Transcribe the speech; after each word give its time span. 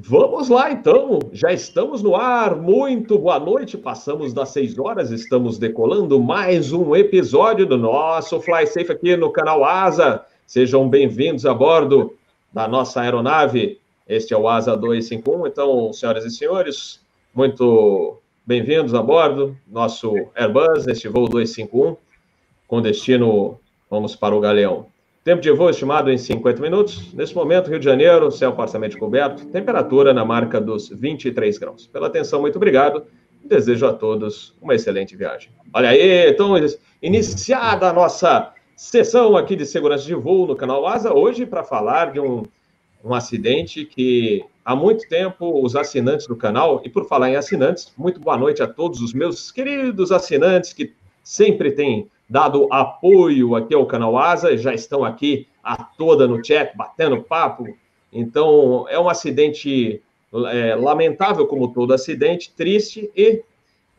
Vamos 0.00 0.48
lá 0.48 0.70
então, 0.70 1.18
já 1.32 1.52
estamos 1.52 2.04
no 2.04 2.14
ar. 2.14 2.54
Muito 2.54 3.18
boa 3.18 3.40
noite. 3.40 3.76
Passamos 3.76 4.32
das 4.32 4.50
6 4.50 4.78
horas, 4.78 5.10
estamos 5.10 5.58
decolando 5.58 6.20
mais 6.20 6.72
um 6.72 6.94
episódio 6.94 7.66
do 7.66 7.76
nosso 7.76 8.40
Fly 8.40 8.64
Safe 8.68 8.92
aqui 8.92 9.16
no 9.16 9.32
canal 9.32 9.64
Asa. 9.64 10.24
Sejam 10.46 10.88
bem-vindos 10.88 11.44
a 11.44 11.52
bordo 11.52 12.14
da 12.52 12.68
nossa 12.68 13.00
aeronave. 13.00 13.80
Este 14.06 14.32
é 14.32 14.38
o 14.38 14.48
Asa 14.48 14.76
251. 14.76 15.48
Então, 15.48 15.92
senhoras 15.92 16.24
e 16.24 16.30
senhores, 16.30 17.00
muito 17.34 18.18
bem-vindos 18.46 18.94
a 18.94 19.02
bordo 19.02 19.56
nosso 19.66 20.14
Airbus 20.36 20.86
neste 20.86 21.08
voo 21.08 21.28
251 21.28 21.96
com 22.68 22.80
destino 22.80 23.58
vamos 23.90 24.14
para 24.14 24.36
o 24.36 24.38
Galeão. 24.38 24.86
Tempo 25.28 25.42
de 25.42 25.50
voo 25.50 25.68
estimado 25.68 26.10
em 26.10 26.16
50 26.16 26.62
minutos. 26.62 27.12
Nesse 27.12 27.34
momento, 27.34 27.68
Rio 27.68 27.78
de 27.78 27.84
Janeiro, 27.84 28.30
céu 28.30 28.54
parcialmente 28.54 28.96
coberto, 28.96 29.44
temperatura 29.48 30.14
na 30.14 30.24
marca 30.24 30.58
dos 30.58 30.88
23 30.88 31.58
graus. 31.58 31.86
Pela 31.86 32.06
atenção, 32.06 32.40
muito 32.40 32.56
obrigado. 32.56 33.04
Desejo 33.44 33.84
a 33.84 33.92
todos 33.92 34.56
uma 34.58 34.74
excelente 34.74 35.14
viagem. 35.14 35.50
Olha 35.74 35.90
aí, 35.90 36.30
então, 36.30 36.54
iniciada 37.02 37.90
a 37.90 37.92
nossa 37.92 38.54
sessão 38.74 39.36
aqui 39.36 39.54
de 39.54 39.66
segurança 39.66 40.06
de 40.06 40.14
voo 40.14 40.46
no 40.46 40.56
canal 40.56 40.86
Asa, 40.86 41.12
hoje 41.12 41.44
para 41.44 41.62
falar 41.62 42.10
de 42.10 42.20
um, 42.20 42.44
um 43.04 43.12
acidente 43.12 43.84
que 43.84 44.42
há 44.64 44.74
muito 44.74 45.06
tempo 45.10 45.62
os 45.62 45.76
assinantes 45.76 46.26
do 46.26 46.36
canal, 46.36 46.80
e 46.86 46.88
por 46.88 47.06
falar 47.06 47.28
em 47.28 47.36
assinantes, 47.36 47.92
muito 47.98 48.18
boa 48.18 48.38
noite 48.38 48.62
a 48.62 48.66
todos 48.66 49.02
os 49.02 49.12
meus 49.12 49.52
queridos 49.52 50.10
assinantes 50.10 50.72
que 50.72 50.94
sempre 51.22 51.70
têm 51.72 52.08
dado 52.28 52.68
apoio 52.70 53.54
aqui 53.54 53.74
ao 53.74 53.86
canal 53.86 54.18
Asa, 54.18 54.56
já 54.56 54.74
estão 54.74 55.04
aqui 55.04 55.46
a 55.62 55.82
toda 55.82 56.26
no 56.28 56.44
chat, 56.44 56.76
batendo 56.76 57.22
papo. 57.22 57.76
Então, 58.12 58.86
é 58.88 58.98
um 58.98 59.08
acidente 59.08 60.02
é, 60.50 60.74
lamentável, 60.74 61.46
como 61.46 61.72
todo 61.72 61.94
acidente, 61.94 62.52
triste 62.54 63.10
e 63.16 63.42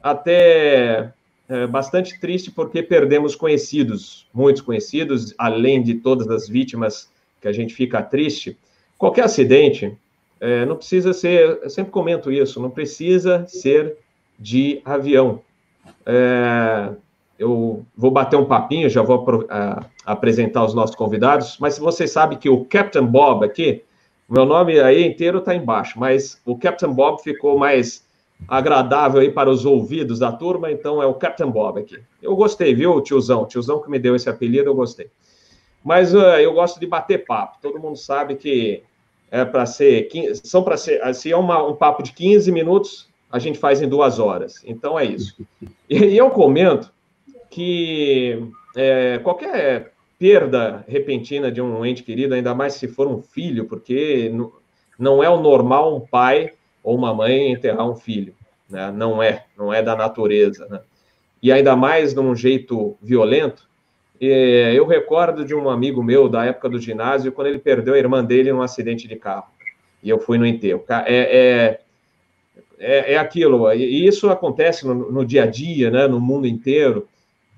até 0.02 1.11
é, 1.47 1.67
bastante 1.67 2.19
triste, 2.19 2.52
porque 2.52 2.83
perdemos 2.83 3.35
conhecidos, 3.35 4.27
muitos 4.33 4.61
conhecidos, 4.61 5.33
além 5.38 5.81
de 5.81 5.95
todas 5.95 6.30
as 6.30 6.47
vítimas 6.47 7.09
que 7.41 7.47
a 7.47 7.52
gente 7.52 7.73
fica 7.73 8.02
triste. 8.02 8.57
Qualquer 8.97 9.25
acidente 9.25 9.97
é, 10.39 10.66
não 10.66 10.75
precisa 10.75 11.13
ser, 11.13 11.59
eu 11.63 11.69
sempre 11.69 11.91
comento 11.91 12.31
isso, 12.31 12.61
não 12.61 12.69
precisa 12.69 13.45
ser 13.47 13.97
de 14.38 14.81
avião. 14.85 15.41
É, 16.05 16.94
eu 17.39 17.85
vou 17.95 18.11
bater 18.11 18.35
um 18.35 18.43
papinho, 18.43 18.89
já 18.89 19.01
vou 19.01 19.47
apresentar 20.05 20.65
os 20.65 20.73
nossos 20.73 20.95
convidados, 20.95 21.57
mas 21.57 21.79
você 21.79 22.05
sabe 22.05 22.35
que 22.35 22.49
o 22.49 22.65
Captain 22.65 23.05
Bob 23.05 23.45
aqui, 23.45 23.81
meu 24.27 24.45
nome 24.45 24.77
aí 24.79 25.07
inteiro 25.07 25.39
está 25.39 25.55
embaixo, 25.55 25.97
mas 25.97 26.39
o 26.45 26.57
Captain 26.57 26.91
Bob 26.91 27.23
ficou 27.23 27.57
mais 27.57 28.05
agradável 28.47 29.21
aí 29.21 29.31
para 29.31 29.49
os 29.49 29.65
ouvidos 29.65 30.19
da 30.19 30.33
turma, 30.33 30.69
então 30.69 31.01
é 31.01 31.05
o 31.05 31.13
Captain 31.13 31.49
Bob 31.49 31.79
aqui. 31.79 31.99
Eu 32.21 32.35
gostei, 32.35 32.75
viu, 32.75 33.01
tiozão? 33.01 33.45
Tiozão 33.45 33.81
que 33.81 33.89
me 33.89 33.97
deu 33.97 34.15
esse 34.15 34.29
apelido, 34.29 34.69
eu 34.69 34.75
gostei. 34.75 35.07
Mas 35.83 36.13
uh, 36.13 36.37
eu 36.39 36.53
gosto 36.53 36.79
de 36.79 36.85
bater 36.85 37.25
papo. 37.25 37.57
Todo 37.61 37.79
mundo 37.79 37.97
sabe 37.97 38.35
que 38.35 38.83
é 39.31 39.45
para 39.45 39.65
ser, 39.65 40.09
são 40.43 40.61
para 40.61 40.75
ser, 40.75 41.01
se 41.15 41.31
é 41.31 41.37
uma, 41.37 41.65
um 41.65 41.75
papo 41.75 42.03
de 42.03 42.11
15 42.11 42.51
minutos, 42.51 43.07
a 43.31 43.39
gente 43.39 43.57
faz 43.57 43.81
em 43.81 43.87
duas 43.87 44.19
horas. 44.19 44.61
Então 44.65 44.99
é 44.99 45.05
isso. 45.05 45.35
E, 45.89 45.97
e 45.97 46.17
eu 46.17 46.29
comento 46.29 46.91
que 47.50 48.42
é, 48.75 49.17
qualquer 49.19 49.94
perda 50.19 50.83
repentina 50.88 51.52
de 51.52 51.61
um 51.61 51.86
ente 51.86 52.03
querido, 52.03 52.36
ainda 52.36 52.53
mais 52.53 52.73
se 52.73 52.88
for 52.88 53.08
um 53.08 53.22
filho, 53.22 53.66
porque 53.66 54.31
não 54.97 55.23
é 55.23 55.30
o 55.30 55.41
normal 55.41 55.95
um 55.95 56.02
pai 56.02 56.53
ou 56.83 56.95
uma 56.95 57.14
mãe 57.14 57.52
enterrar 57.52 57.89
um 57.89 57.95
filho, 57.95 58.36
né? 58.69 58.91
Não 58.91 59.23
é, 59.23 59.45
não 59.58 59.73
é 59.73 59.81
da 59.81 59.95
natureza, 59.95 60.67
né? 60.69 60.81
E 61.41 61.52
ainda 61.53 61.73
mais 61.75 62.14
de 62.14 62.19
um 62.19 62.36
jeito 62.36 62.97
violento. 63.01 63.69
Eu 64.19 64.85
recordo 64.85 65.46
de 65.46 65.56
um 65.56 65.69
amigo 65.69 66.03
meu 66.03 66.28
da 66.28 66.46
época 66.46 66.68
do 66.68 66.78
ginásio, 66.78 67.31
quando 67.31 67.47
ele 67.47 67.59
perdeu 67.59 67.94
a 67.94 67.97
irmã 67.97 68.22
dele 68.22 68.52
num 68.52 68.62
acidente 68.62 69.07
de 69.07 69.16
carro. 69.16 69.47
E 70.03 70.09
eu 70.09 70.19
fui 70.19 70.38
no 70.38 70.46
enterro. 70.46 70.84
É, 70.90 71.16
é, 71.18 71.79
é, 72.78 73.13
é 73.13 73.18
aquilo, 73.18 73.72
e 73.72 74.06
isso 74.06 74.29
acontece 74.29 74.85
no, 74.85 75.09
no 75.09 75.25
dia 75.25 75.44
a 75.44 75.46
dia, 75.46 75.90
né? 75.90 76.07
No 76.07 76.19
mundo 76.19 76.46
inteiro 76.46 77.07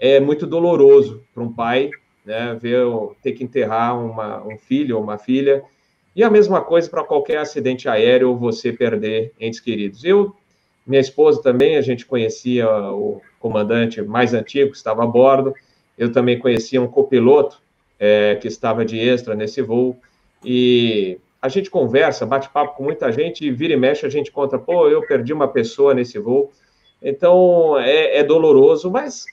é 0.02 0.20
muito 0.20 0.48
doloroso 0.48 1.24
para 1.32 1.44
um 1.44 1.54
pai, 1.54 1.92
né, 2.26 2.58
ver 2.60 2.84
ter 3.22 3.34
que 3.34 3.44
enterrar 3.44 4.04
uma, 4.04 4.44
um 4.44 4.58
filho 4.58 4.98
ou 4.98 5.04
uma 5.04 5.20
filha. 5.20 5.64
E 6.16 6.24
a 6.24 6.30
mesma 6.30 6.60
coisa 6.60 6.90
para 6.90 7.04
qualquer 7.04 7.38
acidente 7.38 7.88
aéreo 7.88 8.30
ou 8.30 8.38
você 8.38 8.74
perder 8.74 9.32
entes 9.40 9.60
queridos. 9.60 10.04
Eu, 10.04 10.36
minha 10.88 11.00
esposa 11.00 11.40
também, 11.44 11.78
a 11.78 11.82
gente 11.82 12.04
conhecia 12.04 12.68
o 12.68 13.22
comandante 13.40 14.02
mais 14.02 14.34
antigo 14.34 14.72
que 14.72 14.78
estava 14.78 15.04
a 15.04 15.08
bordo. 15.08 15.54
Eu 15.96 16.12
também 16.12 16.40
conhecia 16.40 16.82
um 16.82 16.88
copiloto 16.88 17.62
é, 18.00 18.36
que 18.42 18.48
estava 18.48 18.84
de 18.84 19.00
extra 19.00 19.36
nesse 19.36 19.62
voo. 19.62 19.96
E 20.44 21.20
a 21.40 21.48
gente 21.48 21.70
conversa, 21.70 22.26
bate 22.26 22.50
papo 22.50 22.76
com 22.76 22.84
muita 22.84 23.12
gente 23.12 23.46
e 23.46 23.52
vira 23.52 23.74
e 23.74 23.78
mexe 23.78 24.04
a 24.04 24.10
gente 24.10 24.32
conta, 24.32 24.58
pô, 24.58 24.90
eu 24.90 25.06
perdi 25.06 25.32
uma 25.32 25.48
pessoa 25.48 25.94
nesse 25.94 26.18
voo. 26.18 26.52
Então 27.02 27.78
é, 27.80 28.18
é 28.18 28.24
doloroso, 28.24 28.90
mas 28.90 29.26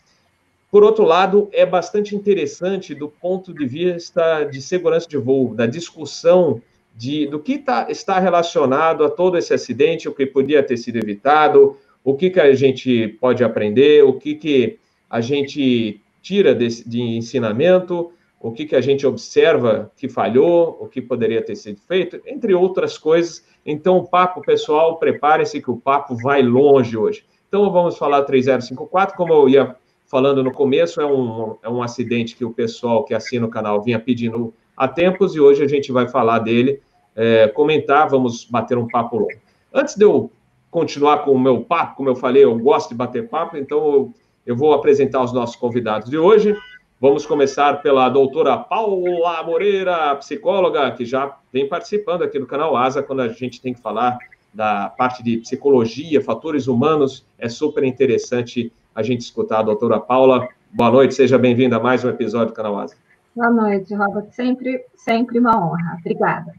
por 0.70 0.84
outro 0.84 1.04
lado, 1.04 1.48
é 1.52 1.64
bastante 1.64 2.14
interessante 2.14 2.94
do 2.94 3.08
ponto 3.08 3.54
de 3.54 3.66
vista 3.66 4.44
de 4.44 4.60
segurança 4.60 5.08
de 5.08 5.16
voo, 5.16 5.54
da 5.54 5.66
discussão 5.66 6.60
de, 6.94 7.26
do 7.26 7.38
que 7.38 7.58
tá, 7.58 7.86
está 7.88 8.18
relacionado 8.18 9.04
a 9.04 9.08
todo 9.08 9.38
esse 9.38 9.54
acidente, 9.54 10.08
o 10.08 10.14
que 10.14 10.26
podia 10.26 10.62
ter 10.62 10.76
sido 10.76 10.96
evitado, 10.96 11.76
o 12.04 12.14
que, 12.14 12.28
que 12.28 12.40
a 12.40 12.54
gente 12.54 13.08
pode 13.20 13.42
aprender, 13.42 14.04
o 14.04 14.14
que, 14.14 14.34
que 14.34 14.78
a 15.08 15.20
gente 15.20 16.00
tira 16.20 16.54
de, 16.54 16.84
de 16.84 17.00
ensinamento, 17.00 18.12
o 18.40 18.52
que, 18.52 18.66
que 18.66 18.76
a 18.76 18.80
gente 18.80 19.06
observa 19.06 19.90
que 19.96 20.08
falhou, 20.08 20.76
o 20.80 20.86
que 20.86 21.00
poderia 21.00 21.42
ter 21.42 21.56
sido 21.56 21.80
feito, 21.80 22.20
entre 22.26 22.54
outras 22.54 22.98
coisas. 22.98 23.44
Então, 23.64 23.96
o 23.98 24.06
papo, 24.06 24.42
pessoal, 24.42 24.98
prepare-se 24.98 25.62
que 25.62 25.70
o 25.70 25.76
papo 25.76 26.14
vai 26.16 26.42
longe 26.42 26.96
hoje. 26.96 27.24
Então, 27.48 27.70
vamos 27.72 27.96
falar 27.96 28.22
3054, 28.22 29.16
como 29.16 29.32
eu 29.32 29.48
ia 29.48 29.76
falando 30.08 30.42
no 30.42 30.50
começo, 30.50 31.00
é 31.00 31.06
um, 31.06 31.56
é 31.62 31.68
um 31.68 31.82
acidente 31.82 32.34
que 32.34 32.44
o 32.44 32.50
pessoal 32.50 33.04
que 33.04 33.14
assina 33.14 33.46
o 33.46 33.50
canal 33.50 33.82
vinha 33.82 34.00
pedindo 34.00 34.54
há 34.76 34.88
tempos 34.88 35.36
e 35.36 35.40
hoje 35.40 35.62
a 35.62 35.68
gente 35.68 35.92
vai 35.92 36.08
falar 36.08 36.38
dele, 36.40 36.80
é, 37.14 37.48
comentar, 37.48 38.08
vamos 38.08 38.44
bater 38.44 38.78
um 38.78 38.88
papo 38.88 39.18
longo. 39.18 39.40
Antes 39.72 39.94
de 39.94 40.04
eu 40.04 40.32
continuar 40.70 41.18
com 41.18 41.32
o 41.32 41.38
meu 41.38 41.62
papo, 41.62 41.96
como 41.96 42.08
eu 42.08 42.16
falei, 42.16 42.44
eu 42.44 42.58
gosto 42.58 42.90
de 42.90 42.94
bater 42.94 43.28
papo, 43.28 43.56
então 43.56 43.78
eu, 43.78 44.14
eu 44.46 44.56
vou 44.56 44.72
apresentar 44.72 45.22
os 45.22 45.32
nossos 45.32 45.56
convidados 45.56 46.08
de 46.08 46.16
hoje. 46.16 46.56
Vamos 47.00 47.26
começar 47.26 47.82
pela 47.82 48.08
doutora 48.08 48.56
Paula 48.56 49.42
Moreira, 49.44 50.16
psicóloga, 50.16 50.90
que 50.92 51.04
já 51.04 51.36
vem 51.52 51.68
participando 51.68 52.22
aqui 52.22 52.38
do 52.38 52.46
canal 52.46 52.76
Asa, 52.76 53.02
quando 53.02 53.20
a 53.20 53.28
gente 53.28 53.60
tem 53.60 53.74
que 53.74 53.80
falar 53.80 54.18
da 54.52 54.88
parte 54.88 55.22
de 55.22 55.36
psicologia, 55.38 56.20
fatores 56.22 56.66
humanos, 56.66 57.26
é 57.38 57.48
super 57.48 57.84
interessante 57.84 58.72
a 58.98 59.02
gente 59.04 59.20
escutar 59.20 59.60
a 59.60 59.62
doutora 59.62 60.00
Paula. 60.00 60.48
Boa 60.72 60.90
noite, 60.90 61.14
seja 61.14 61.38
bem-vinda 61.38 61.76
a 61.76 61.80
mais 61.80 62.04
um 62.04 62.08
episódio 62.08 62.48
do 62.48 62.52
Canal 62.52 62.80
Asa. 62.80 62.96
Boa 63.32 63.48
noite, 63.48 63.94
Robert. 63.94 64.26
Sempre, 64.32 64.84
sempre 64.96 65.38
uma 65.38 65.56
honra. 65.56 65.96
Obrigada. 66.00 66.52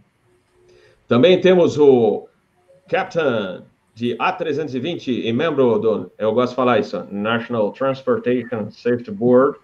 Também 1.06 1.42
temos 1.42 1.78
o 1.78 2.30
Captain 2.88 3.64
de 3.94 4.16
A320 4.16 5.26
e 5.26 5.34
membro 5.34 5.80
do, 5.80 6.12
eu 6.18 6.34
gosto 6.34 6.52
de 6.52 6.56
falar 6.56 6.80
isso, 6.80 7.06
National 7.12 7.74
Transportation 7.74 8.72
Safety 8.72 9.12
Board, 9.12 9.58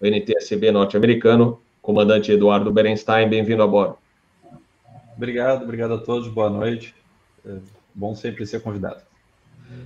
o 0.00 0.06
NTSB 0.06 0.70
norte-americano, 0.70 1.60
comandante 1.80 2.30
Eduardo 2.30 2.70
Berenstein, 2.70 3.28
bem-vindo 3.28 3.64
a 3.64 3.66
bordo. 3.66 3.98
Obrigado, 5.16 5.64
obrigado 5.64 5.94
a 5.94 5.98
todos, 5.98 6.28
boa 6.28 6.48
noite. 6.48 6.94
É 7.44 7.56
bom 7.92 8.14
sempre 8.14 8.46
ser 8.46 8.62
convidado. 8.62 9.11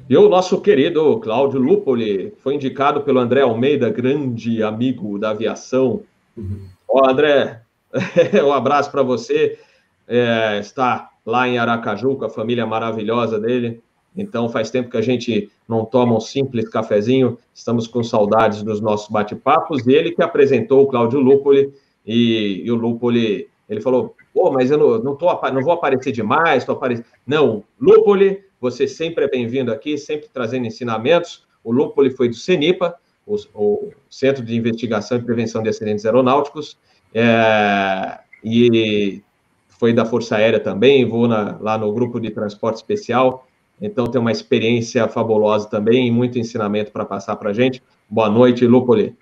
E 0.08 0.16
o 0.16 0.28
nosso 0.28 0.60
querido 0.60 1.18
Cláudio 1.18 1.60
Lupoli 1.60 2.32
foi 2.38 2.54
indicado 2.54 3.00
pelo 3.00 3.18
André 3.18 3.40
Almeida, 3.40 3.90
grande 3.90 4.62
amigo 4.62 5.18
da 5.18 5.30
aviação. 5.30 6.02
Uhum. 6.36 6.66
Ó, 6.88 7.10
André, 7.10 7.60
um 8.44 8.52
abraço 8.52 8.90
para 8.90 9.02
você. 9.02 9.58
É, 10.06 10.60
está 10.60 11.10
lá 11.24 11.48
em 11.48 11.58
Aracaju 11.58 12.14
com 12.14 12.24
a 12.24 12.30
família 12.30 12.64
maravilhosa 12.64 13.40
dele. 13.40 13.82
Então, 14.16 14.48
faz 14.48 14.70
tempo 14.70 14.88
que 14.88 14.96
a 14.96 15.02
gente 15.02 15.50
não 15.68 15.84
toma 15.84 16.16
um 16.16 16.20
simples 16.20 16.68
cafezinho. 16.68 17.36
Estamos 17.52 17.88
com 17.88 18.02
saudades 18.04 18.62
dos 18.62 18.80
nossos 18.80 19.10
bate-papos. 19.10 19.84
E 19.86 19.92
ele 19.92 20.12
que 20.12 20.22
apresentou 20.22 20.82
o 20.82 20.86
Cláudio 20.86 21.18
Lupoli. 21.18 21.74
E, 22.06 22.62
e 22.64 22.70
o 22.70 22.76
Lupoli, 22.76 23.48
ele 23.68 23.80
falou: 23.80 24.14
pô, 24.32 24.52
mas 24.52 24.70
eu 24.70 24.78
não, 24.78 24.98
não, 25.02 25.16
tô, 25.16 25.26
não 25.50 25.62
vou 25.62 25.72
aparecer 25.72 26.12
demais. 26.12 26.64
Tô 26.64 26.72
aparecendo. 26.72 27.06
Não, 27.26 27.64
Lupoli 27.78 28.45
você 28.60 28.86
sempre 28.86 29.24
é 29.24 29.28
bem-vindo 29.28 29.72
aqui, 29.72 29.98
sempre 29.98 30.28
trazendo 30.32 30.66
ensinamentos. 30.66 31.46
O 31.62 31.72
Lúpoli 31.72 32.10
foi 32.10 32.28
do 32.28 32.34
CENIPA, 32.34 32.94
o, 33.26 33.36
o, 33.54 33.92
Centro 34.08 34.44
de 34.44 34.56
Investigação 34.56 35.18
e 35.18 35.22
Prevenção 35.22 35.62
de 35.62 35.68
Acidentes 35.68 36.04
Aeronáuticos, 36.04 36.78
é, 37.12 38.18
e 38.42 39.22
foi 39.68 39.92
da 39.92 40.04
Força 40.04 40.36
Aérea 40.36 40.60
também, 40.60 41.04
vou 41.04 41.26
na, 41.26 41.58
lá 41.60 41.76
no 41.76 41.92
grupo 41.92 42.20
de 42.20 42.30
transporte 42.30 42.76
especial, 42.76 43.46
então 43.80 44.06
tem 44.06 44.20
uma 44.20 44.32
experiência 44.32 45.06
fabulosa 45.08 45.68
também 45.68 46.06
e 46.06 46.10
muito 46.10 46.38
ensinamento 46.38 46.92
para 46.92 47.04
passar 47.04 47.36
para 47.36 47.50
a 47.50 47.52
gente. 47.52 47.82
Boa 48.08 48.30
noite, 48.30 48.66
Lupoli. 48.66 49.14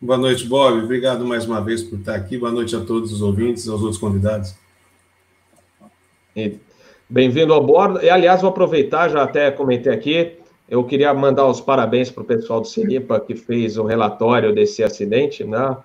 Boa 0.00 0.16
noite, 0.16 0.46
Bob. 0.46 0.82
Obrigado 0.82 1.26
mais 1.26 1.44
uma 1.44 1.60
vez 1.60 1.82
por 1.82 1.98
estar 1.98 2.14
aqui. 2.14 2.38
Boa 2.38 2.50
noite 2.50 2.74
a 2.74 2.80
todos 2.80 3.12
os 3.12 3.20
ouvintes, 3.20 3.68
aos 3.68 3.82
outros 3.82 3.98
convidados. 3.98 4.54
Bem-vindo 7.12 7.52
ao 7.52 7.60
bordo. 7.60 8.00
E, 8.00 8.08
aliás, 8.08 8.40
vou 8.40 8.50
aproveitar, 8.50 9.08
já 9.08 9.24
até 9.24 9.50
comentei 9.50 9.92
aqui, 9.92 10.38
eu 10.68 10.84
queria 10.84 11.12
mandar 11.12 11.44
os 11.44 11.60
parabéns 11.60 12.08
para 12.08 12.22
o 12.22 12.24
pessoal 12.24 12.60
do 12.60 12.68
Cinipa 12.68 13.18
que 13.18 13.34
fez 13.34 13.76
o 13.76 13.82
relatório 13.82 14.54
desse 14.54 14.84
acidente, 14.84 15.42
né? 15.42 15.76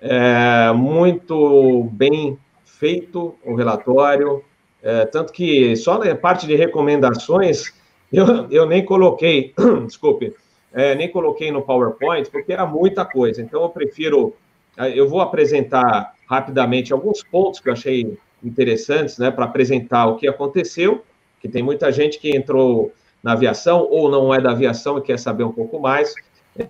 É, 0.00 0.72
muito 0.72 1.84
bem 1.92 2.38
feito 2.64 3.34
o 3.44 3.54
relatório, 3.54 4.42
é, 4.82 5.04
tanto 5.04 5.34
que 5.34 5.76
só 5.76 5.98
na 5.98 6.14
parte 6.14 6.46
de 6.46 6.56
recomendações 6.56 7.74
eu, 8.10 8.46
eu 8.50 8.64
nem 8.64 8.82
coloquei, 8.82 9.52
desculpe, 9.84 10.34
é, 10.72 10.94
nem 10.94 11.10
coloquei 11.10 11.52
no 11.52 11.60
PowerPoint, 11.60 12.30
porque 12.30 12.54
era 12.54 12.64
muita 12.64 13.04
coisa. 13.04 13.42
Então, 13.42 13.60
eu 13.60 13.68
prefiro. 13.68 14.34
É, 14.78 14.98
eu 14.98 15.06
vou 15.06 15.20
apresentar 15.20 16.14
rapidamente 16.26 16.90
alguns 16.90 17.22
pontos 17.22 17.60
que 17.60 17.68
eu 17.68 17.74
achei 17.74 18.16
interessantes, 18.42 19.18
né, 19.18 19.30
para 19.30 19.44
apresentar 19.44 20.06
o 20.06 20.16
que 20.16 20.28
aconteceu, 20.28 21.04
que 21.40 21.48
tem 21.48 21.62
muita 21.62 21.90
gente 21.90 22.18
que 22.18 22.36
entrou 22.36 22.92
na 23.22 23.32
aviação 23.32 23.86
ou 23.90 24.10
não 24.10 24.32
é 24.34 24.40
da 24.40 24.50
aviação 24.50 24.98
e 24.98 25.02
quer 25.02 25.18
saber 25.18 25.44
um 25.44 25.52
pouco 25.52 25.78
mais. 25.78 26.14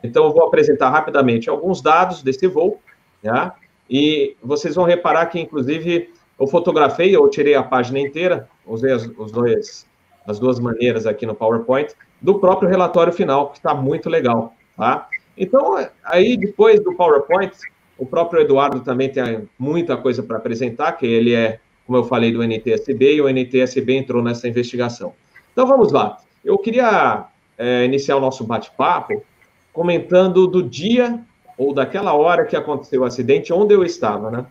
Então, 0.02 0.24
eu 0.24 0.32
vou 0.32 0.44
apresentar 0.44 0.90
rapidamente 0.90 1.48
alguns 1.48 1.80
dados 1.80 2.22
desse 2.22 2.46
voo, 2.46 2.80
né, 3.22 3.52
e 3.88 4.36
vocês 4.42 4.74
vão 4.74 4.84
reparar 4.84 5.26
que, 5.26 5.40
inclusive, 5.40 6.12
eu 6.38 6.46
fotografei, 6.46 7.14
eu 7.14 7.28
tirei 7.28 7.54
a 7.54 7.62
página 7.62 7.98
inteira, 7.98 8.48
usei 8.64 8.92
as, 8.92 9.06
os 9.18 9.32
dois, 9.32 9.86
as 10.26 10.38
duas 10.38 10.60
maneiras 10.60 11.06
aqui 11.06 11.26
no 11.26 11.34
PowerPoint, 11.34 11.92
do 12.20 12.38
próprio 12.38 12.68
relatório 12.68 13.12
final, 13.12 13.50
que 13.50 13.58
está 13.58 13.74
muito 13.74 14.08
legal, 14.08 14.54
tá? 14.76 15.08
Então, 15.36 15.76
aí 16.04 16.36
depois 16.36 16.80
do 16.80 16.94
PowerPoint, 16.94 17.52
o 18.00 18.06
próprio 18.06 18.40
Eduardo 18.40 18.80
também 18.80 19.10
tem 19.10 19.46
muita 19.58 19.94
coisa 19.94 20.22
para 20.22 20.38
apresentar, 20.38 20.92
que 20.92 21.04
ele 21.04 21.34
é, 21.34 21.60
como 21.86 21.98
eu 21.98 22.04
falei, 22.04 22.32
do 22.32 22.42
NTSB, 22.42 23.16
e 23.16 23.20
o 23.20 23.28
NTSB 23.28 23.94
entrou 23.94 24.22
nessa 24.22 24.48
investigação. 24.48 25.12
Então, 25.52 25.66
vamos 25.66 25.92
lá. 25.92 26.16
Eu 26.42 26.56
queria 26.56 27.26
é, 27.58 27.84
iniciar 27.84 28.16
o 28.16 28.20
nosso 28.20 28.42
bate-papo 28.42 29.22
comentando 29.70 30.46
do 30.46 30.62
dia 30.62 31.20
ou 31.58 31.74
daquela 31.74 32.14
hora 32.14 32.46
que 32.46 32.56
aconteceu 32.56 33.02
o 33.02 33.04
acidente, 33.04 33.52
onde 33.52 33.74
eu 33.74 33.84
estava, 33.84 34.30
né? 34.30 34.46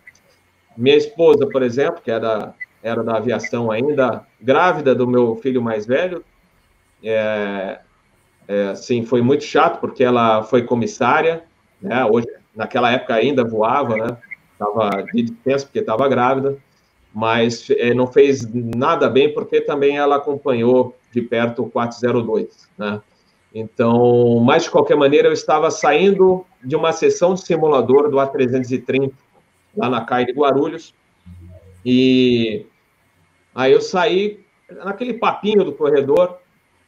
Minha 0.76 0.96
esposa, 0.96 1.44
por 1.48 1.60
exemplo, 1.60 2.00
que 2.00 2.10
era, 2.10 2.54
era 2.80 3.02
da 3.02 3.16
aviação 3.16 3.68
ainda, 3.68 4.24
grávida 4.40 4.94
do 4.94 5.08
meu 5.08 5.34
filho 5.34 5.60
mais 5.60 5.84
velho, 5.84 6.24
é, 7.02 7.80
é, 8.46 8.68
assim, 8.68 9.04
foi 9.04 9.20
muito 9.22 9.42
chato, 9.42 9.80
porque 9.80 10.04
ela 10.04 10.44
foi 10.44 10.62
comissária, 10.62 11.42
né? 11.82 12.04
Hoje, 12.04 12.28
naquela 12.54 12.90
época 12.90 13.14
ainda 13.14 13.44
voava, 13.44 13.96
né? 13.96 14.16
Estava 14.52 15.02
de 15.12 15.22
dispensa 15.22 15.64
porque 15.66 15.78
estava 15.78 16.08
grávida, 16.08 16.58
mas 17.14 17.68
é, 17.70 17.94
não 17.94 18.06
fez 18.06 18.46
nada 18.52 19.08
bem 19.08 19.32
porque 19.32 19.60
também 19.60 19.96
ela 19.96 20.16
acompanhou 20.16 20.96
de 21.12 21.22
perto 21.22 21.62
o 21.62 21.70
402, 21.70 22.68
né? 22.76 23.00
Então, 23.52 24.38
mas 24.40 24.64
de 24.64 24.70
qualquer 24.70 24.96
maneira, 24.96 25.28
eu 25.28 25.32
estava 25.32 25.70
saindo 25.70 26.46
de 26.62 26.76
uma 26.76 26.92
sessão 26.92 27.34
de 27.34 27.40
simulador 27.40 28.08
do 28.08 28.16
A330 28.16 29.12
lá 29.76 29.88
na 29.88 30.04
CAI 30.04 30.26
de 30.26 30.32
Guarulhos, 30.32 30.94
e 31.84 32.66
aí 33.54 33.72
eu 33.72 33.80
saí 33.80 34.44
naquele 34.84 35.14
papinho 35.14 35.64
do 35.64 35.72
corredor, 35.72 36.38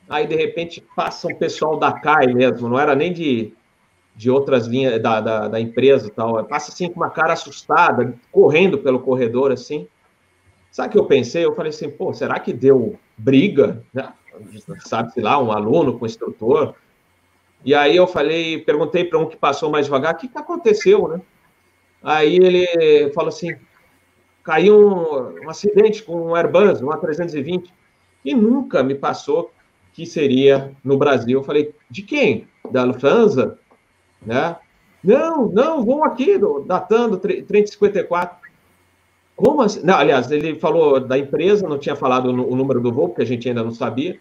aí 0.08 0.26
de 0.26 0.36
repente 0.36 0.84
passa 0.94 1.26
um 1.26 1.34
pessoal 1.34 1.76
da 1.76 1.92
CAI 1.92 2.28
mesmo, 2.28 2.68
não 2.68 2.78
era 2.78 2.94
nem 2.94 3.12
de, 3.12 3.52
de 4.14 4.30
outras 4.30 4.66
linhas 4.66 5.00
da, 5.02 5.20
da, 5.20 5.48
da 5.48 5.60
empresa 5.60 6.06
e 6.06 6.10
tal, 6.10 6.44
passa 6.44 6.70
assim 6.70 6.88
com 6.88 7.00
uma 7.00 7.10
cara 7.10 7.32
assustada, 7.32 8.14
correndo 8.30 8.78
pelo 8.78 9.00
corredor 9.00 9.52
assim. 9.52 9.88
Sabe 10.70 10.88
o 10.88 10.92
que 10.92 10.98
eu 10.98 11.04
pensei? 11.06 11.44
Eu 11.44 11.54
falei 11.54 11.70
assim, 11.70 11.90
pô, 11.90 12.12
será 12.14 12.38
que 12.40 12.52
deu 12.52 12.98
briga? 13.16 13.82
Né? 13.92 14.12
Sabe-se 14.80 15.20
lá, 15.20 15.38
um 15.38 15.52
aluno 15.52 15.98
com 15.98 16.04
um 16.04 16.06
instrutor. 16.06 16.74
E 17.64 17.74
aí 17.74 17.96
eu 17.96 18.06
falei, 18.06 18.58
perguntei 18.58 19.04
para 19.04 19.18
um 19.18 19.26
que 19.26 19.36
passou 19.36 19.70
mais 19.70 19.86
devagar, 19.86 20.14
o 20.14 20.16
que, 20.16 20.28
que 20.28 20.38
aconteceu, 20.38 21.08
né? 21.08 21.20
Aí 22.02 22.36
ele 22.36 23.12
falou 23.12 23.28
assim, 23.28 23.54
caiu 24.42 24.88
um, 24.88 25.44
um 25.44 25.50
acidente 25.50 26.02
com 26.02 26.28
um 26.28 26.34
Airbus, 26.34 26.80
um 26.80 26.88
A320, 26.88 27.70
e 28.24 28.34
nunca 28.34 28.82
me 28.82 28.94
passou 28.94 29.52
que 29.92 30.06
seria 30.06 30.72
no 30.82 30.96
Brasil. 30.96 31.38
Eu 31.38 31.44
falei, 31.44 31.74
de 31.90 32.02
quem? 32.02 32.48
Da 32.70 32.82
Lufthansa? 32.82 33.58
Né? 34.24 34.56
Não, 35.02 35.48
não, 35.48 35.84
vão 35.84 36.04
aqui, 36.04 36.38
datando 36.66 37.18
3054. 37.18 38.38
Como 39.34 39.62
assim? 39.62 39.80
Não, 39.82 39.94
aliás, 39.94 40.30
ele 40.30 40.58
falou 40.58 41.00
da 41.00 41.18
empresa, 41.18 41.68
não 41.68 41.78
tinha 41.78 41.96
falado 41.96 42.28
o 42.28 42.56
número 42.56 42.80
do 42.80 42.92
voo, 42.92 43.08
porque 43.08 43.22
a 43.22 43.26
gente 43.26 43.48
ainda 43.48 43.62
não 43.62 43.72
sabia. 43.72 44.18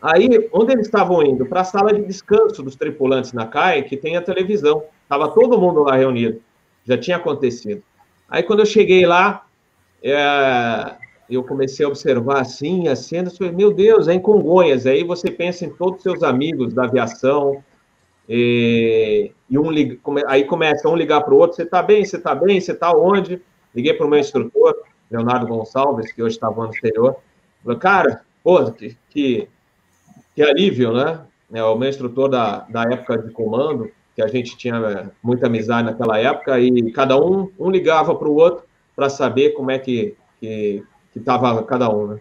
Aí, 0.00 0.48
onde 0.52 0.72
eles 0.72 0.86
estavam 0.86 1.22
indo? 1.22 1.44
Para 1.44 1.60
a 1.60 1.64
sala 1.64 1.92
de 1.92 2.02
descanso 2.02 2.62
dos 2.62 2.76
tripulantes 2.76 3.32
na 3.32 3.46
CAI, 3.46 3.82
que 3.82 3.96
tem 3.96 4.16
a 4.16 4.22
televisão. 4.22 4.84
Estava 5.02 5.28
todo 5.28 5.58
mundo 5.58 5.82
lá 5.82 5.96
reunido. 5.96 6.40
Já 6.84 6.96
tinha 6.96 7.16
acontecido. 7.16 7.82
Aí, 8.28 8.42
quando 8.42 8.60
eu 8.60 8.66
cheguei 8.66 9.04
lá, 9.04 9.44
é, 10.02 10.94
eu 11.28 11.42
comecei 11.44 11.84
a 11.84 11.88
observar 11.88 12.40
assim, 12.40 12.88
as 12.88 13.00
cenas, 13.00 13.38
meu 13.38 13.72
Deus, 13.72 14.08
é 14.08 14.14
em 14.14 14.20
Congonhas. 14.20 14.86
Aí 14.86 15.04
você 15.04 15.30
pensa 15.30 15.66
em 15.66 15.70
todos 15.70 15.98
os 15.98 16.02
seus 16.02 16.22
amigos 16.22 16.72
da 16.72 16.84
aviação, 16.84 17.62
e, 18.32 19.32
e 19.50 19.58
um, 19.58 19.70
aí 20.28 20.44
começa 20.44 20.88
um 20.88 20.94
ligar 20.94 21.20
para 21.22 21.34
o 21.34 21.36
outro, 21.36 21.56
você 21.56 21.64
está 21.64 21.82
bem, 21.82 22.04
você 22.04 22.16
está 22.16 22.32
bem, 22.32 22.60
você 22.60 22.70
está 22.70 22.96
onde? 22.96 23.42
Liguei 23.74 23.92
para 23.92 24.06
o 24.06 24.08
meu 24.08 24.20
instrutor, 24.20 24.76
Leonardo 25.10 25.48
Gonçalves, 25.48 26.12
que 26.12 26.22
hoje 26.22 26.36
estava 26.36 26.64
no 26.64 26.70
exterior. 26.70 27.16
Cara, 27.80 28.22
pô, 28.44 28.70
que, 28.70 28.96
que, 29.08 29.48
que 30.32 30.42
alívio, 30.42 30.92
né? 30.92 31.22
É, 31.52 31.64
o 31.64 31.76
meu 31.76 31.88
instrutor 31.88 32.28
da, 32.28 32.60
da 32.68 32.84
época 32.84 33.18
de 33.18 33.32
comando, 33.32 33.90
que 34.14 34.22
a 34.22 34.28
gente 34.28 34.56
tinha 34.56 34.76
é, 34.76 35.10
muita 35.20 35.48
amizade 35.48 35.90
naquela 35.90 36.16
época, 36.16 36.60
e 36.60 36.92
cada 36.92 37.20
um, 37.20 37.50
um 37.58 37.68
ligava 37.68 38.14
para 38.14 38.28
o 38.28 38.36
outro 38.36 38.64
para 38.94 39.10
saber 39.10 39.54
como 39.54 39.72
é 39.72 39.78
que, 39.80 40.14
que, 40.38 40.84
que 41.12 41.18
estava 41.18 41.60
cada 41.64 41.90
um, 41.90 42.06
né? 42.06 42.20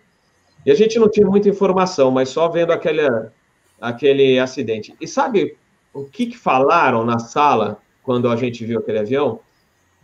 E 0.66 0.72
a 0.72 0.76
gente 0.76 0.98
não 0.98 1.08
tinha 1.08 1.28
muita 1.28 1.50
informação, 1.50 2.10
mas 2.10 2.30
só 2.30 2.50
vendo 2.50 2.72
aquele, 2.72 3.08
aquele 3.80 4.40
acidente. 4.40 4.96
E 5.00 5.08
sabe 5.08 5.56
o 5.94 6.06
que, 6.06 6.28
que 6.28 6.38
falaram 6.38 7.04
na 7.06 7.20
sala 7.20 7.80
quando 8.04 8.30
a 8.30 8.36
gente 8.36 8.66
viu 8.66 8.80
aquele 8.80 9.00
avião? 9.00 9.40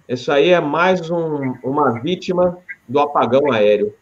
Isso 0.07 0.31
aí 0.31 0.49
é 0.49 0.59
mais 0.59 1.09
um, 1.09 1.55
uma 1.63 1.99
vítima 1.99 2.57
do 2.87 2.99
apagão 2.99 3.51
aéreo. 3.51 3.93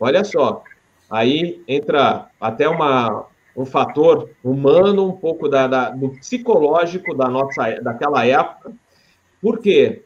Olha 0.00 0.24
só, 0.24 0.62
aí 1.10 1.62
entra 1.66 2.28
até 2.40 2.68
uma, 2.68 3.26
um 3.56 3.66
fator 3.66 4.30
humano, 4.42 5.06
um 5.06 5.12
pouco 5.12 5.48
da, 5.48 5.66
da, 5.66 5.90
do 5.90 6.10
psicológico 6.10 7.14
da 7.14 7.28
nossa, 7.28 7.80
daquela 7.82 8.24
época. 8.24 8.72
Por 9.40 9.58
quê? 9.58 10.04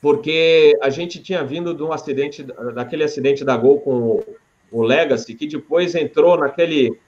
Porque 0.00 0.76
a 0.82 0.88
gente 0.88 1.22
tinha 1.22 1.44
vindo 1.44 1.74
de 1.74 1.82
um 1.82 1.92
acidente, 1.92 2.42
daquele 2.74 3.04
acidente 3.04 3.44
da 3.44 3.56
Gol 3.56 3.80
com 3.80 3.92
o, 3.92 4.24
o 4.72 4.82
Legacy, 4.82 5.34
que 5.34 5.46
depois 5.46 5.94
entrou 5.94 6.38
naquele 6.38 6.98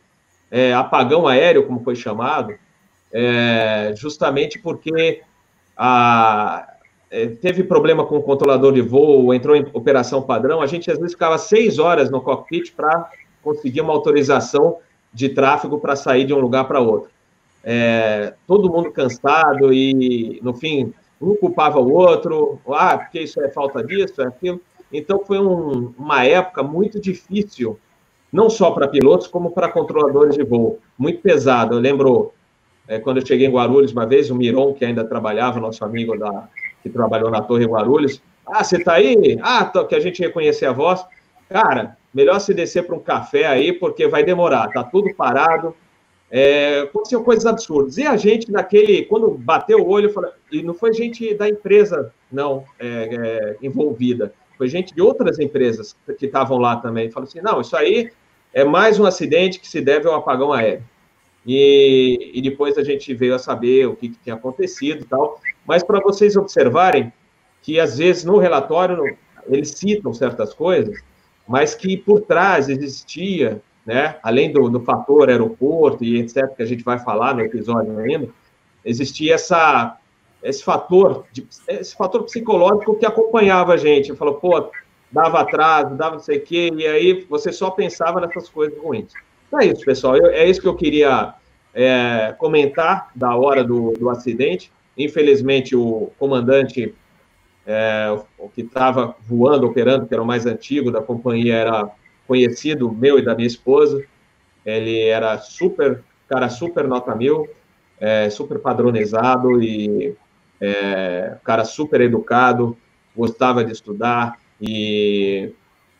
é, 0.50 0.74
apagão 0.74 1.26
aéreo, 1.26 1.66
como 1.66 1.82
foi 1.82 1.96
chamado, 1.96 2.54
é, 3.12 3.92
justamente 3.96 4.58
porque 4.58 5.22
a, 5.76 6.72
é, 7.10 7.26
teve 7.26 7.62
problema 7.62 8.06
com 8.06 8.16
o 8.16 8.22
controlador 8.22 8.72
de 8.72 8.80
voo, 8.80 9.34
entrou 9.34 9.54
em 9.54 9.66
operação 9.72 10.22
padrão, 10.22 10.62
a 10.62 10.66
gente 10.66 10.90
às 10.90 10.98
vezes 10.98 11.12
ficava 11.12 11.36
seis 11.38 11.78
horas 11.78 12.10
no 12.10 12.20
cockpit 12.20 12.72
para 12.72 13.10
conseguir 13.42 13.80
uma 13.80 13.92
autorização 13.92 14.78
de 15.12 15.28
tráfego 15.28 15.78
para 15.78 15.94
sair 15.94 16.24
de 16.24 16.32
um 16.32 16.38
lugar 16.38 16.64
para 16.64 16.80
outro. 16.80 17.10
É, 17.64 18.34
todo 18.46 18.70
mundo 18.70 18.90
cansado 18.90 19.72
e, 19.72 20.40
no 20.42 20.54
fim, 20.54 20.92
um 21.20 21.36
culpava 21.36 21.78
o 21.78 21.92
outro, 21.92 22.58
ah, 22.68 22.98
porque 22.98 23.20
isso 23.20 23.40
é 23.40 23.48
falta 23.50 23.84
disso, 23.84 24.22
é 24.22 24.26
aquilo. 24.26 24.60
Então, 24.92 25.22
foi 25.24 25.38
um, 25.38 25.94
uma 25.96 26.24
época 26.24 26.62
muito 26.62 27.00
difícil, 27.00 27.78
não 28.32 28.50
só 28.50 28.70
para 28.72 28.88
pilotos, 28.88 29.26
como 29.26 29.50
para 29.50 29.70
controladores 29.70 30.34
de 30.34 30.42
voo. 30.42 30.80
Muito 30.98 31.20
pesado. 31.20 31.76
Eu 31.76 31.80
lembro, 31.80 32.32
é, 32.88 32.98
quando 32.98 33.18
eu 33.18 33.26
cheguei 33.26 33.46
em 33.46 33.50
Guarulhos 33.50 33.92
uma 33.92 34.06
vez, 34.06 34.30
o 34.30 34.34
Miron, 34.34 34.74
que 34.74 34.84
ainda 34.84 35.04
trabalhava, 35.04 35.60
nosso 35.60 35.84
amigo 35.84 36.18
da, 36.18 36.48
que 36.82 36.90
trabalhou 36.90 37.30
na 37.30 37.40
Torre 37.40 37.64
Guarulhos. 37.64 38.20
Ah, 38.46 38.64
você 38.64 38.82
tá 38.82 38.94
aí? 38.94 39.38
Ah, 39.40 39.64
tô, 39.64 39.86
que 39.86 39.94
a 39.94 40.00
gente 40.00 40.20
reconhecer 40.20 40.66
a 40.66 40.72
voz. 40.72 41.04
Cara, 41.48 41.96
melhor 42.12 42.38
se 42.40 42.52
descer 42.52 42.86
para 42.86 42.96
um 42.96 43.00
café 43.00 43.46
aí, 43.46 43.72
porque 43.72 44.08
vai 44.08 44.24
demorar, 44.24 44.68
tá 44.68 44.82
tudo 44.82 45.14
parado. 45.14 45.74
É, 46.30 46.80
aconteceu 46.80 47.22
coisas 47.22 47.44
absurdas. 47.44 47.98
E 47.98 48.06
a 48.06 48.16
gente, 48.16 48.50
naquele, 48.50 49.04
quando 49.04 49.30
bateu 49.30 49.78
o 49.80 49.88
olho, 49.88 50.10
falei, 50.10 50.30
e 50.50 50.62
não 50.62 50.72
foi 50.72 50.92
gente 50.92 51.34
da 51.34 51.48
empresa, 51.48 52.12
não, 52.30 52.64
é, 52.80 52.86
é, 53.12 53.56
envolvida, 53.62 54.32
foi 54.56 54.68
gente 54.68 54.94
de 54.94 55.02
outras 55.02 55.38
empresas 55.38 55.94
que 56.18 56.26
estavam 56.26 56.56
lá 56.58 56.76
também. 56.76 57.10
Falou 57.10 57.28
assim: 57.28 57.40
não, 57.40 57.60
isso 57.60 57.76
aí 57.76 58.10
é 58.54 58.64
mais 58.64 58.98
um 58.98 59.04
acidente 59.04 59.60
que 59.60 59.68
se 59.68 59.80
deve 59.80 60.08
ao 60.08 60.14
apagão 60.14 60.52
aéreo. 60.52 60.84
E, 61.46 62.30
e 62.34 62.40
depois 62.40 62.78
a 62.78 62.84
gente 62.84 63.12
veio 63.14 63.34
a 63.34 63.38
saber 63.38 63.86
o 63.86 63.96
que, 63.96 64.10
que 64.10 64.18
tinha 64.22 64.34
acontecido 64.34 65.02
e 65.02 65.06
tal. 65.06 65.40
Mas 65.66 65.82
para 65.82 66.00
vocês 66.00 66.36
observarem 66.36 67.12
que, 67.62 67.78
às 67.80 67.98
vezes, 67.98 68.24
no 68.24 68.38
relatório, 68.38 69.16
eles 69.46 69.70
citam 69.70 70.12
certas 70.12 70.54
coisas, 70.54 71.02
mas 71.46 71.74
que 71.74 71.96
por 71.96 72.20
trás 72.22 72.68
existia, 72.68 73.60
né, 73.84 74.16
além 74.22 74.52
do, 74.52 74.68
do 74.68 74.80
fator 74.80 75.28
aeroporto 75.28 76.04
e 76.04 76.18
etc., 76.20 76.48
que 76.56 76.62
a 76.62 76.66
gente 76.66 76.84
vai 76.84 76.98
falar 76.98 77.34
no 77.34 77.42
episódio 77.42 77.98
ainda, 77.98 78.28
existia 78.84 79.34
essa, 79.34 79.96
esse 80.42 80.62
fator, 80.62 81.24
de, 81.32 81.46
esse 81.68 81.96
fator 81.96 82.22
psicológico 82.24 82.96
que 82.96 83.06
acompanhava 83.06 83.74
a 83.74 83.76
gente. 83.76 84.14
Falou, 84.14 84.34
pô, 84.34 84.70
dava 85.10 85.40
atraso, 85.40 85.96
dava 85.96 86.16
não 86.16 86.22
sei 86.22 86.38
o 86.38 86.42
quê, 86.42 86.70
e 86.74 86.86
aí 86.86 87.26
você 87.28 87.52
só 87.52 87.70
pensava 87.70 88.20
nessas 88.20 88.48
coisas 88.48 88.78
ruins. 88.78 89.12
É 89.60 89.66
isso, 89.66 89.84
pessoal. 89.84 90.16
Eu, 90.16 90.26
é 90.26 90.48
isso 90.48 90.60
que 90.60 90.68
eu 90.68 90.76
queria 90.76 91.34
é, 91.74 92.34
comentar 92.38 93.10
da 93.14 93.36
hora 93.36 93.62
do, 93.62 93.92
do 93.92 94.08
acidente. 94.08 94.72
Infelizmente, 94.96 95.76
o 95.76 96.10
comandante 96.18 96.94
é, 97.66 98.06
o 98.38 98.48
que 98.48 98.62
estava 98.62 99.14
voando, 99.26 99.66
operando, 99.66 100.06
que 100.06 100.14
era 100.14 100.22
o 100.22 100.26
mais 100.26 100.46
antigo 100.46 100.90
da 100.90 101.00
companhia, 101.00 101.54
era 101.54 101.90
conhecido 102.26 102.90
meu 102.90 103.18
e 103.18 103.24
da 103.24 103.34
minha 103.34 103.46
esposa. 103.46 104.02
Ele 104.64 105.00
era 105.00 105.38
super, 105.38 106.02
cara, 106.28 106.48
super 106.48 106.86
nota 106.86 107.14
mil, 107.14 107.48
é, 108.00 108.30
super 108.30 108.58
padronizado 108.58 109.62
e 109.62 110.14
é, 110.60 111.36
cara 111.44 111.64
super 111.64 112.00
educado, 112.00 112.76
gostava 113.16 113.64
de 113.64 113.72
estudar 113.72 114.38
e, 114.60 115.52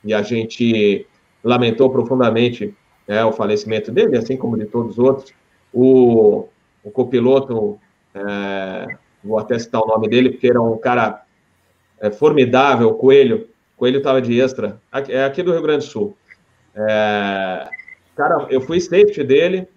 e 0.05 0.15
a 0.15 0.23
gente 0.23 1.07
lamentou 1.43 1.91
profundamente 1.91 2.75
é, 3.07 3.25
o 3.25 3.33
falecimento 3.33 3.91
dele, 3.91 4.17
assim 4.17 4.37
como 4.37 4.57
de 4.57 4.67
todos 4.67 4.93
os 4.93 4.99
outros. 4.99 5.33
O, 5.73 6.49
o 6.83 6.91
copiloto, 6.91 7.79
é, 8.15 8.97
vou 9.23 9.39
até 9.39 9.59
citar 9.59 9.81
o 9.81 9.87
nome 9.87 10.09
dele, 10.09 10.31
porque 10.31 10.49
era 10.49 10.61
um 10.61 10.79
cara 10.79 11.25
é, 12.01 12.11
formidável, 12.11 12.89
o 12.89 12.95
Coelho. 12.95 13.49
Coelho 13.77 13.99
estava 13.99 14.23
de 14.23 14.41
extra, 14.41 14.81
aqui, 14.91 15.13
é 15.13 15.25
aqui 15.25 15.43
do 15.43 15.53
Rio 15.53 15.63
Grande 15.63 15.87
do 15.87 15.91
Sul. 15.91 16.17
É, 16.75 17.69
cara, 18.17 18.47
eu 18.51 18.61
fui 18.61 18.81
safety 18.81 19.25
dele 19.25 19.69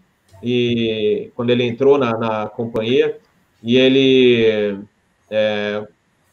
e 0.44 1.32
quando 1.36 1.50
ele 1.50 1.63
entrou 1.63 1.98
na, 1.98 2.17
na 2.17 2.48
companhia 2.48 3.17
e 3.63 3.77
ele 3.77 4.79
é, 5.29 5.88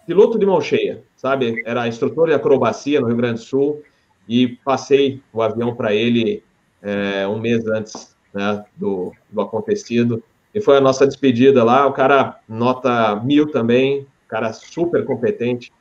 piloto 0.06 0.38
de 0.38 0.46
mão 0.46 0.61
cheia, 0.61 1.02
sabe? 1.16 1.62
Era 1.64 1.88
instrutor 1.88 2.28
de 2.28 2.34
acrobacia 2.34 3.00
no 3.00 3.06
Rio 3.06 3.16
Grande 3.16 3.40
do 3.40 3.46
Sul 3.46 3.82
e 4.28 4.49
passei 4.49 5.20
o 5.32 5.40
avião 5.40 5.75
para 5.75 5.94
ele 5.94 6.42
é, 6.83 7.27
um 7.27 7.39
mês 7.39 7.67
antes 7.67 8.17
né, 8.35 8.65
do, 8.77 9.12
do 9.31 9.41
acontecido. 9.41 10.23
E 10.55 10.61
foi 10.61 10.77
a 10.77 10.81
nossa 10.81 11.07
despedida 11.07 11.65
lá. 11.65 11.87
O 11.87 11.93
cara 11.93 12.41
nota 12.49 13.17
mil 13.17 13.51
também, 13.51 14.07
cara 14.29 14.53
super 14.53 15.05
competente. 15.05 15.73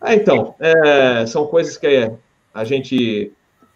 Ah, 0.00 0.14
então, 0.14 0.54
é, 0.60 1.26
são 1.26 1.46
coisas 1.46 1.76
que 1.76 2.10
a 2.54 2.64
gente, 2.64 3.32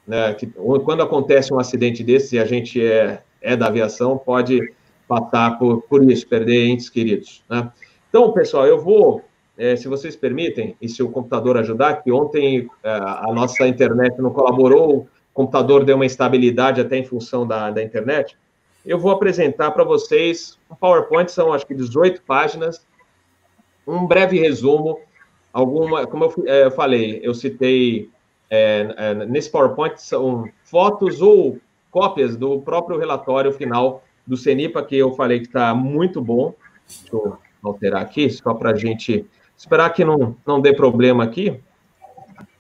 né, 0.07 0.33
que, 0.35 0.47
quando 0.47 1.02
acontece 1.02 1.52
um 1.52 1.59
acidente 1.59 2.05
desse 2.05 2.37
e 2.37 2.38
a 2.38 2.45
gente 2.45 2.85
é, 2.85 3.23
é 3.41 3.57
da 3.57 3.67
aviação, 3.67 4.17
pode 4.17 4.73
passar 5.09 5.59
por, 5.59 5.83
por 5.83 6.09
isso, 6.09 6.26
perder 6.26 6.67
entes 6.67 6.88
queridos. 6.88 7.43
Né? 7.50 7.71
Então, 8.09 8.33
pessoal, 8.33 8.67
eu 8.67 8.81
vou, 8.81 9.23
é, 9.59 9.75
se 9.75 9.88
vocês 9.88 10.14
permitem, 10.14 10.76
e 10.81 10.88
se 10.88 11.02
o 11.02 11.11
computador 11.11 11.57
ajudar, 11.59 12.02
que 12.02 12.12
ontem 12.12 12.69
é, 12.83 12.91
a 12.91 13.29
nossa 13.33 13.67
internet 13.67 14.21
não 14.21 14.31
colaborou, 14.31 15.09
computador 15.32 15.84
deu 15.84 15.96
uma 15.96 16.06
instabilidade 16.06 16.80
até 16.80 16.96
em 16.96 17.04
função 17.04 17.46
da, 17.46 17.70
da 17.70 17.82
internet, 17.82 18.36
eu 18.84 18.98
vou 18.98 19.12
apresentar 19.12 19.70
para 19.70 19.84
vocês 19.84 20.58
um 20.70 20.74
PowerPoint, 20.74 21.30
são 21.30 21.52
acho 21.52 21.66
que 21.66 21.74
18 21.74 22.22
páginas, 22.22 22.86
um 23.86 24.06
breve 24.06 24.38
resumo, 24.38 24.98
alguma, 25.52 26.06
como 26.06 26.24
eu, 26.24 26.34
é, 26.46 26.64
eu 26.64 26.70
falei, 26.70 27.20
eu 27.22 27.34
citei 27.34 28.10
é, 28.50 28.94
é, 28.98 29.14
nesse 29.14 29.50
PowerPoint 29.50 29.96
são 29.96 30.46
fotos 30.64 31.22
ou 31.22 31.58
cópias 31.90 32.36
do 32.36 32.60
próprio 32.60 32.98
relatório 32.98 33.52
final 33.52 34.02
do 34.26 34.36
CENIPA, 34.36 34.84
que 34.84 34.96
eu 34.96 35.12
falei 35.12 35.40
que 35.40 35.46
está 35.46 35.74
muito 35.74 36.20
bom. 36.20 36.54
Deixa 36.86 37.16
eu 37.16 37.38
alterar 37.62 38.02
aqui, 38.02 38.28
só 38.28 38.52
para 38.52 38.70
a 38.70 38.74
gente 38.74 39.24
esperar 39.56 39.90
que 39.90 40.04
não, 40.04 40.36
não 40.46 40.60
dê 40.60 40.74
problema 40.74 41.22
aqui, 41.24 41.60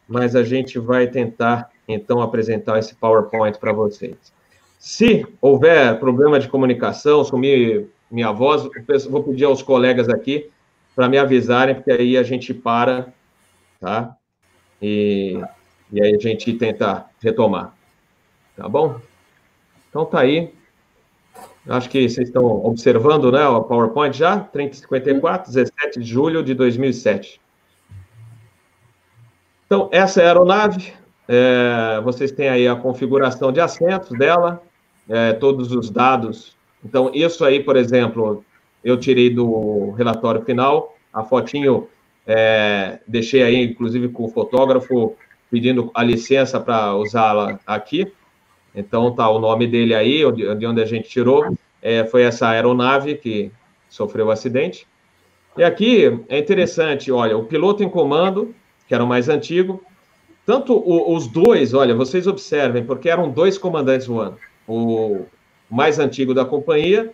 mas 0.06 0.36
a 0.36 0.44
gente 0.44 0.78
vai 0.78 1.08
tentar 1.08 1.71
então 1.92 2.20
apresentar 2.20 2.78
esse 2.78 2.94
PowerPoint 2.94 3.58
para 3.58 3.72
vocês. 3.72 4.32
Se 4.78 5.26
houver 5.40 5.98
problema 6.00 6.40
de 6.40 6.48
comunicação, 6.48 7.24
sumir 7.24 7.88
minha 8.10 8.32
voz, 8.32 8.68
vou 9.08 9.22
pedir 9.22 9.44
aos 9.44 9.62
colegas 9.62 10.08
aqui 10.08 10.50
para 10.94 11.08
me 11.08 11.18
avisarem, 11.18 11.74
porque 11.74 11.90
aí 11.90 12.16
a 12.16 12.22
gente 12.22 12.52
para, 12.52 13.12
tá? 13.80 14.16
E, 14.80 15.40
e 15.92 16.02
aí 16.02 16.14
a 16.14 16.18
gente 16.18 16.52
tenta 16.54 17.06
retomar. 17.22 17.74
Tá 18.56 18.68
bom? 18.68 19.00
Então 19.88 20.04
tá 20.04 20.20
aí. 20.20 20.52
Acho 21.68 21.88
que 21.88 22.08
vocês 22.08 22.28
estão 22.28 22.44
observando, 22.44 23.30
né, 23.30 23.46
o 23.46 23.62
PowerPoint 23.62 24.16
já, 24.16 24.38
3054, 24.38 25.52
17 25.52 26.00
de 26.00 26.04
julho 26.04 26.42
de 26.42 26.54
2007. 26.54 27.40
Então, 29.66 29.88
essa 29.92 30.20
é 30.20 30.24
a 30.24 30.28
aeronave, 30.28 30.92
é, 31.32 31.98
vocês 32.02 32.30
têm 32.30 32.50
aí 32.50 32.68
a 32.68 32.76
configuração 32.76 33.50
de 33.50 33.58
assentos 33.58 34.10
dela, 34.18 34.62
é, 35.08 35.32
todos 35.32 35.72
os 35.72 35.88
dados. 35.88 36.54
Então, 36.84 37.10
isso 37.14 37.42
aí, 37.42 37.58
por 37.60 37.74
exemplo, 37.74 38.44
eu 38.84 38.98
tirei 38.98 39.30
do 39.30 39.92
relatório 39.92 40.42
final, 40.44 40.94
a 41.10 41.24
fotinho 41.24 41.88
é, 42.26 43.00
deixei 43.08 43.42
aí, 43.42 43.64
inclusive, 43.64 44.10
com 44.10 44.24
o 44.24 44.28
fotógrafo 44.28 45.16
pedindo 45.50 45.90
a 45.94 46.02
licença 46.02 46.60
para 46.60 46.94
usá-la 46.96 47.58
aqui. 47.66 48.12
Então, 48.74 49.14
tá 49.14 49.26
o 49.30 49.38
nome 49.38 49.66
dele 49.66 49.94
aí, 49.94 50.20
de 50.32 50.66
onde 50.66 50.82
a 50.82 50.86
gente 50.86 51.08
tirou. 51.08 51.56
É, 51.80 52.04
foi 52.04 52.24
essa 52.24 52.48
aeronave 52.48 53.14
que 53.14 53.50
sofreu 53.88 54.26
o 54.26 54.30
acidente. 54.30 54.86
E 55.56 55.64
aqui 55.64 56.24
é 56.28 56.38
interessante, 56.38 57.10
olha, 57.10 57.38
o 57.38 57.44
piloto 57.44 57.82
em 57.82 57.88
comando, 57.88 58.54
que 58.86 58.94
era 58.94 59.02
o 59.02 59.06
mais 59.06 59.30
antigo, 59.30 59.82
tanto 60.44 60.74
o, 60.74 61.14
os 61.14 61.26
dois, 61.26 61.72
olha, 61.74 61.94
vocês 61.94 62.26
observem, 62.26 62.84
porque 62.84 63.08
eram 63.08 63.30
dois 63.30 63.56
comandantes 63.56 64.06
voando. 64.06 64.36
O 64.66 65.24
mais 65.70 65.98
antigo 65.98 66.34
da 66.34 66.44
companhia, 66.44 67.12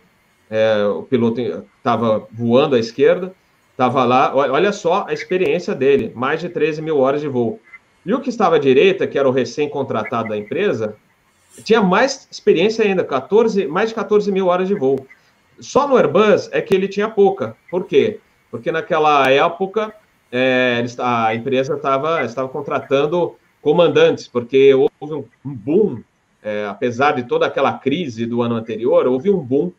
é, 0.50 0.85
o 0.85 1.02
piloto 1.02 1.40
estava 1.40 2.26
voando 2.32 2.75
à 2.75 2.78
esquerda, 2.78 3.35
estava 3.70 4.04
lá, 4.04 4.35
olha 4.35 4.73
só 4.73 5.06
a 5.06 5.12
experiência 5.12 5.75
dele, 5.75 6.12
mais 6.14 6.40
de 6.40 6.49
13 6.49 6.82
mil 6.82 6.99
horas 6.99 7.20
de 7.20 7.28
voo. 7.28 7.61
E 8.04 8.12
o 8.14 8.20
que 8.20 8.30
estava 8.30 8.56
à 8.56 8.58
direita, 8.58 9.06
que 9.06 9.18
era 9.18 9.28
o 9.28 9.32
recém-contratado 9.32 10.30
da 10.30 10.37
empresa, 10.37 10.97
tinha 11.62 11.82
mais 11.82 12.26
experiência 12.30 12.85
ainda, 12.85 13.04
14, 13.04 13.66
mais 13.66 13.90
de 13.90 13.94
14 13.94 14.30
mil 14.32 14.47
horas 14.47 14.68
de 14.68 14.75
voo. 14.75 15.06
Só 15.61 15.87
no 15.87 15.97
Airbus 15.97 16.49
é 16.52 16.61
que 16.61 16.75
ele 16.75 16.88
tinha 16.88 17.08
pouca. 17.08 17.56
Por 17.70 17.85
quê? 17.85 18.20
Porque 18.50 18.73
naquela 18.73 19.30
época 19.30 19.92
é, 20.30 20.85
a 20.99 21.35
empresa 21.35 21.75
estava 21.75 22.25
estava 22.25 22.49
contratando 22.49 23.37
comandantes, 23.62 24.28
porque 24.28 24.73
houve 24.75 25.14
um 25.14 25.25
boom, 25.44 26.02
é, 26.42 26.66
apesar 26.66 27.12
de 27.12 27.25
toda 27.25 27.47
aquela 27.47 27.73
crise 27.73 28.26
do 28.26 28.42
ano 28.42 28.54
anterior, 28.54 29.06
houve 29.06 29.30
um 29.30 29.38
boom 29.38 29.73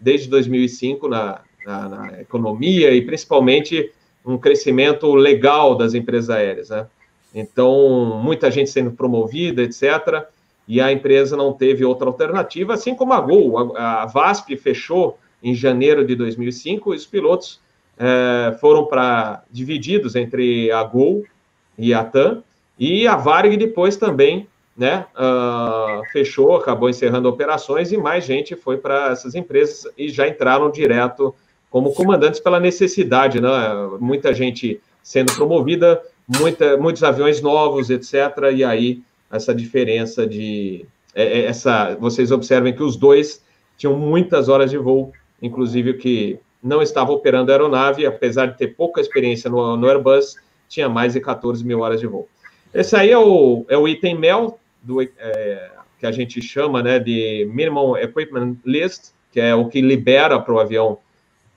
desde 0.00 0.28
2005 0.28 1.08
na, 1.08 1.40
na, 1.64 1.88
na 1.88 2.20
economia 2.20 2.92
e 2.92 3.02
principalmente 3.02 3.90
um 4.24 4.38
crescimento 4.38 5.14
legal 5.14 5.76
das 5.76 5.94
empresas 5.94 6.30
aéreas, 6.30 6.70
né? 6.70 6.86
Então, 7.34 8.20
muita 8.22 8.50
gente 8.50 8.70
sendo 8.70 8.92
promovida, 8.92 9.62
etc. 9.62 10.26
E 10.68 10.80
a 10.80 10.92
empresa 10.92 11.36
não 11.36 11.52
teve 11.52 11.84
outra 11.84 12.06
alternativa, 12.06 12.74
assim 12.74 12.94
como 12.94 13.12
a 13.12 13.20
Gol. 13.20 13.76
A, 13.76 14.02
a 14.02 14.06
VASP 14.06 14.56
fechou 14.56 15.18
em 15.42 15.52
janeiro 15.54 16.06
de 16.06 16.14
2005 16.14 16.94
e 16.94 16.96
os 16.96 17.04
pilotos 17.04 17.60
é, 17.98 18.56
foram 18.60 18.86
para 18.86 19.42
divididos 19.50 20.16
entre 20.16 20.70
a 20.70 20.82
Gol 20.82 21.24
e 21.78 21.92
a 21.92 22.04
TAM, 22.04 22.42
e 22.78 23.06
a 23.06 23.16
Varg 23.16 23.56
depois 23.56 23.96
também 23.96 24.48
né, 24.76 25.06
uh, 25.14 26.02
fechou, 26.10 26.56
acabou 26.56 26.90
encerrando 26.90 27.28
operações 27.28 27.92
e 27.92 27.96
mais 27.96 28.24
gente 28.24 28.56
foi 28.56 28.76
para 28.76 29.12
essas 29.12 29.34
empresas 29.34 29.86
e 29.96 30.08
já 30.08 30.26
entraram 30.26 30.70
direto 30.70 31.32
como 31.70 31.92
comandantes 31.92 32.40
pela 32.40 32.58
necessidade, 32.58 33.40
né? 33.40 33.50
Muita 34.00 34.32
gente 34.32 34.80
sendo 35.02 35.32
promovida, 35.34 36.00
muita, 36.28 36.76
muitos 36.76 37.02
aviões 37.02 37.40
novos, 37.40 37.90
etc. 37.90 38.14
E 38.52 38.64
aí 38.64 39.02
essa 39.30 39.54
diferença 39.54 40.26
de 40.26 40.86
é, 41.14 41.40
é, 41.40 41.44
essa, 41.46 41.94
vocês 41.96 42.30
observem 42.30 42.74
que 42.74 42.82
os 42.82 42.96
dois 42.96 43.44
tinham 43.76 43.96
muitas 43.96 44.48
horas 44.48 44.70
de 44.70 44.78
voo, 44.78 45.12
inclusive 45.40 45.90
o 45.90 45.98
que 45.98 46.38
não 46.64 46.80
estava 46.80 47.12
operando 47.12 47.52
a 47.52 47.54
aeronave, 47.54 48.06
apesar 48.06 48.46
de 48.46 48.56
ter 48.56 48.68
pouca 48.68 48.98
experiência 48.98 49.50
no, 49.50 49.76
no 49.76 49.86
Airbus, 49.86 50.36
tinha 50.66 50.88
mais 50.88 51.12
de 51.12 51.20
14 51.20 51.62
mil 51.64 51.80
horas 51.80 52.00
de 52.00 52.06
voo. 52.06 52.26
Esse 52.72 52.96
aí 52.96 53.10
é 53.10 53.18
o, 53.18 53.66
é 53.68 53.76
o 53.76 53.86
item 53.86 54.18
MEL, 54.18 54.58
do, 54.82 55.02
é, 55.02 55.70
que 55.98 56.06
a 56.06 56.10
gente 56.10 56.40
chama 56.40 56.82
né, 56.82 56.98
de 56.98 57.46
Minimum 57.52 57.98
Equipment 57.98 58.56
List, 58.64 59.12
que 59.30 59.38
é 59.38 59.54
o 59.54 59.68
que 59.68 59.82
libera 59.82 60.40
para 60.40 60.54
o 60.54 60.58
avião 60.58 60.98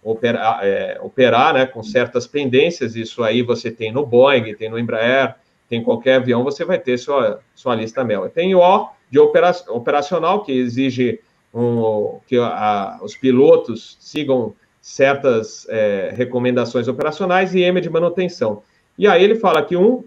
operar, 0.03 0.59
é, 0.61 0.99
operar 1.01 1.53
né, 1.53 1.65
com 1.65 1.81
certas 1.81 2.27
pendências. 2.27 2.95
Isso 2.95 3.23
aí 3.23 3.41
você 3.41 3.71
tem 3.71 3.91
no 3.91 4.05
Boeing, 4.05 4.53
tem 4.55 4.69
no 4.69 4.77
Embraer, 4.77 5.35
tem 5.69 5.81
qualquer 5.81 6.15
avião, 6.15 6.43
você 6.43 6.65
vai 6.65 6.77
ter 6.77 6.97
sua, 6.97 7.39
sua 7.55 7.75
lista 7.75 8.03
MEL. 8.03 8.29
Tem 8.29 8.53
o 8.53 8.59
O 8.59 8.89
de 9.09 9.19
opera, 9.19 9.55
operacional, 9.69 10.43
que 10.43 10.51
exige 10.51 11.21
um, 11.53 12.19
que 12.27 12.37
a, 12.37 12.99
os 13.01 13.15
pilotos 13.15 13.97
sigam 14.01 14.53
certas 14.87 15.67
é, 15.67 16.13
recomendações 16.15 16.87
operacionais, 16.87 17.53
e 17.53 17.59
M 17.59 17.81
de 17.81 17.89
manutenção. 17.89 18.63
E 18.97 19.05
aí 19.05 19.21
ele 19.21 19.35
fala 19.35 19.61
que 19.61 19.75
um 19.75 20.05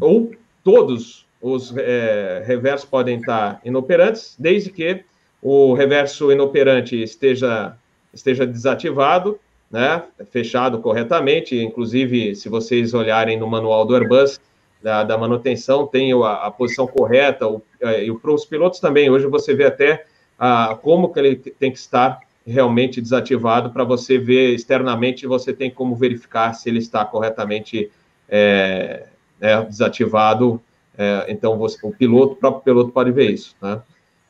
ou 0.00 0.30
todos 0.64 1.26
os 1.42 1.76
é, 1.76 2.42
reversos 2.46 2.88
podem 2.88 3.18
estar 3.18 3.60
inoperantes, 3.66 4.34
desde 4.38 4.70
que 4.70 5.04
o 5.42 5.74
reverso 5.74 6.32
inoperante 6.32 7.00
esteja, 7.02 7.76
esteja 8.14 8.46
desativado, 8.46 9.38
né, 9.70 10.02
fechado 10.30 10.78
corretamente, 10.78 11.62
inclusive, 11.62 12.34
se 12.34 12.48
vocês 12.48 12.94
olharem 12.94 13.38
no 13.38 13.46
manual 13.46 13.84
do 13.84 13.94
Airbus, 13.94 14.40
da, 14.82 15.04
da 15.04 15.18
manutenção, 15.18 15.86
tem 15.86 16.14
a, 16.14 16.46
a 16.46 16.50
posição 16.50 16.86
correta, 16.86 17.46
o, 17.46 17.60
é, 17.78 18.04
e 18.04 18.18
para 18.18 18.32
os 18.32 18.46
pilotos 18.46 18.80
também, 18.80 19.10
hoje 19.10 19.26
você 19.26 19.54
vê 19.54 19.66
até 19.66 20.06
a, 20.38 20.78
como 20.80 21.12
que 21.12 21.18
ele 21.18 21.36
tem 21.36 21.70
que 21.70 21.78
estar 21.78 22.20
realmente 22.46 23.00
desativado, 23.00 23.70
para 23.70 23.84
você 23.84 24.18
ver 24.18 24.54
externamente, 24.54 25.26
você 25.26 25.52
tem 25.52 25.70
como 25.70 25.96
verificar 25.96 26.52
se 26.52 26.68
ele 26.68 26.78
está 26.78 27.04
corretamente 27.04 27.90
é, 28.28 29.06
é, 29.40 29.62
desativado, 29.62 30.60
é, 30.96 31.26
então 31.28 31.56
você, 31.56 31.78
o 31.82 31.90
piloto, 31.90 32.34
o 32.34 32.36
próprio 32.36 32.62
piloto 32.62 32.90
pode 32.92 33.10
ver 33.10 33.30
isso, 33.30 33.56
né? 33.60 33.80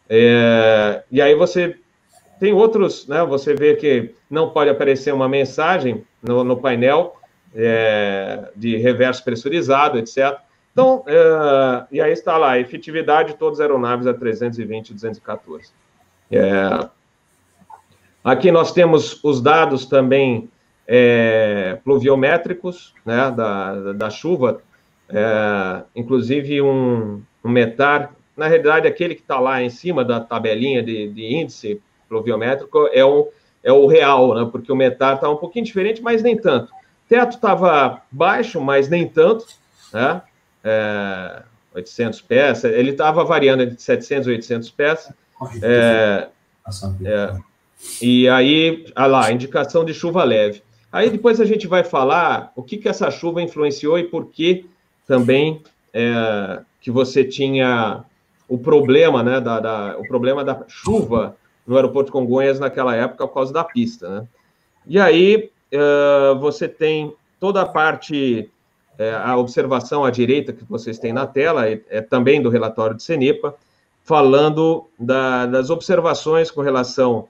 É, 0.09 1.03
e 1.11 1.21
aí 1.21 1.35
você 1.35 1.77
tem 2.39 2.53
outros, 2.53 3.07
né? 3.07 3.25
Você 3.25 3.55
vê 3.55 3.75
que 3.75 4.15
não 4.31 4.51
pode 4.51 4.71
aparecer 4.71 5.13
uma 5.13 5.29
mensagem 5.29 6.05
no, 6.23 6.45
no 6.45 6.57
painel 6.57 7.17
é, 7.55 8.51
de 8.55 8.77
reverso 8.77 9.25
pressurizado, 9.25 9.99
etc. 9.99 10.39
Então, 10.73 11.05
é, 11.07 11.87
e 11.93 12.01
aí 12.01 12.13
está 12.13 12.37
lá, 12.37 12.59
efetividade 12.59 13.33
de 13.33 13.39
todas 13.39 13.61
as 13.61 13.63
aeronaves 13.63 14.07
a 14.07 14.15
320 14.15 14.91
e 14.91 14.95
214. 14.95 15.71
É, 16.31 16.89
aqui 18.25 18.51
nós 18.51 18.73
temos 18.73 19.23
os 19.23 19.41
dados 19.41 19.85
também 19.87 20.49
é, 20.87 21.79
pluviométricos, 21.85 22.95
né, 23.05 23.31
da, 23.31 23.93
da 23.93 24.11
chuva, 24.11 24.63
é, 25.09 25.83
inclusive 25.95 26.63
um, 26.63 27.23
um 27.45 27.49
METAR, 27.49 28.15
na 28.37 28.49
realidade, 28.49 28.89
aquele 28.89 29.15
que 29.15 29.21
está 29.21 29.39
lá 29.39 29.63
em 29.63 29.71
cima 29.71 30.05
da 30.05 30.19
tabelinha 30.19 30.83
de, 30.83 31.09
de, 31.09 31.35
índice 31.35 31.81
pluviométrico 32.09 32.89
é 32.93 33.05
o, 33.05 33.29
é 33.63 33.73
o 33.73 33.87
real, 33.87 34.35
né, 34.35 34.49
porque 34.51 34.73
o 34.73 34.77
METAR 34.77 35.17
está 35.17 35.31
um 35.31 35.37
pouquinho 35.37 35.65
diferente, 35.65 36.03
mas 36.03 36.23
nem 36.23 36.37
tanto. 36.37 36.73
Teto 37.09 37.37
estava 37.37 38.03
baixo, 38.11 38.61
mas 38.61 38.89
nem 38.89 39.07
tanto, 39.07 39.47
né, 39.93 40.23
é, 40.65 41.43
800 41.75 42.21
pés, 42.23 42.65
ele 42.65 42.91
estava 42.91 43.25
variando 43.25 43.63
entre 43.63 43.79
700 43.79 44.27
e 44.27 44.31
800 44.31 44.71
pés, 44.71 45.13
é, 45.63 46.29
é, 47.05 47.37
e 48.01 48.29
aí, 48.29 48.87
olha 48.97 49.07
lá, 49.07 49.33
indicação 49.33 49.85
de 49.85 49.95
chuva 49.95 50.25
leve. 50.25 50.63
Aí 50.91 51.11
depois 51.11 51.41
a 51.41 51.45
gente 51.45 51.67
vai 51.67 51.83
falar 51.83 52.53
o 52.55 52.63
que, 52.63 52.77
que 52.77 52.89
essa 52.89 53.11
chuva 53.11 53.43
influenciou 53.43 53.99
e 53.99 54.05
por 54.05 54.27
que 54.27 54.67
também 55.07 55.63
é, 55.93 56.61
que 56.81 56.91
você 56.91 57.25
tinha 57.25 58.05
o 58.49 58.59
problema, 58.59 59.23
né, 59.23 59.41
da, 59.41 59.59
da, 59.59 59.99
o 59.99 60.07
problema 60.07 60.45
da 60.45 60.65
chuva 60.69 61.37
no 61.67 61.77
aeroporto 61.77 62.07
de 62.07 62.13
Congonhas 62.13 62.61
naquela 62.61 62.95
época 62.95 63.27
por 63.27 63.35
causa 63.35 63.53
da 63.53 63.65
pista, 63.65 64.09
né? 64.09 64.29
E 64.87 65.01
aí 65.01 65.51
é, 65.73 66.35
você 66.39 66.69
tem 66.69 67.15
toda 67.41 67.63
a 67.63 67.67
parte, 67.67 68.51
é, 68.99 69.15
a 69.15 69.37
observação 69.37 70.05
à 70.05 70.11
direita 70.11 70.53
que 70.53 70.65
vocês 70.65 70.99
têm 70.99 71.13
na 71.13 71.27
tela, 71.27 71.69
é, 71.69 71.81
é 71.89 72.01
também 72.01 72.41
do 72.41 72.51
relatório 72.51 72.97
de 72.97 73.03
Cenipa, 73.03 73.57
falando 74.03 74.87
da, 74.99 75.47
das 75.47 75.71
observações 75.71 76.51
com 76.51 76.61
relação 76.61 77.27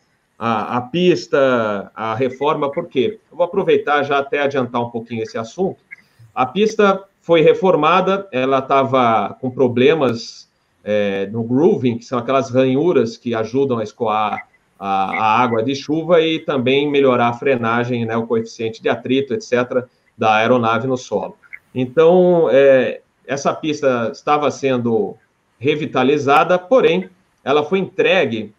a, 0.47 0.77
a 0.77 0.81
pista, 0.83 1.91
a 1.95 2.15
reforma, 2.15 2.71
por 2.71 2.87
quê? 2.87 3.19
Eu 3.31 3.37
vou 3.39 3.47
aproveitar 3.47 4.03
já 4.03 4.19
até 4.19 4.43
adiantar 4.43 4.83
um 4.83 4.91
pouquinho 4.91 5.23
esse 5.23 5.39
assunto. 5.39 5.79
A 6.35 6.45
pista 6.45 7.03
foi 7.23 7.41
reformada, 7.41 8.29
ela 8.31 8.59
estava 8.59 9.35
com 9.41 9.51
problemas 9.51 10.47
é, 10.85 11.27
no 11.33 11.43
grooving, 11.43 11.97
que 11.97 12.05
são 12.05 12.19
aquelas 12.19 12.51
ranhuras 12.51 13.17
que 13.17 13.35
ajudam 13.35 13.79
a 13.79 13.83
escoar 13.83 14.47
a, 14.79 15.13
a, 15.13 15.41
água 15.41 15.63
de 15.63 15.75
chuva 15.75 16.21
e 16.21 16.41
também 16.41 16.91
melhorar 16.91 17.29
a 17.29 17.33
frenagem, 17.33 18.05
né, 18.05 18.15
o 18.15 18.27
coeficiente 18.27 18.83
de 18.83 18.91
atrito, 18.91 19.33
etc., 19.33 19.87
da 20.19 20.35
aeronave 20.35 20.87
no 20.87 20.99
solo. 20.99 21.39
Então, 21.75 22.51
é, 22.53 23.01
essa 23.27 23.55
pista 23.55 24.11
estava 24.13 24.51
sendo 24.51 25.17
revitalizada, 25.59 26.59
porém, 26.59 27.09
ela 27.43 27.65
foi 27.65 27.79
entregue 27.79 28.53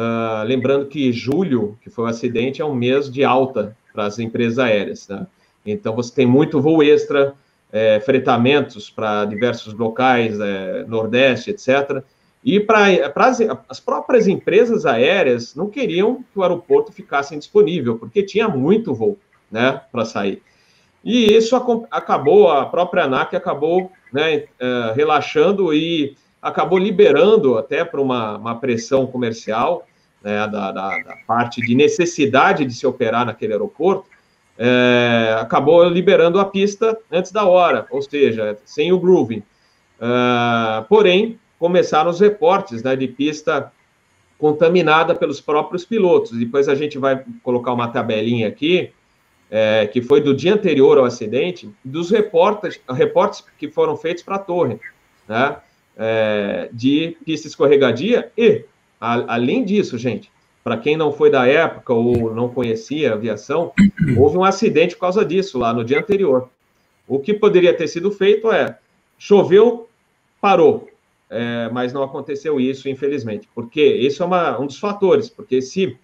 Uh, 0.00 0.44
lembrando 0.44 0.86
que 0.86 1.12
julho, 1.12 1.76
que 1.82 1.90
foi 1.90 2.04
o 2.04 2.08
acidente, 2.08 2.62
é 2.62 2.64
um 2.64 2.74
mês 2.74 3.10
de 3.10 3.22
alta 3.22 3.76
para 3.92 4.06
as 4.06 4.18
empresas 4.18 4.58
aéreas. 4.58 5.06
Né? 5.08 5.26
Então, 5.66 5.94
você 5.94 6.14
tem 6.14 6.24
muito 6.24 6.58
voo 6.58 6.82
extra, 6.82 7.34
é, 7.70 8.00
fretamentos 8.00 8.88
para 8.88 9.26
diversos 9.26 9.74
locais, 9.74 10.40
é, 10.40 10.84
Nordeste, 10.88 11.50
etc. 11.50 12.02
E 12.42 12.58
para 12.58 13.12
as, 13.16 13.40
as 13.68 13.78
próprias 13.78 14.26
empresas 14.26 14.86
aéreas 14.86 15.54
não 15.54 15.68
queriam 15.68 16.24
que 16.32 16.38
o 16.38 16.42
aeroporto 16.42 16.92
ficasse 16.92 17.34
indisponível, 17.34 17.98
porque 17.98 18.22
tinha 18.22 18.48
muito 18.48 18.94
voo 18.94 19.18
né, 19.50 19.82
para 19.92 20.06
sair. 20.06 20.42
E 21.04 21.32
isso 21.36 21.56
acabou, 21.90 22.50
a 22.50 22.64
própria 22.64 23.04
ANAC 23.04 23.34
acabou 23.34 23.90
né, 24.12 24.44
uh, 24.60 24.94
relaxando 24.94 25.74
e 25.74 26.16
acabou 26.40 26.78
liberando 26.78 27.58
até 27.58 27.84
para 27.84 28.00
uma, 28.00 28.36
uma, 28.36 28.58
pressão 28.58 29.06
comercial, 29.06 29.86
né, 30.22 30.46
da, 30.46 30.72
da, 30.72 30.98
da, 30.98 31.16
parte 31.26 31.60
de 31.60 31.74
necessidade 31.74 32.64
de 32.64 32.74
se 32.74 32.86
operar 32.86 33.24
naquele 33.24 33.52
aeroporto, 33.52 34.08
é, 34.58 35.36
acabou 35.40 35.82
liberando 35.88 36.38
a 36.38 36.44
pista 36.44 36.98
antes 37.10 37.32
da 37.32 37.46
hora, 37.46 37.86
ou 37.90 38.02
seja, 38.02 38.58
sem 38.64 38.92
o 38.92 38.98
grooving. 38.98 39.42
É, 40.00 40.84
porém, 40.88 41.38
começaram 41.58 42.10
os 42.10 42.20
reportes 42.20 42.82
né, 42.82 42.94
de 42.94 43.08
pista 43.08 43.72
contaminada 44.38 45.14
pelos 45.14 45.40
próprios 45.40 45.84
pilotos. 45.84 46.32
Depois 46.32 46.68
a 46.68 46.74
gente 46.74 46.98
vai 46.98 47.24
colocar 47.42 47.72
uma 47.72 47.88
tabelinha 47.88 48.48
aqui, 48.48 48.90
é, 49.50 49.86
que 49.86 50.00
foi 50.00 50.20
do 50.20 50.34
dia 50.34 50.54
anterior 50.54 50.98
ao 50.98 51.04
acidente, 51.04 51.70
dos 51.84 52.10
reportes, 52.10 52.80
reportes 52.88 53.44
que 53.58 53.70
foram 53.70 53.96
feitos 53.96 54.22
para 54.22 54.36
a 54.36 54.38
torre. 54.38 54.78
Né? 55.28 55.56
é, 56.00 56.70
de 56.72 57.14
pista 57.26 57.46
escorregadia 57.46 58.32
e, 58.36 58.64
a, 59.00 59.34
além 59.34 59.64
disso, 59.64 59.96
gente, 59.96 60.30
para 60.62 60.76
quem 60.76 60.96
não 60.96 61.10
foi 61.10 61.30
da 61.30 61.46
época 61.46 61.92
ou 61.92 62.34
não 62.34 62.48
conhecia 62.48 63.12
a 63.12 63.14
aviação, 63.14 63.72
houve 64.18 64.36
um 64.36 64.44
acidente 64.44 64.94
por 64.94 65.02
causa 65.02 65.24
disso 65.24 65.58
lá 65.58 65.72
no 65.72 65.84
dia 65.84 65.98
anterior. 65.98 66.48
O 67.08 67.18
que 67.18 67.32
poderia 67.32 67.74
ter 67.74 67.88
sido 67.88 68.10
feito 68.10 68.52
é 68.52 68.78
choveu, 69.18 69.88
parou, 70.40 70.88
é, 71.28 71.68
mas 71.72 71.92
não 71.92 72.02
aconteceu 72.02 72.60
isso, 72.60 72.88
infelizmente, 72.88 73.48
porque 73.54 73.82
isso 73.82 74.22
é 74.22 74.26
uma, 74.26 74.58
um 74.58 74.66
dos 74.66 74.78
fatores, 74.78 75.28
porque 75.28 75.60
se, 75.60 75.96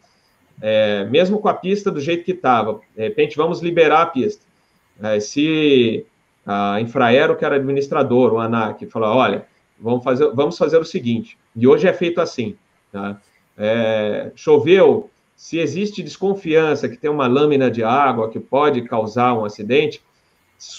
é, 0.61 1.05
mesmo 1.05 1.39
com 1.39 1.49
a 1.49 1.55
pista 1.55 1.91
do 1.91 2.01
jeito 2.01 2.25
que 2.25 2.33
estava, 2.33 2.81
de 2.95 3.03
repente 3.03 3.37
vamos 3.37 3.61
liberar 3.61 4.03
a 4.03 4.07
pista, 4.07 4.45
é, 5.03 5.21
se 5.21 6.05
a 6.45 6.81
Infraero, 6.81 7.37
que 7.37 7.45
era 7.45 7.57
administrador, 7.57 8.33
o 8.33 8.39
ANAC, 8.39 8.87
falou, 8.87 9.17
olha, 9.17 9.47
vamos 9.79 10.05
fazer, 10.05 10.31
vamos 10.33 10.57
fazer 10.57 10.79
o 10.79 10.85
seguinte, 10.85 11.37
e 11.55 11.67
hoje 11.67 11.89
é 11.89 11.93
feito 11.93 12.21
assim, 12.21 12.57
tá? 12.93 13.21
É, 13.57 14.31
choveu, 14.35 15.11
se 15.35 15.59
existe 15.59 16.03
desconfiança 16.03 16.89
que 16.89 16.97
tem 16.97 17.11
uma 17.11 17.27
lâmina 17.27 17.71
de 17.71 17.83
água 17.83 18.31
que 18.31 18.41
pode 18.41 18.83
causar 18.83 19.35
um 19.35 19.45
acidente, 19.45 20.03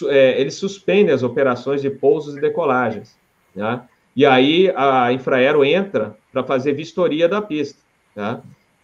é, 0.08 0.39
eles 0.39 0.56
suspendem 0.56 1.13
as 1.13 1.24
operações 1.24 1.82
de 1.82 1.89
pousos 1.89 2.36
e 2.36 2.41
decolagens, 2.41 3.15
né? 3.56 3.82
E 4.15 4.26
aí 4.26 4.74
a 4.76 5.13
Infraero 5.13 5.63
entra 5.63 6.17
para 6.32 6.43
fazer 6.43 6.74
vistoria 6.74 7.30
da 7.30 7.39
pista, 7.39 7.80
tá? 8.15 8.41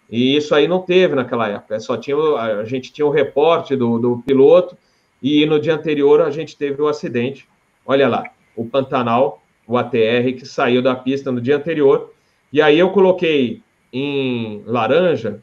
E 0.10 0.38
isso 0.38 0.54
aí 0.54 0.68
não 0.68 0.82
teve 0.82 1.16
naquela 1.16 1.50
época, 1.50 1.80
só 1.80 1.98
tinha, 1.98 2.16
a 2.16 2.66
gente 2.66 2.94
tinha 2.94 3.06
o 3.06 3.10
reporte 3.10 3.76
do, 3.76 3.98
do 3.98 4.22
piloto, 4.24 4.78
e 5.22 5.46
no 5.48 5.60
dia 5.60 5.74
anterior 5.74 6.22
a 6.22 6.30
gente 6.30 6.56
teve 6.56 6.80
o 6.82 6.88
acidente. 6.88 7.48
Olha 7.84 8.08
lá, 8.08 8.24
o 8.56 8.66
Pantanal 8.66 9.44
o 9.68 9.78
ATR 9.78 10.34
que 10.38 10.46
saiu 10.46 10.82
da 10.82 10.96
pista 10.96 11.32
no 11.32 11.42
dia 11.42 11.56
anterior. 11.56 12.13
E 12.54 12.62
aí 12.62 12.78
eu 12.78 12.92
coloquei 12.92 13.64
em 13.92 14.62
laranja 14.68 15.42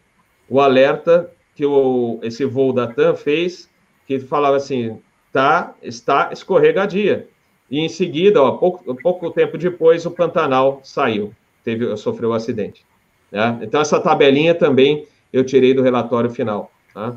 o 0.49 0.61
alerta 0.61 1.29
que 1.57 1.67
o, 1.67 2.21
esse 2.23 2.45
voo 2.45 2.73
da 2.73 2.87
TAM 2.87 3.17
fez, 3.17 3.69
que 4.07 4.21
falava 4.21 4.57
assim, 4.57 5.01
tá, 5.33 5.75
está 5.83 6.31
escorregadia. 6.33 7.29
e 7.69 7.81
em 7.81 7.89
seguida, 7.89 8.41
ó, 8.41 8.53
pouco, 8.53 8.95
pouco 9.03 9.31
tempo 9.31 9.59
depois, 9.59 10.07
o 10.07 10.11
Pantanal 10.13 10.81
saiu, 10.85 11.35
teve, 11.65 11.97
sofreu 11.97 12.31
um 12.31 12.33
acidente. 12.33 12.85
Né? 13.31 13.59
Então, 13.63 13.81
essa 13.81 14.01
tabelinha 14.01 14.55
também 14.55 15.07
eu 15.33 15.45
tirei 15.45 15.75
do 15.75 15.83
relatório 15.83 16.31
final. 16.31 16.71
Tá? 16.95 17.17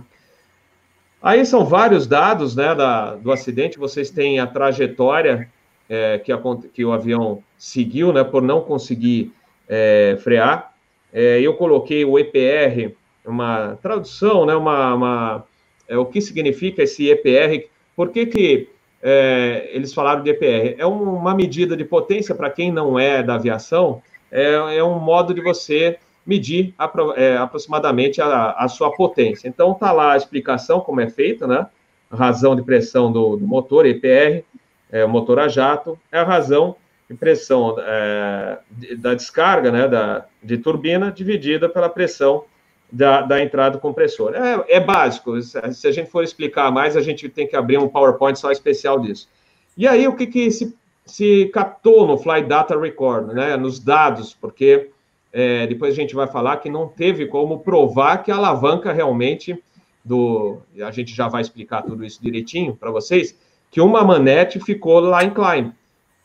Aí 1.21 1.45
são 1.45 1.65
vários 1.65 2.07
dados 2.07 2.55
né, 2.55 2.73
da, 2.73 3.15
do 3.15 3.31
acidente, 3.31 3.77
vocês 3.77 4.09
têm 4.09 4.39
a 4.39 4.47
trajetória 4.47 5.49
é, 5.87 6.17
que, 6.17 6.31
a, 6.31 6.39
que, 6.73 6.83
o 6.83 6.91
avião 6.91 7.43
seguiu, 7.57 8.11
né, 8.11 8.23
por 8.23 8.41
não 8.41 8.61
conseguir 8.61 9.31
é, 9.73 10.17
frear. 10.17 10.71
É, 11.11 11.41
eu 11.41 11.55
coloquei 11.55 12.05
o 12.05 12.19
EPR, 12.19 12.93
uma 13.25 13.77
tradução, 13.81 14.45
né, 14.45 14.55
uma, 14.55 14.93
uma 14.93 15.43
é, 15.87 15.97
o 15.97 16.05
que 16.05 16.21
significa 16.21 16.83
esse 16.83 17.09
EPR, 17.09 17.67
por 17.95 18.09
que, 18.09 18.25
que 18.27 18.69
é, 19.01 19.69
eles 19.73 19.93
falaram 19.93 20.21
de 20.21 20.29
EPR? 20.29 20.75
É 20.77 20.85
uma 20.85 21.33
medida 21.33 21.75
de 21.75 21.83
potência, 21.83 22.35
para 22.35 22.49
quem 22.49 22.71
não 22.71 22.99
é 22.99 23.23
da 23.23 23.35
aviação, 23.35 24.01
é, 24.31 24.77
é 24.77 24.83
um 24.83 24.99
modo 24.99 25.33
de 25.33 25.41
você 25.41 25.97
medir 26.25 26.73
é, 27.15 27.37
aproximadamente 27.37 28.21
a, 28.21 28.51
a, 28.51 28.67
sua 28.67 28.91
potência. 28.91 29.47
Então, 29.47 29.73
está 29.73 29.91
lá 29.91 30.13
a 30.13 30.17
explicação 30.17 30.79
como 30.79 31.01
é 31.01 31.09
feita, 31.09 31.45
né? 31.45 31.67
A 32.09 32.15
razão 32.15 32.55
de 32.55 32.61
pressão 32.61 33.11
do, 33.11 33.35
do 33.35 33.45
motor, 33.45 33.85
EPR, 33.85 34.43
é, 34.91 35.03
o 35.03 35.09
motor 35.09 35.39
a 35.39 35.47
jato, 35.47 35.99
é 36.11 36.19
a 36.19 36.23
razão 36.23 36.75
pressão 37.15 37.75
é, 37.79 38.59
da 38.97 39.13
descarga, 39.13 39.71
né, 39.71 39.87
da, 39.87 40.25
de 40.41 40.57
turbina, 40.57 41.11
dividida 41.11 41.69
pela 41.69 41.89
pressão 41.89 42.45
da, 42.91 43.21
da 43.21 43.41
entrada 43.41 43.77
do 43.77 43.79
compressor. 43.79 44.33
É, 44.35 44.75
é 44.75 44.79
básico, 44.79 45.41
se 45.41 45.87
a 45.87 45.91
gente 45.91 46.09
for 46.09 46.23
explicar 46.23 46.71
mais, 46.71 46.95
a 46.95 47.01
gente 47.01 47.27
tem 47.29 47.47
que 47.47 47.55
abrir 47.55 47.77
um 47.77 47.89
PowerPoint 47.89 48.37
só 48.37 48.51
especial 48.51 48.99
disso. 48.99 49.27
E 49.75 49.87
aí, 49.87 50.07
o 50.07 50.15
que, 50.15 50.27
que 50.27 50.51
se, 50.51 50.75
se 51.05 51.49
captou 51.53 52.05
no 52.05 52.17
Fly 52.17 52.43
Data 52.43 52.79
Record, 52.79 53.33
né, 53.33 53.57
nos 53.57 53.79
dados, 53.79 54.33
porque 54.33 54.91
é, 55.31 55.65
depois 55.65 55.93
a 55.93 55.95
gente 55.95 56.13
vai 56.13 56.27
falar 56.27 56.57
que 56.57 56.69
não 56.69 56.87
teve 56.87 57.25
como 57.25 57.59
provar 57.59 58.17
que 58.23 58.31
a 58.31 58.35
alavanca 58.35 58.93
realmente 58.93 59.61
do. 60.05 60.59
A 60.85 60.91
gente 60.91 61.15
já 61.15 61.27
vai 61.27 61.41
explicar 61.41 61.81
tudo 61.81 62.05
isso 62.05 62.21
direitinho 62.21 62.75
para 62.75 62.91
vocês, 62.91 63.35
que 63.71 63.81
uma 63.81 64.03
manete 64.03 64.59
ficou 64.59 64.99
lá 64.99 65.23
em 65.23 65.31
climb. 65.31 65.71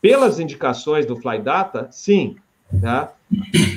Pelas 0.01 0.39
indicações 0.39 1.05
do 1.05 1.15
Flydata, 1.15 1.87
sim. 1.91 2.37
Tá? 2.81 3.13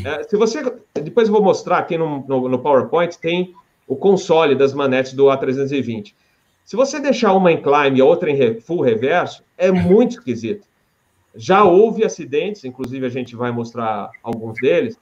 É, 0.05 0.23
se 0.25 0.37
você. 0.37 0.63
Depois 0.95 1.29
eu 1.29 1.35
vou 1.35 1.43
mostrar 1.43 1.79
aqui 1.79 1.97
no, 1.97 2.25
no, 2.27 2.49
no 2.49 2.59
PowerPoint, 2.59 3.19
tem 3.19 3.55
o 3.87 3.97
console 3.97 4.55
das 4.55 4.73
manetes 4.73 5.13
do 5.13 5.25
A320. 5.25 6.15
Se 6.65 6.77
você 6.77 7.01
deixar 7.01 7.33
uma 7.33 7.51
em 7.51 7.61
climb 7.61 7.97
e 7.97 8.01
a 8.01 8.05
outra 8.05 8.31
em 8.31 8.61
full 8.61 8.81
reverso, 8.81 9.43
é 9.59 9.71
muito 9.71 10.13
esquisito. 10.13 10.67
Já 11.35 11.65
houve 11.65 12.05
acidentes, 12.05 12.65
inclusive 12.65 13.05
a 13.05 13.09
gente 13.09 13.35
vai 13.35 13.51
mostrar 13.51 14.11
alguns 14.23 14.59
deles, 14.61 14.99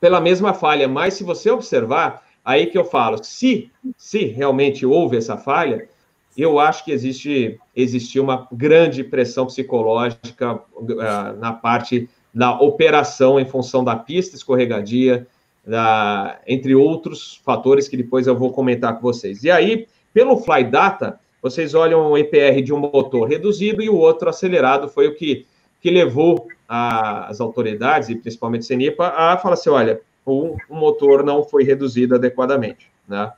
pela 0.00 0.20
mesma 0.20 0.52
falha. 0.52 0.88
Mas 0.88 1.14
se 1.14 1.24
você 1.24 1.50
observar, 1.50 2.26
aí 2.44 2.66
que 2.66 2.76
eu 2.76 2.84
falo, 2.84 3.22
se, 3.22 3.70
se 3.96 4.24
realmente 4.24 4.84
houve 4.84 5.16
essa 5.16 5.36
falha, 5.36 5.88
eu 6.36 6.58
acho 6.58 6.84
que 6.84 6.92
existe 6.92 7.58
existiu 7.74 8.22
uma 8.22 8.46
grande 8.52 9.02
pressão 9.02 9.46
psicológica 9.46 10.54
uh, 10.54 11.36
na 11.38 11.52
parte 11.52 12.08
da 12.32 12.58
operação 12.60 13.40
em 13.40 13.44
função 13.44 13.82
da 13.82 13.96
pista 13.96 14.36
escorregadia, 14.36 15.26
da, 15.66 16.40
entre 16.46 16.74
outros 16.74 17.40
fatores 17.44 17.88
que 17.88 17.96
depois 17.96 18.26
eu 18.26 18.36
vou 18.36 18.52
comentar 18.52 18.94
com 18.94 19.02
vocês. 19.02 19.42
E 19.42 19.50
aí, 19.50 19.86
pelo 20.14 20.36
Fly 20.36 20.64
Data, 20.64 21.18
vocês 21.42 21.74
olham 21.74 22.10
o 22.10 22.18
EPR 22.18 22.62
de 22.62 22.72
um 22.72 22.78
motor 22.78 23.28
reduzido 23.28 23.82
e 23.82 23.88
o 23.88 23.96
outro 23.96 24.28
acelerado, 24.28 24.88
foi 24.88 25.08
o 25.08 25.14
que, 25.14 25.46
que 25.80 25.90
levou 25.90 26.46
a, 26.68 27.26
as 27.26 27.40
autoridades, 27.40 28.08
e 28.08 28.14
principalmente 28.14 28.62
a 28.62 28.66
CENIPA, 28.66 29.08
a 29.08 29.36
falar 29.38 29.54
assim, 29.54 29.70
olha, 29.70 30.00
o, 30.24 30.56
o 30.68 30.76
motor 30.76 31.24
não 31.24 31.42
foi 31.42 31.64
reduzido 31.64 32.14
adequadamente, 32.14 32.90
né? 33.08 33.32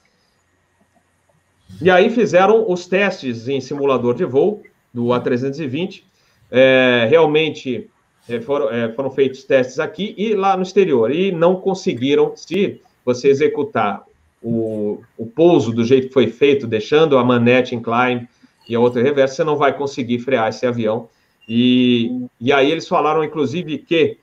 E 1.81 1.91
aí 1.91 2.11
fizeram 2.11 2.71
os 2.71 2.87
testes 2.87 3.49
em 3.49 3.61
simulador 3.61 4.15
de 4.15 4.25
voo 4.25 4.63
do 4.93 5.07
A320, 5.07 6.03
é, 6.51 7.07
realmente 7.09 7.89
é, 8.29 8.41
foram, 8.41 8.71
é, 8.71 8.93
foram 8.93 9.11
feitos 9.11 9.43
testes 9.45 9.79
aqui 9.79 10.15
e 10.19 10.35
lá 10.35 10.57
no 10.57 10.63
exterior, 10.63 11.11
e 11.11 11.33
não 11.33 11.57
conseguiram, 11.57 12.37
se 12.37 12.81
você 13.05 13.29
executar 13.29 14.03
o, 14.43 15.03
o 15.17 15.27
pouso 15.27 15.73
do 15.73 15.85
jeito 15.85 16.09
que 16.09 16.13
foi 16.13 16.27
feito, 16.27 16.67
deixando 16.67 17.17
a 17.17 17.25
manete 17.25 17.75
incline 17.75 18.29
e 18.69 18.75
a 18.75 18.81
outra 18.81 19.03
reversa, 19.03 19.37
você 19.37 19.45
não 19.45 19.57
vai 19.57 19.77
conseguir 19.77 20.19
frear 20.19 20.49
esse 20.49 20.67
avião 20.67 21.09
e, 21.49 22.27
e 22.41 22.53
aí 22.53 22.71
eles 22.71 22.87
falaram, 22.87 23.25
inclusive, 23.25 23.79
que 23.79 24.19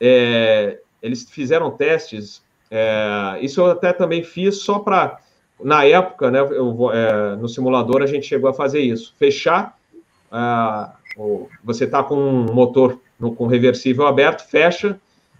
é, 0.00 0.78
eles 1.02 1.28
fizeram 1.28 1.70
testes. 1.70 2.42
É, 2.70 3.38
isso 3.42 3.60
eu 3.60 3.66
até 3.66 3.92
também 3.92 4.22
fiz 4.22 4.58
só 4.58 4.78
para. 4.78 5.20
Na 5.62 5.84
época, 5.84 6.30
né, 6.30 6.40
eu, 6.40 6.90
é, 6.92 7.36
no 7.36 7.48
simulador, 7.48 8.02
a 8.02 8.06
gente 8.06 8.26
chegou 8.26 8.50
a 8.50 8.54
fazer 8.54 8.80
isso. 8.80 9.14
Fechar. 9.18 9.76
O, 11.16 11.48
você 11.62 11.84
está 11.84 12.02
com 12.02 12.16
um 12.16 12.52
motor 12.52 12.98
no, 13.18 13.34
com 13.34 13.46
reversível 13.46 14.06
aberto, 14.06 14.48
fecha, 14.48 14.98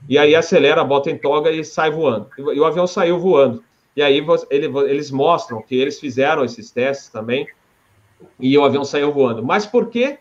e 0.09 0.16
aí 0.16 0.35
acelera, 0.35 0.85
bota 0.85 1.11
em 1.11 1.18
toga 1.18 1.50
e 1.50 1.64
sai 1.64 1.90
voando. 1.90 2.29
E, 2.38 2.42
e 2.42 2.61
o 2.61 2.64
avião 2.64 2.87
saiu 2.87 3.18
voando. 3.18 3.62
E 3.96 4.03
aí 4.03 4.24
ele, 4.50 4.66
eles 4.88 5.11
mostram 5.11 5.62
que 5.62 5.74
eles 5.74 5.98
fizeram 5.98 6.44
esses 6.44 6.70
testes 6.70 7.09
também, 7.09 7.46
e 8.38 8.57
o 8.57 8.64
avião 8.64 8.85
saiu 8.85 9.12
voando. 9.12 9.44
Mas 9.44 9.66
por 9.66 9.88
que 9.88 10.18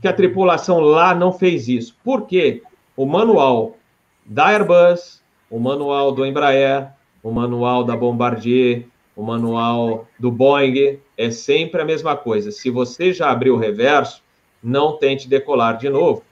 que 0.00 0.08
a 0.08 0.12
tripulação 0.12 0.80
lá 0.80 1.14
não 1.14 1.32
fez 1.32 1.68
isso? 1.68 1.96
Porque 2.02 2.62
o 2.96 3.06
manual 3.06 3.76
da 4.24 4.48
Airbus, 4.48 5.22
o 5.50 5.58
manual 5.58 6.12
do 6.12 6.24
Embraer, 6.24 6.88
o 7.22 7.30
manual 7.30 7.84
da 7.84 7.96
Bombardier, 7.96 8.86
o 9.20 9.22
manual 9.22 10.08
do 10.18 10.30
Boeing 10.30 10.98
é 11.14 11.30
sempre 11.30 11.82
a 11.82 11.84
mesma 11.84 12.16
coisa. 12.16 12.50
Se 12.50 12.70
você 12.70 13.12
já 13.12 13.30
abriu 13.30 13.54
o 13.54 13.58
reverso, 13.58 14.22
não 14.62 14.96
tente 14.96 15.28
decolar 15.28 15.76
de 15.76 15.90
novo, 15.90 16.22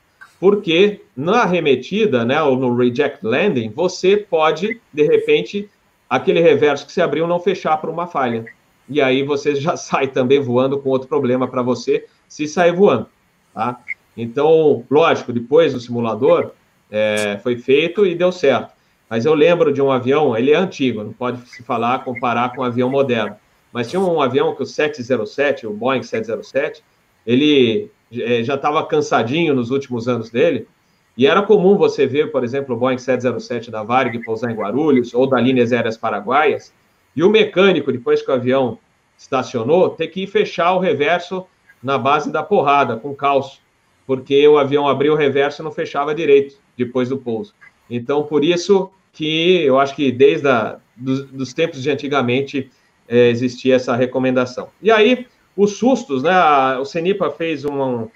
porque 0.40 1.02
na 1.14 1.42
arremetida, 1.42 2.24
né, 2.24 2.42
ou 2.42 2.56
no 2.56 2.74
reject 2.74 3.18
landing, 3.22 3.68
você 3.68 4.16
pode 4.16 4.80
de 4.90 5.02
repente 5.02 5.68
aquele 6.08 6.40
reverso 6.40 6.86
que 6.86 6.92
você 6.92 7.02
abriu 7.02 7.26
não 7.26 7.38
fechar 7.38 7.76
para 7.76 7.90
uma 7.90 8.06
falha. 8.06 8.46
E 8.88 9.02
aí 9.02 9.22
você 9.22 9.54
já 9.54 9.76
sai 9.76 10.08
também 10.08 10.40
voando 10.40 10.78
com 10.78 10.88
outro 10.88 11.08
problema 11.08 11.46
para 11.46 11.60
você 11.60 12.06
se 12.26 12.48
sair 12.48 12.72
voando. 12.72 13.06
Tá? 13.52 13.78
Então, 14.16 14.82
lógico, 14.90 15.30
depois 15.30 15.74
do 15.74 15.80
simulador 15.80 16.52
é, 16.90 17.38
foi 17.42 17.58
feito 17.58 18.06
e 18.06 18.14
deu 18.14 18.32
certo. 18.32 18.72
Mas 19.08 19.24
eu 19.24 19.34
lembro 19.34 19.72
de 19.72 19.80
um 19.80 19.90
avião, 19.90 20.36
ele 20.36 20.50
é 20.50 20.56
antigo, 20.56 21.02
não 21.02 21.12
pode 21.12 21.48
se 21.48 21.62
falar, 21.62 22.04
comparar 22.04 22.54
com 22.54 22.60
um 22.60 22.64
avião 22.64 22.90
moderno. 22.90 23.36
Mas 23.72 23.88
tinha 23.88 24.00
um 24.00 24.20
avião 24.20 24.54
que 24.54 24.62
o 24.62 24.66
707, 24.66 25.66
o 25.66 25.72
Boeing 25.72 26.02
707, 26.02 26.82
ele 27.26 27.90
é, 28.12 28.42
já 28.42 28.54
estava 28.54 28.84
cansadinho 28.86 29.54
nos 29.54 29.70
últimos 29.70 30.08
anos 30.08 30.30
dele, 30.30 30.66
e 31.16 31.26
era 31.26 31.42
comum 31.42 31.76
você 31.76 32.06
ver, 32.06 32.30
por 32.30 32.44
exemplo, 32.44 32.74
o 32.74 32.78
Boeing 32.78 32.98
707 32.98 33.70
da 33.70 33.82
Varig 33.82 34.22
pousar 34.24 34.50
em 34.50 34.54
Guarulhos, 34.54 35.12
ou 35.14 35.26
da 35.26 35.40
Linhas 35.40 35.72
Aéreas 35.72 35.96
Paraguaias, 35.96 36.72
e 37.16 37.22
o 37.22 37.30
mecânico, 37.30 37.90
depois 37.90 38.22
que 38.22 38.30
o 38.30 38.34
avião 38.34 38.78
estacionou, 39.16 39.90
ter 39.90 40.06
que 40.08 40.22
ir 40.22 40.26
fechar 40.26 40.72
o 40.74 40.78
reverso 40.78 41.44
na 41.82 41.98
base 41.98 42.30
da 42.30 42.42
porrada, 42.42 42.96
com 42.96 43.14
calço, 43.14 43.60
porque 44.06 44.46
o 44.46 44.58
avião 44.58 44.86
abriu 44.86 45.14
o 45.14 45.16
reverso 45.16 45.60
e 45.60 45.64
não 45.64 45.72
fechava 45.72 46.14
direito 46.14 46.56
depois 46.76 47.08
do 47.08 47.18
pouso. 47.18 47.52
Então, 47.90 48.22
por 48.22 48.44
isso 48.44 48.90
que 49.12 49.62
eu 49.62 49.78
acho 49.78 49.94
que 49.94 50.12
desde 50.12 50.48
a, 50.48 50.78
dos, 50.96 51.24
dos 51.30 51.52
tempos 51.52 51.82
de 51.82 51.90
antigamente 51.90 52.70
é, 53.08 53.28
existia 53.28 53.74
essa 53.74 53.96
recomendação. 53.96 54.68
E 54.82 54.90
aí, 54.90 55.26
os 55.56 55.72
sustos, 55.72 56.22
né? 56.22 56.30
A, 56.30 56.78
o 56.80 56.84
Cenipa 56.84 57.30
fez 57.30 57.64
um, 57.64 58.08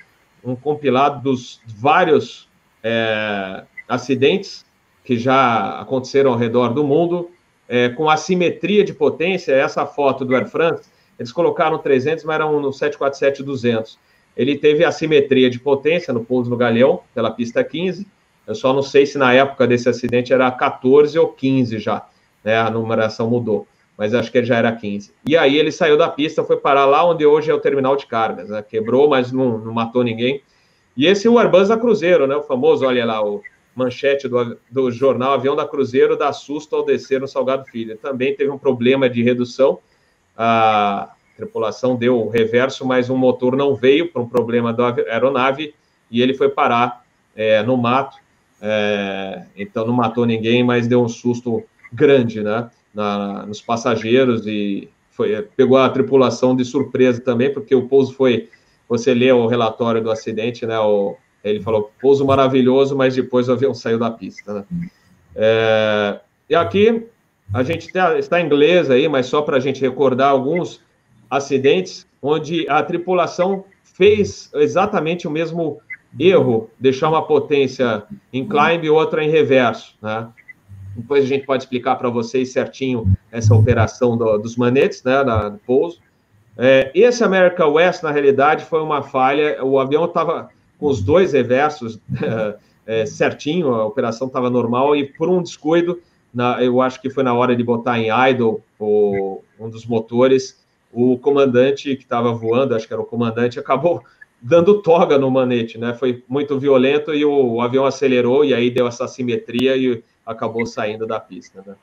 um 0.45 0.55
compilado 0.55 1.23
dos 1.23 1.61
vários 1.67 2.49
é, 2.83 3.65
acidentes 3.89 4.65
que 5.05 5.17
já 5.19 5.81
aconteceram 5.81 6.33
ao 6.33 6.39
redor 6.39 6.69
do 6.69 6.85
mundo, 6.85 7.31
é, 7.69 7.89
com 7.89 8.09
assimetria 8.09 8.85
de 8.85 8.93
potência. 8.93 9.53
Essa 9.53 9.87
foto 9.87 10.25
do 10.25 10.37
Air 10.37 10.49
France 10.49 10.93
eles 11.19 11.33
colocaram 11.33 11.79
300, 11.79 12.25
mas 12.25 12.35
eram 12.35 12.61
no 12.61 12.71
747-200. 12.71 13.97
Ele 14.37 14.57
teve 14.57 14.85
assimetria 14.85 15.51
de 15.51 15.59
potência 15.59 16.13
no 16.13 16.25
pouso 16.25 16.51
no 16.51 16.57
Galeão, 16.57 17.01
pela 17.15 17.31
pista 17.31 17.63
15. 17.63 18.07
Eu 18.47 18.55
só 18.55 18.73
não 18.73 18.83
sei 18.83 19.07
se 19.07 19.19
na 19.19 19.33
época 19.33 19.67
desse 19.67 19.89
acidente 19.89 20.33
era 20.33 20.51
14 20.51 21.19
ou 21.19 21.29
15 21.29 21.79
já, 21.79 22.07
né? 22.43 22.59
A 22.59 22.71
numeração 22.71 23.31
mudou, 23.31 23.67
mas 23.97 24.15
acho 24.15 24.31
que 24.31 24.39
ele 24.39 24.47
já 24.47 24.57
era 24.57 24.73
15. 24.73 25.13
E 25.27 25.37
aí 25.37 25.57
ele 25.57 25.71
saiu 25.71 25.97
da 25.97 26.09
pista, 26.09 26.43
foi 26.43 26.57
parar 26.57 26.87
lá 26.87 27.05
onde 27.05 27.25
hoje 27.25 27.51
é 27.51 27.55
o 27.55 27.61
terminal 27.61 27.97
de 27.97 28.07
cargas, 28.07 28.49
né? 28.49 28.63
Quebrou, 28.63 29.09
mas 29.09 29.31
não, 29.31 29.59
não 29.59 29.73
matou 29.73 30.03
ninguém. 30.03 30.43
E 30.97 31.07
esse 31.07 31.27
é 31.27 31.31
o 31.31 31.39
Airbus 31.39 31.69
da 31.69 31.77
Cruzeiro, 31.77 32.27
né? 32.27 32.37
O 32.37 32.43
famoso, 32.43 32.85
olha 32.85 33.05
lá, 33.05 33.25
o 33.25 33.43
manchete 33.75 34.29
do, 34.29 34.59
do 34.71 34.91
jornal 34.91 35.33
Avião 35.33 35.57
da 35.57 35.67
Cruzeiro 35.67 36.17
dá 36.17 36.33
susto 36.33 36.77
ao 36.77 36.85
descer 36.85 37.21
no 37.21 37.29
Salgado 37.29 37.65
Filho. 37.67 37.97
Também 37.97 38.35
teve 38.35 38.51
um 38.51 38.59
problema 38.59 39.09
de 39.09 39.23
redução, 39.23 39.79
a 40.37 41.11
tripulação 41.37 41.97
deu 41.97 42.21
o 42.21 42.29
reverso, 42.29 42.87
mas 42.87 43.09
o 43.09 43.17
motor 43.17 43.57
não 43.57 43.75
veio 43.75 44.11
por 44.13 44.23
um 44.23 44.29
problema 44.29 44.73
da 44.73 44.95
aeronave 45.09 45.75
e 46.11 46.21
ele 46.21 46.35
foi 46.35 46.49
parar 46.49 47.05
é, 47.35 47.63
no 47.63 47.77
mato. 47.77 48.19
É, 48.65 49.43
então 49.57 49.85
não 49.85 49.93
matou 49.93 50.25
ninguém, 50.25 50.63
mas 50.63 50.87
deu 50.87 51.03
um 51.03 51.09
susto 51.09 51.65
grande, 51.93 52.41
né, 52.45 52.71
na, 52.95 53.45
nos 53.45 53.61
passageiros 53.61 54.47
e 54.47 54.89
foi, 55.11 55.43
pegou 55.57 55.77
a 55.77 55.91
tripulação 55.91 56.55
de 56.55 56.65
surpresa 56.65 57.21
também, 57.21 57.53
porque 57.53 57.75
o 57.75 57.89
pouso 57.89 58.15
foi, 58.15 58.49
você 58.89 59.13
lê 59.13 59.33
o 59.33 59.49
relatório 59.49 60.01
do 60.01 60.13
acidente, 60.13 60.65
né, 60.65 60.79
o, 60.79 61.17
ele 61.43 61.61
falou, 61.61 61.91
pouso 62.01 62.25
maravilhoso, 62.25 62.97
mas 62.97 63.17
depois 63.17 63.49
o 63.49 63.53
avião 63.53 63.75
saiu 63.75 63.99
da 63.99 64.13
pista, 64.13 64.55
né. 64.55 64.65
É, 65.35 66.21
e 66.49 66.55
aqui 66.55 67.05
a 67.53 67.65
gente 67.65 67.91
está 68.19 68.41
em 68.41 68.47
inglês 68.47 68.91
aí, 68.91 69.09
mas 69.09 69.27
só 69.27 69.43
para 69.43 69.57
a 69.57 69.61
gente 69.61 69.81
recordar 69.81 70.31
alguns 70.31 70.81
acidentes 71.29 72.07
onde 72.23 72.69
a 72.69 72.81
tripulação 72.83 73.65
fez 73.83 74.51
exatamente 74.55 75.27
o 75.27 75.31
mesmo 75.31 75.81
erro, 76.19 76.71
deixar 76.79 77.09
uma 77.09 77.23
potência 77.23 78.03
em 78.33 78.47
climb 78.47 78.85
e 78.85 78.91
outra 78.91 79.25
em 79.25 79.31
reverso, 79.31 79.95
né? 80.01 80.29
Depois 80.95 81.25
a 81.25 81.27
gente 81.27 81.47
pode 81.47 81.63
explicar 81.63 81.97
para 81.97 82.11
vocês 82.11 82.53
certinho 82.53 83.11
essa 83.31 83.55
operação 83.55 84.17
do, 84.17 84.37
dos 84.39 84.57
manetes, 84.57 85.03
né, 85.03 85.25
da, 85.25 85.49
do 85.49 85.59
pouso. 85.59 85.99
É, 86.57 86.91
esse 86.95 87.25
America 87.25 87.67
West, 87.67 88.03
na 88.03 88.11
realidade, 88.11 88.65
foi 88.67 88.83
uma 88.83 89.03
falha. 89.03 89.65
O 89.65 89.79
avião 89.79 90.05
estava 90.05 90.51
com 90.79 90.87
os 90.87 91.03
dois 91.03 91.33
reversos 91.33 91.99
é, 92.87 93.07
certinho, 93.07 93.75
a 93.75 93.87
operação 93.87 94.27
estava 94.27 94.51
normal 94.51 94.95
e 94.97 95.05
por 95.05 95.29
um 95.29 95.43
descuido, 95.43 96.01
na, 96.33 96.63
eu 96.63 96.81
acho 96.81 97.01
que 97.01 97.09
foi 97.09 97.23
na 97.23 97.33
hora 97.35 97.55
de 97.55 97.63
botar 97.63 97.99
em 97.99 98.09
idle 98.31 98.61
o, 98.79 99.41
um 99.59 99.71
dos 99.71 99.87
motores, 99.87 100.63
o 100.93 101.17
comandante 101.19 101.97
que 101.97 102.03
estava 102.03 102.33
voando, 102.33 102.75
acho 102.75 102.87
que 102.87 102.93
era 102.93 103.01
o 103.01 103.07
comandante, 103.07 103.59
acabou 103.59 104.03
dando 104.43 104.83
toga 104.83 105.17
no 105.17 105.31
manete, 105.31 105.79
né? 105.79 105.95
Foi 105.95 106.25
muito 106.29 106.59
violento 106.59 107.15
e 107.15 107.25
o, 107.25 107.61
avião 107.61 107.87
acelerou 107.87 108.45
e 108.45 108.53
aí 108.53 108.71
deu 108.71 108.89
essa 108.89 109.07
simetria 109.07 109.77
e 109.77 110.03
acabou 110.27 110.67
saindo 110.67 111.07
da 111.07 111.21
pista. 111.21 111.63
Né? 111.65 111.77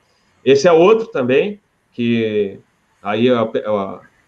Esse 0.44 0.68
é 0.68 0.72
outro 0.72 1.06
também 1.06 1.58
que 1.92 2.58
aí 3.02 3.28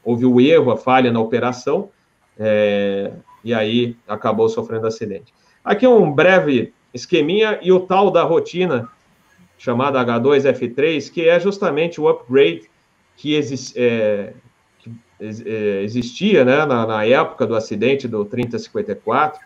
houve 0.02 0.24
o 0.24 0.40
erro, 0.40 0.70
a 0.70 0.76
falha 0.76 1.12
na 1.12 1.20
operação 1.20 1.90
é, 2.38 3.12
e 3.44 3.52
aí 3.52 3.96
acabou 4.08 4.48
sofrendo 4.48 4.86
acidente. 4.86 5.32
Aqui 5.62 5.86
um 5.86 6.10
breve 6.10 6.72
esqueminha 6.92 7.58
e 7.62 7.70
o 7.70 7.80
tal 7.80 8.10
da 8.10 8.22
rotina 8.22 8.88
chamada 9.58 10.04
H2F3, 10.04 11.12
que 11.12 11.28
é 11.28 11.38
justamente 11.38 12.00
o 12.00 12.08
upgrade 12.08 12.68
que, 13.16 13.34
exi 13.34 13.74
que 13.74 13.80
é, 13.80 14.32
existia 15.82 16.44
né, 16.44 16.64
na, 16.64 16.86
na, 16.86 17.06
época 17.06 17.46
do 17.46 17.54
acidente 17.54 18.08
do 18.08 18.24
3054, 18.24 19.40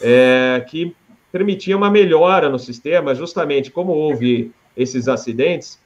é, 0.00 0.64
que 0.68 0.94
permitia 1.32 1.76
uma 1.76 1.90
melhora 1.90 2.48
no 2.48 2.58
sistema, 2.58 3.14
justamente 3.14 3.70
como 3.70 3.92
houve 3.92 4.52
esses 4.76 5.08
acidentes, 5.08 5.78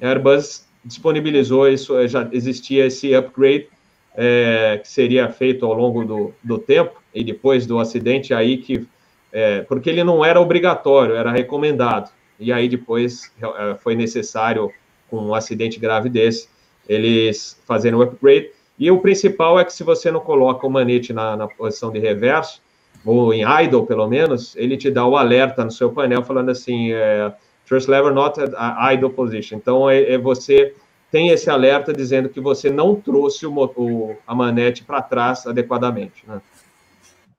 a 0.00 0.08
Airbus 0.08 0.66
disponibilizou 0.84 1.68
isso, 1.68 2.06
já 2.08 2.28
existia 2.32 2.86
esse 2.86 3.14
upgrade 3.14 3.68
é, 4.16 4.80
que 4.82 4.88
seria 4.88 5.28
feito 5.28 5.66
ao 5.66 5.74
longo 5.74 6.04
do, 6.04 6.34
do 6.42 6.58
tempo, 6.58 7.00
e 7.14 7.22
depois 7.22 7.66
do 7.66 7.78
acidente 7.78 8.32
aí 8.32 8.58
que 8.58 8.86
é, 9.32 9.60
porque 9.62 9.90
ele 9.90 10.02
não 10.02 10.24
era 10.24 10.40
obrigatório, 10.40 11.14
era 11.14 11.30
recomendado. 11.30 12.10
E 12.38 12.52
aí 12.52 12.68
depois 12.68 13.30
é, 13.40 13.74
foi 13.76 13.94
necessário, 13.94 14.72
com 15.10 15.18
um 15.18 15.34
acidente 15.34 15.78
grave 15.78 16.08
desse, 16.08 16.48
eles 16.88 17.60
fazerem 17.66 17.98
o 17.98 18.02
upgrade. 18.02 18.50
E 18.78 18.90
o 18.90 19.00
principal 19.00 19.58
é 19.58 19.64
que 19.64 19.72
se 19.72 19.82
você 19.82 20.10
não 20.10 20.20
coloca 20.20 20.66
o 20.66 20.70
manete 20.70 21.12
na, 21.12 21.36
na 21.36 21.48
posição 21.48 21.90
de 21.90 21.98
reverso, 21.98 22.62
ou 23.04 23.32
em 23.32 23.42
idle 23.42 23.86
pelo 23.86 24.06
menos, 24.06 24.54
ele 24.56 24.76
te 24.76 24.90
dá 24.90 25.04
o 25.04 25.16
alerta 25.16 25.64
no 25.64 25.70
seu 25.70 25.90
painel 25.90 26.22
falando 26.22 26.50
assim, 26.50 26.92
é, 26.92 27.32
first 27.64 27.88
lever 27.88 28.12
not 28.12 28.40
at 28.40 28.52
idle 28.94 29.10
position. 29.10 29.56
Então, 29.56 29.88
é, 29.88 30.14
é, 30.14 30.18
você 30.18 30.74
tem 31.10 31.28
esse 31.28 31.50
alerta 31.50 31.92
dizendo 31.92 32.28
que 32.28 32.40
você 32.40 32.70
não 32.70 32.94
trouxe 32.94 33.46
o, 33.46 33.52
o 33.76 34.16
a 34.26 34.34
manete 34.34 34.84
para 34.84 35.02
trás 35.02 35.46
adequadamente. 35.46 36.24
Né? 36.26 36.40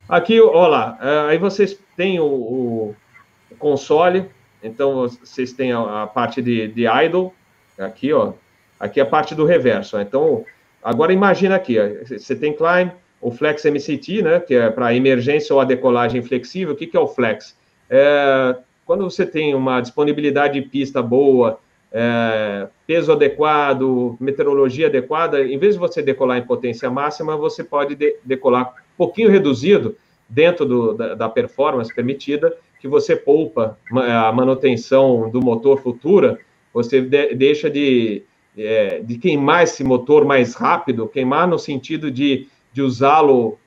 Aqui, 0.08 0.42
olha 0.42 0.68
lá, 0.68 0.98
é, 1.02 1.32
aí 1.32 1.38
vocês 1.38 1.80
têm 1.96 2.20
o, 2.20 2.26
o, 2.26 2.96
console, 3.58 4.26
então 4.64 5.08
vocês 5.08 5.54
têm 5.54 5.72
a, 5.72 6.04
a 6.04 6.08
parte 6.08 6.42
de, 6.42 6.68
de 6.68 6.86
idle, 6.88 7.32
aqui, 7.78 8.12
ó, 8.12 8.34
aqui 8.80 9.00
é 9.00 9.04
a 9.04 9.06
parte 9.06 9.36
do 9.36 9.46
reverso. 9.46 9.98
Ó. 9.98 10.02
Então, 10.02 10.46
agora 10.84 11.14
imagina 11.14 11.56
aqui, 11.56 11.78
você 12.06 12.36
tem 12.36 12.54
climb, 12.54 12.92
o 13.22 13.32
Flex 13.32 13.66
MCT, 13.66 14.22
né, 14.22 14.40
que 14.40 14.56
é 14.56 14.70
para 14.70 14.94
emergência 14.96 15.54
ou 15.54 15.60
a 15.60 15.66
decolagem 15.66 16.22
flexível. 16.22 16.74
O 16.74 16.78
que, 16.78 16.88
que 16.88 16.96
é 16.96 17.00
o 17.00 17.08
Flex? 17.08 17.56
É, 17.90 18.56
quando 18.86 19.04
você 19.04 19.26
tem 19.26 19.54
uma 19.54 19.82
disponibilidade 19.82 20.60
de 20.60 20.68
pista 20.68 21.02
boa, 21.02 21.60
é, 21.92 22.68
peso 22.88 23.12
adequado, 23.12 24.16
meteorologia 24.20 24.88
adequada, 24.88 25.44
em 25.44 25.58
vez 25.58 25.74
de 25.74 25.80
você 25.80 26.02
decolar 26.02 26.38
em 26.38 26.46
potência 26.46 26.90
máxima, 26.90 27.36
você 27.36 27.64
pode 27.64 27.96
de, 27.96 28.16
decolar 28.24 28.70
um 28.70 28.98
pouquinho 28.98 29.30
reduzido 29.30 29.98
dentro 30.28 30.66
do, 30.66 30.94
da, 30.94 31.16
da, 31.16 31.30
performance 31.30 31.94
permitida, 31.94 32.56
que 32.80 32.88
você 32.88 33.16
poupa 33.16 33.78
a 33.92 34.32
manutenção 34.32 35.30
do 35.30 35.42
motor 35.42 35.82
futura, 35.82 36.40
você 36.72 37.02
de, 37.02 37.34
deixa 37.34 37.70
de, 37.70 38.24
é, 38.58 39.00
de 39.00 39.18
queimar 39.18 39.64
esse 39.64 39.84
motor 39.84 40.26
mais 40.26 40.54
rápido, 40.56 41.08
queimar 41.08 41.48
no 41.48 41.58
sentido 41.58 42.12
de, 42.12 42.48
de 42.74 42.82
usá-lo 42.82 43.58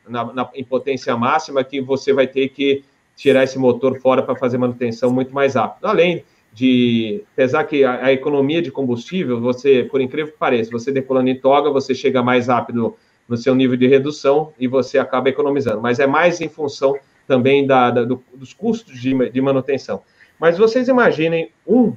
em 0.55 0.65
potência 0.65 1.17
máxima, 1.17 1.65
que 1.65 1.81
você 1.81 2.13
vai 2.13 2.27
ter 2.27 2.49
que 2.49 2.85
tirar 3.17 3.45
esse 3.45 3.59
motor 3.59 3.99
fora 4.01 4.23
para 4.23 4.35
fazer 4.37 4.59
manutenção 4.59 5.13
muito 5.13 5.35
mais 5.35 5.55
rápido. 5.55 5.87
Além 5.87 6.25
de, 6.53 7.23
apesar 7.33 7.65
que 7.65 7.85
a, 7.85 8.07
a, 8.07 8.13
economia 8.13 8.61
de 8.61 8.71
combustível, 8.71 9.41
você, 9.41 9.85
por 9.85 10.01
incrível 10.01 10.33
que 10.33 10.39
pareça, 10.39 10.71
você 10.71 10.93
decolando 10.93 11.31
em 11.31 11.39
toga, 11.39 11.71
você 11.71 11.95
chega 11.95 12.23
mais 12.23 12.49
rápido 12.49 12.95
no 13.29 13.37
seu 13.37 13.55
nível 13.55 13.77
de 13.77 13.87
redução 13.87 14.53
e 14.59 14.67
você 14.67 14.99
acaba 14.99 15.29
economizando, 15.29 15.81
mas 15.81 15.99
é 15.99 16.07
mais 16.07 16.41
em 16.41 16.49
função 16.49 16.97
também 17.27 17.67
da, 17.67 17.91
da 17.91 18.05
do, 18.05 18.23
dos 18.35 18.53
custos 18.53 19.01
de, 19.01 19.31
de 19.31 19.41
manutenção. 19.41 20.03
Mas 20.39 20.59
vocês 20.59 20.89
imaginem 20.89 21.51
um, 21.67 21.95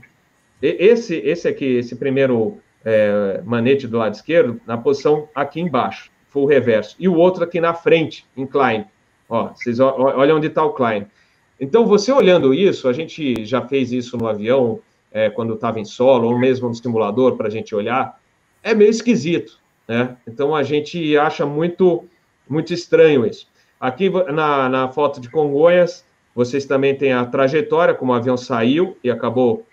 esse, 0.61 1.15
esse 1.15 1.47
aqui, 1.47 1.65
esse 1.65 1.95
primeiro 1.95 2.59
é, 2.85 3.41
manete 3.43 3.87
do 3.87 3.97
lado 3.97 4.13
esquerdo, 4.13 4.61
na 4.65 4.77
posição 4.77 5.27
aqui 5.33 5.59
embaixo, 5.59 6.11
full 6.29 6.45
reverso, 6.45 6.95
e 6.99 7.09
o 7.09 7.15
outro 7.15 7.43
aqui 7.43 7.59
na 7.59 7.73
frente, 7.73 8.25
incline. 8.37 8.85
Ó, 9.27 9.47
vocês 9.47 9.79
olham 9.79 10.37
onde 10.37 10.47
está 10.47 10.63
o 10.63 10.73
Klein. 10.73 11.07
Então, 11.59 11.85
você 11.85 12.11
olhando 12.11 12.53
isso, 12.53 12.87
a 12.87 12.93
gente 12.93 13.43
já 13.45 13.61
fez 13.65 13.91
isso 13.91 14.15
no 14.17 14.27
avião, 14.27 14.79
é, 15.11 15.29
quando 15.29 15.53
estava 15.53 15.79
em 15.79 15.85
solo, 15.85 16.27
ou 16.27 16.37
mesmo 16.37 16.67
no 16.67 16.75
simulador, 16.75 17.35
para 17.35 17.47
a 17.47 17.49
gente 17.49 17.73
olhar, 17.73 18.19
é 18.61 18.73
meio 18.75 18.89
esquisito, 18.89 19.57
né? 19.87 20.17
Então, 20.27 20.53
a 20.53 20.61
gente 20.61 21.17
acha 21.17 21.45
muito, 21.45 22.05
muito 22.47 22.73
estranho 22.73 23.25
isso. 23.25 23.47
Aqui 23.79 24.09
na, 24.09 24.69
na 24.69 24.89
foto 24.89 25.19
de 25.19 25.29
Congonhas, 25.29 26.05
vocês 26.35 26.65
também 26.65 26.95
têm 26.95 27.13
a 27.13 27.25
trajetória, 27.25 27.93
como 27.93 28.11
o 28.11 28.15
avião 28.15 28.35
saiu 28.35 28.97
e 29.03 29.09
acabou 29.09 29.65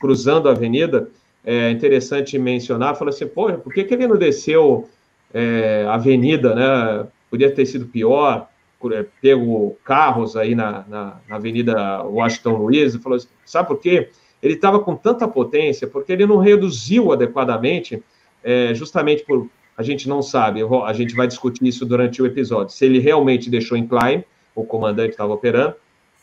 cruzando 0.00 0.48
a 0.48 0.52
avenida. 0.52 1.08
É 1.44 1.70
interessante 1.70 2.38
mencionar, 2.38 2.96
fala 2.96 3.10
assim, 3.10 3.26
pô, 3.26 3.52
por 3.54 3.72
que, 3.72 3.84
que 3.84 3.94
ele 3.94 4.06
não 4.06 4.16
desceu 4.16 4.88
é, 5.34 5.84
avenida, 5.88 6.54
né? 6.54 7.06
Podia 7.30 7.50
ter 7.50 7.66
sido 7.66 7.86
pior 7.86 8.48
é, 8.90 9.06
pego 9.20 9.76
carros 9.84 10.36
aí 10.36 10.54
na, 10.54 10.84
na, 10.88 11.20
na 11.28 11.36
Avenida 11.36 12.02
Washington 12.02 12.56
Luiz 12.56 12.96
falou 12.96 13.16
assim, 13.16 13.28
sabe 13.44 13.68
por 13.68 13.78
quê? 13.78 14.08
Ele 14.42 14.54
estava 14.54 14.80
com 14.80 14.96
tanta 14.96 15.28
potência 15.28 15.86
porque 15.86 16.12
ele 16.12 16.26
não 16.26 16.38
reduziu 16.38 17.12
adequadamente, 17.12 18.02
é, 18.42 18.74
justamente 18.74 19.22
por 19.24 19.48
a 19.76 19.82
gente 19.82 20.08
não 20.08 20.20
sabe, 20.20 20.60
a 20.84 20.92
gente 20.92 21.14
vai 21.14 21.26
discutir 21.26 21.66
isso 21.66 21.86
durante 21.86 22.20
o 22.20 22.26
episódio, 22.26 22.74
se 22.74 22.84
ele 22.84 22.98
realmente 22.98 23.48
deixou 23.48 23.76
em 23.76 23.86
climb, 23.86 24.22
o 24.54 24.64
comandante 24.64 25.12
estava 25.12 25.32
operando, 25.32 25.74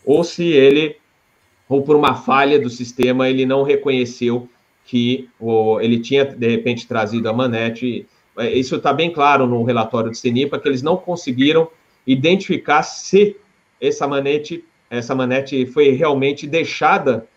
ou 0.06 0.24
se 0.24 0.44
ele, 0.44 0.98
ou 1.68 1.82
por 1.82 1.96
uma 1.96 2.14
falha 2.14 2.60
do 2.60 2.70
sistema, 2.70 3.28
ele 3.28 3.46
não 3.46 3.64
reconheceu 3.64 4.48
que 4.90 5.30
o, 5.40 5.80
ele 5.80 6.00
tinha, 6.00 6.26
de 6.26 6.50
repente, 6.50 6.88
trazido 6.88 7.30
a 7.30 7.34
manete. 7.34 8.08
É, 8.36 8.52
isso 8.52 8.76
está 8.76 8.92
bem 8.92 9.14
claro 9.14 9.46
no 9.46 9.64
relatório 9.64 10.10
do 10.10 10.18
CENIPA, 10.18 10.58
que 10.58 10.68
eles 10.68 10.82
não 10.82 10.98
conseguiram 10.98 11.70
identificar 12.08 12.82
se 12.82 13.36
essa 13.80 14.08
manete, 14.08 14.66
essa 14.90 15.14
manete 15.14 15.64
foi 15.68 15.92
realmente 15.92 16.48
deixada 16.48 17.28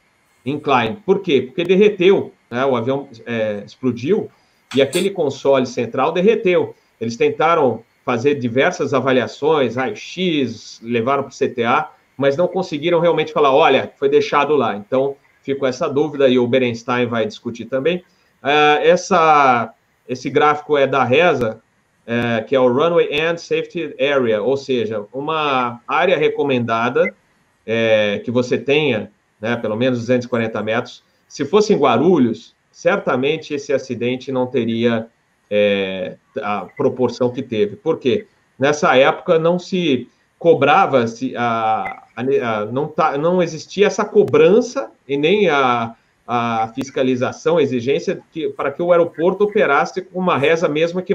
incline. 0.47 0.97
Por 1.05 1.21
quê? 1.21 1.43
Porque 1.43 1.63
derreteu, 1.63 2.33
né? 2.51 2.65
o 2.65 2.75
avião 2.75 3.07
é, 3.27 3.63
explodiu 3.67 4.31
e 4.75 4.81
aquele 4.81 5.11
console 5.11 5.67
central 5.67 6.11
derreteu. 6.11 6.75
Eles 6.99 7.19
tentaram 7.19 7.85
fazer 8.03 8.37
diversas 8.37 8.95
avaliações, 8.95 9.77
raio-x, 9.77 10.81
levaram 10.83 11.25
para 11.25 11.33
o 11.33 11.37
CTA, 11.37 11.91
mas 12.17 12.35
não 12.35 12.49
conseguiram 12.49 12.99
realmente 12.99 13.31
falar, 13.31 13.55
olha, 13.55 13.93
foi 13.99 14.09
deixado 14.09 14.57
lá. 14.57 14.75
Então, 14.75 15.17
ficou 15.43 15.69
essa 15.69 15.89
dúvida 15.89 16.29
e 16.29 16.39
o 16.39 16.47
Berenstein 16.47 17.07
vai 17.07 17.27
discutir 17.27 17.67
também. 17.67 17.99
Uh, 18.43 18.81
essa, 18.83 19.73
esse 20.09 20.31
gráfico 20.31 20.77
é 20.77 20.87
da 20.87 21.05
reza, 21.05 21.61
é, 22.07 22.43
que 22.43 22.55
é 22.55 22.61
o 22.61 22.67
Runway 22.73 23.09
End 23.13 23.41
Safety 23.41 23.95
Area, 24.01 24.43
ou 24.43 24.57
seja, 24.57 25.07
uma 25.13 25.81
área 25.87 26.19
recomendada 26.19 27.15
é, 27.65 28.21
que 28.25 28.31
você 28.31 28.59
tenha, 28.59 29.11
né, 29.41 29.57
pelo 29.57 29.77
menos 29.77 30.01
240 30.01 30.63
metros. 30.63 31.05
Se 31.29 31.45
fosse 31.45 31.73
em 31.73 31.79
Guarulhos, 31.79 32.55
certamente 32.73 33.55
esse 33.55 33.73
acidente 33.73 34.33
não 34.33 34.47
teria 34.47 35.07
é, 35.51 36.17
a 36.43 36.67
proporção 36.77 37.31
que 37.31 37.43
teve. 37.43 37.77
Por 37.77 37.99
quê? 37.99 38.27
Nessa 38.59 38.97
época 38.97 39.39
não 39.39 39.59
se 39.59 40.09
cobrava, 40.39 41.07
se 41.07 41.37
a, 41.37 42.02
não, 42.71 42.89
tá, 42.89 43.17
não 43.17 43.43
existia 43.43 43.87
essa 43.87 44.05
cobrança 44.05 44.91
e 45.09 45.17
nem 45.17 45.49
a, 45.49 45.95
a 46.27 46.71
fiscalização, 46.75 47.59
a 47.59 47.63
exigência 47.63 48.21
que, 48.33 48.49
para 48.51 48.71
que 48.71 48.83
o 48.83 48.93
aeroporto 48.93 49.45
operasse 49.45 50.03
com 50.03 50.19
uma 50.19 50.37
reza 50.37 50.69
mesmo 50.69 51.03
que, 51.03 51.15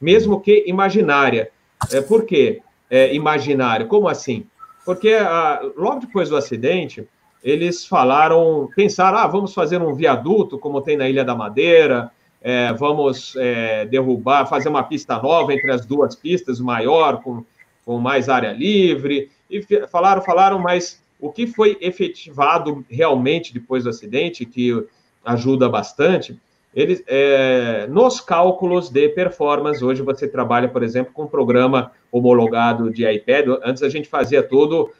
mesmo 0.00 0.40
que 0.40 0.64
imaginária. 0.66 1.50
É, 1.92 2.00
por 2.00 2.24
quê? 2.24 2.62
É, 2.90 3.14
imaginário? 3.14 3.86
Como 3.86 4.08
assim? 4.08 4.46
Porque 4.84 5.10
a, 5.14 5.60
logo 5.76 6.00
depois 6.00 6.28
do 6.28 6.36
acidente, 6.36 7.06
eles 7.42 7.86
falaram, 7.86 8.68
pensaram, 8.74 9.18
ah, 9.18 9.26
vamos 9.26 9.54
fazer 9.54 9.80
um 9.80 9.94
viaduto, 9.94 10.58
como 10.58 10.80
tem 10.80 10.96
na 10.96 11.08
Ilha 11.08 11.24
da 11.24 11.34
Madeira, 11.34 12.10
é, 12.42 12.72
vamos 12.72 13.34
é, 13.36 13.84
derrubar, 13.86 14.46
fazer 14.46 14.68
uma 14.68 14.82
pista 14.82 15.20
nova 15.20 15.52
entre 15.52 15.70
as 15.72 15.84
duas 15.84 16.14
pistas, 16.14 16.60
maior, 16.60 17.22
com, 17.22 17.44
com 17.84 17.98
mais 17.98 18.28
área 18.28 18.52
livre, 18.52 19.30
e 19.50 19.62
falaram, 19.88 20.22
falaram, 20.22 20.58
mas 20.58 21.02
o 21.20 21.30
que 21.30 21.46
foi 21.46 21.76
efetivado 21.80 22.84
realmente 22.90 23.52
depois 23.52 23.84
do 23.84 23.90
acidente, 23.90 24.44
que 24.44 24.84
ajuda 25.24 25.68
bastante, 25.68 26.38
eles, 26.74 27.02
é, 27.06 27.86
nos 27.88 28.20
cálculos 28.20 28.90
de 28.90 29.08
performance, 29.08 29.82
hoje 29.82 30.02
você 30.02 30.28
trabalha, 30.28 30.68
por 30.68 30.82
exemplo, 30.82 31.12
com 31.12 31.22
um 31.22 31.26
programa 31.26 31.90
homologado 32.12 32.90
de 32.90 33.10
iPad, 33.10 33.48
antes 33.64 33.82
a 33.82 33.88
gente 33.88 34.08
fazia 34.08 34.42
tudo 34.42 34.90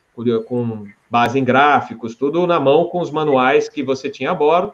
com 0.47 0.87
base 1.11 1.39
em 1.39 1.45
gráficos, 1.45 2.15
tudo 2.15 2.47
na 2.47 2.59
mão 2.59 2.87
com 2.87 2.99
os 3.01 3.11
manuais 3.11 3.69
que 3.69 3.83
você 3.83 4.09
tinha 4.09 4.31
a 4.31 4.35
bordo, 4.35 4.73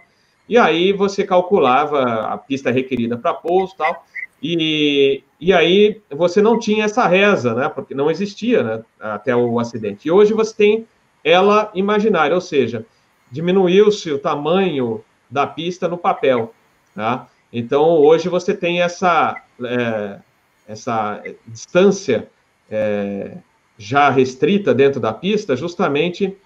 e 0.49 0.57
aí 0.57 0.93
você 0.93 1.25
calculava 1.25 2.03
a 2.27 2.39
pista 2.39 2.71
requerida 2.71 3.17
para 3.17 3.35
pouso 3.35 3.75
tal, 3.77 4.05
e, 4.43 5.23
e 5.41 5.53
aí 5.53 6.01
você 6.11 6.43
não 6.43 6.59
tinha 6.59 6.85
essa 6.85 7.07
reza, 7.07 7.55
né, 7.55 7.69
porque 7.69 7.95
não 7.95 8.11
existia 8.11 8.63
né, 8.63 8.83
até 8.99 9.35
o 9.37 9.61
acidente. 9.61 10.09
E 10.09 10.11
hoje 10.11 10.33
você 10.33 10.55
tem 10.55 10.87
ela 11.23 11.71
imaginária, 11.75 12.35
ou 12.35 12.41
seja, 12.41 12.85
diminuiu-se 13.31 14.11
o 14.11 14.19
tamanho 14.19 15.05
da 15.31 15.47
pista 15.47 15.87
no 15.87 15.97
papel. 15.97 16.53
Tá? 16.95 17.29
Então, 17.53 17.83
hoje 17.83 18.29
você 18.29 18.53
tem 18.53 18.83
essa, 18.83 19.41
é, 19.65 20.19
essa 20.67 21.23
distância 21.47 22.29
é, 22.69 23.37
já 23.79 24.11
restrita 24.11 24.75
dentro 24.75 25.01
da 25.01 25.13
pista, 25.13 25.55
justamente 25.55 26.37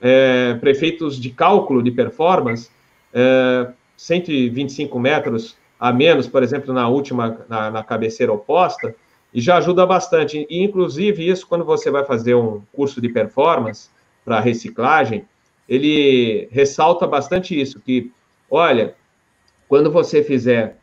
é, 0.00 0.54
prefeitos 0.54 1.20
de 1.20 1.30
cálculo 1.30 1.82
de 1.82 1.90
performance, 1.90 2.70
125 3.96 4.96
é, 4.96 5.00
metros 5.00 5.56
a 5.80 5.92
menos, 5.92 6.28
por 6.28 6.42
exemplo, 6.42 6.74
na 6.74 6.86
última, 6.88 7.40
na, 7.48 7.70
na 7.70 7.82
cabeceira 7.82 8.30
oposta, 8.30 8.94
e 9.32 9.40
já 9.40 9.56
ajuda 9.56 9.86
bastante. 9.86 10.46
E, 10.50 10.62
inclusive, 10.62 11.26
isso, 11.26 11.46
quando 11.46 11.64
você 11.64 11.90
vai 11.90 12.04
fazer 12.04 12.34
um 12.34 12.60
curso 12.72 13.00
de 13.00 13.08
performance, 13.08 13.88
para 14.24 14.38
reciclagem, 14.40 15.24
ele 15.68 16.48
ressalta 16.50 17.06
bastante 17.06 17.58
isso, 17.58 17.80
que, 17.80 18.12
olha, 18.50 18.94
quando 19.68 19.90
você 19.90 20.22
fizer 20.22 20.76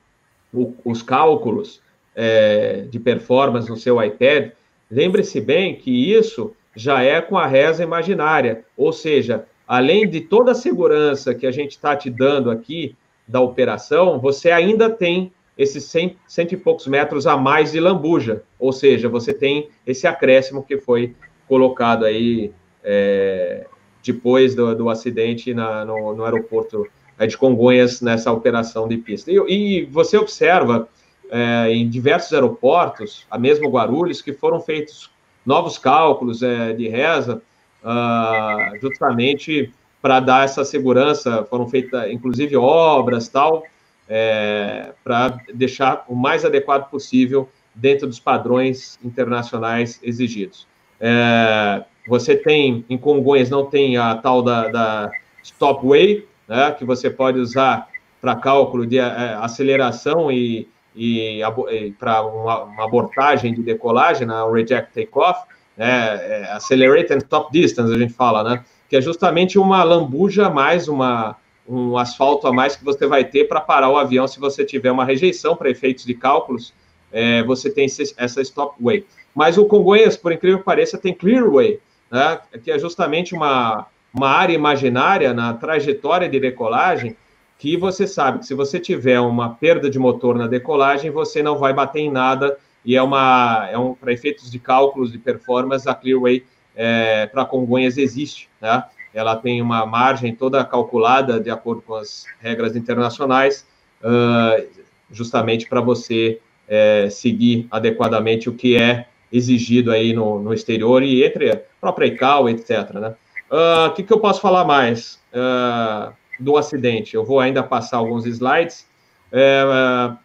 o, 0.54 0.74
os 0.84 1.02
cálculos 1.02 1.82
é, 2.16 2.86
de 2.90 3.00
performance 3.00 3.70
no 3.70 3.78
seu 3.78 4.02
iPad, 4.02 4.52
lembre-se 4.90 5.40
bem 5.40 5.76
que 5.76 6.12
isso 6.12 6.56
já 6.76 7.04
é 7.04 7.22
com 7.22 7.38
a 7.38 7.46
reza 7.46 7.84
imaginária, 7.84 8.66
ou 8.76 8.92
seja, 8.92 9.46
além 9.68 10.10
de 10.10 10.22
toda 10.22 10.52
a 10.52 10.56
segurança 10.56 11.36
que 11.36 11.46
a 11.46 11.52
gente 11.52 11.72
está 11.72 11.96
te 11.96 12.10
dando 12.10 12.50
aqui 12.50 12.96
da 13.28 13.42
operação, 13.42 14.20
você 14.20 14.52
ainda 14.52 14.90
tem 14.90 15.32
esses 15.58 15.84
100, 15.86 16.18
cento 16.28 16.52
e 16.54 16.58
poucos 16.58 16.88
metros 16.88 17.26
a 17.26 17.36
mais 17.36 17.72
de 17.72 17.80
lambuja, 17.80 18.44
ou 18.60 18.72
seja, 18.72 19.10
você 19.10 19.34
tem 19.34 19.70
esse 19.86 20.06
acréscimo 20.06 20.64
que 20.64 20.78
foi 20.78 21.16
colocado 21.48 22.06
aí 22.06 22.52
é, 22.84 23.66
depois 24.04 24.54
do, 24.54 24.76
do 24.76 24.90
acidente 24.90 25.54
na, 25.54 25.84
no, 25.84 26.16
no, 26.16 26.24
aeroporto 26.24 26.88
de 27.28 27.38
Congonhas, 27.38 28.02
nessa 28.02 28.32
operação 28.32 28.88
de 28.88 28.98
pista. 28.98 29.32
E, 29.32 29.36
e 29.50 29.86
você 29.86 30.18
observa 30.18 30.88
é, 31.30 31.72
em 31.72 31.90
diversos 31.90 32.32
aeroportos, 32.34 33.26
a 33.30 33.38
mesmo 33.38 33.70
Guarulhos, 33.70 34.22
que 34.22 34.34
foram 34.34 34.62
feitos 34.62 35.10
novos 35.46 35.78
cálculos 35.78 36.44
é, 36.44 36.74
de 36.74 36.88
reza, 36.88 37.42
uh, 37.84 38.80
justamente 38.82 39.72
para 40.08 40.22
dar 40.22 40.46
essa 40.46 40.64
segurança, 40.64 41.46
foram 41.50 41.68
feitas, 41.68 42.10
inclusive, 42.10 42.56
obras, 42.56 43.28
tal, 43.28 43.66
é, 44.08 44.94
para 45.04 45.38
deixar 45.54 46.06
o 46.08 46.16
mais 46.16 46.46
adequado 46.46 46.90
possível 46.90 47.50
dentro 47.76 48.08
dos 48.08 48.18
padrões 48.18 48.98
internacionais 49.04 50.00
exigidos. 50.02 50.66
É, 50.98 51.84
você 52.08 52.38
tem, 52.38 52.86
em 52.90 52.98
Congonhas, 52.98 53.50
não 53.50 53.66
tem 53.66 53.98
a 53.98 54.16
tal 54.16 54.42
da, 54.42 54.70
da 54.70 55.12
stopway, 55.44 56.26
né, 56.48 56.72
que 56.72 56.86
você 56.86 57.10
pode 57.10 57.38
usar 57.38 57.90
para 58.22 58.34
cálculo 58.38 58.88
de 58.88 59.00
é, 59.00 59.04
aceleração 59.42 60.32
e, 60.32 60.70
e, 60.96 61.42
e 61.44 61.92
para 62.00 62.26
uma, 62.26 62.64
uma, 62.64 62.86
abortagem 62.86 63.54
de 63.54 63.62
decolagem, 63.62 64.26
na 64.26 64.46
né, 64.48 64.54
reject 64.54 64.94
takeoff, 64.94 65.42
né, 65.76 66.16
é, 66.16 66.52
accelerate 66.54 67.12
and 67.12 67.18
stop 67.18 67.52
distance, 67.52 67.94
a 67.94 67.98
gente 67.98 68.14
fala, 68.14 68.42
né, 68.42 68.64
que 68.90 68.96
é 68.96 69.02
justamente 69.02 69.60
uma 69.60 69.84
lambuja 69.84 70.50
mais 70.50 70.88
uma 70.88 71.36
um 71.68 71.98
asfalto 71.98 72.48
a 72.48 72.54
mais 72.54 72.76
que 72.76 72.86
você 72.86 73.06
vai 73.06 73.26
ter 73.26 73.48
para 73.48 73.60
parar 73.60 73.90
o 73.90 73.98
avião 73.98 74.28
se 74.28 74.40
você 74.40 74.64
tiver 74.64 74.92
uma 74.92 75.04
rejeição 75.04 75.56
para 75.56 75.70
efeitos 75.70 76.06
de 76.06 76.14
cálculos, 76.14 76.74
é, 77.12 77.44
você 77.44 77.70
tem 77.70 77.86
essa 77.86 78.42
stopway. 78.42 79.06
Mas 79.36 79.58
o 79.58 79.66
Congonhas, 79.66 80.16
por 80.16 80.32
incrível 80.32 80.60
que 80.60 80.66
pareça, 80.66 80.98
tem 80.98 81.14
clearway, 81.14 81.80
né, 82.10 82.40
que 82.64 82.72
é 82.72 82.80
justamente 82.80 83.36
uma, 83.36 83.86
uma 84.14 84.30
área 84.30 84.54
imaginária 84.54 85.34
na 85.34 85.54
trajetória 85.54 86.30
de 86.30 86.40
decolagem, 86.40 87.18
que 87.60 87.76
você 87.76 88.08
sabe 88.08 88.40
que 88.40 88.46
se 88.46 88.54
você 88.54 88.80
tiver 88.80 89.20
uma 89.20 89.50
perda 89.50 89.90
de 89.90 90.00
motor 90.00 90.38
na 90.38 90.48
decolagem, 90.48 91.12
você 91.12 91.44
não 91.44 91.58
vai 91.58 91.74
bater 91.74 92.00
em 92.00 92.12
nada, 92.12 92.58
e 92.86 92.96
é 92.96 93.02
uma 93.02 93.68
é 93.70 93.78
um 93.78 93.94
para 93.94 94.14
efeitos 94.14 94.50
de 94.50 94.60
cálculos 94.60 95.12
de 95.12 95.18
performance, 95.18 95.90
a 95.90 95.94
Clearway 95.94 96.46
é, 96.78 97.26
para 97.26 97.44
Congonhas 97.44 97.98
existe, 97.98 98.48
né? 98.62 98.84
Ela 99.14 99.36
tem 99.36 99.62
uma 99.62 99.84
margem 99.86 100.36
toda 100.36 100.64
calculada 100.64 101.40
de 101.40 101.50
acordo 101.50 101.82
com 101.82 101.96
as 101.96 102.26
regras 102.40 102.76
internacionais, 102.76 103.66
uh, 104.04 104.64
justamente 105.12 105.68
para 105.68 105.82
você 105.82 106.40
é, 106.68 107.10
seguir 107.10 107.68
adequadamente 107.72 108.48
o 108.48 108.54
que 108.54 108.78
é 108.78 109.08
exigido 109.32 109.92
aí 109.92 110.14
no, 110.14 110.40
no 110.40 110.54
exterior 110.54 111.02
e 111.02 111.24
entre 111.24 111.52
a 111.52 111.60
própria 111.82 112.06
ICAO, 112.06 112.48
etc. 112.48 112.94
Né? 112.94 113.16
O 113.50 113.88
uh, 113.88 113.94
que, 113.94 114.04
que 114.04 114.14
eu 114.14 114.20
posso 114.20 114.40
falar 114.40 114.66
mais 114.66 115.20
uh, 115.34 116.14
do 116.40 116.58
acidente? 116.58 117.16
Eu 117.16 117.26
vou 117.26 117.40
ainda 117.40 117.64
passar 117.64 117.98
alguns 117.98 118.26
slides. 118.26 118.86
Uh, 119.32 120.18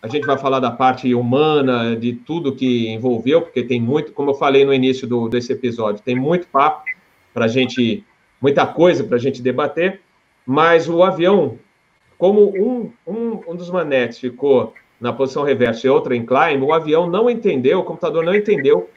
a 0.00 0.06
gente 0.06 0.26
vai 0.26 0.38
falar 0.38 0.60
da 0.60 0.70
parte 0.70 1.12
humana, 1.14 1.96
de 1.96 2.12
tudo 2.12 2.54
que 2.54 2.88
envolveu, 2.88 3.42
porque 3.42 3.62
tem 3.62 3.80
muito, 3.80 4.12
como 4.12 4.30
eu 4.30 4.34
falei 4.34 4.64
no 4.64 4.72
início 4.72 5.06
do, 5.06 5.28
desse 5.28 5.52
episódio, 5.52 6.02
tem 6.02 6.14
muito 6.14 6.46
papo 6.48 6.84
para 7.34 7.46
a 7.46 7.48
gente, 7.48 8.04
muita 8.40 8.66
coisa 8.66 9.02
para 9.02 9.16
a 9.16 9.20
gente 9.20 9.42
debater, 9.42 10.00
mas 10.46 10.88
o 10.88 11.02
avião, 11.02 11.58
como 12.16 12.50
um, 12.50 12.92
um, 13.06 13.40
um 13.48 13.56
dos 13.56 13.70
manetes 13.70 14.18
ficou 14.18 14.72
na 15.00 15.12
posição 15.12 15.42
reversa 15.42 15.86
e 15.86 15.90
outra 15.90 16.14
em 16.16 16.24
climb, 16.24 16.62
o 16.62 16.72
avião 16.72 17.08
não 17.08 17.28
entendeu, 17.28 17.80
o 17.80 17.84
computador 17.84 18.24
não 18.24 18.34
entendeu 18.34 18.88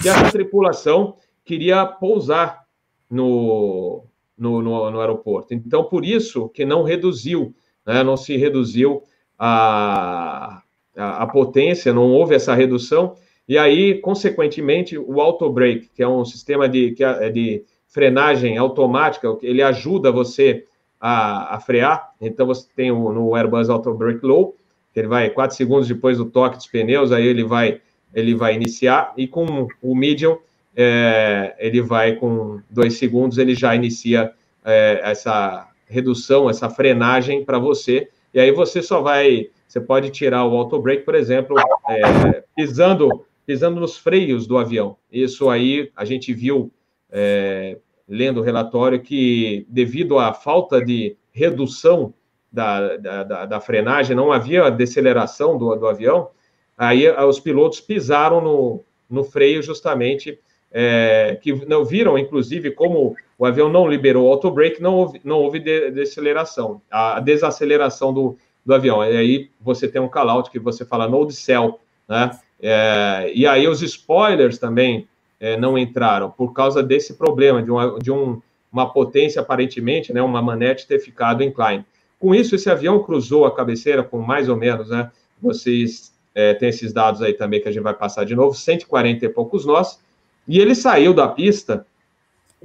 que 0.00 0.08
essa 0.08 0.30
tripulação 0.30 1.16
queria 1.44 1.86
pousar 1.86 2.64
no, 3.10 4.04
no, 4.36 4.60
no, 4.60 4.90
no 4.90 5.00
aeroporto. 5.00 5.54
Então, 5.54 5.84
por 5.84 6.04
isso 6.04 6.48
que 6.48 6.64
não 6.64 6.82
reduziu, 6.82 7.54
né, 7.86 8.02
não 8.02 8.16
se 8.16 8.36
reduziu 8.36 9.02
a, 9.38 10.62
a, 10.96 11.22
a, 11.22 11.26
potência, 11.26 11.92
não 11.92 12.10
houve 12.10 12.34
essa 12.34 12.54
redução, 12.54 13.16
e 13.48 13.56
aí, 13.56 14.00
consequentemente, 14.00 14.98
o 14.98 15.20
auto 15.20 15.48
brake, 15.50 15.90
que 15.94 16.02
é 16.02 16.08
um 16.08 16.24
sistema 16.24 16.68
de, 16.68 16.92
que 16.92 17.04
é 17.04 17.30
de 17.30 17.64
frenagem 17.86 18.58
automática, 18.58 19.36
ele 19.42 19.62
ajuda 19.62 20.10
você 20.10 20.64
a, 21.00 21.54
a 21.54 21.60
frear, 21.60 22.12
então 22.20 22.46
você 22.46 22.66
tem 22.74 22.90
o, 22.90 23.12
no 23.12 23.36
Airbus 23.36 23.70
Auto 23.70 23.94
Brake 23.94 24.24
Low, 24.26 24.56
ele 24.94 25.08
vai 25.08 25.30
quatro 25.30 25.56
segundos 25.56 25.86
depois 25.86 26.16
do 26.16 26.24
toque 26.24 26.56
dos 26.56 26.66
pneus, 26.66 27.12
aí 27.12 27.26
ele 27.26 27.44
vai 27.44 27.80
ele 28.14 28.34
vai 28.34 28.54
iniciar. 28.54 29.12
E 29.16 29.28
com 29.28 29.68
o 29.82 29.94
medium 29.94 30.38
é, 30.74 31.54
ele 31.58 31.82
vai 31.82 32.16
com 32.16 32.60
dois 32.70 32.94
segundos 32.94 33.36
ele 33.36 33.54
já 33.54 33.74
inicia 33.74 34.32
é, 34.64 35.00
essa 35.02 35.68
redução, 35.86 36.48
essa 36.48 36.70
frenagem 36.70 37.44
para 37.44 37.58
você 37.58 38.08
e 38.36 38.40
aí 38.40 38.52
você 38.52 38.82
só 38.82 39.00
vai 39.00 39.48
você 39.66 39.80
pode 39.80 40.10
tirar 40.10 40.44
o 40.44 40.54
auto 40.54 40.78
brake, 40.78 41.04
por 41.04 41.14
exemplo, 41.14 41.56
é, 41.88 42.44
pisando, 42.54 43.24
pisando 43.46 43.80
nos 43.80 43.96
freios 43.96 44.46
do 44.46 44.58
avião. 44.58 44.98
Isso 45.10 45.48
aí 45.48 45.90
a 45.96 46.04
gente 46.04 46.34
viu 46.34 46.70
é, 47.10 47.78
lendo 48.06 48.40
o 48.40 48.42
relatório 48.42 49.00
que 49.00 49.66
devido 49.70 50.18
à 50.18 50.34
falta 50.34 50.84
de 50.84 51.16
redução 51.32 52.12
da, 52.52 52.98
da, 52.98 53.24
da, 53.24 53.46
da 53.46 53.60
frenagem, 53.60 54.14
não 54.14 54.30
havia 54.30 54.70
deceleração 54.70 55.56
do, 55.56 55.74
do 55.74 55.86
avião, 55.86 56.28
aí 56.76 57.08
os 57.08 57.40
pilotos 57.40 57.80
pisaram 57.80 58.42
no, 58.42 58.84
no 59.08 59.24
freio 59.24 59.62
justamente 59.62 60.38
é, 60.70 61.38
que 61.40 61.54
não 61.66 61.86
viram, 61.86 62.18
inclusive, 62.18 62.70
como 62.70 63.16
o 63.38 63.44
avião 63.44 63.68
não 63.68 63.86
liberou 63.86 64.26
o 64.26 64.30
auto-brake, 64.30 64.82
não 64.82 64.94
houve, 64.94 65.20
não 65.22 65.38
houve 65.38 65.58
de, 65.58 65.90
deceleração, 65.90 66.80
a 66.90 67.20
desaceleração 67.20 68.12
do, 68.12 68.36
do 68.64 68.74
avião. 68.74 69.04
E 69.04 69.16
aí 69.16 69.50
você 69.60 69.86
tem 69.86 70.00
um 70.00 70.08
call-out 70.08 70.50
que 70.50 70.58
você 70.58 70.84
fala 70.84 71.08
no 71.08 71.30
cell, 71.30 71.78
né? 72.08 72.30
É, 72.60 73.30
e 73.34 73.46
aí 73.46 73.68
os 73.68 73.82
spoilers 73.82 74.58
também 74.58 75.06
é, 75.38 75.56
não 75.58 75.76
entraram 75.76 76.30
por 76.30 76.54
causa 76.54 76.82
desse 76.82 77.14
problema 77.14 77.62
de, 77.62 77.70
uma, 77.70 77.98
de 77.98 78.10
um, 78.10 78.40
uma 78.72 78.90
potência 78.90 79.42
aparentemente, 79.42 80.12
né, 80.12 80.22
uma 80.22 80.40
manete 80.40 80.86
ter 80.86 80.98
ficado 80.98 81.42
incline. 81.42 81.84
Com 82.18 82.34
isso, 82.34 82.54
esse 82.54 82.70
avião 82.70 83.02
cruzou 83.02 83.44
a 83.44 83.54
cabeceira 83.54 84.02
com 84.02 84.18
mais 84.18 84.48
ou 84.48 84.56
menos, 84.56 84.88
né? 84.88 85.10
Vocês 85.40 86.14
é, 86.34 86.54
têm 86.54 86.70
esses 86.70 86.92
dados 86.92 87.20
aí 87.20 87.34
também 87.34 87.60
que 87.60 87.68
a 87.68 87.72
gente 87.72 87.82
vai 87.82 87.92
passar 87.92 88.24
de 88.24 88.34
novo, 88.34 88.54
140 88.54 89.26
e 89.26 89.28
poucos 89.28 89.66
nós, 89.66 90.00
e 90.48 90.58
ele 90.58 90.74
saiu 90.74 91.12
da 91.12 91.28
pista 91.28 91.86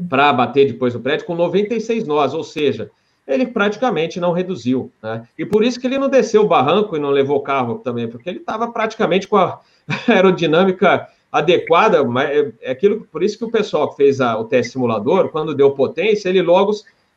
para 0.10 0.32
bater 0.34 0.68
depois 0.68 0.93
do 0.93 0.99
prédio 0.99 1.26
com 1.26 1.36
96 1.36 2.06
nós, 2.06 2.34
ou 2.34 2.43
seja, 2.43 2.89
ele 3.28 3.47
praticamente 3.47 4.20
não 4.20 4.32
reduziu. 4.32 4.91
Né? 5.02 5.28
E 5.38 5.45
por 5.45 5.64
isso 5.64 5.80
que 5.80 5.88
ele 5.88 5.97
não 5.97 6.10
desceu 6.10 6.43
o 6.43 6.47
barranco 6.47 6.95
e 6.95 6.99
não 6.99 7.10
levou 7.10 7.38
o 7.38 7.43
carro 7.43 7.80
também, 7.80 8.08
porque 8.08 8.30
ele 8.30 8.39
estava 8.39 8.72
praticamente 8.72 9.28
com 9.28 9.38
a 9.38 9.60
aerodinâmica 10.08 11.08
adequada, 11.32 12.04
mas 12.04 12.30
é, 12.30 12.52
é 12.62 12.72
aquilo, 12.72 13.08
por 13.12 13.24
isso 13.24 13.38
que 13.38 13.45
o 13.45 13.52
pessoal 13.52 13.89
que 13.89 13.95
fez 13.95 14.20
a, 14.20 14.38
o 14.38 14.43
teste 14.43 14.74
simulador, 14.74 15.30
quando 15.30 15.56
deu 15.56 15.72
potência, 15.72 16.28
ele 16.28 16.41
logo 16.41 16.74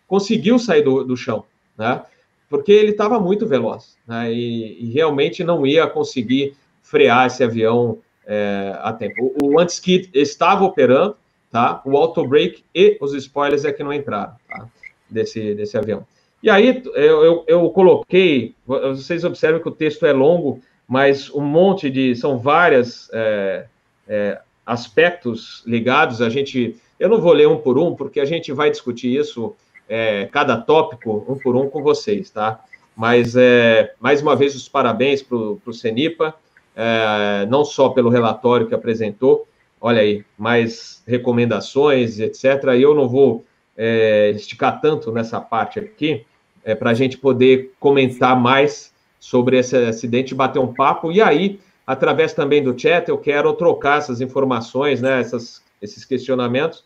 conseguiu 0.06 0.58
sair 0.58 0.82
do, 0.82 1.02
do 1.02 1.16
chão, 1.16 1.44
né? 1.76 2.02
Porque 2.48 2.70
ele 2.70 2.92
estava 2.92 3.18
muito 3.18 3.46
veloz, 3.46 3.96
né? 4.06 4.32
E, 4.32 4.84
e, 4.84 4.92
realmente 4.92 5.42
não 5.42 5.66
ia 5.66 5.86
conseguir 5.88 6.54
frear 6.82 7.26
esse 7.26 7.42
avião 7.42 7.98
é, 8.26 8.78
a 8.80 8.92
tempo. 8.92 9.34
O, 9.42 9.54
o 9.54 9.58
anti-skid 9.58 10.10
estava 10.14 10.64
operando, 10.64 11.16
tá? 11.54 11.80
O 11.84 11.96
auto 11.96 12.26
brake 12.26 12.64
e 12.74 12.98
os 13.00 13.14
spoilers 13.14 13.64
é 13.64 13.70
que 13.70 13.84
não 13.84 13.92
entraram, 13.92 14.34
tá? 14.48 14.66
desse, 15.08 15.54
desse 15.54 15.78
avião. 15.78 16.04
E 16.42 16.50
aí 16.50 16.82
eu, 16.96 17.24
eu, 17.24 17.44
eu, 17.46 17.70
coloquei, 17.70 18.56
vocês 18.66 19.22
observam 19.22 19.60
que 19.60 19.68
o 19.68 19.70
texto 19.70 20.04
é 20.04 20.12
longo, 20.12 20.60
mas 20.88 21.30
um 21.30 21.40
monte 21.40 21.88
de, 21.88 22.16
são 22.16 22.40
várias 22.40 23.08
é, 23.12 23.66
é, 24.08 24.40
aspectos 24.66 25.62
ligados, 25.64 26.20
a 26.20 26.28
gente, 26.28 26.74
eu 26.98 27.08
não 27.08 27.20
vou 27.20 27.32
ler 27.32 27.46
um 27.46 27.58
por 27.58 27.78
um, 27.78 27.94
porque 27.94 28.18
a 28.18 28.24
gente 28.24 28.52
vai 28.52 28.68
discutir 28.68 29.16
isso, 29.16 29.54
é, 29.88 30.26
cada 30.32 30.56
tópico, 30.56 31.24
um 31.28 31.38
por 31.38 31.54
um 31.54 31.70
com 31.70 31.84
vocês, 31.84 32.30
tá? 32.30 32.64
Mas, 32.96 33.36
é, 33.36 33.94
mais 34.00 34.20
uma 34.20 34.34
vez, 34.34 34.56
os 34.56 34.68
parabéns 34.68 35.22
para 35.22 35.36
o 35.36 35.72
Cenipa, 35.72 36.34
é, 36.74 37.46
não 37.48 37.64
só 37.64 37.90
pelo 37.90 38.10
relatório 38.10 38.66
que 38.66 38.74
apresentou, 38.74 39.46
olha 39.84 40.00
aí, 40.00 40.24
mais 40.38 41.02
recomendações, 41.06 42.18
etc. 42.18 42.44
Eu 42.80 42.94
não 42.94 43.06
vou 43.06 43.44
é, 43.76 44.30
esticar 44.30 44.80
tanto 44.80 45.12
nessa 45.12 45.38
parte 45.42 45.78
aqui, 45.78 46.24
é, 46.64 46.74
para 46.74 46.88
a 46.88 46.94
gente 46.94 47.18
poder 47.18 47.74
comentar 47.78 48.34
mais 48.34 48.94
sobre 49.20 49.58
esse 49.58 49.76
acidente, 49.76 50.34
bater 50.34 50.58
um 50.58 50.72
papo, 50.72 51.12
e 51.12 51.20
aí, 51.20 51.60
através 51.86 52.32
também 52.32 52.62
do 52.62 52.78
chat, 52.78 53.10
eu 53.10 53.18
quero 53.18 53.52
trocar 53.52 53.98
essas 53.98 54.22
informações, 54.22 55.02
né, 55.02 55.20
essas, 55.20 55.62
esses 55.82 56.02
questionamentos, 56.02 56.82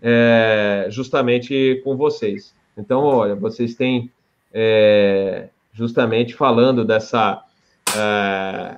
é, 0.00 0.86
justamente 0.88 1.80
com 1.82 1.96
vocês. 1.96 2.54
Então, 2.78 3.02
olha, 3.02 3.34
vocês 3.34 3.74
têm 3.74 4.08
é, 4.54 5.48
justamente 5.72 6.32
falando 6.32 6.84
dessa. 6.84 7.42
É, 7.96 8.76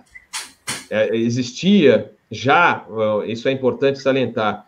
é, 0.91 1.15
existia 1.15 2.15
já, 2.31 2.85
isso 3.27 3.49
é 3.49 3.53
importante 3.53 3.99
salientar, 3.99 4.67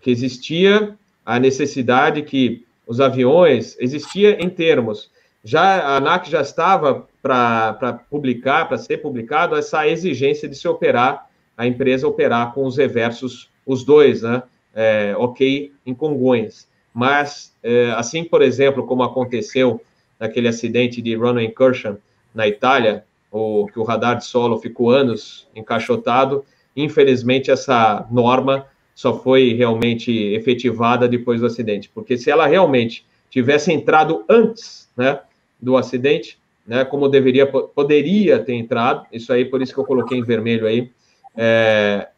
que 0.00 0.10
existia 0.10 0.96
a 1.24 1.38
necessidade 1.38 2.22
que 2.22 2.64
os 2.86 3.00
aviões 3.00 3.76
existia 3.80 4.42
em 4.42 4.48
termos. 4.48 5.10
Já 5.42 5.80
a 5.80 5.96
ANAC 5.96 6.30
já 6.30 6.40
estava 6.40 7.06
para 7.22 8.04
publicar, 8.10 8.66
para 8.66 8.78
ser 8.78 8.98
publicado, 8.98 9.56
essa 9.56 9.86
exigência 9.86 10.48
de 10.48 10.54
se 10.54 10.66
operar, 10.68 11.28
a 11.56 11.66
empresa 11.66 12.06
operar 12.06 12.52
com 12.52 12.64
os 12.64 12.76
reversos, 12.76 13.48
os 13.64 13.84
dois, 13.84 14.22
né? 14.22 14.42
É, 14.74 15.14
ok, 15.16 15.72
em 15.86 15.94
Congonhas. 15.94 16.68
Mas, 16.92 17.54
é, 17.62 17.90
assim, 17.92 18.24
por 18.24 18.42
exemplo, 18.42 18.86
como 18.86 19.02
aconteceu 19.02 19.80
naquele 20.18 20.48
acidente 20.48 21.00
de 21.00 21.14
runway 21.14 21.46
incursion 21.46 21.96
na 22.34 22.46
Itália, 22.46 23.04
o, 23.30 23.66
que 23.72 23.78
o 23.78 23.82
radar 23.82 24.16
de 24.16 24.24
solo 24.24 24.58
ficou 24.58 24.90
anos 24.90 25.48
encaixotado, 25.54 26.44
infelizmente 26.76 27.50
essa 27.50 28.06
norma 28.10 28.66
só 28.94 29.18
foi 29.18 29.52
realmente 29.54 30.12
efetivada 30.34 31.08
depois 31.08 31.40
do 31.40 31.46
acidente. 31.46 31.90
Porque 31.94 32.16
se 32.16 32.30
ela 32.30 32.46
realmente 32.46 33.04
tivesse 33.30 33.72
entrado 33.72 34.24
antes 34.28 34.88
né, 34.96 35.20
do 35.60 35.76
acidente, 35.76 36.38
né, 36.66 36.84
como 36.84 37.08
deveria, 37.08 37.46
poderia 37.46 38.38
ter 38.38 38.54
entrado, 38.54 39.06
isso 39.12 39.32
aí, 39.32 39.44
por 39.44 39.60
isso 39.60 39.72
que 39.72 39.78
eu 39.78 39.84
coloquei 39.84 40.18
em 40.18 40.24
vermelho 40.24 40.66
aí, 40.66 40.90
é, 41.36 42.08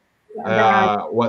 a, 0.45 1.09
o, 1.11 1.25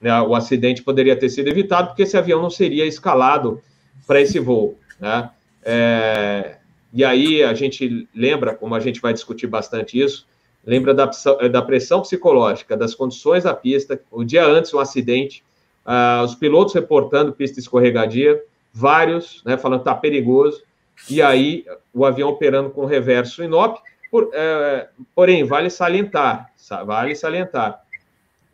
né, 0.00 0.20
o 0.22 0.34
acidente 0.34 0.82
poderia 0.82 1.16
ter 1.16 1.28
sido 1.28 1.48
evitado, 1.48 1.88
porque 1.88 2.02
esse 2.02 2.16
avião 2.16 2.40
não 2.40 2.50
seria 2.50 2.86
escalado 2.86 3.60
para 4.06 4.20
esse 4.20 4.38
voo. 4.38 4.78
Né? 5.00 5.30
É, 5.64 6.56
e 6.92 7.04
aí 7.04 7.42
a 7.42 7.54
gente 7.54 8.08
lembra, 8.14 8.54
como 8.54 8.74
a 8.74 8.80
gente 8.80 9.00
vai 9.00 9.12
discutir 9.12 9.46
bastante 9.46 10.00
isso, 10.00 10.26
lembra 10.64 10.94
da, 10.94 11.10
da 11.50 11.62
pressão 11.62 12.00
psicológica, 12.00 12.76
das 12.76 12.94
condições 12.94 13.44
da 13.44 13.54
pista, 13.54 14.00
o 14.10 14.24
dia 14.24 14.44
antes, 14.46 14.72
um 14.72 14.78
acidente, 14.78 15.42
uh, 15.84 16.24
os 16.24 16.34
pilotos 16.34 16.74
reportando 16.74 17.32
pista 17.32 17.58
escorregadia, 17.58 18.42
vários, 18.72 19.42
né, 19.44 19.56
falando 19.56 19.80
está 19.80 19.94
perigoso, 19.94 20.62
e 21.10 21.20
aí 21.20 21.64
o 21.92 22.04
avião 22.04 22.28
operando 22.28 22.70
com 22.70 22.84
reverso 22.84 23.42
inop, 23.42 23.80
por, 24.10 24.30
é, 24.34 24.88
porém, 25.14 25.42
vale 25.42 25.70
salientar, 25.70 26.50
vale 26.84 27.14
salientar 27.16 27.82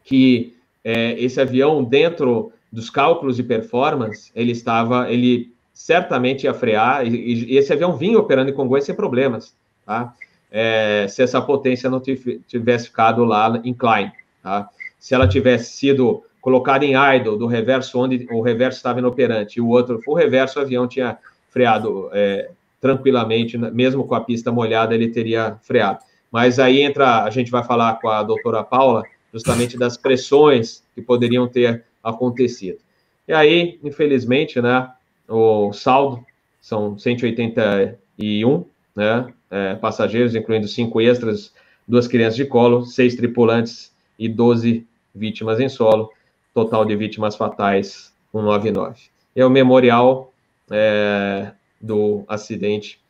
que 0.09 0.57
é, 0.83 1.21
esse 1.23 1.39
avião, 1.39 1.85
dentro 1.85 2.51
dos 2.73 2.89
cálculos 2.89 3.37
de 3.37 3.43
performance, 3.43 4.31
ele 4.35 4.53
estava, 4.53 5.11
ele 5.13 5.53
certamente 5.75 6.45
ia 6.45 6.55
frear, 6.55 7.07
e, 7.07 7.53
e 7.53 7.59
esse 7.59 7.73
avião 7.73 7.95
vinha 7.95 8.19
operando 8.19 8.51
em 8.51 8.55
Congonhas 8.55 8.85
sem 8.85 8.95
problemas, 8.95 9.55
tá? 9.85 10.15
É, 10.51 11.07
se 11.09 11.23
essa 11.23 11.41
potência 11.41 11.91
não 11.91 12.01
tivesse 12.01 12.87
ficado 12.87 13.25
lá 13.25 13.61
em 13.65 13.75
Klein. 13.75 14.11
Tá? 14.43 14.69
Se 14.99 15.15
ela 15.15 15.29
tivesse 15.29 15.73
sido 15.73 16.23
colocada 16.41 16.85
em 16.85 16.95
idle, 17.17 17.39
do 17.39 17.47
reverso, 17.47 17.99
onde 17.99 18.27
o 18.31 18.41
reverso 18.41 18.79
estava 18.79 18.99
inoperante, 18.99 19.59
e 19.59 19.61
o 19.61 19.69
outro 19.69 20.01
o 20.07 20.15
reverso, 20.15 20.59
o 20.59 20.63
avião 20.63 20.87
tinha 20.87 21.19
freado 21.51 22.09
é, 22.13 22.51
tranquilamente, 22.81 23.59
mesmo 23.59 24.05
com 24.05 24.15
a 24.15 24.21
pista 24.21 24.53
molhada, 24.53 24.95
ele 24.95 25.09
teria 25.09 25.59
freado. 25.63 25.99
Mas 26.31 26.59
aí 26.59 26.81
entra, 26.81 27.25
a 27.25 27.31
gente 27.31 27.51
vai 27.51 27.65
falar 27.65 27.95
com 28.01 28.09
a 28.09 28.23
doutora 28.23 28.63
Paula, 28.63 29.03
justamente 29.33 29.77
das 29.79 29.97
pressões 29.97 30.83
que 30.95 31.03
poderiam 31.03 31.49
ter 31.49 31.85
acontecido. 32.03 32.79
E 33.27 33.33
aí, 33.33 33.79
infelizmente, 33.83 34.61
né, 34.61 34.91
o 35.29 35.73
saldo 35.73 36.25
são 36.61 36.99
181, 36.99 38.65
né, 38.99 39.33
é, 39.49 39.77
passageiros, 39.77 40.35
incluindo 40.35 40.67
cinco 40.67 41.01
extras, 41.01 41.55
duas 41.87 42.09
crianças 42.09 42.35
de 42.35 42.45
colo, 42.45 42.85
seis 42.85 43.15
tripulantes 43.15 43.95
e 44.19 44.29
12 44.29 44.85
vítimas 45.15 45.61
em 45.61 45.69
solo, 45.69 46.11
total 46.53 46.85
de 46.85 46.97
vítimas 46.97 47.37
fatais 47.37 48.13
199. 48.33 49.01
É 49.37 49.47
o 49.47 49.51
memorial 49.51 50.33
é, 50.69 51.53
do 51.81 52.25
acidente, 52.27 53.01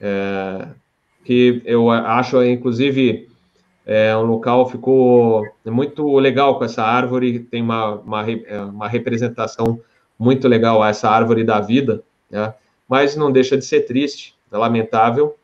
é, 0.00 0.68
que 1.24 1.60
eu 1.64 1.90
acho, 1.90 2.40
inclusive, 2.44 3.28
é 3.84 4.16
um 4.16 4.22
local 4.22 4.70
ficou 4.70 5.44
muito 5.66 6.18
legal 6.18 6.56
com 6.56 6.64
essa 6.64 6.84
árvore, 6.84 7.40
tem 7.40 7.62
uma, 7.62 7.96
uma, 7.96 8.30
é, 8.30 8.60
uma 8.60 8.86
representação 8.86 9.80
muito 10.16 10.46
legal 10.46 10.84
essa 10.84 11.10
árvore 11.10 11.42
da 11.42 11.58
vida, 11.58 12.00
né? 12.30 12.54
mas 12.88 13.16
não 13.16 13.32
deixa 13.32 13.56
de 13.56 13.64
ser 13.64 13.80
triste, 13.86 14.31
é 14.52 14.56
lamentável, 14.56 15.36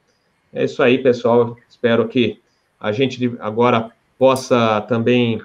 é 0.52 0.64
isso 0.64 0.82
aí, 0.82 0.98
pessoal. 0.98 1.56
Espero 1.68 2.06
que 2.09 2.40
a 2.80 2.92
gente 2.92 3.36
agora 3.40 3.90
possa 4.18 4.80
também 4.82 5.40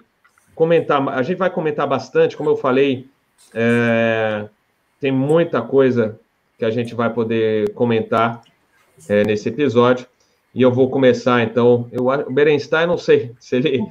comentar. 0.56 1.08
A 1.10 1.22
gente 1.22 1.38
vai 1.38 1.50
comentar 1.50 1.88
bastante, 1.88 2.38
como 2.38 2.50
eu 2.50 2.58
falei, 2.58 3.08
é, 3.54 4.48
tem 5.00 5.12
muita 5.12 5.62
coisa 5.62 6.20
que 6.58 6.66
a 6.66 6.70
gente 6.70 6.96
vai 6.96 7.12
poder 7.12 7.74
comentar 7.74 8.42
é, 9.10 9.24
nesse 9.24 9.50
episódio. 9.50 10.08
E 10.54 10.62
eu 10.62 10.72
vou 10.72 10.90
começar, 10.90 11.44
então. 11.44 11.88
Eu, 11.92 12.08
o 12.08 12.32
Berenstein, 12.32 12.88
não 12.88 12.98
sei 12.98 13.32
se 13.40 13.56
ele. 13.56 13.86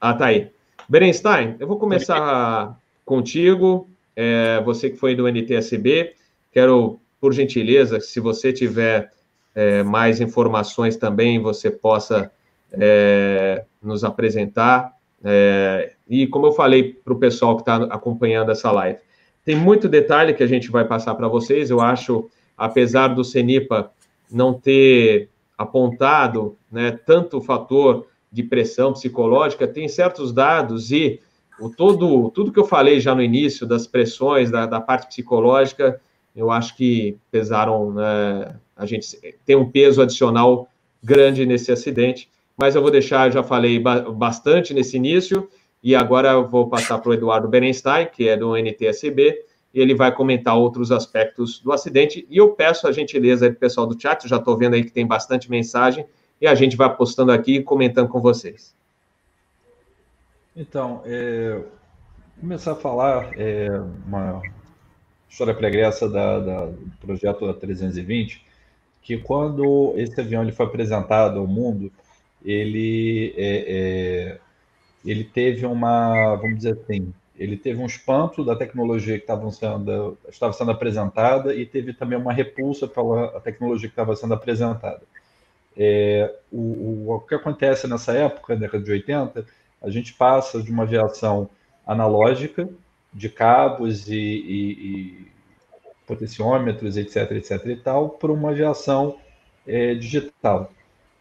Ah, 0.00 0.14
tá 0.14 0.26
aí. 0.26 0.50
Berenstein, 0.88 1.56
eu 1.58 1.66
vou 1.66 1.78
começar 1.78 2.78
contigo. 3.04 3.88
É, 4.14 4.60
você 4.64 4.90
que 4.90 4.96
foi 4.96 5.14
do 5.14 5.28
NTSB. 5.28 6.14
Quero, 6.52 7.00
por 7.20 7.32
gentileza, 7.32 8.00
se 8.00 8.18
você 8.18 8.52
tiver 8.52 9.12
é, 9.58 9.82
mais 9.82 10.20
informações 10.20 10.96
também, 10.96 11.42
você 11.42 11.68
possa 11.68 12.30
é, 12.70 13.64
nos 13.82 14.04
apresentar. 14.04 14.92
É, 15.24 15.94
e 16.08 16.28
como 16.28 16.46
eu 16.46 16.52
falei 16.52 16.92
para 16.92 17.12
o 17.12 17.18
pessoal 17.18 17.56
que 17.56 17.62
está 17.62 17.74
acompanhando 17.86 18.52
essa 18.52 18.70
live, 18.70 19.00
tem 19.44 19.56
muito 19.56 19.88
detalhe 19.88 20.32
que 20.32 20.44
a 20.44 20.46
gente 20.46 20.70
vai 20.70 20.84
passar 20.84 21.16
para 21.16 21.26
vocês. 21.26 21.70
Eu 21.70 21.80
acho, 21.80 22.30
apesar 22.56 23.08
do 23.08 23.24
CENIPA 23.24 23.90
não 24.30 24.54
ter 24.54 25.28
apontado 25.56 26.56
né, 26.70 26.96
tanto 27.04 27.38
o 27.38 27.42
fator 27.42 28.06
de 28.30 28.44
pressão 28.44 28.92
psicológica, 28.92 29.66
tem 29.66 29.88
certos 29.88 30.32
dados 30.32 30.92
e 30.92 31.20
o 31.58 31.68
todo, 31.68 32.30
tudo 32.30 32.52
que 32.52 32.60
eu 32.60 32.64
falei 32.64 33.00
já 33.00 33.12
no 33.12 33.22
início, 33.22 33.66
das 33.66 33.88
pressões, 33.88 34.52
da, 34.52 34.66
da 34.66 34.80
parte 34.80 35.08
psicológica, 35.08 36.00
eu 36.36 36.52
acho 36.52 36.76
que 36.76 37.18
pesaram, 37.32 37.92
né, 37.92 38.54
a 38.78 38.86
gente 38.86 39.18
tem 39.44 39.56
um 39.56 39.68
peso 39.68 40.00
adicional 40.00 40.68
grande 41.02 41.44
nesse 41.44 41.72
acidente, 41.72 42.30
mas 42.56 42.76
eu 42.76 42.82
vou 42.82 42.90
deixar, 42.90 43.30
já 43.30 43.42
falei 43.42 43.78
bastante 43.78 44.72
nesse 44.72 44.96
início, 44.96 45.48
e 45.82 45.94
agora 45.94 46.30
eu 46.30 46.48
vou 46.48 46.68
passar 46.68 46.98
para 46.98 47.10
o 47.10 47.14
Eduardo 47.14 47.48
Berenstein, 47.48 48.06
que 48.06 48.28
é 48.28 48.36
do 48.36 48.56
NTSB, 48.56 49.44
e 49.74 49.80
ele 49.80 49.94
vai 49.94 50.12
comentar 50.12 50.56
outros 50.56 50.90
aspectos 50.90 51.60
do 51.60 51.72
acidente. 51.72 52.26
E 52.30 52.38
eu 52.38 52.50
peço 52.50 52.88
a 52.88 52.92
gentileza 52.92 53.50
do 53.50 53.56
pessoal 53.56 53.86
do 53.86 54.00
chat, 54.00 54.28
já 54.28 54.36
estou 54.36 54.56
vendo 54.56 54.74
aí 54.74 54.84
que 54.84 54.92
tem 54.92 55.06
bastante 55.06 55.50
mensagem, 55.50 56.06
e 56.40 56.46
a 56.46 56.54
gente 56.54 56.76
vai 56.76 56.94
postando 56.94 57.32
aqui 57.32 57.56
e 57.56 57.62
comentando 57.62 58.08
com 58.08 58.20
vocês. 58.20 58.74
Então, 60.56 61.02
é, 61.04 61.60
começar 62.40 62.72
a 62.72 62.76
falar 62.76 63.30
é, 63.38 63.70
uma 64.06 64.42
história 65.28 65.54
pregressa 65.54 66.08
da, 66.08 66.40
da, 66.40 66.66
do 66.66 66.92
projeto 67.00 67.46
da 67.46 67.54
320, 67.54 68.47
que 69.02 69.18
quando 69.18 69.94
esse 69.96 70.20
avião 70.20 70.42
ele 70.42 70.52
foi 70.52 70.66
apresentado 70.66 71.38
ao 71.38 71.46
mundo, 71.46 71.90
ele, 72.44 73.34
é, 73.36 73.64
é, 73.68 74.38
ele 75.04 75.24
teve 75.24 75.66
uma, 75.66 76.36
vamos 76.36 76.56
dizer 76.58 76.72
assim, 76.72 77.12
ele 77.36 77.56
teve 77.56 77.80
um 77.80 77.86
espanto 77.86 78.44
da 78.44 78.56
tecnologia 78.56 79.16
que 79.16 79.24
estava 79.24 79.48
sendo, 79.50 80.18
estava 80.28 80.52
sendo 80.52 80.72
apresentada 80.72 81.54
e 81.54 81.64
teve 81.64 81.92
também 81.92 82.18
uma 82.18 82.32
repulsa 82.32 82.88
pela 82.88 83.40
tecnologia 83.40 83.88
que 83.88 83.92
estava 83.92 84.16
sendo 84.16 84.34
apresentada. 84.34 85.02
É, 85.76 86.34
o, 86.50 86.58
o, 86.58 87.14
o, 87.14 87.20
que 87.20 87.36
acontece 87.36 87.86
nessa 87.86 88.12
época, 88.12 88.54
na 88.54 88.60
década 88.60 88.82
de 88.82 88.90
80, 88.90 89.46
a 89.80 89.90
gente 89.90 90.12
passa 90.14 90.60
de 90.60 90.72
uma 90.72 90.82
aviação 90.82 91.48
analógica, 91.86 92.68
de 93.14 93.28
cabos 93.28 94.08
e, 94.08 94.16
e, 94.16 94.72
e 94.72 95.32
potenciômetros, 96.08 96.96
etc, 96.96 97.30
etc 97.32 97.66
e 97.66 97.76
tal, 97.76 98.08
para 98.08 98.32
uma 98.32 98.50
aviação 98.50 99.18
é, 99.66 99.94
digital. 99.94 100.72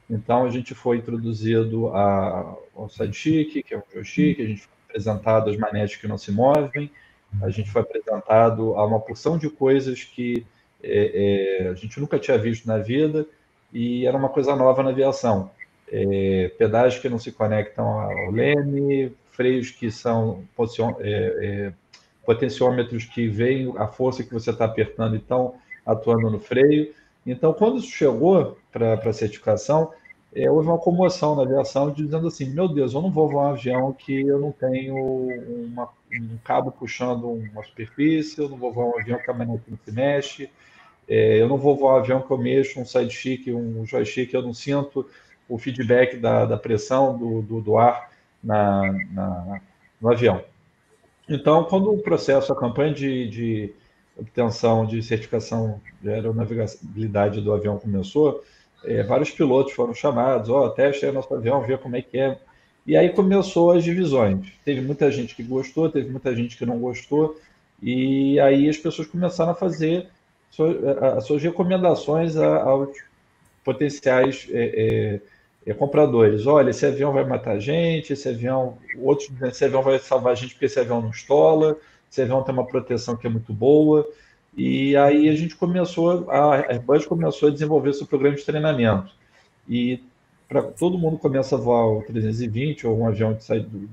Então, 0.10 0.46
a 0.46 0.50
gente 0.50 0.74
foi 0.74 0.98
introduzido 0.98 1.90
a, 1.90 2.56
ao 2.74 2.90
sidechick, 2.90 3.62
que 3.62 3.74
é 3.74 3.78
um 3.78 3.84
joystick, 3.94 4.40
a 4.40 4.46
gente 4.46 4.62
foi 4.62 4.74
apresentado 4.88 5.50
as 5.50 5.58
manetes 5.58 5.98
que 5.98 6.08
não 6.08 6.18
se 6.18 6.32
movem, 6.32 6.90
a 7.42 7.50
gente 7.50 7.70
foi 7.70 7.82
apresentado 7.82 8.74
a 8.76 8.86
uma 8.86 9.02
porção 9.02 9.38
de 9.38 9.50
coisas 9.50 10.02
que 10.02 10.46
é, 10.82 11.66
é, 11.66 11.70
a 11.70 11.74
gente 11.74 12.00
nunca 12.00 12.18
tinha 12.18 12.38
visto 12.38 12.66
na 12.66 12.78
vida 12.78 13.26
e 13.74 14.06
era 14.06 14.16
uma 14.16 14.30
coisa 14.30 14.56
nova 14.56 14.82
na 14.82 14.92
aviação. 14.92 15.52
É, 15.92 16.52
pedais 16.58 16.98
que 16.98 17.10
não 17.10 17.20
se 17.20 17.32
conectam 17.34 17.86
ao 17.86 18.32
leme, 18.32 19.14
freios 19.32 19.72
que 19.72 19.92
são 19.92 20.44
é, 21.00 21.02
é, 21.02 21.74
potenciômetros 22.28 23.06
que 23.06 23.30
veem 23.30 23.74
a 23.78 23.88
força 23.88 24.22
que 24.22 24.34
você 24.34 24.52
está 24.52 24.66
apertando 24.66 25.16
e 25.16 25.18
estão 25.18 25.56
atuando 25.86 26.30
no 26.30 26.42
freio. 26.42 26.94
Então, 27.26 27.54
quando 27.54 27.78
isso 27.78 27.88
chegou 27.88 28.58
para 28.70 28.96
a 28.96 29.14
certificação, 29.14 29.94
é, 30.36 30.52
houve 30.52 30.68
uma 30.68 30.78
comoção 30.78 31.38
na 31.38 31.44
aviação 31.44 31.90
dizendo 31.90 32.28
assim: 32.28 32.50
meu 32.50 32.68
Deus, 32.68 32.94
eu 32.94 33.02
não 33.02 33.10
vou 33.10 33.30
voar 33.30 33.46
um 33.46 33.54
avião 33.54 33.94
que 33.94 34.28
eu 34.28 34.40
não 34.40 34.52
tenho 34.52 34.94
uma, 34.98 35.88
um 36.12 36.38
cabo 36.44 36.70
puxando 36.70 37.32
uma 37.32 37.64
superfície, 37.64 38.42
eu 38.42 38.50
não 38.50 38.58
vou 38.58 38.74
voar 38.74 38.88
um 38.88 39.00
avião 39.00 39.18
que 39.20 39.32
a 39.32 39.34
manete 39.34 39.64
não 39.70 39.80
se 39.86 39.92
mexe, 39.94 40.50
é, 41.08 41.42
eu 41.42 41.48
não 41.48 41.58
vou 41.58 41.78
voar 41.78 41.96
um 41.96 42.00
avião 42.00 42.22
que 42.22 42.30
eu 42.30 42.38
mexo 42.38 42.78
um 42.78 42.86
sidechick, 42.86 43.50
um 43.54 43.86
joystick, 43.86 44.34
eu 44.34 44.42
não 44.42 44.54
sinto 44.54 45.10
o 45.48 45.58
feedback 45.58 46.18
da, 46.18 46.44
da 46.46 46.58
pressão 46.58 47.18
do, 47.18 47.42
do, 47.42 47.62
do 47.62 47.78
ar 47.78 48.12
na, 48.44 48.82
na, 49.14 49.62
no 50.02 50.12
avião. 50.12 50.44
Então, 51.30 51.64
quando 51.66 51.92
o 51.92 51.98
processo, 51.98 52.52
a 52.52 52.56
campanha 52.56 52.94
de, 52.94 53.30
de 53.30 53.74
obtenção 54.18 54.86
de 54.86 55.02
certificação 55.04 55.82
de 56.02 56.10
aeronavegabilidade 56.10 57.42
do 57.42 57.54
avião 57.54 57.78
começou, 57.78 58.44
é, 58.84 59.04
vários 59.04 59.32
pilotos 59.32 59.74
foram 59.74 59.94
chamados, 59.94 60.50
ó, 60.50 60.66
oh, 60.66 60.70
teste 60.70 61.06
aí 61.06 61.12
nosso 61.12 61.34
avião, 61.34 61.62
ver 61.62 61.80
como 61.80 61.96
é 61.96 62.02
que 62.02 62.18
é. 62.18 62.40
E 62.86 62.96
aí 62.96 63.10
começou 63.10 63.72
as 63.72 63.84
divisões. 63.84 64.48
Teve 64.64 64.82
muita 64.82 65.12
gente 65.12 65.36
que 65.36 65.44
gostou, 65.44 65.90
teve 65.90 66.10
muita 66.10 66.34
gente 66.34 66.58
que 66.58 66.66
não 66.66 66.80
gostou, 66.80 67.38
e 67.82 68.40
aí 68.40 68.70
as 68.70 68.78
pessoas 68.78 69.08
começaram 69.08 69.52
a 69.52 69.56
fazer 69.56 70.08
as 71.16 71.26
suas 71.26 71.44
recomendações 71.44 72.36
aos 72.38 72.98
potenciais 73.64 74.48
é, 74.50 74.64
é, 74.64 75.22
compradores. 75.74 76.48
Olha, 76.48 76.70
esse 76.70 76.86
avião 76.86 77.12
vai 77.12 77.26
matar 77.26 77.52
a 77.52 77.60
gente, 77.60 78.14
esse 78.14 78.30
avião, 78.30 78.78
outros 78.98 79.30
esse 79.42 79.66
avião 79.66 79.82
vai 79.82 80.00
salvar 80.00 80.34
a 80.34 80.36
gente 80.36 80.54
porque 80.54 80.66
esse 80.66 80.80
avião 80.80 81.02
não 81.02 81.10
estola, 81.10 81.78
esse 82.10 82.22
avião 82.22 82.44
tem 82.44 82.54
uma 82.54 82.66
proteção 82.66 83.18
que 83.18 83.28
é 83.28 83.30
muito 83.30 83.54
boa. 83.54 84.08
E 84.56 84.96
aí 84.96 85.30
a 85.30 85.36
gente 85.36 85.56
começou, 85.56 86.30
a 86.32 86.56
Airbus 86.72 87.06
começou 87.06 87.50
a 87.50 87.52
desenvolver 87.52 87.94
seu 87.94 88.08
programa 88.08 88.36
de 88.36 88.46
treinamento. 88.46 89.12
E 89.68 90.04
para 90.48 90.64
todo 90.64 90.98
mundo 90.98 91.18
começa 91.18 91.56
a 91.56 91.60
voar 91.60 91.86
o 91.88 92.02
320 92.04 92.88
ou 92.88 93.00
um 93.00 93.08
avião 93.08 93.36
que 93.36 93.44
sai 93.44 93.60
do, 93.60 93.68
do, 93.70 93.88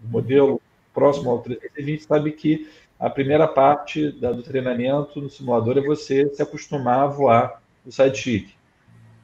do 0.00 0.08
modelo 0.08 0.60
próximo 0.94 1.30
ao 1.30 1.40
320, 1.40 2.04
sabe 2.04 2.32
que 2.32 2.68
a 2.98 3.10
primeira 3.10 3.46
parte 3.46 4.10
da, 4.12 4.32
do 4.32 4.42
treinamento 4.42 5.20
no 5.20 5.28
simulador 5.28 5.76
é 5.76 5.82
você 5.82 6.28
se 6.32 6.40
acostumar 6.40 7.00
a 7.00 7.06
voar 7.06 7.62
o 7.84 7.92
sidechick 7.92 8.54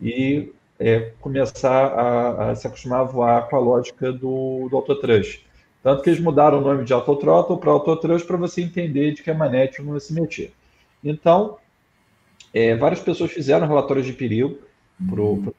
e 0.01 0.53
é, 0.79 1.13
começar 1.21 1.87
a, 1.87 2.51
a, 2.51 2.55
se 2.55 2.67
acostumar 2.67 3.01
a 3.01 3.05
voar 3.05 3.49
com 3.49 3.57
a 3.57 3.61
lógica 3.61 4.13
do, 4.13 4.69
do 4.69 4.77
autotrush. 4.77 5.45
Tanto 5.83 6.03
que 6.03 6.11
eles 6.11 6.21
mudaram 6.21 6.59
o 6.59 6.61
nome 6.61 6.85
de 6.85 6.93
autothrottle 6.93 7.59
para 7.59 7.71
autotrush 7.71 8.25
para 8.25 8.37
você 8.37 8.63
entender 8.63 9.13
de 9.13 9.23
que 9.23 9.31
a 9.31 9.35
manete 9.35 9.83
não 9.83 9.95
ia 9.95 10.01
se 10.01 10.13
meter. 10.13 10.53
Então, 11.03 11.59
é, 12.55 12.77
várias 12.77 13.01
pessoas 13.01 13.33
fizeram 13.33 13.67
relatórios 13.67 14.07
de 14.07 14.13
perigo 14.13 14.59
para 15.09 15.21
o 15.21 15.55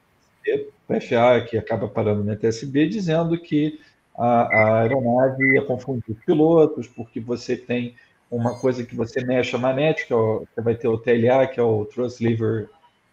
FA, 0.88 1.44
que 1.48 1.58
acaba 1.58 1.88
parando 1.88 2.24
no 2.24 2.36
TSB, 2.36 2.88
dizendo 2.88 3.38
que 3.38 3.80
a, 4.16 4.42
a, 4.42 4.80
aeronave 4.82 5.54
ia 5.54 5.62
confundir 5.62 6.04
os 6.08 6.24
pilotos, 6.24 6.86
porque 6.86 7.20
você 7.20 7.56
tem 7.56 7.94
uma 8.30 8.58
coisa 8.58 8.84
que 8.84 8.94
você 8.94 9.24
mexe 9.24 9.54
a 9.54 9.58
manete, 9.58 10.06
que 10.06 10.12
é 10.12 10.16
o, 10.16 10.46
você 10.54 10.60
vai 10.60 10.74
ter 10.74 10.88
o 10.88 10.98
TLA, 10.98 11.46
que 11.46 11.60
é 11.60 11.62
o 11.62 11.84
Thrust 11.84 12.20
Lever 12.20 12.68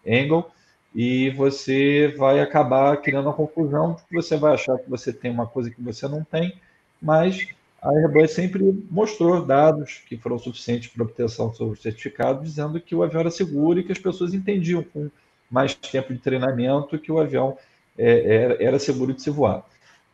Angle, 0.06 0.46
e 0.94 1.30
você 1.30 2.14
vai 2.18 2.40
acabar 2.40 2.96
criando 2.98 3.26
uma 3.26 3.34
confusão, 3.34 3.94
porque 3.94 4.14
você 4.14 4.36
vai 4.36 4.54
achar 4.54 4.78
que 4.78 4.90
você 4.90 5.12
tem 5.12 5.30
uma 5.30 5.46
coisa 5.46 5.70
que 5.70 5.80
você 5.80 6.06
não 6.06 6.22
tem, 6.22 6.54
mas 7.00 7.48
a 7.80 7.90
Airbus 7.90 8.30
sempre 8.30 8.86
mostrou 8.90 9.44
dados 9.44 10.02
que 10.06 10.16
foram 10.16 10.38
suficientes 10.38 10.88
para 10.88 11.02
obtenção 11.02 11.48
do 11.48 11.56
seu 11.56 11.74
certificado, 11.76 12.44
dizendo 12.44 12.80
que 12.80 12.94
o 12.94 13.02
avião 13.02 13.20
era 13.20 13.30
seguro 13.30 13.80
e 13.80 13.84
que 13.84 13.92
as 13.92 13.98
pessoas 13.98 14.34
entendiam 14.34 14.82
com 14.84 15.10
mais 15.50 15.74
tempo 15.74 16.12
de 16.12 16.20
treinamento 16.20 16.98
que 16.98 17.10
o 17.10 17.18
avião 17.18 17.56
é, 17.98 18.34
era, 18.34 18.62
era, 18.62 18.78
seguro 18.78 19.12
de 19.12 19.20
se 19.20 19.30
voar. 19.30 19.64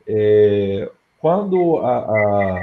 É, 0.07 0.91
quando 1.19 1.77
a, 1.79 1.97
a, 1.99 2.63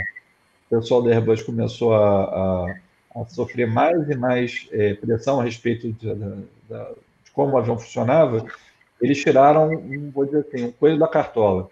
o 0.72 0.80
pessoal 0.82 1.02
da 1.04 1.12
Airbus 1.12 1.44
começou 1.44 1.94
a, 1.94 2.24
a, 2.24 2.76
a 3.22 3.26
sofrer 3.28 3.68
mais 3.68 4.10
e 4.10 4.16
mais 4.16 4.68
é, 4.72 4.94
pressão 4.96 5.40
a 5.40 5.44
respeito 5.44 5.92
de, 5.94 6.16
de, 6.16 6.16
de, 6.16 6.96
como 7.36 7.54
o 7.54 7.58
avião 7.58 7.78
funcionava, 7.78 8.46
eles 9.02 9.22
tiraram, 9.22 9.70
vou 10.14 10.26
dizer 10.26 10.46
assim, 10.48 10.66
um 10.66 10.72
coelho 10.72 10.98
da 10.98 11.08
cartola 11.08 11.70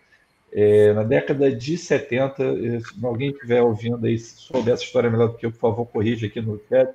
é, 0.53 0.93
na 0.93 1.03
década 1.03 1.51
de 1.51 1.77
70, 1.77 2.81
se 2.81 3.05
alguém 3.05 3.31
estiver 3.31 3.61
ouvindo 3.61 4.05
aí, 4.05 4.19
souber 4.19 4.75
essa 4.75 4.83
história 4.83 5.09
melhor 5.09 5.29
do 5.29 5.37
que 5.37 5.45
eu, 5.47 5.51
por 5.51 5.59
favor, 5.59 5.85
corrija 5.87 6.27
aqui 6.27 6.39
no 6.39 6.61
chat. 6.69 6.93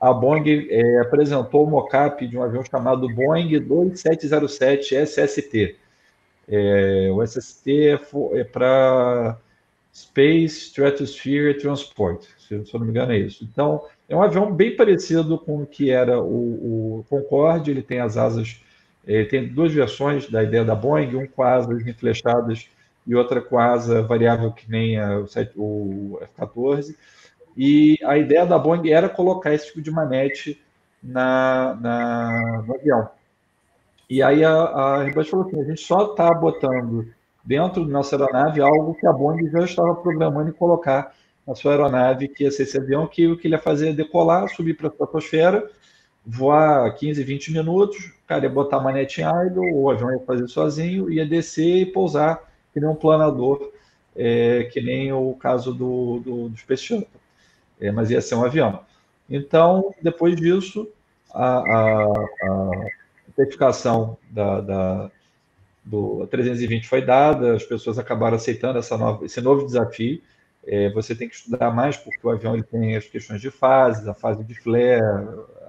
A 0.00 0.12
Boeing 0.12 0.66
é, 0.68 1.00
apresentou 1.00 1.64
o 1.64 1.70
mocap 1.70 2.26
de 2.26 2.36
um 2.36 2.42
avião 2.42 2.64
chamado 2.64 3.08
Boeing 3.08 3.60
2707 3.60 4.96
SST. 4.96 5.76
É, 6.48 7.10
o 7.12 7.22
SST 7.22 7.70
é, 7.70 8.00
é 8.40 8.44
para 8.44 9.38
Space 10.02 10.68
Stratosphere 10.68 11.58
Transport, 11.58 12.24
se, 12.38 12.54
eu 12.54 12.64
não 12.74 12.80
me 12.86 12.90
engano 12.90 13.12
é 13.12 13.18
isso. 13.18 13.44
Então, 13.44 13.84
é 14.08 14.14
um 14.16 14.22
avião 14.22 14.52
bem 14.52 14.76
parecido 14.76 15.38
com 15.38 15.62
o 15.62 15.66
que 15.66 15.90
era 15.90 16.20
o, 16.20 16.98
o 17.00 17.04
Concorde, 17.08 17.70
ele 17.70 17.82
tem 17.82 18.00
as 18.00 18.16
asas 18.16 18.60
É, 19.06 19.24
tem 19.24 19.48
duas 19.48 19.72
versões 19.72 20.28
da 20.30 20.42
ideia 20.42 20.64
da 20.64 20.74
Boeing, 20.74 21.16
um 21.16 21.26
com 21.26 21.42
asas 21.42 21.86
enflechadas 21.86 22.68
e 23.06 23.14
outra 23.14 23.40
com 23.40 23.58
asa 23.58 24.02
variável 24.02 24.52
que 24.52 24.70
nem 24.70 24.98
a, 24.98 25.20
o 25.56 26.18
F-14. 26.22 26.94
E 27.56 27.96
a 28.04 28.18
ideia 28.18 28.46
da 28.46 28.58
Boeing 28.58 28.90
era 28.90 29.08
colocar 29.08 29.52
esse 29.54 29.66
tipo 29.68 29.82
de 29.82 29.90
manete 29.90 30.62
na, 31.02 31.74
na 31.80 32.62
no 32.66 32.74
avião. 32.74 33.10
E 34.08 34.22
aí 34.22 34.44
a, 34.44 34.52
a 34.52 35.02
Airbus 35.02 35.28
falou 35.28 35.46
assim, 35.46 35.60
a 35.60 35.64
gente 35.64 35.80
só 35.80 36.12
está 36.12 36.32
botando 36.34 37.12
dentro 37.48 37.86
da 37.86 37.90
nossa 37.90 38.14
aeronave 38.14 38.60
algo 38.60 38.94
que 38.94 39.06
a 39.06 39.12
Boeing 39.12 39.48
já 39.50 39.60
estava 39.60 39.94
programando 39.94 40.50
em 40.50 40.52
colocar 40.52 41.14
na 41.46 41.54
sua 41.54 41.72
aeronave, 41.72 42.28
que 42.28 42.44
ia 42.44 42.50
ser 42.50 42.64
esse 42.64 42.76
avião, 42.76 43.06
que 43.06 43.26
o 43.26 43.38
que 43.38 43.46
ele 43.46 43.54
ia 43.54 43.60
fazer 43.60 43.88
é 43.88 43.92
decolar, 43.94 44.46
subir 44.50 44.76
para 44.76 44.88
a 44.88 45.04
atmosfera, 45.04 45.66
voar 46.26 46.94
15, 46.94 47.24
20 47.24 47.52
minutos, 47.54 48.12
cara 48.26 48.44
ia 48.44 48.50
botar 48.50 48.76
a 48.76 48.80
manete 48.80 49.22
em 49.22 49.46
idle, 49.46 49.72
o 49.72 49.90
avião 49.90 50.12
ia 50.12 50.20
fazer 50.20 50.46
sozinho, 50.46 51.10
ia 51.10 51.26
descer 51.26 51.78
e 51.78 51.86
pousar 51.86 52.46
que 52.74 52.78
nem 52.78 52.90
um 52.90 52.94
planador, 52.94 53.72
é, 54.14 54.64
que 54.64 54.82
nem 54.82 55.10
o 55.10 55.32
caso 55.32 55.72
do, 55.72 56.20
do, 56.20 56.48
do 56.50 56.56
Space 56.58 56.82
Shuttle. 56.82 57.08
É, 57.80 57.90
mas 57.90 58.10
ia 58.10 58.20
ser 58.20 58.34
um 58.34 58.44
avião. 58.44 58.80
Então, 59.30 59.94
depois 60.02 60.36
disso, 60.36 60.86
a, 61.32 61.58
a, 61.58 62.04
a 62.04 62.88
certificação 63.34 64.18
da, 64.30 64.60
da, 64.60 65.10
do 65.88 66.26
320 66.26 66.86
foi 66.86 67.00
dada, 67.00 67.54
as 67.54 67.64
pessoas 67.64 67.98
acabaram 67.98 68.36
aceitando 68.36 68.78
essa 68.78 68.96
nova, 68.96 69.24
esse 69.24 69.40
novo 69.40 69.64
desafio, 69.64 70.20
é, 70.66 70.90
você 70.90 71.14
tem 71.14 71.28
que 71.28 71.34
estudar 71.34 71.70
mais, 71.70 71.96
porque 71.96 72.20
o 72.22 72.30
avião 72.30 72.54
ele 72.54 72.62
tem 72.62 72.94
as 72.94 73.06
questões 73.06 73.40
de 73.40 73.50
fases, 73.50 74.06
a 74.06 74.12
fase 74.12 74.44
de 74.44 74.54
flare, 74.54 75.02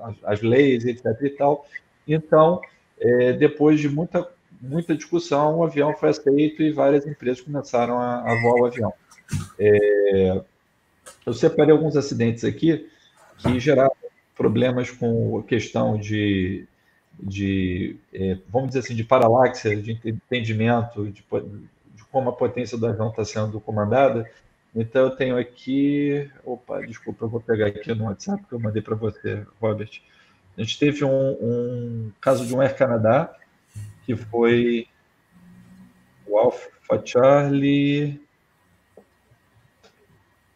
as, 0.01 0.15
as 0.24 0.41
leis, 0.41 0.86
etc. 0.86 1.05
e 1.22 1.30
tal. 1.30 1.65
Então, 2.05 2.59
é, 2.99 3.32
depois 3.32 3.80
de 3.80 3.88
muita, 3.88 4.28
muita 4.61 4.93
discussão, 4.95 5.59
o 5.59 5.63
avião 5.63 5.95
foi 5.95 6.09
aceito 6.09 6.61
e 6.61 6.72
várias 6.72 7.07
empresas 7.07 7.39
começaram 7.39 7.97
a, 7.97 8.30
a 8.30 8.41
voar 8.41 8.61
o 8.61 8.65
avião. 8.65 8.93
É, 9.57 10.41
eu 11.26 11.34
separei 11.34 11.72
alguns 11.72 11.95
acidentes 11.95 12.43
aqui 12.43 12.89
que 13.38 13.57
geraram 13.57 13.95
problemas 14.36 14.91
com 14.91 15.39
a 15.39 15.43
questão 15.43 15.97
de, 15.97 16.67
de 17.22 17.97
é, 18.13 18.38
vamos 18.49 18.70
dizer 18.70 18.80
assim, 18.80 18.95
de 18.95 19.03
paralaxe, 19.03 19.76
de 19.76 19.99
entendimento 20.05 21.05
de, 21.05 21.24
de 21.95 22.03
como 22.11 22.30
a 22.30 22.34
potência 22.34 22.78
do 22.78 22.88
avião 22.88 23.09
está 23.09 23.26
sendo 23.26 23.59
comandada, 23.59 24.30
então 24.76 25.03
eu 25.03 25.11
tenho 25.11 25.38
aqui. 25.38 26.30
Opa, 26.45 26.82
desculpa, 26.82 27.26
eu 27.26 27.30
vou 27.30 27.41
pegar 27.41 27.67
aqui 27.67 27.93
no 27.93 28.05
WhatsApp 28.05 28.43
que 28.47 28.53
eu 28.53 28.59
mandei 28.59 28.82
para 28.82 28.95
você, 28.95 29.45
Robert. 29.61 30.01
A 30.57 30.61
gente 30.61 30.78
teve 30.78 31.03
um, 31.03 31.32
um, 31.32 32.11
caso 32.20 32.45
de 32.45 32.53
um 32.53 32.61
Air 32.61 32.76
Canada 32.76 33.34
que 34.05 34.15
foi 34.15 34.88
o 36.28 36.38
Alpha 36.38 37.01
Charlie. 37.05 38.22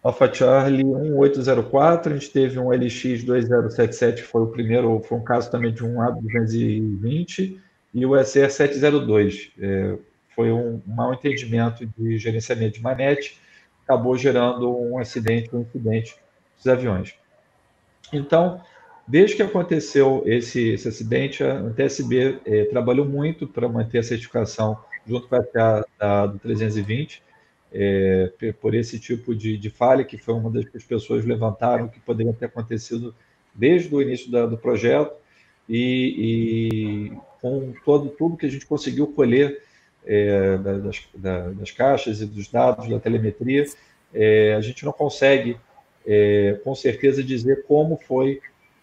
Alpha 0.03 0.31
Charlie 0.33 0.83
1804, 0.83 2.11
a 2.11 2.17
gente 2.17 2.29
teve 2.29 2.59
um 2.59 2.69
LX 2.69 3.23
2077, 3.23 4.21
que 4.21 4.27
foi 4.27 4.41
o 4.41 4.47
primeiro, 4.47 5.01
foi 5.07 5.17
um 5.17 5.23
caso 5.23 5.49
também 5.49 5.73
de 5.73 5.81
um 5.81 5.95
A220, 5.95 7.57
e 7.93 8.05
o 8.05 8.13
SR 8.21 8.49
702. 8.49 9.51
É, 9.57 9.95
foi 10.35 10.51
um 10.51 10.81
mal 10.85 11.13
entendimento 11.13 11.85
de 11.97 12.17
gerenciamento 12.17 12.73
de 12.73 12.81
manete, 12.81 13.39
acabou 13.85 14.17
gerando 14.17 14.77
um 14.77 14.97
acidente, 14.97 15.55
um 15.55 15.61
incidente 15.61 16.15
dos 16.57 16.67
aviões. 16.67 17.15
Então, 18.11 18.61
desde 19.07 19.37
que 19.37 19.43
aconteceu 19.43 20.23
esse, 20.25 20.69
esse 20.69 20.87
acidente, 20.87 21.43
a 21.43 21.69
TSB 21.69 22.39
eh, 22.45 22.65
trabalhou 22.65 23.05
muito 23.05 23.47
para 23.47 23.69
manter 23.69 23.99
a 23.99 24.03
certificação 24.03 24.77
junto 25.07 25.27
com 25.27 25.35
a 25.35 25.83
da, 25.99 26.25
do 26.25 26.39
320, 26.39 27.21
eh, 27.73 28.53
por 28.61 28.75
esse 28.75 28.99
tipo 28.99 29.33
de, 29.33 29.57
de, 29.57 29.69
falha, 29.69 30.03
que 30.03 30.17
foi 30.17 30.33
uma 30.35 30.49
das 30.49 30.65
que 30.69 30.77
as 30.77 30.83
pessoas 30.83 31.25
levantaram 31.25 31.87
que 31.87 31.99
poderia 31.99 32.33
ter 32.33 32.45
acontecido 32.45 33.15
desde 33.53 33.93
o 33.93 34.01
início 34.01 34.31
da, 34.31 34.45
do 34.45 34.57
projeto, 34.57 35.13
e, 35.67 37.09
e, 37.11 37.17
com 37.41 37.73
todo, 37.85 38.09
tudo 38.09 38.37
que 38.37 38.45
a 38.45 38.49
gente 38.49 38.65
conseguiu 38.65 39.07
colher 39.07 39.63
é, 40.05 40.57
das, 40.57 41.01
das, 41.55 41.71
caixas 41.71 42.21
e 42.21 42.25
dos 42.25 42.49
dados 42.49 42.89
da 42.89 42.99
telemetria, 42.99 43.65
é, 44.13 44.53
a 44.53 44.61
gente 44.61 44.83
não 44.83 44.91
consegue 44.91 45.57
é, 46.05 46.59
com 46.63 46.75
certeza 46.75 47.23
dizer 47.23 47.63
como 47.65 47.97
foi 47.97 48.41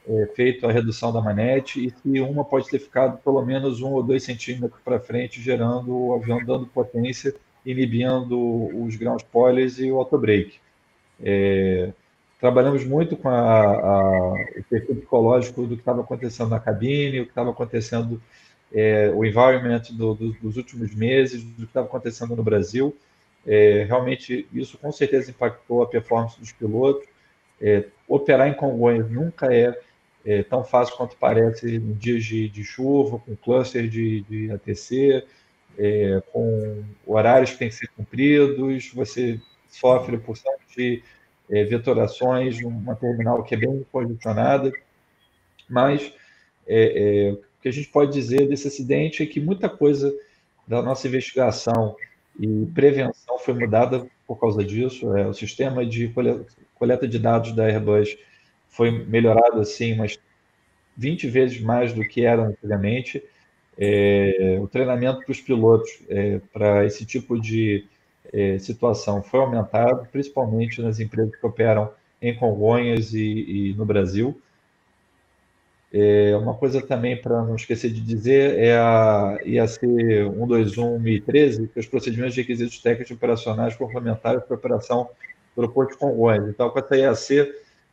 é, 0.09 0.67
a 0.67 0.73
redução 0.73 1.13
da 1.13 1.21
manete 1.21 1.87
e 1.87 1.91
se 1.91 2.21
uma 2.21 2.45
pode 2.45 2.69
ter 2.69 2.79
ficado 2.79 3.19
pelo 3.19 3.45
menos 3.45 3.83
um 3.83 3.93
ou 3.93 4.03
dois 4.03 4.25
centímetros 4.25 4.81
para 4.83 4.99
frente, 4.99 5.41
gerando 5.41 5.95
o 5.95 6.15
avião 6.15 6.43
dando 6.45 6.67
potência, 6.67 7.35
inibindo 7.65 8.39
os 8.83 8.97
ground 8.97 9.21
spoilers 9.21 9.79
e 9.79 9.91
o 9.91 9.99
autobreak. 9.99 10.59
É, 11.23 11.93
trabalhamos 12.41 12.85
muito 12.85 13.17
com 13.17 13.29
a, 13.29 13.41
a, 13.41 14.33
o 14.33 14.65
perfil 14.69 14.97
psicológico 14.97 15.63
do 15.67 15.75
que 15.75 15.83
estava 15.83 16.01
acontecendo 16.01 16.51
na 16.51 16.61
cabine, 16.61 17.21
o 17.21 17.25
que 17.25 17.31
estava 17.31 17.51
acontecendo 17.51 18.21
é, 18.73 19.11
o 19.15 19.25
environment 19.25 19.83
do, 19.93 20.15
do, 20.15 20.33
dos 20.35 20.57
últimos 20.57 20.95
meses, 20.95 21.43
do 21.43 21.57
que 21.57 21.65
estava 21.65 21.87
acontecendo 21.87 22.35
no 22.35 22.43
Brasil. 22.43 22.97
É, 23.47 23.85
realmente, 23.85 24.47
isso 24.53 24.79
com 24.79 24.93
certeza 24.93 25.31
impactou 25.31 25.83
a 25.83 25.87
performance 25.87 26.39
dos 26.39 26.53
pilotos. 26.53 27.07
É, 27.61 27.85
operar 28.09 28.49
em 28.49 28.55
Congonhas 28.55 29.11
nunca 29.11 29.53
é, 29.55 29.79
é, 30.25 30.43
tão 30.43 30.65
fácil 30.65 30.97
quanto 30.97 31.17
parece 31.17 31.77
em 31.77 31.93
dias 31.93 32.25
de, 32.25 32.49
de 32.49 32.65
chuva, 32.65 33.19
com 33.19 33.37
cluster 33.37 33.89
de, 33.89 34.23
de 34.23 34.51
ATC, 34.51 35.25
é, 35.79 36.23
com 36.33 36.85
horários 37.07 37.51
que 37.53 37.59
têm 37.59 37.69
que 37.69 37.75
ser 37.75 37.89
cumpridos, 37.97 38.91
você 38.93 39.41
sofre 39.69 40.19
por 40.19 40.37
de 40.77 41.03
é, 41.51 41.65
vetorações 41.65 42.61
numa 42.61 42.95
terminal 42.95 43.43
que 43.43 43.55
é 43.55 43.59
bem 43.59 43.85
congestionada, 43.91 44.73
mas 45.69 46.13
é, 46.67 47.29
é, 47.29 47.33
o 47.33 47.63
que 47.63 47.69
a 47.69 47.73
gente 47.73 47.89
pode 47.89 48.13
dizer 48.13 48.49
desse 48.49 48.69
acidente 48.69 49.23
é 49.23 49.27
que 49.27 49.41
muita 49.41 49.69
coisa 49.69 50.15
da 50.67 50.81
nossa 50.81 51.09
investigação 51.09 51.97
e 52.39 52.67
prevenção 52.75 53.39
foi 53.39 53.55
mudada 53.55 54.07
por 54.27 54.39
causa 54.39 54.65
disso. 54.65 55.17
É, 55.17 55.27
o 55.27 55.35
sistema 55.35 55.85
de 55.85 56.13
coleta 56.75 57.07
de 57.09 57.19
dados 57.19 57.53
da 57.53 57.65
Airbus 57.65 58.17
foi 58.69 58.91
melhorado 58.91 59.61
assim 59.61 59.93
umas 59.95 60.19
20 60.97 61.29
vezes 61.29 61.61
mais 61.61 61.93
do 61.93 62.05
que 62.05 62.25
era 62.25 62.43
antigamente. 62.43 63.23
É, 63.83 64.59
o 64.61 64.69
treinamento 64.69 65.23
para 65.25 65.33
os 65.33 65.41
pilotos 65.41 65.91
é, 66.11 66.39
para 66.53 66.85
esse 66.85 67.07
tipo 67.07 67.41
de 67.41 67.87
é, 68.31 68.59
situação 68.59 69.23
foi 69.23 69.41
aumentado, 69.41 70.07
principalmente 70.13 70.83
nas 70.83 71.01
empresas 71.01 71.35
que 71.35 71.47
operam 71.47 71.91
em 72.21 72.37
Congonhas 72.37 73.15
e, 73.15 73.71
e 73.71 73.75
no 73.75 73.87
Brasil. 73.87 74.39
É, 75.93 76.37
uma 76.37 76.55
coisa 76.55 76.81
também, 76.83 77.21
para 77.21 77.43
não 77.43 77.57
esquecer 77.57 77.91
de 77.91 78.01
dizer, 78.03 78.59
é 78.59 78.77
a 78.77 79.39
IAC 79.45 79.81
121-2013, 79.81 81.69
que 81.69 81.79
é 81.79 81.81
os 81.81 81.87
procedimentos 81.87 82.35
de 82.35 82.43
requisitos 82.43 82.79
técnicos 82.81 83.11
operacionais 83.11 83.75
complementares 83.75 84.45
para 84.45 84.55
a 84.55 84.59
operação 84.59 85.09
do 85.57 85.63
aeroporto 85.63 85.95
de 85.95 85.99
Congonhas. 85.99 86.49
Então, 86.49 86.69
com 86.71 86.79
essa 86.79 86.97
IAC, 86.97 87.53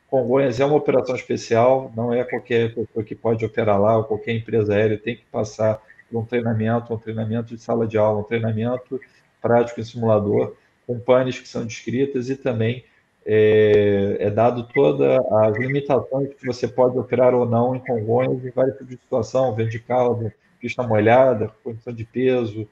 Congonhas 0.10 0.60
é 0.60 0.66
uma 0.66 0.76
operação 0.76 1.16
especial, 1.16 1.92
não 1.96 2.14
é 2.14 2.24
qualquer 2.24 2.74
pessoa 2.74 3.04
que 3.04 3.14
pode 3.14 3.46
operar 3.46 3.80
lá, 3.80 3.98
ou 3.98 4.06
qualquer 4.06 4.34
empresa 4.34 4.74
aérea 4.74 4.98
tem 4.98 5.18
que 5.18 5.26
passar 5.26 5.82
por 6.10 6.20
um 6.20 6.26
treinamento, 6.26 6.94
um 6.94 6.98
treinamento 6.98 7.54
de 7.54 7.62
sala 7.62 7.86
de 7.86 7.98
aula, 7.98 8.22
um 8.22 8.24
treinamento 8.24 9.00
prático 9.42 9.82
em 9.82 9.84
simulador, 9.84 10.56
com 10.86 10.98
panes 10.98 11.40
que 11.40 11.48
são 11.48 11.66
descritas 11.66 12.30
e 12.30 12.38
também 12.38 12.86
é, 13.26 14.16
é, 14.22 14.30
dado 14.30 14.64
todas 14.74 15.20
as 15.30 15.58
limitações 15.58 16.34
que 16.34 16.46
você 16.46 16.66
pode 16.66 16.98
operar 16.98 17.36
ou 17.36 17.46
não 17.46 17.76
em 17.76 17.80
Congonhas 17.80 18.46
em 18.46 18.52
vários 18.52 18.78
tipos 18.78 18.96
de 18.96 19.02
situação, 19.02 19.54
vento 19.54 19.72
de 19.72 19.80
caldo, 19.80 20.32
pista 20.62 20.82
molhada, 20.82 21.52
condição 21.62 21.92
de 21.92 22.06
peso. 22.06 22.66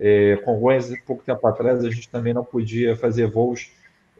É, 0.00 0.36
Congonhas, 0.44 0.92
pouco 1.06 1.22
tempo 1.22 1.46
atrás, 1.46 1.84
a 1.84 1.90
gente 1.90 2.08
também 2.08 2.34
não 2.34 2.44
podia 2.44 2.96
fazer 2.96 3.28
voos 3.28 3.70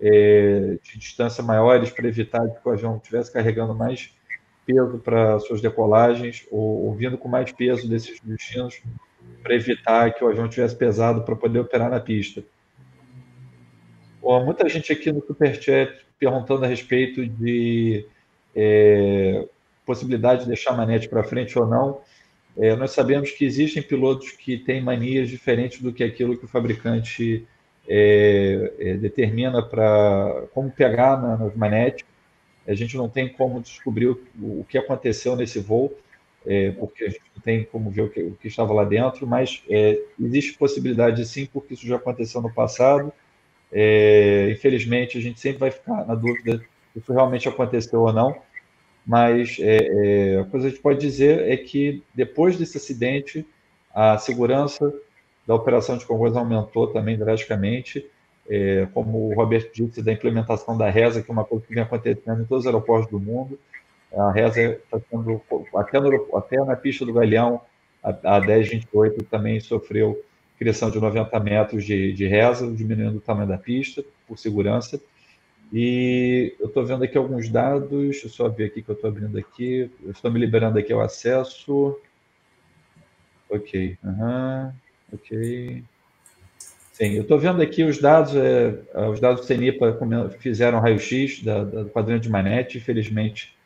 é, 0.00 0.76
de 0.82 0.98
distância 0.98 1.42
maiores 1.42 1.90
para 1.90 2.08
evitar 2.08 2.46
que 2.48 2.68
o 2.68 2.72
avião 2.72 2.96
estivesse 2.96 3.32
carregando 3.32 3.74
mais 3.74 4.12
peso 4.64 4.98
para 4.98 5.38
suas 5.40 5.60
decolagens 5.60 6.46
ou, 6.50 6.86
ou 6.86 6.94
vindo 6.94 7.18
com 7.18 7.28
mais 7.28 7.50
peso 7.52 7.88
desses 7.88 8.20
destinos 8.20 8.80
para 9.42 9.54
evitar 9.54 10.12
que 10.14 10.24
o 10.24 10.28
avião 10.28 10.48
tivesse 10.48 10.76
pesado 10.76 11.22
para 11.22 11.36
poder 11.36 11.60
operar 11.60 11.90
na 11.90 12.00
pista 12.00 12.42
muita 14.40 14.68
gente 14.68 14.92
aqui 14.92 15.10
no 15.10 15.24
Superchat 15.26 16.04
perguntando 16.18 16.64
a 16.64 16.68
respeito 16.68 17.26
de 17.26 18.06
é, 18.54 19.46
possibilidade 19.84 20.42
de 20.42 20.48
deixar 20.48 20.72
a 20.72 20.76
manete 20.76 21.08
para 21.08 21.24
frente 21.24 21.58
ou 21.58 21.66
não. 21.66 22.00
É, 22.56 22.76
nós 22.76 22.92
sabemos 22.92 23.30
que 23.30 23.44
existem 23.44 23.82
pilotos 23.82 24.30
que 24.30 24.58
têm 24.58 24.80
manias 24.80 25.28
diferentes 25.28 25.80
do 25.80 25.92
que 25.92 26.04
aquilo 26.04 26.36
que 26.36 26.44
o 26.44 26.48
fabricante 26.48 27.46
é, 27.88 28.72
é 28.78 28.94
determina 28.94 29.62
para 29.62 30.44
como 30.52 30.70
pegar 30.70 31.20
na, 31.20 31.36
nas. 31.36 31.96
A 32.66 32.74
gente 32.74 32.96
não 32.96 33.08
tem 33.08 33.28
como 33.28 33.60
descobrir 33.60 34.06
o, 34.06 34.20
o 34.40 34.66
que 34.68 34.78
aconteceu 34.78 35.34
nesse 35.34 35.58
voo, 35.58 35.92
é, 36.46 36.70
porque 36.72 37.04
a 37.04 37.08
gente 37.08 37.22
não 37.34 37.42
tem 37.42 37.64
como 37.64 37.90
ver 37.90 38.02
o 38.02 38.08
que, 38.08 38.22
o 38.22 38.34
que 38.34 38.48
estava 38.48 38.72
lá 38.72 38.84
dentro, 38.84 39.26
mas 39.26 39.62
é, 39.68 40.00
existe 40.20 40.56
possibilidade 40.56 41.24
sim, 41.26 41.46
porque 41.46 41.74
isso 41.74 41.86
já 41.86 41.96
aconteceu 41.96 42.40
no 42.40 42.52
passado. 42.52 43.12
É, 43.70 44.50
infelizmente, 44.52 45.18
a 45.18 45.20
gente 45.20 45.40
sempre 45.40 45.58
vai 45.58 45.70
ficar 45.70 46.06
na 46.06 46.14
dúvida 46.14 46.58
se 46.92 46.98
isso 46.98 47.12
realmente 47.12 47.48
aconteceu 47.48 48.00
ou 48.00 48.12
não, 48.12 48.36
mas 49.04 49.56
é, 49.60 50.38
a 50.40 50.44
coisa 50.44 50.66
que 50.66 50.66
a 50.66 50.70
gente 50.70 50.82
pode 50.82 51.00
dizer 51.00 51.50
é 51.50 51.56
que 51.56 52.02
depois 52.14 52.56
desse 52.58 52.76
acidente, 52.76 53.46
a 53.94 54.18
segurança 54.18 54.92
da 55.46 55.54
operação 55.54 55.96
de 55.96 56.06
Congonhas 56.06 56.36
aumentou 56.36 56.86
também 56.88 57.18
drasticamente, 57.18 58.06
é, 58.48 58.86
como 58.92 59.30
o 59.30 59.34
Roberto 59.34 59.72
disse, 59.72 60.02
da 60.02 60.12
implementação 60.12 60.76
da 60.76 60.88
reza, 60.90 61.22
que 61.22 61.30
é 61.30 61.32
uma 61.32 61.44
coisa 61.44 61.64
que 61.66 61.74
vem 61.74 61.82
acontecendo 61.82 62.42
em 62.42 62.44
todos 62.44 62.64
os 62.64 62.66
aeroportos 62.66 63.10
do 63.10 63.20
mundo. 63.20 63.58
A 64.14 64.30
reza 64.30 64.60
está 64.60 65.00
sendo, 65.10 65.40
até, 65.74 66.00
no, 66.00 66.36
até 66.36 66.56
na 66.64 66.76
pista 66.76 67.04
do 67.04 67.12
Galeão, 67.12 67.60
a, 68.02 68.36
a 68.36 68.40
1028 68.40 69.24
também 69.24 69.58
sofreu 69.60 70.22
criação 70.58 70.90
de 70.90 71.00
90 71.00 71.40
metros 71.40 71.84
de, 71.84 72.12
de 72.12 72.26
reza, 72.26 72.70
diminuindo 72.70 73.18
o 73.18 73.20
tamanho 73.20 73.48
da 73.48 73.58
pista, 73.58 74.04
por 74.26 74.38
segurança. 74.38 75.00
E 75.72 76.54
eu 76.60 76.66
estou 76.66 76.84
vendo 76.84 77.02
aqui 77.02 77.16
alguns 77.16 77.48
dados, 77.48 77.88
deixa 77.88 78.26
eu 78.26 78.30
só 78.30 78.48
ver 78.48 78.66
aqui 78.66 78.82
que 78.82 78.90
eu 78.90 78.94
estou 78.94 79.08
abrindo 79.08 79.38
aqui, 79.38 79.90
estou 80.08 80.30
me 80.30 80.38
liberando 80.38 80.78
aqui 80.78 80.92
o 80.92 81.00
acesso. 81.00 81.98
Ok, 83.48 83.96
uhum. 84.04 84.72
Ok. 85.12 85.84
Sim, 86.92 87.14
eu 87.14 87.22
estou 87.22 87.38
vendo 87.38 87.62
aqui 87.62 87.82
os 87.84 87.98
dados, 87.98 88.34
é, 88.36 88.74
os 89.10 89.18
dados 89.18 89.40
do 89.40 89.46
CENIPA 89.46 89.98
fizeram 90.38 90.78
raio-x 90.78 91.42
do 91.42 91.88
quadrinho 91.90 92.20
de 92.20 92.28
manete, 92.28 92.78
infelizmente 92.78 93.56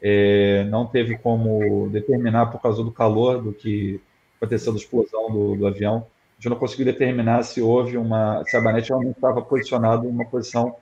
é, 0.00 0.64
não 0.64 0.86
teve 0.86 1.18
como 1.18 1.88
determinar 1.90 2.46
por 2.46 2.60
causa 2.60 2.82
do 2.84 2.92
calor 2.92 3.42
do 3.42 3.52
que 3.52 4.00
aconteceu 4.36 4.72
da 4.72 4.78
explosão 4.78 5.30
do, 5.30 5.56
do 5.56 5.66
avião. 5.66 6.06
A 6.38 6.40
gente 6.40 6.50
não 6.50 6.56
conseguiu 6.56 6.86
determinar 6.86 7.42
se 7.42 7.60
houve 7.60 7.96
uma, 7.96 8.44
se 8.46 8.56
a 8.56 8.60
manete 8.60 8.90
realmente 8.90 9.16
estava 9.16 9.42
posicionada 9.42 10.06
em 10.06 10.08
uma 10.08 10.24
posição 10.24 10.76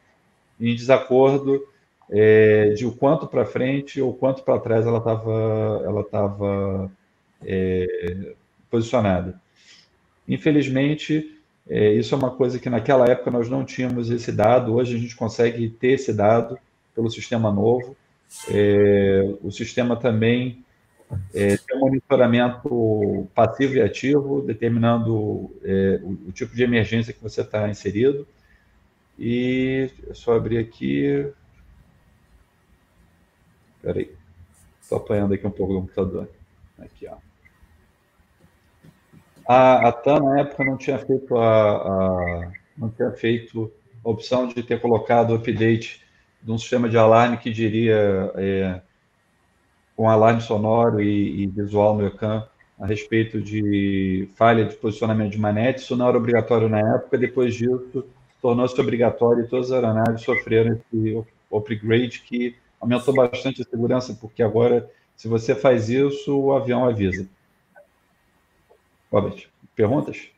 em 0.60 0.74
desacordo 0.74 1.66
é, 2.10 2.70
de 2.70 2.86
o 2.86 2.92
quanto 2.92 3.26
para 3.26 3.44
frente 3.46 4.00
ou 4.00 4.12
quanto 4.12 4.42
para 4.42 4.60
trás 4.60 4.86
ela 4.86 4.98
estava 4.98 5.82
ela 5.84 6.04
tava, 6.04 6.90
é, 7.44 8.34
posicionada. 8.70 9.40
Infelizmente, 10.28 11.36
é, 11.68 11.92
isso 11.92 12.14
é 12.14 12.18
uma 12.18 12.30
coisa 12.30 12.58
que 12.58 12.70
naquela 12.70 13.06
época 13.06 13.30
nós 13.30 13.48
não 13.48 13.64
tínhamos 13.64 14.10
esse 14.10 14.30
dado, 14.30 14.74
hoje 14.74 14.96
a 14.96 14.98
gente 14.98 15.16
consegue 15.16 15.68
ter 15.68 15.92
esse 15.92 16.12
dado 16.12 16.58
pelo 16.94 17.10
sistema 17.10 17.52
novo. 17.52 17.96
É, 18.48 19.34
o 19.42 19.50
sistema 19.50 19.96
também 19.96 20.64
é, 21.34 21.56
tem 21.56 21.76
um 21.76 21.80
monitoramento 21.80 23.28
passivo 23.34 23.74
e 23.74 23.82
ativo, 23.82 24.42
determinando 24.42 25.50
é, 25.62 26.00
o, 26.02 26.28
o, 26.28 26.32
tipo 26.32 26.54
de 26.54 26.62
emergência 26.62 27.12
que 27.12 27.22
você 27.22 27.42
está 27.42 27.68
inserido. 27.68 28.26
E 29.18 29.90
é 30.08 30.14
só 30.14 30.36
abrir 30.36 30.58
aqui. 30.58 31.26
Espera 33.76 33.98
aí. 33.98 34.10
Estou 34.80 34.98
apanhando 34.98 35.34
aqui 35.34 35.46
um 35.46 35.50
pouco 35.50 35.72
do 35.72 35.80
computador. 35.80 36.28
Aqui, 36.78 37.06
ó. 37.06 37.16
A, 39.48 39.88
a 39.88 39.92
TAM, 39.92 40.20
na 40.20 40.40
época, 40.40 40.64
não 40.64 40.76
tinha 40.76 40.98
feito 40.98 41.36
a, 41.36 41.76
a, 41.76 42.52
não 42.76 42.90
tinha 42.90 43.12
feito 43.12 43.72
a 44.04 44.10
opção 44.10 44.48
de 44.48 44.62
ter 44.62 44.80
colocado 44.80 45.30
o 45.30 45.34
update 45.36 46.04
de 46.42 46.52
um 46.52 46.58
sistema 46.58 46.88
de 46.88 46.96
alarme 46.96 47.36
que 47.38 47.50
diria 47.50 48.32
é, 48.34 48.80
com 49.96 50.08
alarme 50.08 50.40
sonoro 50.40 51.00
e, 51.00 51.42
e, 51.42 51.46
visual 51.46 51.96
no 51.96 52.06
ECAM 52.06 52.46
a 52.78 52.86
respeito 52.86 53.40
de 53.40 54.28
falha 54.34 54.64
de 54.64 54.76
posicionamento 54.76 55.32
de 55.32 55.38
manete. 55.38 55.80
Isso 55.80 55.96
não 55.96 56.08
era 56.08 56.18
obrigatório 56.18 56.68
na 56.68 56.78
época, 56.96 57.16
depois 57.16 57.54
disso 57.54 58.04
tornou-se 58.42 58.78
obrigatório 58.80 59.44
e 59.44 59.48
todas 59.48 59.72
as 59.72 59.82
aeronaves 59.82 60.22
sofreram 60.22 60.74
esse 60.92 61.24
upgrade 61.50 62.20
que 62.20 62.54
aumentou 62.80 63.14
bastante 63.14 63.62
a 63.62 63.64
segurança, 63.64 64.16
porque 64.20 64.42
agora, 64.42 64.88
se 65.16 65.26
você 65.26 65.54
faz 65.54 65.88
isso, 65.88 66.38
o 66.38 66.52
avião 66.52 66.84
avisa. 66.84 67.26
Robert, 69.12 69.48
perguntas? 69.74 70.28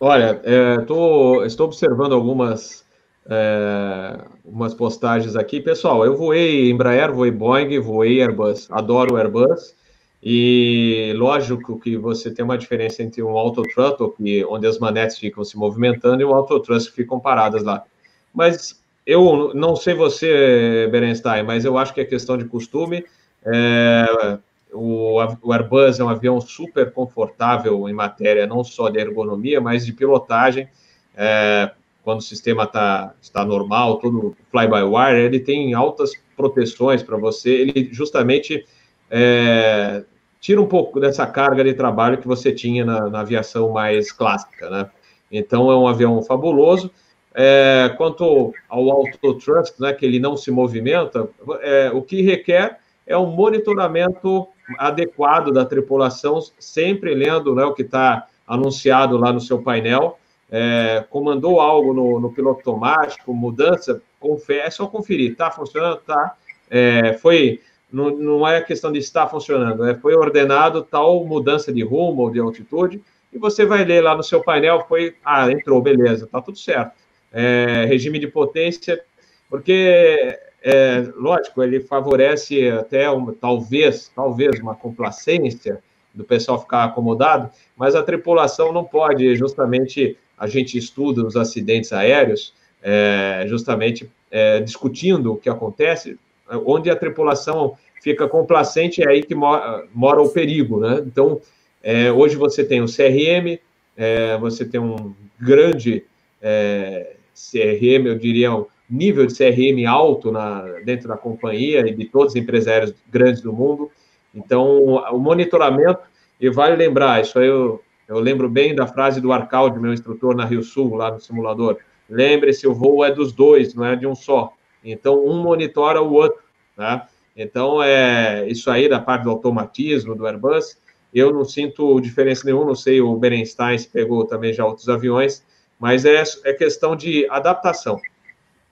Olha, 0.00 0.40
é, 0.44 0.78
tô, 0.82 1.44
estou 1.44 1.66
observando 1.66 2.14
algumas 2.14 2.84
é, 3.26 4.18
umas 4.44 4.74
postagens 4.74 5.36
aqui. 5.36 5.60
Pessoal, 5.60 6.04
eu 6.04 6.16
voei 6.16 6.70
Embraer, 6.70 7.12
voei 7.12 7.30
Boeing, 7.30 7.78
voei 7.80 8.20
Airbus. 8.20 8.68
Adoro 8.70 9.16
Airbus. 9.16 9.74
E 10.22 11.12
lógico 11.16 11.78
que 11.78 11.96
você 11.96 12.30
tem 12.30 12.44
uma 12.44 12.56
diferença 12.56 13.02
entre 13.02 13.22
um 13.22 13.36
autothrottle, 13.36 14.14
onde 14.48 14.66
as 14.66 14.78
manetes 14.78 15.18
ficam 15.18 15.44
se 15.44 15.56
movimentando, 15.56 16.22
e 16.22 16.24
um 16.24 16.34
autothrust 16.34 16.88
que 16.88 16.96
ficam 16.96 17.20
paradas 17.20 17.62
lá. 17.62 17.84
Mas 18.32 18.82
eu 19.06 19.52
não 19.54 19.76
sei 19.76 19.92
você, 19.92 20.88
Berenstein, 20.90 21.42
mas 21.42 21.66
eu 21.66 21.76
acho 21.76 21.92
que 21.92 22.00
é 22.00 22.04
questão 22.06 22.38
de 22.38 22.46
costume. 22.46 23.04
É, 23.44 24.38
o, 24.74 25.16
o, 25.42 25.52
Airbus 25.52 26.00
é 26.00 26.04
um 26.04 26.08
avião 26.08 26.40
super 26.40 26.92
confortável 26.92 27.88
em 27.88 27.92
matéria 27.92 28.46
não 28.46 28.62
só 28.64 28.88
de 28.88 28.98
ergonomia, 28.98 29.60
mas 29.60 29.86
de 29.86 29.92
pilotagem. 29.92 30.68
É, 31.16 31.70
quando 32.02 32.18
o 32.18 32.22
sistema 32.22 32.66
tá, 32.66 33.14
está 33.22 33.44
normal, 33.44 33.98
todo 33.98 34.36
fly-by-wire, 34.50 35.20
ele 35.20 35.40
tem 35.40 35.72
altas 35.72 36.12
proteções 36.36 37.02
para 37.02 37.16
você, 37.16 37.50
ele 37.50 37.88
justamente 37.92 38.66
é, 39.10 40.04
tira 40.40 40.60
um 40.60 40.66
pouco 40.66 41.00
dessa 41.00 41.26
carga 41.26 41.64
de 41.64 41.72
trabalho 41.72 42.18
que 42.18 42.26
você 42.26 42.52
tinha 42.52 42.84
na, 42.84 43.08
na 43.08 43.20
aviação 43.20 43.70
mais 43.70 44.12
clássica, 44.12 44.68
né? 44.68 44.90
Então, 45.32 45.70
é 45.70 45.76
um 45.76 45.88
avião 45.88 46.22
fabuloso. 46.22 46.90
É, 47.34 47.92
quanto 47.96 48.52
ao 48.68 48.90
auto-thrust, 48.90 49.80
né, 49.80 49.92
que 49.92 50.04
ele 50.06 50.20
não 50.20 50.36
se 50.36 50.50
movimenta, 50.52 51.28
é, 51.62 51.90
o 51.92 52.00
que 52.00 52.22
requer 52.22 52.78
é 53.06 53.16
um 53.16 53.26
monitoramento 53.26 54.46
adequado 54.78 55.52
da 55.52 55.64
tripulação, 55.64 56.40
sempre 56.58 57.14
lendo 57.14 57.54
né, 57.54 57.64
o 57.64 57.74
que 57.74 57.82
está 57.82 58.26
anunciado 58.46 59.16
lá 59.16 59.32
no 59.32 59.40
seu 59.40 59.62
painel, 59.62 60.18
é, 60.50 61.04
comandou 61.10 61.60
algo 61.60 61.92
no, 61.92 62.20
no, 62.20 62.32
piloto 62.32 62.58
automático, 62.70 63.34
mudança, 63.34 64.00
confere, 64.20 64.60
é 64.60 64.70
só 64.70 64.86
conferir, 64.86 65.32
está 65.32 65.50
funcionando, 65.50 65.98
tá. 66.06 66.36
É, 66.70 67.14
foi, 67.14 67.60
não, 67.92 68.10
não 68.10 68.48
é 68.48 68.60
questão 68.62 68.92
de 68.92 68.98
estar 68.98 69.26
funcionando, 69.26 69.84
é, 69.84 69.94
foi 69.94 70.14
ordenado 70.14 70.82
tal 70.82 71.24
mudança 71.24 71.72
de 71.72 71.82
rumo 71.82 72.22
ou 72.22 72.30
de 72.30 72.38
altitude, 72.38 73.02
e 73.32 73.38
você 73.38 73.66
vai 73.66 73.84
ler 73.84 74.00
lá 74.02 74.16
no 74.16 74.22
seu 74.22 74.42
painel, 74.42 74.84
foi, 74.88 75.16
ah, 75.24 75.50
entrou, 75.50 75.82
beleza, 75.82 76.28
tá 76.30 76.40
tudo 76.40 76.56
certo. 76.56 76.92
É, 77.32 77.84
regime 77.88 78.18
de 78.20 78.28
potência, 78.28 79.02
porque, 79.50 80.38
é, 80.66 81.12
lógico, 81.14 81.62
ele 81.62 81.78
favorece 81.78 82.70
até, 82.70 83.10
uma, 83.10 83.34
talvez, 83.34 84.10
talvez 84.16 84.58
uma 84.58 84.74
complacência 84.74 85.78
do 86.14 86.24
pessoal 86.24 86.58
ficar 86.58 86.84
acomodado, 86.84 87.50
mas 87.76 87.94
a 87.94 88.02
tripulação 88.02 88.72
não 88.72 88.82
pode 88.82 89.36
justamente 89.36 90.16
a 90.38 90.46
gente 90.46 90.78
estuda 90.78 91.24
os 91.24 91.36
acidentes 91.36 91.92
aéreos, 91.92 92.54
é, 92.82 93.44
justamente 93.46 94.10
é, 94.30 94.60
discutindo 94.60 95.34
o 95.34 95.36
que 95.36 95.50
acontece, 95.50 96.18
onde 96.64 96.90
a 96.90 96.96
tripulação 96.96 97.76
fica 98.02 98.26
complacente, 98.26 99.02
é 99.02 99.08
aí 99.08 99.22
que 99.22 99.34
mora, 99.34 99.86
mora 99.92 100.22
o 100.22 100.30
perigo, 100.30 100.80
né? 100.80 101.02
Então, 101.06 101.40
é, 101.82 102.10
hoje 102.10 102.36
você 102.36 102.64
tem 102.64 102.80
o 102.80 102.86
CRM, 102.86 103.58
é, 103.96 104.36
você 104.38 104.64
tem 104.64 104.80
um 104.80 105.14
grande 105.38 106.04
é, 106.40 107.16
CRM, 107.34 108.06
eu 108.06 108.18
diria, 108.18 108.54
um 108.54 108.66
nível 108.88 109.26
de 109.26 109.34
CRM 109.34 109.86
alto 109.88 110.30
na, 110.30 110.62
dentro 110.84 111.08
da 111.08 111.16
companhia 111.16 111.80
e 111.80 111.94
de 111.94 112.04
todos 112.06 112.34
os 112.34 112.36
empresários 112.36 112.94
grandes 113.10 113.40
do 113.40 113.52
mundo. 113.52 113.90
Então, 114.34 114.96
o 115.12 115.18
monitoramento, 115.18 116.00
e 116.40 116.50
vale 116.50 116.76
lembrar, 116.76 117.20
isso 117.20 117.38
aí 117.38 117.46
eu 117.46 117.80
eu 118.06 118.18
lembro 118.20 118.48
bem 118.48 118.74
da 118.74 118.86
frase 118.86 119.20
do 119.20 119.32
Arcaldi, 119.32 119.78
meu 119.78 119.92
instrutor 119.92 120.36
na 120.36 120.44
Rio 120.44 120.62
Sul, 120.62 120.94
lá 120.94 121.10
no 121.10 121.20
simulador. 121.20 121.78
Lembre-se, 122.08 122.66
o 122.66 122.74
voo 122.74 123.04
é 123.04 123.10
dos 123.10 123.32
dois, 123.32 123.74
não 123.74 123.84
é 123.84 123.96
de 123.96 124.06
um 124.06 124.14
só. 124.14 124.52
Então, 124.84 125.24
um 125.24 125.42
monitora 125.42 126.02
o 126.02 126.12
outro. 126.12 126.42
Tá? 126.76 127.08
Então, 127.34 127.82
é 127.82 128.46
isso 128.46 128.70
aí 128.70 128.88
da 128.88 129.00
parte 129.00 129.22
do 129.22 129.30
automatismo 129.30 130.14
do 130.14 130.26
Airbus. 130.26 130.78
Eu 131.14 131.32
não 131.32 131.44
sinto 131.44 131.98
diferença 132.00 132.44
nenhuma, 132.44 132.66
não 132.66 132.74
sei, 132.74 133.00
o 133.00 133.16
Berenstein 133.16 133.78
se 133.78 133.88
pegou 133.88 134.26
também 134.26 134.52
já 134.52 134.66
outros 134.66 134.88
aviões, 134.88 135.44
mas 135.78 136.04
é, 136.04 136.22
é 136.44 136.52
questão 136.52 136.94
de 136.96 137.26
adaptação. 137.30 137.98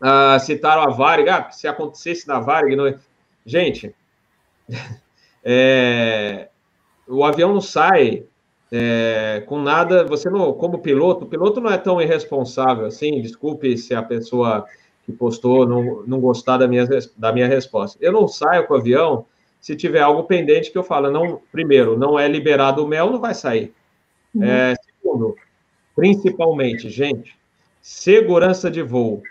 Ah, 0.05 0.36
citaram 0.40 0.82
a 0.82 0.90
Varig, 0.90 1.28
ah, 1.28 1.48
se 1.53 1.68
acontecesse 1.68 2.26
na 2.26 2.40
Varig, 2.40 2.74
não... 2.74 2.88
É? 2.88 2.98
gente, 3.46 3.94
é, 5.44 6.48
o 7.07 7.24
avião 7.24 7.55
não 7.55 7.61
sai 7.61 8.24
é, 8.72 9.44
com 9.46 9.61
nada, 9.61 10.05
você 10.05 10.28
não, 10.28 10.53
como 10.55 10.80
piloto, 10.80 11.24
o 11.24 11.28
piloto 11.28 11.61
não 11.61 11.70
é 11.70 11.78
tão 11.78 12.03
irresponsável 12.03 12.86
assim, 12.86 13.20
desculpe 13.20 13.78
se 13.78 13.94
a 13.94 14.03
pessoa 14.03 14.66
que 15.05 15.12
postou 15.12 15.66
não, 15.66 16.03
não 16.05 16.20
gostar 16.20 16.57
da 16.57 16.66
minha, 16.66 16.86
da 17.16 17.32
minha 17.32 17.46
resposta. 17.46 17.96
Eu 18.00 18.12
não 18.12 18.26
saio 18.26 18.66
com 18.66 18.74
o 18.74 18.76
avião 18.78 19.24
se 19.61 19.76
tiver 19.76 20.00
algo 20.00 20.24
pendente 20.24 20.72
que 20.72 20.78
eu 20.78 20.82
falo, 20.82 21.11
não, 21.11 21.40
primeiro, 21.53 21.96
não 21.96 22.18
é 22.18 22.26
liberado 22.26 22.84
o 22.84 22.88
mel, 22.88 23.12
não 23.12 23.20
vai 23.20 23.34
sair. 23.34 23.72
Uhum. 24.34 24.42
É, 24.42 24.74
segundo, 24.74 25.36
principalmente, 25.94 26.88
gente, 26.90 27.36
segurança 27.80 28.68
de 28.68 28.82
voo. 28.82 29.22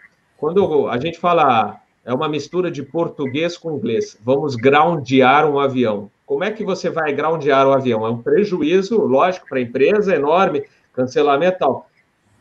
Quando 0.42 0.88
a 0.88 0.98
gente 0.98 1.20
fala 1.20 1.80
é 2.04 2.12
uma 2.12 2.28
mistura 2.28 2.72
de 2.72 2.82
português 2.82 3.56
com 3.56 3.78
inglês, 3.78 4.18
vamos 4.26 4.56
groundear 4.56 5.48
um 5.48 5.60
avião. 5.60 6.10
Como 6.26 6.44
é 6.44 6.50
que 6.50 6.64
você 6.64 6.90
vai 6.90 7.14
groundear 7.14 7.68
o 7.68 7.74
avião? 7.74 8.08
É 8.08 8.10
um 8.10 8.24
prejuízo, 8.24 9.00
lógico, 9.02 9.48
para 9.48 9.60
a 9.60 9.62
empresa, 9.62 10.16
enorme, 10.16 10.66
cancelamento 10.94 11.58
e 11.58 11.60
tal. 11.60 11.88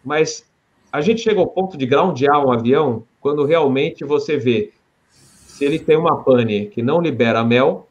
Mas 0.02 0.50
a 0.90 1.02
gente 1.02 1.20
chega 1.20 1.40
ao 1.40 1.46
ponto 1.46 1.76
de 1.76 1.84
groundear 1.84 2.42
um 2.42 2.50
avião 2.50 3.04
quando 3.20 3.44
realmente 3.44 4.02
você 4.02 4.38
vê 4.38 4.72
se 5.10 5.66
ele 5.66 5.78
tem 5.78 5.98
uma 5.98 6.24
pane 6.24 6.68
que 6.68 6.80
não 6.80 7.02
libera 7.02 7.44
mel, 7.44 7.86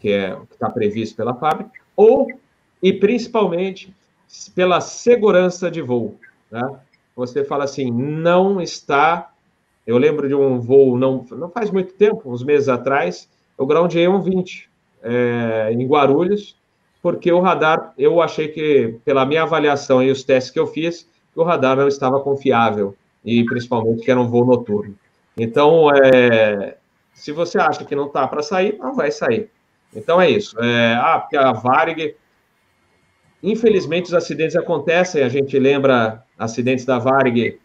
que 0.00 0.10
é 0.10 0.34
o 0.34 0.46
que 0.46 0.54
está 0.54 0.70
previsto 0.70 1.16
pela 1.16 1.34
fábrica, 1.34 1.70
ou, 1.94 2.28
e 2.82 2.94
principalmente, 2.94 3.94
pela 4.54 4.80
segurança 4.80 5.70
de 5.70 5.82
voo. 5.82 6.18
Né? 6.50 6.66
Você 7.14 7.44
fala 7.44 7.64
assim, 7.64 7.90
não 7.90 8.58
está. 8.58 9.30
Eu 9.90 9.98
lembro 9.98 10.28
de 10.28 10.34
um 10.36 10.60
voo, 10.60 10.96
não, 10.96 11.26
não 11.32 11.50
faz 11.50 11.68
muito 11.68 11.94
tempo, 11.94 12.30
uns 12.30 12.44
meses 12.44 12.68
atrás, 12.68 13.28
eu 13.58 13.66
groundei 13.66 14.06
um 14.06 14.20
20 14.20 14.70
é, 15.02 15.72
em 15.72 15.84
Guarulhos, 15.84 16.56
porque 17.02 17.32
o 17.32 17.40
radar, 17.40 17.92
eu 17.98 18.22
achei 18.22 18.46
que, 18.46 19.00
pela 19.04 19.26
minha 19.26 19.42
avaliação 19.42 20.00
e 20.00 20.08
os 20.08 20.22
testes 20.22 20.52
que 20.52 20.60
eu 20.60 20.68
fiz, 20.68 21.08
o 21.34 21.42
radar 21.42 21.76
não 21.76 21.88
estava 21.88 22.20
confiável, 22.20 22.94
e 23.24 23.44
principalmente 23.44 24.04
que 24.04 24.10
era 24.12 24.20
um 24.20 24.28
voo 24.28 24.44
noturno. 24.44 24.94
Então, 25.36 25.90
é, 25.92 26.76
se 27.12 27.32
você 27.32 27.58
acha 27.58 27.84
que 27.84 27.96
não 27.96 28.06
está 28.06 28.28
para 28.28 28.44
sair, 28.44 28.78
não 28.78 28.94
vai 28.94 29.10
sair. 29.10 29.50
Então 29.92 30.20
é 30.20 30.30
isso. 30.30 30.56
É, 30.60 30.94
ah, 30.94 31.18
porque 31.18 31.36
a 31.36 31.50
Varig. 31.50 32.14
Infelizmente, 33.42 34.06
os 34.06 34.14
acidentes 34.14 34.54
acontecem. 34.54 35.24
A 35.24 35.28
gente 35.28 35.58
lembra 35.58 36.22
acidentes 36.38 36.84
da 36.84 37.00
Varig, 37.00 37.58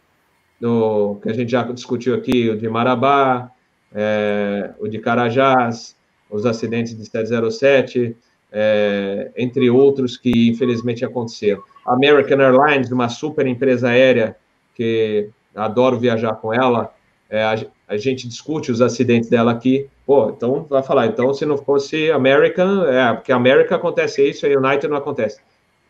do, 0.60 1.18
que 1.22 1.28
a 1.28 1.32
gente 1.32 1.50
já 1.50 1.62
discutiu 1.62 2.14
aqui, 2.14 2.48
o 2.50 2.56
de 2.58 2.68
Marabá, 2.68 3.50
é, 3.94 4.74
o 4.78 4.88
de 4.88 4.98
Carajás, 4.98 5.96
os 6.30 6.44
acidentes 6.44 6.96
de 6.96 7.04
707, 7.04 8.16
é, 8.52 9.30
entre 9.36 9.68
outros 9.70 10.16
que 10.16 10.48
infelizmente 10.48 11.04
aconteceram. 11.04 11.62
American 11.86 12.40
Airlines, 12.40 12.90
uma 12.90 13.08
super 13.08 13.46
empresa 13.46 13.88
aérea 13.88 14.36
que 14.74 15.30
adoro 15.54 15.98
viajar 15.98 16.34
com 16.34 16.52
ela, 16.52 16.92
é, 17.28 17.42
a, 17.42 17.56
a, 17.88 17.96
gente 17.96 18.28
discute 18.28 18.70
os 18.70 18.80
acidentes 18.80 19.28
dela 19.28 19.52
aqui. 19.52 19.88
Pô, 20.04 20.30
então 20.30 20.64
vai 20.68 20.82
falar, 20.82 21.06
então 21.06 21.32
se 21.34 21.44
não 21.44 21.56
fosse 21.56 22.10
American, 22.10 22.84
é, 22.84 23.14
porque 23.14 23.32
American 23.32 23.76
acontece 23.76 24.28
isso, 24.28 24.46
a 24.46 24.48
United 24.48 24.88
não 24.88 24.96
acontece. 24.96 25.40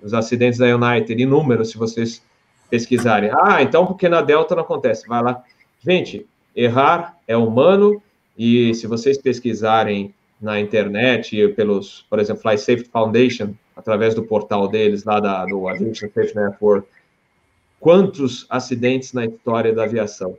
Os 0.02 0.14
acidentes 0.14 0.58
da 0.58 0.66
United, 0.66 1.20
inúmeros, 1.20 1.70
se 1.70 1.78
vocês 1.78 2.22
pesquisarem. 2.68 3.30
Ah, 3.32 3.62
então 3.62 3.86
porque 3.86 4.08
na 4.08 4.22
Delta 4.22 4.54
não 4.54 4.62
acontece. 4.62 5.06
Vai 5.06 5.22
lá. 5.22 5.42
Gente, 5.80 6.26
errar 6.54 7.16
é 7.26 7.36
humano, 7.36 8.02
e 8.36 8.74
se 8.74 8.86
vocês 8.86 9.16
pesquisarem 9.18 10.14
na 10.40 10.60
internet, 10.60 11.48
pelos, 11.48 12.04
por 12.10 12.18
exemplo, 12.18 12.42
Fly 12.42 12.58
Safety 12.58 12.90
Foundation, 12.90 13.54
através 13.74 14.14
do 14.14 14.22
portal 14.22 14.68
deles, 14.68 15.04
lá 15.04 15.20
da, 15.20 15.44
do 15.46 15.68
Aviation 15.68 16.08
Safety 16.08 16.34
Network, 16.34 16.86
quantos 17.80 18.46
acidentes 18.48 19.12
na 19.12 19.24
história 19.24 19.72
da 19.72 19.84
aviação. 19.84 20.36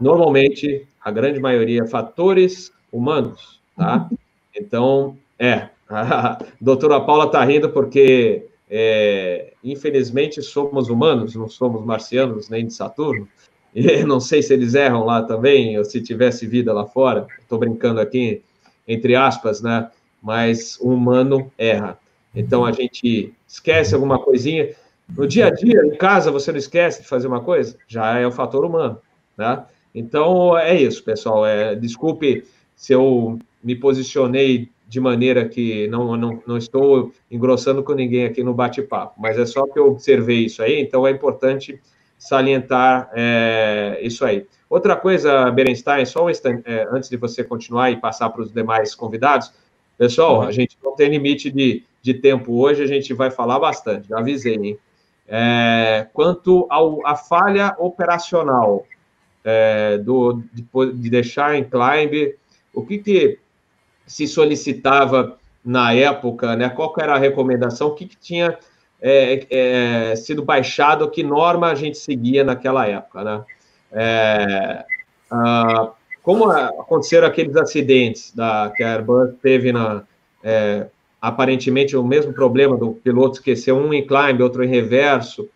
Normalmente, 0.00 0.86
a 1.02 1.10
grande 1.10 1.38
maioria, 1.40 1.86
fatores 1.86 2.72
humanos, 2.92 3.60
tá? 3.76 4.08
Então, 4.56 5.18
é, 5.36 5.68
a 5.90 6.38
doutora 6.60 7.00
Paula 7.00 7.24
está 7.24 7.44
rindo 7.44 7.70
porque, 7.70 8.46
é, 8.76 9.52
infelizmente, 9.62 10.42
somos 10.42 10.88
humanos, 10.88 11.36
não 11.36 11.48
somos 11.48 11.84
marcianos 11.84 12.48
nem 12.48 12.66
de 12.66 12.74
Saturno, 12.74 13.28
e 13.72 14.02
não 14.02 14.18
sei 14.18 14.42
se 14.42 14.52
eles 14.52 14.74
erram 14.74 15.04
lá 15.04 15.22
também, 15.22 15.78
ou 15.78 15.84
se 15.84 16.02
tivesse 16.02 16.44
vida 16.44 16.72
lá 16.72 16.84
fora, 16.84 17.24
estou 17.40 17.56
brincando 17.56 18.00
aqui, 18.00 18.42
entre 18.88 19.14
aspas, 19.14 19.62
né? 19.62 19.88
Mas 20.20 20.76
o 20.80 20.88
humano 20.88 21.52
erra. 21.56 21.96
Então 22.34 22.64
a 22.64 22.72
gente 22.72 23.32
esquece 23.46 23.94
alguma 23.94 24.18
coisinha. 24.18 24.74
No 25.16 25.24
dia 25.24 25.46
a 25.46 25.50
dia, 25.50 25.80
em 25.86 25.96
casa, 25.96 26.32
você 26.32 26.50
não 26.50 26.58
esquece 26.58 27.02
de 27.02 27.06
fazer 27.06 27.28
uma 27.28 27.42
coisa? 27.42 27.76
Já 27.86 28.18
é 28.18 28.26
o 28.26 28.32
fator 28.32 28.64
humano, 28.64 28.98
né? 29.38 29.64
Então 29.94 30.58
é 30.58 30.74
isso, 30.74 31.04
pessoal. 31.04 31.46
É, 31.46 31.76
desculpe 31.76 32.44
se 32.74 32.92
eu 32.92 33.38
me 33.62 33.76
posicionei 33.76 34.68
de 34.94 35.00
maneira 35.00 35.48
que 35.48 35.88
não, 35.88 36.16
não, 36.16 36.40
não 36.46 36.56
estou 36.56 37.12
engrossando 37.28 37.82
com 37.82 37.94
ninguém 37.94 38.26
aqui 38.26 38.44
no 38.44 38.54
bate-papo, 38.54 39.20
mas 39.20 39.36
é 39.36 39.44
só 39.44 39.66
que 39.66 39.76
eu 39.76 39.88
observei 39.88 40.44
isso 40.44 40.62
aí, 40.62 40.80
então 40.80 41.04
é 41.04 41.10
importante 41.10 41.80
salientar 42.16 43.10
é, 43.12 43.98
isso 44.00 44.24
aí. 44.24 44.46
Outra 44.70 44.94
coisa, 44.94 45.50
Berenstein, 45.50 46.06
só 46.06 46.26
um 46.26 46.30
instante, 46.30 46.62
é, 46.64 46.86
antes 46.92 47.10
de 47.10 47.16
você 47.16 47.42
continuar 47.42 47.90
e 47.90 47.96
passar 47.96 48.30
para 48.30 48.42
os 48.42 48.52
demais 48.52 48.94
convidados, 48.94 49.52
pessoal, 49.98 50.36
uhum. 50.36 50.42
a 50.42 50.52
gente 50.52 50.78
não 50.80 50.94
tem 50.94 51.10
limite 51.10 51.50
de, 51.50 51.82
de 52.00 52.14
tempo 52.14 52.52
hoje, 52.52 52.80
a 52.80 52.86
gente 52.86 53.12
vai 53.12 53.32
falar 53.32 53.58
bastante, 53.58 54.06
já 54.10 54.20
avisei, 54.20 54.54
hein? 54.54 54.78
É, 55.26 56.06
quanto 56.12 56.68
à 57.04 57.16
falha 57.16 57.74
operacional 57.80 58.86
do, 60.04 60.40
de, 60.52 60.64
de, 60.94 61.10
deixar 61.10 61.56
em 61.56 61.64
climb, 61.64 62.34
o 62.72 62.84
que, 62.86 62.98
que 62.98 63.38
se 64.06 64.26
solicitava 64.26 65.38
na 65.64 65.92
época, 65.92 66.54
né? 66.56 66.68
qual 66.68 66.92
era 66.98 67.14
a 67.14 67.18
recomendação, 67.18 67.88
o 67.88 67.94
que, 67.94 68.06
que 68.06 68.16
tinha 68.16 68.58
é, 69.00 69.46
é, 69.50 70.16
sido 70.16 70.42
baixado, 70.42 71.10
que 71.10 71.22
norma 71.22 71.68
a 71.68 71.74
gente 71.74 71.98
seguia 71.98 72.44
naquela 72.44 72.86
época, 72.86 73.24
né? 73.24 73.44
É, 73.92 74.84
ah, 75.30 75.92
como 76.22 76.50
aconteceram 76.50 77.26
aqueles 77.26 77.54
acidentes 77.54 78.32
da, 78.34 78.72
que 78.74 78.82
a 78.82 78.94
Airbus 78.94 79.34
teve 79.42 79.72
na, 79.72 80.04
é, 80.42 80.86
aparentemente 81.20 81.96
o 81.96 82.02
mesmo 82.02 82.32
problema 82.32 82.76
do 82.76 82.92
piloto 82.92 83.36
esquecer 83.36 83.72
um 83.72 83.92
em 83.92 84.06
climb, 84.06 84.42
outro 84.42 84.64
em 84.64 84.68
reverso. 84.68 85.48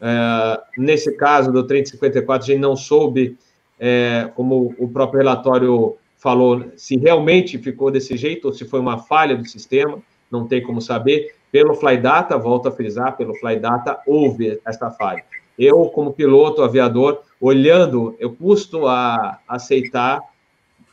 É, 0.00 0.60
nesse 0.78 1.12
caso 1.16 1.52
do 1.52 1.66
3054, 1.66 2.44
a 2.44 2.46
gente 2.46 2.60
não 2.60 2.76
soube, 2.76 3.36
é, 3.78 4.30
como 4.34 4.74
o 4.78 4.88
próprio 4.88 5.18
relatório 5.18 5.96
falou, 6.26 6.72
se 6.74 6.96
realmente 6.96 7.56
ficou 7.56 7.88
desse 7.88 8.16
jeito 8.16 8.46
ou 8.46 8.52
se 8.52 8.64
foi 8.64 8.80
uma 8.80 8.98
falha 8.98 9.36
do 9.36 9.46
sistema, 9.46 10.02
não 10.28 10.44
tem 10.44 10.60
como 10.60 10.82
saber. 10.82 11.36
Pelo 11.52 11.72
Flydata, 11.72 12.36
volto 12.36 12.66
a 12.66 12.72
frisar, 12.72 13.16
pelo 13.16 13.32
Flydata 13.36 14.00
houve 14.04 14.60
esta 14.66 14.90
falha. 14.90 15.24
Eu, 15.56 15.84
como 15.84 16.12
piloto, 16.12 16.64
aviador, 16.64 17.22
olhando, 17.40 18.16
eu 18.18 18.34
custo 18.34 18.88
a 18.88 19.38
aceitar 19.46 20.20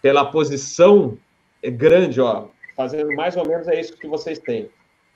pela 0.03 0.23
posição 0.23 1.17
grande, 1.63 2.21
ó, 2.21 2.45
fazendo 2.77 3.11
mais 3.15 3.35
ou 3.35 3.47
menos 3.47 3.67
é 3.67 3.79
isso 3.79 3.97
que 3.97 4.05
vocês 4.05 4.37
têm, 4.37 4.69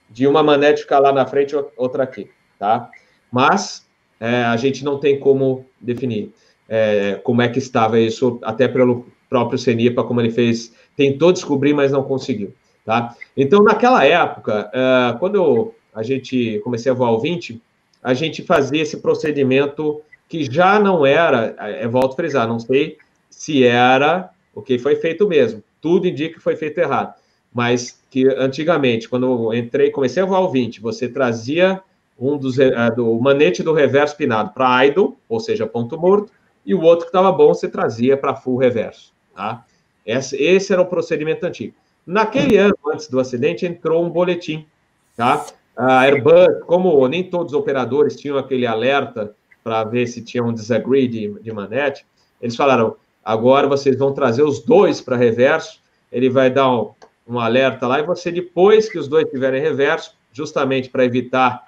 de 0.09 0.25
uma 0.25 0.41
manete 0.41 0.81
ficar 0.81 0.97
lá 0.97 1.11
na 1.11 1.27
frente, 1.27 1.55
outra 1.77 2.01
aqui, 2.01 2.27
tá? 2.57 2.89
Mas 3.31 3.87
é, 4.19 4.45
a 4.45 4.57
gente 4.57 4.83
não 4.83 4.99
tem 4.99 5.19
como 5.19 5.63
definir 5.79 6.33
é, 6.67 7.21
como 7.23 7.43
é 7.43 7.49
que 7.49 7.59
estava 7.59 7.99
isso, 7.99 8.39
até 8.41 8.67
pelo 8.67 9.05
próprio 9.29 9.57
CENIPA, 9.57 10.03
como 10.03 10.21
ele 10.21 10.31
fez, 10.31 10.73
tentou 10.95 11.31
descobrir, 11.31 11.73
mas 11.73 11.91
não 11.91 12.03
conseguiu, 12.03 12.53
tá? 12.85 13.15
Então, 13.35 13.63
naquela 13.63 14.05
época, 14.05 14.69
é, 14.73 15.17
quando 15.19 15.73
a 15.93 16.03
gente 16.03 16.59
comecei 16.63 16.91
a 16.91 16.95
voar 16.95 17.11
o 17.11 17.19
20, 17.19 17.61
a 18.03 18.13
gente 18.13 18.43
fazia 18.43 18.81
esse 18.81 18.97
procedimento 18.97 20.01
que 20.29 20.43
já 20.43 20.79
não 20.79 21.05
era, 21.05 21.55
é, 21.57 21.87
volto 21.87 22.13
a 22.13 22.15
frisar, 22.15 22.47
não 22.47 22.59
sei 22.59 22.97
se 23.29 23.63
era 23.63 24.29
o 24.53 24.61
que 24.61 24.77
foi 24.77 24.95
feito 24.95 25.27
mesmo, 25.27 25.63
tudo 25.81 26.07
indica 26.07 26.35
que 26.35 26.41
foi 26.41 26.55
feito 26.55 26.77
errado, 26.79 27.13
mas 27.53 28.01
que 28.09 28.27
antigamente, 28.27 29.07
quando 29.07 29.25
eu 29.25 29.53
entrei, 29.53 29.91
comecei 29.91 30.21
a 30.23 30.25
voar 30.25 30.41
o 30.41 30.49
20, 30.49 30.81
você 30.81 31.07
trazia 31.07 31.81
um 32.19 32.37
dos 32.37 32.57
uh, 32.57 32.95
do 32.95 33.19
manete 33.19 33.61
do 33.61 33.73
reverso 33.73 34.15
pinado 34.15 34.51
para 34.53 34.85
idle, 34.85 35.15
ou 35.29 35.39
seja, 35.39 35.67
ponto 35.67 35.99
morto, 35.99 36.31
e 36.65 36.73
o 36.73 36.81
outro 36.81 37.05
que 37.05 37.09
estava 37.09 37.31
bom 37.31 37.53
você 37.53 37.67
trazia 37.67 38.17
para 38.17 38.35
full 38.35 38.57
reverso, 38.57 39.13
tá? 39.37 39.63
Esse, 40.03 40.35
esse, 40.41 40.73
era 40.73 40.81
o 40.81 40.87
procedimento 40.87 41.45
antigo. 41.45 41.75
Naquele 42.05 42.57
ano, 42.57 42.75
antes 42.91 43.07
do 43.07 43.19
acidente, 43.19 43.67
entrou 43.67 44.03
um 44.03 44.09
boletim, 44.09 44.65
tá? 45.15 45.45
A 45.75 46.01
Airbus, 46.01 46.63
como 46.65 47.07
nem 47.07 47.23
todos 47.23 47.53
os 47.53 47.59
operadores 47.59 48.15
tinham 48.15 48.37
aquele 48.37 48.65
alerta 48.65 49.35
para 49.63 49.83
ver 49.83 50.07
se 50.07 50.23
tinha 50.23 50.43
um 50.43 50.51
disagree 50.51 51.07
de, 51.07 51.39
de 51.39 51.51
manete, 51.51 52.03
eles 52.41 52.55
falaram, 52.55 52.95
agora 53.23 53.67
vocês 53.67 53.95
vão 53.95 54.11
trazer 54.11 54.41
os 54.41 54.59
dois 54.63 55.01
para 55.01 55.15
reverso, 55.15 55.81
ele 56.11 56.29
vai 56.29 56.49
dar 56.49 56.71
um, 56.71 56.93
um 57.27 57.39
alerta 57.39 57.85
lá, 57.85 57.99
e 57.99 58.03
você, 58.03 58.31
depois 58.31 58.89
que 58.89 58.97
os 58.97 59.07
dois 59.07 59.29
tiverem 59.29 59.61
reverso, 59.61 60.15
justamente 60.31 60.89
para 60.89 61.05
evitar 61.05 61.63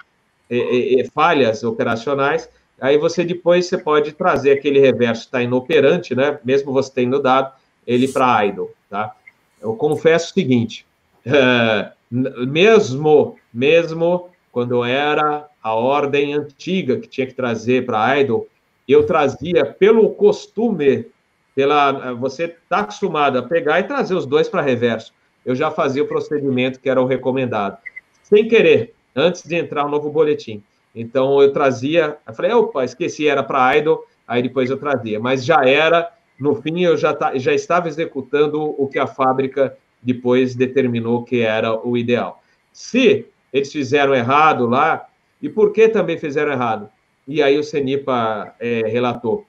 e, 0.49 1.01
e, 1.01 1.09
falhas 1.11 1.63
operacionais, 1.63 2.49
aí 2.79 2.97
você 2.97 3.23
depois 3.23 3.67
você 3.67 3.77
pode 3.77 4.13
trazer 4.13 4.53
aquele 4.53 4.79
reverso 4.79 5.23
que 5.23 5.27
está 5.27 5.43
inoperante, 5.43 6.15
né? 6.15 6.39
Mesmo 6.43 6.71
você 6.71 6.91
tendo 6.93 7.21
dado 7.21 7.58
ele 7.89 8.07
para 8.07 8.45
idle, 8.45 8.69
tá? 8.87 9.15
eu 9.59 9.75
confesso 9.75 10.29
o 10.29 10.33
seguinte, 10.33 10.85
é, 11.25 11.91
mesmo, 12.11 13.35
mesmo 13.51 14.29
quando 14.51 14.83
era 14.83 15.47
a 15.61 15.73
ordem 15.73 16.35
antiga 16.35 16.97
que 16.97 17.07
tinha 17.07 17.25
que 17.25 17.33
trazer 17.33 17.85
para 17.85 18.19
idol, 18.19 18.47
eu 18.87 19.05
trazia 19.05 19.65
pelo 19.65 20.09
costume, 20.11 21.07
pela 21.55 22.13
você 22.13 22.45
está 22.45 22.79
acostumado 22.79 23.39
a 23.39 23.43
pegar 23.43 23.79
e 23.79 23.83
trazer 23.83 24.13
os 24.13 24.25
dois 24.25 24.47
para 24.47 24.61
reverso. 24.61 25.11
Eu 25.43 25.55
já 25.55 25.71
fazia 25.71 26.03
o 26.03 26.07
procedimento 26.07 26.79
que 26.79 26.89
era 26.89 27.01
o 27.01 27.05
recomendado, 27.05 27.77
sem 28.21 28.47
querer, 28.47 28.93
antes 29.15 29.43
de 29.43 29.55
entrar 29.55 29.85
o 29.85 29.89
novo 29.89 30.11
boletim. 30.11 30.63
Então 30.93 31.41
eu 31.41 31.51
trazia, 31.51 32.17
eu 32.27 32.33
falei, 32.33 32.51
opa, 32.51 32.83
esqueci, 32.83 33.27
era 33.27 33.43
para 33.43 33.77
idol, 33.77 34.05
aí 34.27 34.43
depois 34.43 34.69
eu 34.69 34.77
trazia, 34.77 35.19
mas 35.19 35.43
já 35.43 35.63
era, 35.63 36.11
no 36.39 36.55
fim 36.55 36.81
eu 36.81 36.95
já, 36.97 37.13
tá, 37.13 37.37
já 37.37 37.53
estava 37.53 37.87
executando 37.87 38.61
o 38.61 38.87
que 38.87 38.97
a 38.97 39.07
fábrica 39.07 39.77
depois 40.01 40.55
determinou 40.55 41.23
que 41.23 41.41
era 41.41 41.75
o 41.75 41.97
ideal. 41.97 42.41
Se 42.71 43.25
eles 43.51 43.71
fizeram 43.71 44.13
errado 44.15 44.65
lá, 44.65 45.07
e 45.41 45.49
por 45.49 45.71
que 45.71 45.89
também 45.89 46.17
fizeram 46.17 46.51
errado? 46.51 46.89
E 47.27 47.41
aí 47.41 47.57
o 47.57 47.63
CENIPA 47.63 48.55
é, 48.59 48.83
relatou. 48.87 49.45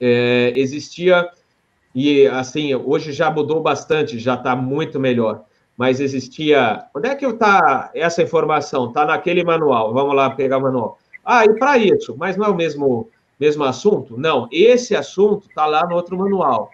É, 0.00 0.52
existia, 0.56 1.28
e 1.94 2.26
assim, 2.26 2.74
hoje 2.74 3.12
já 3.12 3.30
mudou 3.30 3.60
bastante, 3.60 4.18
já 4.18 4.34
está 4.34 4.54
muito 4.56 4.98
melhor, 4.98 5.44
mas 5.76 6.00
existia. 6.00 6.84
Onde 6.94 7.08
é 7.08 7.14
que 7.14 7.26
está 7.26 7.90
essa 7.94 8.22
informação? 8.22 8.88
Está 8.88 9.04
naquele 9.04 9.44
manual. 9.44 9.92
Vamos 9.92 10.14
lá 10.14 10.30
pegar 10.30 10.58
o 10.58 10.62
manual. 10.62 10.98
Ah, 11.24 11.44
e 11.44 11.54
para 11.54 11.78
isso, 11.78 12.16
mas 12.18 12.36
não 12.36 12.46
é 12.46 12.48
o 12.48 12.54
mesmo, 12.54 13.08
mesmo 13.38 13.64
assunto? 13.64 14.16
Não, 14.18 14.48
esse 14.50 14.94
assunto 14.94 15.48
está 15.48 15.66
lá 15.66 15.86
no 15.86 15.94
outro 15.94 16.16
manual. 16.16 16.70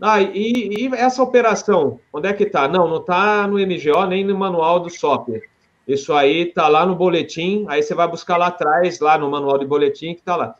Ah, 0.00 0.20
e, 0.22 0.86
e 0.86 0.94
essa 0.94 1.22
operação, 1.22 2.00
onde 2.12 2.26
é 2.26 2.32
que 2.32 2.44
está? 2.44 2.66
Não, 2.66 2.88
não 2.88 2.98
está 2.98 3.46
no 3.46 3.58
MGO 3.58 4.06
nem 4.06 4.24
no 4.24 4.36
manual 4.36 4.80
do 4.80 4.88
software. 4.88 5.42
Isso 5.86 6.12
aí 6.14 6.48
está 6.48 6.68
lá 6.68 6.86
no 6.86 6.94
boletim, 6.94 7.66
aí 7.68 7.82
você 7.82 7.94
vai 7.94 8.08
buscar 8.08 8.36
lá 8.36 8.46
atrás, 8.46 9.00
lá 9.00 9.18
no 9.18 9.30
manual 9.30 9.58
de 9.58 9.66
boletim 9.66 10.14
que 10.14 10.20
está 10.20 10.36
lá. 10.36 10.54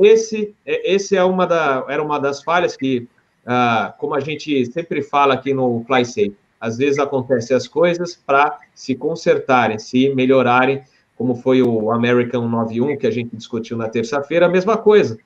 Esse, 0.00 0.54
é, 0.66 0.94
esse 0.94 1.16
é 1.16 1.22
uma 1.22 1.46
da, 1.46 1.84
era 1.88 2.02
uma 2.02 2.18
das 2.18 2.42
falhas 2.42 2.76
que, 2.76 3.06
ah, 3.46 3.94
como 3.98 4.14
a 4.14 4.20
gente 4.20 4.66
sempre 4.66 5.02
fala 5.02 5.34
aqui 5.34 5.54
no 5.54 5.84
FlySafe, 5.86 6.36
às 6.60 6.76
vezes 6.76 6.98
acontecem 6.98 7.56
as 7.56 7.66
coisas 7.66 8.14
para 8.14 8.58
se 8.74 8.94
consertarem, 8.94 9.78
se 9.78 10.14
melhorarem, 10.14 10.82
como 11.20 11.34
foi 11.34 11.60
o 11.60 11.90
American 11.90 12.48
91 12.48 12.96
que 12.96 13.06
a 13.06 13.10
gente 13.10 13.36
discutiu 13.36 13.76
na 13.76 13.90
terça-feira, 13.90 14.46
a 14.46 14.48
mesma 14.48 14.78
coisa. 14.78 15.18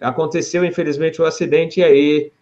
Aconteceu, 0.00 0.64
infelizmente, 0.64 1.20
o 1.20 1.24
um 1.24 1.26
acidente 1.26 1.80
e 1.80 1.84
aí 1.84 2.32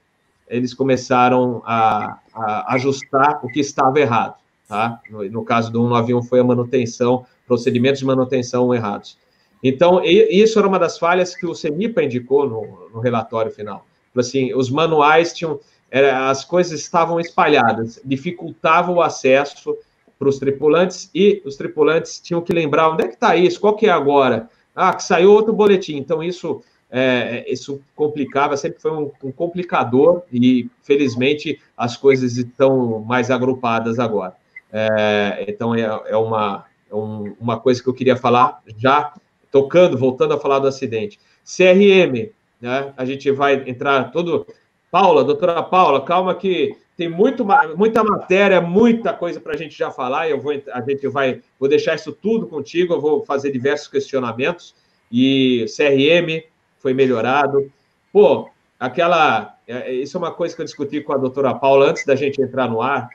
eles 0.48 0.72
começaram 0.72 1.60
a, 1.66 2.20
a 2.32 2.74
ajustar 2.74 3.44
o 3.44 3.48
que 3.48 3.58
estava 3.58 3.98
errado. 3.98 4.36
Tá? 4.68 5.00
No, 5.10 5.28
no, 5.28 5.44
caso 5.44 5.72
do 5.72 5.80
191 5.80 6.22
foi 6.22 6.38
a 6.38 6.44
manutenção, 6.44 7.26
procedimentos 7.44 7.98
de 7.98 8.06
manutenção 8.06 8.72
errados. 8.72 9.18
Então, 9.64 10.00
isso 10.04 10.60
era 10.60 10.68
uma 10.68 10.78
das 10.78 10.96
falhas 10.96 11.34
que 11.34 11.44
o 11.44 11.56
CENIPA 11.56 12.04
indicou 12.04 12.48
no, 12.48 12.88
no 12.94 13.00
relatório 13.00 13.50
final. 13.50 13.84
Assim, 14.16 14.54
os 14.54 14.70
manuais 14.70 15.32
tinham, 15.32 15.58
era, 15.90 16.30
as 16.30 16.44
coisas 16.44 16.78
estavam 16.78 17.18
espalhadas, 17.18 18.00
dificultava 18.04 18.92
o 18.92 19.02
acesso 19.02 19.76
para 20.22 20.28
os 20.28 20.38
tripulantes 20.38 21.10
e 21.12 21.42
os 21.44 21.56
tripulantes 21.56 22.20
tinham 22.20 22.40
que 22.40 22.52
lembrar 22.52 22.90
onde 22.90 23.02
é 23.02 23.08
que 23.08 23.14
está 23.14 23.34
isso, 23.34 23.60
qual 23.60 23.74
que 23.74 23.86
é 23.86 23.90
agora? 23.90 24.48
Ah, 24.74 24.94
que 24.94 25.02
saiu 25.02 25.32
outro 25.32 25.52
boletim. 25.52 25.96
Então, 25.96 26.22
isso 26.22 26.62
é, 26.88 27.44
isso 27.50 27.82
complicava, 27.96 28.56
sempre 28.56 28.80
foi 28.80 28.92
um, 28.92 29.10
um, 29.24 29.32
complicador 29.32 30.22
e, 30.32 30.70
felizmente, 30.84 31.60
as 31.76 31.96
coisas 31.96 32.36
estão 32.36 33.00
mais 33.00 33.32
agrupadas 33.32 33.98
agora. 33.98 34.36
É, 34.72 35.44
então, 35.48 35.74
é, 35.74 35.80
é, 36.06 36.16
uma, 36.16 36.64
é 36.88 36.94
um, 36.94 37.34
uma 37.40 37.58
coisa 37.58 37.82
que 37.82 37.88
eu 37.88 37.94
queria 37.94 38.16
falar 38.16 38.60
já, 38.78 39.12
tocando, 39.50 39.98
voltando 39.98 40.34
a 40.34 40.38
falar 40.38 40.60
do 40.60 40.68
acidente. 40.68 41.18
CRM, 41.44 42.30
né, 42.60 42.92
a 42.96 43.04
gente 43.04 43.28
vai 43.32 43.68
entrar 43.68 44.12
todo... 44.12 44.46
Paula, 44.88 45.24
doutora 45.24 45.62
Paula, 45.62 46.04
calma 46.04 46.34
que 46.34 46.76
tem 46.96 47.08
muito, 47.08 47.44
muita 47.76 48.04
matéria, 48.04 48.60
muita 48.60 49.12
coisa 49.12 49.40
para 49.40 49.54
a 49.54 49.56
gente 49.56 49.76
já 49.76 49.90
falar, 49.90 50.28
eu 50.28 50.40
vou, 50.40 50.52
a 50.72 50.80
gente 50.82 51.08
vai, 51.08 51.40
vou 51.58 51.68
deixar 51.68 51.94
isso 51.94 52.12
tudo 52.12 52.46
contigo, 52.46 52.94
eu 52.94 53.00
vou 53.00 53.24
fazer 53.24 53.50
diversos 53.50 53.88
questionamentos, 53.88 54.74
e 55.10 55.66
CRM, 55.76 56.42
foi 56.78 56.94
melhorado. 56.94 57.70
Pô, 58.12 58.48
aquela. 58.80 59.56
É, 59.68 59.90
é, 59.90 59.92
isso 59.92 60.16
é 60.16 60.20
uma 60.20 60.32
coisa 60.32 60.54
que 60.56 60.62
eu 60.62 60.66
discuti 60.66 61.00
com 61.00 61.12
a 61.12 61.18
doutora 61.18 61.54
Paula 61.54 61.90
antes 61.90 62.04
da 62.04 62.16
gente 62.16 62.40
entrar 62.40 62.68
no 62.68 62.80
ar, 62.80 63.08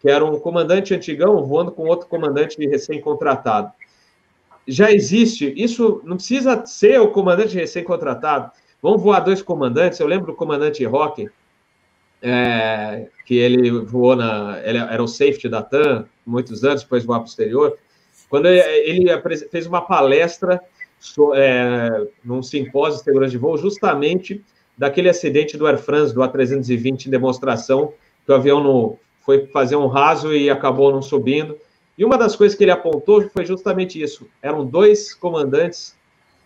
que 0.00 0.10
era 0.10 0.24
um 0.24 0.40
comandante 0.40 0.94
antigão 0.94 1.44
voando 1.44 1.70
com 1.70 1.84
outro 1.84 2.08
comandante 2.08 2.56
recém-contratado. 2.66 3.72
Já 4.66 4.90
existe, 4.90 5.52
isso 5.56 6.00
não 6.04 6.16
precisa 6.16 6.64
ser 6.64 7.00
o 7.00 7.08
comandante 7.08 7.54
recém-contratado. 7.54 8.50
Vão 8.80 8.98
voar 8.98 9.20
dois 9.20 9.42
comandantes. 9.42 10.00
Eu 10.00 10.06
lembro 10.06 10.26
do 10.26 10.34
comandante 10.34 10.84
Rock, 10.84 11.28
é, 12.22 13.08
que 13.26 13.36
ele 13.36 13.70
voou 13.70 14.14
na. 14.14 14.60
Ele 14.64 14.78
era 14.78 15.02
o 15.02 15.08
safety 15.08 15.48
da 15.48 15.62
TAM, 15.62 16.06
muitos 16.24 16.64
anos, 16.64 16.82
depois 16.82 17.04
voar 17.04 17.18
para 17.18 17.26
o 17.26 17.28
exterior. 17.28 17.76
Quando 18.30 18.46
ele, 18.46 18.60
ele 18.60 19.22
fez 19.50 19.66
uma 19.66 19.82
palestra 19.82 20.60
é, 21.34 22.06
num 22.24 22.42
simpósio 22.42 22.98
de 22.98 23.04
segurança 23.04 23.32
de 23.32 23.38
voo, 23.38 23.58
justamente 23.58 24.42
daquele 24.78 25.08
acidente 25.08 25.56
do 25.56 25.66
Air 25.66 25.78
France, 25.78 26.14
do 26.14 26.20
A320 26.20 27.06
em 27.06 27.10
demonstração, 27.10 27.92
que 28.24 28.32
o 28.32 28.34
avião 28.34 28.62
não, 28.62 28.98
foi 29.24 29.46
fazer 29.48 29.76
um 29.76 29.86
raso 29.86 30.34
e 30.34 30.48
acabou 30.48 30.92
não 30.92 31.02
subindo. 31.02 31.58
E 31.98 32.04
uma 32.04 32.16
das 32.16 32.34
coisas 32.34 32.56
que 32.56 32.64
ele 32.64 32.70
apontou 32.70 33.28
foi 33.28 33.44
justamente 33.44 34.00
isso. 34.00 34.26
Eram 34.40 34.64
dois 34.64 35.12
comandantes 35.12 35.94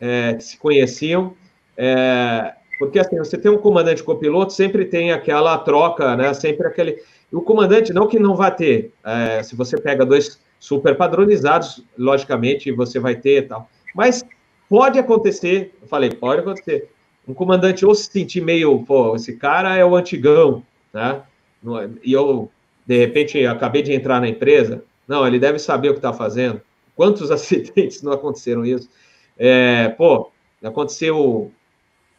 é, 0.00 0.34
que 0.34 0.42
se 0.42 0.58
conheciam, 0.58 1.34
é, 1.76 2.54
porque 2.78 2.98
assim, 2.98 3.16
você 3.18 3.38
tem 3.38 3.50
um 3.50 3.58
comandante 3.58 4.02
com 4.02 4.16
piloto, 4.16 4.52
sempre 4.52 4.84
tem 4.84 5.12
aquela 5.12 5.56
troca, 5.58 6.16
né? 6.16 6.32
Sempre 6.34 6.66
aquele. 6.66 7.02
O 7.32 7.40
comandante, 7.40 7.92
não 7.92 8.06
que 8.06 8.18
não 8.18 8.36
vá 8.36 8.50
ter, 8.50 8.92
é, 9.04 9.42
se 9.42 9.56
você 9.56 9.80
pega 9.80 10.04
dois 10.04 10.40
super 10.58 10.96
padronizados, 10.96 11.84
logicamente 11.98 12.70
você 12.70 12.98
vai 12.98 13.16
ter 13.16 13.38
e 13.38 13.42
tal. 13.42 13.68
Mas 13.94 14.24
Pode 14.68 14.98
acontecer, 14.98 15.74
eu 15.80 15.86
falei, 15.86 16.10
pode 16.10 16.40
acontecer. 16.40 16.90
Um 17.26 17.34
comandante 17.34 17.86
ou 17.86 17.94
se 17.94 18.10
sentir 18.10 18.40
meio, 18.40 18.84
pô, 18.84 19.14
esse 19.14 19.36
cara 19.36 19.76
é 19.76 19.84
o 19.84 19.94
antigão, 19.94 20.62
né? 20.92 21.22
E 22.02 22.12
eu, 22.12 22.50
de 22.84 22.98
repente, 22.98 23.44
acabei 23.46 23.82
de 23.82 23.92
entrar 23.92 24.20
na 24.20 24.28
empresa. 24.28 24.84
Não, 25.06 25.26
ele 25.26 25.38
deve 25.38 25.58
saber 25.58 25.88
o 25.88 25.92
que 25.92 25.98
está 25.98 26.12
fazendo. 26.12 26.60
Quantos 26.94 27.30
acidentes 27.32 28.02
não 28.02 28.12
aconteceram 28.12 28.64
isso? 28.64 28.88
É, 29.38 29.88
pô, 29.90 30.30
aconteceu. 30.62 31.52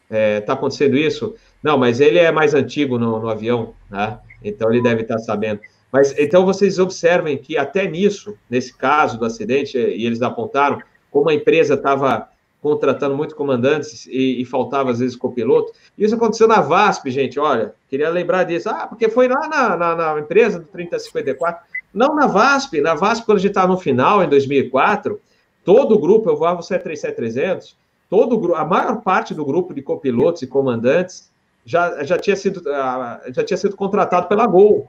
Está 0.10 0.18
é, 0.18 0.42
tá 0.42 0.54
acontecendo 0.54 0.98
isso? 0.98 1.36
Não, 1.62 1.78
mas 1.78 2.00
ele 2.00 2.18
é 2.18 2.32
mais 2.32 2.54
antigo 2.54 2.98
no, 2.98 3.20
no 3.20 3.30
avião, 3.30 3.74
né? 3.90 4.20
Então 4.44 4.72
ele 4.72 4.82
deve 4.82 5.02
estar 5.02 5.16
tá 5.16 5.22
sabendo. 5.22 5.60
Mas 5.92 6.18
então 6.18 6.46
vocês 6.46 6.80
observem 6.80 7.38
que 7.38 7.58
até 7.58 7.88
nisso, 7.88 8.38
nesse 8.50 8.76
caso 8.76 9.18
do 9.18 9.26
acidente, 9.26 9.78
e 9.78 10.06
eles 10.06 10.22
apontaram, 10.22 10.80
como 11.12 11.30
a 11.30 11.34
empresa 11.34 11.74
estava 11.74 12.30
contratando 12.62 13.16
muito 13.16 13.36
comandantes 13.36 14.06
e, 14.08 14.42
e, 14.42 14.46
faltava 14.46 14.92
às 14.92 15.00
vezes 15.00 15.16
copiloto. 15.16 15.72
Isso 15.98 16.16
aconteceu 16.16 16.48
na 16.48 16.60
VASP, 16.60 17.12
gente. 17.12 17.40
Olha, 17.40 17.74
queria 17.90 18.10
lembrar 18.10 18.44
disso. 18.44 18.70
Ah, 18.70 18.88
porque 18.88 19.10
foi 19.10 19.28
lá 19.28 19.48
na, 19.48 19.78
na, 19.78 19.96
na 19.96 20.20
empresa 20.20 20.60
do 20.60 20.66
3054. 20.66 21.66
Não 21.94 22.16
na 22.16 22.28
VASP. 22.28 22.82
Na 22.82 22.96
VASP, 22.96 23.26
quando 23.26 23.38
a 23.38 23.42
gente 23.42 23.52
estava 23.52 23.72
no 23.72 23.78
final, 23.78 24.24
em 24.24 24.30
2004, 24.30 25.22
todo 25.64 25.96
o 25.96 26.00
grupo, 26.00 26.30
eu 26.30 26.36
voava 26.36 26.60
o 26.60 26.64
737-300, 26.64 27.76
todo 28.10 28.56
a 28.56 28.66
maior 28.66 29.02
parte 29.02 29.34
do 29.34 29.46
grupo 29.46 29.74
de 29.74 29.82
copilotos 29.82 30.42
e 30.42 30.48
comandantes 30.48 31.32
já, 31.66 32.04
já, 32.04 32.18
tinha 32.18 32.36
sido, 32.36 32.62
ah, 32.72 33.22
já 33.28 33.44
tinha 33.44 33.58
sido 33.58 33.76
contratado 33.76 34.28
pela 34.28 34.48
Gol. 34.48 34.88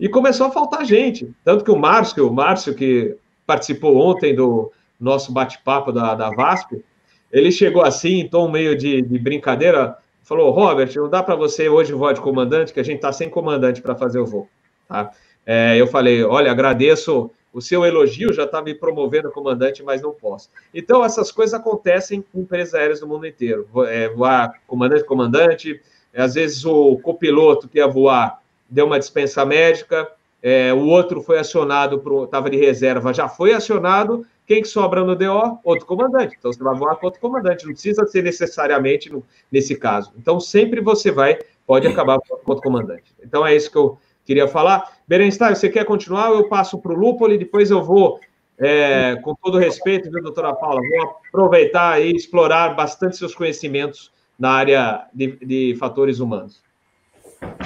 E 0.00 0.08
começou 0.08 0.46
a 0.46 0.50
faltar 0.50 0.84
gente. 0.84 1.30
Tanto 1.44 1.64
que 1.64 1.70
o 1.70 1.76
Márcio, 1.76 2.26
o 2.26 2.32
Márcio 2.32 2.74
que 2.74 3.16
participou 3.46 3.96
ontem 3.98 4.34
do 4.34 4.72
nosso 4.98 5.32
bate-papo 5.32 5.92
da, 5.92 6.14
da 6.14 6.30
VASP, 6.30 6.82
ele 7.30 7.52
chegou 7.52 7.82
assim, 7.82 8.20
em 8.20 8.28
tom 8.28 8.50
meio 8.50 8.76
de, 8.76 9.02
de 9.02 9.18
brincadeira, 9.18 9.98
falou: 10.22 10.50
Robert, 10.50 10.90
não 10.96 11.10
dá 11.10 11.22
para 11.22 11.34
você 11.34 11.68
hoje 11.68 11.92
voar 11.92 12.14
de 12.14 12.20
comandante, 12.20 12.72
que 12.72 12.80
a 12.80 12.84
gente 12.84 12.96
está 12.96 13.12
sem 13.12 13.28
comandante 13.28 13.82
para 13.82 13.94
fazer 13.94 14.18
o 14.18 14.26
voo. 14.26 14.48
Tá? 14.88 15.10
É, 15.44 15.76
eu 15.76 15.86
falei: 15.86 16.24
olha, 16.24 16.50
agradeço 16.50 17.30
o 17.54 17.62
seu 17.62 17.86
elogio, 17.86 18.32
já 18.32 18.42
está 18.42 18.60
me 18.60 18.74
promovendo 18.74 19.30
comandante, 19.30 19.80
mas 19.82 20.02
não 20.02 20.12
posso. 20.12 20.50
Então, 20.74 21.04
essas 21.04 21.30
coisas 21.30 21.54
acontecem 21.54 22.24
em 22.34 22.40
empresas 22.40 22.74
aéreas 22.74 22.98
do 22.98 23.06
mundo 23.06 23.26
inteiro. 23.26 23.66
É, 23.86 24.08
voar 24.08 24.60
comandante, 24.66 25.04
comandante, 25.04 25.80
às 26.12 26.34
vezes 26.34 26.64
o 26.66 26.98
copiloto 26.98 27.68
que 27.68 27.78
ia 27.78 27.86
voar 27.86 28.42
deu 28.68 28.86
uma 28.86 28.98
dispensa 28.98 29.44
médica, 29.46 30.10
é, 30.42 30.74
o 30.74 30.80
outro 30.80 31.22
foi 31.22 31.38
acionado, 31.38 32.02
estava 32.24 32.50
de 32.50 32.56
reserva, 32.56 33.14
já 33.14 33.28
foi 33.28 33.52
acionado, 33.52 34.26
quem 34.46 34.60
que 34.60 34.68
sobra 34.68 35.04
no 35.04 35.14
DO? 35.14 35.58
Outro 35.64 35.86
comandante. 35.86 36.36
Então, 36.38 36.52
você 36.52 36.62
vai 36.62 36.74
voar 36.74 36.96
com 36.96 37.06
outro 37.06 37.20
comandante. 37.20 37.64
Não 37.64 37.72
precisa 37.72 38.04
ser 38.04 38.22
necessariamente 38.22 39.10
no, 39.10 39.24
nesse 39.50 39.74
caso. 39.74 40.12
Então, 40.18 40.38
sempre 40.38 40.82
você 40.82 41.10
vai, 41.10 41.38
pode 41.66 41.86
acabar 41.86 42.18
com 42.18 42.36
outro 42.44 42.62
comandante. 42.62 43.04
Então, 43.22 43.46
é 43.46 43.56
isso 43.56 43.70
que 43.70 43.78
eu 43.78 43.98
queria 44.24 44.48
falar. 44.48 44.92
Berenstein, 45.06 45.54
você 45.54 45.68
quer 45.68 45.84
continuar? 45.84 46.30
Eu 46.30 46.48
passo 46.48 46.78
para 46.78 46.92
o 46.92 46.96
Lúpoli, 46.96 47.38
depois 47.38 47.70
eu 47.70 47.82
vou, 47.82 48.20
é, 48.58 49.16
com 49.22 49.34
todo 49.34 49.58
respeito, 49.58 50.10
viu, 50.10 50.22
doutora 50.22 50.54
Paula, 50.54 50.80
vou 50.80 51.16
aproveitar 51.28 52.00
e 52.00 52.14
explorar 52.14 52.74
bastante 52.74 53.16
seus 53.16 53.34
conhecimentos 53.34 54.10
na 54.38 54.50
área 54.50 55.06
de, 55.12 55.36
de 55.44 55.76
fatores 55.78 56.18
humanos. 56.20 56.62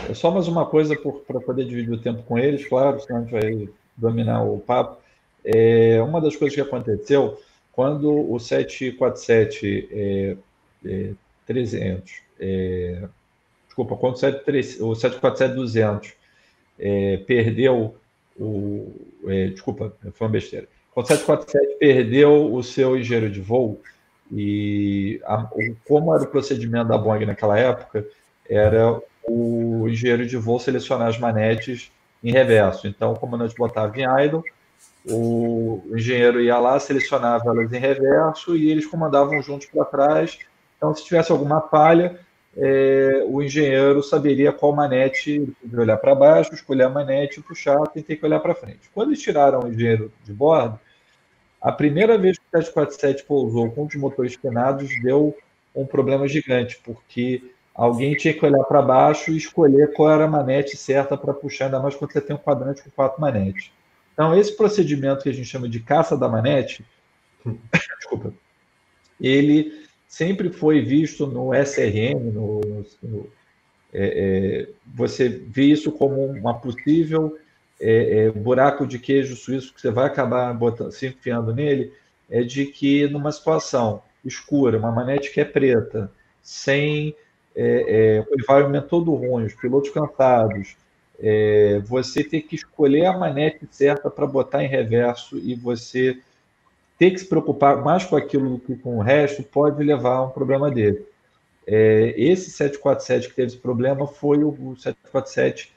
É 0.09 0.15
só 0.15 0.31
mais 0.31 0.49
uma 0.49 0.67
coisa 0.67 0.97
para 1.27 1.41
poder 1.41 1.65
dividir 1.65 1.93
o 1.93 2.01
tempo 2.01 2.23
com 2.23 2.39
eles, 2.39 2.67
claro, 2.67 3.01
senão 3.01 3.21
a 3.21 3.23
gente 3.23 3.33
vai 3.33 3.69
dominar 3.97 4.43
o 4.43 4.59
papo. 4.59 4.99
É, 5.45 6.03
uma 6.03 6.21
das 6.21 6.37
coisas 6.37 6.55
que 6.55 6.61
aconteceu 6.61 7.39
quando 7.73 8.33
o 8.33 8.39
747 8.41 9.89
é, 9.93 10.37
é, 10.85 11.11
300, 11.47 12.13
é, 12.41 13.09
desculpa, 13.67 13.97
quando 13.97 14.15
o, 14.17 14.19
747-200 14.19 16.13
é, 16.79 17.19
perdeu 17.27 17.97
o. 18.39 18.93
É, 19.27 19.49
desculpa, 19.49 19.93
foi 20.13 20.27
uma 20.27 20.33
besteira. 20.33 20.69
O 20.95 21.05
747 21.05 21.79
perdeu 21.79 22.53
o 22.53 22.63
seu 22.63 22.97
engenheiro 22.97 23.31
de 23.31 23.41
voo, 23.41 23.81
e 24.33 25.21
a, 25.25 25.49
como 25.87 26.15
era 26.15 26.25
o 26.25 26.29
procedimento 26.29 26.89
da 26.89 26.99
Boeing 26.99 27.27
naquela 27.27 27.59
época, 27.59 28.05
era 28.49 29.01
o 29.25 29.87
engenheiro 29.89 30.27
de 30.27 30.37
voo 30.37 30.59
selecionar 30.59 31.09
as 31.09 31.19
manetes 31.19 31.93
em 32.23 32.33
reverso. 32.33 32.89
Então, 32.89 33.15
como 33.15 33.37
a 33.37 33.47
gente 33.47 33.57
botava 33.57 33.97
em 33.97 34.05
idle, 34.25 34.43
o 35.09 35.83
engenheiro 35.93 36.41
ia 36.41 36.59
lá, 36.59 36.79
selecionava 36.81 37.51
elas 37.51 37.73
em 37.73 37.79
reverso 37.79 38.57
e 38.57 38.71
eles 38.71 38.87
comandavam 38.87 39.41
juntos 39.43 39.67
para 39.67 39.85
trás. 39.85 40.39
Então, 40.77 40.95
se 40.95 41.05
tivesse 41.05 41.33
alguma 41.33 41.61
falha, 41.61 42.19
é, 42.57 43.23
o 43.27 43.43
engenheiro 43.43 44.03
saberia 44.03 44.53
qual 44.53 44.75
manete 44.75 45.53
olhar 45.73 45.97
para 45.97 46.15
baixo, 46.15 46.55
escolher 46.55 46.85
a 46.85 46.89
manete, 46.89 47.41
puxar, 47.41 47.87
tem 47.89 48.03
que 48.03 48.25
olhar 48.25 48.41
para 48.41 48.55
frente. 48.55 48.91
Quando 48.93 49.11
eles 49.11 49.23
tiraram 49.23 49.61
o 49.61 49.69
engenheiro 49.69 50.13
de 50.25 50.33
bordo, 50.33 50.79
a 51.61 51.73
primeira 51.73 52.17
vez 52.17 52.39
que 52.39 52.45
o 52.45 52.51
747 52.51 53.25
pousou 53.25 53.71
com 53.71 53.87
os 53.87 53.95
motores 53.95 54.37
penados 54.37 54.89
deu 55.03 55.37
um 55.75 55.87
problema 55.87 56.27
gigante, 56.27 56.81
porque 56.85 57.43
alguém 57.75 58.15
tinha 58.15 58.35
que 58.35 58.45
olhar 58.45 58.65
para 58.65 58.83
baixo 58.83 59.31
e 59.31 59.37
escolher 59.37 59.93
qual 59.93 60.11
era 60.11 60.25
a 60.25 60.29
manete 60.29 60.77
certa 60.77 61.17
para 61.17 61.35
puxar, 61.35 61.67
ainda 61.67 61.81
mais 61.81 61.95
quando 61.95 62.13
você 62.13 62.21
tem 62.21 62.35
um 62.35 62.39
quadrante 62.39 62.83
com 62.83 62.91
quatro 62.91 63.21
manetes. 63.21 63.71
Então, 64.13 64.37
esse 64.37 64.57
procedimento 64.57 65.23
que 65.23 65.29
a 65.29 65.33
gente 65.33 65.47
chama 65.49 65.69
de 65.69 65.79
caça 65.79 66.17
da 66.17 66.29
manete, 66.29 66.85
desculpa, 67.99 68.33
ele 69.21 69.88
sempre 70.09 70.51
foi 70.51 70.81
visto 70.81 71.27
no 71.27 71.53
SRM, 71.55 72.33
no, 72.33 72.61
no 73.03 73.31
é, 73.93 74.67
é, 74.67 74.69
você 74.95 75.29
vê 75.29 75.65
isso 75.65 75.93
como 75.93 76.25
uma 76.27 76.59
possível 76.59 77.39
é, 77.81 78.25
é, 78.25 78.31
buraco 78.31 78.87
de 78.87 78.99
queijo 78.99 79.37
suíço 79.37 79.73
que 79.73 79.81
você 79.81 79.91
vai 79.91 80.07
acabar 80.07 80.53
botando, 80.53 80.91
se 80.91 81.07
enfiando 81.07 81.55
nele, 81.55 81.93
é 82.29 82.43
de 82.43 82.67
que 82.67 83.07
numa 83.09 83.33
situação 83.33 84.03
escura, 84.25 84.79
uma 84.79 84.93
manete 84.93 85.33
que 85.33 85.41
é 85.41 85.45
preta, 85.45 86.11
sem 86.43 87.15
é, 87.55 88.17
é, 88.17 88.27
o 88.31 88.41
environment 88.41 88.83
todo 88.83 89.15
ruim, 89.15 89.45
os 89.45 89.55
pilotos 89.55 89.91
cansados, 89.91 90.77
é, 91.21 91.81
você 91.85 92.23
ter 92.23 92.43
que 92.43 92.55
escolher 92.55 93.07
a 93.07 93.17
manete 93.17 93.67
certa 93.71 94.11
para 94.11 94.27
botar 94.27 94.63
em 94.63 94.69
reverso 94.69 95.39
e 95.39 95.55
você 95.55 96.19
ter 96.99 97.13
que 97.13 97.19
se 97.19 97.27
preocupar 97.27 97.83
mais 97.83 98.05
com 98.05 98.17
aquilo 98.17 98.51
do 98.51 98.59
que 98.59 98.75
com 98.75 98.99
o 98.99 99.01
resto 99.01 99.43
pode 99.43 99.83
levar 99.83 100.17
a 100.17 100.25
um 100.25 100.31
problema 100.31 100.71
dele. 100.71 101.07
É, 101.67 102.15
esse 102.17 102.51
747 102.51 103.29
que 103.29 103.35
teve 103.35 103.49
esse 103.49 103.57
problema 103.57 104.07
foi 104.07 104.43
o, 104.43 104.75
747 104.77 105.73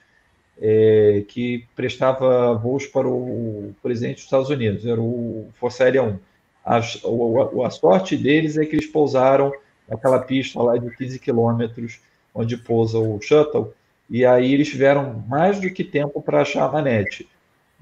é, 0.60 1.24
que 1.28 1.66
prestava 1.76 2.54
voos 2.56 2.88
para 2.88 3.08
o, 3.08 3.76
presidente 3.84 4.16
dos 4.16 4.24
Estados 4.24 4.50
Unidos, 4.50 4.86
era 4.86 5.00
o 5.00 5.50
Força 5.60 5.84
Aérea 5.84 6.04
1. 6.04 6.20
A, 6.64 6.78
a, 6.78 7.68
a 7.68 7.70
sorte 7.70 8.16
deles 8.16 8.58
é 8.58 8.66
que 8.66 8.76
eles 8.76 8.88
pousaram 8.88 9.52
naquela 9.88 10.20
pista 10.20 10.62
lá 10.62 10.78
de 10.78 10.90
15 10.96 11.20
quilômetros, 11.20 12.00
onde 12.34 12.56
pousa 12.56 12.98
o 12.98 13.20
shuttle, 13.22 13.74
e 14.10 14.26
aí 14.26 14.54
eles 14.54 14.70
tiveram 14.70 15.24
mais 15.28 15.60
do 15.60 15.70
que 15.70 15.84
tempo 15.84 16.22
para 16.22 16.42
achar 16.42 16.66
a 16.66 16.72
manete. 16.72 17.28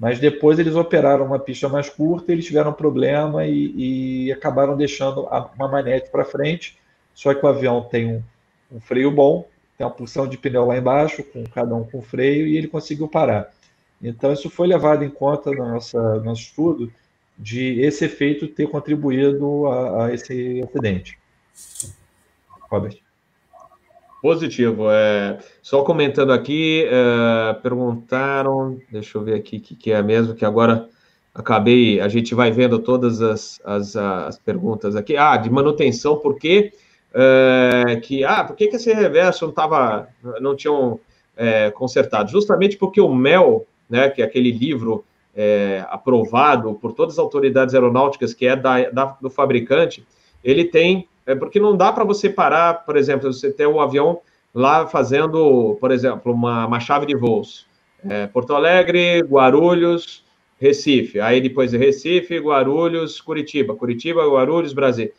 Mas 0.00 0.18
depois 0.18 0.58
eles 0.58 0.74
operaram 0.74 1.26
uma 1.26 1.38
pista 1.38 1.68
mais 1.68 1.90
curta, 1.90 2.32
eles 2.32 2.46
tiveram 2.46 2.72
problema 2.72 3.46
e, 3.46 4.24
e 4.26 4.32
acabaram 4.32 4.74
deixando 4.74 5.28
uma 5.54 5.68
manete 5.68 6.08
para 6.10 6.24
frente. 6.24 6.78
Só 7.14 7.34
que 7.34 7.44
o 7.44 7.48
avião 7.48 7.82
tem 7.82 8.14
um, 8.14 8.22
um, 8.72 8.80
freio 8.80 9.10
bom, 9.10 9.46
tem 9.76 9.86
uma 9.86 9.92
porção 9.92 10.26
de 10.26 10.38
pneu 10.38 10.64
lá 10.64 10.78
embaixo, 10.78 11.22
com 11.22 11.44
cada 11.44 11.74
um 11.74 11.84
com 11.84 12.00
freio, 12.00 12.46
e 12.46 12.56
ele 12.56 12.66
conseguiu 12.66 13.06
parar. 13.06 13.52
Então, 14.02 14.32
isso 14.32 14.48
foi 14.48 14.66
levado 14.66 15.04
em 15.04 15.10
conta 15.10 15.50
no 15.50 15.68
nosso, 15.68 15.98
nosso 15.98 16.40
estudo, 16.40 16.90
de 17.38 17.82
esse 17.82 18.06
efeito 18.06 18.48
ter 18.48 18.68
contribuído 18.70 19.66
a, 19.66 20.06
a 20.06 20.14
esse 20.14 20.62
acidente. 20.62 21.18
Robert. 22.70 22.96
Positivo. 24.20 24.90
É, 24.90 25.38
só 25.62 25.82
comentando 25.82 26.32
aqui, 26.32 26.84
é, 26.86 27.54
perguntaram, 27.54 28.78
deixa 28.90 29.16
eu 29.16 29.22
ver 29.22 29.34
aqui 29.34 29.56
o 29.56 29.60
que, 29.60 29.74
que, 29.74 29.92
é 29.92 30.02
mesmo, 30.02 30.34
que 30.34 30.44
agora 30.44 30.88
acabei, 31.34 32.00
a 32.00 32.08
gente 32.08 32.34
vai 32.34 32.50
vendo 32.50 32.78
todas 32.78 33.22
as, 33.22 33.60
as, 33.64 33.96
as 33.96 34.38
perguntas 34.38 34.94
aqui. 34.94 35.16
Ah, 35.16 35.36
de 35.38 35.48
manutenção, 35.48 36.18
por 36.18 36.38
que, 36.38 36.72
é, 37.14 37.96
que, 38.02 38.22
ah, 38.22 38.44
por 38.44 38.56
que, 38.56 38.68
que 38.68 38.76
esse 38.76 38.92
reverso 38.92 39.44
não 39.44 39.50
estava, 39.50 40.08
não 40.40 40.54
tinham 40.54 41.00
é, 41.34 41.70
consertado? 41.70 42.30
Justamente 42.30 42.76
porque 42.76 43.00
o 43.00 43.14
MEL, 43.14 43.66
né, 43.88 44.10
que 44.10 44.20
é 44.20 44.24
aquele 44.26 44.50
livro 44.50 45.02
é, 45.34 45.82
aprovado 45.88 46.74
por 46.74 46.92
todas 46.92 47.14
as 47.14 47.18
autoridades 47.18 47.74
aeronáuticas, 47.74 48.34
que 48.34 48.46
é 48.46 48.54
da, 48.54 48.90
da 48.90 49.16
do 49.20 49.30
fabricante, 49.30 50.06
ele 50.44 50.64
tem 50.64 51.08
é 51.30 51.34
porque 51.34 51.60
não 51.60 51.76
dá 51.76 51.92
para 51.92 52.04
você 52.04 52.28
parar, 52.28 52.84
por 52.84 52.96
exemplo, 52.96 53.32
você 53.32 53.50
ter 53.50 53.66
um 53.66 53.80
avião 53.80 54.20
lá 54.54 54.86
fazendo, 54.86 55.76
por 55.80 55.90
exemplo, 55.90 56.32
uma, 56.32 56.66
uma 56.66 56.80
chave 56.80 57.06
de 57.06 57.16
voos. 57.16 57.66
É, 58.08 58.26
Porto 58.26 58.54
Alegre, 58.54 59.20
Guarulhos, 59.22 60.24
Recife. 60.58 61.20
Aí 61.20 61.40
depois 61.40 61.72
Recife, 61.72 62.38
Guarulhos, 62.38 63.20
Curitiba. 63.20 63.74
Curitiba, 63.74 64.26
Guarulhos, 64.26 64.72
Brasil. 64.72 65.10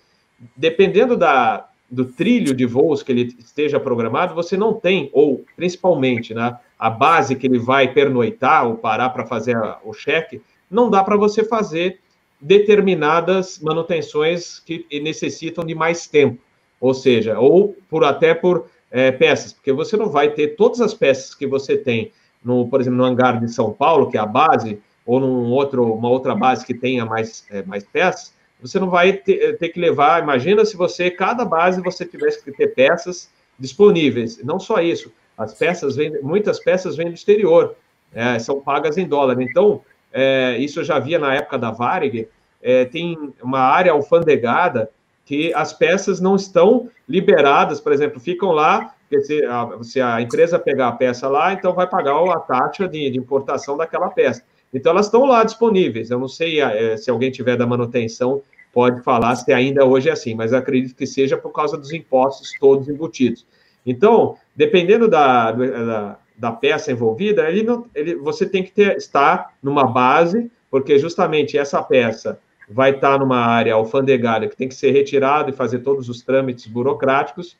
Dependendo 0.55 1.15
da, 1.15 1.69
do 1.89 2.05
trilho 2.05 2.55
de 2.55 2.65
voos 2.65 3.03
que 3.03 3.11
ele 3.11 3.35
esteja 3.39 3.79
programado, 3.79 4.33
você 4.33 4.57
não 4.57 4.73
tem, 4.73 5.09
ou 5.13 5.43
principalmente, 5.55 6.33
né, 6.33 6.57
a 6.77 6.89
base 6.89 7.35
que 7.35 7.47
ele 7.47 7.59
vai 7.59 7.93
pernoitar 7.93 8.67
ou 8.67 8.75
parar 8.75 9.09
para 9.09 9.25
fazer 9.25 9.55
a, 9.55 9.79
o 9.83 9.93
cheque, 9.93 10.41
não 10.69 10.89
dá 10.89 11.03
para 11.03 11.17
você 11.17 11.43
fazer 11.43 11.99
determinadas 12.41 13.59
manutenções 13.59 14.59
que 14.59 14.85
necessitam 14.99 15.63
de 15.63 15.75
mais 15.75 16.07
tempo, 16.07 16.41
ou 16.79 16.93
seja, 16.93 17.39
ou 17.39 17.77
por 17.89 18.03
até 18.03 18.33
por 18.33 18.67
é, 18.89 19.11
peças, 19.11 19.53
porque 19.53 19.71
você 19.71 19.95
não 19.95 20.09
vai 20.09 20.31
ter 20.31 20.55
todas 20.55 20.81
as 20.81 20.93
peças 20.93 21.35
que 21.35 21.45
você 21.45 21.77
tem 21.77 22.11
no, 22.43 22.67
por 22.67 22.81
exemplo, 22.81 22.97
no 22.97 23.05
hangar 23.05 23.39
de 23.39 23.51
São 23.53 23.71
Paulo, 23.71 24.09
que 24.09 24.17
é 24.17 24.19
a 24.19 24.25
base, 24.25 24.79
ou 25.05 25.19
num 25.19 25.51
outro, 25.51 25.93
uma 25.93 26.09
outra 26.09 26.35
base 26.35 26.65
que 26.65 26.73
tenha 26.73 27.05
mais, 27.05 27.45
é, 27.51 27.63
mais 27.63 27.83
peças, 27.83 28.33
você 28.61 28.79
não 28.79 28.89
vai 28.89 29.13
ter, 29.13 29.57
ter, 29.57 29.69
que 29.69 29.79
levar. 29.79 30.21
Imagina 30.21 30.63
se 30.65 30.77
você, 30.77 31.09
cada 31.09 31.43
base, 31.43 31.81
você 31.81 32.05
tivesse 32.05 32.43
que 32.43 32.51
ter 32.51 32.67
peças 32.67 33.29
disponíveis. 33.57 34.43
Não 34.43 34.59
só 34.59 34.81
isso, 34.81 35.11
as 35.37 35.53
peças 35.53 35.95
vêm, 35.95 36.21
muitas 36.21 36.59
peças 36.59 36.95
vêm 36.95 37.07
do 37.07 37.15
exterior, 37.15 37.75
é, 38.13 38.37
são 38.39 38.59
pagas 38.59 38.97
em 38.97 39.07
dólar. 39.07 39.41
Então, 39.41 39.81
é, 40.13 40.57
isso 40.57 40.79
eu 40.79 40.83
já 40.83 40.99
via 40.99 41.19
na 41.19 41.33
época 41.33 41.57
da 41.57 41.71
Varig, 41.71 42.27
é, 42.61 42.85
tem 42.85 43.33
uma 43.41 43.59
área 43.59 43.91
alfandegada 43.91 44.89
que 45.25 45.53
as 45.53 45.73
peças 45.73 46.19
não 46.19 46.35
estão 46.35 46.89
liberadas, 47.07 47.79
por 47.79 47.91
exemplo, 47.91 48.19
ficam 48.19 48.51
lá, 48.51 48.93
se 49.23 49.43
a, 49.45 49.83
se 49.83 50.01
a 50.01 50.21
empresa 50.21 50.59
pegar 50.59 50.89
a 50.89 50.91
peça 50.93 51.27
lá, 51.27 51.53
então 51.53 51.73
vai 51.73 51.87
pagar 51.87 52.15
a 52.15 52.39
taxa 52.39 52.87
de, 52.87 53.09
de 53.09 53.17
importação 53.17 53.77
daquela 53.77 54.09
peça. 54.09 54.43
Então 54.73 54.91
elas 54.91 55.07
estão 55.07 55.25
lá 55.25 55.43
disponíveis. 55.43 56.09
Eu 56.09 56.19
não 56.19 56.27
sei 56.27 56.61
é, 56.61 56.95
se 56.97 57.09
alguém 57.09 57.31
tiver 57.31 57.57
da 57.57 57.67
manutenção 57.67 58.41
pode 58.73 59.01
falar 59.03 59.35
se 59.35 59.51
ainda 59.51 59.85
hoje 59.85 60.09
é 60.09 60.13
assim, 60.13 60.33
mas 60.33 60.53
acredito 60.53 60.95
que 60.95 61.05
seja 61.05 61.37
por 61.37 61.51
causa 61.51 61.77
dos 61.77 61.91
impostos 61.91 62.53
todos 62.59 62.87
embutidos. 62.87 63.45
Então, 63.85 64.37
dependendo 64.55 65.07
da, 65.09 65.51
da, 65.51 66.17
da 66.41 66.51
peça 66.51 66.91
envolvida, 66.91 67.47
ele 67.47 67.61
não, 67.61 67.85
ele, 67.93 68.15
você 68.15 68.47
tem 68.47 68.63
que 68.63 68.71
ter, 68.71 68.97
estar 68.97 69.53
numa 69.61 69.85
base, 69.85 70.51
porque 70.71 70.97
justamente 70.97 71.55
essa 71.55 71.83
peça 71.83 72.39
vai 72.67 72.95
estar 72.95 73.19
numa 73.19 73.37
área 73.37 73.75
alfandegada 73.75 74.47
que 74.47 74.57
tem 74.57 74.67
que 74.67 74.73
ser 74.73 74.89
retirada 74.89 75.51
e 75.51 75.53
fazer 75.53 75.79
todos 75.79 76.09
os 76.09 76.23
trâmites 76.23 76.65
burocráticos, 76.65 77.55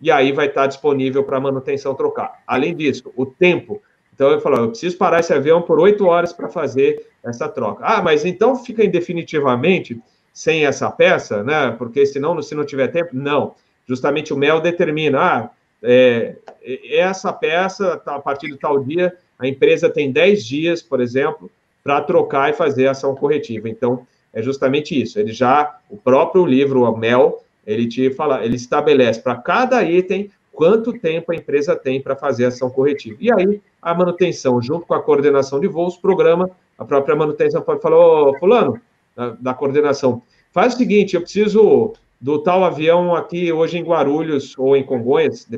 e 0.00 0.12
aí 0.12 0.30
vai 0.30 0.46
estar 0.46 0.68
disponível 0.68 1.24
para 1.24 1.40
manutenção 1.40 1.92
trocar. 1.92 2.40
Além 2.46 2.72
disso, 2.76 3.12
o 3.16 3.26
tempo. 3.26 3.82
Então, 4.14 4.30
eu 4.30 4.40
falo, 4.40 4.58
eu 4.58 4.68
preciso 4.68 4.96
parar 4.96 5.18
esse 5.18 5.34
avião 5.34 5.60
por 5.60 5.80
oito 5.80 6.06
horas 6.06 6.32
para 6.32 6.48
fazer 6.48 7.04
essa 7.24 7.48
troca. 7.48 7.84
Ah, 7.84 8.00
mas 8.00 8.24
então 8.24 8.54
fica 8.54 8.84
indefinitivamente 8.84 10.00
sem 10.32 10.64
essa 10.64 10.88
peça, 10.88 11.42
né? 11.42 11.72
Porque 11.72 12.06
senão, 12.06 12.40
se 12.40 12.54
não 12.54 12.64
tiver 12.64 12.88
tempo, 12.88 13.10
não. 13.12 13.56
Justamente 13.88 14.32
o 14.32 14.36
MEL 14.36 14.60
determina, 14.60 15.20
ah, 15.20 15.50
é, 15.82 16.36
essa 16.62 17.32
peça, 17.32 17.96
tá, 17.96 18.16
a 18.16 18.20
partir 18.20 18.48
de 18.48 18.56
tal 18.56 18.82
dia, 18.82 19.16
a 19.38 19.46
empresa 19.46 19.88
tem 19.88 20.12
10 20.12 20.44
dias, 20.44 20.82
por 20.82 21.00
exemplo, 21.00 21.50
para 21.82 22.00
trocar 22.02 22.50
e 22.50 22.52
fazer 22.52 22.86
ação 22.86 23.14
corretiva. 23.14 23.68
Então, 23.68 24.06
é 24.32 24.42
justamente 24.42 25.00
isso. 25.00 25.18
Ele 25.18 25.32
já, 25.32 25.78
o 25.88 25.96
próprio 25.96 26.44
livro, 26.44 26.82
o 26.82 26.96
Mel, 26.96 27.42
ele 27.66 27.86
te 27.86 28.10
fala, 28.10 28.44
ele 28.44 28.56
estabelece 28.56 29.20
para 29.20 29.36
cada 29.36 29.82
item 29.82 30.30
quanto 30.52 30.92
tempo 30.92 31.32
a 31.32 31.34
empresa 31.34 31.74
tem 31.74 32.00
para 32.00 32.14
fazer 32.14 32.44
ação 32.44 32.68
corretiva. 32.68 33.16
E 33.20 33.32
aí, 33.32 33.60
a 33.80 33.94
manutenção, 33.94 34.60
junto 34.60 34.86
com 34.86 34.94
a 34.94 35.02
coordenação 35.02 35.58
de 35.58 35.66
voos, 35.66 35.96
programa, 35.96 36.50
a 36.78 36.84
própria 36.84 37.16
manutenção 37.16 37.62
pode 37.62 37.80
falar, 37.80 37.96
ô, 37.98 38.38
fulano, 38.38 38.78
da, 39.16 39.30
da 39.30 39.54
coordenação, 39.54 40.22
faz 40.52 40.74
o 40.74 40.76
seguinte, 40.76 41.14
eu 41.14 41.22
preciso 41.22 41.94
do 42.20 42.38
tal 42.38 42.62
avião 42.62 43.14
aqui 43.14 43.50
hoje 43.50 43.78
em 43.78 43.82
Guarulhos 43.82 44.54
ou 44.58 44.76
em 44.76 44.84
Congonhas, 44.84 45.48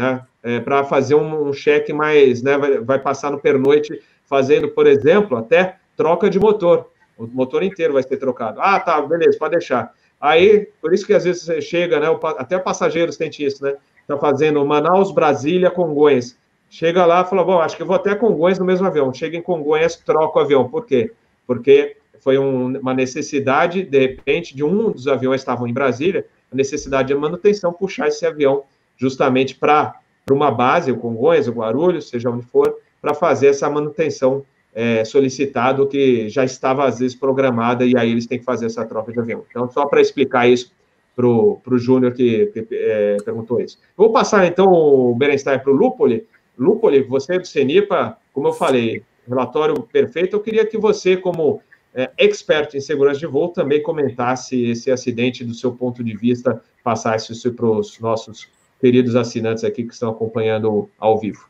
né, 0.00 0.22
é, 0.42 0.60
para 0.60 0.82
fazer 0.82 1.14
um, 1.14 1.48
um, 1.48 1.52
cheque 1.52 1.92
mais, 1.92 2.42
né, 2.42 2.56
vai, 2.56 2.78
vai, 2.78 2.98
passar 2.98 3.30
no 3.30 3.38
pernoite 3.38 4.00
fazendo, 4.24 4.70
por 4.70 4.86
exemplo, 4.86 5.36
até 5.36 5.76
troca 5.94 6.30
de 6.30 6.38
motor. 6.38 6.88
O 7.18 7.26
motor 7.26 7.62
inteiro 7.62 7.92
vai 7.92 8.02
ser 8.02 8.16
trocado. 8.16 8.58
Ah, 8.62 8.80
tá, 8.80 9.02
beleza, 9.02 9.36
pode 9.38 9.58
deixar. 9.58 9.92
Aí, 10.18 10.68
por 10.80 10.94
isso 10.94 11.06
que 11.06 11.12
às 11.12 11.24
vezes 11.24 11.42
você 11.42 11.60
chega, 11.60 12.00
né, 12.00 12.06
até 12.38 12.58
passageiros 12.58 13.18
tem 13.18 13.30
isso, 13.40 13.62
né, 13.62 13.74
tá 14.06 14.16
fazendo 14.16 14.64
Manaus, 14.64 15.12
Brasília, 15.12 15.70
Congonhas. 15.70 16.34
Chega 16.70 17.04
lá 17.04 17.22
fala, 17.22 17.44
bom, 17.44 17.60
acho 17.60 17.76
que 17.76 17.84
vou 17.84 17.96
até 17.96 18.14
Congonhas 18.14 18.58
no 18.58 18.64
mesmo 18.64 18.86
avião. 18.86 19.12
Chega 19.12 19.36
em 19.36 19.42
Congonhas, 19.42 19.96
troca 19.96 20.38
o 20.38 20.42
avião. 20.42 20.66
Por 20.66 20.86
quê? 20.86 21.12
Porque 21.46 21.96
foi 22.20 22.38
um, 22.38 22.78
uma 22.78 22.94
necessidade, 22.94 23.82
de 23.82 23.98
repente, 23.98 24.56
de 24.56 24.64
um 24.64 24.90
dos 24.90 25.06
aviões 25.06 25.42
estavam 25.42 25.66
em 25.66 25.74
Brasília, 25.74 26.24
a 26.50 26.56
necessidade 26.56 27.08
de 27.08 27.14
manutenção, 27.14 27.70
puxar 27.70 28.08
esse 28.08 28.24
avião 28.24 28.64
justamente 29.00 29.54
para 29.54 29.98
uma 30.30 30.50
base, 30.50 30.92
o 30.92 30.96
Congonhas, 30.96 31.48
o 31.48 31.52
Guarulhos, 31.52 32.08
seja 32.08 32.30
onde 32.30 32.44
for, 32.44 32.76
para 33.00 33.14
fazer 33.14 33.48
essa 33.48 33.68
manutenção 33.70 34.44
é, 34.74 35.04
solicitado 35.04 35.86
que 35.86 36.28
já 36.28 36.44
estava, 36.44 36.84
às 36.84 36.98
vezes, 36.98 37.16
programada, 37.16 37.84
e 37.84 37.96
aí 37.96 38.10
eles 38.10 38.26
têm 38.26 38.38
que 38.38 38.44
fazer 38.44 38.66
essa 38.66 38.84
troca 38.84 39.10
de 39.10 39.18
avião. 39.18 39.44
Então, 39.50 39.68
só 39.70 39.86
para 39.86 40.00
explicar 40.00 40.46
isso 40.46 40.72
para 41.16 41.26
o 41.26 41.78
Júnior 41.78 42.12
que, 42.12 42.46
que 42.46 42.66
é, 42.70 43.16
perguntou 43.24 43.60
isso. 43.60 43.78
vou 43.96 44.12
passar, 44.12 44.46
então, 44.46 44.72
o 44.72 45.14
Berenstein 45.14 45.58
para 45.58 45.72
o 45.72 45.74
Lupoli. 45.74 46.26
Lupoli, 46.58 47.02
você 47.02 47.38
do 47.38 47.46
CENIPA, 47.46 48.16
como 48.32 48.48
eu 48.48 48.52
falei, 48.52 49.02
relatório 49.26 49.82
perfeito, 49.82 50.36
eu 50.36 50.40
queria 50.40 50.64
que 50.64 50.78
você, 50.78 51.16
como 51.16 51.60
é, 51.94 52.10
expert 52.18 52.74
em 52.74 52.80
segurança 52.80 53.18
de 53.18 53.26
voo, 53.26 53.48
também 53.48 53.82
comentasse 53.82 54.62
esse 54.70 54.90
acidente 54.90 55.44
do 55.44 55.54
seu 55.54 55.72
ponto 55.72 56.04
de 56.04 56.16
vista, 56.16 56.62
passasse 56.84 57.32
isso 57.32 57.52
para 57.52 57.66
os 57.66 57.98
nossos 57.98 58.48
queridos 58.80 59.14
assinantes 59.14 59.64
aqui 59.64 59.84
que 59.84 59.92
estão 59.92 60.10
acompanhando 60.10 60.88
ao 60.98 61.18
vivo. 61.18 61.48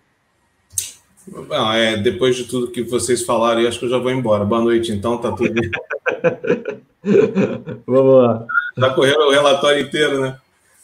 Não, 1.48 1.72
é, 1.72 1.96
depois 1.96 2.36
de 2.36 2.44
tudo 2.44 2.70
que 2.70 2.82
vocês 2.82 3.22
falaram, 3.22 3.60
eu 3.60 3.68
acho 3.68 3.78
que 3.78 3.84
eu 3.84 3.90
já 3.90 3.98
vou 3.98 4.10
embora. 4.10 4.44
Boa 4.44 4.62
noite, 4.62 4.90
então, 4.90 5.18
tá 5.18 5.30
tudo 5.32 5.52
bem. 5.52 5.70
Vamos 7.86 8.22
lá. 8.22 8.46
Já 8.76 8.90
correu 8.90 9.18
o 9.18 9.30
relatório 9.30 9.82
inteiro, 9.82 10.20
né? 10.20 10.38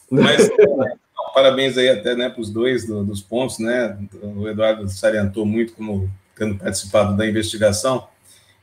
Mas 0.09 0.49
parabéns 1.33 1.77
aí 1.77 1.89
até 1.89 2.15
né, 2.15 2.29
para 2.29 2.41
os 2.41 2.49
dois 2.49 2.87
do, 2.87 3.03
dos 3.03 3.21
pontos, 3.21 3.59
né? 3.59 3.97
O 4.23 4.47
Eduardo 4.47 4.87
salientou 4.89 5.45
muito 5.45 5.73
como 5.73 6.09
tendo 6.35 6.55
participado 6.55 7.17
da 7.17 7.27
investigação. 7.27 8.07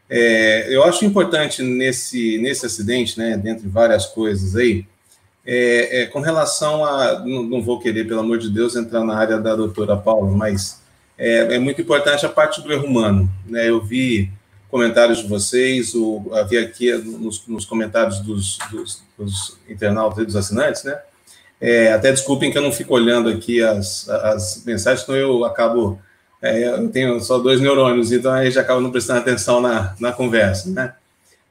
É, 0.09 0.75
eu 0.75 0.85
acho 0.85 1.05
importante 1.05 1.63
nesse, 1.63 2.39
nesse 2.39 2.67
acidente, 2.67 3.19
né, 3.19 3.37
dentre 3.37 3.67
várias 3.67 4.07
coisas 4.07 4.55
aí, 4.55 4.87
é, 5.47 6.03
é, 6.03 6.07
com 6.07 6.21
relação 6.21 6.85
a. 6.85 7.21
Não, 7.21 7.43
não, 7.43 7.63
vou 7.63 7.79
querer, 7.79 8.07
pelo 8.07 8.21
amor 8.21 8.39
de 8.39 8.49
Deus, 8.49 8.77
entrar 8.77 9.05
na 9.05 9.17
área 9.17 9.39
da 9.39 9.55
doutora 9.55 9.97
Paula, 9.97 10.31
mas 10.31 10.81
é, 11.19 11.55
é 11.55 11.59
muito 11.59 11.81
importante 11.81 12.25
a 12.25 12.29
parte 12.29 12.63
do 12.63 12.73
erro 12.73 12.87
humano. 12.87 13.31
Né? 13.47 13.69
Eu 13.69 13.83
vi 13.83 14.31
comentários 14.71 15.19
de 15.19 15.29
vocês, 15.29 15.95
o, 15.95 16.31
havia 16.33 16.63
aqui 16.63 16.93
nos, 16.93 17.47
nos 17.47 17.65
comentários 17.65 18.19
dos, 18.21 18.59
dos, 18.71 19.03
dos, 19.17 19.59
internautas 19.69 20.19
e 20.19 20.27
dos 20.27 20.37
assinantes, 20.37 20.83
né? 20.83 20.99
É, 21.61 21.93
até 21.93 22.11
desculpem 22.11 22.51
que 22.51 22.59
eu 22.59 22.63
não 22.63 22.73
fico 22.73 22.93
olhando 22.93 23.29
aqui 23.29 23.63
as, 23.63 24.09
as 24.09 24.65
mensagens, 24.67 25.07
senão 25.07 25.17
eu 25.17 25.45
acabo 25.45 25.99
é, 26.43 26.69
eu 26.69 26.89
tenho 26.91 27.19
só 27.21 27.39
dois 27.39 27.59
neurônios, 27.59 28.13
então 28.13 28.31
aí 28.31 28.51
já 28.51 28.61
acabo 28.61 28.81
não 28.81 28.91
prestando 28.91 29.21
atenção 29.21 29.63
na, 29.63 29.95
na 29.99 30.13
conversa, 30.13 30.69
né? 30.69 30.95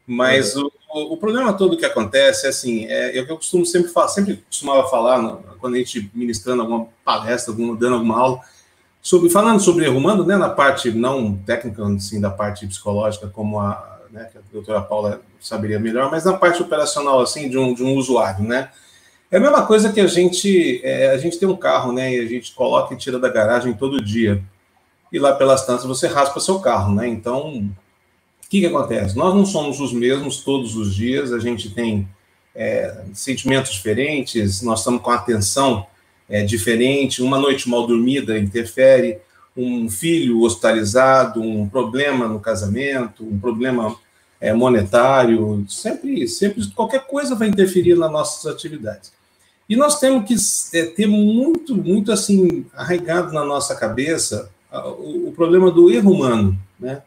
Mas 0.05 0.55
uhum. 0.55 0.69
O, 0.93 1.13
o, 1.13 1.17
problema 1.17 1.53
todo 1.53 1.77
que 1.77 1.85
acontece 1.85 2.45
é 2.45 2.49
assim, 2.49 2.85
é, 2.85 3.17
é 3.17 3.21
o 3.21 3.25
que 3.25 3.31
eu 3.31 3.37
costumo 3.37 3.65
sempre 3.65 3.89
falar, 3.89 4.07
sempre 4.09 4.37
costumava 4.37 4.87
falar 4.87 5.21
no, 5.21 5.37
quando 5.59 5.75
a 5.75 5.77
gente 5.77 6.09
ministrando 6.13 6.61
alguma 6.61 6.87
palestra, 7.03 7.53
dando 7.53 7.95
alguma 7.95 8.19
aula, 8.19 8.39
sobre, 9.01 9.29
falando 9.29 9.59
sobre 9.59 9.85
erro 9.85 9.97
humano, 9.97 10.25
né, 10.25 10.37
na 10.37 10.49
parte 10.49 10.91
não 10.91 11.35
técnica, 11.35 11.85
assim, 11.87 12.21
da 12.21 12.29
parte 12.29 12.65
psicológica, 12.67 13.27
como 13.27 13.59
a, 13.59 13.99
né, 14.11 14.29
que 14.31 14.37
a 14.37 14.41
doutora 14.51 14.81
Paula 14.81 15.21
saberia 15.39 15.79
melhor, 15.79 16.09
mas 16.09 16.23
na 16.23 16.33
parte 16.33 16.61
operacional, 16.61 17.19
assim, 17.19 17.49
de 17.49 17.57
um, 17.57 17.73
de 17.73 17.83
um 17.83 17.95
usuário, 17.95 18.45
né? 18.45 18.69
É 19.29 19.37
a 19.37 19.39
mesma 19.39 19.65
coisa 19.65 19.91
que 19.91 19.99
a 19.99 20.07
gente, 20.07 20.79
é, 20.83 21.09
a 21.09 21.17
gente 21.17 21.39
tem 21.39 21.49
um 21.49 21.55
carro, 21.55 21.91
né, 21.91 22.13
e 22.13 22.19
a 22.19 22.27
gente 22.27 22.53
coloca 22.53 22.93
e 22.93 22.97
tira 22.97 23.17
da 23.17 23.27
garagem 23.27 23.73
todo 23.73 24.03
dia 24.03 24.41
e 25.13 25.19
lá 25.19 25.33
pelas 25.33 25.63
tantas 25.65 25.85
você 25.85 26.07
raspa 26.07 26.39
seu 26.39 26.59
carro, 26.59 26.93
né? 26.95 27.07
Então, 27.07 27.69
que, 28.53 28.59
que 28.59 28.67
acontece? 28.67 29.17
Nós 29.17 29.33
não 29.33 29.47
somos 29.47 29.79
os 29.79 29.91
mesmos 29.91 30.43
todos 30.43 30.75
os 30.75 30.93
dias, 30.93 31.33
a 31.33 31.39
gente 31.39 31.71
tem 31.71 32.07
é, 32.53 33.03
sentimentos 33.11 33.71
diferentes, 33.71 34.61
nós 34.61 34.79
estamos 34.79 35.01
com 35.01 35.09
atenção 35.09 35.87
é, 36.29 36.43
diferente, 36.43 37.23
uma 37.23 37.39
noite 37.39 37.67
mal 37.67 37.87
dormida 37.87 38.37
interfere, 38.37 39.17
um 39.57 39.89
filho 39.89 40.41
hospitalizado, 40.41 41.41
um 41.41 41.67
problema 41.67 42.27
no 42.27 42.39
casamento, 42.39 43.25
um 43.25 43.39
problema 43.39 43.95
é, 44.39 44.53
monetário, 44.53 45.65
sempre, 45.67 46.27
sempre 46.27 46.63
qualquer 46.75 47.07
coisa 47.07 47.33
vai 47.33 47.47
interferir 47.47 47.95
nas 47.95 48.11
nossas 48.11 48.45
atividades. 48.45 49.11
E 49.67 49.75
nós 49.75 49.99
temos 49.99 50.27
que 50.27 50.77
é, 50.77 50.85
ter 50.85 51.07
muito, 51.07 51.75
muito 51.75 52.11
assim 52.11 52.67
arraigado 52.75 53.33
na 53.33 53.43
nossa 53.43 53.73
cabeça 53.73 54.51
o, 54.71 55.29
o 55.29 55.33
problema 55.35 55.71
do 55.71 55.89
erro 55.89 56.11
humano, 56.11 56.55
né? 56.79 57.01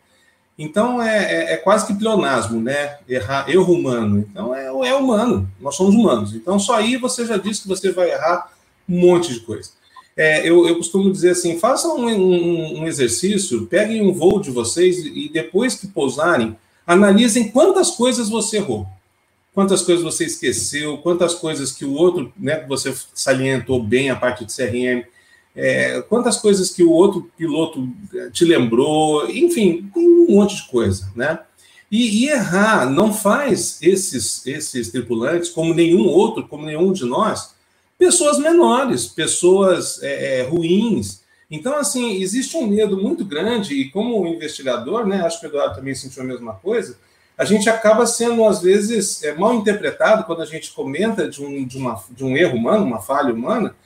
Então 0.59 1.03
é, 1.03 1.19
é, 1.19 1.53
é, 1.53 1.57
quase 1.57 1.87
que 1.87 1.95
pleonasmo, 1.95 2.61
né? 2.61 2.97
Errar, 3.09 3.49
erro 3.49 3.75
humano. 3.75 4.27
Então 4.31 4.55
é, 4.55 4.67
é 4.67 4.95
humano, 4.95 5.49
nós 5.61 5.77
somos 5.77 5.95
humanos. 5.95 6.35
Então 6.35 6.59
só 6.59 6.77
aí 6.77 6.97
você 6.97 7.27
já 7.27 7.37
disse 7.37 7.63
que 7.63 7.69
você 7.69 7.93
vai 7.93 8.11
errar 8.11 8.51
um 8.89 8.99
monte 8.99 9.35
de 9.35 9.41
coisa. 9.41 9.71
É, 10.17 10.49
eu, 10.49 10.67
eu, 10.67 10.77
costumo 10.77 11.13
dizer 11.13 11.31
assim: 11.31 11.59
façam 11.59 11.99
um, 11.99 12.09
um, 12.09 12.81
um, 12.81 12.87
exercício, 12.87 13.67
peguem 13.67 14.01
um 14.01 14.15
voo 14.15 14.41
de 14.41 14.51
vocês 14.51 15.05
e 15.05 15.29
depois 15.31 15.75
que 15.75 15.87
pousarem, 15.87 16.57
analisem 16.87 17.51
quantas 17.51 17.91
coisas 17.91 18.31
você 18.31 18.57
errou, 18.57 18.87
quantas 19.55 19.83
coisas 19.83 20.03
você 20.03 20.25
esqueceu, 20.25 20.97
quantas 20.99 21.35
coisas 21.35 21.71
que 21.71 21.85
o 21.85 21.93
outro, 21.93 22.33
né, 22.35 22.57
que 22.61 22.69
você 22.69 22.95
salientou 23.13 23.83
bem 23.83 24.09
a 24.09 24.17
parte 24.17 24.47
de 24.47 24.57
CRM, 24.57 25.05
é, 25.57 26.03
quantas 26.03 26.37
coisas 26.37 26.71
que 26.71 26.83
o 26.83 26.91
outro 26.91 27.31
piloto 27.37 27.89
é, 28.15 28.29
te 28.31 28.45
lembrou, 28.45 29.29
enfim, 29.31 29.91
um 29.97 30.27
monte 30.29 30.57
de 30.57 30.69
coisa, 30.69 31.11
né? 31.17 31.39
E, 31.91 32.25
e, 32.25 32.29
errar 32.29 32.91
não 32.91 33.13
faz 33.13 33.79
esses, 33.81 34.45
esses 34.47 34.91
tripulantes, 34.91 35.49
como 35.49 35.73
nenhum 35.73 36.07
outro, 36.07 36.47
como 36.47 36.67
nenhum 36.67 36.93
de 36.93 37.05
nós, 37.05 37.55
pessoas 37.97 38.39
menores, 38.39 39.07
pessoas 39.07 40.03
é, 40.03 40.41
é, 40.41 40.43
ruins. 40.43 41.23
Então, 41.51 41.77
assim, 41.77 42.21
existe 42.21 42.57
um 42.57 42.67
medo 42.67 43.01
muito 43.01 43.25
grande, 43.25 43.75
e 43.75 43.91
como 43.91 44.27
investigador, 44.27 45.07
né, 45.07 45.23
acho 45.23 45.41
que 45.41 45.47
o 45.47 45.49
Eduardo 45.49 45.77
também 45.77 45.95
sentiu 45.95 46.23
a 46.23 46.27
mesma 46.27 46.55
coisa, 46.55 46.99
a 47.39 47.45
gente 47.45 47.71
acaba 47.71 48.05
sendo, 48.07 48.45
às 48.45 48.61
vezes, 48.61 49.23
é, 49.23 49.35
mal 49.35 49.55
interpretado 49.55 50.25
quando 50.25 50.43
a 50.43 50.47
gente 50.47 50.73
comenta 50.73 51.29
de 51.29 51.43
um, 51.43 51.65
de, 51.65 51.79
uma, 51.79 52.03
de 52.11 52.25
um 52.25 52.37
erro 52.37 52.57
humano, 52.57 52.85
uma 52.85 53.01
falha 53.01 53.33
humana, 53.33 53.77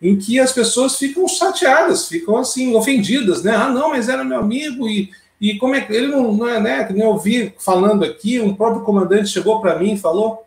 em 0.00 0.16
que 0.16 0.38
as 0.38 0.52
pessoas 0.52 0.96
ficam 0.96 1.26
chateadas, 1.26 2.08
ficam 2.08 2.36
assim, 2.36 2.74
ofendidas, 2.74 3.42
né? 3.42 3.54
Ah, 3.54 3.70
não, 3.70 3.90
mas 3.90 4.08
era 4.08 4.24
meu 4.24 4.38
amigo 4.38 4.88
e, 4.88 5.10
e 5.40 5.56
como 5.58 5.74
é 5.74 5.80
que 5.80 5.92
ele 5.92 6.08
não, 6.08 6.32
não 6.32 6.48
é, 6.48 6.60
né? 6.60 6.84
Que 6.84 6.92
nem 6.92 7.04
eu 7.04 7.16
vi 7.16 7.54
falando 7.58 8.04
aqui, 8.04 8.40
um 8.40 8.54
próprio 8.54 8.82
comandante 8.84 9.30
chegou 9.30 9.60
para 9.60 9.78
mim 9.78 9.94
e 9.94 9.98
falou. 9.98 10.44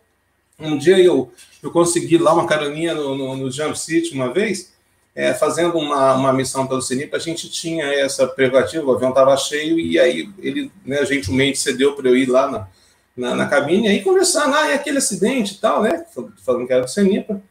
Um 0.60 0.76
dia 0.76 0.98
eu, 0.98 1.30
eu 1.62 1.70
consegui 1.70 2.18
lá 2.18 2.32
uma 2.32 2.46
caroninha 2.46 2.92
no, 2.92 3.16
no, 3.16 3.36
no 3.36 3.50
Jump 3.50 3.78
City 3.78 4.12
uma 4.12 4.32
vez, 4.32 4.72
é, 5.14 5.32
fazendo 5.34 5.78
uma, 5.78 6.14
uma 6.14 6.32
missão 6.32 6.66
pelo 6.66 6.82
CENIP, 6.82 7.14
a 7.14 7.18
gente 7.18 7.48
tinha 7.48 7.84
essa 7.84 8.26
prerrogativa, 8.26 8.84
o 8.84 8.92
avião 8.92 9.10
estava 9.10 9.36
cheio, 9.36 9.78
e 9.78 9.98
aí 9.98 10.28
ele 10.38 10.70
né, 10.84 11.04
gentilmente 11.04 11.58
cedeu 11.58 11.94
para 11.94 12.08
eu 12.08 12.16
ir 12.16 12.26
lá 12.26 12.48
na, 12.48 12.68
na, 13.16 13.34
na 13.34 13.46
cabine, 13.46 13.86
e 13.86 13.90
aí 13.90 14.02
conversando, 14.02 14.54
ah, 14.54 14.70
é 14.70 14.74
aquele 14.74 14.98
acidente 14.98 15.54
e 15.54 15.58
tal, 15.58 15.82
né? 15.82 16.04
Falando 16.44 16.66
que 16.66 16.72
era 16.72 16.84
do 16.84 16.90
CENIPA. 16.90 17.42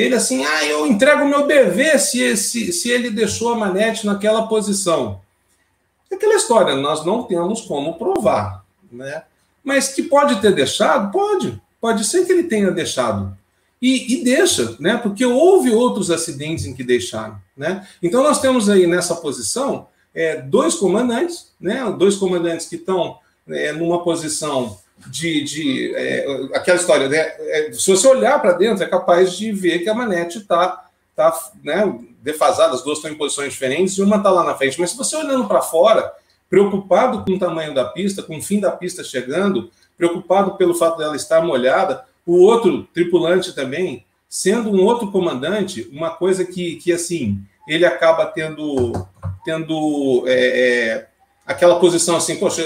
Ele 0.00 0.14
assim, 0.14 0.44
ah, 0.44 0.64
eu 0.64 0.86
entrego 0.86 1.24
meu 1.24 1.46
BV 1.46 1.98
se, 1.98 2.36
se, 2.36 2.72
se 2.72 2.90
ele 2.90 3.10
deixou 3.10 3.52
a 3.52 3.56
manete 3.56 4.06
naquela 4.06 4.46
posição. 4.46 5.20
Aquela 6.10 6.34
história, 6.34 6.74
nós 6.74 7.04
não 7.04 7.22
temos 7.22 7.60
como 7.62 7.94
provar, 7.94 8.64
né? 8.90 9.22
Mas 9.62 9.88
que 9.88 10.02
pode 10.02 10.40
ter 10.40 10.54
deixado? 10.54 11.12
Pode. 11.12 11.60
Pode 11.80 12.04
ser 12.04 12.24
que 12.26 12.32
ele 12.32 12.44
tenha 12.44 12.70
deixado. 12.70 13.36
E, 13.80 14.14
e, 14.14 14.24
deixa, 14.24 14.76
né? 14.78 14.96
Porque 14.96 15.24
houve 15.24 15.70
outros 15.70 16.10
acidentes 16.10 16.66
em 16.66 16.74
que 16.74 16.84
deixaram, 16.84 17.40
né? 17.56 17.86
Então 18.02 18.22
nós 18.22 18.40
temos 18.40 18.68
aí 18.68 18.86
nessa 18.86 19.14
posição 19.14 19.86
é, 20.14 20.36
dois 20.42 20.74
comandantes, 20.74 21.52
né? 21.60 21.84
Dois 21.96 22.16
comandantes 22.16 22.66
que 22.66 22.76
estão 22.76 23.18
é, 23.48 23.72
numa 23.72 24.02
posição 24.02 24.78
de, 25.06 25.44
de 25.44 25.94
é, 25.94 26.26
aquela 26.54 26.78
história, 26.78 27.08
né? 27.08 27.18
É, 27.18 27.72
se 27.72 27.90
você 27.90 28.06
olhar 28.06 28.40
para 28.40 28.52
dentro, 28.52 28.82
é 28.82 28.88
capaz 28.88 29.32
de 29.32 29.52
ver 29.52 29.80
que 29.80 29.88
a 29.88 29.94
manete 29.94 30.38
está 30.38 30.86
tá, 31.16 31.52
né, 31.62 31.98
defasada, 32.22 32.74
as 32.74 32.82
duas 32.82 32.98
estão 32.98 33.10
em 33.10 33.16
posições 33.16 33.52
diferentes 33.52 33.96
e 33.98 34.02
uma 34.02 34.16
está 34.16 34.30
lá 34.30 34.44
na 34.44 34.54
frente. 34.54 34.80
Mas 34.80 34.90
se 34.90 34.96
você 34.96 35.16
olhando 35.16 35.46
para 35.46 35.60
fora, 35.60 36.12
preocupado 36.48 37.24
com 37.24 37.32
o 37.32 37.38
tamanho 37.38 37.74
da 37.74 37.84
pista, 37.84 38.22
com 38.22 38.38
o 38.38 38.42
fim 38.42 38.58
da 38.58 38.70
pista 38.70 39.04
chegando, 39.04 39.70
preocupado 39.96 40.56
pelo 40.56 40.74
fato 40.74 40.98
dela 40.98 41.14
estar 41.14 41.42
molhada, 41.42 42.04
o 42.24 42.38
outro 42.40 42.84
tripulante 42.94 43.54
também, 43.54 44.04
sendo 44.28 44.70
um 44.70 44.82
outro 44.82 45.10
comandante, 45.10 45.88
uma 45.92 46.10
coisa 46.10 46.44
que, 46.44 46.76
que 46.76 46.92
assim, 46.92 47.38
ele 47.68 47.84
acaba 47.84 48.26
tendo, 48.26 48.92
tendo 49.44 50.24
é, 50.26 50.32
é, 50.32 51.08
aquela 51.50 51.80
posição 51.80 52.16
assim, 52.16 52.36
poxa, 52.36 52.62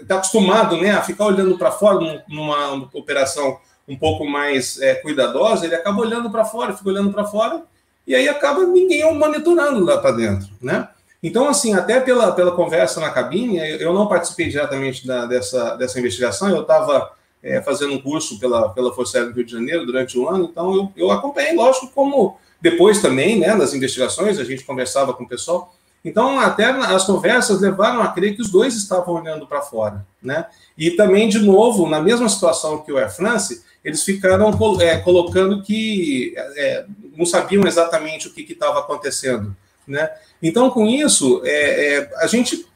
está 0.00 0.16
acostumado 0.16 0.76
né, 0.76 0.92
a 0.92 1.02
ficar 1.02 1.26
olhando 1.26 1.58
para 1.58 1.72
fora 1.72 2.24
numa 2.28 2.88
operação 2.92 3.58
um 3.88 3.96
pouco 3.96 4.24
mais 4.24 4.80
é, 4.80 4.94
cuidadosa, 4.94 5.66
ele 5.66 5.74
acaba 5.74 6.00
olhando 6.00 6.30
para 6.30 6.44
fora, 6.44 6.72
fica 6.72 6.88
olhando 6.88 7.12
para 7.12 7.24
fora, 7.24 7.64
e 8.06 8.14
aí 8.14 8.28
acaba 8.28 8.64
ninguém 8.64 9.12
monitorando 9.12 9.84
lá 9.84 9.98
para 9.98 10.12
dentro, 10.12 10.48
né? 10.60 10.88
Então, 11.20 11.48
assim, 11.48 11.74
até 11.74 12.00
pela, 12.00 12.32
pela 12.32 12.52
conversa 12.52 13.00
na 13.00 13.10
cabine, 13.10 13.58
eu 13.80 13.92
não 13.92 14.08
participei 14.08 14.48
diretamente 14.48 15.06
da, 15.06 15.26
dessa, 15.26 15.76
dessa 15.76 15.98
investigação, 15.98 16.48
eu 16.48 16.62
estava 16.62 17.12
é, 17.42 17.60
fazendo 17.60 17.92
um 17.92 18.00
curso 18.00 18.38
pela, 18.38 18.68
pela 18.70 18.92
Força 18.92 19.18
Aérea 19.18 19.32
do 19.32 19.36
Rio 19.36 19.46
de 19.46 19.52
Janeiro 19.52 19.84
durante 19.84 20.16
o 20.16 20.28
ano, 20.28 20.48
então 20.50 20.74
eu, 20.74 20.92
eu 20.96 21.10
acompanhei, 21.10 21.54
lógico, 21.54 21.88
como 21.92 22.38
depois 22.60 23.02
também, 23.02 23.40
né, 23.40 23.54
nas 23.54 23.74
investigações, 23.74 24.38
a 24.38 24.44
gente 24.44 24.64
conversava 24.64 25.12
com 25.12 25.24
o 25.24 25.28
pessoal. 25.28 25.74
Então, 26.04 26.40
até 26.40 26.64
as 26.64 27.04
conversas 27.04 27.60
levaram 27.60 28.02
a 28.02 28.08
crer 28.08 28.34
que 28.34 28.42
os 28.42 28.50
dois 28.50 28.74
estavam 28.74 29.14
olhando 29.14 29.46
para 29.46 29.62
fora, 29.62 30.04
né? 30.20 30.46
E 30.76 30.90
também, 30.92 31.28
de 31.28 31.38
novo, 31.38 31.88
na 31.88 32.00
mesma 32.00 32.28
situação 32.28 32.82
que 32.82 32.90
o 32.90 32.98
Air 32.98 33.14
France, 33.14 33.62
eles 33.84 34.02
ficaram 34.02 34.50
é, 34.80 34.98
colocando 34.98 35.62
que 35.62 36.34
é, 36.36 36.84
não 37.16 37.24
sabiam 37.24 37.66
exatamente 37.66 38.26
o 38.26 38.32
que 38.32 38.50
estava 38.52 38.80
acontecendo, 38.80 39.56
né? 39.86 40.10
Então, 40.42 40.70
com 40.70 40.86
isso, 40.86 41.40
é, 41.44 41.98
é, 41.98 42.10
a 42.16 42.26
gente 42.26 42.66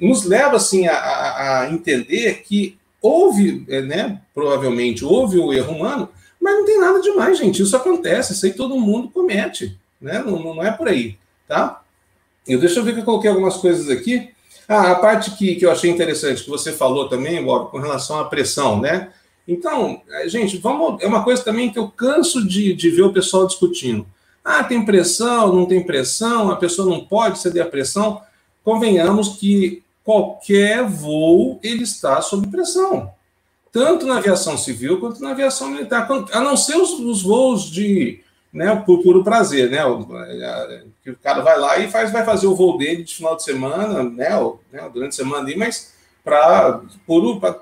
nos 0.00 0.24
leva 0.24 0.56
assim 0.56 0.86
a, 0.86 1.60
a 1.60 1.70
entender 1.70 2.42
que 2.42 2.78
houve, 3.00 3.66
é, 3.68 3.82
né, 3.82 4.20
provavelmente 4.34 5.04
houve 5.04 5.38
o 5.38 5.52
erro 5.52 5.74
humano, 5.74 6.08
mas 6.40 6.54
não 6.54 6.64
tem 6.64 6.80
nada 6.80 7.00
demais, 7.00 7.38
gente. 7.38 7.62
Isso 7.62 7.76
acontece, 7.76 8.32
isso 8.32 8.46
aí 8.46 8.52
todo 8.52 8.80
mundo 8.80 9.10
comete, 9.10 9.78
né? 10.00 10.22
Não, 10.24 10.38
não 10.42 10.62
é 10.62 10.70
por 10.70 10.88
aí, 10.88 11.16
tá? 11.46 11.82
Eu 12.46 12.58
deixa 12.58 12.80
eu 12.80 12.84
ver 12.84 12.94
que 12.94 13.00
eu 13.00 13.04
coloquei 13.04 13.30
algumas 13.30 13.56
coisas 13.56 13.88
aqui. 13.88 14.30
Ah, 14.68 14.92
a 14.92 14.94
parte 14.94 15.32
que, 15.32 15.56
que 15.56 15.64
eu 15.64 15.70
achei 15.70 15.90
interessante 15.90 16.42
que 16.42 16.50
você 16.50 16.72
falou 16.72 17.08
também, 17.08 17.42
Bob, 17.42 17.70
com 17.70 17.78
relação 17.78 18.18
à 18.18 18.24
pressão, 18.24 18.80
né? 18.80 19.10
Então, 19.46 20.00
é, 20.10 20.28
gente, 20.28 20.56
vamos. 20.56 21.02
É 21.02 21.06
uma 21.06 21.22
coisa 21.22 21.42
também 21.42 21.70
que 21.70 21.78
eu 21.78 21.88
canso 21.88 22.46
de, 22.46 22.72
de 22.74 22.90
ver 22.90 23.02
o 23.02 23.12
pessoal 23.12 23.46
discutindo. 23.46 24.06
Ah, 24.44 24.64
tem 24.64 24.84
pressão, 24.84 25.54
não 25.54 25.66
tem 25.66 25.82
pressão, 25.82 26.50
a 26.50 26.56
pessoa 26.56 26.88
não 26.88 27.04
pode 27.04 27.38
ceder 27.38 27.62
à 27.62 27.66
pressão. 27.66 28.20
Convenhamos 28.62 29.36
que 29.36 29.82
qualquer 30.02 30.86
voo 30.86 31.58
ele 31.62 31.82
está 31.82 32.20
sob 32.20 32.46
pressão, 32.48 33.10
tanto 33.72 34.06
na 34.06 34.18
aviação 34.18 34.58
civil 34.58 35.00
quanto 35.00 35.22
na 35.22 35.30
aviação 35.30 35.70
militar, 35.70 36.06
a 36.30 36.40
não 36.40 36.56
ser 36.56 36.76
os, 36.76 36.90
os 37.00 37.22
voos 37.22 37.70
de 37.70 38.20
né, 38.52 38.76
por 38.86 39.02
puro 39.02 39.24
prazer, 39.24 39.70
né? 39.70 39.80
Que 41.04 41.10
o 41.10 41.16
cara 41.16 41.42
vai 41.42 41.58
lá 41.58 41.78
e 41.78 41.90
faz, 41.90 42.10
vai 42.10 42.24
fazer 42.24 42.46
o 42.46 42.56
voo 42.56 42.78
dele 42.78 43.04
de 43.04 43.14
final 43.14 43.36
de 43.36 43.44
semana, 43.44 44.02
né? 44.02 44.36
Ou, 44.36 44.60
né 44.72 44.88
durante 44.92 45.12
a 45.12 45.16
semana 45.16 45.42
ali, 45.42 45.54
mas 45.54 45.92
para 46.24 46.80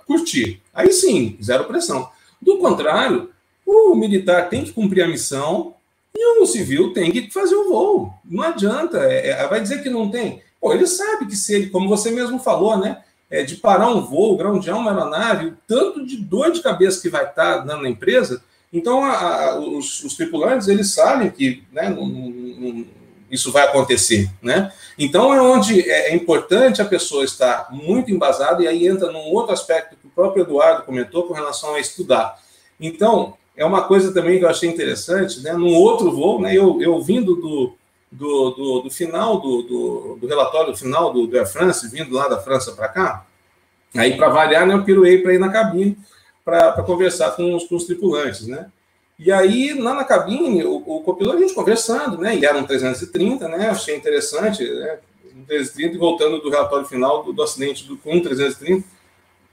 curtir. 0.06 0.62
Aí 0.73 0.93
sim, 0.93 1.36
zero 1.43 1.64
pressão. 1.64 2.09
Do 2.40 2.59
contrário, 2.59 3.31
o 3.66 3.94
militar 3.94 4.48
tem 4.48 4.62
que 4.62 4.73
cumprir 4.73 5.02
a 5.02 5.09
missão, 5.09 5.74
e 6.14 6.40
o 6.40 6.47
civil 6.47 6.93
tem 6.93 7.10
que 7.10 7.31
fazer 7.31 7.55
o 7.55 7.69
voo. 7.69 8.12
Não 8.24 8.43
adianta. 8.43 8.98
É, 8.98 9.31
é, 9.31 9.48
vai 9.48 9.60
dizer 9.60 9.82
que 9.82 9.90
não 9.90 10.10
tem. 10.10 10.43
Pô, 10.60 10.73
ele 10.73 10.86
sabe 10.86 11.27
que 11.27 11.35
se 11.35 11.55
ele, 11.55 11.70
como 11.70 11.89
você 11.89 12.10
mesmo 12.10 12.39
falou, 12.39 12.77
né? 12.77 13.02
É, 13.31 13.43
de 13.43 13.56
parar 13.56 13.89
um 13.89 14.02
voo, 14.02 14.36
groundear 14.36 14.77
uma 14.77 14.90
aeronave, 14.90 15.47
o 15.47 15.56
tanto 15.66 16.05
de 16.05 16.19
dor 16.19 16.52
de 16.52 16.60
cabeça 16.60 17.01
que 17.01 17.09
vai 17.09 17.23
estar 17.23 17.59
tá 17.59 17.59
dando 17.59 17.82
na 17.82 17.89
empresa. 17.89 18.44
Então, 18.70 19.02
a, 19.02 19.12
a, 19.16 19.59
os, 19.59 20.05
os, 20.05 20.14
tripulantes, 20.14 20.69
eles 20.69 20.93
sabem 20.93 21.31
que 21.31 21.62
né, 21.73 21.89
não, 21.89 22.06
não, 22.06 22.85
isso 23.32 23.50
vai 23.50 23.64
acontecer, 23.64 24.30
né? 24.42 24.70
Então, 24.98 25.32
é 25.32 25.40
onde 25.40 25.90
é, 25.90 26.10
é 26.10 26.14
importante 26.14 26.82
a 26.82 26.84
pessoa 26.84 27.24
estar 27.24 27.68
muito 27.72 28.10
embasada, 28.10 28.62
e 28.62 28.68
aí 28.68 28.86
entra 28.86 29.10
num 29.10 29.32
outro 29.32 29.54
aspecto 29.54 29.96
que 29.96 30.06
o 30.06 30.10
próprio 30.10 30.42
Eduardo 30.42 30.82
comentou 30.82 31.22
com 31.22 31.32
relação 31.32 31.74
a 31.74 31.80
estudar. 31.80 32.38
Então, 32.78 33.34
é 33.56 33.64
uma 33.64 33.84
coisa 33.84 34.12
também 34.12 34.38
que 34.38 34.44
eu 34.44 34.50
achei 34.50 34.68
interessante, 34.68 35.40
né? 35.40 35.54
Num 35.54 35.74
outro 35.74 36.12
voo, 36.12 36.42
né? 36.42 36.54
Eu, 36.54 36.80
eu 36.82 37.00
vindo 37.00 37.34
do, 37.34 37.74
do, 38.10 38.50
do, 38.50 38.80
do 38.82 38.90
final 38.90 39.40
do, 39.40 39.62
do, 39.62 40.18
do, 40.20 40.26
relatório 40.26 40.76
final 40.76 41.10
do, 41.10 41.26
do 41.26 41.38
Air 41.38 41.50
France, 41.50 41.88
vindo 41.88 42.14
lá 42.14 42.28
da 42.28 42.38
França 42.38 42.72
para 42.72 42.88
cá, 42.88 43.26
aí 43.96 44.14
para 44.14 44.28
variar, 44.28 44.66
né? 44.66 44.74
Eu 44.74 44.84
piruei 44.84 45.22
para 45.22 45.32
ir 45.32 45.38
na 45.38 45.48
cabine 45.48 45.96
para 46.44 46.82
conversar 46.82 47.30
com 47.30 47.54
os, 47.54 47.64
com 47.64 47.76
os 47.76 47.84
tripulantes, 47.84 48.46
né? 48.46 48.66
E 49.24 49.31
aí, 49.31 49.73
lá 49.74 49.94
na 49.94 50.03
cabine, 50.03 50.65
o, 50.65 50.82
o 50.85 51.01
copiloto, 51.01 51.39
a 51.39 51.40
gente 51.40 51.55
conversando, 51.55 52.19
né? 52.19 52.36
E 52.36 52.44
era 52.44 52.59
um 52.59 52.65
330, 52.65 53.47
né? 53.47 53.69
Achei 53.69 53.94
interessante, 53.94 54.65
né? 54.69 54.99
Um 55.36 55.44
330, 55.44 55.94
e 55.94 55.99
voltando 55.99 56.40
do 56.40 56.51
relatório 56.51 56.85
final 56.85 57.23
do, 57.23 57.32
do 57.32 57.40
acidente 57.40 57.86
do, 57.86 57.97
com 57.97 58.16
um 58.16 58.20
330. 58.20 58.85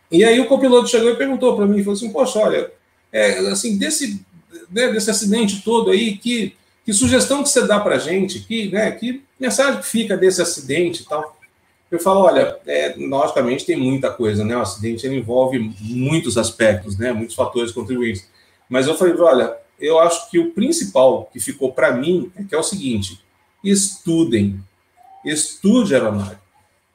E 0.09 0.23
aí 0.23 0.39
o 0.39 0.47
copiloto 0.47 0.89
chegou 0.89 1.11
e 1.11 1.15
perguntou 1.15 1.55
para 1.55 1.67
mim, 1.67 1.83
falou 1.83 1.93
assim, 1.93 2.11
poxa, 2.11 2.39
olha, 2.39 2.71
é, 3.11 3.37
assim, 3.49 3.77
desse, 3.77 4.25
né, 4.71 4.91
desse 4.91 5.11
acidente 5.11 5.61
todo 5.61 5.91
aí, 5.91 6.17
que, 6.17 6.55
que 6.83 6.91
sugestão 6.91 7.43
que 7.43 7.49
você 7.49 7.61
dá 7.67 7.79
para 7.79 7.97
a 7.97 7.99
gente, 7.99 8.39
que, 8.39 8.71
né, 8.71 8.89
que 8.89 9.23
mensagem 9.39 9.81
que 9.81 9.85
fica 9.85 10.17
desse 10.17 10.41
acidente 10.41 11.03
e 11.03 11.05
tal? 11.05 11.37
Eu 11.91 11.99
falo, 11.99 12.21
olha, 12.21 12.57
é, 12.65 12.95
logicamente 12.97 13.67
tem 13.67 13.75
muita 13.75 14.09
coisa, 14.09 14.43
né? 14.43 14.57
O 14.57 14.61
acidente 14.61 15.07
envolve 15.07 15.59
muitos 15.79 16.39
aspectos, 16.39 16.97
né? 16.97 17.11
Muitos 17.11 17.35
fatores 17.35 17.71
contribuintes. 17.71 18.27
Mas 18.69 18.87
eu 18.87 18.95
falei, 18.95 19.15
olha, 19.17 19.57
eu 19.79 19.99
acho 19.99 20.29
que 20.29 20.37
o 20.37 20.51
principal 20.51 21.29
que 21.33 21.39
ficou 21.39 21.71
para 21.71 21.91
mim 21.91 22.31
é 22.35 22.43
que 22.43 22.53
é 22.53 22.57
o 22.57 22.63
seguinte: 22.63 23.19
estudem, 23.63 24.59
estude 25.25 25.95
aeronave. 25.95 26.37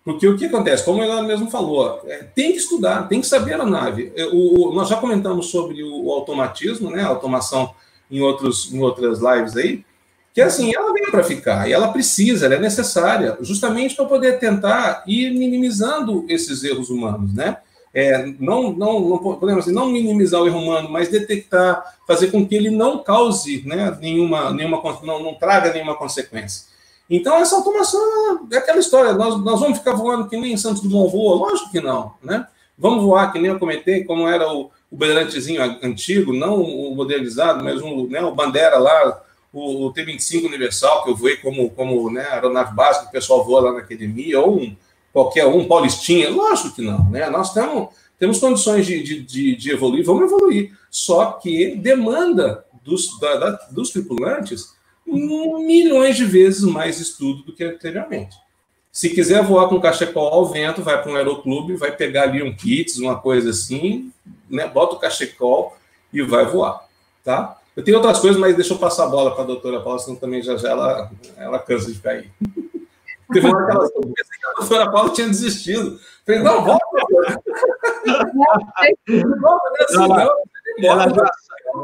Porque 0.05 0.29
o 0.29 0.37
que 0.37 0.45
acontece, 0.45 0.85
como 0.85 1.03
ela 1.03 1.23
mesmo 1.23 1.51
falou, 1.51 2.03
é, 2.05 2.25
tem 2.35 2.53
que 2.53 2.59
estudar, 2.59 3.09
tem 3.09 3.23
que 3.23 3.27
saber 3.27 3.55
a 3.55 3.65
nave. 3.65 4.13
É, 4.15 4.27
o, 4.27 4.69
o, 4.69 4.75
nós 4.75 4.89
já 4.89 4.97
comentamos 4.99 5.47
sobre 5.47 5.83
o, 5.83 6.05
o, 6.05 6.13
automatismo, 6.13 6.91
né, 6.91 7.03
a 7.03 7.07
automação 7.07 7.75
em, 8.11 8.21
outros, 8.21 8.73
em 8.73 8.81
outras 8.81 9.21
lives 9.21 9.57
aí, 9.57 9.83
que 10.35 10.43
assim, 10.43 10.75
ela 10.75 10.93
veio 10.93 11.11
para 11.11 11.25
ficar, 11.25 11.69
e 11.69 11.73
ela 11.73 11.89
precisa, 11.89 12.45
ela 12.45 12.57
é 12.57 12.61
necessária, 12.61 13.39
justamente 13.41 13.95
para 13.95 14.05
poder 14.05 14.39
tentar 14.39 15.05
ir 15.07 15.31
minimizando 15.31 16.27
esses 16.29 16.65
erros 16.65 16.91
humanos, 16.91 17.33
né? 17.33 17.59
É, 17.95 18.27
não, 18.41 18.73
não, 18.73 19.09
não 19.09 19.19
podemos 19.19 19.65
assim, 19.65 19.73
não 19.75 19.87
minimizar 19.87 20.43
o 20.43 20.49
erro 20.49 20.59
humano, 20.59 20.89
mas 20.91 21.09
detectar, 21.09 21.97
fazer 22.07 22.33
com 22.33 22.45
que 22.45 22.55
ele 22.57 22.69
não 22.69 22.99
cause 22.99 23.62
né, 23.65 23.97
nenhuma, 24.01 24.51
nenhuma 24.53 24.83
não, 25.05 25.23
não 25.23 25.35
traga 25.35 25.73
nenhuma 25.73 25.95
consequência. 25.95 26.66
Então, 27.09 27.37
essa 27.37 27.55
automação 27.55 28.01
é 28.51 28.57
aquela 28.57 28.81
história. 28.81 29.12
Nós, 29.12 29.39
nós 29.45 29.61
vamos 29.61 29.79
ficar 29.79 29.93
voando 29.93 30.29
que 30.29 30.37
nem 30.37 30.57
Santos 30.57 30.83
Dumont 30.83 31.12
voa? 31.12 31.37
Lógico 31.37 31.71
que 31.71 31.81
não, 31.81 32.15
né? 32.23 32.47
Vamos 32.77 33.05
voar 33.05 33.33
que 33.33 33.39
nem 33.39 33.53
eu 33.53 33.59
comentei, 33.59 34.03
como 34.03 34.27
era 34.27 34.53
o, 34.53 34.71
o 34.91 34.97
Bandeirantezinho 34.97 35.62
antigo, 35.83 36.33
não 36.33 36.61
o 36.61 36.97
modernizado, 36.97 37.62
mas 37.62 37.81
um, 37.81 38.09
né, 38.09 38.21
o 38.23 38.35
Bandera 38.35 38.79
lá, 38.79 39.23
o, 39.53 39.87
o 39.87 39.93
T-25 39.93 40.47
Universal, 40.47 41.05
que 41.05 41.11
eu 41.11 41.16
voei 41.16 41.37
como, 41.37 41.71
como 41.71 42.11
né, 42.11 42.27
aeronave 42.33 42.75
básica, 42.75 43.07
o 43.07 43.12
pessoal 43.12 43.45
voa 43.45 43.61
lá 43.61 43.73
na 43.75 43.79
academia, 43.81 44.41
ou 44.41 44.59
um, 44.59 44.77
qualquer 45.15 45.47
um, 45.47 45.69
Paulistinha. 45.69 46.28
Lógico 46.28 46.74
que 46.74 46.82
não, 46.82 47.09
né? 47.09 47.31
Nós 47.31 47.55
temos, 47.55 47.89
temos 48.19 48.41
condições 48.41 48.85
de, 48.85 49.01
de, 49.01 49.23
de, 49.23 49.57
de 49.57 49.70
evoluir, 49.70 50.05
vamos 50.05 50.24
evoluir. 50.24 50.77
Só 50.91 51.32
que 51.32 51.77
demanda 51.77 52.65
dos, 52.82 53.19
da, 53.20 53.36
da, 53.36 53.51
dos 53.70 53.91
tripulantes 53.91 54.74
milhões 55.07 56.16
de 56.16 56.24
vezes 56.24 56.62
mais 56.62 56.99
estudo 56.99 57.45
do 57.45 57.55
que 57.55 57.62
anteriormente. 57.62 58.36
Se 58.91 59.11
quiser 59.11 59.43
voar 59.43 59.69
com 59.69 59.81
cachecol 59.81 60.28
ao 60.28 60.47
vento, 60.47 60.82
vai 60.82 61.01
para 61.01 61.12
um 61.12 61.16
aeroclube, 61.16 61.77
vai 61.77 61.95
pegar 61.95 62.24
ali 62.24 62.43
um 62.43 62.55
kits, 62.55 62.99
uma 62.99 63.19
coisa 63.19 63.51
assim, 63.51 64.12
né? 64.49 64.66
bota 64.66 64.97
o 64.97 64.99
cachecol 64.99 65.77
e 66.12 66.23
vai 66.23 66.47
voar, 66.47 66.89
tá? 67.23 67.59
Eu 67.77 67.82
tenho 67.82 67.97
outras 67.97 68.20
coisas, 68.20 68.41
mas 68.41 68.55
deixa 68.55 68.73
eu 68.73 68.78
passar 68.78 69.05
a 69.05 69.09
bola 69.09 69.32
para 69.32 69.43
a 69.43 69.47
doutora 69.47 69.81
Paula, 69.81 69.99
senão 69.99 70.16
também 70.16 70.41
já, 70.41 70.57
já 70.57 70.70
ela, 70.70 71.11
ela 71.36 71.59
cansa 71.59 71.93
de 71.93 71.99
cair. 71.99 72.31
Teve 73.35 73.47
uma 73.48 73.66
que 73.66 73.73
ela, 73.73 73.85
a 73.85 74.61
doutora 74.61 74.90
Paula 74.90 75.11
tinha 75.11 75.27
desistido. 75.27 75.98
Falei, 76.24 76.43
não, 76.43 76.65
volta. 76.65 76.86
não, 78.06 78.32
não, 79.98 80.01
ela, 80.01 80.23
ela, 80.78 81.15
já, 81.15 81.27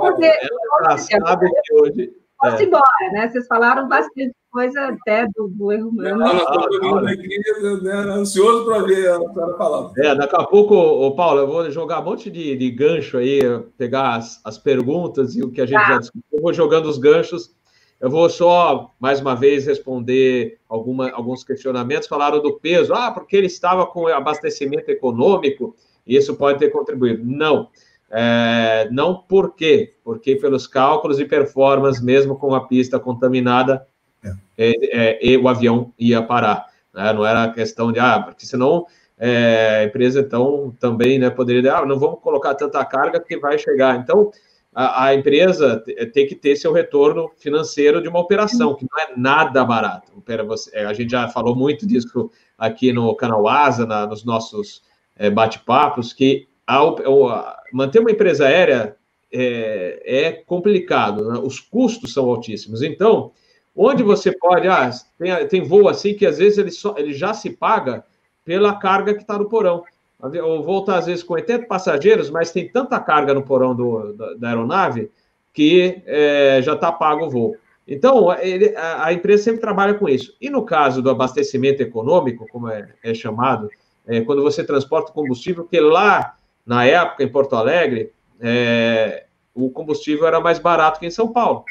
ela 0.00 0.96
já 0.96 0.98
sabe 0.98 1.50
que 1.64 1.74
hoje 1.74 2.20
posso 2.40 2.62
ir 2.62 2.66
embora, 2.66 2.84
né? 3.12 3.28
Vocês 3.28 3.46
falaram 3.46 3.86
bastante 3.88 4.32
coisa 4.50 4.88
até 4.88 5.26
do, 5.36 5.48
do 5.48 5.70
erro 5.70 5.88
humano. 5.90 6.18
Não, 6.18 7.02
não, 7.02 7.06
aqui, 7.06 7.38
né, 7.82 7.92
ansioso 7.92 8.64
para 8.64 8.82
ver 8.82 9.10
a 9.10 9.18
senhora 9.18 9.56
falar. 9.56 9.92
É, 9.98 10.14
daqui 10.14 10.36
a 10.36 10.44
pouco, 10.44 10.74
ô, 10.74 11.14
Paulo, 11.14 11.40
eu 11.40 11.46
vou 11.46 11.70
jogar 11.70 12.00
um 12.00 12.04
monte 12.04 12.30
de, 12.30 12.56
de 12.56 12.70
gancho 12.70 13.18
aí, 13.18 13.40
pegar 13.76 14.16
as, 14.16 14.40
as 14.44 14.58
perguntas 14.58 15.36
e 15.36 15.42
o 15.42 15.50
que 15.50 15.60
a 15.60 15.66
gente 15.66 15.80
tá. 15.80 15.92
já 15.92 15.98
discutiu. 15.98 16.24
Eu 16.32 16.42
vou 16.42 16.52
jogando 16.52 16.86
os 16.86 16.98
ganchos. 16.98 17.54
Eu 18.00 18.08
vou 18.08 18.30
só, 18.30 18.92
mais 18.98 19.20
uma 19.20 19.36
vez, 19.36 19.66
responder 19.66 20.58
alguma, 20.66 21.10
alguns 21.10 21.44
questionamentos. 21.44 22.08
Falaram 22.08 22.40
do 22.40 22.58
peso. 22.58 22.94
Ah, 22.94 23.10
porque 23.10 23.36
ele 23.36 23.46
estava 23.46 23.86
com 23.86 24.06
abastecimento 24.06 24.90
econômico 24.90 25.76
e 26.06 26.16
isso 26.16 26.34
pode 26.34 26.58
ter 26.58 26.70
contribuído. 26.70 27.22
Não. 27.24 27.68
É, 28.10 28.88
não 28.90 29.14
por 29.14 29.54
quê? 29.54 29.94
Porque 30.02 30.34
pelos 30.34 30.66
cálculos 30.66 31.18
de 31.18 31.26
performance, 31.26 32.02
mesmo 32.02 32.36
com 32.36 32.54
a 32.54 32.66
pista 32.66 32.98
contaminada, 32.98 33.86
é, 34.56 35.32
é, 35.32 35.36
o 35.36 35.46
avião 35.46 35.92
ia 35.98 36.22
parar. 36.22 36.66
Né? 36.94 37.12
Não 37.12 37.24
era 37.24 37.52
questão 37.52 37.92
de, 37.92 38.00
ah, 38.00 38.20
porque 38.20 38.46
senão 38.46 38.86
é, 39.18 39.80
a 39.80 39.84
empresa 39.84 40.20
então 40.20 40.74
também 40.80 41.18
né, 41.18 41.28
poderia 41.28 41.76
ah, 41.76 41.84
não 41.84 41.98
vamos 41.98 42.20
colocar 42.20 42.54
tanta 42.54 42.82
carga 42.84 43.20
que 43.20 43.38
vai 43.38 43.58
chegar. 43.58 43.96
Então, 43.96 44.30
a, 44.74 45.06
a, 45.06 45.14
empresa 45.14 45.82
tem 46.12 46.26
que 46.26 46.34
ter 46.34 46.56
seu 46.56 46.72
retorno 46.72 47.30
financeiro 47.36 48.00
de 48.00 48.08
uma 48.08 48.20
operação, 48.20 48.74
que 48.74 48.86
não 48.90 49.02
é 49.02 49.16
nada 49.16 49.64
barato. 49.64 50.12
É, 50.72 50.84
a 50.84 50.92
gente 50.92 51.10
já 51.10 51.28
falou 51.28 51.56
muito 51.56 51.86
disso 51.86 52.30
aqui 52.56 52.92
no 52.92 53.14
canal 53.14 53.48
Asa, 53.48 53.84
na, 53.84 54.06
nos 54.06 54.24
nossos 54.24 54.82
é, 55.16 55.28
bate-papos, 55.28 56.12
que 56.12 56.48
a, 56.66 56.78
a, 56.78 57.62
manter 57.72 57.98
uma 57.98 58.10
empresa 58.10 58.46
aérea 58.46 58.96
é, 59.32 60.02
é 60.04 60.32
complicado, 60.32 61.28
né? 61.28 61.40
os 61.42 61.60
custos 61.60 62.12
são 62.12 62.28
altíssimos. 62.28 62.82
Então, 62.82 63.32
Onde 63.74 64.02
você 64.02 64.36
pode, 64.36 64.66
ah, 64.68 64.90
tem, 65.18 65.48
tem 65.48 65.62
voo 65.62 65.88
assim 65.88 66.14
que 66.14 66.26
às 66.26 66.38
vezes 66.38 66.58
ele, 66.58 66.70
só, 66.70 66.94
ele 66.98 67.12
já 67.12 67.32
se 67.32 67.50
paga 67.50 68.04
pela 68.44 68.78
carga 68.78 69.14
que 69.14 69.22
está 69.22 69.38
no 69.38 69.48
porão. 69.48 69.84
O 70.22 70.62
voo 70.62 70.80
está 70.80 70.98
às 70.98 71.06
vezes 71.06 71.22
com 71.22 71.34
80 71.34 71.66
passageiros, 71.66 72.30
mas 72.30 72.52
tem 72.52 72.68
tanta 72.68 73.00
carga 73.00 73.32
no 73.32 73.42
porão 73.42 73.74
do, 73.74 74.12
da, 74.12 74.34
da 74.34 74.48
aeronave 74.48 75.10
que 75.52 76.02
é, 76.06 76.60
já 76.62 76.74
está 76.74 76.92
pago 76.92 77.26
o 77.26 77.30
voo. 77.30 77.56
Então, 77.86 78.32
ele, 78.38 78.74
a, 78.76 79.06
a, 79.06 79.12
empresa 79.12 79.44
sempre 79.44 79.60
trabalha 79.60 79.94
com 79.94 80.08
isso. 80.08 80.36
E 80.40 80.48
no 80.48 80.64
caso 80.64 81.02
do 81.02 81.10
abastecimento 81.10 81.82
econômico, 81.82 82.46
como 82.50 82.68
é, 82.68 82.88
é 83.02 83.12
chamado, 83.12 83.68
é, 84.06 84.20
quando 84.20 84.42
você 84.42 84.62
transporta 84.62 85.12
combustível, 85.12 85.64
que 85.64 85.80
lá, 85.80 86.36
na 86.64 86.84
época, 86.84 87.24
em 87.24 87.28
Porto 87.28 87.56
Alegre, 87.56 88.12
é, 88.40 89.24
o 89.54 89.70
combustível 89.70 90.26
era 90.26 90.38
mais 90.38 90.58
barato 90.58 91.00
que 91.00 91.06
em 91.06 91.10
São 91.10 91.32
Paulo. 91.32 91.64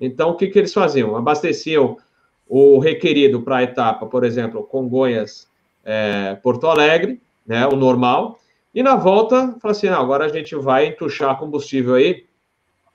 Então, 0.00 0.30
o 0.30 0.34
que, 0.34 0.46
que 0.48 0.58
eles 0.58 0.72
faziam? 0.72 1.14
Abasteciam 1.14 1.96
o 2.48 2.78
requerido 2.78 3.42
para 3.42 3.58
a 3.58 3.62
etapa, 3.62 4.06
por 4.06 4.24
exemplo, 4.24 4.62
Congonhas, 4.62 5.48
é, 5.84 6.36
Porto 6.42 6.68
Alegre, 6.68 7.20
né, 7.46 7.66
o 7.66 7.76
normal, 7.76 8.38
e 8.74 8.82
na 8.82 8.96
volta, 8.96 9.56
fala 9.60 9.72
assim, 9.72 9.88
não, 9.88 10.00
agora 10.00 10.26
a 10.26 10.28
gente 10.28 10.54
vai 10.54 10.86
entuchar 10.86 11.38
combustível 11.38 11.94
aí, 11.94 12.24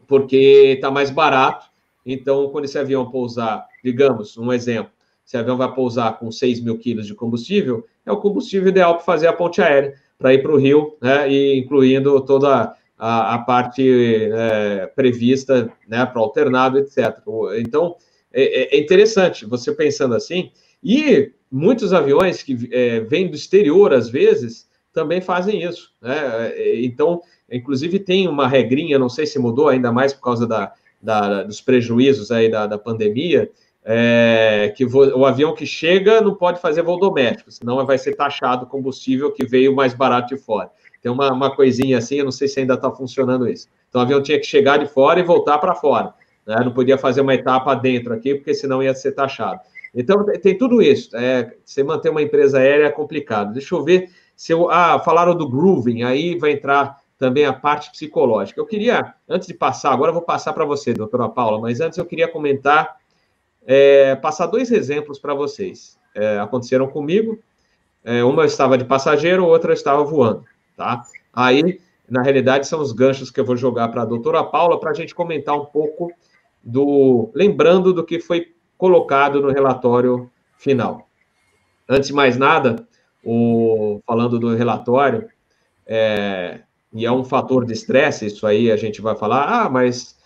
porque 0.07 0.73
está 0.75 0.91
mais 0.91 1.09
barato, 1.09 1.71
então, 2.05 2.49
quando 2.49 2.65
esse 2.65 2.77
avião 2.77 3.09
pousar, 3.09 3.65
digamos, 3.83 4.37
um 4.37 4.51
exemplo, 4.51 4.91
esse 5.25 5.37
avião 5.37 5.57
vai 5.57 5.73
pousar 5.73 6.17
com 6.17 6.31
6 6.31 6.61
mil 6.61 6.77
quilos 6.77 7.05
de 7.05 7.13
combustível, 7.13 7.85
é 8.05 8.11
o 8.11 8.17
combustível 8.17 8.69
ideal 8.69 8.95
para 8.95 9.03
fazer 9.03 9.27
a 9.27 9.33
ponte 9.33 9.61
aérea, 9.61 9.93
para 10.17 10.33
ir 10.33 10.41
para 10.41 10.51
o 10.51 10.57
Rio, 10.57 10.97
né, 11.01 11.31
e 11.31 11.59
incluindo 11.59 12.19
toda 12.25 12.75
a, 12.97 13.35
a 13.35 13.39
parte 13.39 13.83
é, 14.31 14.87
prevista 14.95 15.71
né, 15.87 16.05
para 16.05 16.21
alternado, 16.21 16.77
etc. 16.77 17.17
Então, 17.57 17.95
é, 18.33 18.75
é, 18.75 18.79
interessante 18.79 19.45
você 19.45 19.73
pensando 19.73 20.15
assim. 20.15 20.51
E 20.83 21.31
muitos 21.51 21.93
aviões 21.93 22.41
que 22.41 22.69
é, 22.71 23.01
vêm 23.01 23.29
do 23.29 23.35
exterior, 23.35 23.93
às 23.93 24.09
vezes, 24.09 24.67
também 24.93 25.21
fazem 25.21 25.63
isso. 25.63 25.91
Né? 26.01 26.83
Então, 26.83 27.21
inclusive, 27.51 27.99
tem 27.99 28.27
uma 28.27 28.47
regrinha, 28.47 28.99
não 28.99 29.09
sei 29.09 29.25
se 29.25 29.39
mudou 29.39 29.67
ainda 29.67 29.91
mais 29.91 30.13
por 30.13 30.21
causa 30.21 30.47
da, 30.47 30.73
da 31.01 31.43
dos 31.43 31.61
prejuízos 31.61 32.31
aí 32.31 32.49
da, 32.49 32.67
da 32.67 32.77
pandemia, 32.77 33.49
é, 33.83 34.71
que 34.75 34.85
o 34.85 35.25
avião 35.25 35.55
que 35.55 35.65
chega 35.65 36.21
não 36.21 36.35
pode 36.35 36.61
fazer 36.61 36.83
voo 36.83 36.99
doméstico, 36.99 37.51
senão 37.51 37.83
vai 37.85 37.97
ser 37.97 38.15
taxado 38.15 38.67
combustível 38.67 39.31
que 39.31 39.45
veio 39.45 39.75
mais 39.75 39.93
barato 39.93 40.35
de 40.35 40.41
fora. 40.41 40.69
Tem 41.01 41.11
uma, 41.11 41.33
uma 41.33 41.55
coisinha 41.55 41.97
assim, 41.97 42.17
eu 42.17 42.25
não 42.25 42.31
sei 42.31 42.47
se 42.47 42.59
ainda 42.59 42.75
está 42.75 42.91
funcionando 42.91 43.49
isso. 43.49 43.67
Então 43.89 44.01
o 44.01 44.03
avião 44.03 44.21
tinha 44.21 44.39
que 44.39 44.45
chegar 44.45 44.77
de 44.77 44.85
fora 44.85 45.19
e 45.19 45.23
voltar 45.23 45.57
para 45.57 45.73
fora. 45.73 46.13
Né? 46.45 46.55
Não 46.63 46.71
podia 46.71 46.97
fazer 46.97 47.21
uma 47.21 47.33
etapa 47.33 47.73
dentro 47.73 48.13
aqui, 48.13 48.35
porque 48.35 48.53
senão 48.53 48.83
ia 48.83 48.93
ser 48.93 49.13
taxado. 49.13 49.59
Então 49.93 50.25
tem 50.25 50.57
tudo 50.57 50.81
isso. 50.81 51.15
É, 51.15 51.55
você 51.63 51.83
manter 51.83 52.09
uma 52.09 52.21
empresa 52.21 52.59
aérea 52.59 52.85
é 52.85 52.89
complicado. 52.89 53.53
Deixa 53.53 53.75
eu 53.75 53.83
ver 53.83 54.09
se 54.35 54.53
eu. 54.53 54.69
Ah, 54.69 54.99
falaram 54.99 55.35
do 55.35 55.49
grooving, 55.49 56.03
aí 56.03 56.37
vai 56.37 56.51
entrar 56.51 56.99
também 57.17 57.45
a 57.45 57.53
parte 57.53 57.91
psicológica. 57.91 58.59
Eu 58.59 58.65
queria, 58.65 59.13
antes 59.27 59.47
de 59.47 59.53
passar, 59.53 59.93
agora 59.93 60.09
eu 60.09 60.15
vou 60.15 60.23
passar 60.23 60.53
para 60.53 60.65
você, 60.65 60.93
doutora 60.93 61.29
Paula, 61.29 61.59
mas 61.59 61.79
antes 61.79 61.97
eu 61.97 62.05
queria 62.05 62.27
comentar, 62.27 62.97
é, 63.65 64.15
passar 64.15 64.47
dois 64.47 64.71
exemplos 64.71 65.19
para 65.19 65.33
vocês. 65.33 65.99
É, 66.15 66.39
aconteceram 66.39 66.87
comigo. 66.87 67.37
É, 68.03 68.23
uma 68.23 68.43
eu 68.43 68.47
estava 68.47 68.77
de 68.77 68.85
passageiro, 68.85 69.45
outra 69.45 69.71
eu 69.71 69.75
estava 69.75 70.03
voando 70.03 70.43
tá? 70.81 71.03
Aí, 71.31 71.79
na 72.09 72.23
realidade, 72.23 72.67
são 72.67 72.81
os 72.81 72.91
ganchos 72.91 73.29
que 73.29 73.39
eu 73.39 73.45
vou 73.45 73.55
jogar 73.55 73.89
para 73.89 74.01
a 74.01 74.05
doutora 74.05 74.43
Paula 74.43 74.79
para 74.79 74.89
a 74.89 74.93
gente 74.93 75.13
comentar 75.13 75.55
um 75.55 75.65
pouco 75.65 76.11
do. 76.63 77.31
lembrando 77.35 77.93
do 77.93 78.03
que 78.03 78.19
foi 78.19 78.53
colocado 78.81 79.39
no 79.39 79.51
relatório 79.51 80.27
final. 80.57 81.07
Antes 81.87 82.07
de 82.07 82.15
mais 82.15 82.35
nada, 82.35 82.87
o, 83.23 84.01
falando 84.07 84.39
do 84.39 84.55
relatório, 84.55 85.29
é, 85.85 86.61
e 86.91 87.05
é 87.05 87.11
um 87.11 87.23
fator 87.23 87.63
de 87.63 87.73
estresse, 87.73 88.25
isso 88.25 88.47
aí 88.47 88.71
a 88.71 88.75
gente 88.75 88.99
vai 88.99 89.15
falar, 89.15 89.43
ah, 89.43 89.69
mas 89.69 90.17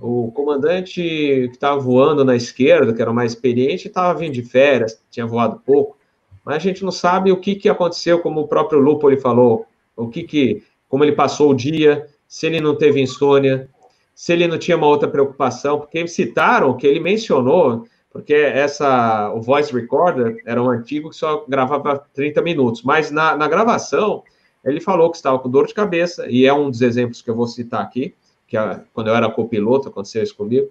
o 0.00 0.30
comandante 0.30 1.02
que 1.02 1.50
estava 1.50 1.80
voando 1.80 2.24
na 2.24 2.36
esquerda, 2.36 2.92
que 2.94 3.02
era 3.02 3.10
o 3.10 3.14
mais 3.14 3.32
experiente, 3.32 3.88
estava 3.88 4.16
vindo 4.16 4.34
de 4.34 4.44
férias, 4.44 5.02
tinha 5.10 5.26
voado 5.26 5.60
pouco, 5.66 5.98
mas 6.44 6.54
a 6.54 6.60
gente 6.60 6.84
não 6.84 6.92
sabe 6.92 7.32
o 7.32 7.40
que, 7.40 7.56
que 7.56 7.68
aconteceu, 7.68 8.20
como 8.20 8.42
o 8.42 8.48
próprio 8.48 8.78
Lupo 8.78 9.10
ele 9.10 9.20
falou, 9.20 9.66
o 9.96 10.06
que 10.06 10.22
que, 10.22 10.62
como 10.88 11.02
ele 11.02 11.16
passou 11.16 11.50
o 11.50 11.54
dia, 11.54 12.06
se 12.28 12.46
ele 12.46 12.60
não 12.60 12.76
teve 12.76 13.02
insônia, 13.02 13.68
se 14.14 14.32
ele 14.32 14.46
não 14.46 14.56
tinha 14.56 14.76
uma 14.76 14.86
outra 14.86 15.08
preocupação, 15.08 15.80
porque 15.80 16.06
citaram 16.06 16.76
que 16.76 16.86
ele 16.86 17.00
mencionou, 17.00 17.84
porque 18.14 18.32
essa, 18.32 19.32
o 19.34 19.42
voice 19.42 19.74
recorder 19.74 20.40
era 20.46 20.62
um 20.62 20.70
antigo 20.70 21.10
que 21.10 21.16
só 21.16 21.44
gravava 21.48 21.98
30 22.14 22.40
minutos, 22.42 22.84
mas 22.84 23.10
na, 23.10 23.36
na 23.36 23.48
gravação 23.48 24.22
ele 24.64 24.80
falou 24.80 25.10
que 25.10 25.16
estava 25.16 25.36
com 25.40 25.50
dor 25.50 25.66
de 25.66 25.74
cabeça, 25.74 26.24
e 26.30 26.46
é 26.46 26.54
um 26.54 26.70
dos 26.70 26.80
exemplos 26.80 27.20
que 27.20 27.28
eu 27.28 27.34
vou 27.34 27.48
citar 27.48 27.82
aqui, 27.82 28.14
que 28.46 28.56
quando 28.92 29.08
eu 29.08 29.16
era 29.16 29.28
copiloto 29.28 29.88
aconteceu 29.88 30.22
isso 30.22 30.36
comigo, 30.36 30.70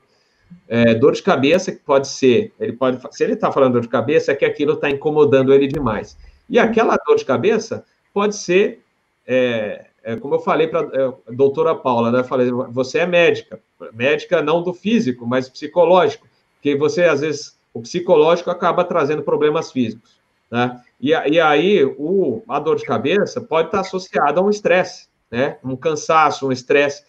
é, 0.70 0.96
dor 0.96 1.12
de 1.12 1.22
cabeça 1.22 1.74
que 1.74 1.80
pode 1.80 2.08
ser, 2.08 2.54
ele 2.58 2.72
pode, 2.72 2.98
se 3.12 3.26
ele 3.26 3.34
está 3.34 3.52
falando 3.52 3.74
dor 3.74 3.82
de 3.82 3.90
cabeça, 3.90 4.32
é 4.32 4.36
que 4.36 4.46
aquilo 4.46 4.74
está 4.74 4.90
incomodando 4.90 5.54
ele 5.54 5.68
demais. 5.68 6.18
E 6.50 6.58
aquela 6.58 6.96
dor 7.06 7.18
de 7.18 7.26
cabeça 7.26 7.84
pode 8.14 8.38
ser 8.38 8.82
é, 9.28 9.88
é, 10.02 10.16
como 10.16 10.36
eu 10.36 10.40
falei 10.40 10.68
para 10.68 10.80
a 10.80 11.10
é, 11.30 11.34
doutora 11.34 11.76
Paula, 11.76 12.10
né? 12.10 12.20
Eu 12.20 12.24
falei, 12.24 12.50
você 12.70 13.00
é 13.00 13.06
médica, 13.06 13.60
médica 13.92 14.42
não 14.42 14.64
do 14.64 14.74
físico, 14.74 15.28
mas 15.28 15.50
psicológico, 15.50 16.26
porque 16.64 16.78
você, 16.78 17.04
às 17.04 17.20
vezes, 17.20 17.58
o 17.74 17.82
psicológico 17.82 18.50
acaba 18.50 18.86
trazendo 18.86 19.22
problemas 19.22 19.70
físicos, 19.70 20.18
né? 20.50 20.82
E, 21.00 21.10
e 21.10 21.42
aí, 21.42 21.84
o, 21.84 22.42
a 22.48 22.58
dor 22.58 22.78
de 22.78 22.86
cabeça 22.86 23.42
pode 23.42 23.68
estar 23.68 23.82
associada 23.82 24.40
a 24.40 24.44
um 24.44 24.50
estresse, 24.50 25.10
né? 25.30 25.58
Um 25.62 25.76
cansaço, 25.76 26.48
um 26.48 26.54
estresse. 26.54 27.04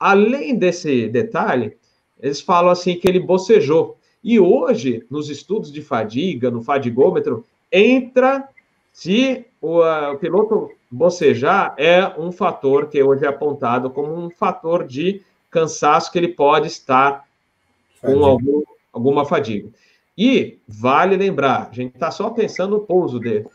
Além 0.00 0.56
desse 0.56 1.06
detalhe, 1.06 1.76
eles 2.18 2.40
falam 2.40 2.70
assim 2.70 2.96
que 2.98 3.06
ele 3.06 3.20
bocejou. 3.20 3.98
E 4.22 4.40
hoje, 4.40 5.04
nos 5.10 5.28
estudos 5.28 5.70
de 5.70 5.82
fadiga, 5.82 6.50
no 6.50 6.62
fadigômetro, 6.62 7.44
entra 7.70 8.48
se 8.90 9.44
o, 9.60 9.80
o 9.80 10.16
piloto 10.16 10.70
bocejar 10.90 11.74
é 11.76 12.06
um 12.18 12.32
fator 12.32 12.88
que 12.88 13.02
hoje 13.02 13.26
é 13.26 13.28
apontado 13.28 13.90
como 13.90 14.14
um 14.14 14.30
fator 14.30 14.86
de 14.86 15.20
cansaço 15.50 16.10
que 16.10 16.16
ele 16.16 16.28
pode 16.28 16.68
estar 16.68 17.24
com 18.00 18.24
algum, 18.24 18.62
alguma 18.94 19.24
fadiga. 19.24 19.68
E 20.16 20.58
vale 20.66 21.16
lembrar, 21.16 21.68
a 21.70 21.74
gente 21.74 21.94
está 21.94 22.10
só 22.10 22.30
pensando 22.30 22.76
no 22.76 22.86
pouso 22.86 23.18
dele. 23.18 23.46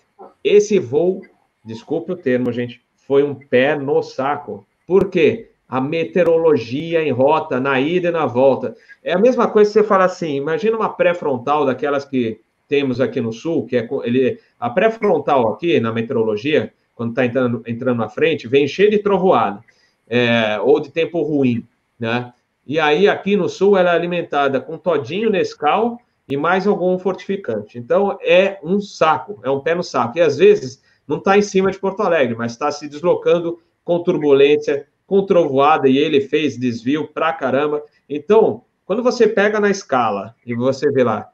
Esse 0.43 0.77
voo, 0.77 1.21
desculpe 1.63 2.11
o 2.11 2.17
termo, 2.17 2.51
gente, 2.51 2.81
foi 2.95 3.23
um 3.23 3.33
pé 3.33 3.77
no 3.77 4.03
saco. 4.03 4.67
Por 4.85 5.09
quê? 5.09 5.51
A 5.67 5.79
meteorologia 5.79 7.01
em 7.01 7.11
rota, 7.11 7.59
na 7.59 7.79
ida 7.79 8.09
e 8.09 8.11
na 8.11 8.25
volta. 8.25 8.75
É 9.03 9.13
a 9.13 9.19
mesma 9.19 9.47
coisa 9.47 9.71
você 9.71 9.83
fala 9.83 10.05
assim: 10.05 10.35
imagina 10.35 10.75
uma 10.75 10.89
pré-frontal 10.89 11.65
daquelas 11.65 12.03
que 12.03 12.41
temos 12.67 12.99
aqui 12.99 13.21
no 13.21 13.31
sul, 13.31 13.65
que 13.65 13.77
é 13.77 13.87
ele, 14.03 14.39
a 14.59 14.69
pré-frontal 14.69 15.53
aqui 15.53 15.79
na 15.79 15.91
meteorologia, 15.91 16.73
quando 16.95 17.11
está 17.11 17.25
entrando, 17.25 17.63
entrando 17.65 17.97
na 17.97 18.09
frente, 18.09 18.47
vem 18.47 18.67
cheio 18.67 18.91
de 18.91 18.99
trovoada, 18.99 19.63
é, 20.07 20.59
ou 20.59 20.79
de 20.79 20.91
tempo 20.91 21.21
ruim, 21.21 21.65
né? 21.99 22.33
E 22.69 22.79
aí, 22.79 23.09
aqui 23.09 23.35
no 23.35 23.49
sul, 23.49 23.75
ela 23.75 23.93
é 23.93 23.95
alimentada 23.95 24.61
com 24.61 24.77
todinho 24.77 25.31
Nescau 25.31 25.99
e 26.29 26.37
mais 26.37 26.67
algum 26.67 26.99
fortificante. 26.99 27.79
Então, 27.79 28.15
é 28.21 28.59
um 28.63 28.79
saco, 28.79 29.39
é 29.43 29.49
um 29.49 29.59
pé 29.59 29.73
no 29.73 29.81
saco. 29.81 30.19
E 30.19 30.21
às 30.21 30.37
vezes 30.37 30.79
não 31.07 31.17
está 31.17 31.35
em 31.35 31.41
cima 31.41 31.71
de 31.71 31.79
Porto 31.79 32.03
Alegre, 32.03 32.35
mas 32.35 32.51
está 32.51 32.71
se 32.71 32.87
deslocando 32.87 33.57
com 33.83 34.03
turbulência, 34.03 34.85
com 35.07 35.25
trovoada, 35.25 35.89
e 35.89 35.97
ele 35.97 36.21
fez 36.21 36.55
desvio 36.59 37.07
pra 37.07 37.33
caramba. 37.33 37.81
Então, 38.07 38.61
quando 38.85 39.01
você 39.01 39.27
pega 39.27 39.59
na 39.59 39.71
escala 39.71 40.35
e 40.45 40.53
você 40.53 40.91
vê 40.91 41.03
lá, 41.03 41.27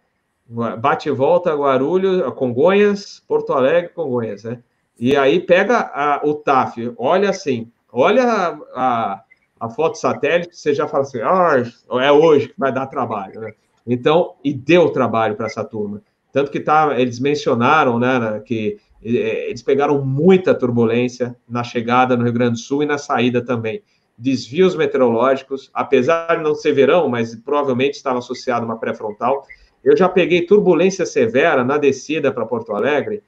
bate 0.80 1.10
e 1.10 1.12
volta 1.12 1.54
Guarulhos, 1.54 2.34
Congonhas, 2.36 3.22
Porto 3.28 3.52
Alegre, 3.52 3.90
Congonhas, 3.90 4.46
né? 4.46 4.64
E 4.98 5.18
aí 5.18 5.42
pega 5.42 5.92
a, 5.94 6.22
o 6.24 6.34
TAF, 6.34 6.94
olha 6.98 7.30
assim, 7.30 7.70
olha 7.92 8.24
a, 8.24 8.58
a, 8.74 9.25
a, 9.60 9.70
foto 9.70 9.98
satélite, 9.98 10.56
você 10.56 10.74
já 10.74 10.88
fala 10.88 11.04
assim, 11.04 11.20
ah, 11.22 11.64
é 12.02 12.12
hoje 12.12 12.50
que 12.50 12.56
vai 12.58 12.72
dar 12.72 12.88
trabalho, 12.88 13.40
né? 13.42 13.54
Então, 13.88 14.36
e 14.44 14.54
deu 14.54 14.90
trabalho 14.90 15.36
para 15.36 15.46
essa 15.46 15.64
turma. 15.64 16.02
Tanto 16.34 16.52
que 16.52 16.60
tá, 16.60 17.00
eles 17.00 17.20
mencionaram, 17.20 18.00
né, 18.00 18.42
que 18.44 18.78
é, 19.04 19.50
eles 19.50 19.62
pegaram 19.62 20.04
muita 20.04 20.56
turbulência 20.56 21.36
na 21.48 21.64
chegada 21.64 22.18
no 22.18 22.24
Rio 22.24 22.34
Grande 22.34 22.54
do 22.54 22.60
Sul 22.60 22.84
e 22.84 22.86
na 22.86 22.98
saída 22.98 23.44
também. 23.44 23.84
Desvios 24.18 24.76
meteorológicos, 24.76 25.70
apesar 25.74 26.38
de 26.38 26.44
não 26.44 26.56
ser 26.56 26.74
verão, 26.74 27.08
mas 27.08 27.36
provavelmente 27.36 27.96
estava 27.96 28.20
associado 28.20 28.66
a 28.66 28.70
uma 28.70 28.80
pré-frontal. 28.80 29.46
Eu 29.84 29.96
já 29.96 30.10
peguei 30.10 30.46
turbulência 30.46 31.06
severa 31.06 31.64
na 31.64 31.78
descida 31.78 32.32
para 32.32 32.46
Porto 32.46 32.74
Alegre 32.74 33.22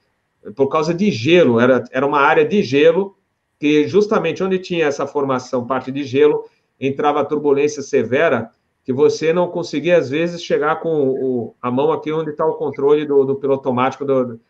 por 0.56 0.68
causa 0.68 0.94
de 0.94 1.12
gelo, 1.12 1.60
era, 1.60 1.84
era 1.92 2.06
uma 2.06 2.20
área 2.20 2.46
de 2.46 2.62
gelo, 2.62 3.18
que 3.60 3.88
justamente 3.88 4.44
onde 4.44 4.60
tinha 4.60 4.86
essa 4.86 5.08
formação, 5.08 5.66
parte 5.66 5.92
de 5.92 6.04
gelo, 6.04 6.46
entrava 6.80 7.26
turbulência 7.26 7.82
severa, 7.82 8.52
que 8.84 8.94
você 8.94 9.34
não 9.34 9.50
conseguia, 9.50 9.98
às 9.98 10.10
vezes, 10.10 10.42
chegar 10.42 10.80
com 10.80 11.10
o, 11.10 11.56
a 11.62 11.70
mão 11.70 11.92
aqui 11.92 12.10
onde 12.10 12.30
está 12.30 12.46
o 12.46 12.54
controle 12.54 13.06
do, 13.06 13.26
do 13.26 13.36
piloto 13.36 13.68
automático, 13.68 14.06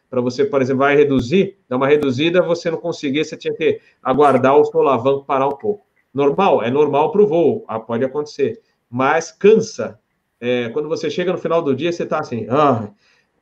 para 0.07 0.21
você, 0.21 0.45
por 0.45 0.61
exemplo, 0.61 0.79
vai 0.79 0.95
reduzir, 0.95 1.57
dar 1.67 1.77
uma 1.77 1.87
reduzida, 1.87 2.41
você 2.43 2.69
não 2.69 2.77
conseguia, 2.77 3.23
você 3.23 3.35
tinha 3.35 3.53
que 3.55 3.81
aguardar 4.03 4.55
o 4.55 4.63
solavanco 4.63 5.25
parar 5.25 5.47
um 5.47 5.55
pouco. 5.55 5.87
Normal, 6.13 6.61
é 6.61 6.69
normal 6.69 7.11
para 7.11 7.21
o 7.23 7.27
voo, 7.27 7.65
ah, 7.67 7.79
pode 7.79 8.05
acontecer, 8.05 8.61
mas 8.87 9.31
cansa. 9.31 9.99
É, 10.39 10.69
quando 10.69 10.87
você 10.87 11.09
chega 11.09 11.31
no 11.31 11.39
final 11.39 11.61
do 11.63 11.75
dia, 11.75 11.91
você 11.91 12.03
está 12.03 12.19
assim, 12.19 12.45
ah, 12.47 12.91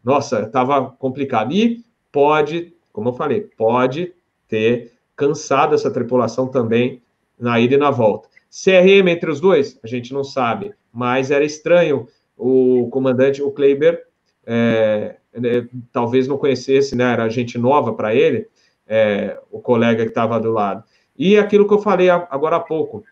nossa, 0.02 0.44
estava 0.44 0.92
complicado. 0.92 1.52
E 1.52 1.84
pode, 2.10 2.74
como 2.94 3.10
eu 3.10 3.14
falei, 3.14 3.42
pode 3.42 4.14
ter 4.48 4.94
cansado 5.16 5.76
essa 5.76 5.92
tripulação 5.92 6.48
também 6.48 7.02
na 7.40 7.60
ida 7.60 7.76
e 7.76 7.78
na 7.78 7.92
volta. 7.92 8.30
CRM 8.50 9.10
entre 9.10 9.30
os 9.30 9.40
dois, 9.40 9.80
a 9.84 9.88
gente 9.88 10.14
não 10.14 10.24
sabe 10.24 10.74
mas 10.96 11.30
era 11.30 11.44
estranho 11.44 12.08
o 12.38 12.88
comandante, 12.90 13.44
o 13.44 13.52
Kleiber, 13.52 14.06
é, 14.46 15.18
né, 15.34 15.68
talvez 15.92 16.26
não 16.26 16.38
conhecesse, 16.38 16.96
né, 16.96 17.12
era 17.12 17.30
gente 17.30 17.58
nova 17.58 17.94
para 17.94 18.16
ele, 18.16 18.48
é, 18.88 19.38
o 19.52 19.60
colega 19.60 20.04
que 20.04 20.10
estava 20.10 20.40
do 20.40 20.52
lado. 20.52 20.84
E 21.18 21.38
aquilo 21.38 21.68
que 21.68 21.74
eu 21.74 21.80
falei 21.80 22.10
agora 22.10 22.56
há 22.56 22.60
pouco, 22.62 23.04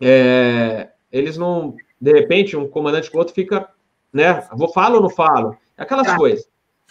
é, 0.00 0.88
eles 1.12 1.36
não, 1.36 1.76
de 2.00 2.12
repente, 2.12 2.56
um 2.56 2.66
comandante 2.66 3.08
com 3.08 3.16
o 3.16 3.20
outro 3.20 3.34
fica, 3.34 3.68
né, 4.12 4.46
vou 4.52 4.72
falo 4.72 4.96
ou 4.96 5.02
não 5.02 5.10
falo? 5.10 5.56
Aquelas 5.78 6.08
tá. 6.08 6.16
coisas. 6.16 6.48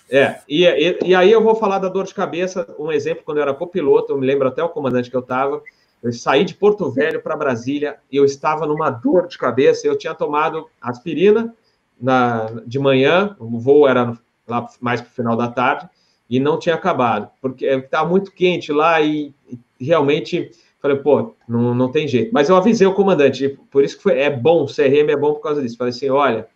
É, 0.10 0.42
e, 0.48 0.66
e, 0.66 1.00
e, 1.06 1.16
aí 1.16 1.32
eu 1.32 1.42
vou 1.42 1.56
falar 1.56 1.80
da 1.80 1.88
dor 1.88 2.06
de 2.06 2.14
cabeça, 2.14 2.68
um 2.78 2.92
exemplo, 2.92 3.24
quando 3.24 3.38
eu 3.38 3.44
era 3.44 3.54
copiloto, 3.54 4.12
eu 4.12 4.18
me 4.18 4.28
lembro 4.28 4.48
até 4.48 4.64
o 4.64 4.70
comandante 4.70 5.10
que 5.10 5.16
eu 5.16 5.22
estava, 5.22 5.62
eu 6.04 6.12
saí 6.12 6.44
de 6.44 6.54
Porto 6.54 6.92
Velho 6.92 7.22
para 7.22 7.38
Brasília, 7.38 7.98
eu 8.12 8.26
estava 8.26 8.68
numa 8.68 8.90
dor 8.90 9.28
de 9.28 9.38
cabeça, 9.38 9.88
eu 9.88 9.98
tinha 9.98 10.14
tomado 10.14 10.68
aspirina 10.82 11.56
na, 12.00 12.48
de 12.66 12.78
manhã, 12.78 13.36
o 13.40 13.58
voo 13.58 13.88
era 13.88 14.18
lá 14.48 14.68
mais 14.82 15.00
para 15.00 15.10
o 15.10 15.14
final 15.14 15.38
da 15.38 15.48
tarde, 15.48 15.90
e 16.30 16.40
não 16.40 16.60
tinha 16.60 16.76
acabado, 16.76 17.30
porque 17.42 17.66
estava 17.66 18.10
muito 18.10 18.32
quente 18.32 18.72
lá 18.72 19.00
e, 19.02 19.34
e, 19.50 19.86
realmente 19.86 20.52
falei, 20.82 20.98
pô, 20.98 21.34
não, 21.48 21.74
não 21.74 21.90
tem 21.90 22.08
jeito. 22.08 22.32
Mas 22.34 22.50
eu 22.50 22.58
avisei 22.58 22.86
o 22.86 22.94
comandante, 22.94 23.58
por 23.72 23.84
isso 23.84 23.96
que 23.96 24.04
foi, 24.04 24.20
é 24.20 24.30
bom, 24.30 24.64
o 24.64 24.68
CRM 24.68 25.10
é 25.10 25.16
bom 25.16 25.34
por 25.34 25.42
causa 25.42 25.62
disso. 25.62 25.78
Falei 25.78 25.92
assim, 25.92 26.10
olha, 26.10 26.48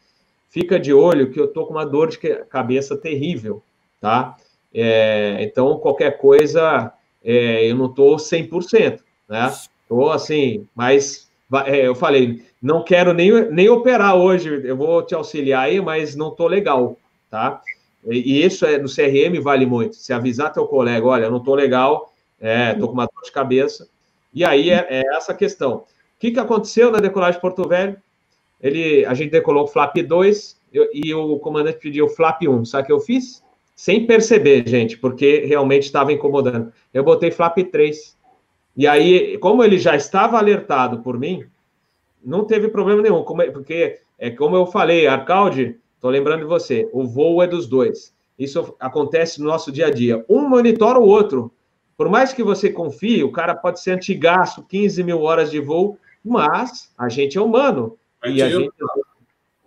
fica 0.57 0.79
de 0.79 0.91
olho 0.91 1.29
que 1.29 1.39
eu 1.39 1.47
tô 1.47 1.67
com 1.67 1.73
uma 1.73 1.85
dor 1.85 2.09
de 2.09 2.17
cabeça 2.49 2.97
terrível, 2.97 3.61
tá? 4.01 4.35
É, 4.73 5.37
então, 5.41 5.77
qualquer 5.77 6.17
coisa, 6.17 6.91
é, 7.23 7.69
eu 7.69 7.75
não 7.75 7.93
tô 7.93 8.15
100% 8.15 9.01
né? 9.27 9.53
Tô 9.87 10.09
assim, 10.09 10.67
mas 10.75 11.29
é, 11.65 11.87
eu 11.87 11.95
falei, 11.95 12.43
não 12.61 12.83
quero 12.83 13.13
nem, 13.13 13.51
nem 13.51 13.69
operar 13.69 14.15
hoje, 14.15 14.61
eu 14.63 14.75
vou 14.75 15.03
te 15.03 15.13
auxiliar 15.13 15.65
aí, 15.65 15.79
mas 15.79 16.15
não 16.15 16.31
tô 16.31 16.47
legal, 16.47 16.97
tá? 17.29 17.61
E, 18.05 18.39
e 18.39 18.45
isso 18.45 18.65
é 18.65 18.77
no 18.77 18.89
CRM 18.89 19.39
vale 19.41 19.65
muito. 19.65 19.95
Se 19.95 20.11
avisar 20.11 20.51
teu 20.51 20.65
colega, 20.65 21.05
olha, 21.05 21.29
não 21.29 21.39
tô 21.39 21.53
legal, 21.53 22.13
é, 22.39 22.73
tô 22.73 22.87
com 22.87 22.93
uma 22.93 23.05
dor 23.05 23.23
de 23.23 23.31
cabeça. 23.31 23.87
E 24.33 24.43
aí 24.43 24.69
é, 24.69 24.87
é 24.89 25.15
essa 25.15 25.33
questão. 25.33 25.75
O 25.75 25.85
que, 26.19 26.31
que 26.31 26.39
aconteceu 26.39 26.91
na 26.91 26.99
decolagem 26.99 27.35
de 27.35 27.41
Porto 27.41 27.67
Velho? 27.67 27.97
Ele, 28.61 29.05
a 29.05 29.13
gente 29.13 29.31
decolou 29.31 29.63
o 29.63 29.67
flap 29.67 29.95
2 29.95 30.59
eu, 30.73 30.87
e 30.93 31.13
o 31.13 31.37
comandante 31.39 31.79
pediu 31.79 32.05
o 32.05 32.09
flap 32.09 32.41
1. 32.41 32.65
Sabe 32.65 32.83
o 32.83 32.85
que 32.87 32.91
eu 32.93 32.99
fiz? 32.99 33.43
Sem 33.75 34.07
perceber, 34.07 34.67
gente, 34.67 34.97
porque 34.97 35.45
realmente 35.45 35.83
estava 35.83 36.11
incomodando. 36.11 36.71
Eu 36.93 37.03
botei 37.03 37.29
flap 37.31 37.57
3 37.57 38.17
e 38.77 38.85
aí, 38.85 39.39
como 39.39 39.63
ele 39.63 39.79
já 39.79 39.95
estava 39.95 40.37
alertado 40.37 40.99
por 40.99 41.17
mim, 41.17 41.43
não 42.23 42.45
teve 42.45 42.67
problema 42.67 43.01
nenhum, 43.01 43.25
é, 43.41 43.49
porque 43.49 43.99
é 44.19 44.29
como 44.29 44.55
eu 44.55 44.67
falei, 44.67 45.07
Arcalde, 45.07 45.79
estou 45.95 46.11
lembrando 46.11 46.41
de 46.41 46.45
você, 46.45 46.87
o 46.93 47.03
voo 47.03 47.41
é 47.41 47.47
dos 47.47 47.65
dois. 47.65 48.13
Isso 48.37 48.75
acontece 48.79 49.41
no 49.41 49.47
nosso 49.47 49.71
dia 49.71 49.87
a 49.87 49.91
dia. 49.91 50.23
Um 50.29 50.47
monitora 50.47 50.99
o 50.99 51.07
outro. 51.07 51.51
Por 51.97 52.07
mais 52.07 52.33
que 52.33 52.43
você 52.43 52.69
confie, 52.69 53.23
o 53.23 53.31
cara 53.31 53.55
pode 53.55 53.79
ser 53.79 53.93
antigaço, 53.93 54.63
15 54.67 55.03
mil 55.03 55.23
horas 55.23 55.49
de 55.49 55.59
voo, 55.59 55.97
mas 56.23 56.93
a 56.95 57.09
gente 57.09 57.35
é 57.35 57.41
humano. 57.41 57.97
E 58.25 58.41
a 58.41 58.49
gente... 58.49 58.71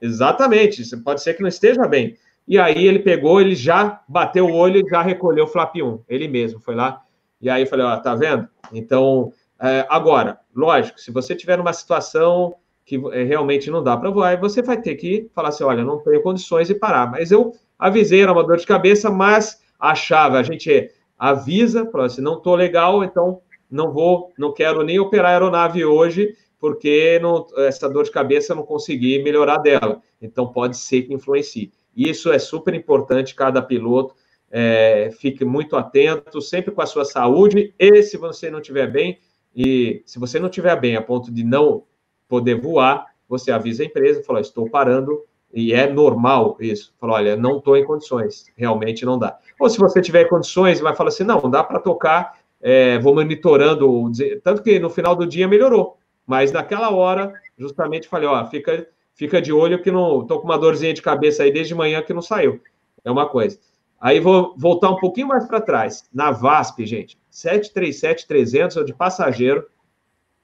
Exatamente, 0.02 0.96
pode 0.98 1.22
ser 1.22 1.34
que 1.34 1.42
não 1.42 1.48
esteja 1.48 1.86
bem. 1.86 2.16
E 2.48 2.58
aí 2.58 2.86
ele 2.86 2.98
pegou, 2.98 3.40
ele 3.40 3.54
já 3.54 4.02
bateu 4.08 4.46
o 4.46 4.54
olho 4.54 4.80
e 4.80 4.90
já 4.90 5.02
recolheu 5.02 5.44
o 5.44 5.48
flap 5.48 5.76
1. 5.76 6.00
Ele 6.08 6.26
mesmo 6.26 6.58
foi 6.58 6.74
lá 6.74 7.02
e 7.40 7.48
aí 7.48 7.62
eu 7.62 7.66
falei, 7.66 7.86
ó, 7.86 7.96
tá 7.96 8.14
vendo? 8.14 8.46
Então, 8.72 9.32
é, 9.60 9.86
agora, 9.88 10.38
lógico, 10.54 11.00
se 11.00 11.10
você 11.10 11.34
tiver 11.34 11.56
numa 11.56 11.72
situação 11.72 12.54
que 12.84 13.00
é, 13.12 13.22
realmente 13.22 13.70
não 13.70 13.82
dá 13.82 13.96
para 13.96 14.10
voar, 14.10 14.38
você 14.38 14.60
vai 14.60 14.80
ter 14.80 14.94
que 14.96 15.30
falar 15.34 15.48
assim, 15.48 15.64
olha, 15.64 15.82
não 15.82 15.98
tenho 15.98 16.22
condições 16.22 16.68
de 16.68 16.74
parar. 16.74 17.10
Mas 17.10 17.30
eu 17.30 17.52
avisei, 17.78 18.22
era 18.22 18.32
uma 18.32 18.44
dor 18.44 18.58
de 18.58 18.66
cabeça, 18.66 19.10
mas 19.10 19.62
achava, 19.78 20.38
a 20.38 20.42
gente 20.42 20.90
avisa, 21.18 21.86
falou 21.90 22.06
assim, 22.06 22.20
não 22.20 22.40
tô 22.40 22.54
legal, 22.54 23.02
então 23.02 23.40
não 23.70 23.92
vou, 23.92 24.32
não 24.36 24.52
quero 24.52 24.82
nem 24.82 24.98
operar 24.98 25.30
a 25.30 25.34
aeronave 25.34 25.84
hoje, 25.84 26.34
porque 26.60 27.18
não, 27.20 27.46
essa 27.56 27.88
dor 27.88 28.04
de 28.04 28.10
cabeça 28.10 28.52
eu 28.52 28.56
não 28.56 28.62
consegui 28.62 29.22
melhorar 29.22 29.58
dela. 29.58 30.02
Então 30.20 30.52
pode 30.52 30.76
ser 30.76 31.02
que 31.02 31.14
influencie. 31.14 31.72
Isso 31.96 32.30
é 32.30 32.38
super 32.38 32.74
importante, 32.74 33.34
cada 33.34 33.62
piloto 33.62 34.14
é, 34.50 35.10
fique 35.18 35.44
muito 35.44 35.76
atento, 35.76 36.42
sempre 36.42 36.72
com 36.72 36.82
a 36.82 36.86
sua 36.86 37.04
saúde, 37.04 37.72
e 37.78 38.02
se 38.02 38.16
você 38.16 38.50
não 38.50 38.60
estiver 38.60 38.90
bem, 38.90 39.18
e 39.54 40.02
se 40.04 40.18
você 40.18 40.38
não 40.38 40.48
estiver 40.48 40.78
bem 40.78 40.96
a 40.96 41.02
ponto 41.02 41.32
de 41.32 41.44
não 41.44 41.84
poder 42.28 42.60
voar, 42.60 43.06
você 43.28 43.52
avisa 43.52 43.82
a 43.82 43.86
empresa, 43.86 44.22
fala, 44.22 44.40
estou 44.40 44.68
parando, 44.68 45.24
e 45.52 45.72
é 45.72 45.90
normal 45.92 46.56
isso. 46.60 46.94
Fala, 47.00 47.14
olha, 47.14 47.36
não 47.36 47.58
estou 47.58 47.76
em 47.76 47.84
condições, 47.84 48.46
realmente 48.56 49.04
não 49.04 49.18
dá. 49.18 49.38
Ou 49.58 49.68
se 49.68 49.78
você 49.78 50.00
tiver 50.00 50.24
condições, 50.24 50.80
vai 50.80 50.94
falar 50.94 51.08
assim, 51.08 51.24
não, 51.24 51.50
dá 51.50 51.62
para 51.62 51.80
tocar, 51.80 52.38
é, 52.60 52.98
vou 52.98 53.14
monitorando, 53.14 54.10
tanto 54.42 54.62
que 54.62 54.78
no 54.78 54.90
final 54.90 55.14
do 55.14 55.26
dia 55.26 55.48
melhorou, 55.48 55.96
mas 56.30 56.52
naquela 56.52 56.90
hora, 56.90 57.34
justamente 57.58 58.06
falei, 58.06 58.28
ó, 58.28 58.46
fica, 58.46 58.86
fica 59.16 59.42
de 59.42 59.52
olho 59.52 59.82
que 59.82 59.90
não, 59.90 60.22
estou 60.22 60.38
com 60.38 60.44
uma 60.44 60.56
dorzinha 60.56 60.94
de 60.94 61.02
cabeça 61.02 61.42
aí 61.42 61.50
desde 61.50 61.74
manhã 61.74 62.00
que 62.02 62.14
não 62.14 62.22
saiu. 62.22 62.62
É 63.04 63.10
uma 63.10 63.28
coisa. 63.28 63.58
Aí 64.00 64.20
vou 64.20 64.54
voltar 64.56 64.90
um 64.90 64.96
pouquinho 65.00 65.26
mais 65.26 65.44
para 65.48 65.60
trás. 65.60 66.08
Na 66.14 66.30
VASP, 66.30 66.86
gente, 66.86 67.18
737-300 67.32 68.84
de 68.84 68.94
passageiro. 68.94 69.66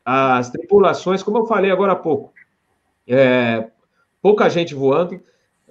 As 0.05 0.51
tripulações, 0.51 1.23
como 1.23 1.39
eu 1.39 1.47
falei 1.47 1.71
agora 1.71 1.93
há 1.93 1.97
pouco, 1.97 2.33
é, 3.07 3.69
pouca 4.21 4.51
gente 4.51 4.75
voando. 4.75 5.21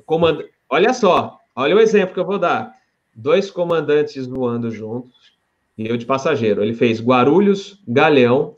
Comand... 0.06 0.46
Olha 0.70 0.94
só, 0.94 1.42
olha 1.54 1.76
o 1.76 1.80
exemplo 1.82 2.14
que 2.14 2.20
eu 2.22 2.26
vou 2.26 2.40
dar. 2.40 2.74
Dois 3.14 3.52
comandantes 3.52 4.26
voando 4.28 4.72
juntos 4.72 5.36
e 5.78 5.90
eu 5.90 5.98
de 5.98 6.06
passageiro. 6.06 6.64
Ele 6.64 6.74
fez 6.74 7.02
Guarulhos, 7.02 7.84
Galeão, 7.86 8.56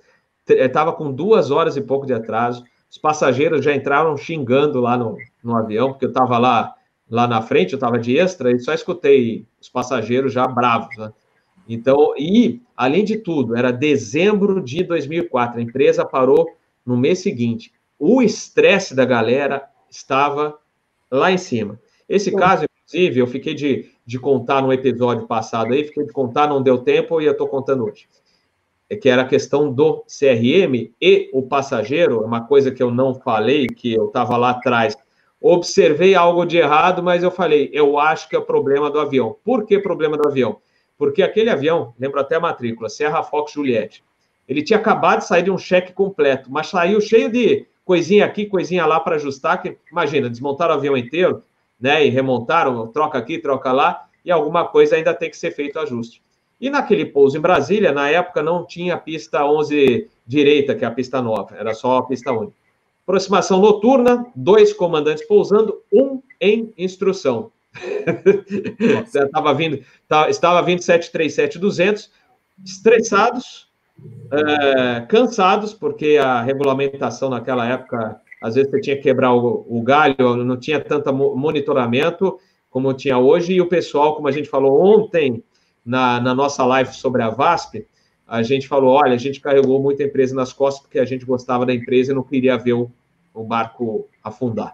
estava 0.49 0.93
com 0.93 1.11
duas 1.11 1.51
horas 1.51 1.75
e 1.77 1.81
pouco 1.81 2.05
de 2.05 2.13
atraso. 2.13 2.63
Os 2.89 2.97
passageiros 2.97 3.63
já 3.63 3.75
entraram 3.75 4.15
xingando 4.15 4.79
lá 4.79 4.97
no, 4.97 5.17
no 5.43 5.55
avião, 5.55 5.91
porque 5.91 6.05
eu 6.05 6.09
estava 6.09 6.37
lá 6.37 6.73
lá 7.09 7.27
na 7.27 7.41
frente, 7.41 7.73
eu 7.73 7.77
estava 7.77 7.97
de 7.97 8.17
extra 8.17 8.51
e 8.51 8.59
só 8.59 8.73
escutei 8.73 9.45
os 9.61 9.69
passageiros 9.69 10.33
já 10.33 10.45
bravos, 10.45 10.95
né? 10.97 11.11
Então, 11.69 12.13
e, 12.17 12.61
além 12.75 13.03
de 13.03 13.17
tudo, 13.17 13.55
era 13.55 13.71
dezembro 13.71 14.61
de 14.61 14.83
2004, 14.83 15.59
a 15.59 15.61
empresa 15.61 16.05
parou 16.05 16.47
no 16.85 16.95
mês 16.95 17.19
seguinte. 17.19 17.73
o 17.99 18.21
estresse 18.21 18.93
da 18.95 19.03
galera 19.03 19.67
estava 19.89 20.57
lá 21.09 21.31
em 21.31 21.37
cima. 21.37 21.79
Esse 22.07 22.31
caso, 22.31 22.65
inclusive, 22.65 23.19
eu 23.19 23.27
fiquei 23.27 23.53
de, 23.53 23.89
de 24.05 24.19
contar 24.19 24.61
no 24.61 24.71
episódio 24.71 25.25
passado 25.27 25.73
aí, 25.73 25.83
fiquei 25.83 26.05
de 26.05 26.13
contar, 26.13 26.47
não 26.47 26.61
deu 26.61 26.77
tempo 26.77 27.19
e 27.19 27.25
eu 27.25 27.31
estou 27.31 27.47
contando 27.47 27.85
hoje. 27.85 28.07
É 28.89 28.95
que 28.95 29.09
era 29.09 29.23
a 29.23 29.27
questão 29.27 29.71
do 29.71 30.03
CRM 30.07 30.93
e 31.01 31.29
o 31.33 31.43
passageiro, 31.43 32.23
uma 32.23 32.47
coisa 32.47 32.71
que 32.71 32.81
eu 32.81 32.89
não 32.89 33.13
falei, 33.13 33.67
que 33.67 33.93
eu 33.93 34.07
estava 34.07 34.37
lá 34.37 34.51
atrás. 34.51 34.97
Observei 35.41 36.15
algo 36.15 36.45
de 36.45 36.57
errado, 36.57 37.03
mas 37.03 37.21
eu 37.21 37.29
falei, 37.29 37.69
eu 37.73 37.99
acho 37.99 38.29
que 38.29 38.35
é 38.35 38.39
o 38.39 38.45
problema 38.45 38.89
do 38.89 38.99
avião. 38.99 39.35
Por 39.43 39.65
que 39.65 39.77
problema 39.77 40.17
do 40.17 40.27
avião? 40.27 40.59
Porque 40.97 41.21
aquele 41.21 41.49
avião, 41.49 41.93
lembro 41.99 42.19
até 42.19 42.35
a 42.35 42.39
matrícula, 42.39 42.89
Serra 42.89 43.21
Fox 43.21 43.51
Juliette, 43.51 44.03
ele 44.47 44.63
tinha 44.63 44.79
acabado 44.79 45.19
de 45.19 45.27
sair 45.27 45.43
de 45.43 45.51
um 45.51 45.57
cheque 45.57 45.91
completo, 45.91 46.49
mas 46.51 46.67
saiu 46.67 47.01
cheio 47.01 47.29
de 47.29 47.67
coisinha 47.83 48.25
aqui, 48.25 48.45
coisinha 48.45 48.85
lá 48.85 48.99
para 48.99 49.15
ajustar, 49.15 49.61
que 49.61 49.77
imagina, 49.91 50.29
desmontaram 50.29 50.73
o 50.73 50.77
avião 50.77 50.97
inteiro, 50.97 51.43
né, 51.79 52.05
e 52.05 52.09
remontaram, 52.09 52.87
troca 52.87 53.17
aqui, 53.17 53.37
troca 53.37 53.71
lá, 53.71 54.07
e 54.25 54.31
alguma 54.31 54.67
coisa 54.67 54.95
ainda 54.95 55.13
tem 55.13 55.29
que 55.29 55.37
ser 55.37 55.51
feito 55.51 55.79
ajuste. 55.79 56.21
E 56.59 56.69
naquele 56.69 57.05
pouso 57.05 57.37
em 57.37 57.41
Brasília, 57.41 57.91
na 57.91 58.09
época 58.09 58.41
não 58.41 58.65
tinha 58.65 58.97
pista 58.97 59.45
11 59.45 60.09
direita, 60.25 60.75
que 60.75 60.83
é 60.83 60.87
a 60.87 60.91
pista 60.91 61.21
nova, 61.21 61.55
era 61.55 61.73
só 61.73 61.97
a 61.97 62.05
pista 62.05 62.31
única. 62.31 62.55
Aproximação 63.03 63.61
noturna, 63.61 64.25
dois 64.35 64.73
comandantes 64.73 65.25
pousando, 65.25 65.81
um 65.93 66.21
em 66.41 66.73
instrução. 66.77 67.51
estava 69.13 69.53
vindo, 69.53 69.79
estava 70.27 70.61
vindo 70.61 70.79
737-200, 70.79 72.09
estressados, 72.65 73.67
é, 74.31 75.01
cansados, 75.01 75.73
porque 75.73 76.17
a 76.17 76.41
regulamentação 76.41 77.29
naquela 77.29 77.67
época, 77.67 78.19
às 78.41 78.55
vezes 78.55 78.69
você 78.69 78.81
tinha 78.81 78.95
que 78.97 79.03
quebrar 79.03 79.33
o, 79.33 79.65
o 79.69 79.81
galho, 79.81 80.35
não 80.35 80.57
tinha 80.57 80.79
tanto 80.79 81.13
monitoramento 81.13 82.39
como 82.69 82.93
tinha 82.93 83.17
hoje, 83.17 83.53
e 83.53 83.61
o 83.61 83.67
pessoal, 83.67 84.15
como 84.15 84.27
a 84.27 84.31
gente 84.31 84.49
falou 84.49 84.81
ontem 84.81 85.43
na, 85.87 86.19
na 86.19 86.35
nossa 86.35 86.63
live 86.65 86.93
sobre 86.93 87.23
a 87.23 87.29
VASP, 87.29 87.87
a 88.27 88.43
gente 88.43 88.67
falou, 88.67 88.93
olha, 88.93 89.13
a 89.13 89.17
gente 89.17 89.39
carregou 89.39 89.81
muita 89.81 90.03
empresa 90.03 90.35
nas 90.35 90.53
costas 90.53 90.83
porque 90.83 90.99
a 90.99 91.05
gente 91.05 91.25
gostava 91.25 91.65
da 91.65 91.73
empresa 91.73 92.11
e 92.11 92.15
não 92.15 92.23
queria 92.23 92.57
ver 92.57 92.73
o, 92.73 92.91
o 93.33 93.43
barco 93.43 94.07
afundar. 94.23 94.73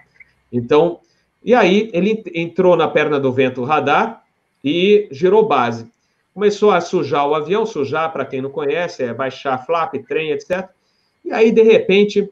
Então, 0.52 0.99
e 1.44 1.53
aí 1.53 1.90
ele 1.94 2.23
entrou 2.34 2.76
na 2.76 2.88
perna 2.88 3.19
do 3.19 3.31
vento 3.31 3.64
radar 3.64 4.23
e 4.64 5.07
girou 5.11 5.48
base 5.48 5.94
começou 6.34 6.72
a 6.72 6.81
sujar 6.81 7.27
o 7.27 7.35
avião, 7.35 7.65
sujar, 7.65 8.11
para 8.11 8.26
quem 8.26 8.41
não 8.41 8.49
conhece, 8.49 9.03
é 9.03 9.14
baixar 9.14 9.64
flap, 9.65 9.94
trem, 10.07 10.31
etc. 10.31 10.68
E 11.23 11.31
aí, 11.31 11.52
de 11.52 11.61
repente, 11.61 12.30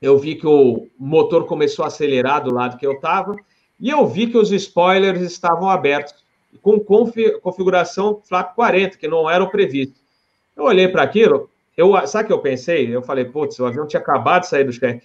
eu 0.00 0.18
vi 0.18 0.34
que 0.34 0.46
o 0.46 0.86
motor 0.98 1.46
começou 1.46 1.84
a 1.84 1.88
acelerar 1.88 2.44
do 2.44 2.52
lado 2.52 2.76
que 2.76 2.86
eu 2.86 2.92
estava, 2.92 3.34
e 3.80 3.88
eu 3.88 4.06
vi 4.06 4.26
que 4.26 4.36
os 4.36 4.52
spoilers 4.52 5.20
estavam 5.22 5.68
abertos, 5.68 6.23
com 6.60 6.78
configuração 7.42 8.20
flap 8.26 8.54
40, 8.54 8.98
que 8.98 9.08
não 9.08 9.28
era 9.28 9.42
o 9.42 9.50
previsto. 9.50 10.00
Eu 10.56 10.64
olhei 10.64 10.88
para 10.88 11.02
aquilo, 11.02 11.50
eu, 11.76 11.94
sabe 12.06 12.24
o 12.24 12.26
que 12.28 12.32
eu 12.32 12.38
pensei? 12.38 12.94
Eu 12.94 13.02
falei, 13.02 13.24
putz, 13.24 13.58
o 13.58 13.66
avião 13.66 13.86
tinha 13.86 14.00
acabado 14.00 14.42
de 14.42 14.48
sair 14.48 14.64
do 14.64 14.72
check. 14.72 15.04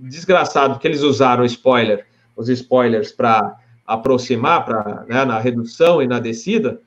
Desgraçado 0.00 0.78
que 0.78 0.86
eles 0.86 1.02
usaram 1.02 1.44
spoiler, 1.44 2.06
os 2.34 2.48
spoilers 2.48 3.12
para 3.12 3.56
aproximar, 3.86 4.64
para 4.64 5.04
né, 5.06 5.24
na 5.24 5.38
redução 5.38 6.02
e 6.02 6.06
na 6.06 6.18
descida, 6.18 6.80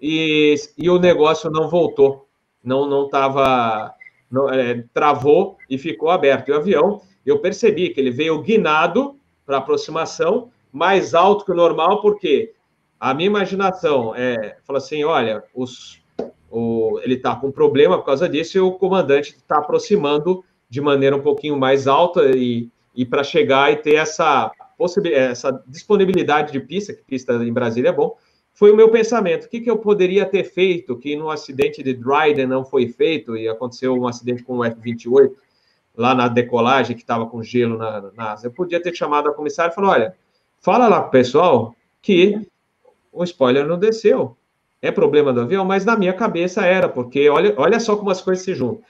e, 0.00 0.54
e 0.76 0.88
o 0.88 0.98
negócio 0.98 1.50
não 1.50 1.68
voltou, 1.68 2.28
não 2.62 2.88
não 2.88 3.06
estava, 3.06 3.92
é, 4.52 4.84
travou 4.94 5.56
e 5.68 5.76
ficou 5.76 6.10
aberto. 6.10 6.48
E 6.48 6.52
o 6.52 6.56
avião, 6.56 7.02
eu 7.26 7.40
percebi 7.40 7.90
que 7.90 8.00
ele 8.00 8.12
veio 8.12 8.40
guinado 8.40 9.16
para 9.44 9.58
aproximação, 9.58 10.50
mais 10.72 11.14
alto 11.14 11.44
que 11.44 11.50
o 11.50 11.54
normal, 11.54 12.00
porque 12.00 12.52
a 13.00 13.14
minha 13.14 13.28
imaginação 13.28 14.14
é, 14.14 14.56
fala 14.64 14.78
assim, 14.78 15.04
olha, 15.04 15.42
os, 15.54 16.00
o, 16.50 16.98
ele 17.02 17.14
está 17.14 17.36
com 17.36 17.50
problema 17.50 17.98
por 17.98 18.04
causa 18.04 18.28
disso 18.28 18.56
e 18.56 18.60
o 18.60 18.72
comandante 18.72 19.36
está 19.36 19.58
aproximando 19.58 20.44
de 20.68 20.80
maneira 20.80 21.16
um 21.16 21.22
pouquinho 21.22 21.56
mais 21.56 21.86
alta 21.86 22.30
e, 22.36 22.68
e 22.94 23.06
para 23.06 23.22
chegar 23.22 23.72
e 23.72 23.76
ter 23.76 23.94
essa, 23.94 24.50
essa 25.12 25.62
disponibilidade 25.66 26.52
de 26.52 26.60
pista, 26.60 26.92
que 26.92 27.02
pista 27.04 27.34
em 27.34 27.52
Brasília 27.52 27.90
é 27.90 27.92
bom, 27.92 28.16
foi 28.52 28.72
o 28.72 28.76
meu 28.76 28.90
pensamento. 28.90 29.44
O 29.44 29.48
que, 29.48 29.60
que 29.60 29.70
eu 29.70 29.78
poderia 29.78 30.26
ter 30.26 30.42
feito 30.42 30.96
que 30.96 31.14
no 31.14 31.30
acidente 31.30 31.80
de 31.80 31.94
Dryden 31.94 32.46
não 32.46 32.64
foi 32.64 32.88
feito 32.88 33.36
e 33.36 33.48
aconteceu 33.48 33.94
um 33.94 34.08
acidente 34.08 34.42
com 34.42 34.58
o 34.58 34.64
F-28 34.64 35.30
lá 35.96 36.14
na 36.14 36.26
decolagem 36.26 36.96
que 36.96 37.02
estava 37.02 37.26
com 37.26 37.40
gelo 37.40 37.78
na, 37.78 38.10
na 38.16 38.32
asa? 38.32 38.48
Eu 38.48 38.50
podia 38.50 38.82
ter 38.82 38.94
chamado 38.96 39.28
a 39.28 39.32
comissária 39.32 39.70
e 39.70 39.74
falado, 39.74 39.92
olha, 39.92 40.14
fala 40.60 40.88
lá 40.88 41.00
para 41.00 41.08
o 41.08 41.12
pessoal 41.12 41.76
que 42.02 42.48
o 43.12 43.24
spoiler 43.24 43.66
não 43.66 43.78
desceu. 43.78 44.36
É 44.80 44.90
problema 44.92 45.32
do 45.32 45.40
avião, 45.40 45.64
mas 45.64 45.84
na 45.84 45.96
minha 45.96 46.12
cabeça 46.12 46.64
era, 46.64 46.88
porque 46.88 47.28
olha, 47.28 47.54
olha 47.56 47.80
só 47.80 47.96
como 47.96 48.10
as 48.10 48.20
coisas 48.20 48.44
se 48.44 48.54
juntam. 48.54 48.82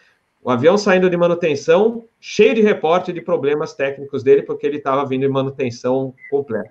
O 0.42 0.50
avião 0.50 0.78
saindo 0.78 1.10
de 1.10 1.16
manutenção, 1.16 2.04
cheio 2.20 2.54
de 2.54 2.60
reporte 2.60 3.12
de 3.12 3.20
problemas 3.20 3.74
técnicos 3.74 4.22
dele, 4.22 4.42
porque 4.42 4.66
ele 4.66 4.76
estava 4.76 5.04
vindo 5.06 5.24
em 5.24 5.28
manutenção 5.28 6.14
completa. 6.30 6.70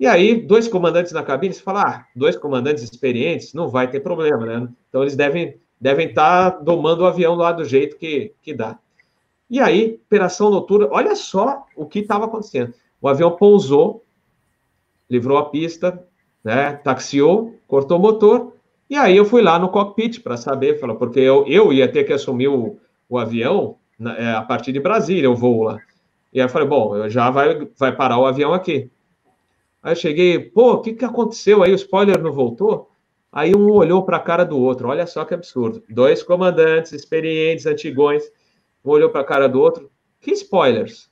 E 0.00 0.06
aí, 0.06 0.40
dois 0.40 0.68
comandantes 0.68 1.12
na 1.12 1.22
cabine, 1.22 1.52
você 1.52 1.60
fala, 1.60 1.82
ah, 1.82 2.06
dois 2.14 2.36
comandantes 2.36 2.82
experientes, 2.82 3.52
não 3.52 3.68
vai 3.68 3.90
ter 3.90 4.00
problema, 4.00 4.46
né? 4.46 4.68
Então, 4.88 5.02
eles 5.02 5.16
devem 5.16 5.58
devem 5.80 6.08
estar 6.08 6.50
tá 6.50 6.58
domando 6.58 7.02
o 7.02 7.06
avião 7.06 7.34
lá 7.34 7.52
do 7.52 7.64
jeito 7.64 7.96
que, 7.96 8.32
que 8.42 8.52
dá. 8.52 8.78
E 9.48 9.60
aí, 9.60 10.00
operação 10.06 10.50
noturna, 10.50 10.88
olha 10.90 11.14
só 11.16 11.66
o 11.74 11.86
que 11.86 12.00
estava 12.00 12.26
acontecendo. 12.26 12.74
O 13.00 13.08
avião 13.08 13.30
pousou, 13.36 14.04
livrou 15.08 15.38
a 15.38 15.50
pista, 15.50 16.02
né, 16.42 16.72
taxiou, 16.72 17.54
cortou 17.66 17.98
o 17.98 18.00
motor, 18.00 18.52
e 18.88 18.96
aí 18.96 19.16
eu 19.16 19.24
fui 19.24 19.42
lá 19.42 19.58
no 19.58 19.68
cockpit 19.68 20.20
para 20.22 20.36
saber, 20.36 20.78
falou, 20.80 20.96
porque 20.96 21.20
eu, 21.20 21.46
eu 21.46 21.72
ia 21.72 21.90
ter 21.90 22.04
que 22.04 22.12
assumir 22.12 22.48
o, 22.48 22.78
o 23.08 23.18
avião 23.18 23.76
né, 23.98 24.16
é, 24.18 24.32
a 24.32 24.42
partir 24.42 24.72
de 24.72 24.80
Brasília, 24.80 25.30
o 25.30 25.36
voo 25.36 25.62
lá. 25.62 25.78
E 26.32 26.40
aí 26.40 26.46
eu 26.46 26.48
falei, 26.48 26.68
bom, 26.68 27.08
já 27.08 27.30
vai, 27.30 27.68
vai 27.76 27.94
parar 27.94 28.18
o 28.18 28.26
avião 28.26 28.54
aqui. 28.54 28.90
Aí 29.82 29.92
eu 29.92 29.96
cheguei, 29.96 30.38
pô, 30.38 30.74
o 30.74 30.80
que, 30.80 30.94
que 30.94 31.04
aconteceu 31.04 31.62
aí? 31.62 31.72
O 31.72 31.74
spoiler 31.74 32.22
não 32.22 32.32
voltou? 32.32 32.90
Aí 33.30 33.54
um 33.54 33.70
olhou 33.70 34.02
para 34.04 34.16
a 34.16 34.20
cara 34.20 34.44
do 34.44 34.58
outro, 34.58 34.88
olha 34.88 35.06
só 35.06 35.24
que 35.24 35.34
absurdo. 35.34 35.82
Dois 35.88 36.22
comandantes 36.22 36.92
experientes, 36.92 37.66
antigões, 37.66 38.24
um 38.84 38.90
olhou 38.90 39.10
para 39.10 39.20
a 39.20 39.24
cara 39.24 39.48
do 39.48 39.60
outro. 39.60 39.90
Que 40.20 40.32
spoilers? 40.32 41.10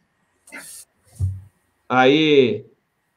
Aí 1.89 2.67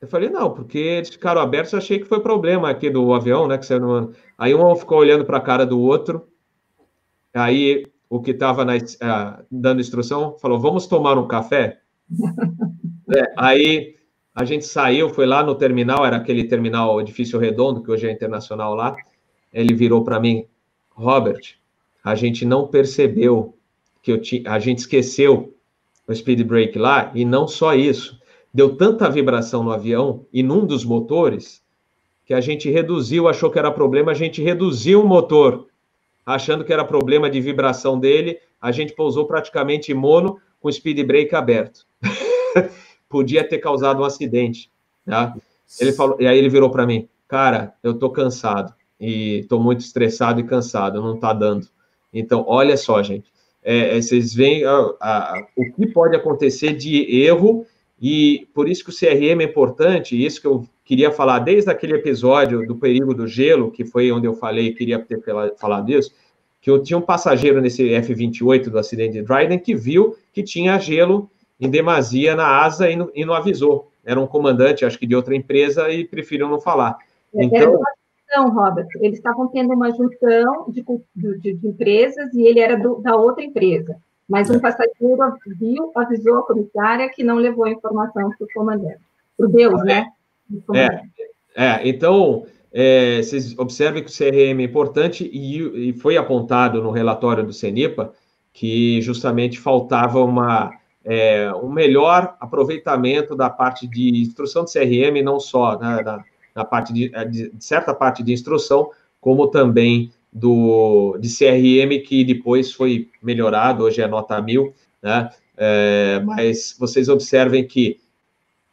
eu 0.02 0.08
falei, 0.08 0.30
não, 0.30 0.52
porque 0.52 0.78
eles 0.78 1.10
ficaram 1.10 1.42
abertos, 1.42 1.74
eu 1.74 1.80
achei 1.80 2.00
que 2.00 2.06
foi 2.06 2.22
problema 2.22 2.70
aqui 2.70 2.90
do 2.90 3.14
avião, 3.14 3.48
né? 3.48 3.58
Que 3.58 3.66
você 3.66 3.78
não... 3.78 4.12
Aí 4.38 4.56
um 4.56 4.76
ficou 4.76 4.98
olhando 5.00 5.26
para 5.26 5.38
a 5.38 5.42
cara 5.42 5.66
do 5.66 5.80
outro. 5.80 6.28
Aí 7.34 7.86
o 8.10 8.20
que 8.20 8.32
estava 8.32 8.64
uh, 8.64 9.46
dando 9.52 9.82
instrução 9.82 10.38
falou: 10.40 10.60
vamos 10.60 10.88
tomar 10.88 11.18
um 11.18 11.28
café? 11.28 11.80
é, 13.16 13.34
aí 13.38 13.96
a 14.34 14.44
gente 14.46 14.66
saiu, 14.66 15.10
foi 15.10 15.26
lá 15.26 15.44
no 15.44 15.54
terminal, 15.54 16.06
era 16.06 16.18
aquele 16.18 16.46
terminal 16.46 17.00
edifício 17.00 17.38
redondo, 17.38 17.84
que 17.84 17.92
hoje 17.92 18.08
é 18.08 18.12
internacional 18.12 18.74
lá. 18.74 18.96
Ele 19.54 19.74
virou 19.74 20.04
para 20.04 20.20
mim, 20.20 20.46
Robert, 20.90 21.58
a 22.04 22.16
gente 22.16 22.46
não 22.46 22.68
percebeu 22.68 23.58
que 24.02 24.12
eu 24.12 24.22
tinha, 24.22 24.50
a 24.52 24.60
gente 24.60 24.80
esqueceu 24.80 25.56
o 26.08 26.16
speed 26.16 26.42
brake 26.44 26.80
lá, 26.80 27.12
e 27.14 27.24
não 27.24 27.48
só 27.48 27.76
isso. 27.76 28.19
Deu 28.54 28.76
tanta 28.76 29.10
vibração 29.10 29.64
no 29.64 29.72
avião 29.72 30.26
e 30.34 30.42
num 30.42 30.66
dos 30.66 30.84
motores 30.84 31.64
que 32.26 32.34
a 32.34 32.42
gente 32.42 32.70
reduziu, 32.70 33.28
achou 33.28 33.50
que 33.50 33.58
era 33.58 33.72
problema, 33.72 34.12
a 34.12 34.16
gente 34.16 34.42
reduziu 34.42 35.02
o 35.02 35.08
motor, 35.08 35.68
achando 36.26 36.64
que 36.64 36.72
era 36.72 36.86
problema 36.86 37.30
de 37.30 37.42
vibração 37.42 38.00
dele, 38.00 38.40
a 38.62 38.72
gente 38.72 38.94
pousou 38.94 39.26
praticamente 39.26 39.94
mono 39.94 40.40
com 40.60 40.72
speed 40.72 41.04
brake 41.06 41.36
aberto. 41.36 41.88
podia 43.10 43.44
ter 43.44 43.58
causado 43.58 44.02
um 44.02 44.06
acidente. 44.06 44.72
Tá? 45.06 45.36
Ele 45.80 45.92
falou, 45.92 46.18
e 46.20 46.28
aí 46.28 46.38
ele 46.38 46.50
virou 46.50 46.70
para 46.70 46.86
mim, 46.86 47.10
cara, 47.28 47.74
eu 47.82 47.96
tô 47.96 48.10
cansado 48.10 48.74
e 49.00 49.46
tô 49.50 49.60
muito 49.60 49.82
estressado 49.82 50.40
e 50.40 50.44
cansado, 50.44 51.02
não 51.02 51.18
tá 51.18 51.34
dando. 51.34 51.68
Então, 52.14 52.46
olha 52.48 52.78
só, 52.78 53.02
gente, 53.02 53.32
é, 53.64 53.98
é, 53.98 54.02
vocês 54.02 54.34
veem 54.34 54.64
a, 54.66 54.72
a, 55.02 55.48
o 55.56 55.72
que 55.72 55.88
pode 55.88 56.16
acontecer 56.16 56.76
de 56.76 57.24
erro 57.24 57.66
e 58.02 58.48
por 58.54 58.70
isso 58.70 58.84
que 58.84 58.90
o 58.90 58.94
CRM 58.94 59.42
é 59.42 59.44
importante, 59.44 60.24
isso 60.24 60.40
que 60.40 60.48
eu 60.48 60.66
queria 60.86 61.12
falar 61.12 61.40
desde 61.40 61.70
aquele 61.70 61.94
episódio 61.94 62.66
do 62.66 62.76
perigo 62.76 63.14
do 63.14 63.28
gelo, 63.28 63.72
que 63.72 63.86
foi 63.86 64.12
onde 64.12 64.26
eu 64.26 64.34
falei, 64.34 64.74
queria 64.74 65.00
ter 65.00 65.22
falado 65.58 65.86
disso, 65.86 66.14
que 66.62 66.70
eu 66.70 66.82
tinha 66.82 66.98
um 66.98 67.02
passageiro 67.02 67.62
nesse 67.62 67.94
F-28 67.94 68.70
do 68.70 68.80
acidente 68.80 69.14
de 69.14 69.22
Dryden 69.22 69.60
que 69.60 69.76
viu 69.76 70.16
que 70.34 70.44
tinha 70.44 70.80
gelo 70.80 71.30
em 71.60 71.70
demasia 71.70 72.36
na 72.36 72.64
asa 72.64 72.90
e 72.90 72.96
não, 72.96 73.10
e 73.14 73.26
não 73.26 73.34
avisou. 73.34 73.92
Era 74.04 74.20
um 74.20 74.28
comandante, 74.28 74.86
acho 74.86 74.98
que 74.98 75.06
de 75.06 75.16
outra 75.16 75.36
empresa, 75.36 75.90
e 75.90 76.06
preferiram 76.06 76.50
não 76.50 76.60
falar. 76.60 76.98
É, 77.36 77.44
então, 77.44 77.80
não, 78.36 78.50
Robert. 78.50 78.88
Eles 79.02 79.18
estavam 79.18 79.48
tendo 79.48 79.74
uma 79.74 79.92
junção 79.92 80.70
de, 80.70 80.84
de, 81.16 81.54
de, 81.54 81.68
empresas 81.68 82.34
e 82.34 82.44
ele 82.44 82.60
era 82.60 82.78
do, 82.78 82.96
da 83.02 83.16
outra 83.16 83.44
empresa. 83.44 83.96
Mas 84.30 84.50
um 84.50 84.60
passageiro 84.60 85.18
viu, 85.60 85.92
avisou 85.96 86.38
a 86.38 86.46
comissária 86.46 87.10
que 87.10 87.24
não 87.24 87.38
levou 87.38 87.66
a 87.66 87.72
informação 87.72 88.30
para 88.30 88.46
o 88.46 88.54
comandante. 88.54 89.00
Para 89.36 89.48
o 89.48 89.50
Deus, 89.50 89.84
né? 89.84 90.06
É, 90.74 91.66
é, 91.66 91.90
então, 91.90 92.46
é, 92.72 93.22
vocês 93.24 93.58
observem 93.58 94.04
que 94.04 94.10
o 94.10 94.14
CRM 94.14 94.60
é 94.60 94.64
importante 94.64 95.30
e, 95.34 95.90
e 95.90 95.94
foi 95.94 96.16
apontado 96.16 96.82
no 96.82 96.92
relatório 96.92 97.44
do 97.44 97.52
CENIPA 97.52 98.14
que 98.54 99.02
justamente 99.02 99.60
faltava 99.60 100.24
uma, 100.24 100.72
é, 101.04 101.52
um 101.54 101.72
melhor 101.72 102.36
aproveitamento 102.40 103.36
da 103.36 103.50
parte 103.50 103.88
de 103.88 104.22
instrução 104.22 104.66
de 104.66 104.74
CRM, 104.74 105.24
não 105.24 105.40
só 105.40 105.78
né, 105.80 106.02
na, 106.04 106.24
na, 106.54 106.66
parte 106.66 106.94
de, 106.94 107.10
de, 107.30 107.52
certa 107.60 107.94
parte 107.94 108.22
de 108.22 108.34
instrução, 108.34 108.92
como 109.22 109.48
também 109.48 110.12
do 110.32 111.18
de 111.20 111.28
CRM, 111.28 112.04
que 112.06 112.24
depois 112.24 112.72
foi 112.72 113.10
melhorado, 113.22 113.84
hoje 113.84 114.02
é 114.02 114.08
nota 114.08 114.42
mil, 114.42 114.74
né? 115.02 115.30
É, 115.58 116.22
mas 116.24 116.76
vocês 116.80 117.10
observem 117.10 117.68
que 117.68 118.00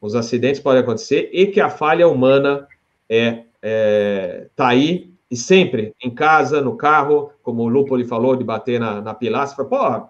os 0.00 0.14
acidentes 0.14 0.60
podem 0.60 0.82
acontecer 0.82 1.30
e 1.32 1.46
que 1.46 1.60
a 1.60 1.68
falha 1.68 2.06
humana 2.06 2.66
é, 3.08 3.42
é 3.62 4.46
tá 4.54 4.68
aí 4.68 5.10
e 5.30 5.36
sempre 5.36 5.92
em 6.00 6.10
casa, 6.10 6.60
no 6.60 6.76
carro, 6.76 7.32
como 7.42 7.62
o 7.62 7.68
Lupo 7.68 8.02
falou, 8.04 8.36
de 8.36 8.44
bater 8.44 8.78
na, 8.78 9.00
na 9.00 9.14
pilastra. 9.14 9.64
Pô, 9.64 10.06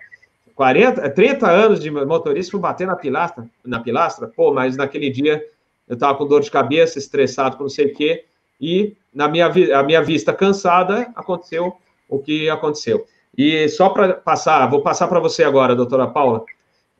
40, 0.54 1.08
30 1.10 1.50
anos 1.50 1.80
de 1.80 1.90
motorista 1.90 2.50
para 2.52 2.60
bater 2.60 2.86
na 2.86 2.96
pilastra, 2.96 3.46
na 3.64 3.80
pilastra, 3.80 4.28
pô, 4.28 4.52
mas 4.52 4.76
naquele 4.76 5.10
dia 5.10 5.42
eu 5.88 5.94
estava 5.94 6.16
com 6.18 6.26
dor 6.26 6.40
de 6.40 6.50
cabeça, 6.50 6.98
estressado 6.98 7.56
com 7.56 7.64
não 7.64 7.70
sei 7.70 7.86
o 7.86 7.94
quê, 7.94 8.24
e 8.60 8.96
na 9.14 9.28
minha, 9.28 9.46
a 9.46 9.82
minha 9.82 10.02
vista 10.02 10.32
cansada, 10.32 11.10
aconteceu 11.14 11.76
o 12.08 12.18
que 12.18 12.48
aconteceu. 12.50 13.06
E 13.36 13.68
só 13.68 13.88
para 13.88 14.14
passar, 14.14 14.66
vou 14.66 14.82
passar 14.82 15.08
para 15.08 15.20
você 15.20 15.44
agora, 15.44 15.74
doutora 15.74 16.06
Paula, 16.06 16.44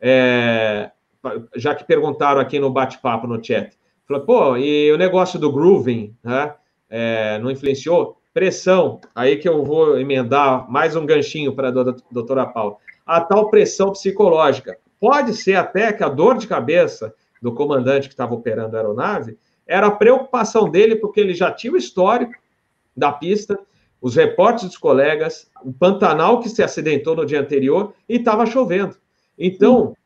é, 0.01 0.91
já 1.55 1.75
que 1.75 1.85
perguntaram 1.85 2.41
aqui 2.41 2.59
no 2.59 2.71
bate-papo 2.71 3.27
no 3.27 3.43
chat, 3.43 3.77
falou, 4.07 4.23
pô, 4.25 4.57
e 4.57 4.93
o 4.93 4.99
negócio 4.99 5.39
do 5.39 5.53
grooving, 5.53 6.15
né? 6.23 6.55
é, 6.89 7.39
não 7.39 7.51
influenciou? 7.51 8.17
Pressão, 8.33 9.01
aí 9.15 9.37
que 9.37 9.49
eu 9.49 9.65
vou 9.65 9.99
emendar 9.99 10.71
mais 10.71 10.95
um 10.95 11.07
ganchinho 11.07 11.55
para 11.55 11.69
a 11.69 11.95
doutora 12.11 12.47
Paula. 12.47 12.77
A 13.05 13.21
tal 13.21 13.49
pressão 13.49 13.93
psicológica. 13.93 14.77
Pode 15.01 15.35
ser 15.35 15.55
até 15.55 15.93
que 15.93 16.05
a 16.05 16.09
dor 16.09 16.37
de 16.37 16.47
cabeça 16.47 17.15
do 17.41 17.55
comandante 17.55 18.09
que 18.09 18.15
estava 18.15 18.35
operando 18.35 18.77
a 18.77 18.81
aeronave 18.81 19.39
era 19.67 19.89
a 19.89 19.91
preocupação 19.91 20.69
dele, 20.71 20.97
porque 20.97 21.21
ele 21.21 21.35
já 21.35 21.51
tinha 21.51 21.73
o 21.73 21.77
histórico 21.77 22.35
da 22.97 23.13
pista, 23.13 23.59
os 24.01 24.15
reportes 24.15 24.65
dos 24.65 24.79
colegas, 24.79 25.51
o 25.63 25.73
Pantanal 25.73 26.41
que 26.41 26.49
se 26.49 26.63
acidentou 26.63 27.17
no 27.17 27.27
dia 27.27 27.41
anterior 27.41 27.93
e 28.09 28.17
estava 28.17 28.47
chovendo. 28.47 28.97
Então, 29.39 29.97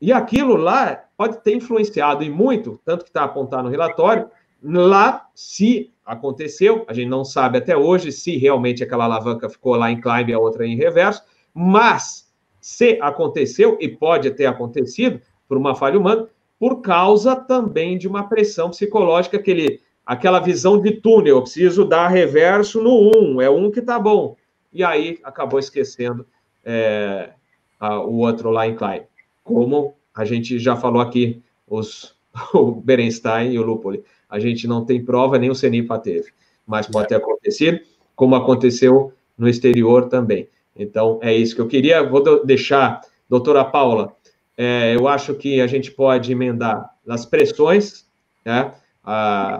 e 0.00 0.12
aquilo 0.12 0.56
lá 0.56 1.04
pode 1.16 1.42
ter 1.42 1.54
influenciado 1.54 2.24
e 2.24 2.30
muito, 2.30 2.80
tanto 2.84 3.04
que 3.04 3.10
está 3.10 3.24
apontado 3.24 3.64
no 3.64 3.70
relatório, 3.70 4.28
lá 4.62 5.28
se 5.34 5.92
aconteceu, 6.04 6.84
a 6.88 6.92
gente 6.92 7.08
não 7.08 7.24
sabe 7.24 7.58
até 7.58 7.76
hoje 7.76 8.12
se 8.12 8.36
realmente 8.36 8.82
aquela 8.82 9.04
alavanca 9.04 9.48
ficou 9.48 9.76
lá 9.76 9.90
em 9.90 10.00
climb 10.00 10.28
e 10.28 10.34
a 10.34 10.38
outra 10.38 10.66
em 10.66 10.76
reverso, 10.76 11.22
mas 11.54 12.24
se 12.60 12.98
aconteceu, 13.00 13.76
e 13.80 13.88
pode 13.88 14.30
ter 14.30 14.46
acontecido 14.46 15.20
por 15.46 15.56
uma 15.56 15.74
falha 15.74 15.98
humana, 15.98 16.26
por 16.58 16.80
causa 16.80 17.36
também 17.36 17.98
de 17.98 18.08
uma 18.08 18.28
pressão 18.28 18.70
psicológica, 18.70 19.36
aquele, 19.36 19.80
aquela 20.04 20.40
visão 20.40 20.80
de 20.80 20.92
túnel, 20.92 21.36
eu 21.36 21.42
preciso 21.42 21.84
dar 21.84 22.08
reverso 22.08 22.82
no 22.82 23.10
1, 23.16 23.42
é 23.42 23.50
um 23.50 23.70
que 23.70 23.82
tá 23.82 23.98
bom. 23.98 24.36
E 24.72 24.82
aí 24.82 25.18
acabou 25.22 25.58
esquecendo 25.58 26.26
é, 26.64 27.30
a, 27.78 28.00
o 28.00 28.18
outro 28.18 28.50
lá 28.50 28.66
em 28.66 28.74
climb. 28.74 29.04
Como 29.42 29.94
a 30.14 30.24
gente 30.24 30.58
já 30.58 30.76
falou 30.76 31.00
aqui, 31.00 31.42
os, 31.68 32.14
o 32.54 32.72
Berenstein 32.72 33.52
e 33.52 33.58
o 33.58 33.62
Lupoli. 33.62 34.02
A 34.28 34.38
gente 34.38 34.66
não 34.66 34.84
tem 34.84 35.04
prova, 35.04 35.38
nem 35.38 35.50
o 35.50 35.54
CENIPA 35.54 35.98
teve, 35.98 36.32
mas 36.66 36.86
pode 36.86 37.08
ter 37.08 37.16
acontecido, 37.16 37.80
como 38.16 38.34
aconteceu 38.34 39.12
no 39.36 39.48
exterior 39.48 40.08
também. 40.08 40.48
Então, 40.74 41.20
é 41.22 41.32
isso 41.32 41.54
que 41.54 41.60
eu 41.60 41.68
queria. 41.68 42.02
Vou 42.02 42.44
deixar, 42.44 43.00
doutora 43.28 43.64
Paula, 43.64 44.14
é, 44.56 44.94
eu 44.94 45.08
acho 45.08 45.34
que 45.34 45.60
a 45.60 45.66
gente 45.66 45.90
pode 45.90 46.32
emendar 46.32 46.90
nas 47.04 47.26
pressões, 47.26 48.06
né? 48.44 48.72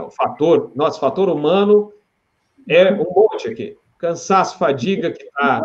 o 0.06 0.10
fator, 0.10 0.72
nosso 0.74 0.98
fator 0.98 1.28
humano 1.28 1.92
é 2.68 2.92
um 2.92 3.04
monte 3.14 3.48
aqui. 3.48 3.76
Cansaço, 3.98 4.58
fadiga 4.58 5.10
que 5.10 5.24
está. 5.24 5.62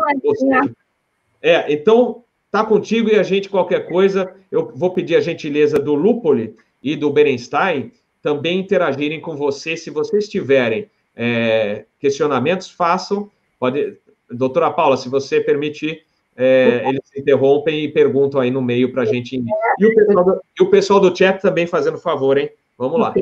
É, 1.42 1.72
então, 1.72 2.24
tá 2.50 2.64
contigo 2.64 3.08
e 3.08 3.18
a 3.18 3.22
gente, 3.22 3.48
qualquer 3.48 3.88
coisa, 3.88 4.34
eu 4.50 4.72
vou 4.74 4.92
pedir 4.92 5.16
a 5.16 5.20
gentileza 5.20 5.78
do 5.78 5.94
Lupoli 5.94 6.54
e 6.82 6.96
do 6.96 7.10
Berenstein 7.10 7.92
também 8.22 8.60
interagirem 8.60 9.20
com 9.20 9.36
você. 9.36 9.76
Se 9.76 9.90
vocês 9.90 10.28
tiverem 10.28 10.90
é, 11.16 11.86
questionamentos, 11.98 12.70
façam. 12.70 13.30
Pode, 13.58 13.96
doutora 14.30 14.70
Paula, 14.70 14.96
se 14.96 15.08
você 15.08 15.40
permitir, 15.40 16.04
é, 16.42 16.88
eles 16.88 17.02
se 17.04 17.20
interrompem 17.20 17.84
e 17.84 17.92
perguntam 17.92 18.40
aí 18.40 18.50
no 18.50 18.62
meio 18.62 18.90
para 18.92 19.02
a 19.02 19.04
gente. 19.04 19.42
E 19.78 19.86
o, 19.86 19.94
pessoal 19.94 20.24
do, 20.24 20.40
e 20.58 20.62
o 20.62 20.70
pessoal 20.70 21.00
do 21.00 21.16
chat 21.16 21.40
também 21.42 21.66
fazendo 21.66 21.98
favor, 21.98 22.38
hein? 22.38 22.50
Vamos 22.78 22.98
lá. 22.98 23.12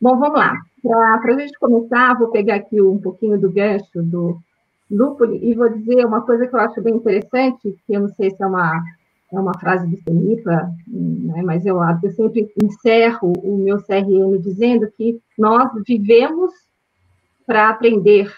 Bom, 0.00 0.18
vamos 0.18 0.38
lá. 0.38 0.56
Para 0.82 1.34
a 1.34 1.38
gente 1.38 1.56
começar, 1.60 2.18
vou 2.18 2.28
pegar 2.28 2.56
aqui 2.56 2.80
um 2.82 2.98
pouquinho 2.98 3.38
do 3.38 3.50
gancho 3.50 4.02
do 4.02 4.38
Lúpulo 4.90 5.36
e 5.36 5.54
vou 5.54 5.68
dizer 5.68 6.04
uma 6.04 6.22
coisa 6.22 6.46
que 6.46 6.54
eu 6.54 6.60
acho 6.60 6.82
bem 6.82 6.96
interessante, 6.96 7.76
que 7.86 7.94
eu 7.94 8.00
não 8.00 8.08
sei 8.08 8.30
se 8.30 8.42
é 8.42 8.46
uma 8.46 8.82
é 9.32 9.38
uma 9.38 9.56
frase 9.56 9.86
do 9.86 9.96
Senipa, 10.02 10.72
né, 10.88 11.40
mas 11.42 11.64
eu, 11.64 11.78
eu 12.02 12.10
sempre 12.10 12.52
encerro 12.60 13.32
o 13.44 13.58
meu 13.58 13.78
CRM 13.78 14.36
dizendo 14.40 14.90
que 14.90 15.20
nós 15.38 15.70
vivemos 15.86 16.52
para 17.46 17.68
aprender, 17.68 18.28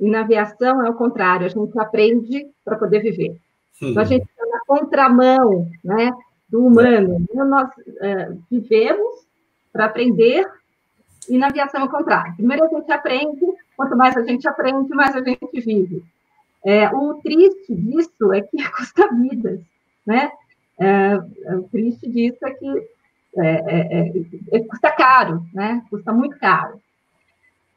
e 0.00 0.10
na 0.10 0.20
aviação 0.20 0.84
é 0.84 0.90
o 0.90 0.94
contrário, 0.94 1.46
a 1.46 1.48
gente 1.48 1.78
aprende 1.78 2.46
para 2.64 2.76
poder 2.76 3.00
viver. 3.00 3.36
Então, 3.80 4.02
a 4.02 4.06
gente 4.06 4.24
está 4.24 4.46
na 4.46 4.60
contramão 4.66 5.68
né, 5.82 6.12
do 6.48 6.66
humano. 6.66 7.24
Então, 7.30 7.46
nós 7.46 7.68
é, 8.00 8.32
vivemos 8.50 9.26
para 9.72 9.86
aprender, 9.86 10.46
e 11.28 11.38
na 11.38 11.48
aviação 11.48 11.82
é 11.82 11.84
o 11.84 11.90
contrário. 11.90 12.34
Primeiro 12.36 12.64
a 12.64 12.68
gente 12.68 12.92
aprende, 12.92 13.44
quanto 13.76 13.96
mais 13.96 14.16
a 14.16 14.22
gente 14.22 14.46
aprende, 14.48 14.94
mais 14.94 15.16
a 15.16 15.22
gente 15.22 15.60
vive. 15.60 16.04
É, 16.64 16.88
o 16.88 17.14
triste 17.14 17.74
disso 17.74 18.32
é 18.32 18.40
que 18.40 18.56
custa 18.70 19.08
vidas 19.14 19.60
né? 20.06 20.30
É, 20.78 21.16
o 21.54 21.62
triste 21.70 22.08
disso 22.10 22.38
é 22.44 22.50
que 22.50 22.88
é, 23.36 23.46
é, 23.46 24.00
é, 24.00 24.12
é, 24.52 24.60
custa 24.60 24.90
caro, 24.92 25.44
né? 25.52 25.82
Custa 25.90 26.12
muito 26.12 26.38
caro. 26.38 26.80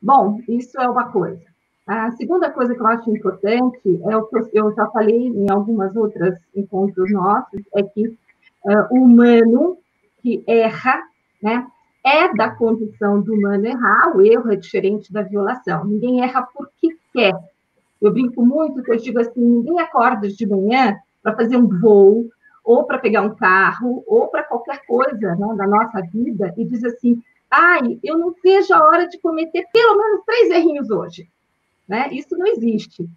Bom, 0.02 0.40
isso 0.48 0.80
é 0.80 0.90
uma 0.90 1.12
coisa. 1.12 1.42
A 1.88 2.12
segunda 2.12 2.52
coisa 2.52 2.76
que 2.76 2.82
eu 2.82 2.88
acho 2.88 3.10
importante 3.10 4.02
é 4.04 4.18
o 4.18 4.26
que 4.26 4.36
eu 4.54 4.76
já 4.76 4.88
falei 4.88 5.30
em 5.30 5.50
algumas 5.50 5.96
outras 5.96 6.38
encontros 6.54 7.10
nossos, 7.14 7.62
é 7.74 7.82
que 7.82 8.10
uh, 8.10 8.88
o 8.92 9.06
humano 9.06 9.78
que 10.22 10.44
erra, 10.46 11.02
né, 11.42 11.66
é 12.06 12.34
da 12.36 12.50
condição 12.50 13.22
do 13.22 13.34
humano 13.34 13.66
errar, 13.66 14.14
o 14.14 14.22
erro 14.22 14.52
é 14.52 14.58
diferente 14.58 15.14
da 15.14 15.22
violação. 15.22 15.86
Ninguém 15.86 16.22
erra 16.22 16.46
porque 16.54 16.90
quer. 17.14 17.34
Eu 18.02 18.12
brinco 18.12 18.46
muito 18.46 18.84
que 18.84 18.92
eu 18.92 18.98
digo 18.98 19.22
assim, 19.22 19.40
ninguém 19.40 19.80
acorda 19.80 20.28
de 20.28 20.46
manhã 20.46 20.94
para 21.24 21.38
fazer 21.38 21.56
um 21.56 21.70
voo, 21.80 22.28
ou 22.66 22.84
para 22.84 23.00
pegar 23.00 23.22
um 23.22 23.34
carro, 23.34 24.04
ou 24.06 24.28
para 24.28 24.44
qualquer 24.44 24.86
coisa 24.86 25.36
né, 25.36 25.56
da 25.56 25.66
nossa 25.66 26.02
vida, 26.12 26.54
e 26.58 26.66
diz 26.66 26.84
assim: 26.84 27.22
ai, 27.50 27.98
eu 28.04 28.18
não 28.18 28.36
vejo 28.44 28.74
a 28.74 28.84
hora 28.84 29.08
de 29.08 29.18
cometer 29.22 29.66
pelo 29.72 29.98
menos 29.98 30.26
três 30.26 30.50
errinhos 30.50 30.90
hoje. 30.90 31.30
Né? 31.88 32.10
Isso 32.12 32.38
não 32.38 32.48
existe. 32.48 33.08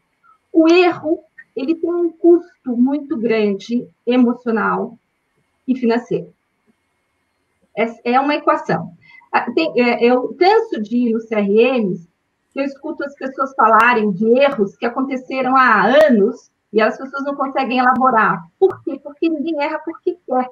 O 0.52 0.68
erro 0.68 1.24
ele 1.56 1.74
tem 1.74 1.92
um 1.92 2.10
custo 2.10 2.76
muito 2.76 3.16
grande 3.16 3.86
emocional 4.06 4.98
e 5.66 5.74
financeiro. 5.74 6.32
É, 7.76 8.12
é 8.12 8.20
uma 8.20 8.34
equação. 8.34 8.92
Ah, 9.32 9.46
é, 9.76 10.04
eu 10.04 10.34
canso 10.34 10.80
de 10.80 10.96
ir 10.96 11.12
nos 11.12 11.26
CRMs 11.26 12.10
eu 12.54 12.64
escuto 12.64 13.04
as 13.04 13.14
pessoas 13.14 13.54
falarem 13.54 14.10
de 14.10 14.26
erros 14.26 14.76
que 14.76 14.86
aconteceram 14.86 15.56
há 15.56 15.84
anos 16.06 16.50
e 16.72 16.80
as 16.80 16.96
pessoas 16.96 17.24
não 17.24 17.34
conseguem 17.34 17.78
elaborar. 17.78 18.44
Por 18.58 18.82
quê? 18.82 18.98
Porque 19.02 19.28
ninguém 19.28 19.62
erra 19.62 19.78
porque 19.84 20.18
quer. 20.26 20.48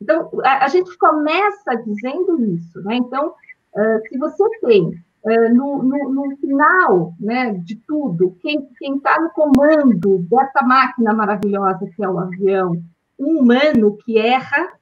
Então, 0.00 0.30
a, 0.42 0.66
gente 0.68 0.96
começa 0.96 1.74
dizendo 1.76 2.42
isso, 2.42 2.80
né? 2.82 2.96
Então, 2.96 3.28
uh, 3.28 4.08
se 4.08 4.16
você 4.16 4.42
tem 4.60 4.94
no, 5.24 5.82
no, 5.82 6.08
no, 6.08 6.36
final 6.38 7.14
né, 7.20 7.52
de 7.52 7.76
tudo, 7.76 8.36
quem 8.40 8.68
está 8.80 9.20
no 9.20 9.30
comando 9.30 10.18
dessa 10.30 10.62
máquina 10.62 11.12
maravilhosa 11.12 11.90
que 11.94 12.02
é 12.02 12.08
o 12.08 12.18
avião, 12.18 12.82
um 13.18 13.40
humano 13.40 13.98
que 13.98 14.18
erra, 14.18 14.72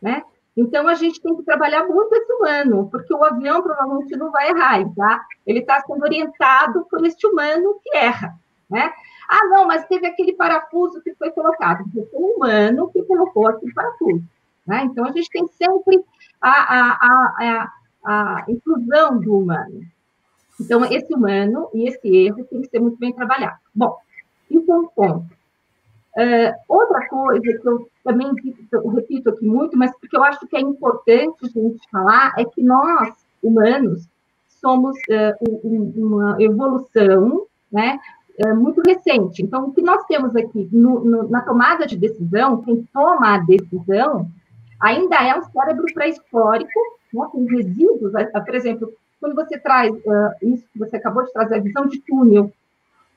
né? 0.00 0.22
Então, 0.56 0.86
a 0.86 0.94
gente 0.94 1.20
tem 1.20 1.34
que 1.34 1.42
trabalhar 1.42 1.84
muito 1.84 2.14
esse 2.14 2.32
humano, 2.32 2.88
porque 2.88 3.12
o 3.12 3.24
avião 3.24 3.60
provavelmente 3.60 4.16
não 4.16 4.30
vai 4.30 4.50
errar, 4.50 4.84
tá? 4.94 5.24
Ele 5.44 5.58
está 5.58 5.80
sendo 5.80 6.04
orientado 6.04 6.86
por 6.88 7.04
este 7.04 7.26
humano 7.26 7.80
que 7.82 7.96
erra, 7.96 8.32
né? 8.70 8.92
Ah, 9.28 9.44
não, 9.48 9.66
mas 9.66 9.84
teve 9.86 10.06
aquele 10.06 10.34
parafuso 10.34 11.02
que 11.02 11.14
foi 11.14 11.30
colocado. 11.30 11.84
Foi 11.92 12.06
o 12.12 12.36
humano 12.36 12.90
que 12.92 13.02
colocou 13.02 13.48
aquele 13.48 13.72
parafuso. 13.72 14.22
Né? 14.66 14.84
Então, 14.84 15.04
a 15.04 15.12
gente 15.12 15.28
tem 15.30 15.46
sempre 15.48 16.04
a, 16.40 16.50
a, 16.50 16.98
a, 17.00 17.34
a, 17.40 17.72
inclusão 18.48 19.20
do 19.20 19.38
humano. 19.38 19.82
Então, 20.60 20.84
esse 20.84 21.12
humano 21.12 21.68
e 21.74 21.88
esse 21.88 22.08
erro 22.08 22.44
tem 22.44 22.62
que 22.62 22.68
ser 22.68 22.80
muito 22.80 22.98
bem 22.98 23.12
trabalhado. 23.12 23.58
Bom, 23.74 23.96
isso 24.50 24.70
é 24.70 24.76
um 24.76 24.86
ponto. 24.86 25.26
Uh, 26.16 26.54
outra 26.68 27.08
coisa 27.08 27.42
que 27.42 27.68
eu 27.68 27.88
também 28.04 28.30
eu 28.70 28.88
repito 28.88 29.30
aqui 29.30 29.44
muito, 29.46 29.76
mas 29.76 29.90
porque 29.98 30.16
eu 30.16 30.22
acho 30.22 30.46
que 30.46 30.56
é 30.56 30.60
importante 30.60 31.38
a 31.42 31.48
gente 31.48 31.90
falar, 31.90 32.34
é 32.38 32.44
que 32.44 32.62
nós, 32.62 33.14
humanos, 33.42 34.06
somos 34.60 34.96
uh, 35.10 35.58
um, 35.64 35.92
uma 35.96 36.36
evolução 36.40 37.46
né, 37.72 37.98
uh, 38.46 38.54
muito 38.54 38.80
recente. 38.86 39.42
Então, 39.42 39.66
o 39.66 39.72
que 39.72 39.82
nós 39.82 40.04
temos 40.04 40.36
aqui 40.36 40.68
no, 40.70 41.04
no, 41.04 41.28
na 41.28 41.40
tomada 41.40 41.84
de 41.84 41.96
decisão, 41.96 42.62
quem 42.62 42.86
toma 42.92 43.34
a 43.34 43.38
decisão, 43.38 44.28
ainda 44.80 45.16
é 45.16 45.36
um 45.36 45.42
cérebro 45.42 45.86
pré-histórico, 45.92 46.80
né, 47.14 47.46
resíduos, 47.48 48.12
por 48.12 48.54
exemplo, 48.54 48.92
quando 49.20 49.34
você 49.34 49.58
traz 49.58 49.94
isso 50.42 50.64
que 50.72 50.78
você 50.78 50.96
acabou 50.96 51.24
de 51.24 51.32
trazer, 51.32 51.56
a 51.56 51.60
visão 51.60 51.86
de 51.86 52.00
túnel, 52.00 52.52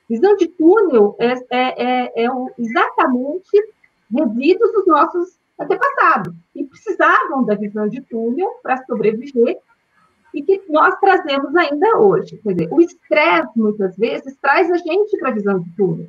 Visão 0.09 0.37
de 0.37 0.47
túnel 0.47 1.15
é, 1.19 1.33
é, 1.49 1.83
é, 1.83 2.25
é 2.25 2.29
exatamente 2.57 3.73
resíduos 4.09 4.71
dos 4.71 4.87
nossos 4.87 5.37
antepassados, 5.59 6.33
que 6.53 6.63
precisavam 6.63 7.43
da 7.43 7.55
visão 7.55 7.89
de 7.89 7.99
túnel 8.01 8.49
para 8.63 8.83
sobreviver 8.85 9.57
e 10.33 10.41
que 10.41 10.61
nós 10.69 10.95
trazemos 10.99 11.53
ainda 11.55 11.97
hoje. 11.97 12.37
Quer 12.37 12.53
dizer, 12.53 12.69
o 12.71 12.79
estresse, 12.79 13.49
muitas 13.55 13.97
vezes, 13.97 14.37
traz 14.41 14.71
a 14.71 14.77
gente 14.77 15.17
para 15.17 15.29
a 15.29 15.33
visão 15.33 15.59
de 15.59 15.69
túnel. 15.75 16.07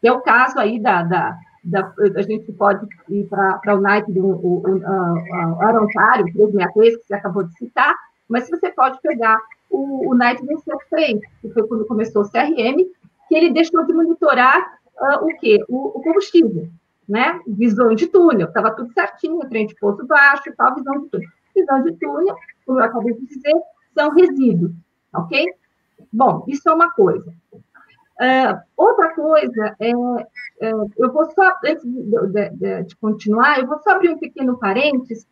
Que 0.00 0.08
é 0.08 0.12
o 0.12 0.20
caso 0.20 0.58
aí 0.58 0.78
da, 0.78 1.02
da, 1.02 1.38
da 1.64 1.92
a 2.16 2.22
gente 2.22 2.52
pode 2.52 2.86
ir 3.08 3.26
para 3.28 3.76
o 3.76 3.80
naipe 3.80 4.12
do 4.12 4.26
o, 4.26 4.62
o, 4.62 4.78
o, 4.78 5.62
Arontário, 5.62 6.24
363, 6.32 6.96
que 6.96 7.04
você 7.04 7.14
acabou 7.14 7.44
de 7.44 7.56
citar, 7.56 7.94
mas 8.28 8.48
você 8.48 8.70
pode 8.70 9.00
pegar 9.00 9.38
o, 9.70 10.10
o 10.10 10.14
NITE 10.14 10.44
273, 10.46 11.20
que 11.40 11.50
foi 11.50 11.66
quando 11.66 11.86
começou 11.86 12.22
o 12.22 12.30
CRM, 12.30 12.84
que 13.28 13.34
ele 13.34 13.52
deixou 13.52 13.84
de 13.86 13.92
monitorar 13.92 14.78
uh, 15.00 15.24
o 15.24 15.28
quê? 15.38 15.64
O, 15.68 15.98
o, 15.98 16.02
combustível, 16.02 16.68
né? 17.08 17.40
Visão 17.46 17.94
de 17.94 18.06
túnel, 18.08 18.48
estava 18.48 18.72
tudo 18.72 18.92
certinho, 18.92 19.48
trem 19.48 19.66
de 19.66 19.74
poço 19.76 20.06
baixo, 20.06 20.52
tal, 20.56 20.74
visão 20.74 21.00
de 21.00 21.08
túnel. 21.08 21.28
Visão 21.54 21.82
de 21.82 21.92
túnel, 21.92 22.36
como 22.66 22.80
eu 22.80 22.84
acabei 22.84 23.14
de 23.14 23.26
dizer, 23.26 23.54
são 23.94 24.10
resíduos, 24.10 24.72
ok? 25.14 25.46
Bom, 26.12 26.44
isso 26.48 26.68
é 26.68 26.72
uma 26.72 26.90
coisa. 26.90 27.32
Uh, 28.22 28.60
outra 28.76 29.12
coisa 29.14 29.74
é, 29.80 29.90
é, 29.90 30.70
eu 30.96 31.12
vou 31.12 31.28
só, 31.32 31.58
antes 31.64 31.82
de, 31.82 32.50
de, 32.52 32.82
de, 32.84 32.96
continuar, 32.98 33.58
eu 33.58 33.66
vou 33.66 33.80
só 33.80 33.90
abrir 33.90 34.10
um 34.10 34.18
pequeno 34.18 34.56
parênteses 34.58 35.26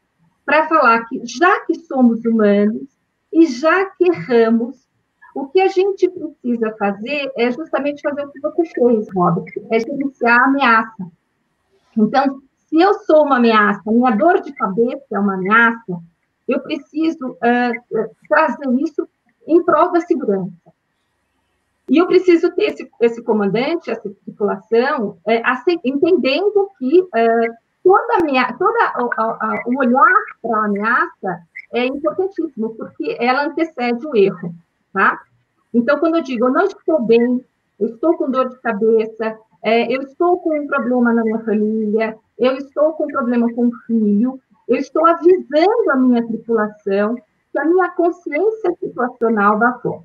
para 0.44 0.66
falar 0.66 1.04
que 1.04 1.24
já 1.24 1.60
que 1.66 1.76
somos 1.76 2.24
humanos 2.24 2.88
e 3.32 3.46
já 3.46 3.84
que 3.90 4.08
erramos, 4.08 4.88
o 5.36 5.46
que 5.46 5.60
a 5.60 5.68
gente 5.68 6.10
precisa 6.10 6.74
fazer 6.76 7.30
é 7.36 7.52
justamente 7.52 8.02
fazer 8.02 8.24
o 8.24 8.32
que 8.32 8.40
você 8.40 8.64
fez, 8.64 9.06
Robert, 9.14 9.52
é 9.70 9.78
gerenciar 9.78 10.40
a 10.40 10.44
ameaça. 10.46 11.06
Então, 11.96 12.42
se 12.56 12.80
eu 12.80 12.94
sou 12.94 13.24
uma 13.24 13.36
ameaça, 13.36 13.88
minha 13.88 14.16
dor 14.16 14.40
de 14.40 14.52
cabeça 14.52 15.04
é 15.12 15.18
uma 15.20 15.34
ameaça, 15.34 15.96
eu 16.48 16.58
preciso 16.58 17.30
uh, 17.30 18.14
trazer 18.28 18.68
isso 18.80 19.08
em 19.46 19.62
prol 19.62 19.92
da 19.92 20.00
segurança. 20.00 20.72
E 21.90 21.98
eu 21.98 22.06
preciso 22.06 22.50
ter 22.54 22.66
esse, 22.66 22.90
esse 23.00 23.22
comandante, 23.22 23.90
essa 23.90 24.08
tripulação, 24.24 25.18
é, 25.26 25.42
entendendo 25.84 26.70
que 26.78 27.00
uh, 27.00 27.54
toda, 27.82 28.24
minha, 28.24 28.52
toda 28.56 28.92
o 29.66 29.78
olhar 29.78 30.14
para 30.40 30.56
a 30.56 30.64
ameaça 30.66 31.40
é 31.74 31.84
importantíssimo, 31.84 32.74
porque 32.76 33.16
ela 33.20 33.44
antecede 33.44 34.06
o 34.06 34.16
erro 34.16 34.54
tá? 34.92 35.20
Então, 35.72 35.98
quando 35.98 36.16
eu 36.16 36.22
digo, 36.22 36.46
eu 36.46 36.52
não 36.52 36.64
estou 36.64 37.02
bem, 37.02 37.44
eu 37.78 37.88
estou 37.88 38.16
com 38.16 38.30
dor 38.30 38.48
de 38.48 38.58
cabeça, 38.60 39.38
é, 39.62 39.94
eu 39.94 40.02
estou 40.02 40.40
com 40.40 40.58
um 40.58 40.66
problema 40.66 41.12
na 41.12 41.22
minha 41.22 41.38
família, 41.40 42.16
eu 42.38 42.56
estou 42.56 42.92
com 42.94 43.04
um 43.04 43.08
problema 43.08 43.52
com 43.52 43.68
o 43.68 43.76
filho, 43.86 44.40
eu 44.68 44.76
estou 44.76 45.06
avisando 45.06 45.90
a 45.90 45.96
minha 45.96 46.26
tripulação 46.26 47.16
que 47.52 47.58
a 47.58 47.64
minha 47.64 47.90
consciência 47.90 48.74
situacional 48.78 49.58
baixou. 49.58 50.04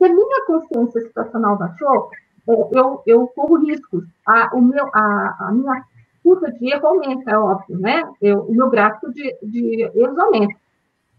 Se 0.00 0.04
a 0.06 0.08
minha 0.08 0.46
consciência 0.46 1.02
situacional 1.02 1.58
baixou, 1.58 2.10
é, 2.48 2.52
eu, 2.72 3.02
eu 3.06 3.26
corro 3.28 3.58
riscos. 3.58 4.04
A, 4.26 4.56
o 4.56 4.62
meu, 4.62 4.88
a, 4.94 5.48
a 5.48 5.52
minha 5.52 5.84
curva 6.22 6.50
de 6.50 6.72
erro 6.72 6.86
aumenta, 6.86 7.30
é 7.30 7.38
óbvio, 7.38 7.78
né? 7.78 8.10
Eu, 8.20 8.40
o 8.44 8.52
meu 8.52 8.70
gráfico 8.70 9.12
de, 9.12 9.36
de 9.42 9.82
erros 9.94 10.18
aumenta. 10.18 10.58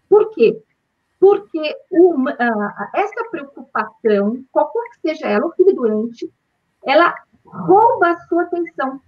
Por 0.10 0.32
quê? 0.32 0.62
porque 1.22 1.78
uma, 1.92 2.36
essa 2.96 3.24
preocupação, 3.30 4.44
qualquer 4.52 4.90
que 4.90 5.10
seja 5.10 5.28
ela, 5.28 5.46
o 5.46 5.52
filho 5.52 5.76
doente, 5.76 6.28
ela 6.84 7.14
rouba 7.46 8.10
a 8.10 8.18
sua 8.22 8.42
atenção. 8.42 9.00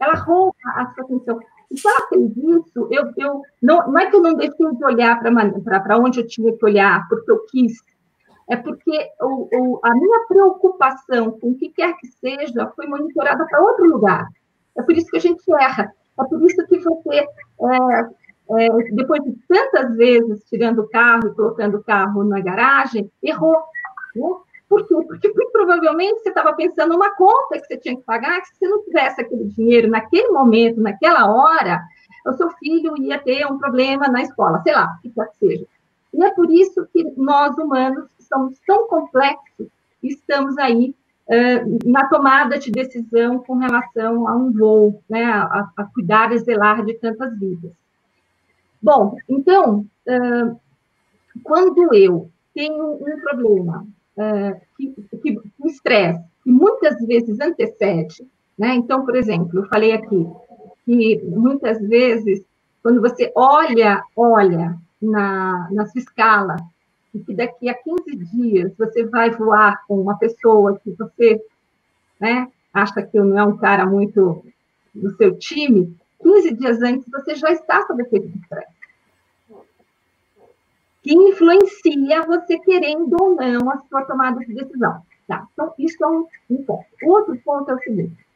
Ela 0.00 0.14
rouba 0.14 0.56
a 0.64 0.94
sua 0.94 1.04
atenção. 1.04 1.38
E 1.70 1.78
se 1.78 1.86
ela 1.86 2.08
fez 2.08 2.34
isso, 2.34 2.88
eu, 2.90 3.12
eu 3.18 3.42
não, 3.60 3.92
não 3.92 3.98
é 3.98 4.08
que 4.08 4.16
eu 4.16 4.22
não 4.22 4.34
deixei 4.34 4.74
de 4.74 4.82
olhar 4.82 5.20
para 5.20 5.98
onde 5.98 6.20
eu 6.20 6.26
tinha 6.26 6.56
que 6.56 6.64
olhar, 6.64 7.06
porque 7.06 7.30
eu 7.30 7.44
quis. 7.50 7.74
É 8.50 8.56
porque 8.56 9.10
o, 9.20 9.48
o, 9.52 9.80
a 9.82 9.94
minha 9.94 10.26
preocupação 10.26 11.38
com 11.38 11.50
o 11.50 11.54
que 11.54 11.68
quer 11.68 11.96
que 11.96 12.08
seja 12.08 12.66
foi 12.74 12.86
monitorada 12.88 13.46
para 13.46 13.62
outro 13.62 13.86
lugar. 13.86 14.26
É 14.76 14.82
por 14.82 14.96
isso 14.96 15.06
que 15.06 15.18
a 15.18 15.20
gente 15.20 15.42
erra. 15.52 15.92
É 16.20 16.24
por 16.24 16.42
isso 16.42 16.66
que 16.66 16.78
você 16.78 17.16
é, 17.16 18.64
é, 18.64 18.68
depois 18.92 19.22
de 19.22 19.38
tantas 19.48 19.96
vezes 19.96 20.42
tirando 20.48 20.80
o 20.80 20.88
carro 20.88 21.28
e 21.28 21.34
colocando 21.34 21.76
o 21.76 21.84
carro 21.84 22.24
na 22.24 22.40
garagem, 22.40 23.08
errou. 23.22 23.56
Né? 24.16 24.28
Por 24.68 24.86
quê? 24.86 24.94
Porque 25.06 25.28
muito 25.28 25.52
provavelmente 25.52 26.20
você 26.20 26.30
estava 26.30 26.52
pensando 26.54 26.92
numa 26.92 27.14
conta 27.14 27.58
que 27.58 27.66
você 27.66 27.76
tinha 27.76 27.96
que 27.96 28.02
pagar, 28.02 28.40
que 28.40 28.48
se 28.48 28.58
você 28.58 28.68
não 28.68 28.82
tivesse 28.82 29.20
aquele 29.20 29.44
dinheiro 29.44 29.88
naquele 29.88 30.28
momento, 30.30 30.80
naquela 30.80 31.30
hora, 31.30 31.80
o 32.26 32.32
seu 32.32 32.50
filho 32.50 32.96
ia 32.98 33.18
ter 33.18 33.46
um 33.46 33.58
problema 33.58 34.08
na 34.08 34.22
escola, 34.22 34.60
sei 34.62 34.72
lá, 34.72 34.96
o 34.98 35.02
que 35.02 35.10
quer 35.10 35.28
que 35.28 35.38
seja. 35.38 35.66
E 36.12 36.24
é 36.24 36.30
por 36.32 36.50
isso 36.50 36.86
que 36.92 37.04
nós, 37.16 37.56
humanos, 37.56 38.08
somos 38.32 38.58
tão 38.66 38.86
complexos 38.88 39.68
estamos 40.02 40.56
aí 40.58 40.94
uh, 41.28 41.88
na 41.88 42.08
tomada 42.08 42.58
de 42.58 42.70
decisão 42.70 43.38
com 43.40 43.56
relação 43.56 44.28
a 44.28 44.34
um 44.34 44.52
voo, 44.52 45.02
né, 45.08 45.24
a, 45.24 45.68
a 45.76 45.84
cuidar 45.84 46.32
e 46.32 46.38
zelar 46.38 46.84
de 46.84 46.94
tantas 46.94 47.38
vidas. 47.38 47.72
Bom, 48.82 49.16
então, 49.28 49.86
uh, 50.06 50.60
quando 51.42 51.94
eu 51.94 52.30
tenho 52.54 52.94
um 52.94 53.20
problema, 53.20 53.86
uh, 54.16 54.60
que, 54.76 54.94
que, 55.22 55.38
estresse, 55.66 56.24
que 56.42 56.50
muitas 56.50 56.98
vezes 57.06 57.38
antecede, 57.40 58.26
né? 58.58 58.74
Então, 58.74 59.04
por 59.04 59.14
exemplo, 59.14 59.60
eu 59.60 59.66
falei 59.66 59.92
aqui 59.92 60.26
que 60.84 61.22
muitas 61.24 61.78
vezes, 61.86 62.42
quando 62.82 63.00
você 63.00 63.30
olha, 63.36 64.02
olha 64.16 64.76
na, 65.00 65.68
na 65.70 65.86
sua 65.86 66.00
escala, 66.00 66.56
e 67.14 67.18
que 67.20 67.34
daqui 67.34 67.68
a 67.68 67.74
15 67.74 68.16
dias 68.16 68.72
você 68.76 69.04
vai 69.04 69.30
voar 69.30 69.84
com 69.86 70.00
uma 70.00 70.16
pessoa 70.16 70.78
que 70.78 70.90
você 70.92 71.42
né, 72.20 72.50
acha 72.72 73.02
que 73.02 73.18
não 73.18 73.38
é 73.38 73.44
um 73.44 73.56
cara 73.56 73.86
muito 73.86 74.44
do 74.94 75.16
seu 75.16 75.36
time, 75.36 75.96
15 76.22 76.54
dias 76.54 76.82
antes 76.82 77.08
você 77.10 77.34
já 77.34 77.50
está 77.50 77.86
sob 77.86 78.02
efeito 78.02 78.28
de 78.28 78.38
estresse. 78.38 78.80
Que 81.02 81.14
influencia 81.14 82.22
você 82.26 82.58
querendo 82.58 83.16
ou 83.20 83.34
não 83.34 83.70
a 83.70 83.78
sua 83.88 84.04
tomada 84.04 84.40
de 84.40 84.52
decisão. 84.52 85.02
Tá? 85.26 85.46
Então, 85.52 85.72
isso 85.78 86.04
é 86.04 86.08
um, 86.08 86.26
um 86.50 86.62
ponto. 86.64 86.84
Outro 87.04 87.40
ponto 87.42 87.70
é 87.70 87.74
o 87.74 87.78
seguinte: 87.78 88.26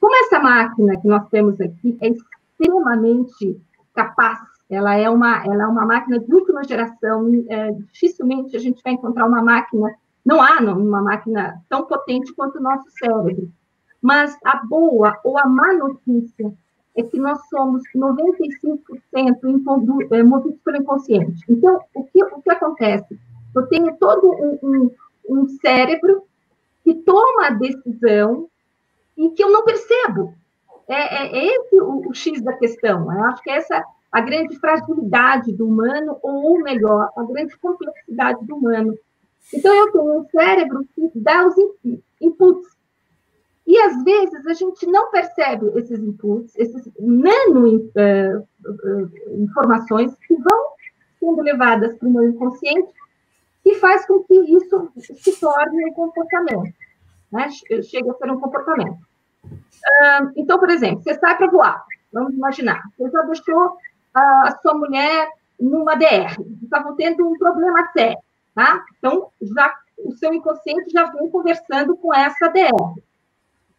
como 0.00 0.16
essa 0.24 0.40
máquina 0.40 1.00
que 1.00 1.06
nós 1.06 1.28
temos 1.28 1.60
aqui 1.60 1.96
é 2.00 2.08
extremamente 2.08 3.60
capaz, 3.94 4.40
ela 4.70 4.94
é 4.94 5.10
uma, 5.10 5.44
ela 5.44 5.64
é 5.64 5.66
uma 5.66 5.84
máquina 5.84 6.18
de 6.18 6.32
última 6.32 6.64
geração, 6.64 7.28
é, 7.48 7.72
dificilmente 7.72 8.56
a 8.56 8.60
gente 8.60 8.82
vai 8.82 8.92
encontrar 8.92 9.26
uma 9.26 9.42
máquina, 9.42 9.94
não 10.24 10.40
há 10.40 10.60
uma 10.60 11.02
máquina 11.02 11.60
tão 11.68 11.86
potente 11.86 12.32
quanto 12.32 12.58
o 12.58 12.62
nosso 12.62 12.88
cérebro. 12.90 13.50
Mas 14.00 14.36
a 14.44 14.64
boa 14.64 15.18
ou 15.24 15.38
a 15.38 15.46
má 15.46 15.74
notícia 15.74 16.52
é 16.96 17.02
que 17.02 17.18
nós 17.18 17.40
somos 17.48 17.82
95% 17.94 20.06
é, 20.10 20.22
movidos 20.22 20.60
pelo 20.64 20.76
inconsciente. 20.76 21.44
Então, 21.48 21.80
o 21.94 22.04
que, 22.04 22.22
o 22.22 22.40
que 22.40 22.50
acontece? 22.50 23.18
Eu 23.54 23.66
tenho 23.66 23.96
todo 23.96 24.30
um, 24.30 24.58
um, 24.62 24.90
um 25.28 25.48
cérebro 25.48 26.22
que 26.84 26.94
toma 26.94 27.48
a 27.48 27.50
decisão 27.50 28.48
e 29.16 29.30
que 29.30 29.42
eu 29.42 29.50
não 29.50 29.64
percebo. 29.64 30.32
É, 30.88 30.94
é, 30.94 31.38
é 31.38 31.56
esse 31.56 31.80
o, 31.80 32.08
o, 32.08 32.14
X 32.14 32.40
da 32.42 32.52
questão. 32.54 33.12
Eu 33.12 33.24
acho 33.24 33.42
que 33.42 33.50
essa 33.50 33.84
a 34.10 34.20
grande 34.20 34.58
fragilidade 34.58 35.52
do 35.52 35.68
humano, 35.68 36.18
ou 36.22 36.60
melhor, 36.60 37.10
a 37.16 37.22
grande 37.22 37.56
complexidade 37.58 38.44
do 38.44 38.56
humano. 38.56 38.94
Então, 39.54 39.74
eu 39.74 39.92
tenho 39.92 40.20
um 40.20 40.28
cérebro 40.28 40.84
que 40.94 41.10
dá 41.14 41.46
os 41.46 41.54
inputs, 42.20 42.68
E 43.66 43.78
às 43.78 44.02
vezes 44.02 44.46
a 44.46 44.52
gente 44.52 44.84
não 44.86 45.10
percebe 45.10 45.70
esses 45.76 46.00
inputs, 46.00 46.52
esses 46.56 46.88
nano 46.98 47.66
uh, 47.76 48.40
uh, 48.66 49.42
informações 49.42 50.12
que 50.26 50.34
vão 50.36 50.60
sendo 51.20 51.40
levadas 51.42 51.96
para 51.96 52.08
o 52.08 52.10
meu 52.10 52.28
inconsciente 52.28 52.92
e 53.64 53.76
faz 53.76 54.06
com 54.06 54.24
que 54.24 54.34
isso 54.34 54.90
se 54.96 55.38
torne 55.38 55.84
um 55.84 55.92
comportamento, 55.92 56.74
né? 57.30 57.48
Chega 57.82 58.10
a 58.10 58.14
ser 58.14 58.30
um 58.30 58.40
comportamento. 58.40 58.98
Então, 60.34 60.58
por 60.58 60.70
exemplo, 60.70 61.02
você 61.02 61.14
sai 61.14 61.36
para 61.36 61.50
voar, 61.50 61.84
vamos 62.12 62.34
imaginar, 62.34 62.82
você 62.98 63.10
já 63.10 63.22
deixou 63.22 63.76
a 64.14 64.58
sua 64.62 64.74
mulher 64.74 65.28
numa 65.58 65.94
DR, 65.94 66.36
estavam 66.62 66.96
tendo 66.96 67.28
um 67.28 67.38
problema 67.38 67.86
sério, 67.92 68.18
tá? 68.54 68.82
Então, 68.98 69.30
já, 69.42 69.74
o 69.98 70.12
seu 70.12 70.32
inconsciente 70.32 70.90
já 70.90 71.04
vem 71.06 71.28
conversando 71.30 71.96
com 71.96 72.14
essa 72.14 72.48
DR. 72.48 72.94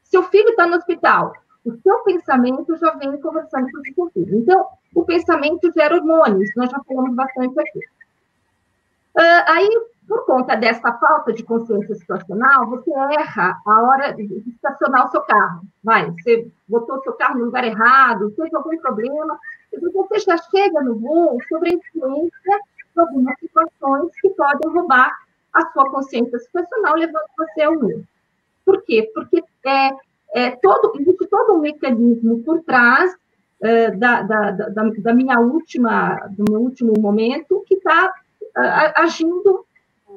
Seu 0.04 0.24
filho 0.24 0.50
está 0.50 0.68
no 0.68 0.76
hospital, 0.76 1.34
o 1.66 1.74
seu 1.78 2.00
pensamento 2.04 2.78
já 2.78 2.92
vem 2.92 3.20
conversando 3.20 3.68
com 3.72 3.80
o 3.80 4.12
seu 4.12 4.12
filho. 4.12 4.38
Então, 4.40 4.68
o 4.94 5.04
pensamento 5.04 5.72
gera 5.74 5.96
hormônios, 5.96 6.50
nós 6.56 6.70
já 6.70 6.80
falamos 6.88 7.16
bastante 7.16 7.60
aqui. 7.60 7.80
Uh, 9.18 9.44
aí, 9.48 9.70
por 10.08 10.26
conta 10.26 10.56
dessa 10.56 10.92
falta 10.94 11.34
de 11.34 11.44
consciência 11.44 11.96
situacional, 11.96 12.68
você 12.68 12.92
erra 13.18 13.60
a 13.66 13.82
hora 13.84 14.14
de 14.14 14.24
estacionar 14.50 15.08
o 15.08 15.12
seu 15.12 15.22
carro. 15.22 15.62
Vai, 15.84 16.12
você 16.12 16.50
botou 16.68 16.98
o 16.98 17.04
seu 17.04 17.14
carro 17.14 17.40
no 17.40 17.46
lugar 17.46 17.64
errado, 17.64 18.32
teve 18.32 18.56
algum 18.56 18.78
problema, 18.78 19.38
você 19.80 20.20
já 20.20 20.38
chega 20.38 20.82
no 20.82 20.96
voo 20.96 21.38
sobre 21.48 21.70
a 21.70 21.74
influência 21.74 22.60
de 22.94 23.00
algumas 23.00 23.38
situações 23.40 24.12
que 24.22 24.30
podem 24.30 24.70
roubar 24.72 25.16
a 25.54 25.66
sua 25.72 25.90
consciência 25.90 26.40
situacional, 26.40 26.96
levando 26.96 27.24
você 27.38 27.62
ao 27.62 27.74
mundo. 27.74 28.06
Por 28.66 28.82
quê? 28.84 29.10
Porque 29.14 29.44
é, 29.66 29.92
é 30.34 30.52
todo, 30.52 30.94
existe 31.00 31.28
todo 31.28 31.54
um 31.54 31.60
mecanismo 31.60 32.44
por 32.44 32.62
trás 32.64 33.16
é, 33.62 33.92
da, 33.92 34.22
da, 34.22 34.52
da, 34.52 34.84
da, 34.84 35.14
minha 35.14 35.40
última, 35.40 36.16
do 36.30 36.46
meu 36.50 36.62
último 36.62 36.94
momento 37.00 37.64
que 37.68 37.76
está 37.76 38.14
agindo 38.96 39.66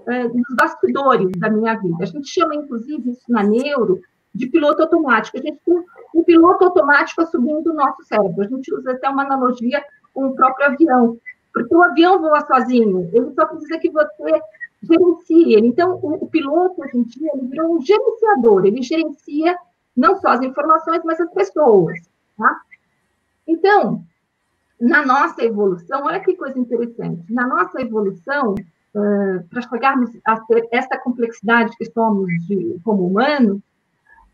é, 0.06 0.24
nos 0.24 0.54
bastidores 0.56 1.30
da 1.36 1.50
minha 1.50 1.74
vida. 1.74 1.96
A 2.00 2.06
gente 2.06 2.28
chama, 2.28 2.54
inclusive, 2.54 3.10
isso 3.10 3.30
na 3.30 3.42
neuro, 3.42 4.00
de 4.34 4.46
piloto 4.46 4.82
automático. 4.82 5.38
A 5.38 5.40
gente 5.40 5.60
tem 5.64 5.84
um 6.14 6.22
piloto 6.22 6.64
automático 6.64 7.20
assumindo 7.20 7.72
o 7.72 7.74
nosso 7.74 8.02
cérebro. 8.04 8.42
A 8.42 8.46
gente 8.46 8.72
usa 8.72 8.92
até 8.92 9.08
uma 9.08 9.24
analogia 9.24 9.84
com 10.14 10.26
o 10.26 10.34
próprio 10.34 10.66
avião, 10.66 11.18
porque 11.52 11.74
o 11.74 11.82
avião 11.82 12.20
voa 12.20 12.40
sozinho, 12.46 13.10
ele 13.12 13.32
só 13.34 13.46
precisa 13.46 13.78
que 13.78 13.90
você 13.90 14.40
gerencie 14.82 15.54
ele. 15.54 15.68
Então, 15.68 15.98
o, 16.00 16.24
o 16.24 16.28
piloto, 16.28 16.80
hoje 16.80 16.98
em 16.98 17.02
dia, 17.02 17.30
ele 17.34 17.48
virou 17.48 17.76
um 17.76 17.80
gerenciador, 17.80 18.64
ele 18.64 18.82
gerencia 18.82 19.56
não 19.96 20.16
só 20.16 20.28
as 20.28 20.42
informações, 20.42 21.02
mas 21.04 21.20
as 21.20 21.30
pessoas. 21.32 21.98
Tá? 22.36 22.60
Então, 23.46 24.04
na 24.80 25.04
nossa 25.04 25.42
evolução, 25.44 26.04
olha 26.04 26.20
que 26.20 26.36
coisa 26.36 26.58
interessante, 26.58 27.32
na 27.32 27.46
nossa 27.46 27.80
evolução, 27.80 28.54
uh, 28.54 29.48
para 29.48 29.62
chegarmos 29.62 30.10
a 30.24 30.40
ter 30.40 30.68
essa 30.70 30.98
complexidade 30.98 31.76
que 31.76 31.86
somos 31.86 32.28
de, 32.46 32.78
como 32.84 33.06
humanos, 33.06 33.58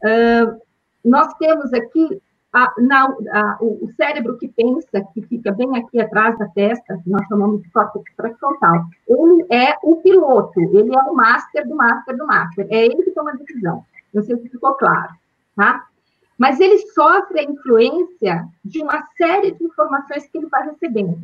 uh, 0.04 0.60
nós 1.04 1.32
temos 1.34 1.72
aqui 1.72 2.20
a, 2.52 2.72
na, 2.78 3.04
a, 3.04 3.58
o, 3.60 3.88
cérebro 3.96 4.36
que 4.36 4.48
pensa, 4.48 5.04
que 5.14 5.22
fica 5.22 5.52
bem 5.52 5.76
aqui 5.76 6.00
atrás 6.00 6.36
da 6.38 6.48
testa, 6.48 6.98
que 7.02 7.08
nós 7.08 7.26
chamamos 7.28 7.62
de 7.62 7.70
córtex 7.70 8.04
pré-frontal, 8.16 8.86
ele 9.06 9.46
é 9.50 9.76
o 9.82 9.96
piloto, 9.96 10.60
ele 10.60 10.94
é 10.94 11.02
o 11.02 11.14
master 11.14 11.68
do 11.68 11.76
master 11.76 12.16
do 12.16 12.26
master, 12.26 12.66
é 12.70 12.86
ele 12.86 13.02
que 13.02 13.12
toma 13.12 13.30
a 13.30 13.36
decisão. 13.36 13.84
Não 14.12 14.22
sei 14.22 14.36
se 14.38 14.48
ficou 14.48 14.74
claro, 14.74 15.12
tá? 15.54 15.86
Mas 16.36 16.58
ele 16.58 16.78
sofre 16.78 17.40
a 17.40 17.44
influência 17.44 18.48
de 18.64 18.82
uma 18.82 19.06
série 19.16 19.52
de 19.52 19.62
informações 19.62 20.26
que 20.26 20.38
ele 20.38 20.48
vai 20.48 20.68
recebendo. 20.68 21.22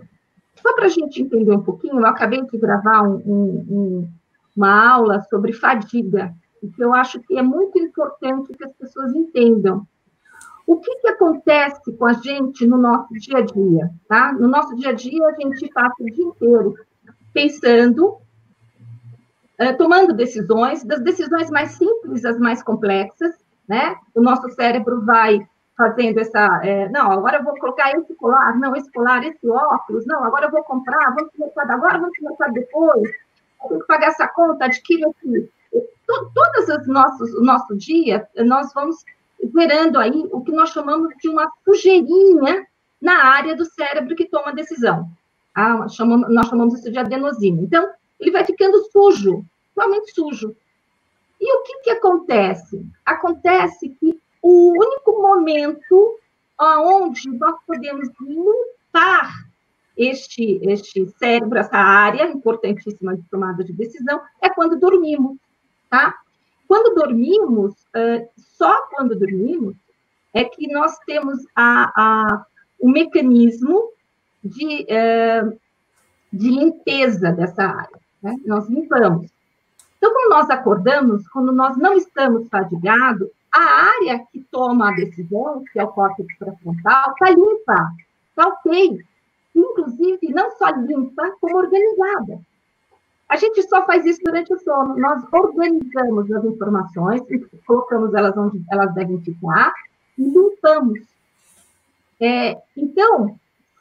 Só 0.62 0.74
para 0.74 0.86
a 0.86 0.90
gente 0.90 1.22
entender 1.22 1.52
um 1.52 1.62
pouquinho, 1.62 1.98
eu 1.98 2.06
acabei 2.06 2.42
de 2.42 2.58
gravar 2.58 3.02
um, 3.02 3.16
um, 3.26 4.08
uma 4.56 4.92
aula 4.92 5.22
sobre 5.22 5.52
fadiga, 5.52 6.32
que 6.60 6.82
eu 6.82 6.94
acho 6.94 7.20
que 7.20 7.38
é 7.38 7.42
muito 7.42 7.78
importante 7.78 8.52
que 8.52 8.64
as 8.64 8.72
pessoas 8.72 9.14
entendam. 9.14 9.86
O 10.66 10.76
que, 10.78 10.96
que 10.96 11.08
acontece 11.08 11.92
com 11.96 12.06
a 12.06 12.14
gente 12.14 12.66
no 12.66 12.76
nosso 12.76 13.12
dia 13.14 13.38
a 13.38 13.40
dia? 13.40 13.90
Tá? 14.08 14.32
No 14.32 14.48
nosso 14.48 14.74
dia 14.74 14.90
a 14.90 14.92
dia, 14.92 15.26
a 15.26 15.32
gente 15.32 15.68
passa 15.72 15.94
o 16.00 16.06
dia 16.06 16.24
inteiro 16.24 16.74
pensando, 17.32 18.18
eh, 19.58 19.72
tomando 19.74 20.12
decisões, 20.12 20.82
das 20.82 21.00
decisões 21.00 21.50
mais 21.50 21.72
simples 21.72 22.24
às 22.24 22.38
mais 22.38 22.62
complexas, 22.62 23.34
né? 23.68 23.96
O 24.14 24.20
nosso 24.20 24.48
cérebro 24.50 25.04
vai 25.04 25.46
fazendo 25.76 26.18
essa, 26.18 26.60
é, 26.64 26.88
não, 26.88 27.12
agora 27.12 27.36
eu 27.36 27.44
vou 27.44 27.54
colocar 27.58 27.90
esse 27.92 28.14
colar, 28.14 28.58
não, 28.58 28.74
esse 28.74 28.90
colar, 28.90 29.22
esse 29.22 29.46
óculos, 29.46 30.06
não, 30.06 30.24
agora 30.24 30.46
eu 30.46 30.50
vou 30.50 30.64
comprar, 30.64 31.14
vamos 31.14 31.30
mercado 31.38 31.70
agora, 31.70 31.98
vamos 31.98 32.18
mercado 32.18 32.54
depois, 32.54 33.10
tenho 33.68 33.80
que 33.80 33.86
pagar 33.86 34.08
essa 34.08 34.26
conta, 34.28 34.64
adquire 34.64 35.04
nossos, 36.86 37.34
o 37.34 37.42
nosso 37.42 37.76
dia, 37.76 38.26
nós 38.36 38.72
vamos 38.72 39.04
gerando 39.54 39.98
aí 39.98 40.26
o 40.30 40.40
que 40.40 40.52
nós 40.52 40.70
chamamos 40.70 41.14
de 41.20 41.28
uma 41.28 41.50
sujeirinha 41.64 42.66
na 43.00 43.24
área 43.24 43.54
do 43.54 43.64
cérebro 43.64 44.16
que 44.16 44.26
toma 44.26 44.48
a 44.48 44.54
decisão. 44.54 45.08
Ah, 45.54 45.88
chamamos, 45.88 46.32
nós 46.32 46.48
chamamos 46.48 46.78
isso 46.78 46.90
de 46.90 46.98
adenosina. 46.98 47.60
Então, 47.62 47.88
ele 48.20 48.30
vai 48.30 48.44
ficando 48.44 48.82
sujo, 48.90 49.44
totalmente 49.74 50.12
sujo. 50.12 50.54
E 51.40 51.52
o 51.54 51.62
que, 51.62 51.80
que 51.80 51.90
acontece? 51.90 52.84
Acontece 53.04 53.88
que 53.88 54.18
o 54.42 54.70
único 54.70 55.20
momento 55.20 56.18
onde 56.58 57.28
nós 57.30 57.56
podemos 57.66 58.08
limpar 58.20 59.46
este, 59.96 60.60
este 60.62 61.06
cérebro, 61.18 61.58
essa 61.58 61.76
área 61.76 62.24
importantíssima 62.30 63.16
de 63.16 63.22
tomada 63.30 63.64
de 63.64 63.72
decisão, 63.72 64.20
é 64.40 64.48
quando 64.48 64.78
dormimos 64.78 65.36
tá? 65.90 66.14
Quando 66.68 66.94
dormimos, 66.94 67.74
só 68.36 68.86
quando 68.88 69.18
dormimos, 69.18 69.76
é 70.34 70.44
que 70.44 70.70
nós 70.72 70.98
temos 71.06 71.38
a, 71.54 71.92
a, 71.96 72.46
o 72.80 72.88
mecanismo 72.88 73.90
de, 74.44 74.86
de 76.32 76.50
limpeza 76.50 77.32
dessa 77.32 77.62
área. 77.62 77.98
Né? 78.22 78.36
Nós 78.44 78.68
limpamos. 78.68 79.30
Então, 79.96 80.12
quando 80.12 80.30
nós 80.30 80.50
acordamos, 80.50 81.26
quando 81.28 81.52
nós 81.52 81.76
não 81.76 81.94
estamos 81.94 82.48
fadigados, 82.48 83.28
a 83.52 83.60
área 83.60 84.26
que 84.30 84.44
toma 84.50 84.90
a 84.90 84.94
decisão, 84.94 85.64
que 85.72 85.78
é 85.78 85.84
o 85.84 85.88
córtex 85.88 86.36
pré-frontal, 86.38 87.12
está 87.12 87.30
limpa, 87.30 87.92
está 88.28 88.48
ok. 88.48 89.00
Inclusive, 89.54 90.28
não 90.28 90.50
só 90.58 90.68
limpa, 90.68 91.30
como 91.40 91.56
organizada. 91.56 92.40
A 93.28 93.36
gente 93.36 93.62
só 93.64 93.84
faz 93.84 94.04
isso 94.06 94.20
durante 94.24 94.52
o 94.54 94.58
sono. 94.58 94.96
Nós 94.96 95.22
organizamos 95.32 96.30
as 96.30 96.44
informações, 96.44 97.22
colocamos 97.66 98.14
elas 98.14 98.36
onde 98.36 98.62
elas 98.70 98.94
devem 98.94 99.20
ficar 99.20 99.72
e 100.16 100.22
limpamos. 100.22 101.00
É, 102.20 102.56
então, 102.76 103.36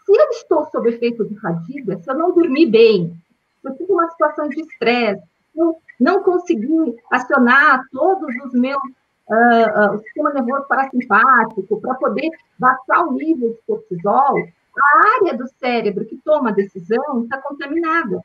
se 0.06 0.12
eu 0.12 0.30
estou 0.32 0.66
sob 0.72 0.90
efeito 0.90 1.26
de 1.26 1.40
fadiga, 1.40 1.98
se 2.00 2.10
eu 2.10 2.16
não 2.16 2.34
dormi 2.34 2.66
bem, 2.66 3.16
se 3.62 3.68
eu 3.68 3.76
tive 3.76 3.92
uma 3.94 4.10
situação 4.10 4.50
de 4.50 4.62
estresse, 4.62 5.24
eu 5.56 5.78
não 6.00 6.24
consegui 6.24 6.98
acionar 7.12 7.82
todos 7.92 8.36
os 8.46 8.54
meus 8.54 8.82
uh, 9.30 9.96
uh, 9.96 10.02
sistema 10.04 10.34
nervoso 10.34 10.68
parasimpático 10.68 11.80
para 11.80 11.96
poder 11.96 12.30
baixar 12.60 13.06
o 13.08 13.14
nível 13.14 13.50
de 13.50 13.60
cortisol, 13.66 14.38
a 14.78 15.08
área 15.22 15.38
do 15.38 15.48
cérebro 15.60 16.06
que 16.06 16.18
toma 16.18 16.50
a 16.50 16.54
decisão 16.54 17.24
está 17.24 17.38
contaminada. 17.42 18.22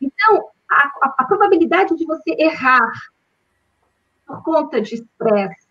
Então, 0.00 0.48
a, 0.70 0.76
a, 0.76 1.14
a 1.18 1.24
probabilidade 1.24 1.96
de 1.96 2.04
você 2.04 2.34
errar 2.38 2.92
por 4.26 4.42
conta 4.42 4.80
de 4.80 4.96
estresse 4.96 5.66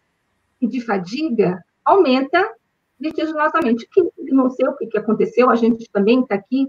e 0.60 0.68
de 0.68 0.82
fadiga 0.82 1.64
aumenta 1.86 2.54
vertiginosamente. 3.00 3.88
Que, 3.92 4.04
não 4.32 4.50
sei 4.50 4.68
o 4.68 4.76
que, 4.76 4.88
que 4.88 4.98
aconteceu, 4.98 5.50
a 5.50 5.56
gente 5.56 5.90
também 5.92 6.22
está 6.22 6.36
aqui 6.36 6.68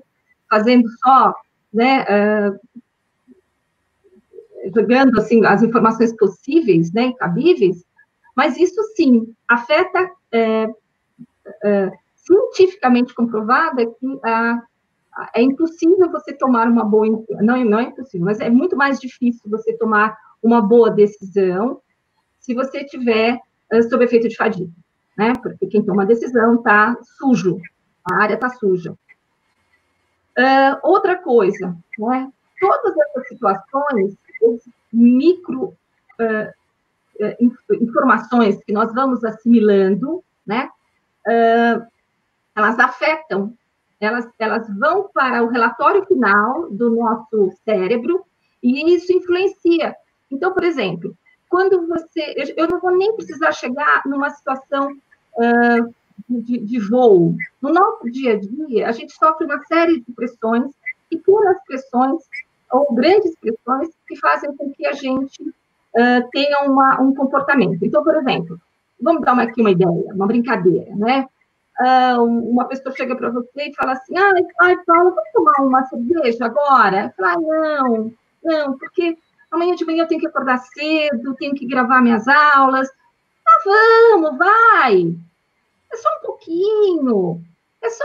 fazendo 0.49 0.89
só, 1.05 1.35
né, 1.73 2.05
uh, 2.05 2.61
jogando 4.75 5.19
assim 5.19 5.45
as 5.45 5.63
informações 5.63 6.15
possíveis, 6.17 6.93
né, 6.93 7.13
cabíveis, 7.15 7.85
mas 8.37 8.57
isso 8.57 8.81
sim 8.95 9.35
afeta 9.47 10.11
é, 10.33 10.69
é, 11.65 11.93
cientificamente 12.17 13.15
comprovado 13.15 13.81
é 13.81 13.87
que 13.87 14.21
a 14.25 14.63
é 15.35 15.43
impossível 15.43 16.11
você 16.11 16.33
tomar 16.33 16.69
uma 16.69 16.85
boa, 16.85 17.07
não, 17.41 17.65
não 17.65 17.79
é 17.79 17.85
impossível, 17.85 18.25
mas 18.25 18.41
é 18.41 18.49
muito 18.49 18.77
mais 18.77 19.01
difícil 19.01 19.43
você 19.51 19.77
tomar 19.77 20.17
uma 20.43 20.61
boa 20.61 20.91
decisão 20.91 21.81
se 22.39 22.55
você 22.55 22.85
tiver 22.85 23.39
uh, 23.73 23.83
sob 23.89 24.05
efeito 24.05 24.29
de 24.29 24.37
fadiga, 24.37 24.73
né? 25.17 25.33
Porque 25.43 25.67
quem 25.67 25.85
toma 25.85 26.07
decisão 26.07 26.57
está 26.57 26.97
sujo, 27.19 27.59
a 28.05 28.23
área 28.23 28.35
está 28.35 28.49
suja. 28.51 28.93
Uh, 30.39 30.79
outra 30.83 31.17
coisa, 31.17 31.77
né? 31.99 32.31
Todas 32.61 32.97
essas 32.97 33.29
situações, 33.29 34.17
micro 34.93 35.77
uh, 36.21 36.59
informações 37.81 38.63
que 38.65 38.73
nós 38.73 38.93
vamos 38.95 39.25
assimilando, 39.25 40.23
né, 40.47 40.71
elas 42.55 42.79
afetam, 42.79 43.53
elas, 44.01 44.29
elas 44.39 44.67
vão 44.79 45.09
para 45.13 45.43
o 45.43 45.49
relatório 45.49 46.05
final 46.07 46.71
do 46.71 46.95
nosso 46.95 47.53
cérebro 47.65 48.25
e 48.63 48.95
isso 48.95 49.13
influencia. 49.13 49.95
Então, 50.31 50.53
por 50.53 50.65
exemplo, 50.65 51.17
quando 51.49 51.87
você. 51.87 52.55
Eu 52.57 52.69
não 52.69 52.81
vou 52.81 52.97
nem 52.97 53.15
precisar 53.17 53.53
chegar 53.53 54.03
numa 54.07 54.31
situação 54.31 54.93
uh, 54.93 55.95
de, 56.29 56.59
de, 56.59 56.79
voo. 56.79 57.35
No 57.61 57.73
nosso 57.73 58.11
dia 58.11 58.35
a 58.35 58.39
dia, 58.39 58.89
a 58.89 58.93
gente 58.93 59.13
sofre 59.15 59.47
uma 59.47 59.63
série 59.65 60.01
de 60.01 60.13
pressões, 60.13 60.71
pequenas 61.09 61.57
pressões, 61.67 62.23
ou 62.71 62.95
grandes 62.95 63.35
pressões, 63.41 63.89
que 64.07 64.17
fazem 64.17 64.55
com 64.57 64.71
que 64.73 64.87
a 64.87 64.93
gente 64.93 65.43
uh, 65.43 66.29
tenha 66.31 66.61
uma, 66.65 67.01
um 67.01 67.15
comportamento. 67.15 67.83
Então, 67.83 68.05
por 68.05 68.15
exemplo, 68.17 68.61
vamos 69.01 69.23
dar 69.23 69.33
uma, 69.33 69.45
aqui 69.45 69.61
uma 69.61 69.71
ideia, 69.71 70.13
uma 70.15 70.27
brincadeira, 70.27 70.95
né? 70.95 71.27
Uh, 71.81 72.25
uma 72.51 72.67
pessoa 72.67 72.95
chega 72.97 73.15
para 73.15 73.31
você 73.31 73.69
e 73.69 73.75
fala 73.75 73.93
assim: 73.93 74.17
ai, 74.17 74.43
ai, 74.61 74.77
Paulo, 74.85 75.15
vamos 75.15 75.33
tomar 75.33 75.55
uma 75.61 75.85
cerveja 75.85 76.47
agora? 76.47 77.15
Ah, 77.21 77.39
não, 77.39 78.13
não, 78.43 78.79
porque 78.79 79.17
amanhã 79.51 79.77
de 79.77 79.85
manhã 79.85 80.03
eu 80.03 80.09
tenho 80.09 80.21
que 80.21 80.27
acordar 80.27 80.59
cedo, 80.59 81.37
tenho 81.37 81.55
que 81.55 81.67
gravar 81.67 82.03
minhas 82.03 82.27
aulas. 82.27 82.89
Ah, 83.47 83.61
vamos, 83.65 84.39
vai. 84.39 85.15
É 85.93 85.97
só 85.97 86.09
um 86.19 86.27
pouquinho. 86.27 87.43
É 87.81 87.91
só, 87.91 88.05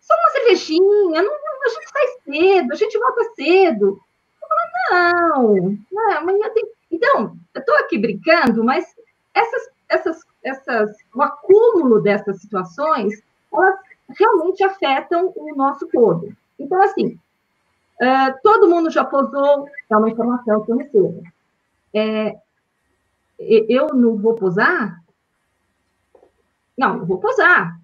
só 0.00 0.14
uma 0.14 0.30
cervejinha. 0.30 1.22
Não, 1.22 1.30
não, 1.30 1.64
a 1.64 1.68
gente 1.68 1.90
sai 1.90 2.06
cedo, 2.24 2.72
a 2.72 2.76
gente 2.76 2.98
volta 2.98 3.24
cedo. 3.34 4.00
Eu 4.40 4.48
falo, 4.48 5.52
não, 5.52 5.78
não, 5.90 6.18
amanhã 6.18 6.48
tem. 6.50 6.64
Então, 6.90 7.36
eu 7.54 7.60
estou 7.60 7.76
aqui 7.76 7.98
brincando, 7.98 8.64
mas 8.64 8.86
essas, 9.34 9.70
essas, 9.88 10.24
essas, 10.48 10.96
o 11.14 11.22
acúmulo 11.22 12.00
dessas 12.00 12.40
situações, 12.40 13.22
elas 13.52 13.78
realmente 14.18 14.64
afetam 14.64 15.32
o 15.36 15.54
nosso 15.54 15.86
todo. 15.88 16.34
Então, 16.58 16.82
assim, 16.82 17.18
Uh, 18.00 18.30
todo 18.44 18.70
mundo 18.70 18.90
já 18.90 19.04
posou, 19.04 19.68
é 19.90 19.96
uma 19.96 20.08
informação 20.08 20.64
que 20.64 20.70
eu 20.70 20.76
recebo. 20.76 21.22
É, 21.92 22.38
eu 23.40 23.88
não 23.88 24.16
vou 24.16 24.34
posar? 24.34 25.02
Não, 26.76 26.98
eu 26.98 27.06
vou 27.06 27.18
posar. 27.18 27.76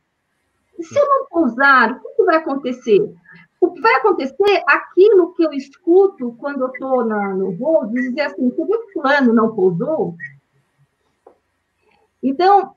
Se 0.80 0.96
eu 0.96 1.08
não 1.08 1.26
posar, 1.26 2.00
o 2.04 2.16
que 2.16 2.22
vai 2.22 2.36
acontecer? 2.36 3.12
O 3.60 3.72
que 3.72 3.80
vai 3.80 3.94
acontecer, 3.96 4.62
aquilo 4.68 5.34
que 5.34 5.44
eu 5.44 5.52
escuto 5.52 6.36
quando 6.38 6.62
eu 6.62 6.68
estou 6.68 7.04
no 7.04 7.56
voo, 7.56 7.86
dizer 7.86 8.20
assim, 8.20 8.50
que 8.50 8.92
fulano 8.92 9.32
não 9.32 9.52
pousou? 9.52 10.14
Então, 12.24 12.74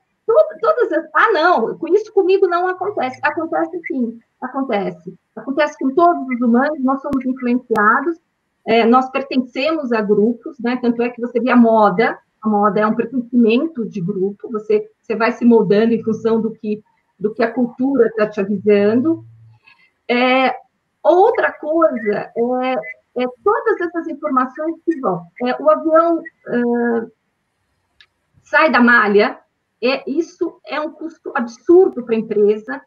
todas 0.60 0.92
as... 0.92 1.04
Ah, 1.14 1.32
não, 1.32 1.76
com 1.78 1.88
isso 1.88 2.12
comigo 2.12 2.46
não 2.46 2.68
acontece. 2.68 3.18
Acontece 3.22 3.80
sim, 3.86 4.18
acontece. 4.40 5.14
Acontece 5.34 5.78
com 5.78 5.94
todos 5.94 6.28
os 6.28 6.40
humanos, 6.40 6.78
nós 6.84 7.00
somos 7.00 7.24
influenciados, 7.24 8.18
é, 8.66 8.84
nós 8.84 9.10
pertencemos 9.10 9.92
a 9.92 10.02
grupos, 10.02 10.58
né? 10.60 10.78
Tanto 10.82 11.02
é 11.02 11.08
que 11.08 11.20
você 11.20 11.40
vê 11.40 11.50
a 11.50 11.56
moda, 11.56 12.18
a 12.42 12.48
moda 12.48 12.80
é 12.80 12.86
um 12.86 12.94
pertencimento 12.94 13.88
de 13.88 14.00
grupo, 14.00 14.50
você, 14.50 14.88
você 15.00 15.16
vai 15.16 15.32
se 15.32 15.44
moldando 15.44 15.94
em 15.94 16.02
função 16.02 16.40
do 16.40 16.50
que, 16.50 16.82
do 17.18 17.32
que 17.32 17.42
a 17.42 17.50
cultura 17.50 18.06
está 18.08 18.28
te 18.28 18.40
avisando. 18.40 19.24
É, 20.06 20.54
outra 21.02 21.52
coisa 21.52 22.30
é, 22.36 22.74
é, 23.18 23.26
todas 23.42 23.80
essas 23.80 24.06
informações 24.08 24.76
que 24.84 25.00
vão. 25.00 25.22
É, 25.42 25.62
o 25.62 25.70
avião 25.70 26.18
uh, 26.18 27.12
sai 28.48 28.70
da 28.70 28.80
malha, 28.80 29.38
é, 29.82 30.02
isso 30.10 30.60
é 30.66 30.80
um 30.80 30.90
custo 30.90 31.32
absurdo 31.34 32.04
para 32.04 32.14
a 32.14 32.18
empresa, 32.18 32.80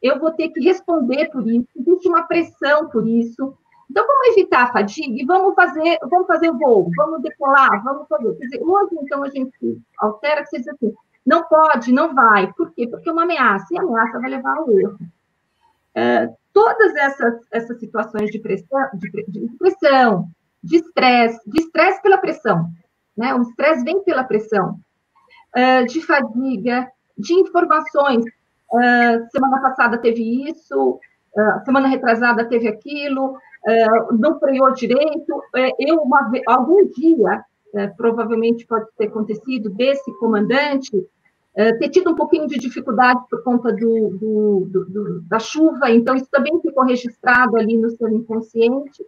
eu 0.00 0.18
vou 0.18 0.32
ter 0.32 0.48
que 0.48 0.60
responder 0.60 1.28
por 1.30 1.46
isso, 1.46 1.68
existe 1.76 2.08
uma 2.08 2.22
pressão 2.22 2.88
por 2.88 3.06
isso. 3.06 3.54
Então, 3.90 4.06
vamos 4.06 4.28
evitar 4.28 4.64
a 4.64 4.72
fadiga 4.72 5.20
e 5.20 5.26
vamos 5.26 5.54
fazer, 5.54 5.98
vamos 6.08 6.26
fazer 6.26 6.48
o 6.48 6.56
voo, 6.56 6.90
vamos 6.96 7.20
decolar, 7.22 7.82
vamos 7.82 8.06
fazer. 8.08 8.34
Quer 8.36 8.44
dizer, 8.44 8.62
hoje, 8.62 8.96
então, 9.02 9.22
a 9.24 9.28
gente 9.28 9.82
altera 9.98 10.44
que 10.44 10.56
diz 10.56 10.68
assim, 10.68 10.94
não 11.26 11.44
pode, 11.44 11.92
não 11.92 12.14
vai. 12.14 12.52
Por 12.52 12.72
quê? 12.72 12.86
Porque 12.86 13.08
é 13.08 13.12
uma 13.12 13.24
ameaça, 13.24 13.66
e 13.72 13.78
a 13.78 13.82
ameaça 13.82 14.20
vai 14.20 14.30
levar 14.30 14.56
ao 14.56 14.70
erro. 14.70 14.98
É, 15.94 16.32
todas 16.52 16.94
essas, 16.94 17.34
essas 17.50 17.78
situações 17.80 18.30
de 18.30 18.38
pressão, 18.38 18.88
de, 18.94 19.10
de 19.26 19.56
pressão, 19.58 20.28
de 20.62 20.76
estresse, 20.76 21.50
de 21.50 21.60
estresse 21.60 22.00
pela 22.00 22.18
pressão, 22.18 22.68
né? 23.16 23.34
O 23.34 23.42
estresse 23.42 23.84
vem 23.84 24.02
pela 24.04 24.24
pressão, 24.24 24.78
é, 25.54 25.84
de 25.84 26.00
fadiga, 26.00 26.90
de 27.16 27.34
informações 27.34 28.24
Uh, 28.72 29.28
semana 29.32 29.60
passada 29.60 29.98
teve 29.98 30.48
isso, 30.48 30.92
uh, 30.92 31.64
semana 31.64 31.88
retrasada 31.88 32.44
teve 32.44 32.68
aquilo, 32.68 33.36
não 34.12 34.38
freou 34.38 34.72
direito. 34.72 35.42
eu, 35.78 35.96
uma, 35.96 36.32
algum 36.46 36.86
dia, 36.86 37.44
provavelmente 37.94 38.66
pode 38.66 38.86
ter 38.96 39.08
acontecido, 39.08 39.68
desse 39.68 40.10
comandante 40.18 40.90
ter 41.78 41.90
tido 41.90 42.10
um 42.10 42.14
pouquinho 42.14 42.46
de 42.46 42.58
dificuldade 42.58 43.20
por 43.28 43.42
conta 43.42 43.70
do, 43.70 44.16
do, 44.16 44.66
do, 44.66 45.20
da 45.28 45.38
chuva, 45.38 45.90
então 45.90 46.14
isso 46.14 46.28
também 46.30 46.58
ficou 46.62 46.84
registrado 46.84 47.58
ali 47.58 47.76
no 47.76 47.90
seu 47.90 48.08
inconsciente. 48.08 49.04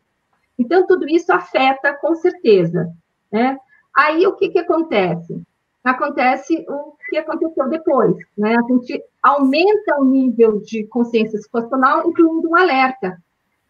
Então, 0.59 0.87
tudo 0.87 1.09
isso 1.09 1.33
afeta 1.33 1.95
com 1.95 2.15
certeza. 2.15 2.93
Né? 3.33 3.57
Aí, 3.97 4.27
o 4.27 4.35
que, 4.35 4.51
que 4.51 4.59
acontece? 4.59 5.41
Acontece 5.85 6.65
o 6.69 6.95
que 7.09 7.17
aconteceu 7.17 7.69
depois, 7.69 8.17
né? 8.39 8.55
A 8.57 8.73
gente 8.73 9.03
aumenta 9.23 9.99
o 9.99 10.05
nível 10.05 10.61
de 10.61 10.85
consciência 10.85 11.39
situacional, 11.39 12.09
incluindo 12.09 12.49
um 12.49 12.57
alerta. 12.57 13.21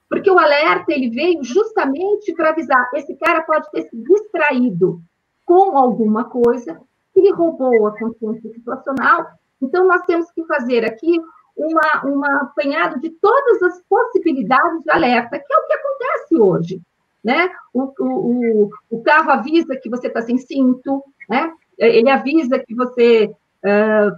Porque 0.08 0.30
o 0.30 0.38
alerta 0.38 0.92
ele 0.92 1.08
veio 1.08 1.42
justamente 1.42 2.34
para 2.34 2.50
avisar, 2.50 2.90
esse 2.94 3.14
cara 3.16 3.42
pode 3.42 3.70
ter 3.70 3.88
se 3.88 3.96
distraído 3.96 5.00
com 5.44 5.76
alguma 5.76 6.24
coisa 6.24 6.80
que 7.14 7.20
lhe 7.20 7.32
roubou 7.32 7.86
a 7.86 7.98
consciência 7.98 8.52
situacional. 8.52 9.26
Então, 9.60 9.86
nós 9.86 10.02
temos 10.02 10.30
que 10.32 10.44
fazer 10.44 10.84
aqui 10.84 11.18
uma, 11.56 12.04
uma 12.04 12.42
apanhado 12.42 13.00
de 13.00 13.10
todas 13.10 13.62
as 13.62 13.82
possibilidades 13.88 14.82
de 14.82 14.90
alerta, 14.90 15.38
que 15.38 15.52
é 15.52 15.56
o 15.56 15.66
que 15.66 15.72
acontece 15.72 16.36
hoje. 16.36 16.82
Né? 17.24 17.50
O, 17.72 17.92
o, 18.00 18.70
o 18.90 19.02
carro 19.02 19.30
avisa 19.30 19.76
que 19.76 19.88
você 19.88 20.08
está 20.08 20.20
sem 20.22 20.36
cinto, 20.38 21.04
né? 21.28 21.52
Ele 21.86 22.10
avisa 22.10 22.58
que 22.58 22.74
você. 22.74 23.34
Uh, 23.64 24.12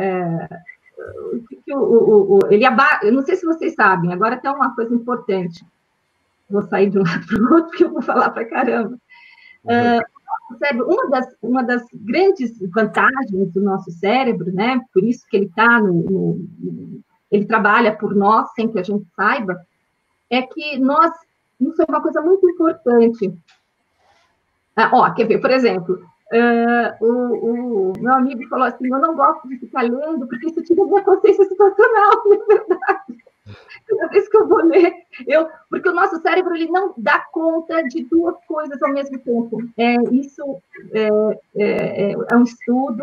uh, 0.00 0.70
que 1.64 1.74
o, 1.74 1.78
o, 1.78 2.38
o, 2.38 2.38
ele 2.50 2.64
aba... 2.64 3.00
Eu 3.02 3.12
não 3.12 3.22
sei 3.22 3.36
se 3.36 3.46
vocês 3.46 3.74
sabem, 3.74 4.12
agora 4.12 4.36
tem 4.36 4.50
uma 4.50 4.74
coisa 4.74 4.94
importante. 4.94 5.64
Vou 6.48 6.62
sair 6.62 6.90
de 6.90 6.98
um 6.98 7.02
lado 7.06 7.26
para 7.26 7.38
o 7.38 7.54
outro, 7.54 7.70
porque 7.70 7.84
eu 7.84 7.92
vou 7.92 8.02
falar 8.02 8.30
para 8.30 8.44
caramba. 8.44 8.98
Uh, 9.64 10.20
cérebro, 10.58 10.86
uma, 10.88 11.08
das, 11.08 11.26
uma 11.42 11.62
das 11.62 11.82
grandes 11.92 12.58
vantagens 12.70 13.52
do 13.52 13.60
nosso 13.60 13.90
cérebro, 13.90 14.52
né? 14.52 14.80
Por 14.92 15.04
isso 15.04 15.26
que 15.28 15.36
ele 15.36 15.46
está 15.46 15.80
no, 15.80 15.92
no, 15.92 17.00
Ele 17.30 17.44
trabalha 17.44 17.96
por 17.96 18.14
nós, 18.14 18.52
sem 18.54 18.68
que 18.70 18.78
a 18.78 18.82
gente 18.82 19.06
saiba, 19.14 19.60
é 20.28 20.42
que 20.42 20.78
nós. 20.78 21.12
Isso 21.60 21.82
é 21.82 21.84
uma 21.88 22.00
coisa 22.00 22.20
muito 22.22 22.48
importante. 22.48 23.32
Ah, 24.74 24.90
ó, 24.92 25.10
quer 25.12 25.26
ver, 25.26 25.40
por 25.40 25.50
exemplo, 25.50 26.02
Uh, 26.32 27.04
o, 27.04 27.90
o, 27.90 27.92
meu 27.98 28.14
amigo 28.14 28.46
falou 28.48 28.66
assim: 28.66 28.86
Eu 28.86 29.00
não 29.00 29.16
gosto 29.16 29.48
de 29.48 29.58
ficar 29.58 29.82
lendo, 29.82 30.28
porque 30.28 30.46
isso 30.46 30.62
tira 30.62 30.84
minha 30.84 31.02
consciência 31.02 31.44
situacional, 31.44 32.22
na 32.26 32.46
verdade. 32.46 33.24
Toda 33.88 34.08
vez 34.08 34.28
que 34.28 34.36
eu 34.36 34.46
vou 34.46 34.64
ler, 34.64 34.94
eu, 35.26 35.48
porque 35.68 35.88
o 35.88 35.94
nosso 35.94 36.20
cérebro 36.22 36.54
ele 36.54 36.70
não 36.70 36.94
dá 36.96 37.18
conta 37.32 37.82
de 37.82 38.04
duas 38.04 38.36
coisas 38.46 38.80
ao 38.80 38.92
mesmo 38.92 39.18
tempo. 39.18 39.58
É, 39.76 39.96
isso 40.12 40.62
é, 40.92 41.08
é, 41.56 42.12
é 42.12 42.36
um 42.36 42.44
estudo. 42.44 43.02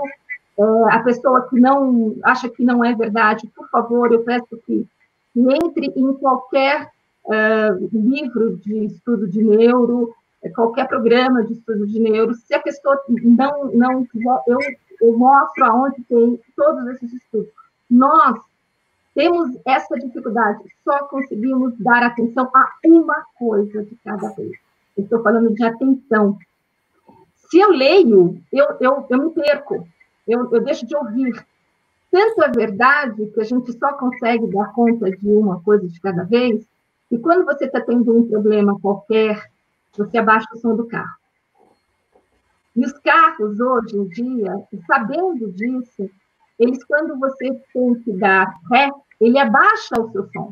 É, 0.58 0.64
a 0.96 1.00
pessoa 1.04 1.50
que 1.50 1.60
não 1.60 2.16
acha 2.24 2.48
que 2.48 2.64
não 2.64 2.84
é 2.84 2.96
verdade, 2.96 3.52
por 3.54 3.70
favor, 3.70 4.12
eu 4.14 4.24
peço 4.24 4.58
que, 4.66 4.88
que 5.34 5.40
entre 5.40 5.88
em 5.96 6.14
qualquer 6.14 6.90
uh, 7.26 7.90
livro 7.92 8.56
de 8.58 8.86
estudo 8.86 9.28
de 9.28 9.44
neuro, 9.44 10.16
é 10.16 10.17
qualquer 10.54 10.88
programa 10.88 11.44
de 11.44 11.54
estudo 11.54 11.88
de 11.88 12.00
neuro, 12.00 12.34
se 12.36 12.54
a 12.54 12.60
pessoa 12.60 13.02
não, 13.08 13.72
não 13.74 14.06
quiser, 14.06 14.44
eu, 14.48 14.60
eu 15.02 15.18
mostro 15.18 15.66
aonde 15.66 16.04
tem 16.04 16.40
todos 16.56 16.88
esses 16.90 17.14
estudos. 17.14 17.52
Nós 17.90 18.40
temos 19.16 19.58
essa 19.66 19.98
dificuldade, 19.98 20.64
só 20.84 21.00
conseguimos 21.08 21.76
dar 21.80 22.04
atenção 22.04 22.50
a 22.54 22.70
uma 22.86 23.26
coisa 23.38 23.84
de 23.84 23.96
cada 24.04 24.30
vez. 24.30 24.52
estou 24.96 25.24
falando 25.24 25.54
de 25.56 25.64
atenção. 25.64 26.38
Se 27.50 27.58
eu 27.60 27.72
leio, 27.72 28.40
eu, 28.52 28.66
eu, 28.80 29.08
eu 29.10 29.18
me 29.24 29.32
perco, 29.32 29.88
eu, 30.28 30.54
eu 30.54 30.62
deixo 30.64 30.86
de 30.86 30.96
ouvir. 30.96 31.34
Tanto 32.12 32.44
é 32.44 32.50
verdade 32.50 33.26
que 33.28 33.42
a 33.42 33.44
gente 33.44 33.74
só 33.74 33.94
consegue 33.94 34.48
dar 34.48 34.72
conta 34.74 35.10
de 35.10 35.30
uma 35.30 35.62
coisa 35.62 35.88
de 35.88 36.00
cada 36.00 36.24
vez, 36.24 36.64
e 37.10 37.18
quando 37.18 37.46
você 37.46 37.66
está 37.66 37.82
tendo 37.82 38.16
um 38.16 38.28
problema 38.28 38.80
qualquer, 38.80 39.50
você 39.96 40.18
abaixa 40.18 40.48
o 40.54 40.58
som 40.58 40.76
do 40.76 40.88
carro. 40.88 41.16
E 42.76 42.86
os 42.86 42.94
carros, 43.00 43.60
hoje 43.60 43.98
em 43.98 44.08
dia, 44.08 44.54
sabendo 44.86 45.52
disso, 45.52 46.10
eles, 46.60 46.84
quando 46.84 47.18
você 47.20 47.54
tem 47.74 47.96
que 48.02 48.14
dar 48.14 48.54
ré, 48.72 48.92
ele 49.20 49.38
abaixa 49.38 50.00
o 50.00 50.12
seu 50.12 50.30
som. 50.32 50.52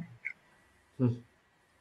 Hum. 1.00 1.20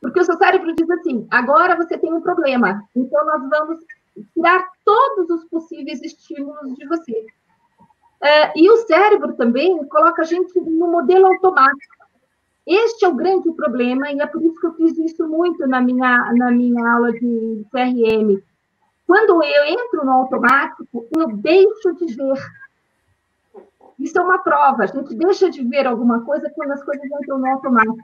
Porque 0.01 0.20
o 0.20 0.24
seu 0.24 0.36
cérebro 0.36 0.74
diz 0.74 0.89
assim: 0.90 1.26
agora 1.31 1.76
você 1.76 1.97
tem 1.97 2.12
um 2.12 2.20
problema, 2.20 2.82
então 2.94 3.24
nós 3.24 3.48
vamos 3.48 3.85
tirar 4.35 4.68
todos 4.85 5.31
os 5.31 5.44
possíveis 5.44 6.02
estímulos 6.02 6.74
de 6.74 6.86
você. 6.86 7.26
Uh, 8.22 8.52
e 8.55 8.70
o 8.70 8.76
cérebro 8.86 9.35
também 9.35 9.82
coloca 9.89 10.22
a 10.22 10.24
gente 10.24 10.59
no 10.60 10.90
modelo 10.90 11.26
automático. 11.26 12.03
Este 12.66 13.05
é 13.05 13.09
o 13.09 13.15
grande 13.15 13.53
problema, 13.53 14.11
e 14.11 14.20
é 14.20 14.27
por 14.27 14.43
isso 14.43 14.59
que 14.59 14.66
eu 14.66 14.74
fiz 14.74 14.97
isso 14.99 15.28
muito 15.28 15.66
na 15.66 15.81
minha, 15.81 16.32
na 16.32 16.51
minha 16.51 16.93
aula 16.93 17.12
de 17.12 17.66
CRM. 17.70 18.43
Quando 19.07 19.43
eu 19.45 19.65
entro 19.66 20.05
no 20.05 20.12
automático, 20.12 21.07
eu 21.15 21.36
deixo 21.36 21.95
de 21.95 22.15
ver. 22.15 22.39
Isso 23.99 24.19
é 24.19 24.23
uma 24.23 24.39
prova. 24.39 24.85
A 24.85 24.86
gente 24.86 25.15
deixa 25.15 25.51
de 25.51 25.62
ver 25.62 25.86
alguma 25.86 26.24
coisa 26.24 26.51
quando 26.55 26.73
as 26.73 26.82
coisas 26.82 27.05
entram 27.05 27.39
no 27.39 27.47
automático. 27.47 27.99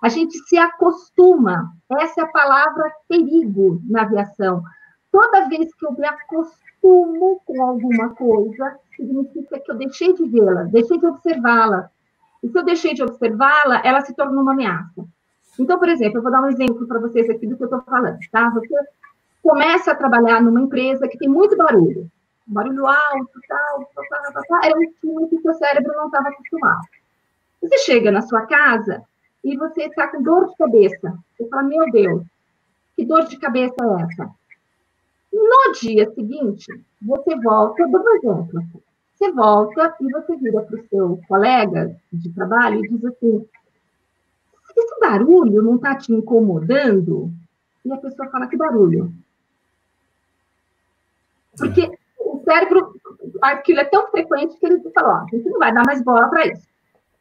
A 0.00 0.08
gente 0.08 0.38
se 0.46 0.56
acostuma. 0.56 1.72
Essa 1.98 2.20
é 2.20 2.24
a 2.24 2.28
palavra 2.28 2.92
perigo 3.08 3.80
na 3.84 4.02
aviação. 4.02 4.62
Toda 5.10 5.48
vez 5.48 5.74
que 5.74 5.84
eu 5.84 5.92
me 5.92 6.06
acostumo 6.06 7.40
com 7.44 7.62
alguma 7.62 8.10
coisa, 8.10 8.78
significa 8.94 9.58
que 9.58 9.70
eu 9.72 9.76
deixei 9.76 10.12
de 10.14 10.28
vê-la, 10.28 10.64
deixei 10.64 10.98
de 10.98 11.06
observá-la. 11.06 11.90
E 12.42 12.48
se 12.48 12.58
eu 12.58 12.64
deixei 12.64 12.94
de 12.94 13.02
observá-la, 13.02 13.82
ela 13.84 14.00
se 14.00 14.14
torna 14.14 14.40
uma 14.40 14.52
ameaça. 14.52 15.04
Então, 15.58 15.78
por 15.78 15.88
exemplo, 15.88 16.18
eu 16.18 16.22
vou 16.22 16.30
dar 16.30 16.42
um 16.42 16.48
exemplo 16.48 16.86
para 16.86 17.00
vocês 17.00 17.28
aqui 17.28 17.46
do 17.46 17.56
que 17.56 17.62
eu 17.62 17.66
estou 17.66 17.82
falando, 17.82 18.18
tá? 18.30 18.48
Você 18.50 18.74
começa 19.42 19.92
a 19.92 19.96
trabalhar 19.96 20.40
numa 20.40 20.60
empresa 20.60 21.08
que 21.08 21.18
tem 21.18 21.28
muito 21.28 21.56
barulho, 21.56 22.08
barulho 22.46 22.86
alto, 22.86 23.40
tal, 23.48 23.90
tal, 23.94 24.32
tal, 24.32 24.42
tal, 24.42 24.64
é 24.64 24.76
um 24.76 24.82
estímulo 24.82 25.28
que 25.28 25.36
o 25.36 25.42
seu 25.42 25.54
cérebro 25.54 25.92
não 25.96 26.06
estava 26.06 26.28
acostumado. 26.28 26.82
Você 27.60 27.78
chega 27.78 28.12
na 28.12 28.22
sua 28.22 28.46
casa 28.46 29.02
e 29.42 29.56
você 29.56 29.84
está 29.84 30.08
com 30.08 30.22
dor 30.22 30.48
de 30.48 30.56
cabeça. 30.56 31.18
Você 31.36 31.48
fala, 31.48 31.62
meu 31.64 31.90
Deus, 31.90 32.22
que 32.96 33.04
dor 33.04 33.24
de 33.24 33.36
cabeça 33.38 33.74
é 33.80 34.02
essa? 34.02 34.30
No 35.32 35.72
dia 35.80 36.10
seguinte, 36.14 36.66
você 37.02 37.36
volta, 37.36 37.82
eu 37.82 37.90
dou 37.90 38.14
exemplo. 38.16 38.62
Você 39.18 39.32
volta 39.32 39.96
e 40.00 40.12
você 40.12 40.36
vira 40.36 40.62
para 40.62 40.78
o 40.78 40.88
seu 40.88 41.20
colega 41.26 41.96
de 42.12 42.32
trabalho 42.32 42.84
e 42.84 42.88
diz 42.88 43.04
assim: 43.04 43.44
esse 44.76 45.00
barulho 45.00 45.60
não 45.60 45.74
está 45.74 45.96
te 45.96 46.12
incomodando? 46.12 47.32
E 47.84 47.92
a 47.92 47.96
pessoa 47.96 48.30
fala: 48.30 48.46
que 48.46 48.56
barulho? 48.56 49.12
Porque 51.56 51.90
o 52.20 52.40
cérebro, 52.44 52.94
aquilo 53.42 53.80
é 53.80 53.84
tão 53.86 54.06
frequente 54.06 54.56
que 54.56 54.66
ele 54.66 54.88
fala: 54.90 55.22
ó, 55.22 55.24
a 55.24 55.36
gente 55.36 55.50
não 55.50 55.58
vai 55.58 55.74
dar 55.74 55.82
mais 55.84 56.00
bola 56.00 56.28
para 56.28 56.46
isso. 56.46 56.68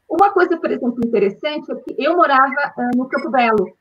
Uma 0.07 0.29
coisa, 0.29 0.55
por 0.55 0.69
exemplo, 0.69 1.03
interessante 1.03 1.71
é 1.71 1.75
que 1.77 1.95
eu 1.97 2.15
morava 2.15 2.73
uh, 2.77 2.95
no 2.95 3.09
Campo 3.09 3.31
Belo. 3.31 3.75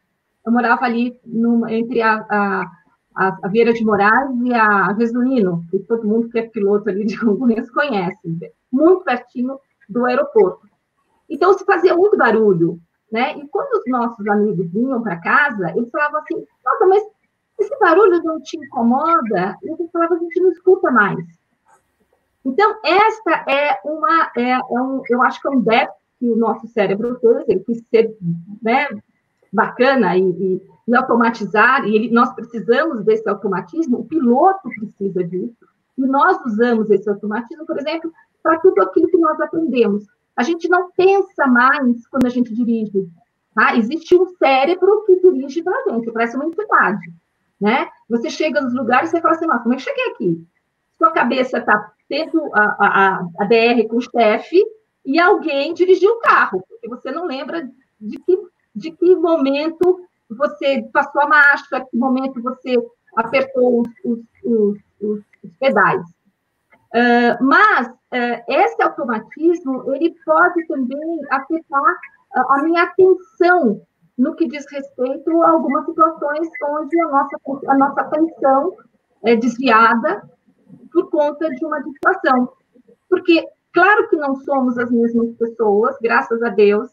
Eu 0.44 0.52
morava 0.52 0.86
ali 0.86 1.20
no, 1.22 1.68
entre 1.68 2.00
a, 2.00 2.14
a 2.30 2.72
a, 3.16 3.36
a 3.42 3.48
Vieira 3.48 3.72
de 3.72 3.84
Moraes 3.84 4.30
e 4.44 4.52
a 4.52 4.94
Jesuíno, 4.98 5.64
que 5.70 5.78
todo 5.80 6.06
mundo 6.06 6.28
que 6.28 6.38
é 6.38 6.48
piloto 6.48 6.88
ali 6.90 7.04
de 7.04 7.18
Congonhas 7.18 7.70
conhece, 7.70 8.52
muito 8.70 9.04
pertinho 9.04 9.58
do 9.88 10.04
aeroporto. 10.04 10.68
Então, 11.28 11.56
se 11.56 11.64
fazia 11.64 11.96
muito 11.96 12.16
barulho, 12.16 12.78
né? 13.10 13.36
E 13.38 13.48
quando 13.48 13.80
os 13.80 13.84
nossos 13.86 14.26
amigos 14.28 14.70
vinham 14.70 15.02
para 15.02 15.20
casa, 15.20 15.72
eles 15.74 15.90
falavam 15.90 16.20
assim, 16.20 16.46
nossa, 16.64 16.86
mas 16.86 17.02
esse 17.58 17.78
barulho 17.78 18.22
não 18.22 18.40
te 18.40 18.58
incomoda? 18.58 19.56
E 19.62 19.68
eu 19.68 19.88
falava, 19.92 20.14
a 20.14 20.18
gente 20.18 20.40
não 20.40 20.50
escuta 20.50 20.90
mais. 20.90 21.18
Então, 22.44 22.76
esta 22.84 23.44
é 23.50 23.80
uma, 23.84 24.30
é, 24.36 24.50
é 24.50 24.80
um, 24.80 25.02
eu 25.08 25.22
acho 25.22 25.40
que 25.40 25.48
é 25.48 25.50
um 25.50 25.60
déficit 25.60 26.06
que 26.18 26.30
o 26.30 26.36
nosso 26.36 26.66
cérebro 26.68 27.18
fez, 27.18 27.48
ele 27.48 27.60
quis 27.60 27.82
ser 27.90 28.16
né, 28.62 28.88
bacana 29.56 30.16
e, 30.16 30.22
e 30.22 30.76
e 30.86 30.94
automatizar, 30.94 31.84
e 31.84 31.96
ele, 31.96 32.10
nós 32.10 32.32
precisamos 32.32 33.04
desse 33.04 33.28
automatismo, 33.28 33.98
o 33.98 34.04
piloto 34.04 34.68
precisa 34.68 35.24
disso, 35.24 35.66
e 35.98 36.06
nós 36.06 36.38
usamos 36.44 36.90
esse 36.90 37.08
automatismo, 37.08 37.66
por 37.66 37.78
exemplo, 37.78 38.12
para 38.42 38.58
tudo 38.60 38.80
aquilo 38.82 39.08
que 39.08 39.16
nós 39.16 39.40
aprendemos. 39.40 40.06
A 40.36 40.42
gente 40.42 40.68
não 40.68 40.90
pensa 40.92 41.46
mais 41.46 42.06
quando 42.06 42.26
a 42.26 42.30
gente 42.30 42.54
dirige. 42.54 43.08
Tá? 43.54 43.74
Existe 43.76 44.14
um 44.14 44.26
cérebro 44.36 45.04
que 45.06 45.18
dirige 45.18 45.62
para 45.62 45.76
a 45.76 45.90
gente, 45.90 46.12
parece 46.12 46.36
uma 46.36 46.44
entidade. 46.44 47.12
Né? 47.60 47.88
Você 48.08 48.30
chega 48.30 48.60
nos 48.60 48.74
lugares 48.74 49.12
e 49.12 49.20
fala 49.20 49.34
assim, 49.34 49.46
como 49.46 49.72
é 49.72 49.76
que 49.76 49.82
cheguei 49.82 50.10
aqui? 50.10 50.46
Sua 50.98 51.10
cabeça 51.10 51.58
está 51.58 51.90
tendo 52.08 52.50
a, 52.54 52.62
a, 52.62 53.26
a 53.40 53.44
DR 53.44 53.88
com 53.88 53.96
o 53.96 54.00
chefe 54.00 54.62
e 55.04 55.18
alguém 55.18 55.72
dirigiu 55.74 56.12
o 56.12 56.20
carro, 56.20 56.62
porque 56.68 56.88
você 56.88 57.10
não 57.10 57.24
lembra 57.24 57.68
de 58.00 58.18
que, 58.18 58.38
de 58.76 58.92
que 58.92 59.16
momento 59.16 60.06
você 60.28 60.88
passou 60.92 61.22
a 61.22 61.28
marcha, 61.28 61.84
que 61.90 61.96
momento 61.96 62.40
você 62.42 62.76
apertou 63.16 63.80
os, 63.80 63.88
os, 64.04 64.78
os, 65.00 65.20
os 65.42 65.56
pedais. 65.58 66.04
Uh, 66.94 67.44
mas 67.44 67.88
uh, 67.88 68.42
esse 68.48 68.82
automatismo 68.82 69.94
ele 69.94 70.14
pode 70.24 70.66
também 70.66 71.20
afetar 71.30 71.96
a 72.50 72.62
minha 72.62 72.82
atenção 72.82 73.80
no 74.16 74.34
que 74.34 74.46
diz 74.46 74.64
respeito 74.70 75.42
a 75.42 75.50
algumas 75.50 75.84
situações 75.84 76.48
onde 76.64 77.00
a 77.00 77.08
nossa, 77.08 77.36
a 77.68 77.78
nossa 77.78 78.00
atenção 78.00 78.74
é 79.24 79.36
desviada 79.36 80.28
por 80.92 81.10
conta 81.10 81.48
de 81.50 81.64
uma 81.64 81.82
distração. 81.82 82.50
Porque, 83.08 83.46
claro 83.72 84.08
que 84.08 84.16
não 84.16 84.36
somos 84.36 84.78
as 84.78 84.90
mesmas 84.90 85.34
pessoas, 85.36 85.96
graças 86.00 86.42
a 86.42 86.48
Deus, 86.48 86.90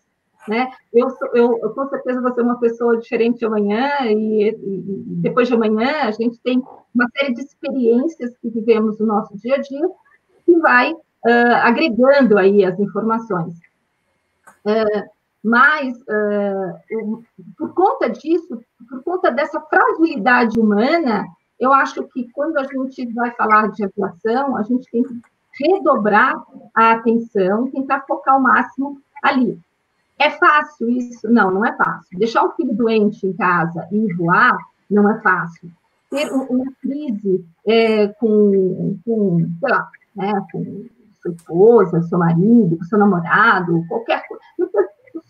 né? 0.47 0.69
Eu, 0.93 1.07
eu, 1.33 1.59
eu, 1.61 1.69
com 1.71 1.87
certeza 1.89 2.21
vou 2.21 2.33
ser 2.33 2.41
uma 2.41 2.59
pessoa 2.59 2.97
diferente 2.97 3.45
amanhã, 3.45 3.89
e, 4.01 4.49
e, 4.49 5.03
depois 5.21 5.47
de 5.47 5.53
amanhã 5.53 6.03
a 6.03 6.11
gente 6.11 6.39
tem 6.39 6.61
uma 6.93 7.07
série 7.17 7.33
de 7.33 7.41
experiências 7.41 8.35
que 8.37 8.49
vivemos 8.49 8.99
no 8.99 9.05
nosso 9.05 9.37
dia 9.37 9.55
a 9.55 9.61
dia 9.61 9.89
que 10.45 10.57
vai 10.59 10.91
uh, 10.91 11.55
agregando 11.61 12.37
aí 12.37 12.63
as 12.65 12.79
informações. 12.79 13.55
Uh, 14.65 15.09
mas, 15.43 15.97
uh, 16.01 17.23
por 17.57 17.73
conta 17.73 18.09
disso, 18.09 18.61
por 18.89 19.03
conta 19.03 19.31
dessa 19.31 19.59
fragilidade 19.59 20.57
humana, 20.59 21.25
eu 21.59 21.73
acho 21.73 22.03
que 22.09 22.29
quando 22.31 22.57
a 22.57 22.63
gente 22.63 23.13
vai 23.13 23.31
falar 23.31 23.69
de 23.71 23.83
aviação, 23.83 24.55
a 24.55 24.63
gente 24.63 24.89
tem 24.89 25.03
que 25.03 25.21
redobrar 25.61 26.41
a 26.73 26.93
atenção, 26.93 27.69
tentar 27.69 28.01
focar 28.07 28.37
o 28.37 28.41
máximo 28.41 29.01
ali. 29.21 29.59
É 30.19 30.29
fácil 30.31 30.89
isso? 30.89 31.29
Não, 31.29 31.51
não 31.51 31.65
é 31.65 31.75
fácil. 31.75 32.17
Deixar 32.17 32.43
o 32.43 32.51
filho 32.51 32.75
doente 32.75 33.25
em 33.25 33.33
casa 33.33 33.87
e 33.91 34.13
voar 34.13 34.57
não 34.89 35.09
é 35.11 35.19
fácil. 35.21 35.71
Ter 36.09 36.31
uma 36.31 36.65
crise 36.81 37.43
é, 37.65 38.07
com, 38.07 38.97
com, 39.03 39.37
sei 39.59 39.69
lá, 39.69 39.89
né, 40.15 40.31
com 40.51 40.85
sua 41.21 41.31
esposa, 41.31 42.03
seu 42.03 42.19
marido, 42.19 42.77
seu 42.85 42.99
namorado, 42.99 43.83
qualquer 43.87 44.23
coisa, 44.27 44.43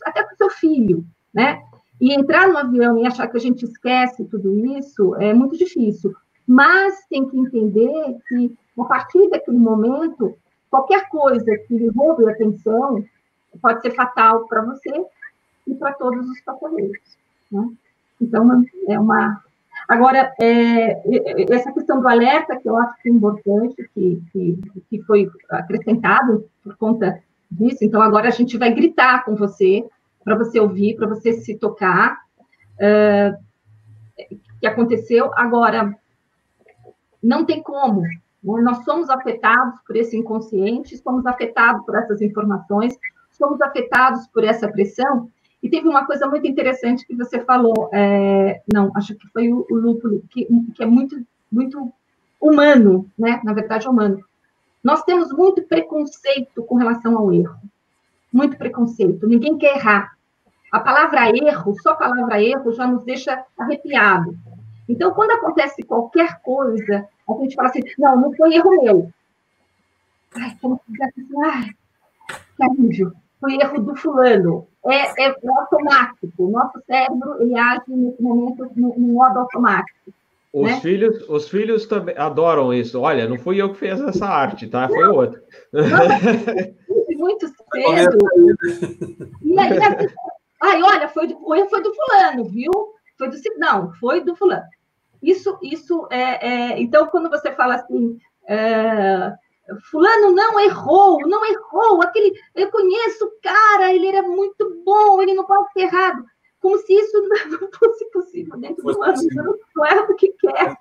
até 0.05 0.23
com 0.23 0.35
seu 0.35 0.49
filho, 0.49 1.05
né? 1.33 1.61
E 2.01 2.13
entrar 2.13 2.49
no 2.49 2.57
avião 2.57 2.97
e 2.97 3.05
achar 3.05 3.27
que 3.27 3.37
a 3.37 3.39
gente 3.39 3.63
esquece 3.63 4.25
tudo 4.25 4.53
isso 4.77 5.15
é 5.15 5.33
muito 5.33 5.57
difícil. 5.57 6.13
Mas 6.45 7.05
tem 7.09 7.25
que 7.29 7.37
entender 7.37 8.17
que, 8.27 8.53
a 8.77 8.83
partir 8.83 9.29
daquele 9.29 9.57
momento, 9.57 10.35
qualquer 10.69 11.07
coisa 11.07 11.57
que 11.67 11.77
lhe 11.77 11.87
roube 11.89 12.27
a 12.27 12.31
atenção, 12.31 13.03
pode 13.61 13.81
ser 13.81 13.91
fatal 13.91 14.47
para 14.47 14.61
você 14.61 15.05
e 15.67 15.75
para 15.75 15.93
todos 15.93 16.27
os 16.29 16.41
passageiros. 16.41 17.17
Né? 17.51 17.69
Então, 18.21 18.65
é 18.87 18.99
uma. 18.99 19.43
Agora, 19.87 20.33
é, 20.39 21.01
essa 21.53 21.71
questão 21.71 21.99
do 21.99 22.07
alerta, 22.07 22.57
que 22.57 22.69
eu 22.69 22.77
acho 22.77 23.01
que 23.01 23.09
é 23.09 23.11
importante, 23.11 23.89
que, 23.93 24.21
que, 24.31 24.59
que 24.89 25.01
foi 25.03 25.29
acrescentado 25.49 26.49
por 26.63 26.77
conta 26.77 27.21
disso, 27.51 27.83
então 27.83 28.01
agora 28.01 28.27
a 28.27 28.31
gente 28.31 28.57
vai 28.57 28.73
gritar 28.73 29.25
com 29.25 29.35
você, 29.35 29.85
para 30.23 30.35
você 30.35 30.59
ouvir, 30.59 30.95
para 30.95 31.07
você 31.07 31.33
se 31.33 31.55
tocar, 31.55 32.17
uh, 32.75 33.43
que 34.59 34.67
aconteceu. 34.67 35.31
Agora, 35.35 35.93
não 37.21 37.45
tem 37.45 37.61
como, 37.61 38.03
nós 38.43 38.83
somos 38.83 39.09
afetados 39.09 39.79
por 39.85 39.95
esse 39.95 40.17
inconsciente, 40.17 40.97
somos 40.97 41.25
afetados 41.25 41.85
por 41.85 41.95
essas 41.95 42.21
informações, 42.21 42.97
somos 43.33 43.61
afetados 43.61 44.27
por 44.27 44.43
essa 44.43 44.67
pressão. 44.67 45.29
E 45.61 45.69
teve 45.69 45.87
uma 45.87 46.05
coisa 46.05 46.27
muito 46.27 46.45
interessante 46.45 47.05
que 47.05 47.15
você 47.15 47.39
falou, 47.39 47.89
é, 47.93 48.61
não, 48.71 48.91
acho 48.95 49.15
que 49.15 49.27
foi 49.29 49.51
o, 49.51 49.65
o 49.69 49.75
lúpulo, 49.75 50.21
que, 50.29 50.45
que 50.75 50.83
é 50.83 50.85
muito, 50.85 51.25
muito 51.51 51.91
humano, 52.39 53.09
né? 53.17 53.39
Na 53.43 53.53
verdade, 53.53 53.87
humano. 53.87 54.19
Nós 54.83 55.03
temos 55.03 55.31
muito 55.31 55.63
preconceito 55.63 56.63
com 56.63 56.75
relação 56.75 57.17
ao 57.17 57.31
erro. 57.31 57.55
Muito 58.31 58.57
preconceito. 58.57 59.25
Ninguém 59.25 59.57
quer 59.57 59.77
errar. 59.77 60.17
A 60.69 60.79
palavra 60.79 61.29
erro, 61.29 61.75
só 61.81 61.91
a 61.91 61.95
palavra 61.95 62.41
erro, 62.41 62.73
já 62.73 62.85
nos 62.85 63.05
deixa 63.05 63.45
arrepiado. 63.57 64.35
Então, 64.89 65.13
quando 65.13 65.31
acontece 65.31 65.83
qualquer 65.83 66.41
coisa, 66.41 67.07
a 67.29 67.33
gente 67.41 67.55
fala 67.55 67.69
assim, 67.69 67.81
não, 67.97 68.19
não 68.19 68.33
foi 68.33 68.55
erro 68.55 68.83
meu. 68.83 69.09
Ai, 70.35 70.57
como 70.59 70.81
se 70.85 71.03
assim, 71.03 71.27
ai, 71.45 71.69
que 72.57 72.63
alívio, 72.63 73.13
foi 73.43 73.55
erro 73.55 73.79
do 73.79 73.95
fulano. 73.97 74.67
É, 74.85 75.25
é, 75.25 75.35
automático. 75.57 76.31
O 76.37 76.49
nosso 76.49 76.81
cérebro, 76.85 77.41
ele 77.41 77.57
age 77.57 77.83
nesse 77.89 78.21
momento 78.21 78.71
no, 78.75 78.95
no 78.97 79.07
modo 79.13 79.39
automático. 79.39 80.13
Os, 80.53 80.69
né? 80.69 80.79
filhos, 80.79 81.27
os 81.27 81.49
filhos 81.49 81.85
também 81.85 82.15
adoram 82.17 82.73
isso. 82.73 83.01
Olha, 83.01 83.27
não 83.27 83.37
fui 83.37 83.61
eu 83.61 83.73
que 83.73 83.79
fiz 83.79 83.99
essa 83.99 84.25
arte, 84.25 84.67
tá? 84.67 84.87
Foi 84.87 85.07
outro. 85.07 85.41
muito 87.17 87.47
cedo. 87.73 88.17
E 89.41 89.59
aí, 89.59 89.77
ai, 90.61 90.81
olha, 90.81 91.09
foi 91.09 91.27
do, 91.27 91.37
foi 91.69 91.83
do 91.83 91.93
fulano, 91.93 92.45
viu? 92.45 92.71
Foi 93.17 93.29
do 93.29 93.37
não, 93.57 93.91
foi 93.95 94.23
do 94.23 94.35
fulano. 94.35 94.63
Isso, 95.21 95.57
isso 95.61 96.07
é, 96.11 96.47
é 96.47 96.81
então 96.81 97.07
quando 97.07 97.29
você 97.29 97.51
fala 97.53 97.75
assim, 97.75 98.17
é, 98.47 99.33
fulano 99.89 100.31
não 100.31 100.59
errou, 100.59 101.19
não 101.27 101.45
errou, 101.45 102.01
aquele, 102.01 102.33
eu 102.55 102.69
conheço 102.69 103.25
o 103.25 103.31
cara, 103.41 103.93
ele 103.93 104.07
era 104.07 104.21
muito 104.21 104.81
bom, 104.83 105.21
ele 105.21 105.33
não 105.33 105.45
pode 105.45 105.71
ser 105.71 105.81
errado, 105.81 106.25
como 106.59 106.77
se 106.77 106.93
isso 106.93 107.21
não 107.21 107.69
fosse 107.77 108.09
possível 108.11 108.57
dentro 108.57 108.83
do 108.83 109.03
ano, 109.03 109.21
não 109.75 109.85
erra 109.85 110.01
o 110.03 110.15
que 110.15 110.33
quer. 110.33 110.77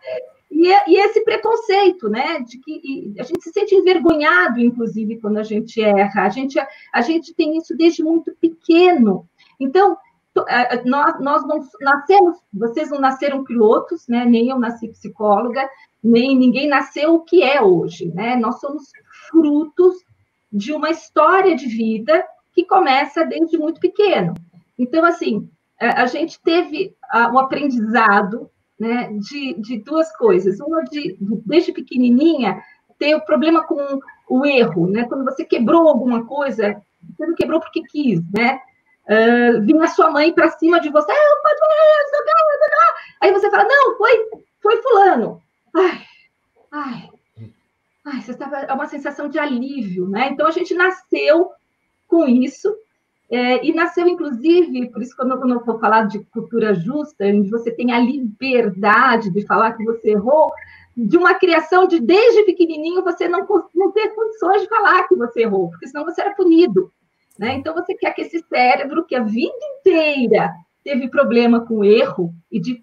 E, 0.51 0.69
e, 0.69 0.97
esse 1.01 1.25
preconceito, 1.25 2.11
né, 2.11 2.41
de 2.41 2.59
que 2.59 3.15
a 3.19 3.23
gente 3.23 3.43
se 3.43 3.53
sente 3.53 3.75
envergonhado, 3.75 4.61
inclusive, 4.61 5.19
quando 5.19 5.39
a 5.39 5.43
gente 5.43 5.83
erra, 5.83 6.25
a 6.25 6.29
gente, 6.29 6.59
a 6.93 7.01
gente 7.01 7.35
tem 7.35 7.57
isso 7.57 7.75
desde 7.75 8.05
muito 8.05 8.33
pequeno. 8.39 9.27
Então, 9.59 9.97
nós, 10.85 11.21
nós 11.21 11.47
não 11.47 11.61
nascemos, 11.81 12.39
vocês 12.53 12.91
não 12.91 12.99
nasceram 12.99 13.45
pilotos, 13.45 14.09
né? 14.09 14.25
Nem 14.25 14.49
eu 14.49 14.59
nasci 14.59 14.89
psicóloga, 14.89 15.69
nem 16.03 16.37
ninguém 16.37 16.69
nasceu 16.69 17.15
o 17.15 17.21
que 17.21 17.43
é 17.43 17.61
hoje, 17.61 18.07
né? 18.15 18.37
Nós 18.37 18.59
somos 18.61 18.91
frutos 19.29 19.97
de 20.53 20.73
uma 20.73 20.91
história 20.91 21.55
de 21.55 21.67
vida 21.67 22.25
que 22.55 22.65
começa 22.65 23.25
desde 23.25 23.59
muito 23.59 23.81
pequeno. 23.81 24.35
Então, 24.79 25.05
assim, 25.05 25.49
a 25.79 26.07
gente 26.07 26.41
teve 26.41 26.95
o 27.33 27.39
aprendizado 27.39 28.51
né, 28.79 29.11
de, 29.13 29.55
de 29.55 29.79
duas 29.79 30.15
coisas. 30.17 30.61
Uma 30.61 30.83
de, 30.85 31.17
desde 31.47 31.73
pequenininha, 31.73 32.63
ter 32.99 33.15
o 33.15 33.25
problema 33.25 33.65
com 33.65 34.01
o 34.29 34.47
erro, 34.47 34.87
né? 34.89 35.05
Quando 35.05 35.25
você 35.25 35.45
quebrou 35.45 35.89
alguma 35.89 36.25
coisa, 36.25 36.81
você 37.17 37.27
não 37.27 37.35
quebrou 37.35 37.61
porque 37.61 37.83
quis, 37.83 38.21
né? 38.33 38.61
Uh, 39.05 39.61
vinha 39.63 39.89
sua 39.89 40.11
mãe 40.11 40.33
para 40.33 40.51
cima 40.51 40.81
de 40.81 40.89
você, 40.89 41.11
ah, 41.11 41.45
aí 43.21 43.33
você 43.33 43.51
fala, 43.51 43.65
não, 43.65 43.97
foi, 43.97 44.29
foi 44.63 44.77
fulano. 44.81 45.43
Ai, 45.75 46.03
ai, 46.71 47.11
ai, 48.05 48.21
você 48.21 48.31
estava, 48.31 48.59
é 48.59 48.73
uma 48.73 48.87
sensação 48.87 49.29
de 49.29 49.39
alívio, 49.39 50.09
né? 50.09 50.29
Então 50.31 50.47
a 50.47 50.53
gente 50.53 50.73
nasceu 50.75 51.51
com 52.07 52.27
isso, 52.27 52.73
é, 53.33 53.65
e 53.65 53.73
nasceu, 53.73 54.07
inclusive, 54.07 54.91
por 54.91 55.01
isso, 55.03 55.17
quando, 55.17 55.51
eu 55.51 55.65
for 55.65 55.81
falar 55.81 56.07
de 56.07 56.19
cultura 56.27 56.75
justa, 56.75 57.25
onde 57.25 57.49
você 57.49 57.71
tem 57.71 57.91
a 57.91 57.99
liberdade 57.99 59.31
de 59.31 59.47
falar 59.47 59.73
que 59.73 59.83
você 59.85 60.11
errou, 60.11 60.53
de 60.95 61.17
uma 61.17 61.33
criação 61.33 61.87
de 61.87 61.99
desde 61.99 62.45
pequenininho 62.45 63.03
você 63.03 63.27
não, 63.27 63.47
não 63.75 63.91
ter 63.91 64.15
condições 64.15 64.61
de 64.61 64.69
falar 64.69 65.09
que 65.09 65.17
você 65.17 65.45
errou, 65.45 65.71
porque 65.71 65.89
senão 65.89 66.05
você 66.05 66.21
era 66.21 66.35
punido. 66.35 66.93
Né? 67.43 67.55
Então, 67.55 67.75
você 67.75 67.93
quer 67.97 68.15
que 68.15 68.23
esse 68.23 68.39
cérebro, 68.49 69.05
que 69.05 69.17
a 69.17 69.25
vida 69.25 69.53
inteira 69.81 70.55
teve 70.85 71.09
problema 71.09 71.67
com 71.67 71.83
erro, 71.83 72.33
e 72.49 72.61
de 72.61 72.81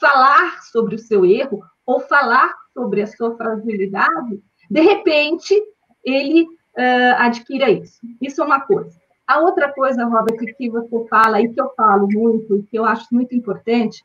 falar 0.00 0.62
sobre 0.62 0.94
o 0.94 0.98
seu 0.98 1.22
erro, 1.26 1.62
ou 1.84 2.00
falar 2.00 2.50
sobre 2.72 3.02
a 3.02 3.06
sua 3.06 3.36
fragilidade, 3.36 4.42
de 4.70 4.80
repente, 4.80 5.54
ele 6.02 6.44
uh, 6.44 7.14
adquira 7.18 7.68
isso. 7.68 8.00
Isso 8.22 8.40
é 8.40 8.44
uma 8.46 8.62
coisa. 8.62 8.98
A 9.26 9.40
outra 9.40 9.70
coisa, 9.70 10.06
Robert, 10.06 10.56
que 10.56 10.70
você 10.70 11.06
fala, 11.06 11.42
e 11.42 11.52
que 11.52 11.60
eu 11.60 11.70
falo 11.76 12.08
muito, 12.10 12.56
e 12.56 12.62
que 12.62 12.78
eu 12.78 12.86
acho 12.86 13.06
muito 13.12 13.34
importante, 13.34 14.02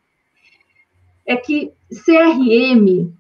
é 1.26 1.38
que 1.38 1.72
CRM 2.04 3.14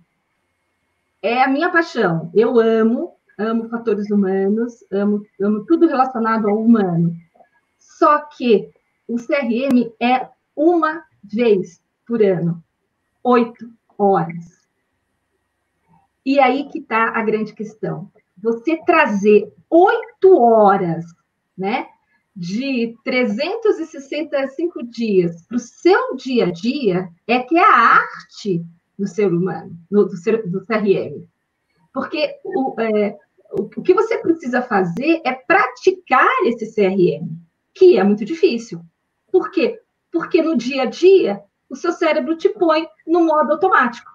é 1.21 1.41
a 1.41 1.47
minha 1.47 1.69
paixão. 1.69 2.29
Eu 2.33 2.59
amo 2.59 3.14
amo 3.37 3.69
fatores 3.69 4.09
humanos, 4.09 4.83
amo, 4.91 5.25
amo 5.41 5.65
tudo 5.65 5.87
relacionado 5.87 6.47
ao 6.47 6.61
humano. 6.61 7.15
Só 7.77 8.19
que 8.19 8.69
o 9.07 9.17
CRM 9.17 9.91
é 10.01 10.27
uma 10.55 11.03
vez 11.23 11.81
por 12.07 12.21
ano, 12.21 12.63
oito 13.23 13.69
horas. 13.97 14.67
E 16.25 16.39
aí 16.39 16.67
que 16.69 16.79
está 16.79 17.09
a 17.09 17.23
grande 17.23 17.53
questão. 17.53 18.11
Você 18.41 18.77
trazer 18.85 19.53
oito 19.69 20.37
horas, 20.39 21.05
né, 21.57 21.87
de 22.35 22.97
365 23.03 24.83
dias 24.87 25.43
para 25.47 25.55
o 25.55 25.59
seu 25.59 26.15
dia 26.15 26.47
a 26.47 26.51
dia 26.51 27.09
é 27.25 27.39
que 27.39 27.57
é 27.57 27.63
a 27.63 27.95
arte 27.95 28.65
do 28.99 29.07
ser 29.07 29.33
humano, 29.33 29.77
do, 29.89 30.05
do, 30.05 30.17
ser, 30.17 30.47
do 30.49 30.65
CRM. 30.65 31.25
Porque 31.93 32.37
o, 32.43 32.75
é, 32.79 33.17
o 33.57 33.81
que 33.81 33.93
você 33.93 34.17
precisa 34.17 34.61
fazer 34.61 35.21
é 35.23 35.33
praticar 35.33 36.29
esse 36.45 36.73
CRM, 36.73 37.37
que 37.73 37.97
é 37.97 38.03
muito 38.03 38.25
difícil. 38.25 38.81
Por 39.31 39.51
quê? 39.51 39.79
Porque 40.11 40.41
no 40.41 40.57
dia 40.57 40.83
a 40.83 40.85
dia, 40.85 41.41
o 41.69 41.75
seu 41.75 41.91
cérebro 41.91 42.35
te 42.35 42.49
põe 42.49 42.87
no 43.07 43.25
modo 43.25 43.53
automático. 43.53 44.11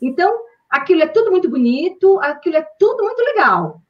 Então, 0.00 0.40
aquilo 0.68 1.02
é 1.02 1.06
tudo 1.06 1.30
muito 1.30 1.48
bonito, 1.48 2.18
aquilo 2.20 2.56
é 2.56 2.66
tudo 2.78 3.02
muito 3.02 3.20
legal. 3.20 3.82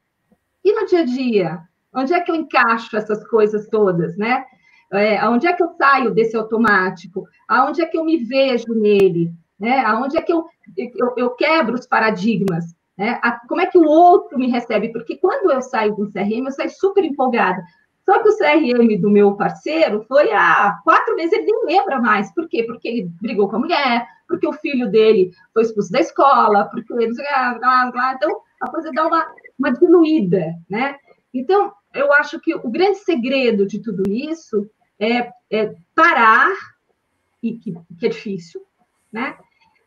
E 0.65 0.73
no 0.73 0.87
dia 0.87 1.01
a 1.01 1.05
dia? 1.05 1.61
Onde 1.93 2.15
é 2.15 2.21
que 2.21 2.31
eu 2.31 2.35
encaixo 2.35 2.97
essas 2.97 3.27
coisas 3.29 3.69
todas, 3.69 4.17
né? 4.17 4.45
É, 4.93 5.27
onde 5.29 5.47
é 5.47 5.53
que 5.53 5.63
eu 5.63 5.69
saio 5.77 6.13
desse 6.13 6.37
automático? 6.37 7.27
Aonde 7.47 7.83
é 7.83 7.87
que 7.87 7.97
eu 7.97 8.05
me 8.05 8.25
vejo 8.25 8.73
nele? 8.75 9.33
Né? 9.59 9.81
Aonde 9.81 10.17
é 10.17 10.23
que 10.23 10.33
eu, 10.33 10.47
eu, 10.77 11.15
eu 11.17 11.31
quebro 11.31 11.75
os 11.75 11.87
paradigmas? 11.87 12.65
Né? 12.99 13.19
A, 13.23 13.39
como 13.47 13.61
é 13.61 13.67
que 13.67 13.79
o 13.79 13.85
outro 13.85 14.37
me 14.37 14.51
recebe? 14.51 14.93
Porque 14.93 15.17
quando 15.17 15.53
eu 15.53 15.63
saio 15.63 15.95
do 15.95 16.11
CRM, 16.11 16.45
eu 16.45 16.51
saio 16.51 16.71
super 16.71 17.05
empolgada. 17.05 17.63
Só 18.05 18.23
que 18.23 18.29
o 18.29 18.37
CRM 18.37 19.01
do 19.01 19.11
meu 19.11 19.37
parceiro 19.37 20.03
foi 20.09 20.33
há 20.33 20.81
quatro 20.83 21.15
meses, 21.15 21.33
ele 21.33 21.45
nem 21.45 21.77
lembra 21.77 22.01
mais. 22.01 22.33
Por 22.35 22.49
quê? 22.49 22.65
Porque 22.65 22.89
ele 22.89 23.13
brigou 23.21 23.49
com 23.49 23.57
a 23.57 23.59
mulher, 23.61 24.07
porque 24.27 24.47
o 24.47 24.53
filho 24.53 24.91
dele 24.91 25.31
foi 25.53 25.63
expulso 25.63 25.93
da 25.93 26.01
escola, 26.01 26.65
porque 26.65 26.93
ele. 26.95 27.13
Então, 27.13 28.43
a 28.63 28.71
coisa 28.71 28.91
dá 28.93 29.07
uma, 29.07 29.27
uma 29.59 29.73
diluída, 29.73 30.55
né? 30.69 30.97
Então, 31.33 31.73
eu 31.95 32.13
acho 32.15 32.41
que 32.41 32.55
o 32.55 32.71
grande 32.71 32.99
segredo 32.99 33.67
de 33.67 33.79
tudo 33.79 34.03
isso 34.11 34.69
é, 34.99 35.31
é 35.51 35.75
parar, 35.95 36.51
e 37.43 37.59
que, 37.59 37.75
que, 37.99 38.07
é 38.07 38.09
difícil, 38.09 38.63
né? 39.13 39.37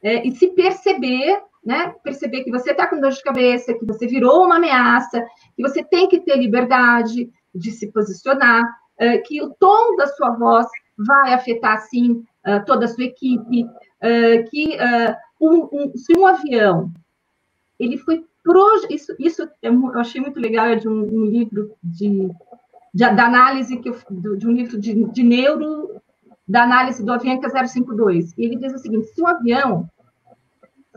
É, 0.01 0.25
e 0.25 0.31
se 0.31 0.47
perceber 0.49 1.41
né? 1.63 1.93
Perceber 2.03 2.43
que 2.43 2.51
você 2.51 2.71
está 2.71 2.87
com 2.87 2.99
dor 2.99 3.11
de 3.11 3.21
cabeça, 3.21 3.73
que 3.73 3.85
você 3.85 4.07
virou 4.07 4.45
uma 4.45 4.55
ameaça, 4.55 5.23
que 5.55 5.61
você 5.61 5.83
tem 5.83 6.07
que 6.07 6.19
ter 6.19 6.37
liberdade 6.37 7.29
de 7.53 7.71
se 7.71 7.91
posicionar, 7.91 8.63
uh, 8.63 9.23
que 9.25 9.41
o 9.41 9.53
tom 9.59 9.95
da 9.95 10.07
sua 10.07 10.31
voz 10.31 10.67
vai 10.97 11.33
afetar, 11.33 11.81
sim, 11.81 12.23
uh, 12.45 12.65
toda 12.65 12.85
a 12.85 12.87
sua 12.87 13.03
equipe, 13.03 13.63
uh, 13.63 14.49
que 14.49 14.77
um, 15.39 15.69
um, 15.71 15.91
se 15.95 16.17
um 16.17 16.25
avião 16.25 16.91
ele 17.79 17.97
foi 17.97 18.23
isso, 18.89 19.15
isso 19.19 19.47
eu 19.61 19.99
achei 19.99 20.19
muito 20.19 20.39
legal, 20.39 20.65
é 20.67 20.75
de 20.75 20.87
um, 20.87 21.01
um 21.01 21.25
livro 21.25 21.75
de, 21.83 22.31
de, 22.93 23.03
análise 23.03 23.77
que 23.77 23.89
eu, 23.89 23.95
de 24.37 24.47
um 24.47 24.51
livro 24.51 24.79
de, 24.79 25.03
de 25.05 25.23
neuro 25.23 26.01
da 26.47 26.63
análise 26.63 27.03
do 27.03 27.13
avião 27.13 27.39
que 27.39 27.45
é 27.45 27.67
052. 27.67 28.33
E 28.37 28.45
ele 28.45 28.55
diz 28.55 28.73
o 28.73 28.79
seguinte: 28.79 29.07
se 29.07 29.21
um 29.21 29.27
avião 29.27 29.87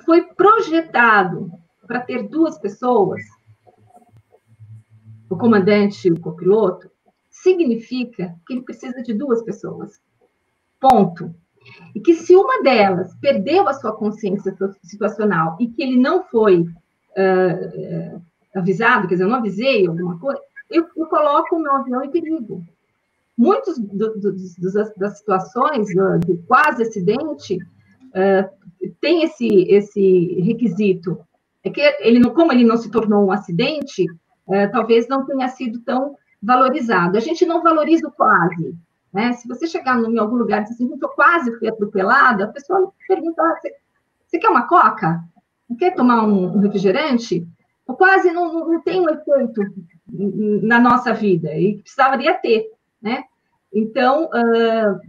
foi 0.05 0.23
projetado 0.35 1.51
para 1.87 2.01
ter 2.01 2.29
duas 2.29 2.59
pessoas, 2.59 3.23
o 5.29 5.37
comandante 5.37 6.09
e 6.09 6.13
o 6.13 6.21
copiloto, 6.21 6.91
significa 7.29 8.35
que 8.47 8.55
ele 8.55 8.63
precisa 8.63 9.03
de 9.03 9.13
duas 9.13 9.43
pessoas. 9.43 10.01
Ponto. 10.81 11.35
E 11.95 12.01
que 12.01 12.15
se 12.15 12.35
uma 12.37 12.63
delas 12.63 13.15
perdeu 13.17 13.69
a 13.69 13.73
sua 13.73 13.97
consciência 13.97 14.55
situacional 14.83 15.57
e 15.59 15.67
que 15.67 15.83
ele 15.83 15.97
não 15.97 16.25
foi 16.25 16.61
uh, 16.61 18.23
avisado, 18.55 19.09
quer 19.09 19.15
dizer, 19.15 19.25
eu 19.25 19.29
não 19.29 19.39
avisei 19.39 19.87
alguma 19.87 20.19
coisa, 20.19 20.41
eu, 20.71 20.87
eu 20.97 21.07
coloco 21.07 21.57
o 21.57 21.61
meu 21.61 21.73
avião 21.73 22.05
em 22.05 22.11
perigo. 22.11 22.63
Muitas 23.37 23.77
das 24.97 25.19
situações 25.19 25.89
de 25.89 26.37
quase 26.47 26.83
acidente 26.83 27.59
tem 29.01 29.25
esse, 29.25 29.47
esse 29.69 30.41
requisito. 30.41 31.19
É 31.63 31.71
que 31.71 31.81
ele 32.01 32.19
não, 32.19 32.31
como 32.31 32.53
ele 32.53 32.65
não 32.65 32.77
se 32.77 32.91
tornou 32.91 33.27
um 33.27 33.33
acidente, 33.33 34.07
é, 34.51 34.67
talvez 34.69 35.09
não 35.09 35.25
tenha 35.25 35.49
sido 35.49 35.81
tão 35.81 36.17
valorizado. 36.43 37.17
A 37.17 37.21
gente 37.21 37.47
não 37.47 37.63
valoriza 37.63 38.07
o 38.07 38.13
quase. 38.13 38.75
Né? 39.13 39.33
Se 39.33 39.49
você 39.49 39.67
chegar 39.67 39.99
em 39.99 40.19
algum 40.19 40.37
lugar 40.37 40.61
e 40.61 40.65
dizer 40.65 40.75
assim, 40.75 40.99
eu 41.01 41.09
quase 41.11 41.57
fui 41.59 41.69
atropelada, 41.69 42.45
a 42.45 42.49
pessoa 42.49 42.93
pergunta, 43.09 43.43
ah, 43.43 43.59
você, 44.27 44.39
quer 44.39 44.49
uma 44.49 44.67
coca? 44.67 45.23
quer 45.79 45.95
tomar 45.95 46.25
um 46.25 46.61
refrigerante, 46.61 47.47
quase 47.87 48.31
não, 48.31 48.69
não 48.69 48.81
tem 48.83 49.01
um 49.01 49.09
efeito 49.09 49.63
na 50.07 50.79
nossa 50.79 51.13
vida, 51.13 51.53
e 51.57 51.79
precisaria 51.79 52.35
ter, 52.35 52.71
né? 53.03 53.25
Então, 53.73 54.27
uh, 54.27 55.01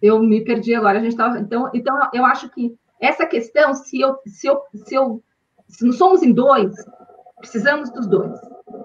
eu 0.00 0.20
me 0.20 0.44
perdi 0.44 0.74
agora, 0.74 0.98
a 0.98 1.02
gente 1.02 1.12
estava. 1.12 1.38
Então, 1.38 1.70
então, 1.74 1.96
eu 2.12 2.24
acho 2.24 2.48
que 2.50 2.74
essa 3.00 3.26
questão, 3.26 3.74
se 3.74 4.00
eu, 4.00 4.16
se 4.26 4.46
eu, 4.46 4.60
se 4.74 4.94
eu, 4.94 5.22
se 5.68 5.84
não 5.84 5.92
somos 5.92 6.22
em 6.22 6.32
dois, 6.32 6.74
precisamos 7.38 7.90
dos 7.90 8.06
dois, 8.06 8.38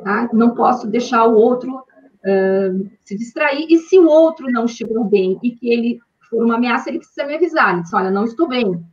tá? 0.04 0.30
Não 0.34 0.54
posso 0.54 0.88
deixar 0.88 1.26
o 1.26 1.36
outro 1.36 1.76
uh, 1.76 2.90
se 3.04 3.18
distrair, 3.18 3.66
e 3.70 3.78
se 3.80 3.98
o 4.00 4.08
outro 4.08 4.52
não 4.52 4.66
estiver 4.66 5.04
bem 5.06 5.40
e 5.44 5.52
que 5.52 5.70
ele 5.72 6.00
for 6.30 6.44
uma 6.44 6.56
ameaça, 6.56 6.90
ele 6.90 7.00
precisa 7.00 7.26
me 7.26 7.36
avisar, 7.36 7.74
ele 7.74 7.84
diz, 7.84 7.94
olha, 7.94 8.12
não 8.12 8.26
estou 8.26 8.48
bem, 8.48 8.84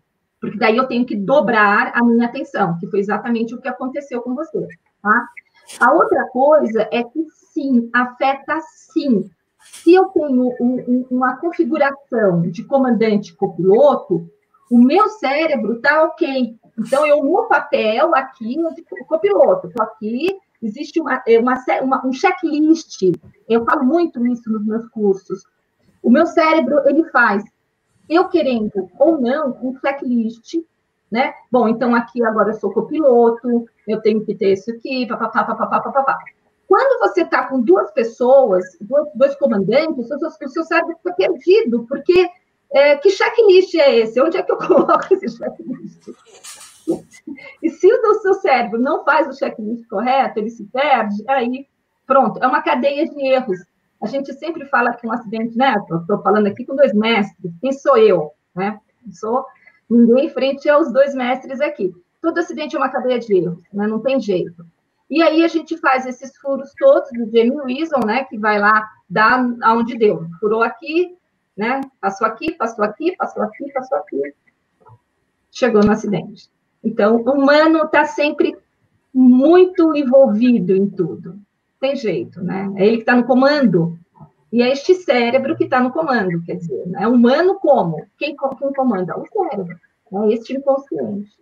porque 0.41 0.59
daí 0.59 0.77
eu 0.77 0.87
tenho 0.87 1.05
que 1.05 1.17
dobrar 1.17 1.93
a 1.95 2.03
minha 2.03 2.27
atenção, 2.27 2.79
que 2.79 2.87
foi 2.87 3.01
exatamente 3.01 3.55
o 3.55 3.61
que 3.61 3.69
aconteceu 3.69 4.23
com 4.23 4.35
você, 4.35 4.67
tá? 5.03 5.29
A 5.79 5.93
outra 5.93 6.27
coisa 6.29 6.89
é 6.91 7.05
que 7.05 7.27
sim, 7.53 7.89
afeta 7.95 8.59
sim. 8.93 9.31
Se 9.73 9.95
eu 9.95 10.07
tenho 10.07 10.55
um, 10.61 10.75
um, 10.89 11.07
uma 11.11 11.37
configuração 11.37 12.43
de 12.43 12.65
comandante 12.65 13.35
copiloto, 13.35 14.29
o 14.71 14.79
meu 14.79 15.09
cérebro 15.09 15.75
está 15.75 16.05
ok. 16.05 16.57
Então, 16.79 17.07
eu, 17.07 17.23
no 17.23 17.47
papel 17.49 18.15
aqui, 18.15 18.57
de 18.75 18.85
copiloto, 19.07 19.69
estou 19.69 19.83
aqui, 19.83 20.39
existe 20.63 21.01
uma, 21.01 21.23
é, 21.27 21.39
uma, 21.39 21.55
uma, 21.83 22.07
um 22.07 22.13
checklist. 22.13 23.03
Eu 23.49 23.65
falo 23.65 23.85
muito 23.85 24.25
isso 24.27 24.51
nos 24.51 24.65
meus 24.65 24.89
cursos. 24.89 25.45
O 26.03 26.11
meu 26.11 26.27
cérebro, 26.27 26.81
ele 26.87 27.05
faz, 27.11 27.45
eu 28.09 28.29
querendo 28.29 28.89
ou 28.99 29.21
não, 29.21 29.57
um 29.63 29.79
checklist 29.79 30.57
né? 31.11 31.35
Bom, 31.51 31.69
então 31.69 31.95
aqui 31.95 32.25
agora 32.25 32.51
eu 32.51 32.55
sou 32.55 32.73
copiloto, 32.73 33.69
eu 33.87 34.01
tenho 34.01 34.25
que 34.25 34.35
ter 34.35 34.53
isso 34.53 34.71
aqui, 34.71 35.07
papapá, 35.07 35.45
papapá, 35.45 35.81
papapá. 35.81 36.19
Quando 36.71 37.01
você 37.01 37.23
está 37.23 37.49
com 37.49 37.61
duas 37.61 37.91
pessoas, 37.91 38.65
dois, 39.13 39.35
comandantes, 39.35 40.09
o 40.09 40.49
seu, 40.49 40.63
cérebro 40.63 40.97
fica 40.99 41.15
perdido, 41.17 41.85
porque 41.89 42.31
é, 42.73 42.97
que 42.97 43.11
checklist 43.11 43.75
é 43.75 43.97
esse? 43.97 44.21
Onde 44.21 44.37
é 44.37 44.43
que 44.45 44.53
eu 44.53 44.57
coloco 44.57 45.13
esse 45.13 45.37
checklist? 45.37 46.09
E 47.61 47.71
se 47.71 47.93
o 47.93 48.15
seu 48.21 48.35
cérebro 48.35 48.79
não 48.79 49.05
faz 49.05 49.27
o 49.27 49.37
checklist 49.37 49.85
correto, 49.89 50.39
ele 50.39 50.49
se 50.49 50.63
perde, 50.67 51.25
aí 51.27 51.67
pronto, 52.07 52.39
é 52.41 52.47
uma 52.47 52.63
cadeia 52.63 53.05
de 53.05 53.21
erros. 53.21 53.59
A 54.01 54.07
gente 54.07 54.33
sempre 54.35 54.65
fala 54.67 54.95
que 54.95 55.09
um 55.09 55.13
acidente, 55.13 55.59
né? 55.59 55.75
Estou 55.75 56.23
falando 56.23 56.47
aqui 56.47 56.65
com 56.65 56.77
dois 56.77 56.95
mestres, 56.95 57.53
quem 57.61 57.73
sou 57.73 57.97
eu? 57.97 58.31
Né? 58.55 58.79
Sou 59.11 59.45
ninguém 59.91 60.31
frente 60.31 60.69
aos 60.69 60.93
dois 60.93 61.17
mestres 61.17 61.61
aqui. 61.61 61.93
Todo 62.23 62.39
acidente 62.39 62.77
é 62.77 62.79
uma 62.79 62.91
cadeia 62.91 63.19
de 63.19 63.37
erros, 63.37 63.61
né? 63.73 63.89
não 63.89 63.99
tem 63.99 64.21
jeito. 64.21 64.65
E 65.11 65.20
aí 65.23 65.45
a 65.45 65.49
gente 65.49 65.77
faz 65.77 66.07
esses 66.07 66.37
furos 66.37 66.73
todos 66.78 67.11
do 67.11 67.24
Jamie 67.24 67.61
Wilson, 67.62 68.07
né, 68.07 68.24
que 68.24 68.39
vai 68.39 68.61
lá 68.61 68.89
dar 69.09 69.45
aonde 69.62 69.99
deu. 69.99 70.24
Furou 70.39 70.62
aqui, 70.62 71.16
né, 71.57 71.81
passou 72.01 72.27
aqui, 72.27 72.53
passou 72.55 72.85
aqui, 72.85 73.16
passou 73.16 73.43
aqui, 73.43 73.73
passou 73.73 73.99
aqui. 73.99 74.35
Chegou 75.51 75.82
no 75.82 75.91
acidente. 75.91 76.49
Então, 76.82 77.16
o 77.16 77.31
humano 77.32 77.85
está 77.85 78.05
sempre 78.05 78.57
muito 79.12 79.97
envolvido 79.97 80.77
em 80.77 80.89
tudo. 80.89 81.39
Tem 81.81 81.97
jeito, 81.97 82.43
né? 82.43 82.73
É 82.77 82.87
ele 82.87 82.99
que 82.99 83.03
está 83.03 83.16
no 83.16 83.24
comando. 83.24 83.99
E 84.53 84.62
é 84.62 84.70
este 84.70 84.95
cérebro 84.95 85.57
que 85.57 85.65
está 85.65 85.81
no 85.81 85.93
comando, 85.93 86.43
quer 86.45 86.57
dizer, 86.57 86.85
é 86.99 87.07
humano 87.07 87.59
como? 87.61 88.05
Quem, 88.19 88.37
quem 88.37 88.73
comanda? 88.73 89.16
O 89.16 89.24
cérebro, 89.27 89.77
é 90.12 90.32
este 90.32 90.57
inconsciente. 90.57 91.32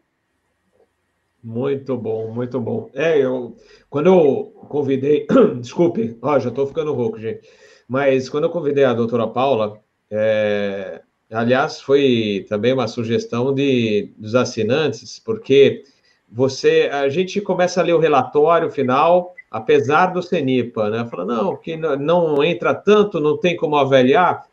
Muito 1.48 1.96
bom, 1.96 2.30
muito 2.30 2.60
bom. 2.60 2.90
É, 2.92 3.24
eu 3.24 3.56
quando 3.88 4.08
eu 4.08 4.52
convidei, 4.68 5.26
desculpe, 5.58 6.18
ó, 6.20 6.38
já 6.38 6.50
estou 6.50 6.66
ficando 6.66 6.92
rouco, 6.92 7.18
gente. 7.18 7.40
Mas 7.88 8.28
quando 8.28 8.44
eu 8.44 8.50
convidei 8.50 8.84
a 8.84 8.92
doutora 8.92 9.26
Paula, 9.26 9.80
é, 10.10 11.00
aliás, 11.32 11.80
foi 11.80 12.44
também 12.50 12.74
uma 12.74 12.86
sugestão 12.86 13.54
de, 13.54 14.12
dos 14.18 14.34
assinantes, 14.34 15.18
porque 15.18 15.84
você, 16.30 16.90
a 16.92 17.08
gente 17.08 17.40
começa 17.40 17.80
a 17.80 17.84
ler 17.84 17.94
o 17.94 17.98
relatório 17.98 18.70
final, 18.70 19.34
apesar 19.50 20.08
do 20.08 20.22
CENIPA, 20.22 20.90
né? 20.90 21.06
Fala, 21.10 21.24
não, 21.24 21.56
que 21.56 21.78
não 21.78 22.44
entra 22.44 22.74
tanto, 22.74 23.20
não 23.20 23.38
tem 23.38 23.56
como 23.56 23.76
avaliar. 23.76 24.44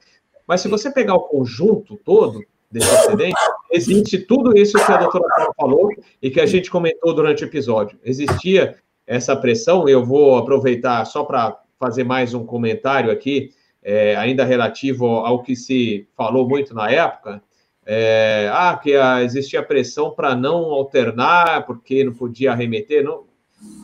Mas 0.48 0.62
se 0.62 0.70
você 0.70 0.90
pegar 0.90 1.16
o 1.16 1.28
conjunto 1.28 1.98
todo 2.06 2.42
desse 2.72 2.90
acidente, 2.90 3.36
existe 3.72 4.20
tudo 4.20 4.58
isso 4.58 4.74
que 4.74 4.92
a 4.92 4.98
doutora 4.98 5.28
Paula 5.28 5.54
falou 5.56 5.90
e 6.22 6.30
que 6.30 6.42
a 6.42 6.46
gente 6.46 6.70
comentou 6.70 7.14
durante 7.14 7.44
o 7.44 7.48
episódio. 7.48 7.98
Existia 8.04 8.76
essa 9.06 9.36
pressão, 9.36 9.88
eu 9.88 10.04
vou 10.04 10.38
aproveitar 10.38 11.06
só 11.06 11.24
para 11.24 11.60
fazer 11.80 12.04
mais 12.04 12.34
um 12.34 12.46
comentário 12.46 13.12
aqui, 13.12 13.52
é, 13.84 14.16
ainda 14.16 14.44
relativo 14.44 15.06
ao 15.06 15.44
que 15.44 15.56
se 15.56 16.08
falou 16.16 16.48
muito 16.48 16.74
na 16.74 16.90
época, 16.90 17.42
é, 17.86 18.50
ah, 18.52 18.76
que 18.82 18.96
a, 18.96 19.22
existia 19.22 19.62
pressão 19.62 20.12
para 20.12 20.36
não 20.36 20.72
alternar, 20.72 21.66
porque 21.66 22.04
não 22.04 22.14
podia 22.14 22.52
arremeter. 22.52 23.04
Não, 23.04 23.26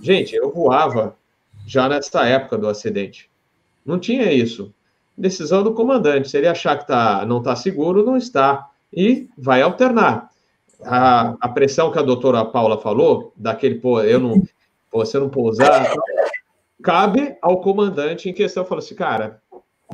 Gente, 0.02 0.36
eu 0.36 0.52
voava 0.52 1.16
já 1.66 1.88
nessa 1.88 2.26
época 2.26 2.58
do 2.58 2.68
acidente. 2.68 3.30
Não 3.86 4.00
tinha 4.00 4.32
isso. 4.32 4.74
Decisão 5.18 5.64
do 5.64 5.74
comandante. 5.74 6.30
Se 6.30 6.38
ele 6.38 6.48
achar 6.48 6.78
que 6.78 6.88
tá, 6.88 7.26
não 7.26 7.38
está 7.38 7.56
seguro, 7.56 8.04
não 8.04 8.18
está. 8.18 8.70
E 8.94 9.30
vai 9.38 9.62
alternar. 9.62 10.30
A, 10.84 11.36
a 11.40 11.50
pressão 11.50 11.92
que 11.92 12.00
a 12.00 12.04
doutora 12.04 12.44
Paula 12.44 12.78
falou, 12.78 13.32
daquele, 13.38 13.76
pô, 13.76 14.02
eu 14.02 14.20
não, 14.20 14.42
você 14.92 15.20
não 15.20 15.30
pousar, 15.30 15.94
cabe 16.82 17.38
ao 17.42 17.62
comandante 17.62 18.30
em 18.30 18.34
questão. 18.34 18.66
Falou 18.66 18.84
assim, 18.84 18.96
cara, 18.96 19.42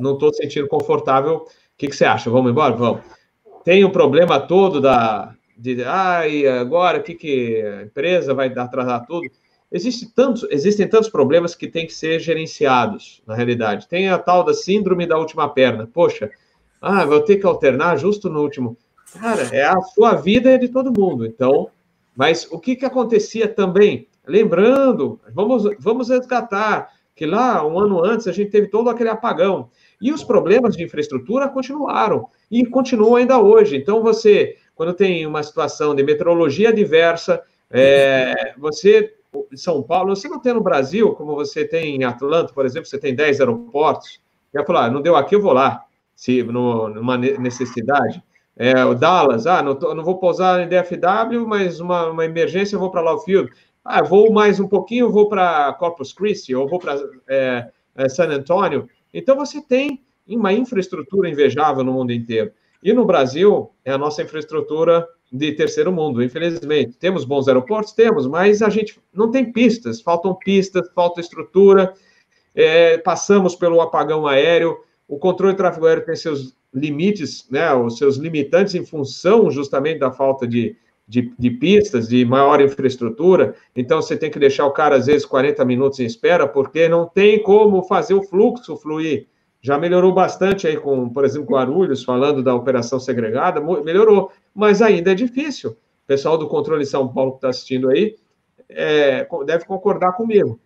não 0.00 0.14
estou 0.14 0.32
sentindo 0.32 0.66
confortável. 0.66 1.36
O 1.36 1.46
que, 1.76 1.88
que 1.88 1.96
você 1.96 2.04
acha? 2.04 2.30
Vamos 2.30 2.50
embora? 2.50 2.74
Vamos. 2.74 3.02
Tem 3.64 3.84
o 3.84 3.90
problema 3.90 4.40
todo 4.40 4.80
da. 4.80 5.34
De, 5.56 5.82
ah, 5.84 6.26
e 6.26 6.46
agora 6.46 6.98
o 6.98 7.02
que, 7.02 7.14
que 7.14 7.60
a 7.62 7.82
empresa 7.82 8.32
vai 8.32 8.48
atrasar 8.48 9.04
tudo? 9.06 9.28
Existe 9.70 10.06
tantos, 10.14 10.46
existem 10.50 10.88
tantos 10.88 11.10
problemas 11.10 11.54
que 11.54 11.66
têm 11.68 11.86
que 11.86 11.92
ser 11.92 12.20
gerenciados, 12.20 13.22
na 13.26 13.34
realidade. 13.34 13.86
Tem 13.86 14.08
a 14.08 14.18
tal 14.18 14.42
da 14.42 14.54
síndrome 14.54 15.06
da 15.06 15.18
última 15.18 15.48
perna. 15.48 15.86
Poxa, 15.92 16.30
ah, 16.80 17.04
vou 17.04 17.20
ter 17.20 17.36
que 17.36 17.46
alternar 17.46 17.98
justo 17.98 18.30
no 18.30 18.40
último. 18.40 18.78
Cara, 19.12 19.42
é 19.54 19.64
a 19.64 19.80
sua 19.80 20.14
vida 20.14 20.52
e 20.52 20.58
de 20.58 20.68
todo 20.68 20.98
mundo. 20.98 21.24
Então, 21.24 21.70
mas 22.16 22.46
o 22.50 22.58
que, 22.58 22.76
que 22.76 22.84
acontecia 22.84 23.46
também? 23.48 24.08
Lembrando, 24.26 25.20
vamos, 25.32 25.64
vamos 25.78 26.08
resgatar 26.08 26.92
que 27.14 27.26
lá, 27.26 27.66
um 27.66 27.78
ano 27.78 28.04
antes, 28.04 28.28
a 28.28 28.32
gente 28.32 28.50
teve 28.50 28.68
todo 28.68 28.88
aquele 28.88 29.08
apagão. 29.08 29.70
E 30.00 30.12
os 30.12 30.22
problemas 30.22 30.76
de 30.76 30.84
infraestrutura 30.84 31.48
continuaram. 31.48 32.28
E 32.48 32.64
continuam 32.64 33.16
ainda 33.16 33.40
hoje. 33.40 33.76
Então, 33.76 34.02
você, 34.02 34.56
quando 34.76 34.94
tem 34.94 35.26
uma 35.26 35.42
situação 35.42 35.96
de 35.96 36.04
meteorologia 36.04 36.72
diversa, 36.72 37.42
é, 37.70 38.54
você 38.56 39.14
são 39.54 39.82
Paulo, 39.82 40.14
você 40.14 40.28
não 40.28 40.40
tem 40.40 40.54
no 40.54 40.60
Brasil, 40.60 41.12
como 41.14 41.34
você 41.34 41.64
tem 41.64 41.96
em 41.96 42.04
Atlanta, 42.04 42.52
por 42.52 42.64
exemplo, 42.64 42.88
você 42.88 42.98
tem 42.98 43.14
10 43.14 43.40
aeroportos, 43.40 44.20
quer 44.52 44.64
falar, 44.64 44.86
ah, 44.86 44.90
não 44.90 45.02
deu 45.02 45.16
aqui, 45.16 45.34
eu 45.34 45.42
vou 45.42 45.52
lá, 45.52 45.84
se 46.14 46.42
numa 46.42 47.18
necessidade. 47.18 48.22
É, 48.60 48.84
o 48.84 48.92
Dallas, 48.92 49.46
ah, 49.46 49.62
não, 49.62 49.76
tô, 49.76 49.94
não 49.94 50.02
vou 50.02 50.18
pousar 50.18 50.60
em 50.60 50.68
DFW, 50.68 51.46
mas 51.46 51.78
uma, 51.78 52.10
uma 52.10 52.24
emergência 52.24 52.74
eu 52.74 52.80
vou 52.80 52.90
para 52.90 53.00
Love 53.00 53.24
Field. 53.24 53.52
Ah, 53.84 54.02
vou 54.02 54.32
mais 54.32 54.58
um 54.58 54.66
pouquinho, 54.66 55.12
vou 55.12 55.28
para 55.28 55.72
Corpus 55.74 56.12
Christi, 56.12 56.56
ou 56.56 56.68
vou 56.68 56.80
para 56.80 57.00
é, 57.28 57.68
é, 57.94 58.08
San 58.08 58.28
Antonio. 58.30 58.88
Então, 59.14 59.36
você 59.36 59.62
tem 59.62 60.02
uma 60.26 60.52
infraestrutura 60.52 61.30
invejável 61.30 61.84
no 61.84 61.92
mundo 61.92 62.12
inteiro. 62.12 62.50
E 62.82 62.92
no 62.92 63.04
Brasil, 63.04 63.70
é 63.84 63.92
a 63.92 63.98
nossa 63.98 64.24
infraestrutura 64.24 65.06
de 65.32 65.52
terceiro 65.52 65.92
mundo, 65.92 66.20
infelizmente. 66.20 66.96
Temos 66.98 67.24
bons 67.24 67.46
aeroportos? 67.46 67.92
Temos, 67.92 68.26
mas 68.26 68.60
a 68.60 68.68
gente 68.68 69.00
não 69.14 69.30
tem 69.30 69.52
pistas, 69.52 70.00
faltam 70.00 70.34
pistas, 70.34 70.90
falta 70.94 71.20
estrutura, 71.20 71.94
é, 72.56 72.98
passamos 72.98 73.54
pelo 73.54 73.80
apagão 73.80 74.26
aéreo, 74.26 74.78
o 75.06 75.16
controle 75.16 75.52
de 75.52 75.58
tráfego 75.58 75.86
aéreo 75.86 76.04
tem 76.04 76.16
seus 76.16 76.57
limites, 76.72 77.48
né, 77.50 77.72
os 77.74 77.96
seus 77.96 78.16
limitantes 78.16 78.74
em 78.74 78.84
função 78.84 79.50
justamente 79.50 79.98
da 79.98 80.10
falta 80.10 80.46
de, 80.46 80.76
de, 81.06 81.32
de, 81.38 81.50
pistas, 81.50 82.08
de 82.08 82.24
maior 82.24 82.60
infraestrutura, 82.60 83.54
então 83.74 84.02
você 84.02 84.16
tem 84.16 84.30
que 84.30 84.38
deixar 84.38 84.66
o 84.66 84.72
cara, 84.72 84.96
às 84.96 85.06
vezes, 85.06 85.24
40 85.24 85.64
minutos 85.64 85.98
em 86.00 86.04
espera, 86.04 86.46
porque 86.46 86.88
não 86.88 87.06
tem 87.06 87.42
como 87.42 87.82
fazer 87.84 88.14
o 88.14 88.22
fluxo 88.22 88.76
fluir. 88.76 89.26
Já 89.60 89.78
melhorou 89.78 90.12
bastante 90.12 90.68
aí 90.68 90.76
com, 90.76 91.08
por 91.08 91.24
exemplo, 91.24 91.54
Guarulhos, 91.54 92.04
falando 92.04 92.42
da 92.42 92.54
operação 92.54 93.00
segregada, 93.00 93.60
melhorou, 93.60 94.30
mas 94.54 94.80
ainda 94.80 95.12
é 95.12 95.14
difícil. 95.14 95.70
O 95.70 96.06
pessoal 96.06 96.38
do 96.38 96.46
controle 96.46 96.86
São 96.86 97.08
Paulo 97.08 97.32
que 97.32 97.38
está 97.38 97.48
assistindo 97.48 97.88
aí 97.88 98.16
é, 98.68 99.26
deve 99.44 99.64
concordar 99.64 100.12
comigo. 100.12 100.60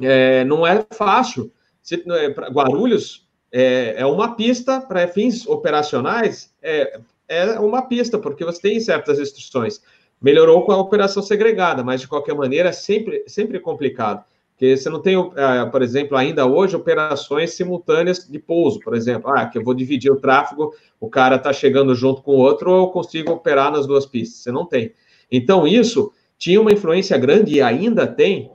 É, 0.00 0.44
não 0.44 0.66
é 0.66 0.84
fácil. 0.92 1.52
Se, 1.80 2.02
é, 2.06 2.28
Guarulhos 2.50 3.27
é, 3.52 3.94
é, 3.98 4.06
uma 4.06 4.34
pista 4.34 4.80
para 4.80 5.08
fins 5.08 5.46
operacionais, 5.46 6.52
é, 6.62 7.00
é 7.28 7.58
uma 7.60 7.82
pista, 7.82 8.18
porque 8.18 8.44
você 8.44 8.60
tem 8.60 8.80
certas 8.80 9.18
restrições. 9.18 9.80
Melhorou 10.20 10.64
com 10.64 10.72
a 10.72 10.78
operação 10.78 11.22
segregada, 11.22 11.84
mas 11.84 12.00
de 12.00 12.08
qualquer 12.08 12.34
maneira 12.34 12.70
é 12.70 12.72
sempre, 12.72 13.24
sempre 13.26 13.60
complicado. 13.60 14.24
Porque 14.58 14.76
você 14.76 14.90
não 14.90 15.00
tem, 15.00 15.14
é, 15.36 15.64
por 15.66 15.82
exemplo, 15.82 16.16
ainda 16.16 16.44
hoje, 16.44 16.74
operações 16.74 17.52
simultâneas 17.52 18.26
de 18.28 18.38
pouso, 18.40 18.80
por 18.80 18.94
exemplo. 18.94 19.30
Ah, 19.30 19.46
que 19.46 19.56
eu 19.56 19.62
vou 19.62 19.72
dividir 19.72 20.10
o 20.10 20.20
tráfego, 20.20 20.74
o 20.98 21.08
cara 21.08 21.36
está 21.36 21.52
chegando 21.52 21.94
junto 21.94 22.22
com 22.22 22.32
o 22.32 22.38
outro, 22.38 22.72
ou 22.72 22.78
eu 22.78 22.86
consigo 22.88 23.30
operar 23.30 23.70
nas 23.70 23.86
duas 23.86 24.04
pistas. 24.04 24.40
Você 24.40 24.50
não 24.50 24.66
tem. 24.66 24.92
Então, 25.30 25.64
isso 25.64 26.12
tinha 26.36 26.60
uma 26.60 26.72
influência 26.72 27.16
grande 27.16 27.54
e 27.54 27.62
ainda 27.62 28.04
tem, 28.04 28.50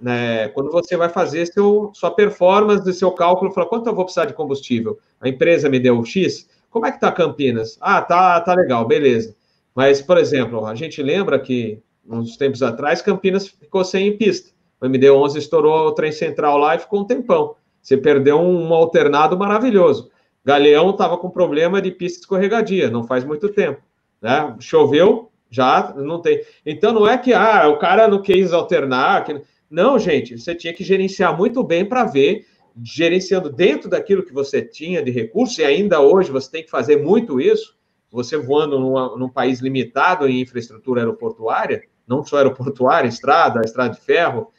né, 0.00 0.48
quando 0.48 0.70
você 0.70 0.96
vai 0.96 1.08
fazer 1.08 1.46
seu, 1.46 1.90
sua 1.94 2.10
performance, 2.10 2.92
seu 2.92 3.10
cálculo, 3.12 3.52
fala, 3.52 3.68
quanto 3.68 3.88
eu 3.88 3.94
vou 3.94 4.04
precisar 4.04 4.26
de 4.26 4.34
combustível? 4.34 4.98
A 5.20 5.28
empresa 5.28 5.68
me 5.68 5.78
deu 5.78 6.04
X, 6.04 6.48
como 6.70 6.86
é 6.86 6.90
que 6.90 6.96
está 6.96 7.12
Campinas? 7.12 7.78
Ah, 7.80 8.02
tá, 8.02 8.40
tá 8.40 8.54
legal, 8.54 8.84
beleza. 8.86 9.34
Mas, 9.74 10.02
por 10.02 10.18
exemplo, 10.18 10.66
a 10.66 10.74
gente 10.74 11.02
lembra 11.02 11.38
que, 11.38 11.80
uns 12.08 12.36
tempos 12.36 12.62
atrás, 12.62 13.00
Campinas 13.00 13.46
ficou 13.46 13.84
sem 13.84 14.16
pista. 14.16 14.50
O 14.80 14.86
MD11 14.86 15.36
estourou 15.36 15.88
o 15.88 15.92
trem 15.92 16.12
central 16.12 16.58
lá 16.58 16.74
e 16.74 16.80
ficou 16.80 17.00
um 17.00 17.04
tempão. 17.04 17.56
Você 17.80 17.96
perdeu 17.96 18.38
um, 18.38 18.68
um 18.68 18.74
alternado 18.74 19.38
maravilhoso. 19.38 20.10
Galeão 20.44 20.90
estava 20.90 21.16
com 21.16 21.30
problema 21.30 21.80
de 21.80 21.90
pista 21.90 22.20
escorregadia, 22.20 22.90
não 22.90 23.04
faz 23.04 23.24
muito 23.24 23.48
tempo. 23.48 23.80
Né? 24.20 24.54
Choveu, 24.58 25.30
já 25.50 25.94
não 25.96 26.20
tem. 26.20 26.42
Então 26.66 26.92
não 26.92 27.06
é 27.06 27.16
que 27.16 27.32
ah, 27.32 27.68
o 27.68 27.78
cara 27.78 28.08
não 28.08 28.20
quis 28.20 28.52
alternar. 28.52 29.24
Que... 29.24 29.40
Não, 29.74 29.98
gente, 29.98 30.38
você 30.38 30.54
tinha 30.54 30.72
que 30.72 30.84
gerenciar 30.84 31.36
muito 31.36 31.60
bem 31.64 31.84
para 31.84 32.04
ver, 32.04 32.46
gerenciando 32.80 33.50
dentro 33.50 33.90
daquilo 33.90 34.24
que 34.24 34.32
você 34.32 34.62
tinha 34.62 35.02
de 35.02 35.10
recurso, 35.10 35.60
e 35.60 35.64
ainda 35.64 36.00
hoje 36.00 36.30
você 36.30 36.48
tem 36.48 36.62
que 36.62 36.70
fazer 36.70 37.02
muito 37.02 37.40
isso, 37.40 37.76
você 38.08 38.36
voando 38.36 38.78
num, 38.78 39.18
num 39.18 39.28
país 39.28 39.58
limitado 39.58 40.28
em 40.28 40.40
infraestrutura 40.40 41.00
aeroportuária, 41.00 41.82
não 42.06 42.24
só 42.24 42.36
aeroportuária, 42.36 43.08
estrada, 43.08 43.62
estrada 43.64 43.94
de 43.94 44.00
ferro, 44.00 44.52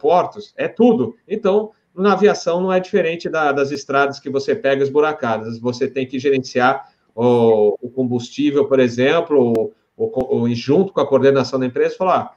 portos, 0.00 0.54
é 0.56 0.66
tudo. 0.66 1.16
Então, 1.28 1.72
na 1.94 2.14
aviação 2.14 2.58
não 2.58 2.72
é 2.72 2.80
diferente 2.80 3.28
da, 3.28 3.52
das 3.52 3.70
estradas 3.70 4.18
que 4.18 4.30
você 4.30 4.56
pega 4.56 4.82
esburacadas. 4.82 5.60
Você 5.60 5.86
tem 5.86 6.06
que 6.06 6.18
gerenciar 6.18 6.90
o, 7.14 7.76
o 7.78 7.90
combustível, 7.90 8.66
por 8.66 8.80
exemplo, 8.80 9.74
o, 9.94 10.38
o, 10.38 10.54
junto 10.54 10.94
com 10.94 11.00
a 11.02 11.06
coordenação 11.06 11.60
da 11.60 11.66
empresa, 11.66 11.94
falar, 11.94 12.34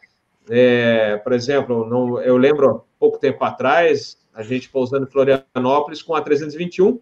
é, 0.48 1.18
por 1.18 1.34
exemplo, 1.34 1.88
não, 1.90 2.22
eu 2.22 2.38
lembro 2.38 2.86
pouco 2.99 3.18
tempo 3.18 3.44
atrás, 3.44 4.18
a 4.34 4.44
gente 4.44 4.70
pousando 4.70 5.06
em 5.06 5.11
Florianópolis 5.11 6.02
com 6.02 6.14
a 6.14 6.22
321, 6.22 6.99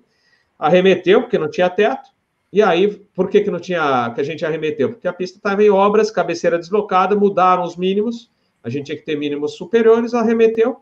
arremeteu 0.57 1.21
porque 1.21 1.37
não 1.37 1.49
tinha 1.49 1.69
teto. 1.69 2.09
E 2.51 2.61
aí, 2.61 2.87
por 3.13 3.29
que, 3.29 3.41
que 3.41 3.51
não 3.51 3.59
tinha 3.59 4.11
que 4.15 4.21
a 4.21 4.23
gente 4.23 4.45
arremeteu? 4.45 4.93
Porque 4.93 5.07
a 5.07 5.13
pista 5.13 5.37
estava 5.37 5.61
em 5.63 5.69
obras, 5.69 6.09
cabeceira 6.09 6.57
deslocada, 6.57 7.15
mudaram 7.15 7.63
os 7.63 7.75
mínimos 7.75 8.31
a 8.67 8.69
gente 8.69 8.87
tinha 8.87 8.97
que 8.97 9.05
ter 9.05 9.17
mínimos 9.17 9.55
superiores, 9.55 10.13
arremeteu, 10.13 10.81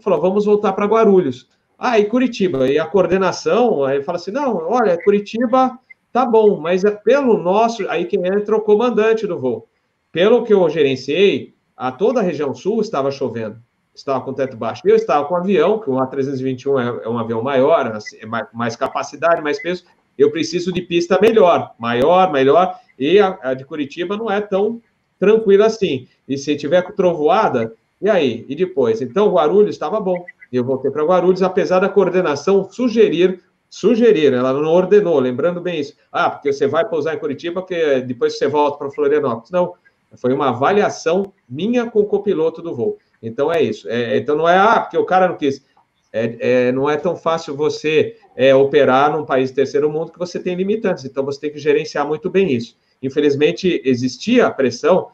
falou, 0.00 0.20
vamos 0.20 0.44
voltar 0.44 0.72
para 0.72 0.86
Guarulhos. 0.86 1.48
Ah, 1.76 1.98
e 1.98 2.04
Curitiba, 2.04 2.68
e 2.70 2.78
a 2.78 2.86
coordenação, 2.86 3.82
aí 3.82 4.00
fala 4.04 4.18
assim, 4.18 4.30
não, 4.30 4.68
olha, 4.70 4.96
Curitiba 5.02 5.76
tá 6.12 6.24
bom, 6.24 6.60
mas 6.60 6.84
é 6.84 6.92
pelo 6.92 7.36
nosso, 7.36 7.88
aí 7.88 8.04
quem 8.04 8.24
entra 8.24 8.54
é 8.54 8.58
o 8.58 8.62
comandante 8.62 9.26
do 9.26 9.36
voo. 9.36 9.68
Pelo 10.12 10.44
que 10.44 10.54
eu 10.54 10.70
gerenciei, 10.70 11.54
a 11.76 11.90
toda 11.90 12.20
a 12.20 12.22
região 12.22 12.54
sul 12.54 12.80
estava 12.80 13.10
chovendo, 13.10 13.58
estava 13.94 14.20
com 14.20 14.32
teto 14.32 14.56
baixo. 14.56 14.82
Eu 14.84 14.96
estava 14.96 15.24
com 15.26 15.36
avião, 15.36 15.78
que 15.78 15.90
o 15.90 15.94
A321 15.94 17.02
é, 17.02 17.06
é 17.06 17.08
um 17.08 17.18
avião 17.18 17.42
maior, 17.42 17.86
assim, 17.88 18.18
é 18.20 18.26
mais, 18.26 18.46
mais, 18.52 18.76
capacidade, 18.76 19.42
mais 19.42 19.60
peso. 19.60 19.84
Eu 20.16 20.30
preciso 20.30 20.72
de 20.72 20.82
pista 20.82 21.18
melhor, 21.20 21.74
maior, 21.78 22.32
melhor, 22.32 22.78
e 22.98 23.18
a, 23.18 23.38
a 23.42 23.54
de 23.54 23.64
Curitiba 23.64 24.16
não 24.16 24.30
é 24.30 24.40
tão 24.40 24.80
tranquilo 25.18 25.64
assim. 25.64 26.06
E 26.28 26.38
se 26.38 26.56
tiver 26.56 26.82
trovoada, 26.94 27.74
e 28.00 28.08
aí? 28.08 28.44
E 28.48 28.54
depois? 28.54 29.00
Então, 29.00 29.32
Guarulhos 29.32 29.74
estava 29.74 30.00
bom. 30.00 30.24
Eu 30.52 30.64
voltei 30.64 30.90
para 30.90 31.04
Guarulhos, 31.04 31.42
apesar 31.42 31.80
da 31.80 31.88
coordenação 31.88 32.70
sugerir, 32.70 33.42
sugerir, 33.68 34.32
ela 34.32 34.52
não 34.52 34.70
ordenou, 34.70 35.18
lembrando 35.18 35.60
bem 35.60 35.80
isso. 35.80 35.96
Ah, 36.12 36.30
porque 36.30 36.52
você 36.52 36.68
vai 36.68 36.88
pousar 36.88 37.14
em 37.14 37.18
Curitiba, 37.18 37.60
porque 37.60 38.00
depois 38.02 38.38
você 38.38 38.46
volta 38.46 38.78
para 38.78 38.90
Florianópolis. 38.90 39.50
Não, 39.50 39.74
foi 40.16 40.32
uma 40.32 40.48
avaliação 40.48 41.32
minha 41.48 41.90
com 41.90 42.00
o 42.00 42.06
copiloto 42.06 42.62
do 42.62 42.74
voo. 42.74 42.98
Então 43.22 43.52
é 43.52 43.62
isso. 43.62 43.88
É, 43.88 44.16
então 44.16 44.36
não 44.36 44.48
é, 44.48 44.58
ah, 44.58 44.80
porque 44.80 44.98
o 44.98 45.04
cara 45.04 45.28
não 45.28 45.36
quis. 45.36 45.64
É, 46.12 46.68
é, 46.68 46.72
não 46.72 46.88
é 46.88 46.96
tão 46.96 47.16
fácil 47.16 47.56
você 47.56 48.16
é, 48.36 48.54
operar 48.54 49.10
num 49.10 49.24
país 49.24 49.50
terceiro 49.50 49.90
mundo 49.90 50.12
que 50.12 50.18
você 50.18 50.38
tem 50.38 50.54
limitantes. 50.54 51.04
Então 51.04 51.24
você 51.24 51.40
tem 51.40 51.50
que 51.50 51.58
gerenciar 51.58 52.06
muito 52.06 52.30
bem 52.30 52.52
isso. 52.52 52.76
Infelizmente, 53.02 53.82
existia 53.84 54.46
a 54.46 54.50
pressão, 54.50 55.08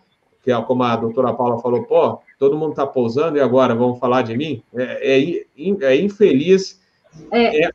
que 0.45 0.53
é 0.53 0.63
como 0.63 0.83
a 0.83 0.97
doutora 0.97 1.33
Paula 1.33 1.59
falou, 1.59 1.85
pô, 1.85 2.21
todo 2.39 2.57
mundo 2.57 2.71
está 2.71 2.87
pousando 2.87 3.37
e 3.39 3.41
agora 3.41 3.75
vão 3.75 3.97
falar 3.97 4.23
de 4.23 4.37
mim? 4.37 4.63
É, 4.75 5.19
é, 5.19 5.87
é 5.87 5.97
infeliz. 5.97 6.81
É. 7.31 7.65
é. 7.65 7.71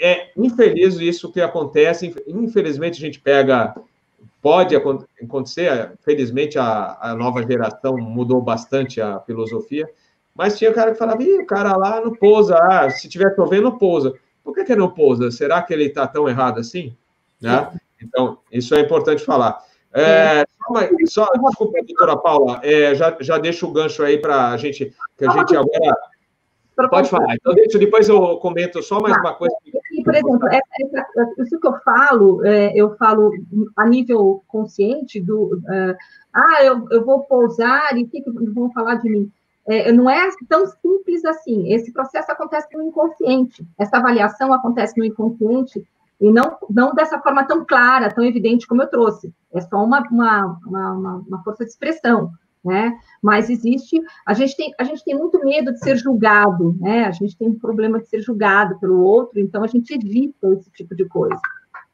é, 0.00 0.30
infeliz 0.36 0.96
isso 0.96 1.30
que 1.30 1.40
acontece. 1.40 2.14
Infelizmente, 2.26 2.96
a 2.96 3.06
gente 3.06 3.20
pega. 3.20 3.74
Pode 4.42 4.74
acontecer, 4.74 5.92
felizmente 6.00 6.58
a, 6.58 6.98
a 7.00 7.14
nova 7.14 7.46
geração 7.46 7.96
mudou 7.96 8.42
bastante 8.42 9.00
a 9.00 9.20
filosofia, 9.20 9.88
mas 10.34 10.58
tinha 10.58 10.72
cara 10.72 10.90
que 10.90 10.98
falava, 10.98 11.22
Ih, 11.22 11.38
o 11.38 11.46
cara 11.46 11.76
lá 11.76 12.00
não 12.00 12.12
pousa, 12.12 12.58
ah, 12.58 12.90
se 12.90 13.08
tiver 13.08 13.34
chovendo, 13.36 13.78
pousa. 13.78 14.12
Por 14.42 14.52
que, 14.52 14.64
que 14.64 14.74
não 14.74 14.90
pousa? 14.90 15.30
Será 15.30 15.62
que 15.62 15.72
ele 15.72 15.84
está 15.84 16.08
tão 16.08 16.28
errado 16.28 16.58
assim? 16.58 16.96
Né? 17.40 17.70
Então, 18.02 18.38
isso 18.50 18.74
é 18.74 18.80
importante 18.80 19.24
falar. 19.24 19.62
É, 19.94 20.44
só, 21.06 21.26
só, 21.26 21.32
desculpa, 21.32 21.78
doutora 21.86 22.16
Paula, 22.16 22.60
é, 22.64 22.94
já, 22.94 23.16
já 23.20 23.38
deixo 23.38 23.68
o 23.68 23.72
gancho 23.72 24.02
aí 24.02 24.18
para 24.18 24.48
a 24.48 24.56
gente, 24.56 24.92
que 25.16 25.24
a 25.24 25.30
gente 25.30 25.54
agora. 25.54 25.96
Pode 26.88 27.08
falar. 27.10 27.34
Então, 27.34 27.54
deixa, 27.54 27.78
depois 27.78 28.08
eu 28.08 28.38
comento 28.38 28.82
só 28.82 28.98
mais 29.00 29.16
uma 29.18 29.34
coisa. 29.34 29.54
Por 30.20 30.28
exemplo, 30.28 30.48
essa, 30.48 31.06
essa, 31.16 31.42
isso 31.42 31.58
que 31.58 31.66
eu 31.66 31.78
falo, 31.80 32.44
é, 32.44 32.72
eu 32.74 32.96
falo 32.96 33.32
a 33.76 33.86
nível 33.86 34.42
consciente 34.46 35.20
do. 35.20 35.56
Uh, 35.56 35.96
ah, 36.32 36.62
eu, 36.62 36.86
eu 36.90 37.04
vou 37.04 37.20
pousar 37.20 37.96
e 37.96 38.04
o 38.04 38.08
que, 38.08 38.20
que 38.20 38.30
vão 38.30 38.70
falar 38.72 38.96
de 38.96 39.08
mim? 39.08 39.32
É, 39.66 39.92
não 39.92 40.10
é 40.10 40.28
tão 40.48 40.66
simples 40.66 41.24
assim. 41.24 41.72
Esse 41.72 41.92
processo 41.92 42.30
acontece 42.32 42.68
no 42.76 42.82
inconsciente. 42.82 43.64
Essa 43.78 43.98
avaliação 43.98 44.52
acontece 44.52 44.98
no 44.98 45.04
inconsciente 45.04 45.86
e 46.20 46.30
não, 46.30 46.56
não 46.70 46.94
dessa 46.94 47.18
forma 47.20 47.44
tão 47.44 47.64
clara, 47.64 48.12
tão 48.12 48.24
evidente 48.24 48.66
como 48.66 48.82
eu 48.82 48.88
trouxe. 48.88 49.32
É 49.52 49.60
só 49.60 49.82
uma, 49.82 50.00
uma, 50.10 50.58
uma, 50.66 51.24
uma 51.28 51.42
força 51.42 51.64
de 51.64 51.70
expressão, 51.70 52.32
né? 52.64 52.98
Mas 53.20 53.50
existe, 53.50 54.00
a 54.24 54.34
gente, 54.34 54.56
tem, 54.56 54.74
a 54.78 54.84
gente 54.84 55.04
tem 55.04 55.14
muito 55.14 55.38
medo 55.44 55.72
de 55.72 55.78
ser 55.80 55.96
julgado, 55.96 56.76
né? 56.80 57.04
A 57.04 57.10
gente 57.10 57.36
tem 57.36 57.48
um 57.48 57.58
problema 57.58 58.00
de 58.00 58.08
ser 58.08 58.20
julgado 58.20 58.78
pelo 58.78 59.02
outro, 59.02 59.40
então 59.40 59.64
a 59.64 59.66
gente 59.66 59.94
evita 59.94 60.48
esse 60.48 60.70
tipo 60.70 60.94
de 60.94 61.04
coisa, 61.04 61.40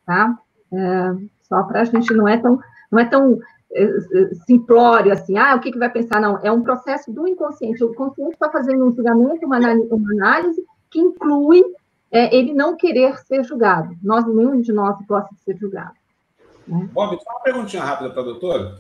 tá? 0.07 0.39
É, 0.73 1.15
só 1.43 1.63
para 1.63 1.81
a 1.81 1.85
gente 1.85 2.13
não 2.13 2.29
é 2.29 2.37
tão, 2.37 2.59
não 2.91 2.99
é 2.99 3.05
tão 3.05 3.39
é, 3.73 3.85
é, 3.85 4.35
simplório 4.47 5.13
assim, 5.13 5.37
ah, 5.39 5.55
o 5.55 5.61
que, 5.61 5.73
que 5.73 5.79
vai 5.79 5.91
pensar? 5.91 6.21
Não, 6.21 6.39
é 6.43 6.53
um 6.53 6.63
processo 6.63 7.13
do 7.13 7.27
inconsciente. 7.27 7.83
O 7.83 7.95
consciente 7.95 8.33
está 8.33 8.51
fazendo 8.51 8.85
um 8.85 8.95
julgamento, 8.95 9.47
uma 9.47 9.57
análise, 9.57 10.65
que 10.91 10.99
inclui 10.99 11.63
é 12.11 12.35
ele 12.35 12.55
não 12.55 12.77
querer 12.77 13.19
ser 13.19 13.45
julgado. 13.45 13.95
Nós, 14.03 14.27
nenhum 14.27 14.61
de 14.61 14.73
nós 14.73 14.97
gosta 15.07 15.35
de 15.35 15.41
ser 15.43 15.57
julgado. 15.57 15.93
Né? 16.67 16.89
Bob, 16.93 17.19
só 17.23 17.31
uma 17.31 17.41
perguntinha 17.41 17.85
rápida 17.85 18.11
para 18.11 18.23
a 18.23 18.25
doutora. 18.25 18.79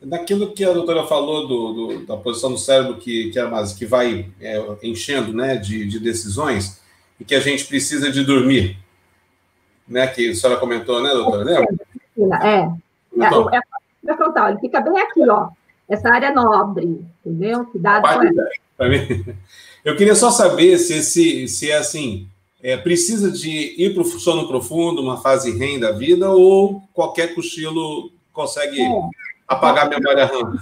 Naquilo 0.00 0.52
que 0.52 0.64
a 0.64 0.72
doutora 0.72 1.04
falou 1.06 1.48
do, 1.48 1.72
do, 1.72 2.06
da 2.06 2.16
posição 2.16 2.52
do 2.52 2.58
cérebro 2.58 2.98
que, 2.98 3.30
que, 3.30 3.38
é 3.38 3.44
que 3.76 3.84
vai 3.84 4.30
é, 4.40 4.62
enchendo 4.82 5.32
né, 5.32 5.56
de, 5.56 5.86
de, 5.86 5.98
decisões 5.98 6.80
e 7.18 7.24
que 7.24 7.34
a 7.34 7.40
gente 7.40 7.64
precisa 7.64 8.10
de 8.10 8.24
dormir, 8.24 8.78
né, 9.88 10.06
que 10.06 10.30
a 10.30 10.34
senhora 10.34 10.60
comentou, 10.60 11.02
né, 11.02 11.10
doutora? 11.10 11.44
Lembra? 11.44 11.66
É. 12.40 12.58
é, 12.58 13.56
é, 13.56 13.60
é 14.06 14.16
frontal, 14.16 14.50
ele 14.50 14.60
fica 14.60 14.80
bem 14.80 14.98
aqui, 15.00 15.28
ó. 15.28 15.48
Essa 15.88 16.10
área 16.10 16.30
nobre, 16.30 17.04
entendeu? 17.24 17.64
Cuidado 17.64 18.02
com 18.02 18.84
Eu 19.84 19.96
queria 19.96 20.14
só 20.14 20.30
saber 20.30 20.78
se, 20.78 21.02
se, 21.02 21.48
se 21.48 21.70
é 21.70 21.76
assim, 21.76 22.28
é, 22.62 22.76
precisa 22.76 23.30
de 23.30 23.74
ir 23.82 23.94
para 23.94 24.02
o 24.02 24.04
sono 24.04 24.46
profundo, 24.46 25.00
uma 25.00 25.16
fase 25.16 25.56
REM 25.56 25.80
da 25.80 25.92
vida, 25.92 26.30
ou 26.30 26.82
qualquer 26.92 27.34
cochilo 27.34 28.12
consegue 28.32 28.80
é. 28.80 29.08
Apagar 29.48 29.86
a 29.86 29.88
memória 29.88 30.26
RAM? 30.26 30.58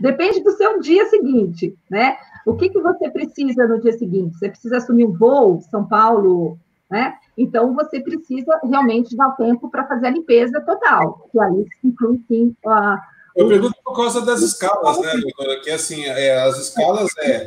Depende 0.00 0.42
do 0.42 0.50
seu 0.52 0.80
dia 0.80 1.06
seguinte, 1.06 1.74
né? 1.90 2.16
O 2.44 2.54
que, 2.54 2.68
que 2.68 2.80
você 2.80 3.08
precisa 3.08 3.66
no 3.66 3.80
dia 3.80 3.92
seguinte? 3.92 4.36
Você 4.36 4.48
precisa 4.48 4.76
assumir 4.76 5.06
um 5.06 5.12
voo, 5.12 5.62
São 5.70 5.86
Paulo, 5.86 6.58
né? 6.90 7.14
Então, 7.38 7.74
você 7.74 8.00
precisa 8.00 8.60
realmente 8.62 9.16
dar 9.16 9.30
tempo 9.30 9.70
para 9.70 9.86
fazer 9.86 10.08
a 10.08 10.10
limpeza 10.10 10.60
total, 10.60 11.28
que 11.32 11.40
aí 11.40 11.64
inclui, 11.82 12.20
sim, 12.28 12.54
a... 12.66 13.00
Eu 13.34 13.48
pergunto 13.48 13.74
por 13.84 13.94
causa 13.94 14.24
das 14.24 14.40
escalas, 14.40 14.98
né, 15.00 15.12
doutora? 15.12 15.60
Que, 15.60 15.70
assim, 15.70 16.04
é, 16.04 16.42
as 16.42 16.58
escalas 16.58 17.10
é 17.18 17.46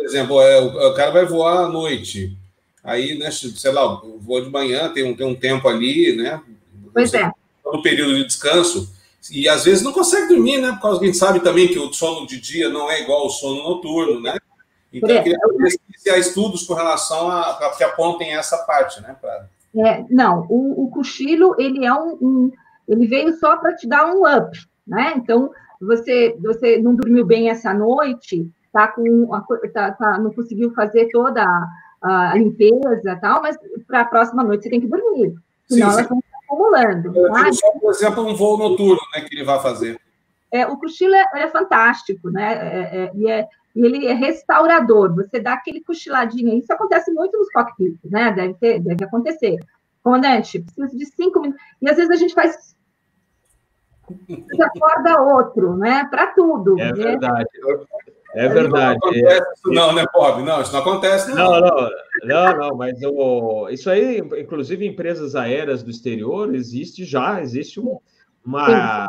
por 0.00 0.06
exemplo, 0.06 0.40
é, 0.40 0.58
o, 0.58 0.94
cara 0.94 1.10
vai 1.10 1.26
voar 1.26 1.66
à 1.66 1.68
noite. 1.68 2.34
Aí, 2.82 3.18
né, 3.18 3.30
sei 3.30 3.70
lá, 3.70 4.00
voa 4.18 4.40
de 4.40 4.48
manhã, 4.48 4.88
tem 4.88 5.04
um, 5.04 5.14
tem 5.14 5.26
um 5.26 5.34
tempo 5.34 5.68
ali, 5.68 6.16
né? 6.16 6.40
Pois 6.94 7.12
é. 7.12 7.30
No 7.66 7.82
período 7.82 8.14
de 8.14 8.24
descanso, 8.24 8.90
e 9.30 9.48
às 9.48 9.64
vezes 9.64 9.82
não 9.82 9.92
consegue 9.92 10.28
dormir, 10.28 10.58
né? 10.58 10.72
Por 10.72 10.82
causa 10.82 10.98
que 10.98 11.04
a 11.04 11.08
gente 11.08 11.18
sabe 11.18 11.40
também 11.40 11.68
que 11.68 11.78
o 11.78 11.92
sono 11.92 12.26
de 12.26 12.40
dia 12.40 12.68
não 12.68 12.90
é 12.90 13.02
igual 13.02 13.22
ao 13.22 13.30
sono 13.30 13.62
noturno, 13.62 14.20
né? 14.20 14.36
Então, 14.92 15.08
eu 15.08 15.22
queria 15.22 15.38
se 15.96 16.10
há 16.10 16.18
estudos 16.18 16.66
com 16.66 16.74
relação 16.74 17.28
a, 17.28 17.50
a 17.50 17.76
que 17.76 17.84
apontem 17.84 18.34
essa 18.34 18.56
parte, 18.58 19.00
né, 19.02 19.14
Prada? 19.20 19.48
É, 19.76 20.04
não, 20.10 20.46
o, 20.48 20.84
o, 20.84 20.90
cochilo, 20.90 21.54
ele 21.58 21.84
é 21.84 21.92
um, 21.92 22.18
um 22.20 22.52
ele 22.88 23.06
veio 23.06 23.36
só 23.36 23.56
para 23.56 23.76
te 23.76 23.86
dar 23.86 24.06
um 24.06 24.22
up, 24.26 24.50
né? 24.86 25.12
Então, 25.16 25.50
você, 25.80 26.36
você 26.40 26.78
não 26.78 26.94
dormiu 26.94 27.24
bem 27.24 27.50
essa 27.50 27.72
noite, 27.72 28.50
tá 28.72 28.88
com 28.88 29.32
a, 29.32 29.44
tá, 29.72 29.92
tá, 29.92 30.18
não 30.18 30.32
conseguiu 30.32 30.72
fazer 30.72 31.08
toda 31.12 31.44
a, 32.02 32.32
a 32.32 32.34
limpeza 32.34 33.18
tal, 33.20 33.42
mas 33.42 33.56
para 33.86 34.00
a 34.00 34.06
próxima 34.06 34.42
noite 34.42 34.64
você 34.64 34.70
tem 34.70 34.80
que 34.80 34.88
dormir, 34.88 35.34
senão 35.68 35.90
sim, 35.90 35.98
elas 35.98 36.08
vão 36.08 36.20
acumulando. 36.50 37.12
Só, 37.54 37.70
por 37.78 37.90
exemplo, 37.92 38.26
um 38.26 38.34
voo 38.34 38.58
noturno 38.58 39.00
né, 39.14 39.22
que 39.22 39.34
ele 39.34 39.44
vai 39.44 39.60
fazer. 39.60 40.00
É, 40.52 40.66
o 40.66 40.76
cochilo 40.76 41.14
é, 41.14 41.24
é 41.36 41.48
fantástico, 41.48 42.28
né? 42.28 42.52
É, 42.52 42.96
é, 43.04 43.12
e, 43.14 43.30
é, 43.30 43.48
e 43.74 43.86
ele 43.86 44.06
é 44.06 44.12
restaurador. 44.12 45.14
Você 45.14 45.38
dá 45.38 45.52
aquele 45.52 45.80
cochiladinho. 45.80 46.58
Isso 46.58 46.72
acontece 46.72 47.12
muito 47.12 47.38
nos 47.38 47.48
cockpits, 47.50 48.10
né? 48.10 48.32
Deve, 48.32 48.54
ter, 48.54 48.80
deve 48.80 49.04
acontecer. 49.04 49.58
Comandante, 50.02 50.60
preciso 50.60 50.98
de 50.98 51.06
cinco 51.06 51.40
minutos. 51.40 51.62
E 51.80 51.88
às 51.88 51.96
vezes 51.96 52.10
a 52.10 52.16
gente 52.16 52.34
faz. 52.34 52.74
Você 54.08 54.62
acorda 54.62 55.22
outro, 55.22 55.76
né? 55.76 56.04
Para 56.10 56.28
tudo. 56.28 56.80
É 56.80 56.86
né? 56.86 56.92
verdade. 56.92 57.48
É 58.34 58.48
verdade. 58.48 58.98
Não 59.02 59.08
acontece 59.08 59.52
isso 59.56 59.72
não, 59.72 59.92
né, 59.92 60.04
Bob? 60.12 60.42
Não, 60.42 60.62
isso 60.62 60.72
não 60.72 60.80
acontece. 60.80 61.34
Não, 61.34 61.60
não, 61.60 61.90
não, 62.22 62.58
não, 62.58 62.76
mas 62.76 63.00
o, 63.02 63.68
isso 63.70 63.90
aí, 63.90 64.18
inclusive 64.18 64.84
em 64.84 64.90
empresas 64.90 65.34
aéreas 65.34 65.82
do 65.82 65.90
exterior, 65.90 66.54
existe 66.54 67.04
já, 67.04 67.40
existe 67.40 67.80
uma. 68.44 69.06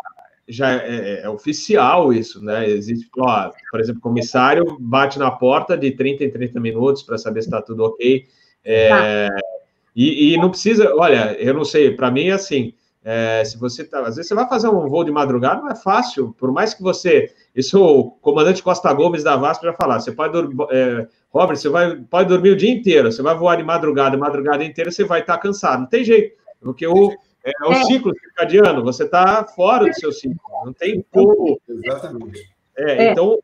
Já 0.47 0.71
é, 0.73 0.75
é, 0.75 1.21
é, 1.23 1.29
oficial 1.29 2.11
isso, 2.11 2.43
né? 2.43 2.67
Existe, 2.67 3.07
ó, 3.17 3.51
por 3.69 3.79
exemplo, 3.79 4.01
comissário 4.01 4.77
bate 4.79 5.17
na 5.17 5.31
porta 5.31 5.77
de 5.77 5.91
30 5.91 6.25
em 6.25 6.31
30 6.31 6.59
minutos 6.59 7.03
para 7.03 7.17
saber 7.17 7.41
se 7.41 7.47
está 7.47 7.61
tudo 7.61 7.83
ok. 7.83 8.25
É, 8.63 8.89
tá. 9.29 9.39
e, 9.95 10.33
e 10.33 10.37
não 10.37 10.49
precisa, 10.49 10.93
olha, 10.95 11.37
eu 11.39 11.53
não 11.53 11.63
sei, 11.63 11.95
para 11.95 12.11
mim 12.11 12.27
é 12.27 12.31
assim. 12.31 12.73
É, 13.03 13.43
se 13.43 13.57
você 13.57 13.83
tá, 13.83 13.99
às 14.01 14.15
vezes 14.15 14.27
você 14.27 14.35
vai 14.35 14.47
fazer 14.47 14.67
um 14.67 14.87
voo 14.87 15.03
de 15.03 15.11
madrugada, 15.11 15.61
não 15.61 15.71
é 15.71 15.75
fácil, 15.75 16.35
por 16.37 16.51
mais 16.51 16.73
que 16.73 16.83
você. 16.83 17.33
Isso 17.55 17.83
o 17.83 18.11
comandante 18.11 18.61
Costa 18.61 18.93
Gomes 18.93 19.23
da 19.23 19.35
VASP 19.35 19.65
já 19.65 19.73
falar. 19.73 19.99
Você 19.99 20.11
pode 20.11 20.33
dormir, 20.33 20.55
é, 20.69 21.07
Robert, 21.31 21.57
você 21.57 21.67
vai, 21.67 21.95
pode 21.95 22.29
dormir 22.29 22.51
o 22.51 22.55
dia 22.55 22.69
inteiro, 22.69 23.11
você 23.11 23.23
vai 23.23 23.35
voar 23.35 23.55
de 23.55 23.63
madrugada, 23.63 24.15
madrugada 24.15 24.63
inteira, 24.63 24.91
você 24.91 25.03
vai 25.03 25.21
estar 25.21 25.37
tá 25.37 25.41
cansado. 25.41 25.79
Não 25.79 25.87
tem 25.87 26.03
jeito, 26.03 26.37
porque 26.61 26.85
o, 26.85 27.11
é, 27.43 27.51
é 27.59 27.67
o 27.67 27.71
é. 27.71 27.83
ciclo 27.85 28.13
circadiano, 28.13 28.83
você 28.83 29.03
está 29.03 29.45
fora 29.45 29.87
do 29.87 29.95
seu 29.95 30.11
ciclo, 30.11 30.37
não 30.63 30.73
tem 30.73 31.03
como. 31.11 31.59
Exatamente. 31.67 32.51
É, 32.77 33.07
é, 33.07 33.11
então, 33.11 33.39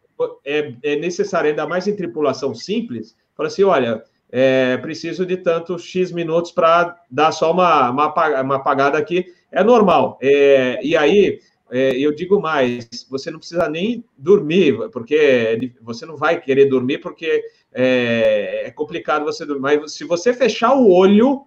é, 0.45 0.73
é 0.83 0.95
necessário, 0.97 1.49
ainda 1.49 1.65
mais 1.65 1.87
em 1.87 1.95
tripulação 1.95 2.53
simples, 2.53 3.15
falar 3.35 3.47
assim: 3.47 3.63
olha, 3.63 4.03
é, 4.31 4.77
preciso 4.77 5.25
de 5.25 5.37
tantos 5.37 5.83
X 5.83 6.11
minutos 6.11 6.51
para 6.51 6.95
dar 7.09 7.31
só 7.31 7.51
uma, 7.51 7.89
uma, 7.89 8.41
uma 8.41 8.55
apagada 8.57 8.99
aqui 8.99 9.35
é 9.51 9.63
normal. 9.63 10.17
É, 10.21 10.79
e 10.85 10.95
aí, 10.95 11.39
é, 11.71 11.97
eu 11.97 12.13
digo 12.13 12.41
mais, 12.41 12.87
você 13.09 13.29
não 13.29 13.39
precisa 13.39 13.67
nem 13.69 14.03
dormir, 14.17 14.89
porque 14.91 15.71
você 15.81 16.05
não 16.05 16.15
vai 16.15 16.39
querer 16.39 16.65
dormir, 16.65 16.99
porque 16.99 17.43
é, 17.73 18.67
é 18.67 18.71
complicado 18.71 19.25
você 19.25 19.45
dormir. 19.45 19.61
Mas 19.61 19.93
se 19.93 20.03
você 20.03 20.33
fechar 20.33 20.73
o 20.75 20.91
olho, 20.91 21.45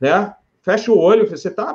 né? 0.00 0.34
Fecha 0.62 0.92
o 0.92 0.98
olho, 0.98 1.28
você 1.28 1.48
está 1.48 1.74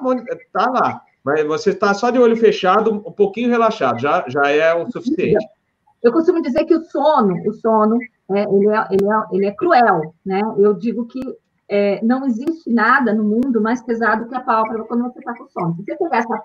tá 0.54 0.70
lá. 0.70 1.02
Mas 1.24 1.44
você 1.46 1.72
está 1.72 1.92
só 1.94 2.12
de 2.12 2.20
olho 2.20 2.38
fechado, 2.38 2.92
um 2.92 3.12
pouquinho 3.12 3.50
relaxado, 3.50 4.00
já, 4.00 4.24
já 4.28 4.48
é 4.48 4.76
o 4.76 4.90
suficiente. 4.92 5.44
Eu 6.04 6.12
costumo 6.12 6.40
dizer 6.40 6.66
que 6.66 6.76
o 6.76 6.84
sono, 6.84 7.36
o 7.48 7.54
sono, 7.54 7.98
é, 8.30 8.44
ele, 8.44 8.68
é, 8.68 8.88
ele, 8.92 9.06
é, 9.06 9.36
ele 9.36 9.46
é 9.48 9.52
cruel, 9.52 10.14
né? 10.24 10.40
Eu 10.60 10.76
digo 10.76 11.08
que 11.08 11.20
é, 11.70 12.04
não 12.04 12.26
existe 12.26 12.70
nada 12.70 13.14
no 13.14 13.24
mundo 13.24 13.62
mais 13.62 13.82
pesado 13.82 14.28
que 14.28 14.36
a 14.36 14.42
pálpebra 14.42 14.84
quando 14.86 15.04
você 15.04 15.20
está 15.20 15.36
com 15.36 15.48
sono. 15.48 15.76
Se 15.76 15.84
você 15.84 15.96
pegar 15.98 16.18
essa, 16.18 16.42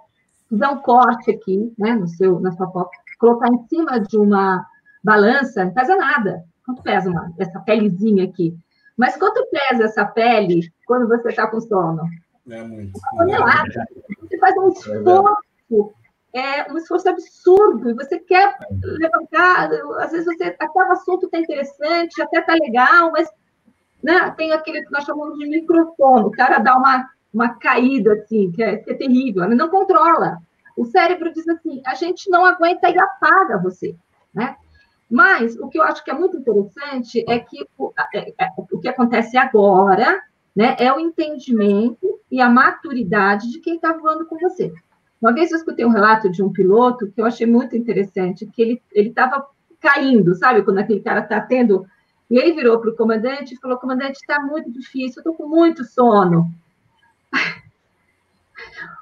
fizer 0.48 0.68
um 0.68 0.78
corte 0.78 1.30
aqui, 1.30 1.72
né, 1.78 1.94
no 1.94 2.08
seu, 2.08 2.40
na 2.40 2.52
sua 2.52 2.70
pálpebra, 2.70 2.98
colocar 3.18 3.48
em 3.48 3.66
cima 3.68 4.00
de 4.00 4.16
uma 4.16 4.64
balança, 5.04 5.64
não 5.64 5.74
pesa 5.74 5.96
nada. 5.96 6.44
Quanto 6.64 6.82
pesa 6.82 7.10
uma, 7.10 7.32
essa 7.38 7.60
pelezinha 7.60 8.24
aqui? 8.24 8.56
Mas 8.96 9.16
quanto 9.16 9.46
pesa 9.50 9.84
essa 9.84 10.04
pele 10.04 10.60
quando 10.86 11.08
você 11.08 11.28
está 11.28 11.46
com 11.46 11.60
sono? 11.60 12.02
É 12.48 12.62
muito. 12.62 12.98
Uma 13.12 13.24
tonelada. 13.24 13.86
Você 14.20 14.38
faz 14.38 14.56
um 14.56 14.68
é 14.68 14.72
esforço, 14.72 15.94
é 16.32 16.72
um 16.72 16.76
esforço 16.76 17.08
absurdo, 17.08 17.90
e 17.90 17.94
você 17.94 18.18
quer 18.18 18.56
levantar, 18.82 19.70
às 19.98 20.12
vezes 20.12 20.26
você, 20.26 20.44
até 20.44 20.66
o 20.66 20.92
assunto 20.92 21.26
está 21.26 21.38
interessante, 21.38 22.22
até 22.22 22.38
está 22.38 22.54
legal, 22.54 23.10
mas 23.10 23.28
né? 24.02 24.30
Tem 24.36 24.52
aquele 24.52 24.82
que 24.82 24.92
nós 24.92 25.04
chamamos 25.04 25.38
de 25.38 25.46
microfone, 25.46 26.26
o 26.26 26.30
cara 26.30 26.58
dá 26.58 26.76
uma, 26.76 27.08
uma 27.32 27.48
caída, 27.54 28.14
assim, 28.14 28.50
que 28.50 28.62
é, 28.62 28.76
que 28.76 28.90
é 28.90 28.94
terrível, 28.94 29.44
ele 29.44 29.54
não 29.54 29.68
controla. 29.68 30.38
O 30.76 30.84
cérebro 30.84 31.32
diz 31.32 31.46
assim, 31.48 31.82
a 31.84 31.94
gente 31.94 32.30
não 32.30 32.44
aguenta 32.44 32.88
e 32.88 32.98
apaga 32.98 33.58
você, 33.58 33.94
né? 34.34 34.56
Mas 35.10 35.58
o 35.58 35.68
que 35.68 35.78
eu 35.78 35.82
acho 35.82 36.04
que 36.04 36.10
é 36.10 36.14
muito 36.14 36.36
interessante 36.36 37.24
é 37.28 37.38
que 37.40 37.66
o, 37.76 37.92
é, 38.14 38.30
é, 38.38 38.48
o 38.56 38.78
que 38.78 38.88
acontece 38.88 39.36
agora 39.36 40.22
né, 40.54 40.76
é 40.78 40.92
o 40.92 41.00
entendimento 41.00 42.20
e 42.30 42.40
a 42.40 42.48
maturidade 42.48 43.50
de 43.50 43.58
quem 43.58 43.74
está 43.74 43.92
voando 43.92 44.24
com 44.26 44.38
você. 44.38 44.72
Uma 45.20 45.32
vez 45.32 45.50
eu 45.50 45.58
escutei 45.58 45.84
um 45.84 45.90
relato 45.90 46.30
de 46.30 46.42
um 46.42 46.52
piloto 46.52 47.10
que 47.10 47.20
eu 47.20 47.26
achei 47.26 47.46
muito 47.46 47.76
interessante, 47.76 48.46
que 48.46 48.80
ele 48.92 49.08
estava 49.08 49.44
caindo, 49.80 50.34
sabe? 50.34 50.62
Quando 50.62 50.78
aquele 50.78 51.00
cara 51.00 51.20
está 51.20 51.40
tendo 51.40 51.84
e 52.30 52.38
ele 52.38 52.52
virou 52.52 52.78
para 52.80 52.90
o 52.90 52.96
comandante 52.96 53.54
e 53.54 53.58
falou: 53.58 53.76
comandante, 53.76 54.20
está 54.20 54.40
muito 54.40 54.70
difícil, 54.70 55.16
eu 55.16 55.30
estou 55.30 55.34
com 55.34 55.48
muito 55.48 55.84
sono. 55.84 56.50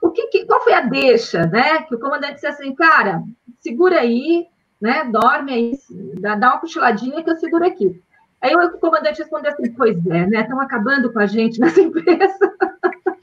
O 0.01 0.11
que, 0.11 0.29
que, 0.29 0.47
qual 0.47 0.63
foi 0.63 0.73
a 0.73 0.81
deixa, 0.81 1.45
né? 1.47 1.83
Que 1.83 1.95
o 1.95 2.01
comandante 2.01 2.35
disse 2.35 2.47
assim, 2.47 2.75
cara, 2.75 3.23
segura 3.61 4.01
aí, 4.01 4.47
né? 4.81 5.05
Dorme 5.05 5.53
aí, 5.53 5.79
dá, 6.21 6.37
dá 6.37 6.51
uma 6.51 6.61
cochiladinha 6.61 7.23
que 7.23 7.31
eu 7.31 7.37
seguro 7.37 7.67
aqui. 7.67 8.01
Aí 8.41 8.55
o 8.55 8.79
comandante 8.79 9.19
respondeu 9.19 9.53
assim, 9.53 9.73
pois 9.73 9.97
é, 10.07 10.27
né? 10.27 10.41
Estão 10.43 10.61
acabando 10.61 11.13
com 11.13 11.19
a 11.19 11.27
gente 11.27 11.59
nessa 11.61 11.81
empresa. 11.81 12.57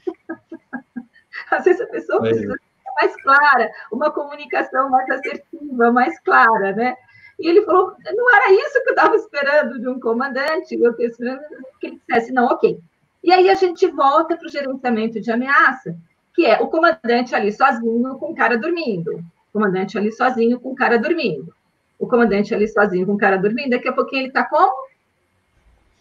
Às 1.50 1.64
vezes 1.64 1.80
a 1.80 1.86
pessoa 1.86 2.20
precisa 2.20 2.52
ser 2.52 2.92
mais 3.00 3.22
clara, 3.22 3.70
uma 3.90 4.10
comunicação 4.10 4.90
mais 4.90 5.08
assertiva, 5.10 5.90
mais 5.92 6.18
clara, 6.20 6.72
né? 6.72 6.96
E 7.38 7.48
ele 7.48 7.62
falou: 7.62 7.94
não 8.14 8.34
era 8.34 8.52
isso 8.52 8.82
que 8.82 8.88
eu 8.90 8.94
estava 8.94 9.16
esperando 9.16 9.78
de 9.78 9.88
um 9.88 10.00
comandante, 10.00 10.74
eu 10.74 10.90
estava 10.90 11.02
esperando 11.02 11.40
que 11.80 11.86
ele 11.86 12.00
dissesse, 12.06 12.32
não, 12.32 12.46
ok. 12.46 12.78
E 13.22 13.32
aí 13.32 13.50
a 13.50 13.54
gente 13.54 13.86
volta 13.88 14.36
para 14.36 14.46
o 14.46 14.50
gerenciamento 14.50 15.20
de 15.20 15.30
ameaça, 15.30 15.96
que 16.34 16.46
é 16.46 16.60
o 16.60 16.68
comandante 16.68 17.34
ali 17.34 17.52
sozinho 17.52 18.16
com 18.18 18.30
o 18.32 18.34
cara 18.34 18.56
dormindo. 18.56 19.12
O 19.48 19.58
comandante 19.58 19.98
ali 19.98 20.12
sozinho 20.12 20.60
com 20.60 20.72
o 20.72 20.74
cara 20.74 20.98
dormindo. 20.98 21.52
O 21.98 22.06
comandante 22.06 22.54
ali 22.54 22.68
sozinho 22.68 23.06
com 23.06 23.14
o 23.14 23.18
cara 23.18 23.36
dormindo, 23.36 23.70
daqui 23.70 23.88
a 23.88 23.92
pouquinho 23.92 24.20
ele 24.20 24.28
está 24.28 24.44
como? 24.44 24.86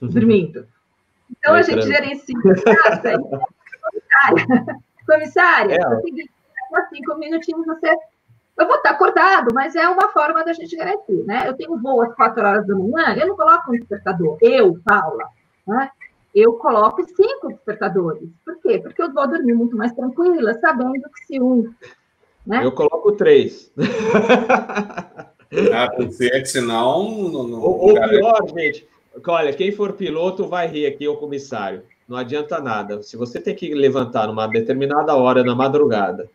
Dormindo. 0.02 0.68
Então 1.32 1.56
a 1.56 1.62
gente 1.62 1.88
gerencia 1.88 2.36
ameaça. 2.38 3.18
comissária, 3.86 4.78
comissária, 5.06 5.76
é. 5.76 5.94
é 5.94 6.02
seguinte, 6.02 6.32
cinco 6.94 7.18
minutinhos 7.18 7.66
você 7.66 7.96
eu 8.58 8.66
vou 8.66 8.76
estar 8.78 8.92
acordado, 8.92 9.54
mas 9.54 9.76
é 9.76 9.88
uma 9.88 10.10
forma 10.10 10.44
da 10.44 10.54
gente 10.54 10.76
garantir, 10.76 11.24
né? 11.26 11.48
Eu 11.48 11.54
tenho 11.56 11.78
voo 11.78 12.02
às 12.02 12.14
quatro 12.16 12.46
horas 12.46 12.66
da 12.66 12.76
manhã, 12.76 13.16
eu 13.18 13.28
não 13.28 13.36
coloco 13.36 13.72
um 13.72 13.78
despertador, 13.78 14.38
eu, 14.42 14.80
Paula, 14.84 15.26
né? 15.68 15.90
Eu 16.34 16.54
coloco 16.54 17.06
cinco 17.16 17.48
despertadores. 17.48 18.30
Por 18.44 18.58
quê? 18.62 18.80
Porque 18.80 19.02
eu 19.02 19.14
vou 19.14 19.28
dormir 19.28 19.54
muito 19.54 19.78
mais 19.78 19.94
tranquila, 19.94 20.54
sabendo 20.60 21.10
que 21.14 21.26
se 21.26 21.42
um. 21.42 21.74
Né? 22.46 22.64
Eu 22.64 22.74
coloco 22.74 23.14
três. 23.14 23.72
ah, 25.74 25.90
porque 25.96 26.46
senão. 26.46 27.32
Ou, 27.62 27.94
pior, 27.94 28.48
gente, 28.54 28.86
olha, 29.26 29.54
quem 29.54 29.72
for 29.72 29.94
piloto 29.94 30.46
vai 30.46 30.68
rir 30.68 30.86
aqui, 30.88 31.08
o 31.08 31.16
comissário. 31.16 31.84
Não 32.08 32.18
adianta 32.18 32.60
nada. 32.60 33.02
Se 33.02 33.16
você 33.16 33.40
tem 33.40 33.56
que 33.56 33.74
levantar 33.74 34.28
numa 34.28 34.46
determinada 34.46 35.16
hora 35.16 35.42
na 35.42 35.56
madrugada 35.56 36.30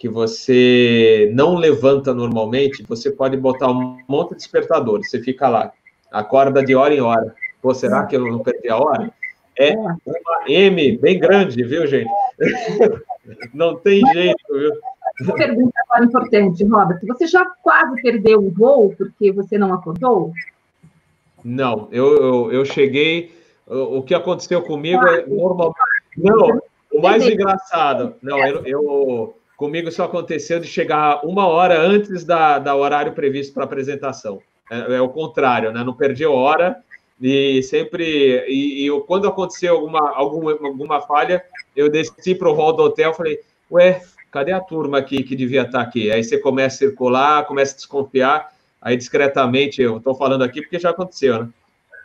que 0.00 0.08
você 0.08 1.30
não 1.34 1.56
levanta 1.56 2.14
normalmente, 2.14 2.82
você 2.88 3.10
pode 3.10 3.36
botar 3.36 3.70
um 3.70 3.98
monte 4.08 4.30
de 4.30 4.36
despertador, 4.36 5.04
você 5.04 5.20
fica 5.20 5.46
lá, 5.46 5.72
acorda 6.10 6.64
de 6.64 6.74
hora 6.74 6.94
em 6.94 7.02
hora. 7.02 7.34
Pô, 7.60 7.74
será 7.74 8.06
que 8.06 8.16
eu 8.16 8.24
não 8.24 8.38
perdi 8.38 8.70
a 8.70 8.78
hora? 8.78 9.12
É 9.58 9.76
uma 9.76 9.98
M 10.48 10.96
bem 10.96 11.18
grande, 11.18 11.62
viu, 11.62 11.86
gente? 11.86 12.08
Não 13.52 13.76
tem 13.76 14.00
jeito, 14.12 14.42
viu? 14.50 14.72
Uma 15.20 15.34
pergunta 15.34 15.72
agora 15.84 16.04
importante, 16.06 16.64
Robert. 16.64 16.98
Você 17.06 17.26
já 17.26 17.44
quase 17.62 18.00
perdeu 18.00 18.40
um 18.40 18.50
voo 18.50 18.94
porque 18.96 19.30
você 19.30 19.58
não 19.58 19.72
acordou? 19.72 20.32
Não, 21.44 21.86
eu, 21.92 22.16
eu, 22.16 22.52
eu 22.52 22.64
cheguei. 22.64 23.32
O, 23.66 23.98
o 23.98 24.02
que 24.02 24.14
aconteceu 24.14 24.62
comigo 24.62 25.06
é 25.06 25.26
normal. 25.26 25.74
Não, 26.16 26.58
o, 26.90 26.98
o 26.98 27.02
mais 27.02 27.24
engraçado, 27.28 28.14
não, 28.22 28.38
eu, 28.38 28.64
eu, 28.64 29.34
comigo 29.60 29.90
isso 29.90 30.02
aconteceu 30.02 30.58
de 30.58 30.66
chegar 30.66 31.20
uma 31.22 31.46
hora 31.46 31.78
antes 31.78 32.24
da, 32.24 32.58
da 32.58 32.74
horário 32.74 33.12
previsto 33.12 33.52
para 33.52 33.64
apresentação. 33.64 34.40
É, 34.70 34.94
é, 34.94 35.00
o 35.02 35.10
contrário, 35.10 35.70
né? 35.70 35.84
Não 35.84 35.92
perdi 35.92 36.24
hora 36.24 36.82
e 37.20 37.62
sempre 37.62 38.42
e, 38.48 38.86
e 38.86 39.00
quando 39.02 39.28
aconteceu 39.28 39.74
alguma, 39.74 40.16
alguma 40.16 40.52
alguma 40.52 41.02
falha, 41.02 41.44
eu 41.76 41.90
desci 41.90 42.34
para 42.34 42.48
o 42.48 42.54
hall 42.54 42.72
do 42.72 42.84
hotel, 42.84 43.12
falei, 43.12 43.38
ué, 43.70 44.00
cadê 44.30 44.50
a 44.50 44.60
turma 44.60 44.96
aqui 44.96 45.22
que 45.22 45.36
devia 45.36 45.60
estar 45.60 45.72
tá 45.72 45.82
aqui? 45.82 46.10
Aí 46.10 46.24
você 46.24 46.38
começa 46.38 46.76
a 46.76 46.88
circular, 46.88 47.44
começa 47.44 47.74
a 47.74 47.76
desconfiar, 47.76 48.48
aí 48.80 48.96
discretamente, 48.96 49.82
eu 49.82 49.98
estou 49.98 50.14
falando 50.14 50.42
aqui 50.42 50.62
porque 50.62 50.78
já 50.78 50.88
aconteceu, 50.88 51.44
né? 51.44 51.48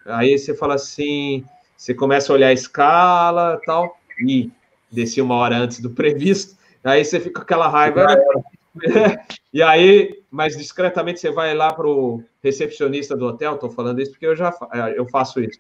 Aí 0.08 0.38
você 0.38 0.54
fala 0.54 0.74
assim, 0.74 1.46
você 1.78 1.94
começa 1.94 2.34
a 2.34 2.36
olhar 2.36 2.50
a 2.50 2.54
escala 2.54 3.62
tal, 3.66 3.98
e 4.20 4.52
desci 4.92 5.22
uma 5.22 5.36
hora 5.36 5.56
antes 5.56 5.80
do 5.80 5.90
previsto, 5.96 6.65
aí 6.86 7.04
você 7.04 7.20
fica 7.20 7.36
com 7.36 7.42
aquela 7.42 7.68
raiva. 7.68 8.06
e 9.54 9.62
aí, 9.62 10.22
mas 10.30 10.58
discretamente 10.58 11.20
você 11.20 11.32
vai 11.32 11.54
lá 11.54 11.74
para 11.74 11.88
o 11.88 12.24
recepcionista 12.44 13.16
do 13.16 13.26
hotel, 13.26 13.56
estou 13.56 13.70
falando 13.70 14.02
isso 14.02 14.12
porque 14.12 14.26
eu 14.26 14.36
já 14.36 14.54
é, 14.74 14.98
eu 14.98 15.08
faço 15.08 15.40
isso. 15.40 15.60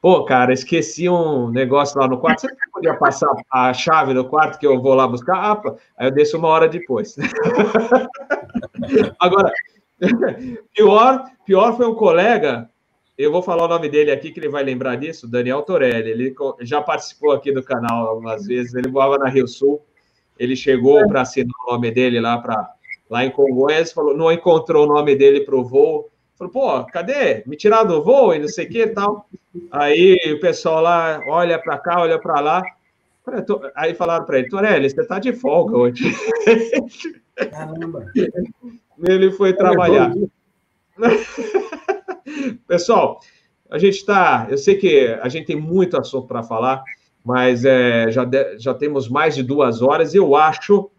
Pô, 0.00 0.24
cara, 0.24 0.52
esqueci 0.52 1.08
um 1.08 1.50
negócio 1.50 1.98
lá 1.98 2.06
no 2.06 2.18
quarto. 2.18 2.42
Você 2.42 2.48
podia 2.72 2.94
passar 2.94 3.28
a 3.50 3.72
chave 3.72 4.14
do 4.14 4.24
quarto 4.24 4.58
que 4.58 4.66
eu 4.66 4.80
vou 4.80 4.94
lá 4.94 5.08
buscar? 5.08 5.36
Ah, 5.36 5.60
aí 5.96 6.06
eu 6.06 6.12
desço 6.12 6.38
uma 6.38 6.48
hora 6.48 6.68
depois. 6.68 7.16
Agora, 9.18 9.50
pior, 10.72 11.24
pior 11.44 11.76
foi 11.76 11.86
um 11.86 11.96
colega 11.96 12.70
eu 13.18 13.32
vou 13.32 13.42
falar 13.42 13.64
o 13.64 13.68
nome 13.68 13.88
dele 13.88 14.12
aqui, 14.12 14.30
que 14.30 14.38
ele 14.38 14.48
vai 14.48 14.62
lembrar 14.62 14.94
disso, 14.94 15.26
Daniel 15.26 15.62
Torelli. 15.62 16.08
Ele 16.08 16.34
já 16.60 16.80
participou 16.80 17.32
aqui 17.32 17.50
do 17.50 17.64
canal 17.64 18.06
algumas 18.06 18.46
vezes. 18.46 18.74
Ele 18.74 18.88
voava 18.88 19.18
na 19.18 19.28
Rio 19.28 19.48
Sul. 19.48 19.84
Ele 20.38 20.54
chegou 20.54 21.06
para 21.08 21.22
assinar 21.22 21.52
o 21.66 21.72
nome 21.72 21.90
dele 21.90 22.20
lá, 22.20 22.38
pra, 22.38 22.70
lá 23.10 23.24
em 23.24 23.30
Congonhas, 23.30 23.92
falou, 23.92 24.16
não 24.16 24.30
encontrou 24.30 24.84
o 24.84 24.94
nome 24.94 25.16
dele 25.16 25.40
para 25.40 25.56
o 25.56 25.64
voo. 25.64 26.08
Falou, 26.36 26.52
pô, 26.52 26.84
cadê? 26.92 27.42
Me 27.46 27.56
tiraram 27.56 27.88
do 27.88 28.02
voo 28.02 28.34
e 28.34 28.38
não 28.38 28.48
sei 28.48 28.66
o 28.66 28.68
que 28.68 28.82
e 28.82 28.88
tal. 28.88 29.28
Aí 29.72 30.16
o 30.32 30.40
pessoal 30.40 30.80
lá 30.80 31.20
olha 31.26 31.58
para 31.58 31.78
cá, 31.78 32.00
olha 32.00 32.18
para 32.18 32.40
lá. 32.40 32.62
Aí 33.74 33.94
falaram 33.94 34.24
para 34.24 34.38
ele, 34.38 34.48
Torelli, 34.48 34.88
você 34.88 35.00
está 35.00 35.18
de 35.18 35.32
folga 35.32 35.76
hoje. 35.76 36.04
Caramba. 37.50 38.06
Ele 39.06 39.32
foi 39.32 39.52
trabalhar. 39.52 40.12
Pessoal, 42.66 43.20
a 43.70 43.78
gente 43.78 43.96
está. 43.96 44.46
Eu 44.50 44.58
sei 44.58 44.76
que 44.76 45.06
a 45.20 45.28
gente 45.28 45.46
tem 45.46 45.56
muito 45.56 45.98
assunto 45.98 46.26
para 46.26 46.42
falar, 46.42 46.82
mas 47.28 47.62
é, 47.62 48.10
já, 48.10 48.24
de, 48.24 48.58
já 48.58 48.72
temos 48.72 49.06
mais 49.06 49.34
de 49.34 49.42
duas 49.42 49.82
horas 49.82 50.14
e 50.14 50.16
eu 50.16 50.34
acho 50.34 50.90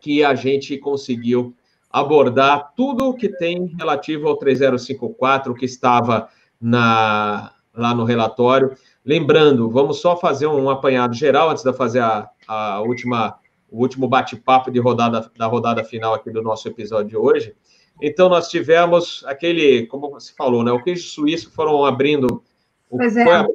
que 0.00 0.24
a 0.24 0.34
gente 0.34 0.78
conseguiu 0.78 1.54
abordar 1.90 2.72
tudo 2.74 3.12
que 3.12 3.28
tem 3.28 3.66
relativo 3.78 4.28
ao 4.28 4.38
3054 4.38 5.52
que 5.52 5.66
estava 5.66 6.30
na, 6.58 7.52
lá 7.76 7.94
no 7.94 8.04
relatório. 8.04 8.74
Lembrando, 9.04 9.68
vamos 9.68 10.00
só 10.00 10.16
fazer 10.16 10.46
um 10.46 10.70
apanhado 10.70 11.14
geral 11.14 11.50
antes 11.50 11.62
de 11.62 11.72
fazer 11.74 12.00
a, 12.00 12.30
a 12.46 12.80
última, 12.80 13.38
o 13.70 13.82
último 13.82 14.08
bate-papo 14.08 14.70
de 14.70 14.80
rodada 14.80 15.30
da 15.36 15.44
rodada 15.44 15.84
final 15.84 16.14
aqui 16.14 16.30
do 16.30 16.40
nosso 16.40 16.66
episódio 16.66 17.10
de 17.10 17.16
hoje. 17.18 17.54
Então, 18.00 18.30
nós 18.30 18.48
tivemos 18.48 19.22
aquele, 19.26 19.86
como 19.88 20.08
você 20.08 20.32
falou, 20.32 20.64
né? 20.64 20.72
O 20.72 20.82
queijo 20.82 21.06
suíço 21.10 21.50
foram 21.50 21.84
abrindo. 21.84 22.42
O, 22.88 22.96
pois 22.96 23.14
é. 23.18 23.22
Abrindo, 23.22 23.52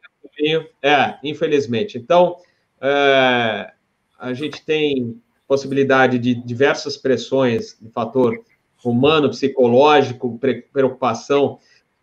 é, 0.81 1.17
infelizmente. 1.23 1.97
Então, 1.97 2.37
é, 2.81 3.71
a 4.19 4.33
gente 4.33 4.63
tem 4.65 5.21
possibilidade 5.47 6.17
de 6.17 6.33
diversas 6.33 6.97
pressões 6.97 7.77
de 7.79 7.89
fator 7.89 8.43
humano, 8.83 9.29
psicológico, 9.29 10.39
preocupação. 10.71 11.59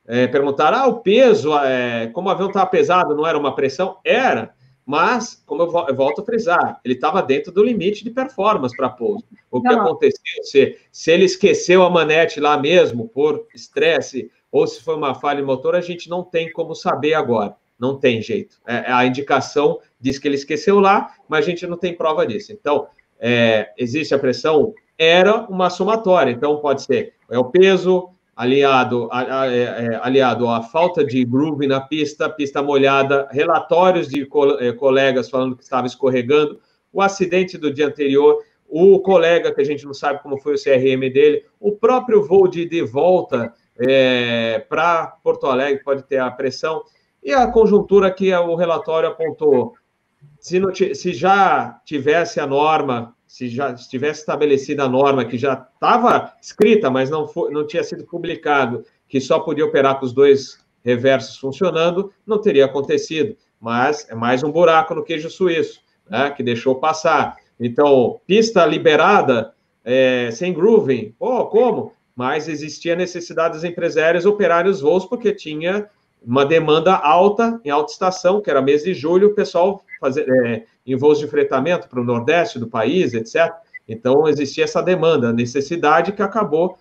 É, 0.07 0.26
perguntar, 0.26 0.73
ah, 0.73 0.86
o 0.86 1.00
peso, 1.00 1.57
é, 1.59 2.09
como 2.09 2.28
o 2.28 2.33
avião 2.33 2.49
estava 2.49 2.67
pesado, 2.67 3.15
não 3.15 3.26
era 3.26 3.39
uma 3.39 3.55
pressão? 3.55 3.99
Era. 4.05 4.55
Mas, 4.84 5.41
como 5.47 5.62
eu, 5.62 5.94
volto 5.94 6.20
a 6.20 6.25
frisar, 6.25 6.81
ele 6.84 6.94
estava 6.94 7.23
dentro 7.23 7.52
do 7.52 7.62
limite 7.62 8.02
de 8.02 8.10
performance 8.10 8.76
para 8.76 8.89
pouso. 8.89 9.25
O 9.50 9.60
que 9.60 9.68
não. 9.68 9.83
aconteceu? 9.83 10.42
Se, 10.42 10.78
se 10.91 11.12
ele 11.12 11.25
esqueceu 11.25 11.84
a 11.84 11.91
manete 11.91 12.41
lá 12.41 12.59
mesmo 12.59 13.09
por 13.09 13.47
estresse, 13.55 14.31
ou 14.50 14.67
se 14.67 14.83
foi 14.83 14.97
uma 14.97 15.15
falha 15.15 15.41
de 15.41 15.47
motor, 15.47 15.76
a 15.76 15.81
gente 15.81 16.09
não 16.09 16.25
tem 16.25 16.50
como 16.52 16.75
saber 16.75 17.15
agora. 17.15 17.55
Não 17.81 17.99
tem 17.99 18.20
jeito. 18.20 18.57
É, 18.67 18.92
a 18.92 19.07
indicação 19.07 19.78
diz 19.99 20.18
que 20.18 20.28
ele 20.28 20.34
esqueceu 20.34 20.78
lá, 20.78 21.15
mas 21.28 21.44
a 21.44 21.49
gente 21.49 21.67
não 21.67 21.76
tem 21.76 21.97
prova 21.97 22.26
disso. 22.26 22.52
Então, 22.52 22.89
é, 23.18 23.73
existe 23.78 24.15
a 24.15 24.18
pressão? 24.18 24.75
Era 24.99 25.47
uma 25.49 25.70
somatória. 25.70 26.31
Então, 26.31 26.59
pode 26.59 26.83
ser 26.83 27.15
é 27.31 27.39
o 27.39 27.44
peso, 27.44 28.10
aliado, 28.41 29.09
a, 29.12 29.42
a, 29.42 29.52
é, 29.52 29.62
é, 29.62 30.00
aliado 30.02 30.49
à 30.49 30.62
falta 30.62 31.05
de 31.05 31.25
groove 31.25 31.67
na 31.67 31.81
pista, 31.81 32.28
pista 32.28 32.62
molhada, 32.62 33.28
relatórios 33.31 34.09
de 34.09 34.25
co 34.25 34.59
é, 34.59 34.73
colegas 34.73 35.28
falando 35.28 35.55
que 35.55 35.62
estava 35.62 35.86
escorregando, 35.86 36.59
o 36.92 37.02
acidente 37.02 37.59
do 37.59 37.73
dia 37.73 37.86
anterior, 37.86 38.42
o 38.67 38.99
colega 39.00 39.55
que 39.55 39.60
a 39.60 39.65
gente 39.65 39.84
não 39.84 39.92
sabe 39.92 40.23
como 40.23 40.39
foi 40.39 40.55
o 40.55 40.62
CRM 40.62 41.12
dele, 41.12 41.44
o 41.60 41.73
próprio 41.73 42.26
voo 42.26 42.49
de, 42.49 42.65
de 42.65 42.83
volta 42.83 43.52
é, 43.78 44.59
para 44.68 45.09
Porto 45.23 45.47
Alegre 45.47 45.84
pode 45.84 46.02
ter 46.05 46.18
a 46.18 46.31
pressão, 46.31 46.83
e 47.23 47.33
a 47.33 47.47
conjuntura 47.47 48.11
que 48.11 48.33
o 48.35 48.55
relatório 48.55 49.09
apontou. 49.09 49.75
Se, 50.39 50.59
não, 50.59 50.75
se 50.75 51.13
já 51.13 51.81
tivesse 51.85 52.41
a 52.41 52.47
norma 52.47 53.15
se 53.31 53.49
já 53.49 53.71
estivesse 53.71 54.21
estabelecida 54.21 54.83
a 54.83 54.89
norma 54.89 55.25
que 55.25 55.39
já 55.39 55.53
estava 55.73 56.33
escrita, 56.43 56.91
mas 56.91 57.09
não, 57.09 57.29
foi, 57.29 57.53
não 57.53 57.65
tinha 57.65 57.85
sido 57.85 58.05
publicado, 58.05 58.85
que 59.07 59.21
só 59.21 59.39
podia 59.39 59.65
operar 59.65 60.01
com 60.01 60.05
os 60.05 60.13
dois 60.13 60.59
reversos 60.85 61.37
funcionando, 61.37 62.13
não 62.27 62.41
teria 62.41 62.65
acontecido. 62.65 63.37
Mas 63.61 64.05
é 64.11 64.17
mais 64.17 64.43
um 64.43 64.51
buraco 64.51 64.97
no 64.97 65.05
queijo 65.05 65.31
suíço, 65.31 65.81
né, 66.11 66.31
que 66.31 66.43
deixou 66.43 66.81
passar. 66.81 67.37
Então, 67.61 68.21
pista 68.27 68.67
liberada, 68.67 69.55
é, 69.85 70.33
sem 70.33 70.53
grooving, 70.53 71.15
pô, 71.17 71.47
como? 71.47 71.93
Mas 72.17 72.49
existia 72.49 72.97
necessidade 72.97 73.55
dos 73.55 73.63
empresários 73.63 74.27
operarem 74.27 74.73
os 74.73 74.81
voos, 74.81 75.05
porque 75.05 75.33
tinha 75.33 75.89
uma 76.23 76.45
demanda 76.45 76.95
alta 76.95 77.61
em 77.65 77.71
alta 77.71 77.93
estação, 77.93 78.41
que 78.41 78.51
era 78.51 78.63
mês 78.63 78.83
de 78.83 78.95
julho, 78.95 79.29
o 79.29 79.35
pessoal 79.35 79.83
fazer, 80.01 80.29
é, 80.29 80.65
em 80.87 80.97
voos 80.97 81.19
de 81.19 81.27
fretamento 81.27 81.89
para 81.89 82.01
o 82.01 82.05
Nordeste 82.05 82.59
do 82.59 82.69
país, 82.69 83.15
etc. 83.15 83.53
Então, 83.89 84.29
existia 84.29 84.65
essa 84.65 84.83
demanda, 84.83 85.33
necessidade 85.33 86.13
que 86.13 86.23
acabou 86.23 86.79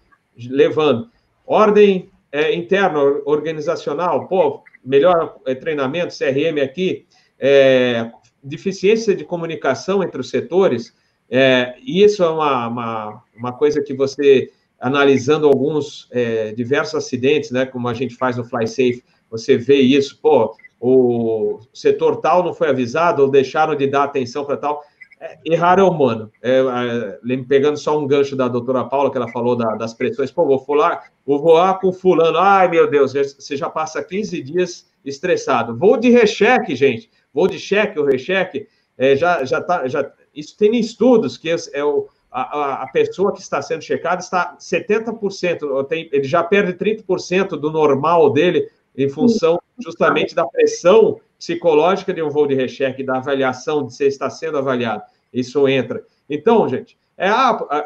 levando. 0.50 1.10
Ordem 1.46 2.10
é, 2.32 2.54
interna, 2.54 3.00
organizacional, 3.26 4.28
pô, 4.28 4.64
melhor 4.84 5.38
é, 5.46 5.56
treinamento, 5.56 6.16
CRM 6.16 6.62
aqui, 6.64 7.06
é, 7.40 8.12
deficiência 8.44 9.16
de 9.16 9.24
comunicação 9.24 10.04
entre 10.04 10.22
os 10.22 10.30
setores, 10.30 10.94
é, 11.30 11.76
isso 11.86 12.24
é 12.24 12.30
uma, 12.30 12.68
uma, 12.68 13.24
uma, 13.36 13.54
coisa 13.54 13.84
que 13.84 13.94
você, 13.94 14.52
analisando 14.80 15.48
alguns 15.48 16.08
é, 16.12 16.52
diversos 16.54 16.96
acidentes, 16.96 17.52
né, 17.52 17.66
como 17.66 17.88
a 17.88 17.94
gente 17.94 18.16
faz 18.16 18.38
no 18.38 18.44
FlySafe, 18.44 19.04
você 19.30 19.58
vê 19.58 19.76
isso, 19.76 20.20
pô, 20.22 20.56
o 20.80 21.60
setor 21.74 22.18
tal 22.18 22.44
não 22.44 22.54
foi 22.54 22.70
avisado, 22.70 23.22
ou 23.22 23.30
deixaram 23.30 23.76
de 23.76 23.88
dar 23.88 24.04
atenção 24.04 24.46
para 24.46 24.58
tal. 24.58 24.82
É, 25.22 25.38
errar 25.46 25.80
é 25.80 25.84
humano. 25.84 26.32
É, 26.42 26.62
é, 26.62 27.38
pegando 27.48 27.78
só 27.78 28.00
um 28.00 28.08
gancho 28.08 28.38
da 28.38 28.48
doutora 28.48 28.86
Paula, 28.86 29.12
que 29.12 29.18
ela 29.18 29.28
falou 29.28 29.56
da, 29.56 29.76
das 29.76 29.94
pressões, 29.94 30.32
pô, 30.32 30.46
vou 30.46 30.58
voar, 30.66 31.12
vou 31.26 31.40
voar 31.40 31.78
com 31.80 31.92
fulano, 31.92 32.38
ai 32.38 32.70
meu 32.70 32.90
Deus, 32.90 33.12
você 33.12 33.58
já 33.58 33.70
passa 33.70 34.02
15 34.02 34.42
dias 34.42 34.90
estressado. 35.04 35.76
Voo 35.78 35.98
de 35.98 36.10
recheque, 36.10 36.74
gente, 36.74 37.10
voo 37.34 37.50
de 37.50 37.60
cheque 37.60 38.00
ou 38.00 38.06
recheque, 38.06 38.68
é, 38.98 39.16
já, 39.16 39.44
já 39.44 39.62
tá, 39.62 39.86
já, 39.90 40.10
isso 40.34 40.58
tem 40.58 40.80
estudos 40.80 41.38
que 41.38 41.50
é 41.74 41.84
o, 41.84 42.08
a, 42.32 42.84
a 42.84 42.88
pessoa 42.88 43.34
que 43.34 43.42
está 43.42 43.62
sendo 43.62 43.82
checada 43.82 44.22
está 44.22 44.56
70%, 44.58 45.88
tem, 45.88 46.10
ele 46.12 46.24
já 46.24 46.44
perde 46.44 46.74
30% 46.74 47.50
do 47.50 47.72
normal 47.72 48.30
dele 48.32 48.70
em 49.04 49.10
função 49.10 49.60
justamente 49.80 50.36
da 50.36 50.46
pressão 50.46 51.22
psicológica 51.38 52.14
de 52.14 52.22
um 52.22 52.30
voo 52.30 52.46
de 52.46 52.54
recheque, 52.54 53.02
da 53.02 53.18
avaliação 53.18 53.88
de 53.88 53.96
se 53.96 54.06
está 54.06 54.30
sendo 54.30 54.58
avaliado. 54.58 55.04
Isso 55.34 55.68
entra. 55.70 56.04
Então, 56.30 56.68
gente, 56.68 56.98
é 57.18 57.30
ah, 57.30 57.86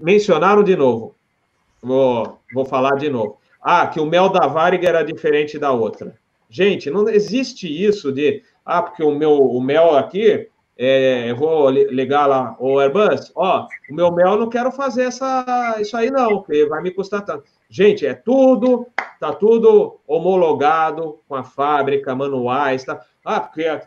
mencionaram 0.00 0.64
de 0.64 0.74
novo. 0.74 1.14
Vou, 1.80 2.38
vou 2.52 2.64
falar 2.64 2.96
de 2.96 3.08
novo. 3.08 3.38
Ah, 3.62 3.86
que 3.86 4.00
o 4.00 4.06
mel 4.06 4.28
da 4.28 4.48
Varig 4.48 4.84
era 4.84 5.04
diferente 5.04 5.56
da 5.56 5.70
outra. 5.70 6.16
Gente, 6.48 6.90
não 6.90 7.08
existe 7.08 7.68
isso 7.68 8.10
de 8.10 8.42
ah, 8.66 8.82
porque 8.82 9.04
o 9.04 9.14
meu 9.14 9.32
o 9.32 9.60
mel 9.60 9.96
aqui, 9.96 10.48
é, 10.76 11.30
eu 11.30 11.36
vou 11.36 11.70
ligar 11.70 12.26
lá 12.26 12.56
o 12.58 12.80
Airbus, 12.80 13.30
ó, 13.36 13.68
o 13.88 13.94
meu 13.94 14.10
mel 14.10 14.36
não 14.36 14.48
quero 14.48 14.72
fazer 14.72 15.04
essa, 15.04 15.76
isso 15.80 15.96
aí 15.96 16.10
não, 16.10 16.38
porque 16.38 16.66
vai 16.66 16.82
me 16.82 16.90
custar 16.90 17.24
tanto. 17.24 17.44
Gente, 17.70 18.04
é 18.04 18.14
tudo, 18.14 18.88
tá 19.20 19.32
tudo 19.32 20.00
homologado 20.04 21.20
com 21.28 21.36
a 21.36 21.44
fábrica, 21.44 22.16
manuais, 22.16 22.84
tá? 22.84 23.00
Ah, 23.24 23.38
porque 23.38 23.80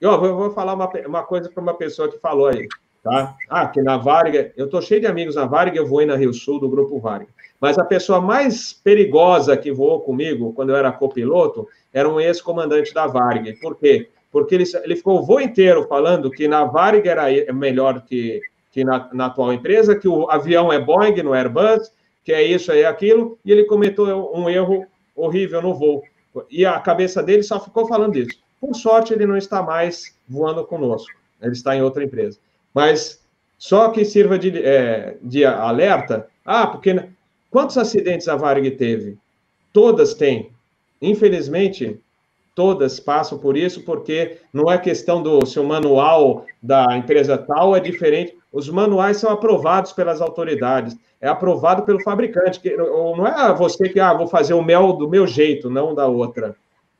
eu 0.00 0.18
vou 0.18 0.50
falar 0.50 0.74
uma, 0.74 0.90
uma 1.06 1.22
coisa 1.22 1.48
para 1.48 1.62
uma 1.62 1.74
pessoa 1.74 2.10
que 2.10 2.18
falou 2.18 2.48
aí, 2.48 2.66
tá? 3.02 3.36
Ah, 3.48 3.68
que 3.68 3.80
na 3.80 3.96
Varga, 3.96 4.52
eu 4.56 4.68
tô 4.68 4.82
cheio 4.82 5.00
de 5.00 5.06
amigos 5.06 5.36
na 5.36 5.46
Varga, 5.46 5.78
eu 5.78 5.86
vou 5.86 6.02
ir 6.02 6.06
na 6.06 6.16
Rio 6.16 6.34
Sul 6.34 6.58
do 6.58 6.68
Grupo 6.68 6.98
Varga. 6.98 7.28
Mas 7.60 7.78
a 7.78 7.84
pessoa 7.84 8.20
mais 8.20 8.72
perigosa 8.72 9.56
que 9.56 9.70
voou 9.70 10.00
comigo, 10.00 10.52
quando 10.52 10.70
eu 10.70 10.76
era 10.76 10.90
copiloto, 10.90 11.68
era 11.92 12.08
um 12.08 12.20
ex-comandante 12.20 12.92
da 12.92 13.06
Varg. 13.06 13.52
Por 13.60 13.76
quê? 13.76 14.08
Porque 14.32 14.56
ele, 14.56 14.64
ele 14.82 14.96
ficou 14.96 15.20
o 15.20 15.22
voo 15.24 15.40
inteiro 15.40 15.86
falando 15.86 16.30
que 16.30 16.48
na 16.48 16.64
Varg 16.64 17.06
era 17.06 17.24
melhor 17.52 18.02
que, 18.02 18.40
que 18.72 18.84
na, 18.84 19.08
na, 19.12 19.26
atual 19.26 19.52
empresa, 19.52 19.96
que 19.96 20.08
o 20.08 20.28
avião 20.28 20.72
é 20.72 20.78
Boeing, 20.78 21.22
no 21.22 21.34
Airbus, 21.34 21.90
que 22.28 22.32
é 22.34 22.42
isso, 22.42 22.70
é 22.70 22.84
aquilo, 22.84 23.38
e 23.42 23.50
ele 23.50 23.64
cometeu 23.64 24.30
um 24.34 24.50
erro 24.50 24.86
horrível 25.16 25.62
no 25.62 25.74
voo. 25.74 26.02
E 26.50 26.66
a 26.66 26.78
cabeça 26.78 27.22
dele 27.22 27.42
só 27.42 27.58
ficou 27.58 27.88
falando 27.88 28.16
isso. 28.16 28.38
Por 28.60 28.74
sorte, 28.74 29.14
ele 29.14 29.24
não 29.24 29.38
está 29.38 29.62
mais 29.62 30.14
voando 30.28 30.62
conosco, 30.66 31.10
ele 31.40 31.52
está 31.52 31.74
em 31.74 31.80
outra 31.80 32.04
empresa. 32.04 32.38
Mas 32.74 33.24
só 33.56 33.88
que 33.88 34.04
sirva 34.04 34.38
de, 34.38 34.58
é, 34.62 35.16
de 35.22 35.42
alerta, 35.42 36.28
ah, 36.44 36.66
porque 36.66 36.92
Quantos 37.50 37.78
acidentes 37.78 38.28
a 38.28 38.36
Varig 38.36 38.72
teve? 38.72 39.16
Todas 39.72 40.12
têm. 40.12 40.50
Infelizmente, 41.00 41.98
todas 42.54 43.00
passam 43.00 43.38
por 43.38 43.56
isso, 43.56 43.84
porque 43.84 44.38
não 44.52 44.70
é 44.70 44.76
questão 44.76 45.22
do 45.22 45.46
se 45.46 45.58
o 45.58 45.64
manual 45.64 46.44
da 46.62 46.94
empresa 46.94 47.38
tal 47.38 47.74
é 47.74 47.80
diferente. 47.80 48.36
Os 48.52 48.68
manuais 48.68 49.18
são 49.18 49.30
aprovados 49.30 49.92
pelas 49.92 50.20
autoridades, 50.20 50.96
é 51.20 51.28
aprovado 51.28 51.82
pelo 51.82 52.02
fabricante. 52.02 52.60
Que, 52.60 52.76
não 52.76 53.26
é 53.26 53.52
você 53.54 53.88
que, 53.88 54.00
ah, 54.00 54.14
vou 54.14 54.26
fazer 54.26 54.54
o 54.54 54.62
mel 54.62 54.94
do 54.94 55.08
meu 55.08 55.26
jeito, 55.26 55.68
não 55.68 55.94
da 55.94 56.06
outra. 56.06 56.56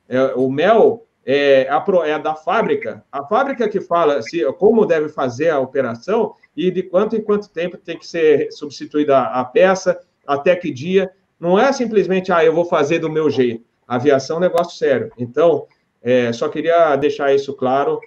É, 0.09 0.35
o 0.35 0.51
mel 0.51 1.07
é, 1.25 1.69
é 2.07 2.19
da 2.19 2.35
fábrica. 2.35 3.05
A 3.11 3.25
fábrica 3.25 3.69
que 3.69 3.81
fala 3.81 4.21
se, 4.23 4.45
como 4.55 4.87
deve 4.87 5.09
fazer 5.09 5.51
a 5.51 5.61
operação 5.61 6.35
e 6.57 6.71
de 6.71 6.83
quanto 6.83 7.17
em 7.17 7.23
quanto 7.23 7.51
tempo 7.51 7.77
tem 7.77 7.99
que 7.99 8.07
ser 8.07 8.51
substituída 8.53 9.19
a 9.19 9.45
peça 9.45 9.99
até 10.27 10.55
que 10.57 10.71
dia. 10.71 11.11
Não 11.39 11.59
é 11.59 11.73
simplesmente, 11.73 12.33
ah, 12.33 12.45
eu 12.45 12.55
vou 12.55 12.65
fazer 12.65 12.99
do 12.99 13.11
meu 13.11 13.31
jeito. 13.31 13.65
aviação 13.87 14.37
é 14.37 14.39
um 14.39 14.43
negócio 14.43 14.77
sério. 14.77 15.11
Então, 15.17 15.67
é, 16.03 16.33
só 16.33 16.49
queria 16.49 16.95
deixar 16.97 17.35
isso 17.35 17.55
claro, 17.55 18.01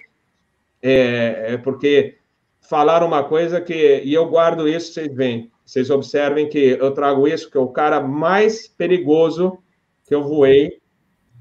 é, 0.82 1.54
é 1.54 1.56
porque 1.56 2.16
falaram 2.62 3.06
uma 3.06 3.24
coisa 3.24 3.60
que, 3.60 4.02
e 4.04 4.14
eu 4.14 4.26
guardo 4.28 4.68
isso, 4.68 4.92
vocês 4.92 5.14
veem, 5.14 5.50
vocês 5.64 5.90
observem 5.90 6.48
que 6.48 6.76
eu 6.80 6.92
trago 6.92 7.28
isso, 7.28 7.50
que 7.50 7.58
é 7.58 7.60
o 7.60 7.68
cara 7.68 8.00
mais 8.00 8.66
perigoso 8.66 9.58
que 10.06 10.14
eu 10.14 10.22
voei. 10.22 10.80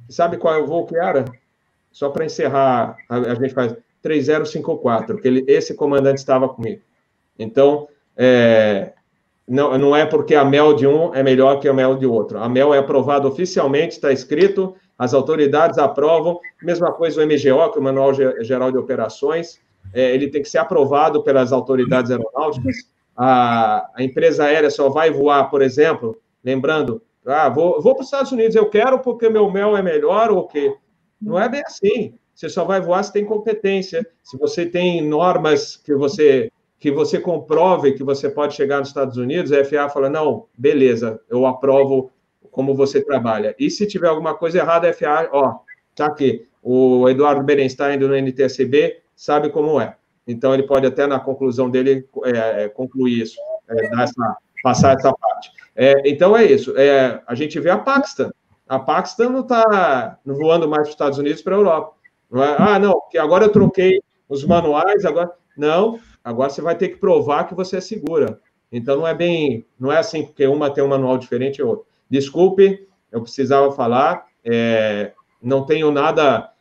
Sabe 0.10 0.38
qual 0.38 0.56
é 0.56 0.58
o 0.58 0.68
voo 0.68 0.86
que 0.86 0.96
era? 0.96 1.26
Só 1.92 2.10
para 2.10 2.26
encerrar, 2.26 2.98
a, 3.08 3.18
a, 3.18 3.36
gente 3.36 3.54
faz 3.54 3.76
3054, 4.02 5.22
que 5.22 5.28
ele, 5.28 5.46
esse 5.48 5.74
comandante 5.74 6.18
estava 6.18 6.50
comigo. 6.50 6.82
Então, 7.38 7.88
é, 8.18 8.94
não, 9.48 9.78
não 9.78 9.96
é 9.96 10.06
porque 10.06 10.36
a 10.36 10.46
mel 10.46 10.74
de 10.74 10.88
um 10.88 11.14
é 11.14 11.22
melhor 11.22 11.60
que 11.60 11.68
a 11.68 11.74
mel 11.74 11.96
de 11.96 12.06
outro. 12.06 12.40
A 12.40 12.48
mel 12.48 12.74
é 12.74 12.78
aprovada 12.78 13.28
oficialmente, 13.28 13.96
está 13.96 14.12
escrito, 14.12 14.76
as 14.98 15.14
autoridades 15.14 15.78
aprovam. 15.78 16.40
Mesma 16.62 16.92
coisa 16.94 17.22
o 17.22 17.26
MGO, 17.26 17.72
que 17.72 17.78
é 17.78 17.82
o 17.82 17.84
Manual 17.84 18.14
Geral 18.14 18.72
de 18.72 18.78
Operações, 18.78 19.60
é, 19.94 20.14
ele 20.14 20.30
tem 20.30 20.42
que 20.42 20.50
ser 20.50 20.58
aprovado 20.58 21.24
pelas 21.24 21.52
autoridades 21.52 22.12
aeronáuticas. 22.12 22.90
A, 23.16 23.90
a, 23.96 24.04
empresa 24.04 24.46
aérea 24.46 24.70
só 24.70 24.90
vai 24.90 25.12
voar, 25.12 25.50
por 25.50 25.62
exemplo, 25.62 26.18
lembrando, 26.44 27.02
ah, 27.26 27.50
vou, 27.50 27.82
vou 27.82 27.94
para 27.94 28.02
os 28.02 28.08
Estados 28.08 28.32
Unidos, 28.32 28.56
eu 28.56 28.70
quero 28.70 29.00
porque 29.00 29.30
meu 29.30 29.52
mel 29.52 29.76
é 29.76 29.82
melhor 29.82 30.32
ou 30.32 30.48
quê? 30.48 30.76
Não 31.22 31.40
é 31.40 31.48
bem 31.48 31.62
assim. 31.66 32.14
Você 32.34 32.50
só 32.50 32.64
vai 32.64 32.82
voar 32.82 33.04
se 33.04 33.14
tem 33.14 33.26
competência, 33.26 34.06
se 34.24 34.38
você 34.38 34.66
tem 34.66 35.02
normas 35.08 35.76
que 35.76 35.94
você 35.94 36.52
que 36.80 36.90
você 36.90 37.20
comprove 37.20 37.92
que 37.92 38.04
você 38.04 38.28
pode 38.28 38.56
chegar 38.56 38.80
nos 38.80 38.88
Estados 38.88 39.16
Unidos, 39.16 39.52
a 39.52 39.64
FAA 39.64 39.88
fala, 39.88 40.10
não, 40.10 40.48
beleza, 40.58 41.22
eu 41.30 41.46
aprovo 41.46 42.12
como 42.50 42.74
você 42.74 43.00
trabalha. 43.00 43.56
E 43.60 43.70
se 43.70 43.86
tiver 43.86 44.08
alguma 44.08 44.34
coisa 44.34 44.58
errada, 44.58 44.90
a 44.90 44.94
FAA, 44.94 45.30
ó, 45.32 45.60
tá 45.96 46.08
aqui, 46.08 46.48
o 46.64 47.08
Eduardo 47.08 47.44
Berenstein 47.44 48.00
do 48.00 48.16
NTSB 48.16 49.01
sabe 49.22 49.50
como 49.50 49.80
é. 49.80 49.96
Então, 50.28 50.54
ele 50.54 50.64
pode 50.64 50.88
até, 50.88 51.06
na 51.06 51.20
conclusão 51.20 51.70
dele, 51.70 52.08
é, 52.26 52.64
é 52.64 52.70
concluir 52.70 53.22
isso, 53.22 53.38
é, 53.70 54.02
essa, 54.02 54.38
passar 54.64 54.98
essa 54.98 55.14
parte. 55.14 55.52
É, 55.76 56.10
então, 56.10 56.36
é 56.36 56.44
isso. 56.46 56.76
É, 56.76 57.22
a 57.28 57.36
gente 57.36 57.60
vê 57.60 57.70
a 57.70 57.78
Paxton. 57.78 58.32
A 58.68 58.80
Paxton 58.80 59.30
não 59.30 59.42
está 59.42 60.18
voando 60.26 60.68
mais 60.68 60.82
para 60.82 60.88
os 60.88 60.90
Estados 60.90 61.18
Unidos 61.20 61.42
para 61.42 61.56
a 61.56 61.60
Europa. 61.60 61.94
Não 62.32 62.44
é, 62.44 62.56
ah, 62.58 62.80
não, 62.80 63.00
que 63.12 63.18
agora 63.18 63.46
eu 63.46 63.52
troquei 63.52 64.02
os 64.28 64.44
manuais, 64.44 65.06
agora... 65.06 65.32
Não, 65.58 66.00
Agora 66.24 66.50
você 66.50 66.62
vai 66.62 66.76
ter 66.76 66.90
que 66.90 66.98
provar 66.98 67.46
que 67.46 67.56
você 67.56 67.78
é 67.78 67.82
segura. 67.82 68.40
Então 68.72 68.98
não 68.98 69.08
é 69.08 69.14
bem, 69.14 69.66
não 69.80 69.92
é 69.92 69.98
assim 69.98 70.24
porque 70.24 70.46
uma 70.46 70.70
tem 70.70 70.84
um 70.84 70.88
manual 70.88 71.18
diferente 71.18 71.58
e 71.58 71.64
outra. 71.64 71.86
Desculpe, 72.10 72.88
eu 73.12 73.22
precisava 73.22 73.72
falar. 73.72 74.28
Não 75.42 75.66
tenho 75.66 75.92
nada, 75.92 76.52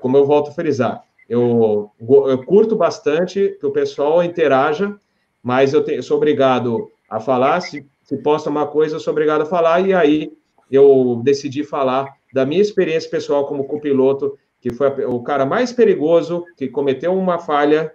como 0.00 0.16
eu 0.16 0.24
volto 0.24 0.50
a 0.50 0.52
frisar. 0.52 1.02
Eu, 1.28 1.90
eu, 2.00 2.42
curto 2.44 2.74
bastante 2.74 3.56
que 3.60 3.66
o 3.66 3.70
pessoal 3.70 4.22
interaja, 4.22 4.96
mas 5.42 5.74
eu, 5.74 5.84
eu 5.86 6.02
sou 6.02 6.16
obrigado 6.16 6.90
a 7.08 7.20
falar. 7.20 7.60
Se, 7.60 7.86
se 8.02 8.16
posta 8.18 8.48
uma 8.48 8.66
coisa, 8.66 8.96
eu 8.96 9.00
sou 9.00 9.12
obrigado 9.12 9.42
a 9.42 9.46
falar. 9.46 9.86
E 9.86 9.92
aí 9.92 10.32
eu 10.70 11.20
decidi 11.22 11.62
falar 11.62 12.14
da 12.32 12.46
minha 12.46 12.62
experiência 12.62 13.10
pessoal 13.10 13.46
como 13.46 13.64
copiloto, 13.64 14.38
que 14.60 14.72
foi 14.72 14.88
o 15.04 15.22
cara 15.22 15.44
mais 15.44 15.72
perigoso, 15.72 16.44
que 16.56 16.68
cometeu 16.68 17.14
uma 17.14 17.38
falha 17.38 17.92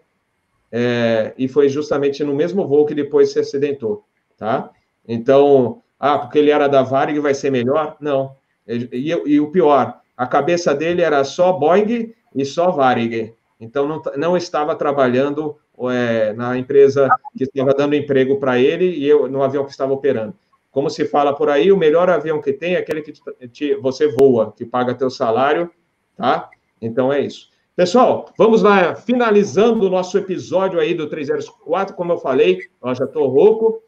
é, 0.71 1.33
e 1.37 1.47
foi 1.47 1.69
justamente 1.69 2.23
no 2.23 2.33
mesmo 2.33 2.67
voo 2.67 2.85
que 2.85 2.95
depois 2.95 3.31
se 3.31 3.39
acidentou, 3.39 4.03
tá? 4.37 4.71
Então, 5.07 5.81
ah, 5.99 6.17
porque 6.17 6.39
ele 6.39 6.49
era 6.49 6.67
da 6.67 6.81
Varig 6.81 7.19
vai 7.19 7.33
ser 7.33 7.51
melhor? 7.51 7.95
Não. 7.99 8.35
E, 8.67 8.89
e, 8.91 9.33
e, 9.33 9.39
o 9.39 9.51
pior, 9.51 9.99
a 10.17 10.25
cabeça 10.25 10.73
dele 10.73 11.01
era 11.01 11.23
só 11.23 11.53
Boeing 11.53 12.13
e 12.35 12.45
só 12.45 12.71
Varig. 12.71 13.33
Então, 13.59 13.87
não, 13.87 14.01
não 14.17 14.37
estava 14.37 14.75
trabalhando 14.75 15.57
é, 15.91 16.33
na 16.33 16.57
empresa 16.57 17.09
que 17.37 17.43
estava 17.43 17.73
dando 17.73 17.95
emprego 17.95 18.37
para 18.39 18.59
ele 18.59 18.85
e 18.85 19.07
eu, 19.07 19.27
no 19.29 19.41
avião 19.41 19.65
que 19.65 19.71
estava 19.71 19.93
operando. 19.93 20.35
Como 20.71 20.89
se 20.89 21.05
fala 21.05 21.33
por 21.33 21.49
aí, 21.49 21.71
o 21.71 21.77
melhor 21.77 22.09
avião 22.09 22.41
que 22.41 22.51
tem 22.51 22.75
é 22.75 22.79
aquele 22.79 23.01
que 23.01 23.11
te, 23.11 23.21
te, 23.51 23.75
você 23.75 24.07
voa, 24.07 24.51
que 24.51 24.65
paga 24.65 24.95
teu 24.95 25.09
salário, 25.09 25.69
tá? 26.17 26.49
Então, 26.81 27.13
é 27.13 27.21
isso. 27.21 27.49
Pessoal, 27.75 28.31
vamos 28.37 28.61
lá, 28.61 28.95
finalizando 28.95 29.87
o 29.87 29.89
nosso 29.89 30.15
episódio 30.17 30.79
aí 30.79 30.93
do 30.93 31.09
304, 31.09 31.95
como 31.95 32.11
eu 32.11 32.17
falei, 32.19 32.59
eu 32.83 32.93
já 32.93 33.05
estou 33.05 33.27
rouco, 33.27 33.81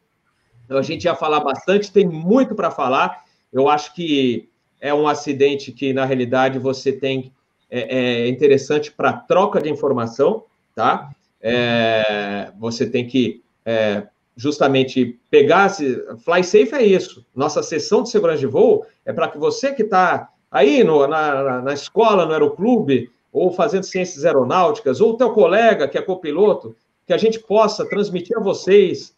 a 0.67 0.81
gente 0.81 1.03
ia 1.03 1.13
falar 1.13 1.39
bastante, 1.41 1.91
tem 1.91 2.07
muito 2.07 2.55
para 2.55 2.71
falar, 2.71 3.23
eu 3.53 3.69
acho 3.69 3.93
que 3.93 4.49
é 4.81 4.91
um 4.91 5.07
acidente 5.07 5.71
que, 5.71 5.93
na 5.93 6.03
realidade, 6.03 6.57
você 6.57 6.91
tem, 6.91 7.31
é, 7.79 8.25
é 8.25 8.27
interessante 8.27 8.91
para 8.91 9.13
troca 9.13 9.61
de 9.61 9.69
informação, 9.69 10.43
tá? 10.73 11.09
É, 11.41 12.51
você 12.57 12.89
tem 12.89 13.05
que 13.05 13.43
é, 13.65 14.03
justamente 14.35 15.19
pegar, 15.29 15.69
fly 15.69 16.43
safe 16.43 16.73
é 16.73 16.83
isso, 16.83 17.25
nossa 17.35 17.61
sessão 17.61 18.03
de 18.03 18.09
segurança 18.09 18.39
de 18.39 18.47
voo 18.47 18.85
é 19.05 19.13
para 19.13 19.27
que 19.27 19.37
você 19.37 19.71
que 19.73 19.83
está 19.83 20.29
aí 20.49 20.83
no, 20.83 21.05
na, 21.07 21.61
na 21.61 21.73
escola, 21.73 22.25
no 22.25 22.33
aeroclube, 22.33 23.09
ou 23.31 23.51
fazendo 23.51 23.83
ciências 23.83 24.23
aeronáuticas, 24.25 25.01
ou 25.01 25.17
teu 25.17 25.31
colega 25.31 25.87
que 25.87 25.97
é 25.97 26.01
copiloto, 26.01 26.75
que 27.05 27.13
a 27.13 27.17
gente 27.17 27.39
possa 27.39 27.85
transmitir 27.85 28.37
a 28.37 28.41
vocês 28.41 29.13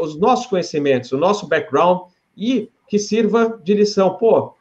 os 0.00 0.18
nossos 0.18 0.46
conhecimentos, 0.46 1.12
o 1.12 1.18
nosso 1.18 1.46
background 1.46 2.08
e 2.36 2.70
que 2.86 2.98
sirva 2.98 3.60
de 3.62 3.74
lição. 3.74 4.14
Pô, 4.14 4.54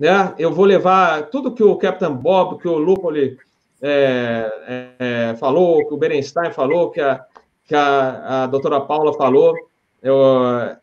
né? 0.00 0.34
Eu 0.38 0.50
vou 0.50 0.64
levar 0.64 1.28
tudo 1.28 1.52
que 1.52 1.62
o 1.62 1.76
Captain 1.76 2.14
Bob, 2.14 2.58
que 2.58 2.66
o 2.66 2.78
Lupoli 2.78 3.36
é, 3.82 4.50
é, 4.66 4.90
é, 4.98 5.36
falou, 5.36 5.86
que 5.86 5.92
o 5.92 5.98
Berenstein 5.98 6.50
falou, 6.52 6.90
que 6.90 7.02
a, 7.02 7.22
que 7.66 7.74
a, 7.74 8.44
a 8.44 8.46
doutora 8.46 8.80
Paula 8.80 9.12
falou, 9.12 9.54
eu, 10.02 10.16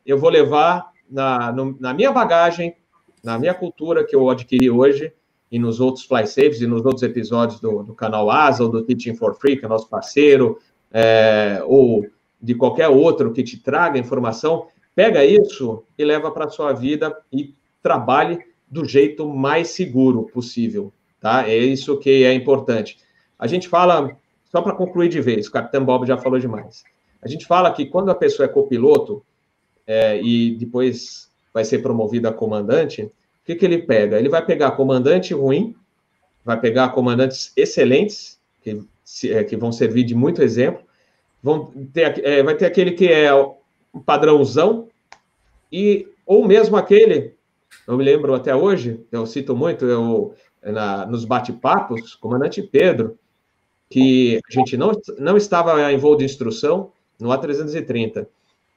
eu 0.05 0.19
vou 0.19 0.29
levar 0.29 0.91
na, 1.09 1.51
no, 1.51 1.75
na 1.79 1.95
minha 1.95 2.11
bagagem, 2.11 2.75
na 3.23 3.39
minha 3.39 3.55
cultura 3.55 4.05
que 4.05 4.15
eu 4.15 4.29
adquiri 4.29 4.69
hoje, 4.69 5.11
e 5.51 5.57
nos 5.57 5.79
outros 5.79 6.05
fly 6.05 6.27
saves 6.27 6.61
e 6.61 6.67
nos 6.67 6.85
outros 6.85 7.01
episódios 7.01 7.59
do, 7.59 7.81
do 7.81 7.95
canal 7.95 8.29
Asa 8.29 8.63
ou 8.63 8.69
do 8.69 8.83
Teaching 8.83 9.15
for 9.15 9.33
Free, 9.33 9.57
que 9.57 9.65
é 9.65 9.67
nosso 9.67 9.89
parceiro, 9.89 10.59
é, 10.91 11.63
ou 11.65 12.05
de 12.39 12.53
qualquer 12.53 12.89
outro 12.89 13.33
que 13.33 13.41
te 13.41 13.57
traga 13.57 13.97
informação, 13.97 14.67
pega 14.93 15.25
isso 15.25 15.83
e 15.97 16.05
leva 16.05 16.29
para 16.29 16.45
a 16.45 16.49
sua 16.49 16.71
vida 16.71 17.17
e 17.31 17.55
trabalhe 17.81 18.39
do 18.69 18.85
jeito 18.85 19.27
mais 19.27 19.69
seguro 19.69 20.23
possível, 20.23 20.91
tá? 21.19 21.47
É 21.47 21.57
isso 21.57 21.97
que 21.97 22.23
é 22.23 22.33
importante. 22.33 22.97
A 23.39 23.47
gente 23.47 23.67
fala, 23.67 24.17
só 24.51 24.61
para 24.61 24.75
concluir 24.75 25.09
de 25.09 25.21
vez, 25.21 25.47
o 25.47 25.51
Capitão 25.51 25.85
Bob 25.85 26.05
já 26.05 26.17
falou 26.17 26.39
demais. 26.39 26.83
A 27.21 27.27
gente 27.27 27.45
fala 27.45 27.71
que 27.71 27.85
quando 27.85 28.09
a 28.09 28.15
pessoa 28.15 28.45
é 28.45 28.49
copiloto 28.49 29.23
é, 29.85 30.21
e 30.21 30.55
depois 30.55 31.29
vai 31.53 31.63
ser 31.63 31.79
promovida 31.79 32.29
a 32.29 32.33
comandante, 32.33 33.09
que, 33.47 33.55
que 33.55 33.65
ele 33.65 33.77
pega? 33.77 34.19
Ele 34.19 34.27
vai 34.27 34.45
pegar 34.45 34.71
comandante 34.71 35.33
ruim, 35.33 35.73
vai 36.43 36.59
pegar 36.59 36.89
comandantes 36.89 37.53
excelentes, 37.55 38.37
que, 38.61 38.83
é, 39.29 39.43
que 39.45 39.55
vão 39.55 39.71
servir 39.71 40.03
de 40.03 40.13
muito 40.13 40.43
exemplo. 40.43 40.83
Vão 41.41 41.71
ter, 41.93 42.25
é, 42.25 42.43
vai 42.43 42.55
ter 42.55 42.65
aquele 42.65 42.91
que 42.91 43.07
é 43.07 43.33
o 43.33 43.55
padrãozão, 44.05 44.89
e, 45.71 46.07
ou 46.25 46.45
mesmo 46.45 46.75
aquele, 46.75 47.35
eu 47.85 47.97
me 47.97 48.03
lembro 48.03 48.33
até 48.33 48.55
hoje, 48.55 49.01
eu 49.11 49.25
cito 49.25 49.55
muito, 49.55 49.85
eu, 49.85 50.33
na, 50.63 51.05
nos 51.05 51.25
bate-papos, 51.25 52.15
comandante 52.15 52.61
Pedro, 52.61 53.17
que 53.89 54.39
a 54.49 54.53
gente 54.53 54.75
não, 54.75 54.91
não 55.17 55.37
estava 55.37 55.91
em 55.91 55.97
voo 55.97 56.15
de 56.15 56.25
instrução 56.25 56.91
no 57.19 57.29
A330. 57.29 58.27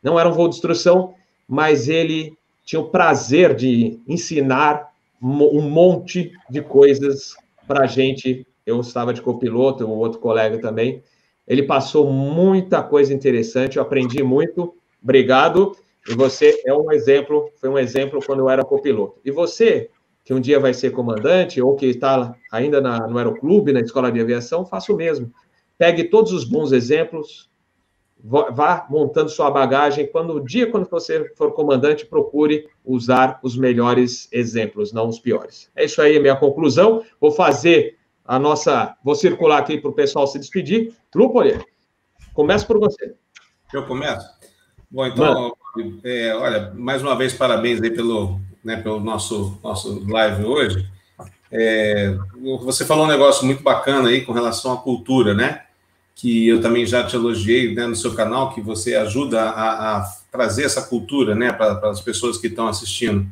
Não 0.02 0.18
era 0.18 0.28
um 0.28 0.32
voo 0.32 0.48
de 0.48 0.54
instrução, 0.54 1.14
mas 1.48 1.88
ele 1.88 2.36
tinha 2.64 2.80
o 2.80 2.88
prazer 2.88 3.54
de 3.54 4.00
ensinar 4.06 4.90
um 5.20 5.62
monte 5.62 6.32
de 6.48 6.62
coisas 6.62 7.34
para 7.66 7.84
a 7.84 7.86
gente. 7.86 8.46
Eu 8.64 8.80
estava 8.80 9.12
de 9.12 9.20
copiloto, 9.20 9.84
um 9.84 9.90
outro 9.90 10.20
colega 10.20 10.58
também. 10.58 11.02
Ele 11.46 11.64
passou 11.64 12.10
muita 12.10 12.82
coisa 12.82 13.12
interessante, 13.12 13.76
eu 13.76 13.82
aprendi 13.82 14.22
muito. 14.22 14.74
Obrigado. 15.02 15.76
E 16.10 16.14
você 16.14 16.60
é 16.66 16.74
um 16.74 16.90
exemplo, 16.90 17.52
foi 17.60 17.68
um 17.68 17.78
exemplo 17.78 18.18
quando 18.26 18.40
eu 18.40 18.50
era 18.50 18.64
copiloto. 18.64 19.20
E 19.24 19.30
você, 19.30 19.88
que 20.24 20.34
um 20.34 20.40
dia 20.40 20.58
vai 20.58 20.74
ser 20.74 20.90
comandante, 20.90 21.62
ou 21.62 21.76
que 21.76 21.86
está 21.86 22.34
ainda 22.50 22.80
na, 22.80 23.06
no 23.06 23.16
aeroclube, 23.16 23.72
na 23.72 23.80
escola 23.80 24.10
de 24.10 24.20
aviação, 24.20 24.66
faça 24.66 24.92
o 24.92 24.96
mesmo. 24.96 25.32
Pegue 25.78 26.04
todos 26.04 26.32
os 26.32 26.44
bons 26.44 26.72
exemplos, 26.72 27.48
vá 28.18 28.86
montando 28.90 29.30
sua 29.30 29.52
bagagem. 29.52 30.06
Quando 30.06 30.34
o 30.34 30.44
dia 30.44 30.68
quando 30.68 30.90
você 30.90 31.32
for 31.36 31.52
comandante, 31.52 32.04
procure 32.04 32.68
usar 32.84 33.38
os 33.40 33.56
melhores 33.56 34.28
exemplos, 34.32 34.92
não 34.92 35.08
os 35.08 35.20
piores. 35.20 35.70
É 35.76 35.84
isso 35.84 36.02
aí, 36.02 36.18
minha 36.18 36.36
conclusão. 36.36 37.04
Vou 37.20 37.30
fazer 37.30 37.96
a 38.24 38.36
nossa, 38.36 38.96
vou 39.04 39.14
circular 39.14 39.58
aqui 39.58 39.78
para 39.78 39.90
o 39.90 39.94
pessoal 39.94 40.26
se 40.26 40.40
despedir. 40.40 40.92
Lúpoli, 41.14 41.64
começa 42.34 42.66
por 42.66 42.80
você. 42.80 43.14
Eu 43.72 43.86
começo. 43.86 44.49
Bom, 44.90 45.06
então, 45.06 45.56
é, 46.02 46.34
olha, 46.34 46.72
mais 46.74 47.02
uma 47.02 47.16
vez 47.16 47.32
parabéns 47.32 47.80
aí 47.80 47.90
pelo, 47.90 48.40
né, 48.64 48.76
pelo 48.76 48.98
nosso 49.00 49.58
nosso 49.62 50.04
live 50.08 50.44
hoje. 50.44 50.88
É, 51.52 52.16
você 52.62 52.84
falou 52.84 53.04
um 53.04 53.08
negócio 53.08 53.44
muito 53.44 53.62
bacana 53.62 54.08
aí 54.08 54.24
com 54.24 54.32
relação 54.32 54.72
à 54.72 54.76
cultura, 54.76 55.34
né? 55.34 55.62
que 56.20 56.48
eu 56.48 56.60
também 56.60 56.84
já 56.84 57.02
te 57.02 57.16
elogiei 57.16 57.74
né, 57.74 57.86
no 57.86 57.96
seu 57.96 58.14
canal, 58.14 58.52
que 58.52 58.60
você 58.60 58.94
ajuda 58.94 59.40
a, 59.40 59.96
a 59.96 60.12
trazer 60.30 60.64
essa 60.64 60.82
cultura 60.82 61.34
né, 61.34 61.50
para 61.50 61.88
as 61.88 62.02
pessoas 62.02 62.36
que 62.36 62.46
estão 62.46 62.68
assistindo. 62.68 63.26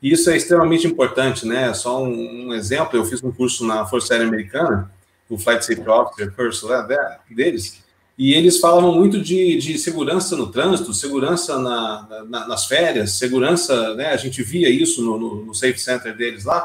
E 0.00 0.10
isso 0.10 0.30
é 0.30 0.36
extremamente 0.36 0.86
importante, 0.86 1.46
né? 1.46 1.74
Só 1.74 2.02
um, 2.02 2.48
um, 2.48 2.54
exemplo, 2.54 2.98
eu 2.98 3.04
fiz 3.04 3.22
um 3.22 3.30
curso 3.30 3.66
na 3.66 3.84
Força 3.84 4.14
Aérea 4.14 4.26
Americana, 4.26 4.90
o 5.28 5.36
Flight 5.36 5.62
Safety 5.62 5.86
Officer 5.86 6.32
Curso 6.32 6.68
né, 6.70 7.18
deles, 7.30 7.81
e 8.22 8.34
eles 8.34 8.60
falavam 8.60 8.94
muito 8.94 9.20
de, 9.20 9.56
de 9.56 9.76
segurança 9.76 10.36
no 10.36 10.46
trânsito, 10.46 10.94
segurança 10.94 11.58
na, 11.58 12.24
na, 12.28 12.46
nas 12.46 12.66
férias, 12.66 13.14
segurança, 13.18 13.94
né? 13.94 14.10
A 14.10 14.16
gente 14.16 14.44
via 14.44 14.70
isso 14.70 15.02
no, 15.02 15.18
no, 15.18 15.44
no 15.46 15.52
Safe 15.52 15.76
Center 15.80 16.16
deles 16.16 16.44
lá, 16.44 16.64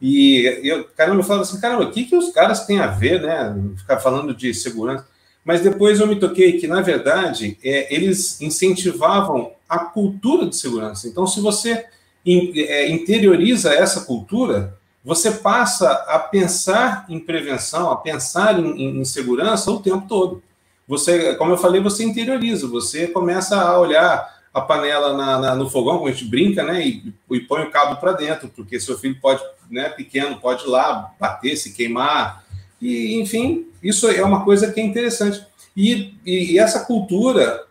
e 0.00 0.46
eu, 0.64 0.84
caramba, 0.96 1.20
eu 1.20 1.24
falava 1.24 1.42
assim, 1.42 1.60
caramba, 1.60 1.84
o 1.84 1.90
que, 1.90 2.04
que 2.04 2.16
os 2.16 2.32
caras 2.32 2.64
têm 2.64 2.78
a 2.80 2.86
ver, 2.86 3.20
né? 3.20 3.54
Ficar 3.76 3.98
falando 3.98 4.34
de 4.34 4.54
segurança. 4.54 5.06
Mas 5.44 5.60
depois 5.60 6.00
eu 6.00 6.06
me 6.06 6.16
toquei 6.16 6.58
que, 6.58 6.66
na 6.66 6.80
verdade, 6.80 7.58
é, 7.62 7.94
eles 7.94 8.40
incentivavam 8.40 9.52
a 9.68 9.80
cultura 9.80 10.46
de 10.46 10.56
segurança. 10.56 11.06
Então, 11.06 11.26
se 11.26 11.38
você 11.38 11.84
in, 12.24 12.50
é, 12.56 12.88
interioriza 12.88 13.74
essa 13.74 14.06
cultura, 14.06 14.74
você 15.04 15.32
passa 15.32 15.90
a 16.08 16.18
pensar 16.18 17.04
em 17.10 17.20
prevenção, 17.20 17.90
a 17.90 17.96
pensar 17.96 18.58
em, 18.58 19.00
em, 19.00 19.04
segurança 19.04 19.70
o 19.70 19.80
tempo 19.80 20.06
todo. 20.08 20.42
Você, 20.88 21.34
como 21.34 21.52
eu 21.52 21.58
falei, 21.58 21.82
você 21.82 22.02
interioriza, 22.02 22.66
você 22.66 23.06
começa 23.06 23.60
a 23.60 23.78
olhar 23.78 24.38
a 24.54 24.60
panela 24.60 25.14
na, 25.14 25.38
na, 25.38 25.54
no 25.54 25.68
fogão, 25.68 25.98
como 25.98 26.08
a 26.08 26.12
gente 26.12 26.24
brinca, 26.24 26.64
né? 26.64 26.84
E, 26.84 27.14
e 27.30 27.40
põe 27.40 27.62
o 27.62 27.70
cabo 27.70 28.00
para 28.00 28.12
dentro, 28.12 28.48
porque 28.48 28.80
seu 28.80 28.98
filho 28.98 29.18
pode, 29.20 29.42
né, 29.70 29.90
pequeno, 29.90 30.40
pode 30.40 30.64
ir 30.64 30.68
lá 30.68 31.12
bater, 31.20 31.56
se 31.56 31.72
queimar. 31.72 32.42
E, 32.80 33.20
enfim, 33.20 33.66
isso 33.82 34.08
é 34.08 34.24
uma 34.24 34.44
coisa 34.44 34.72
que 34.72 34.80
é 34.80 34.82
interessante. 34.84 35.44
E, 35.76 36.14
e, 36.24 36.54
e 36.54 36.58
essa 36.58 36.80
cultura 36.80 37.66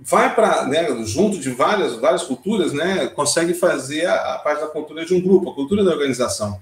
vai 0.00 0.34
para, 0.34 0.66
né, 0.66 0.86
junto 1.04 1.38
de 1.38 1.50
várias, 1.50 1.94
várias 1.94 2.24
culturas, 2.24 2.72
né, 2.72 3.06
consegue 3.06 3.54
fazer 3.54 4.06
a, 4.06 4.34
a, 4.34 4.38
parte 4.38 4.60
da 4.60 4.66
cultura 4.66 5.04
de 5.04 5.14
um 5.14 5.20
grupo, 5.20 5.50
a 5.50 5.54
cultura 5.54 5.84
da 5.84 5.92
organização. 5.92 6.60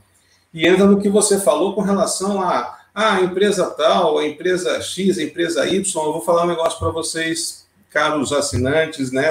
E 0.52 0.66
entra 0.66 0.86
no 0.86 1.00
que 1.00 1.08
você 1.08 1.40
falou 1.40 1.74
com 1.74 1.80
relação 1.80 2.40
a, 2.42 2.78
a 2.96 3.20
empresa 3.20 3.66
tal, 3.66 4.16
a 4.16 4.26
empresa 4.26 4.80
X, 4.80 5.18
a 5.18 5.22
empresa 5.22 5.66
Y. 5.68 6.02
Eu 6.02 6.12
vou 6.14 6.22
falar 6.22 6.44
um 6.44 6.48
negócio 6.48 6.78
para 6.78 6.88
vocês 6.88 7.66
caros 7.90 8.32
assinantes, 8.32 9.12
né? 9.12 9.28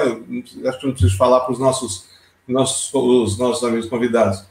Acho 0.64 0.78
que 0.78 0.86
não 0.86 0.92
preciso 0.92 1.16
falar 1.16 1.40
para 1.40 1.52
os 1.52 1.58
nossos, 1.58 2.04
nossos, 2.46 2.94
os 2.94 3.36
nossos 3.36 3.64
amigos 3.64 3.88
convidados. 3.88 4.44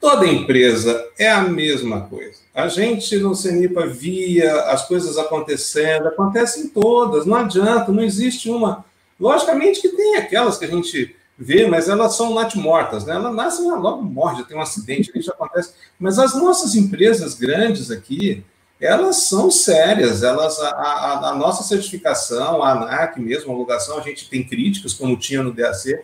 Toda 0.00 0.26
empresa 0.26 1.08
é 1.16 1.30
a 1.30 1.42
mesma 1.42 2.02
coisa. 2.08 2.40
A 2.52 2.66
gente 2.66 3.16
no 3.18 3.36
Cenipa 3.36 3.86
via 3.86 4.62
as 4.64 4.88
coisas 4.88 5.16
acontecendo, 5.16 6.08
acontecem 6.08 6.66
todas, 6.66 7.24
não 7.24 7.36
adianta, 7.36 7.92
não 7.92 8.02
existe 8.02 8.50
uma. 8.50 8.84
Logicamente 9.18 9.80
que 9.80 9.90
tem 9.90 10.16
aquelas 10.16 10.58
que 10.58 10.64
a 10.64 10.68
gente 10.68 11.14
vê, 11.38 11.68
mas 11.68 11.88
elas 11.88 12.16
são 12.16 12.34
natimortas, 12.34 13.04
né? 13.04 13.14
Elas 13.14 13.32
nascem 13.32 13.70
logo 13.70 14.02
morre, 14.02 14.38
já 14.38 14.44
tem 14.44 14.56
um 14.56 14.60
acidente, 14.60 15.12
isso 15.14 15.30
acontece. 15.30 15.74
Mas 16.00 16.18
as 16.18 16.34
nossas 16.34 16.74
empresas 16.74 17.34
grandes 17.34 17.92
aqui, 17.92 18.44
elas 18.80 19.22
são 19.22 19.50
sérias, 19.50 20.22
elas 20.22 20.58
a, 20.60 20.68
a, 20.68 21.30
a, 21.30 21.34
nossa 21.34 21.62
certificação, 21.62 22.62
a 22.62 22.72
ANAC 22.72 23.18
mesmo, 23.18 23.50
a 23.50 23.54
homologação, 23.54 23.98
a 23.98 24.02
gente 24.02 24.28
tem 24.28 24.44
críticas, 24.44 24.92
como 24.92 25.16
tinha 25.16 25.42
no 25.42 25.52
DAC, 25.52 25.98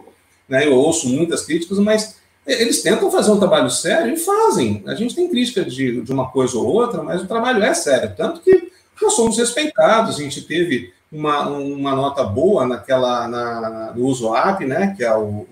né, 0.48 0.66
eu 0.66 0.74
ouço 0.74 1.08
muitas 1.08 1.42
críticas, 1.42 1.78
mas 1.78 2.16
eles 2.46 2.82
tentam 2.82 3.10
fazer 3.10 3.30
um 3.30 3.38
trabalho 3.38 3.70
sério 3.70 4.14
e 4.14 4.16
fazem. 4.16 4.82
A 4.86 4.94
gente 4.94 5.14
tem 5.14 5.28
crítica 5.28 5.64
de, 5.64 6.00
de 6.00 6.12
uma 6.12 6.30
coisa 6.30 6.56
ou 6.56 6.66
outra, 6.66 7.02
mas 7.02 7.22
o 7.22 7.26
trabalho 7.26 7.62
é 7.62 7.74
sério, 7.74 8.14
tanto 8.16 8.40
que 8.40 8.72
nós 9.00 9.14
somos 9.14 9.36
respeitados, 9.36 10.16
a 10.16 10.22
gente 10.22 10.42
teve 10.42 10.92
uma, 11.10 11.48
uma 11.48 11.94
nota 11.94 12.24
boa 12.24 12.66
naquela, 12.66 13.28
na, 13.28 13.92
no 13.94 14.06
uso 14.06 14.34
app, 14.34 14.64
né, 14.64 14.94
que 14.96 15.04
é 15.04 15.14
o, 15.14 15.46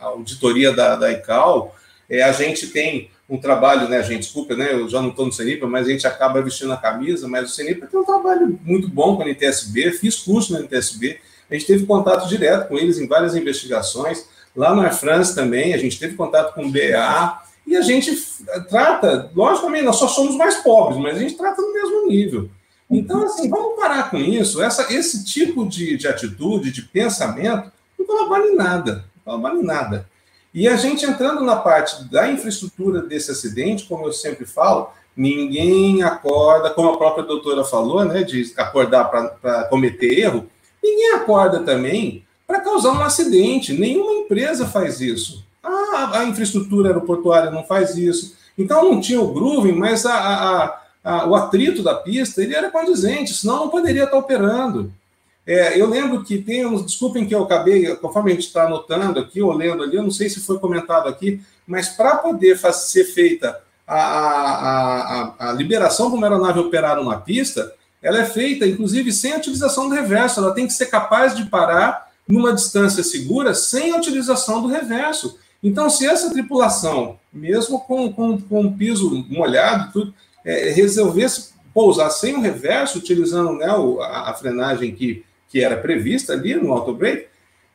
a 0.00 0.06
auditoria 0.06 0.72
da, 0.72 0.96
da 0.96 1.12
ICAO, 1.12 1.74
é, 2.08 2.22
a 2.22 2.32
gente 2.32 2.68
tem 2.68 3.10
um 3.28 3.38
trabalho, 3.38 3.88
né, 3.88 4.02
gente? 4.02 4.20
Desculpa, 4.20 4.54
né? 4.54 4.72
Eu 4.72 4.88
já 4.88 5.02
não 5.02 5.10
estou 5.10 5.26
no 5.26 5.32
CENIPA, 5.32 5.66
mas 5.66 5.86
a 5.86 5.90
gente 5.90 6.06
acaba 6.06 6.40
vestindo 6.40 6.72
a 6.72 6.76
camisa. 6.76 7.26
Mas 7.26 7.50
o 7.50 7.54
CENIPA 7.54 7.86
tem 7.86 7.98
um 7.98 8.04
trabalho 8.04 8.58
muito 8.64 8.88
bom 8.88 9.16
com 9.16 9.22
a 9.22 9.26
NTSB, 9.26 9.92
fiz 9.92 10.16
curso 10.16 10.52
na 10.52 10.60
NTSB, 10.60 11.18
a 11.50 11.54
gente 11.54 11.66
teve 11.66 11.86
contato 11.86 12.28
direto 12.28 12.68
com 12.68 12.76
eles 12.76 12.98
em 12.98 13.06
várias 13.06 13.34
investigações. 13.34 14.26
Lá 14.54 14.74
na 14.74 14.90
France 14.90 15.34
também, 15.34 15.74
a 15.74 15.78
gente 15.78 15.98
teve 15.98 16.14
contato 16.14 16.54
com 16.54 16.64
o 16.64 16.70
BA, 16.70 17.42
e 17.66 17.76
a 17.76 17.82
gente 17.82 18.16
trata, 18.68 19.30
logicamente, 19.34 19.84
nós 19.84 19.96
só 19.96 20.06
somos 20.06 20.36
mais 20.36 20.56
pobres, 20.56 20.98
mas 20.98 21.16
a 21.16 21.20
gente 21.20 21.36
trata 21.36 21.60
no 21.60 21.72
mesmo 21.72 22.06
nível. 22.06 22.48
Então, 22.88 23.24
assim, 23.24 23.50
vamos 23.50 23.78
parar 23.78 24.08
com 24.08 24.18
isso. 24.18 24.62
Essa, 24.62 24.92
esse 24.92 25.24
tipo 25.24 25.66
de, 25.66 25.96
de 25.96 26.06
atitude, 26.06 26.70
de 26.70 26.82
pensamento, 26.82 27.72
não 27.98 28.06
colabora 28.06 28.46
em 28.46 28.54
nada. 28.54 29.04
Não 29.16 29.24
colabora 29.24 29.56
em 29.56 29.64
nada. 29.64 30.08
E 30.56 30.66
a 30.66 30.74
gente 30.74 31.04
entrando 31.04 31.42
na 31.42 31.56
parte 31.56 32.02
da 32.04 32.32
infraestrutura 32.32 33.02
desse 33.02 33.30
acidente, 33.30 33.84
como 33.84 34.06
eu 34.06 34.12
sempre 34.14 34.46
falo, 34.46 34.88
ninguém 35.14 36.02
acorda, 36.02 36.70
como 36.70 36.88
a 36.88 36.96
própria 36.96 37.26
doutora 37.26 37.62
falou, 37.62 38.02
né, 38.06 38.22
de 38.22 38.54
acordar 38.56 39.04
para 39.04 39.64
cometer 39.64 40.18
erro, 40.18 40.46
ninguém 40.82 41.12
acorda 41.12 41.60
também 41.60 42.24
para 42.46 42.62
causar 42.62 42.92
um 42.92 43.02
acidente. 43.02 43.74
Nenhuma 43.74 44.14
empresa 44.14 44.66
faz 44.66 44.98
isso. 44.98 45.44
A, 45.62 46.20
a, 46.20 46.24
infraestrutura 46.24 46.88
aeroportuária 46.88 47.50
não 47.50 47.62
faz 47.62 47.94
isso. 47.94 48.34
Então 48.56 48.82
não 48.82 48.98
tinha 48.98 49.20
o 49.20 49.34
grooving, 49.34 49.72
mas 49.72 50.06
a, 50.06 50.80
a, 51.04 51.26
o 51.26 51.34
atrito 51.34 51.82
da 51.82 51.96
pista 51.96 52.42
ele 52.42 52.54
era 52.54 52.70
condizente, 52.70 53.34
senão 53.34 53.58
não 53.58 53.68
poderia 53.68 54.04
estar 54.04 54.16
operando. 54.16 54.90
É, 55.46 55.80
eu 55.80 55.88
lembro 55.88 56.24
que 56.24 56.38
tem 56.38 56.66
uns, 56.66 56.84
desculpem 56.84 57.24
que 57.24 57.34
eu 57.34 57.44
acabei, 57.44 57.94
conforme 57.96 58.32
a 58.32 58.34
gente 58.34 58.46
está 58.46 58.64
anotando 58.64 59.20
aqui, 59.20 59.40
ou 59.40 59.52
lendo 59.52 59.82
ali, 59.82 59.96
eu 59.96 60.02
não 60.02 60.10
sei 60.10 60.28
se 60.28 60.40
foi 60.40 60.58
comentado 60.58 61.08
aqui, 61.08 61.40
mas 61.66 61.88
para 61.88 62.16
poder 62.16 62.58
ser 62.72 63.04
feita 63.04 63.60
a, 63.86 63.96
a, 63.96 65.34
a, 65.38 65.50
a 65.50 65.52
liberação 65.52 66.10
de 66.10 66.16
uma 66.16 66.26
aeronave 66.26 66.58
operar 66.58 66.96
numa 66.96 67.20
pista, 67.20 67.72
ela 68.02 68.20
é 68.20 68.24
feita, 68.24 68.66
inclusive, 68.66 69.12
sem 69.12 69.32
a 69.32 69.36
utilização 69.38 69.88
do 69.88 69.94
reverso. 69.94 70.40
Ela 70.40 70.54
tem 70.54 70.66
que 70.66 70.72
ser 70.72 70.86
capaz 70.86 71.34
de 71.34 71.44
parar 71.46 72.10
numa 72.26 72.52
distância 72.52 73.02
segura 73.02 73.54
sem 73.54 73.92
a 73.92 73.96
utilização 73.96 74.60
do 74.60 74.68
reverso. 74.68 75.38
Então, 75.62 75.88
se 75.88 76.06
essa 76.06 76.30
tripulação, 76.30 77.18
mesmo 77.32 77.80
com, 77.80 78.12
com, 78.12 78.40
com 78.40 78.60
um 78.62 78.72
piso 78.76 79.24
molhado, 79.28 79.92
tudo, 79.92 80.14
é, 80.44 80.70
resolvesse 80.70 81.50
pousar 81.72 82.10
sem 82.10 82.34
o 82.36 82.40
reverso, 82.40 82.98
utilizando 82.98 83.52
né, 83.52 83.66
a, 83.66 84.30
a 84.30 84.34
frenagem 84.34 84.94
que 84.94 85.24
que 85.48 85.62
era 85.62 85.76
prevista 85.76 86.32
ali 86.32 86.54
no 86.54 86.72
auto-break, 86.72 87.26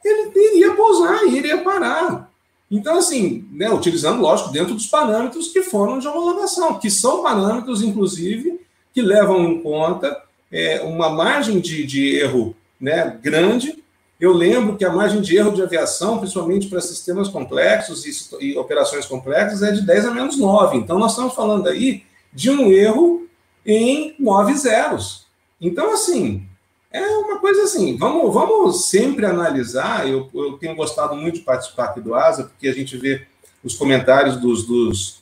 ele 0.03 0.31
iria 0.35 0.73
pousar, 0.75 1.23
iria 1.25 1.57
parar. 1.59 2.31
Então, 2.69 2.97
assim, 2.97 3.45
né, 3.51 3.69
utilizando, 3.69 4.21
lógico, 4.21 4.51
dentro 4.51 4.73
dos 4.73 4.87
parâmetros 4.87 5.49
que 5.49 5.61
foram 5.61 5.99
de 5.99 6.07
homologação, 6.07 6.79
que 6.79 6.89
são 6.89 7.21
parâmetros, 7.21 7.83
inclusive, 7.83 8.61
que 8.93 9.01
levam 9.01 9.43
em 9.43 9.61
conta 9.61 10.21
é, 10.49 10.81
uma 10.81 11.09
margem 11.09 11.59
de, 11.59 11.85
de 11.85 12.15
erro 12.15 12.55
né, 12.79 13.17
grande. 13.21 13.83
Eu 14.19 14.31
lembro 14.31 14.77
que 14.77 14.85
a 14.85 14.91
margem 14.91 15.21
de 15.21 15.35
erro 15.35 15.51
de 15.51 15.61
aviação, 15.61 16.19
principalmente 16.19 16.67
para 16.67 16.79
sistemas 16.79 17.27
complexos 17.27 18.05
e, 18.05 18.45
e 18.45 18.57
operações 18.57 19.05
complexas, 19.05 19.61
é 19.63 19.71
de 19.71 19.81
10 19.81 20.05
a 20.05 20.11
menos 20.11 20.37
9. 20.37 20.77
Então, 20.77 20.97
nós 20.97 21.11
estamos 21.11 21.33
falando 21.33 21.67
aí 21.67 22.03
de 22.31 22.49
um 22.49 22.71
erro 22.71 23.27
em 23.65 24.15
nove 24.17 24.55
zeros. 24.55 25.25
Então, 25.59 25.93
assim, 25.93 26.47
é 26.91 27.07
uma 27.17 27.39
coisa 27.39 27.63
assim, 27.63 27.97
vamos, 27.97 28.33
vamos 28.33 28.89
sempre 28.89 29.25
analisar. 29.25 30.07
Eu, 30.07 30.29
eu 30.33 30.53
tenho 30.53 30.75
gostado 30.75 31.15
muito 31.15 31.35
de 31.35 31.45
participar 31.45 31.85
aqui 31.85 32.01
do 32.01 32.13
ASA, 32.13 32.43
porque 32.43 32.67
a 32.67 32.73
gente 32.73 32.97
vê 32.97 33.25
os 33.63 33.75
comentários 33.75 34.37
dos, 34.37 34.65
dos, 34.65 35.21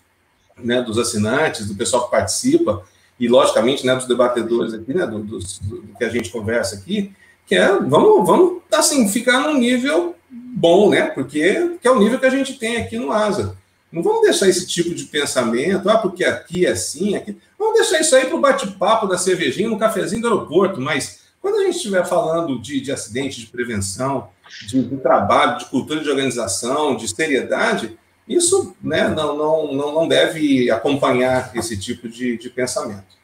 né, 0.58 0.82
dos 0.82 0.98
assinantes, 0.98 1.68
do 1.68 1.76
pessoal 1.76 2.06
que 2.06 2.12
participa, 2.12 2.84
e 3.20 3.28
logicamente 3.28 3.86
né, 3.86 3.96
dos 3.96 4.08
debatedores 4.08 4.74
aqui, 4.74 4.94
né, 4.94 5.06
do, 5.06 5.20
do, 5.20 5.40
do 5.40 5.98
que 5.98 6.04
a 6.04 6.10
gente 6.10 6.30
conversa 6.30 6.76
aqui, 6.76 7.12
que 7.46 7.56
é 7.56 7.68
vamos, 7.68 8.26
vamos 8.26 8.62
assim, 8.72 9.08
ficar 9.10 9.42
num 9.42 9.58
nível 9.58 10.16
bom, 10.30 10.90
né? 10.90 11.08
Porque 11.08 11.78
que 11.82 11.88
é 11.88 11.92
o 11.92 12.00
nível 12.00 12.20
que 12.20 12.26
a 12.26 12.30
gente 12.30 12.54
tem 12.54 12.78
aqui 12.78 12.98
no 12.98 13.12
ASA. 13.12 13.58
Não 13.92 14.04
vamos 14.04 14.22
deixar 14.22 14.48
esse 14.48 14.68
tipo 14.68 14.94
de 14.94 15.06
pensamento, 15.06 15.90
ah, 15.90 15.98
porque 15.98 16.24
aqui 16.24 16.66
é 16.66 16.72
assim, 16.72 17.16
aqui. 17.16 17.36
Vamos 17.58 17.74
deixar 17.80 18.00
isso 18.00 18.16
aí 18.16 18.26
para 18.26 18.36
o 18.36 18.42
bate-papo 18.42 19.08
da 19.08 19.18
cervejinha 19.18 19.68
no 19.68 19.80
cafezinho 19.80 20.22
do 20.22 20.28
aeroporto, 20.28 20.80
mas 20.80 21.22
quando 21.50 21.62
a 21.62 21.66
gente 21.66 21.78
estiver 21.78 22.06
falando 22.06 22.60
de, 22.60 22.80
de 22.80 22.92
acidente, 22.92 23.40
de 23.40 23.48
prevenção, 23.48 24.30
de, 24.68 24.84
de, 24.84 24.98
trabalho, 24.98 25.58
de 25.58 25.66
cultura 25.66 26.00
de 26.00 26.10
organização, 26.10 26.96
de 26.96 27.08
seriedade, 27.08 27.98
isso 28.28 28.76
né, 28.82 29.08
não, 29.08 29.36
não, 29.36 29.74
não, 29.74 30.08
deve 30.08 30.70
acompanhar 30.70 31.52
esse 31.56 31.76
tipo 31.76 32.08
de, 32.08 32.38
de 32.38 32.50
pensamento. 32.50 33.18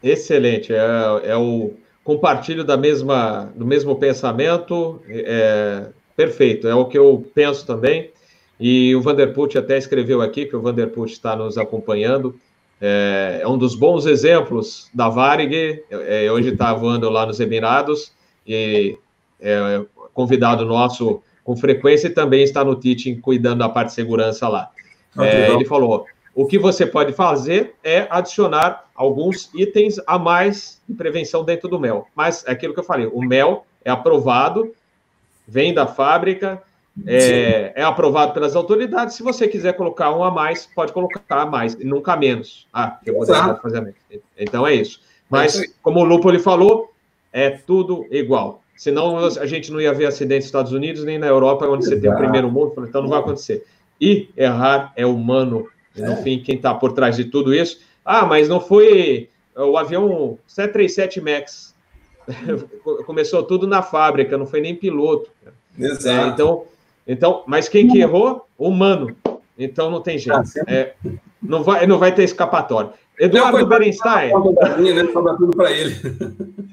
Excelente. 0.00 0.72
É, 0.72 1.30
é 1.30 1.36
o 1.36 1.74
compartilho 2.04 2.62
da 2.62 2.76
mesma, 2.76 3.52
do 3.56 3.66
mesmo 3.66 3.96
pensamento. 3.96 5.02
É, 5.08 5.86
perfeito. 6.16 6.68
É 6.68 6.74
o 6.74 6.84
que 6.84 6.98
eu 6.98 7.28
penso 7.34 7.66
também. 7.66 8.10
E 8.60 8.94
o 8.94 9.00
Vanderput 9.00 9.58
até 9.58 9.76
escreveu 9.76 10.22
aqui, 10.22 10.46
que 10.46 10.54
o 10.54 10.62
Vanderput 10.62 11.12
está 11.12 11.34
nos 11.34 11.58
acompanhando. 11.58 12.38
É, 12.84 13.38
é, 13.42 13.48
um 13.48 13.56
dos 13.56 13.76
bons 13.76 14.06
exemplos 14.06 14.90
da 14.92 15.08
Varig. 15.08 15.84
É, 15.88 16.30
hoje 16.32 16.48
está 16.48 16.74
voando 16.74 17.08
lá 17.08 17.24
nos 17.24 17.38
Emirados 17.38 18.12
e 18.44 18.98
é 19.40 19.84
convidado 20.12 20.64
nosso 20.64 21.22
com 21.44 21.54
frequência 21.56 22.08
e 22.08 22.10
também 22.10 22.42
está 22.42 22.64
no 22.64 22.74
teaching 22.74 23.20
cuidando 23.20 23.60
da 23.60 23.68
parte 23.68 23.88
de 23.88 23.94
segurança 23.94 24.48
lá. 24.48 24.68
Ah, 25.16 25.24
é, 25.24 25.52
ele 25.52 25.64
falou: 25.64 26.06
o 26.34 26.44
que 26.44 26.58
você 26.58 26.84
pode 26.84 27.12
fazer 27.12 27.76
é 27.84 28.08
adicionar 28.10 28.84
alguns 28.96 29.48
itens 29.54 30.00
a 30.04 30.18
mais 30.18 30.82
de 30.88 30.94
prevenção 30.94 31.44
dentro 31.44 31.68
do 31.68 31.78
mel. 31.78 32.08
Mas 32.16 32.44
é 32.48 32.50
aquilo 32.50 32.74
que 32.74 32.80
eu 32.80 32.84
falei: 32.84 33.06
o 33.06 33.22
mel 33.22 33.64
é 33.84 33.92
aprovado, 33.92 34.72
vem 35.46 35.72
da 35.72 35.86
fábrica, 35.86 36.60
é, 37.06 37.72
é, 37.74 37.82
aprovado 37.82 38.32
pelas 38.32 38.54
autoridades. 38.54 39.16
Se 39.16 39.22
você 39.22 39.48
quiser 39.48 39.74
colocar 39.74 40.14
um 40.14 40.22
a 40.22 40.30
mais, 40.30 40.66
pode 40.66 40.92
colocar 40.92 41.20
a 41.28 41.46
mais, 41.46 41.76
nunca 41.78 42.16
menos. 42.16 42.66
Ah, 42.72 42.98
eu 43.04 43.14
vou 43.14 43.26
fazer 43.26 43.78
a 43.78 44.20
Então 44.38 44.66
é 44.66 44.74
isso. 44.74 45.00
Mas, 45.28 45.74
como 45.82 46.00
o 46.00 46.04
Lupo 46.04 46.30
ele 46.30 46.38
falou, 46.38 46.92
é 47.32 47.50
tudo 47.50 48.06
igual. 48.10 48.62
Senão 48.76 49.16
a 49.16 49.46
gente 49.46 49.72
não 49.72 49.80
ia 49.80 49.94
ver 49.94 50.06
acidente 50.06 50.40
nos 50.40 50.46
Estados 50.46 50.72
Unidos 50.72 51.04
nem 51.04 51.18
na 51.18 51.26
Europa, 51.26 51.66
onde 51.66 51.86
você 51.86 51.98
tem 51.98 52.12
o 52.12 52.16
primeiro 52.16 52.50
mundo, 52.50 52.74
então 52.86 53.02
não 53.02 53.08
vai 53.08 53.20
acontecer. 53.20 53.64
E 54.00 54.28
errar 54.36 54.92
é 54.96 55.06
humano. 55.06 55.68
No 55.96 56.16
fim, 56.16 56.38
quem 56.38 56.56
está 56.56 56.74
por 56.74 56.92
trás 56.92 57.16
de 57.16 57.26
tudo 57.26 57.54
isso. 57.54 57.80
Ah, 58.04 58.26
mas 58.26 58.48
não 58.48 58.60
foi 58.60 59.28
o 59.56 59.76
avião 59.76 60.38
737 60.46 61.20
MAX. 61.20 61.74
Começou 63.06 63.42
tudo 63.42 63.66
na 63.66 63.82
fábrica, 63.82 64.36
não 64.36 64.46
foi 64.46 64.60
nem 64.60 64.74
piloto. 64.74 65.30
Exato. 65.78 66.08
É, 66.08 66.28
então, 66.28 66.64
então, 67.06 67.42
mas 67.46 67.68
quem 67.68 67.88
que 67.88 68.00
errou? 68.00 68.46
Humano. 68.58 69.16
Então 69.58 69.90
não 69.90 70.00
tem 70.00 70.18
jeito. 70.18 70.38
Ah, 70.38 70.64
é, 70.66 70.94
não, 71.42 71.62
vai, 71.62 71.86
não 71.86 71.98
vai 71.98 72.14
ter 72.14 72.24
escapatório. 72.24 72.92
Eduardo 73.18 73.66
Berenstein. 73.66 74.32
Né? 74.32 75.04
tudo 75.38 75.56
para 75.56 75.70
ele. 75.70 75.94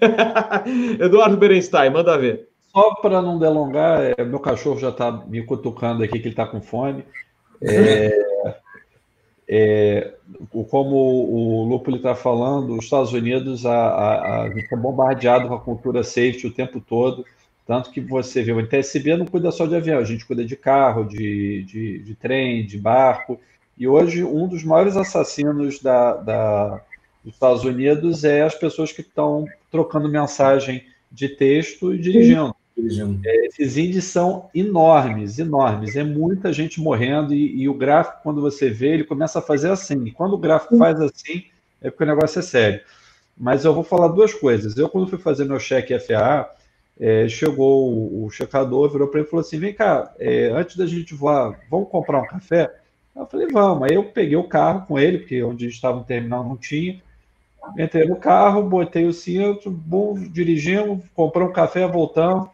Eduardo 1.03 1.38
Berenstein, 1.38 1.90
manda 1.91 2.17
ver. 2.17 2.48
Só 2.72 2.95
para 2.95 3.22
não 3.22 3.40
delongar, 3.40 4.14
é, 4.17 4.24
meu 4.24 4.40
cachorro 4.40 4.80
já 4.80 4.90
está 4.90 5.11
me 5.11 5.43
cutucando 5.43 6.03
aqui 6.03 6.19
que 6.19 6.27
ele 6.27 6.30
está 6.30 6.45
com 6.45 6.61
fome. 6.61 7.03
É, 7.61 8.56
é, 9.49 10.14
como 10.69 10.95
o 10.95 11.64
Lupo 11.67 11.93
está 11.95 12.14
falando, 12.14 12.77
os 12.77 12.85
Estados 12.85 13.11
Unidos 13.11 13.66
a, 13.66 13.75
a, 13.75 14.41
a, 14.43 14.49
gente 14.49 14.72
é 14.72 14.77
bombardeado 14.77 15.48
com 15.48 15.56
a 15.56 15.59
cultura 15.59 16.03
safety 16.03 16.48
o 16.48 16.53
tempo 16.53 16.80
todo. 16.80 17.25
Tanto 17.69 17.91
que 17.91 18.01
você 18.01 18.41
vê, 18.41 18.51
o 18.51 18.59
NTSB 18.59 19.15
não 19.15 19.27
cuida 19.27 19.51
só 19.51 19.67
de 19.67 19.75
avião, 19.75 19.99
a 19.99 20.03
gente 20.03 20.25
cuida 20.25 20.43
de 20.43 20.56
carro, 20.56 21.03
de, 21.03 21.61
de, 21.65 21.99
de 21.99 22.15
trem, 22.15 22.65
de 22.65 22.80
barco. 22.80 23.39
E 23.77 23.88
hoje, 23.88 24.23
um 24.23 24.48
dos 24.48 24.64
maiores 24.64 24.98
assassinos 24.98 25.80
da, 25.80 26.15
da, 26.15 26.81
dos 27.23 27.35
Estados 27.35 27.64
Unidos 27.64 28.23
é 28.23 28.41
as 28.41 28.56
pessoas 28.56 28.91
que 28.91 29.01
estão 29.01 29.45
trocando 29.69 30.09
mensagem 30.09 30.83
de 31.11 31.30
texto 31.30 31.93
e 31.93 31.99
dirigindo. 31.99 32.56
É, 33.23 33.45
esses 33.45 33.77
índices 33.77 34.06
são 34.06 34.49
enormes, 34.51 35.38
enormes. 35.38 35.95
É 35.95 36.03
muita 36.03 36.51
gente 36.51 36.81
morrendo 36.81 37.35
e, 37.35 37.61
e, 37.61 37.69
o 37.69 37.75
gráfico, 37.75 38.23
quando 38.23 38.41
você 38.41 38.72
vê, 38.72 38.95
ele 38.95 39.03
começa 39.03 39.38
a 39.38 39.43
fazer 39.43 39.69
assim. 39.69 40.06
E 40.06 40.11
quando 40.11 40.33
o 40.33 40.39
gráfico 40.39 40.75
faz 40.75 40.99
assim, 40.99 41.43
é 41.80 41.91
porque 41.91 42.03
o 42.03 42.07
negócio 42.07 42.39
é 42.39 42.41
sério. 42.41 42.81
Mas 43.38 43.64
eu 43.64 43.75
vou 43.75 43.83
falar 43.83 44.07
duas 44.07 44.33
coisas. 44.33 44.75
Eu, 44.75 44.89
quando 44.89 45.07
fui 45.07 45.19
fazer 45.19 45.45
meu 45.45 45.59
cheque 45.59 45.99
FAA, 45.99 46.49
é, 47.00 47.30
chegou 47.30 47.94
o, 47.94 48.26
o, 48.26 48.30
checador, 48.30 48.92
virou 48.92 49.08
para 49.08 49.22
ele 49.22 49.28
e 49.28 49.30
falou 49.30 49.42
assim: 49.42 49.58
vem 49.58 49.74
cá, 49.74 50.14
é, 50.19 50.48
antes 50.48 50.76
da 50.76 50.86
gente 50.86 51.14
voar, 51.14 51.58
vamos 51.69 51.90
comprar 51.90 52.22
um 52.22 52.28
café? 52.28 52.74
Eu 53.16 53.26
falei, 53.26 53.48
vamos. 53.48 53.90
Aí 53.90 53.95
eu 53.95 54.03
peguei 54.03 54.36
o 54.36 54.48
carro 54.48 54.86
com 54.86 55.00
ele, 55.00 55.19
porque 55.19 55.42
onde 55.44 55.66
a 55.66 55.68
gente 55.68 55.76
estava 55.76 55.98
no 55.98 56.03
terminal 56.03 56.44
não 56.44 56.58
tinha. 56.58 57.02
Entrei 57.78 58.06
no 58.06 58.16
carro, 58.16 58.64
botei 58.64 59.06
o 59.06 59.14
cinto, 59.14 59.69
bom, 59.69 60.14
dirigimos, 60.14 61.03
compramos 61.14 61.52
um 61.52 61.56
café, 61.56 61.88
voltamos. 61.88 62.50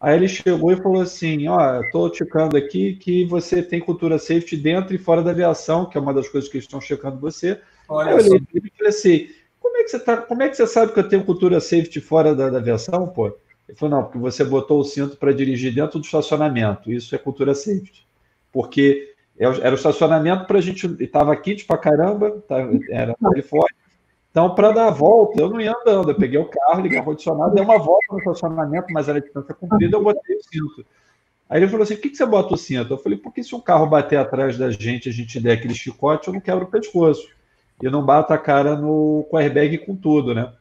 Aí 0.00 0.16
ele 0.16 0.28
chegou 0.28 0.72
e 0.72 0.76
falou 0.76 1.02
assim: 1.02 1.48
Ó, 1.48 1.80
estou 1.80 2.12
checando 2.14 2.56
aqui 2.56 2.94
que 2.94 3.24
você 3.24 3.62
tem 3.62 3.80
cultura 3.80 4.18
safety 4.18 4.56
dentro 4.56 4.94
e 4.94 4.98
fora 4.98 5.22
da 5.22 5.30
aviação, 5.30 5.86
que 5.86 5.98
é 5.98 6.00
uma 6.00 6.14
das 6.14 6.28
coisas 6.28 6.48
que 6.50 6.58
estão 6.58 6.80
checando 6.80 7.18
você. 7.18 7.60
Olha 7.88 8.10
Aí 8.10 8.18
eu 8.18 8.18
olhei 8.18 8.42
e 8.54 8.70
falei 8.76 8.90
assim: 8.90 9.28
como 9.60 9.76
é, 9.76 9.82
que 9.82 9.90
você 9.90 9.98
tá, 9.98 10.16
como 10.16 10.42
é 10.42 10.48
que 10.48 10.56
você 10.56 10.66
sabe 10.66 10.92
que 10.92 11.00
eu 11.00 11.08
tenho 11.08 11.24
cultura 11.24 11.60
safety 11.60 12.00
fora 12.00 12.34
da, 12.34 12.50
da 12.50 12.58
aviação, 12.58 13.08
pô? 13.08 13.36
Ele 13.68 13.76
falou: 13.76 13.96
não, 13.96 14.04
porque 14.04 14.18
você 14.18 14.44
botou 14.44 14.80
o 14.80 14.84
cinto 14.84 15.16
para 15.16 15.32
dirigir 15.32 15.74
dentro 15.74 15.98
do 15.98 16.04
estacionamento. 16.04 16.90
Isso 16.90 17.14
é 17.14 17.18
cultura 17.18 17.54
safety. 17.54 18.06
Porque 18.50 19.14
é 19.38 19.44
era 19.44 19.70
o 19.70 19.74
estacionamento 19.74 20.46
para 20.46 20.58
a 20.58 20.62
gente. 20.62 20.86
Estava 20.98 21.36
quente 21.36 21.64
para 21.64 21.78
caramba, 21.78 22.42
era 22.90 23.14
Califórnia. 23.14 23.76
Então, 24.30 24.54
para 24.54 24.72
dar 24.72 24.88
a 24.88 24.90
volta, 24.90 25.40
eu 25.40 25.48
não 25.48 25.60
ia 25.60 25.72
andando. 25.72 26.10
Eu 26.10 26.14
peguei 26.14 26.38
o 26.38 26.46
carro, 26.46 26.80
liguei 26.80 26.98
o 26.98 27.00
ar-condicionado, 27.00 27.54
dei 27.54 27.64
uma 27.64 27.78
volta 27.78 28.06
no 28.10 28.18
estacionamento, 28.18 28.86
mas 28.92 29.08
era 29.08 29.20
de 29.20 29.26
distância 29.26 29.54
comprida, 29.54 29.96
eu 29.96 30.02
botei 30.02 30.36
o 30.36 30.42
cinto. 30.42 30.86
Aí 31.48 31.60
ele 31.60 31.68
falou 31.68 31.82
assim: 31.82 31.94
por 31.94 32.02
que, 32.02 32.10
que 32.10 32.16
você 32.16 32.26
bota 32.26 32.54
o 32.54 32.58
cinto? 32.58 32.92
Eu 32.92 32.98
falei: 32.98 33.18
porque 33.18 33.42
se 33.42 33.54
um 33.54 33.60
carro 33.60 33.86
bater 33.86 34.18
atrás 34.18 34.56
da 34.58 34.70
gente, 34.70 35.08
a 35.08 35.12
gente 35.12 35.40
der 35.40 35.52
aquele 35.52 35.74
chicote, 35.74 36.28
eu 36.28 36.34
não 36.34 36.40
quebro 36.40 36.64
o 36.64 36.70
pescoço. 36.70 37.28
E 37.80 37.88
não 37.88 38.04
bato 38.04 38.32
a 38.32 38.38
cara 38.38 38.74
no, 38.74 39.24
com 39.30 39.36
airbag 39.36 39.78
com 39.78 39.94
tudo, 39.94 40.34
né? 40.34 40.52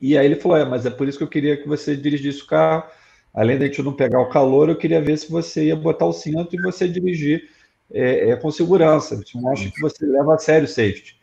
E 0.00 0.16
aí 0.18 0.26
ele 0.26 0.36
falou: 0.36 0.56
é, 0.58 0.64
mas 0.64 0.86
é 0.86 0.90
por 0.90 1.08
isso 1.08 1.18
que 1.18 1.24
eu 1.24 1.28
queria 1.28 1.56
que 1.56 1.68
você 1.68 1.96
dirigisse 1.96 2.42
o 2.42 2.46
carro. 2.46 2.84
Além 3.32 3.58
de 3.58 3.64
a 3.64 3.66
gente 3.66 3.82
não 3.82 3.92
pegar 3.92 4.20
o 4.20 4.28
calor, 4.28 4.68
eu 4.68 4.76
queria 4.76 5.00
ver 5.00 5.18
se 5.18 5.30
você 5.30 5.66
ia 5.66 5.76
botar 5.76 6.06
o 6.06 6.12
cinto 6.12 6.54
e 6.54 6.62
você 6.62 6.86
dirigir 6.86 7.50
é, 7.92 8.30
é, 8.30 8.36
com 8.36 8.50
segurança. 8.50 9.16
Isso 9.16 9.40
mostra 9.40 9.70
que 9.70 9.80
você 9.80 10.06
leva 10.06 10.34
a 10.34 10.38
sério 10.38 10.66
o 10.66 10.70
safety. 10.70 11.18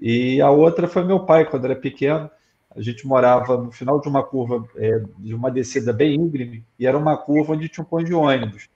E 0.00 0.40
a 0.40 0.50
outra 0.50 0.86
foi 0.86 1.04
meu 1.04 1.20
pai, 1.20 1.44
quando 1.44 1.64
era 1.64 1.74
pequeno. 1.74 2.30
A 2.76 2.80
gente 2.80 3.04
morava 3.06 3.56
no 3.56 3.72
final 3.72 4.00
de 4.00 4.08
uma 4.08 4.22
curva, 4.22 4.64
é, 4.76 5.02
de 5.18 5.34
uma 5.34 5.50
descida 5.50 5.92
bem 5.92 6.14
íngreme, 6.14 6.64
e 6.78 6.86
era 6.86 6.96
uma 6.96 7.16
curva 7.16 7.54
onde 7.54 7.68
tinha 7.68 7.82
um 7.82 7.88
ponto 7.88 8.04
de 8.04 8.14
ônibus. 8.14 8.68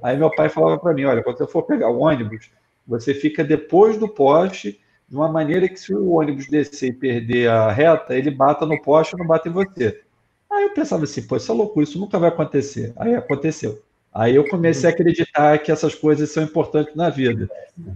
Aí 0.00 0.16
meu 0.16 0.30
pai 0.30 0.48
falava 0.48 0.78
para 0.78 0.94
mim: 0.94 1.04
olha, 1.04 1.22
quando 1.24 1.38
você 1.38 1.46
for 1.46 1.62
pegar 1.62 1.90
o 1.90 2.00
ônibus, 2.00 2.50
você 2.86 3.12
fica 3.12 3.42
depois 3.42 3.98
do 3.98 4.08
poste, 4.08 4.80
de 5.08 5.16
uma 5.16 5.28
maneira 5.28 5.68
que 5.68 5.80
se 5.80 5.94
o 5.94 6.10
ônibus 6.10 6.48
descer 6.48 6.90
e 6.90 6.92
perder 6.92 7.48
a 7.48 7.72
reta, 7.72 8.14
ele 8.14 8.30
bata 8.30 8.66
no 8.66 8.80
poste 8.80 9.14
e 9.14 9.18
não 9.18 9.26
bate 9.26 9.48
em 9.48 9.52
você. 9.52 10.02
Aí 10.50 10.64
eu 10.64 10.74
pensava 10.74 11.04
assim: 11.04 11.22
pô, 11.22 11.36
isso 11.36 11.50
é 11.50 11.54
loucura, 11.54 11.84
isso 11.84 11.98
nunca 11.98 12.18
vai 12.18 12.28
acontecer. 12.28 12.92
Aí 12.96 13.14
aconteceu. 13.14 13.82
Aí 14.12 14.34
eu 14.34 14.48
comecei 14.48 14.88
a 14.88 14.92
acreditar 14.92 15.58
que 15.58 15.70
essas 15.70 15.94
coisas 15.94 16.30
são 16.30 16.42
importantes 16.42 16.94
na 16.94 17.08
vida. 17.08 17.48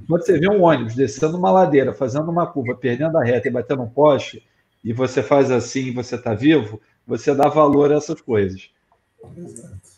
Quando 0.07 0.25
você 0.25 0.39
vê 0.39 0.49
um 0.49 0.63
ônibus 0.63 0.95
descendo 0.95 1.37
uma 1.37 1.51
ladeira, 1.51 1.93
fazendo 1.93 2.31
uma 2.31 2.47
curva, 2.47 2.75
perdendo 2.75 3.19
a 3.19 3.25
reta 3.25 3.49
e 3.49 3.51
batendo 3.51 3.83
um 3.83 3.89
poste, 3.89 4.47
e 4.85 4.93
você 4.93 5.23
faz 5.23 5.51
assim 5.51 5.87
e 5.87 5.91
você 5.91 6.15
está 6.15 6.35
vivo, 6.35 6.81
você 7.07 7.35
dá 7.35 7.49
valor 7.49 7.93
a 7.93 7.97
essas 7.97 8.21
coisas. 8.21 8.71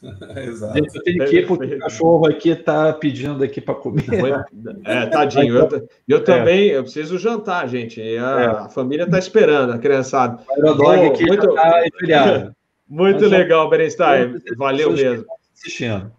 Exato. 0.36 0.74
Gente, 0.74 0.96
eu 0.96 1.02
tenho 1.02 1.24
que 1.24 1.36
ir 1.36 1.46
porque 1.46 1.74
o 1.74 1.78
cachorro 1.78 2.26
aqui 2.26 2.50
está 2.50 2.92
pedindo 2.92 3.42
aqui 3.42 3.60
para 3.60 3.74
comer. 3.74 4.04
É, 4.84 5.06
tadinho. 5.06 5.56
Eu, 5.56 5.88
eu 6.08 6.18
é. 6.18 6.20
também, 6.20 6.68
eu 6.68 6.82
preciso 6.82 7.18
jantar, 7.18 7.68
gente. 7.68 8.00
A, 8.00 8.40
é. 8.40 8.46
a 8.46 8.68
família 8.68 9.04
está 9.04 9.18
esperando, 9.18 9.72
a 9.72 9.78
criançada. 9.78 10.42
O 10.56 10.74
dog 10.74 11.06
aqui 11.06 11.26
muito, 11.26 11.54
tá 11.54 12.52
muito 12.88 13.26
legal, 13.26 13.68
Berenstein. 13.68 14.36
Valeu 14.56 14.92
mesmo. 14.92 15.26
Assistindo. 15.54 16.12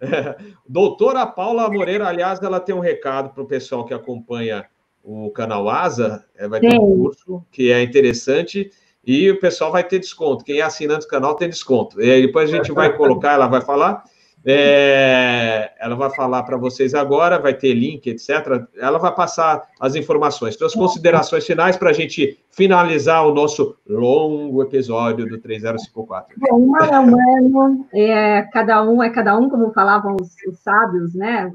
É. 0.00 0.36
Doutora 0.68 1.26
Paula 1.26 1.70
Moreira, 1.70 2.06
aliás, 2.08 2.42
ela 2.42 2.60
tem 2.60 2.74
um 2.74 2.80
recado 2.80 3.30
para 3.30 3.42
o 3.42 3.46
pessoal 3.46 3.84
que 3.84 3.94
acompanha 3.94 4.66
o 5.02 5.30
canal 5.30 5.68
Asa. 5.68 6.24
É, 6.36 6.48
vai 6.48 6.60
ter 6.60 6.70
Sim. 6.70 6.78
um 6.78 7.02
curso 7.02 7.44
que 7.50 7.70
é 7.72 7.82
interessante 7.82 8.70
e 9.04 9.30
o 9.30 9.40
pessoal 9.40 9.72
vai 9.72 9.82
ter 9.82 9.98
desconto. 9.98 10.44
Quem 10.44 10.60
é 10.60 10.62
assinante 10.62 11.06
do 11.06 11.08
canal 11.10 11.34
tem 11.34 11.48
desconto. 11.48 12.00
E 12.00 12.26
depois 12.26 12.52
a 12.52 12.56
gente 12.56 12.72
vai 12.72 12.96
colocar, 12.96 13.32
ela 13.32 13.48
vai 13.48 13.60
falar. 13.60 14.04
É, 14.44 15.70
ela 15.78 15.94
vai 15.94 16.10
falar 16.10 16.42
para 16.42 16.56
vocês 16.56 16.94
agora, 16.94 17.38
vai 17.38 17.54
ter 17.54 17.74
link, 17.74 18.08
etc. 18.08 18.66
Ela 18.76 18.98
vai 18.98 19.14
passar 19.14 19.68
as 19.80 19.94
informações. 19.94 20.54
Então, 20.54 20.66
as 20.66 20.74
considerações 20.74 21.46
finais 21.46 21.76
para 21.76 21.90
a 21.90 21.92
gente 21.92 22.38
finalizar 22.50 23.24
o 23.26 23.32
nosso 23.32 23.76
longo 23.88 24.62
episódio 24.62 25.28
do 25.28 25.38
3054. 25.38 26.34
Bom, 26.38 26.56
um 26.56 26.76
é 26.76 26.98
humano, 26.98 27.86
é, 27.92 28.42
cada 28.52 28.82
um 28.82 29.00
é 29.00 29.10
cada 29.10 29.38
um, 29.38 29.48
como 29.48 29.72
falavam 29.72 30.16
os, 30.20 30.34
os 30.48 30.58
sábios, 30.58 31.14
né? 31.14 31.50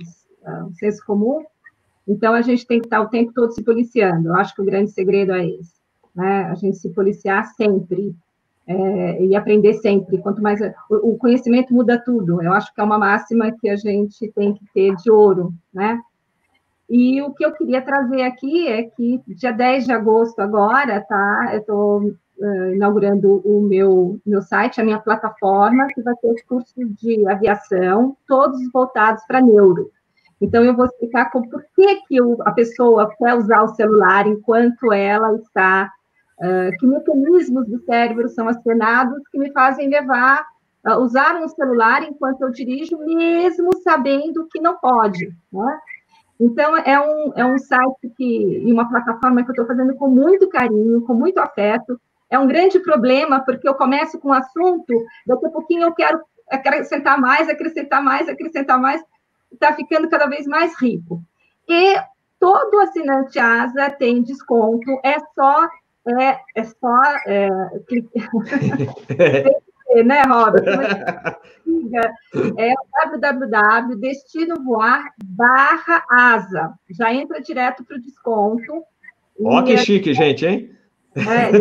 O 0.66 0.74
senso 0.76 1.06
comum. 1.06 1.44
Então, 2.08 2.34
a 2.34 2.42
gente 2.42 2.66
tem 2.66 2.80
que 2.80 2.86
estar 2.86 3.02
o 3.02 3.10
tempo 3.10 3.34
todo 3.34 3.52
se 3.52 3.62
policiando. 3.62 4.30
Eu 4.30 4.36
acho 4.36 4.56
que 4.56 4.62
o 4.62 4.66
grande 4.66 4.92
segredo 4.92 5.34
é 5.34 5.46
esse 5.46 5.77
né? 6.18 6.46
A 6.46 6.56
gente 6.56 6.78
se 6.78 6.90
policiar 6.90 7.46
sempre 7.54 8.16
é, 8.66 9.24
e 9.24 9.36
aprender 9.36 9.76
sempre. 9.76 10.18
Quanto 10.18 10.42
mais 10.42 10.60
o, 10.90 11.12
o, 11.12 11.18
conhecimento 11.18 11.74
muda 11.74 12.02
tudo. 12.04 12.42
Eu 12.42 12.52
acho 12.52 12.74
que 12.74 12.82
é 12.82 12.84
uma 12.84 12.98
máxima 12.98 13.52
que 13.52 13.70
a 13.70 13.76
gente 13.76 14.28
tem 14.32 14.56
que 14.56 14.66
ter 14.74 14.96
de 14.96 15.12
ouro, 15.12 15.54
né? 15.72 16.02
E 16.90 17.22
o 17.22 17.34
que 17.34 17.46
eu 17.46 17.52
queria 17.52 17.82
trazer 17.82 18.24
aqui 18.24 18.68
é 18.68 18.84
que 18.84 19.22
dia 19.28 19.52
10 19.52 19.86
de 19.86 19.92
agosto 19.92 20.40
agora, 20.40 21.02
tá? 21.02 21.50
Eu 21.54 21.60
estou 21.60 22.00
uh, 22.00 22.74
inaugurando 22.74 23.42
o 23.46 23.62
meu, 23.62 24.20
meu 24.26 24.42
site, 24.42 24.82
a 24.82 24.86
minha 24.86 25.00
plataforma, 25.00 25.88
que 25.88 26.02
vai 26.02 26.16
ter 26.16 26.32
os 26.32 26.42
cursos 26.44 26.74
de 26.96 27.28
aviação, 27.28 28.16
todos 28.26 28.60
voltados 28.72 29.24
para 29.28 29.42
neuro. 29.42 29.92
Então, 30.40 30.64
eu 30.64 30.76
vou 30.76 30.86
explicar 30.86 31.30
como, 31.30 31.50
por 31.50 31.64
que, 31.76 31.96
que 32.08 32.18
a 32.46 32.52
pessoa 32.52 33.14
quer 33.18 33.34
usar 33.36 33.64
o 33.64 33.76
celular 33.76 34.26
enquanto 34.26 34.94
ela 34.94 35.36
está 35.36 35.92
Uh, 36.40 36.70
que 36.78 36.86
mecanismos 36.86 37.68
do 37.68 37.80
cérebro 37.80 38.30
são 38.30 38.48
acionados 38.48 39.24
que 39.32 39.40
me 39.40 39.52
fazem 39.52 39.90
levar 39.90 40.46
uh, 40.88 41.00
usar 41.02 41.36
um 41.36 41.48
celular 41.48 42.04
enquanto 42.04 42.42
eu 42.42 42.52
dirijo, 42.52 42.98
mesmo 43.00 43.76
sabendo 43.84 44.48
que 44.52 44.62
não 44.62 44.78
pode. 44.78 45.34
Né? 45.52 45.80
Então, 46.40 46.78
é 46.78 47.00
um, 47.00 47.34
é 47.36 47.46
um 47.46 47.58
site 47.58 48.10
que, 48.16 48.62
e 48.64 48.72
uma 48.72 48.88
plataforma 48.88 49.44
que 49.44 49.50
eu 49.50 49.54
estou 49.54 49.66
fazendo 49.66 49.96
com 49.96 50.08
muito 50.08 50.48
carinho, 50.48 51.02
com 51.02 51.14
muito 51.14 51.40
afeto. 51.40 52.00
É 52.30 52.38
um 52.38 52.48
grande 52.48 52.80
problema, 52.80 53.40
porque 53.40 53.68
eu 53.68 53.74
começo 53.74 54.20
com 54.20 54.30
um 54.30 54.34
assunto, 54.34 54.94
daqui 55.26 55.46
a 55.46 55.50
pouquinho 55.50 55.84
eu 55.84 55.94
quero 55.94 56.22
acrescentar 56.50 57.20
mais, 57.20 57.50
acrescentar 57.50 58.04
mais, 58.04 58.30
acrescentar 58.30 58.80
mais, 58.80 59.02
está 59.52 59.74
ficando 59.74 60.10
cada 60.10 60.28
vez 60.28 60.46
mais 60.46 60.80
rico. 60.80 61.22
E 61.68 61.96
todo 62.40 62.80
assinante 62.80 63.40
ASA 63.40 63.90
tem 63.92 64.22
desconto, 64.22 65.00
é 65.04 65.18
só 65.34 65.68
é, 66.08 66.40
é 66.56 66.64
só 66.64 67.04
é, 67.26 67.50
né, 70.04 70.22
Robert? 70.24 70.66
É 72.58 72.74
www.destinovoar 73.20 75.14
barra 75.24 76.04
asa. 76.10 76.74
Já 76.90 77.14
entra 77.14 77.40
direto 77.42 77.84
para 77.84 77.98
o 77.98 78.02
desconto. 78.02 78.84
Ó, 79.44 79.62
que 79.64 79.78
chique, 79.78 80.14
gente, 80.14 80.46
hein? 80.46 80.72
É, 81.16 81.52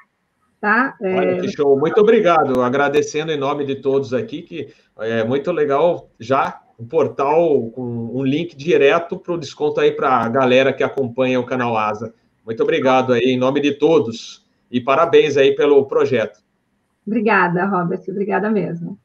Tá? 0.61 0.95
É... 1.03 1.17
Olha 1.17 1.41
que 1.41 1.49
show, 1.49 1.77
muito 1.79 2.01
obrigado. 2.01 2.63
Agradecendo 2.63 3.33
em 3.33 3.37
nome 3.37 3.65
de 3.65 3.75
todos 3.77 4.15
aqui, 4.15 4.43
que 4.43 4.73
é 4.99 5.25
muito 5.25 5.51
legal 5.51 6.09
já 6.21 6.61
um 6.79 6.87
portal 6.87 7.69
com 7.71 7.83
um 7.83 8.23
link 8.23 8.57
direto 8.57 9.19
para 9.19 9.35
o 9.35 9.39
desconto 9.39 9.81
aí 9.81 9.91
para 9.91 10.11
a 10.11 10.29
galera 10.29 10.73
que 10.73 10.85
acompanha 10.85 11.41
o 11.41 11.47
canal 11.47 11.77
Asa. 11.77 12.15
Muito 12.45 12.63
obrigado 12.63 13.13
aí, 13.13 13.25
em 13.27 13.39
nome 13.39 13.61
de 13.61 13.73
todos. 13.73 14.45
E 14.71 14.81
parabéns 14.81 15.37
aí 15.37 15.55
pelo 15.55 15.85
projeto. 15.87 16.41
Obrigada, 17.07 17.65
Robert. 17.67 18.03
Obrigada 18.09 18.51
mesmo. 18.51 18.99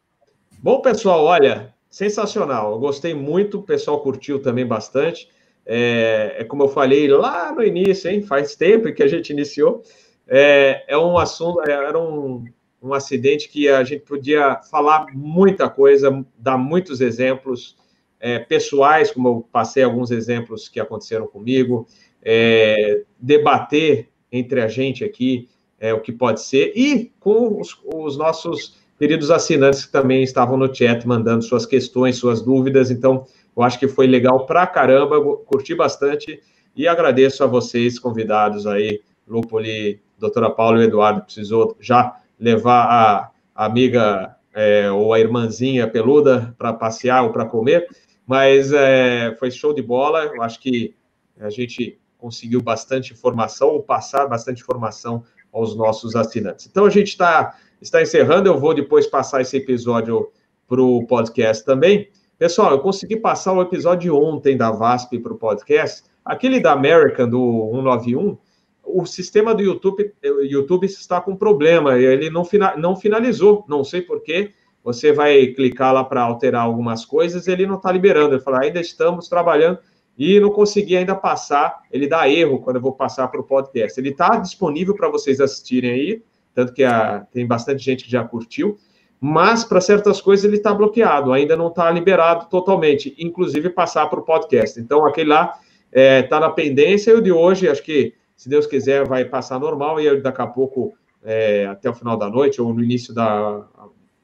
Bom, 0.60 0.82
pessoal, 0.82 1.24
olha, 1.26 1.74
sensacional. 1.90 2.74
Eu 2.74 2.80
gostei 2.80 3.14
muito, 3.14 3.60
o 3.60 3.64
pessoal 3.64 4.02
curtiu 4.02 4.42
também 4.42 4.66
bastante. 4.66 5.30
É, 5.66 6.36
é 6.40 6.44
como 6.44 6.64
eu 6.64 6.68
falei 6.68 7.08
lá 7.08 7.52
no 7.52 7.64
início, 7.64 8.10
hein? 8.10 8.22
Faz 8.22 8.56
tempo 8.56 8.94
que 8.94 9.02
a 9.02 9.08
gente 9.08 9.32
iniciou. 9.32 9.82
É, 10.28 10.84
é 10.88 10.98
um 10.98 11.18
assunto, 11.18 11.62
é, 11.62 11.72
era 11.72 12.00
um, 12.00 12.46
um 12.82 12.94
acidente 12.94 13.50
que 13.50 13.68
a 13.68 13.84
gente 13.84 14.04
podia 14.04 14.60
falar 14.70 15.08
muita 15.14 15.70
coisa, 15.70 16.26
dar 16.38 16.58
muitos 16.58 17.02
exemplos 17.02 17.76
é, 18.20 18.40
pessoais, 18.40 19.12
como 19.12 19.28
eu 19.28 19.48
passei 19.52 19.84
alguns 19.84 20.12
exemplos 20.12 20.68
que 20.68 20.80
aconteceram 20.80 21.28
comigo, 21.28 21.88
é, 22.26 23.04
debater 23.20 24.10
entre 24.32 24.60
a 24.60 24.68
gente 24.68 25.04
aqui 25.04 25.48
é, 25.80 25.94
o 25.94 26.02
que 26.02 26.12
pode 26.12 26.42
ser, 26.42 26.74
e 26.76 27.12
com 27.20 27.62
os, 27.62 27.78
os, 27.94 28.18
nossos 28.18 28.78
queridos 28.98 29.30
assinantes 29.30 29.86
que 29.86 29.92
também 29.92 30.24
estavam 30.24 30.58
no 30.58 30.74
chat 30.74 31.08
mandando 31.08 31.44
suas 31.44 31.66
questões, 31.66 32.18
suas 32.18 32.42
dúvidas. 32.42 32.90
Então, 32.90 33.26
eu 33.56 33.62
acho 33.62 33.78
que 33.78 33.88
foi 33.88 34.08
legal 34.08 34.46
pra 34.46 34.66
caramba, 34.66 35.22
curti 35.46 35.76
bastante 35.76 36.42
e 36.76 36.88
agradeço 36.88 37.44
a 37.44 37.48
vocês, 37.48 38.00
convidados 38.00 38.66
aí, 38.66 39.02
Lupoli, 39.28 40.02
doutora 40.18 40.50
Paula 40.50 40.82
e 40.82 40.88
Eduardo, 40.88 41.22
precisou 41.22 41.78
já 41.80 42.18
levar 42.40 42.86
a, 42.86 43.32
a 43.54 43.66
amiga 43.66 44.36
é, 44.54 44.90
ou 44.90 45.14
a 45.14 45.20
irmãzinha 45.20 45.88
peluda 45.88 46.56
para 46.58 46.74
passear 46.74 47.24
ou 47.24 47.32
para 47.32 47.46
comer, 47.46 47.88
mas 48.26 48.72
é, 48.72 49.36
foi 49.38 49.52
show 49.52 49.74
de 49.74 49.82
bola. 49.82 50.32
Eu 50.34 50.42
acho 50.42 50.60
que 50.60 50.96
a 51.40 51.50
gente 51.50 52.00
conseguiu 52.26 52.60
bastante 52.60 53.14
informação, 53.14 53.68
ou 53.68 53.84
passar 53.84 54.26
bastante 54.26 54.64
informação 54.64 55.24
aos 55.54 55.76
nossos 55.76 56.16
assinantes. 56.16 56.66
Então, 56.66 56.84
a 56.84 56.90
gente 56.90 57.10
está, 57.10 57.56
está 57.80 58.02
encerrando, 58.02 58.50
eu 58.50 58.60
vou 58.60 58.74
depois 58.74 59.06
passar 59.06 59.42
esse 59.42 59.56
episódio 59.56 60.32
para 60.68 60.82
o 60.82 61.06
podcast 61.06 61.64
também. 61.64 62.10
Pessoal, 62.36 62.72
eu 62.72 62.80
consegui 62.80 63.18
passar 63.18 63.54
o 63.54 63.62
episódio 63.62 64.18
ontem 64.18 64.58
da 64.58 64.72
VASP 64.72 65.20
para 65.20 65.34
o 65.34 65.38
podcast, 65.38 66.04
aquele 66.26 66.60
da 66.60 66.72
American, 66.72 67.30
do 67.30 67.70
191, 67.76 68.36
o 68.84 69.06
sistema 69.06 69.54
do 69.54 69.62
YouTube, 69.62 70.12
YouTube 70.24 70.86
está 70.88 71.22
com 71.22 71.36
problema, 71.36 71.96
ele 71.96 72.32
não, 72.32 72.42
não 72.76 72.96
finalizou, 72.96 73.64
não 73.68 73.84
sei 73.84 74.02
porquê, 74.02 74.52
você 74.84 75.14
vai 75.14 75.46
clicar 75.48 75.94
lá 75.94 76.04
para 76.04 76.24
alterar 76.24 76.64
algumas 76.64 77.06
coisas, 77.06 77.48
ele 77.48 77.68
não 77.68 77.76
está 77.76 77.92
liberando, 77.92 78.34
ele 78.34 78.42
fala, 78.42 78.64
ainda 78.64 78.82
estamos 78.82 79.30
trabalhando, 79.30 79.78
e 80.18 80.40
não 80.40 80.50
consegui 80.50 80.96
ainda 80.96 81.16
passar. 81.16 81.82
Ele 81.92 82.08
dá 82.08 82.30
erro 82.30 82.60
quando 82.60 82.78
eu 82.78 82.82
vou 82.82 82.94
passar 82.94 83.28
para 83.28 83.40
o 83.40 83.44
podcast. 83.44 84.00
Ele 84.00 84.10
está 84.10 84.38
disponível 84.38 84.96
para 84.96 85.10
vocês 85.10 85.40
assistirem 85.40 85.92
aí, 85.92 86.24
tanto 86.54 86.74
que 86.74 86.84
a, 86.84 87.26
tem 87.32 87.46
bastante 87.46 87.84
gente 87.84 88.06
que 88.06 88.12
já 88.12 88.24
curtiu, 88.24 88.78
mas 89.20 89.64
para 89.64 89.82
certas 89.82 90.22
coisas 90.22 90.46
ele 90.46 90.58
está 90.58 90.74
bloqueado, 90.74 91.34
ainda 91.34 91.56
não 91.56 91.68
está 91.68 91.90
liberado 91.92 92.48
totalmente, 92.50 93.16
inclusive 93.18 93.70
passar 93.70 94.08
para 94.08 94.20
o 94.20 94.24
podcast. 94.24 94.80
Então, 94.80 95.06
aquele 95.06 95.30
lá 95.30 95.58
está 95.88 96.02
é, 96.02 96.22
tá 96.24 96.40
na 96.40 96.50
pendência 96.50 97.12
e 97.12 97.16
o 97.16 97.22
de 97.22 97.32
hoje, 97.32 97.68
acho 97.68 97.84
que, 97.84 98.14
se 98.36 98.50
Deus 98.50 98.68
quiser, 98.68 99.08
vai 99.08 99.26
passar 99.26 99.60
normal 99.60 100.00
e 100.00 100.22
daqui 100.22 100.42
a 100.42 100.48
pouco, 100.48 100.94
é, 101.24 101.66
até 101.66 101.90
o 101.90 101.94
final 101.94 102.18
da 102.18 102.30
noite 102.30 102.62
ou 102.62 102.74
no 102.74 102.84
início 102.84 103.14
da, 103.14 103.66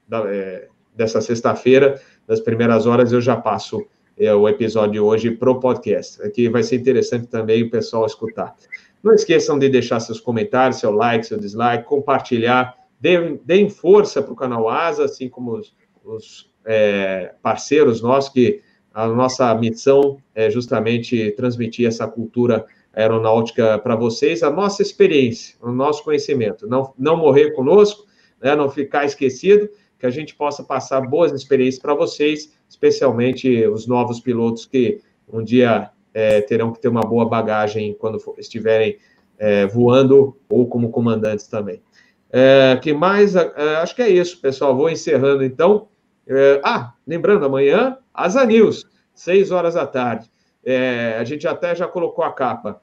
da 0.08 0.24
é, 0.28 0.68
dessa 0.94 1.22
sexta-feira, 1.22 2.00
das 2.28 2.40
primeiras 2.40 2.86
horas, 2.86 3.12
eu 3.12 3.22
já 3.22 3.36
passo 3.36 3.86
é, 4.22 4.34
o 4.36 4.48
episódio 4.48 4.94
de 4.94 5.00
hoje 5.00 5.32
para 5.32 5.50
o 5.50 5.60
podcast, 5.60 6.30
que 6.30 6.48
vai 6.48 6.62
ser 6.62 6.76
interessante 6.76 7.26
também 7.28 7.64
o 7.64 7.72
pessoal 7.72 8.06
escutar. 8.06 8.56
Não 9.04 9.14
esqueçam 9.14 9.58
de 9.58 9.68
deixar 9.68 10.00
seus 10.00 10.20
comentários, 10.20 10.80
seu 10.80 10.92
like, 10.92 11.26
seu 11.26 11.40
dislike, 11.40 11.86
compartilhar, 11.86 12.76
deem, 13.00 13.42
deem 13.44 13.68
força 13.68 14.22
para 14.22 14.32
o 14.32 14.36
canal 14.36 14.70
Asa, 14.70 15.06
assim 15.06 15.28
como 15.28 15.54
os, 15.54 15.76
os 16.06 16.52
é, 16.64 17.34
parceiros 17.42 18.02
nossos 18.02 18.32
que 18.32 18.62
A 18.94 19.08
nossa 19.08 19.56
missão 19.56 20.18
é 20.36 20.52
justamente 20.52 21.32
transmitir 21.32 21.88
essa 21.88 22.08
cultura 22.08 22.66
aeronáutica 22.94 23.80
para 23.80 23.96
vocês, 23.96 24.44
a 24.44 24.52
nossa 24.52 24.84
experiência, 24.84 25.56
o 25.62 25.72
nosso 25.72 26.04
conhecimento. 26.04 26.68
Não, 26.68 26.94
não 27.00 27.18
morrer 27.18 27.52
conosco, 27.52 28.06
né, 28.40 28.56
não 28.56 28.70
ficar 28.70 29.06
esquecido, 29.06 29.68
que 30.02 30.08
a 30.08 30.10
gente 30.10 30.34
possa 30.34 30.64
passar 30.64 31.02
boas 31.02 31.32
experiências 31.32 31.80
para 31.80 31.94
vocês, 31.94 32.52
especialmente 32.68 33.68
os 33.68 33.86
novos 33.86 34.20
pilotos 34.20 34.66
que 34.66 35.00
um 35.32 35.44
dia 35.44 35.92
é, 36.12 36.42
terão 36.42 36.74
que 36.74 36.82
ter 36.82 36.88
uma 36.88 37.02
boa 37.02 37.24
bagagem 37.24 37.94
quando 37.94 38.20
for, 38.20 38.34
estiverem 38.40 38.98
é, 39.38 39.68
voando 39.68 40.36
ou 40.50 40.68
como 40.68 40.90
comandantes 40.90 41.46
também. 41.46 41.84
É, 42.32 42.80
que 42.82 42.94
mais? 42.94 43.36
É, 43.36 43.76
acho 43.78 43.96
que 43.96 44.02
é 44.02 44.10
isso, 44.10 44.42
pessoal. 44.42 44.76
Vou 44.76 44.90
encerrando 44.90 45.44
então. 45.44 45.88
É, 46.28 46.60
ah, 46.64 46.94
lembrando, 47.06 47.46
amanhã, 47.46 47.96
Asa 48.12 48.44
News, 48.44 48.88
6 49.14 49.52
horas 49.52 49.76
da 49.76 49.86
tarde. 49.86 50.32
É, 50.66 51.16
a 51.20 51.24
gente 51.24 51.48
até 51.48 51.76
já 51.76 51.88
colocou 51.88 52.26
a 52.26 52.34
capa. 52.34 52.82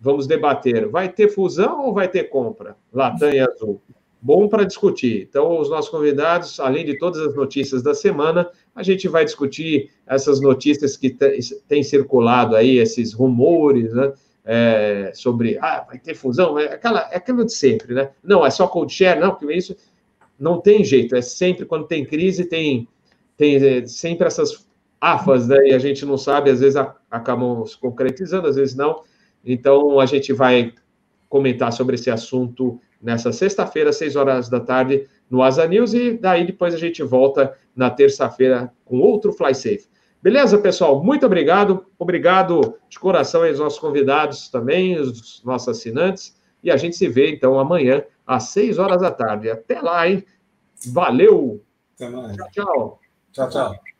Vamos 0.00 0.26
debater. 0.26 0.88
Vai 0.88 1.08
ter 1.08 1.28
fusão 1.28 1.86
ou 1.86 1.94
vai 1.94 2.08
ter 2.08 2.24
compra? 2.24 2.76
Latam 2.92 3.30
e 3.30 3.38
Azul 3.38 3.80
bom 4.26 4.48
para 4.48 4.64
discutir. 4.64 5.28
Então, 5.30 5.60
os 5.60 5.70
nossos 5.70 5.88
convidados, 5.88 6.58
além 6.58 6.84
de 6.84 6.98
todas 6.98 7.20
as 7.20 7.36
notícias 7.36 7.80
da 7.80 7.94
semana, 7.94 8.50
a 8.74 8.82
gente 8.82 9.06
vai 9.06 9.24
discutir 9.24 9.92
essas 10.04 10.40
notícias 10.40 10.96
que 10.96 11.16
têm 11.68 11.84
circulado 11.84 12.56
aí, 12.56 12.78
esses 12.78 13.12
rumores, 13.12 13.92
né? 13.92 14.12
É, 14.44 15.12
sobre, 15.14 15.58
ah, 15.60 15.84
vai 15.88 15.98
ter 15.98 16.14
fusão, 16.14 16.56
é, 16.56 16.74
aquela, 16.74 17.08
é 17.10 17.16
aquilo 17.16 17.44
de 17.44 17.52
sempre, 17.52 17.94
né? 17.94 18.10
Não, 18.22 18.44
é 18.44 18.50
só 18.50 18.66
cold 18.66 18.92
share, 18.92 19.18
não, 19.18 19.34
porque 19.34 19.52
isso 19.52 19.76
não 20.38 20.60
tem 20.60 20.84
jeito, 20.84 21.16
é 21.16 21.22
sempre 21.22 21.64
quando 21.64 21.86
tem 21.86 22.04
crise, 22.04 22.44
tem, 22.44 22.88
tem 23.36 23.56
é, 23.56 23.86
sempre 23.86 24.26
essas 24.26 24.66
afas, 25.00 25.48
né? 25.48 25.68
E 25.68 25.74
a 25.74 25.78
gente 25.78 26.04
não 26.04 26.18
sabe, 26.18 26.50
às 26.50 26.60
vezes 26.60 26.76
a, 26.76 26.94
acabam 27.10 27.64
se 27.64 27.76
concretizando, 27.78 28.46
às 28.48 28.56
vezes 28.56 28.74
não. 28.74 29.02
Então, 29.44 29.98
a 29.98 30.06
gente 30.06 30.32
vai 30.32 30.72
comentar 31.28 31.72
sobre 31.72 31.96
esse 31.96 32.10
assunto 32.10 32.80
nessa 33.06 33.30
sexta-feira, 33.30 33.92
seis 33.92 34.16
horas 34.16 34.48
da 34.48 34.58
tarde, 34.58 35.08
no 35.30 35.40
Asa 35.40 35.64
News, 35.64 35.94
e 35.94 36.18
daí 36.18 36.44
depois 36.44 36.74
a 36.74 36.76
gente 36.76 37.04
volta 37.04 37.56
na 37.74 37.88
terça-feira 37.88 38.72
com 38.84 38.98
outro 38.98 39.32
Fly 39.32 39.54
Safe. 39.54 39.86
Beleza, 40.20 40.58
pessoal? 40.58 41.04
Muito 41.04 41.24
obrigado. 41.24 41.86
Obrigado 42.00 42.76
de 42.88 42.98
coração 42.98 43.44
aos 43.44 43.60
nossos 43.60 43.78
convidados 43.78 44.48
também, 44.48 44.98
os 44.98 45.40
nossos 45.44 45.68
assinantes. 45.68 46.36
E 46.64 46.70
a 46.70 46.76
gente 46.76 46.96
se 46.96 47.06
vê, 47.06 47.30
então, 47.30 47.60
amanhã, 47.60 48.02
às 48.26 48.44
seis 48.48 48.76
horas 48.76 49.00
da 49.00 49.10
tarde. 49.12 49.48
Até 49.48 49.80
lá, 49.80 50.08
hein? 50.08 50.24
Valeu! 50.92 51.62
Tchau, 51.96 52.10
tchau. 52.50 53.00
Tchau, 53.30 53.48
tchau. 53.48 53.95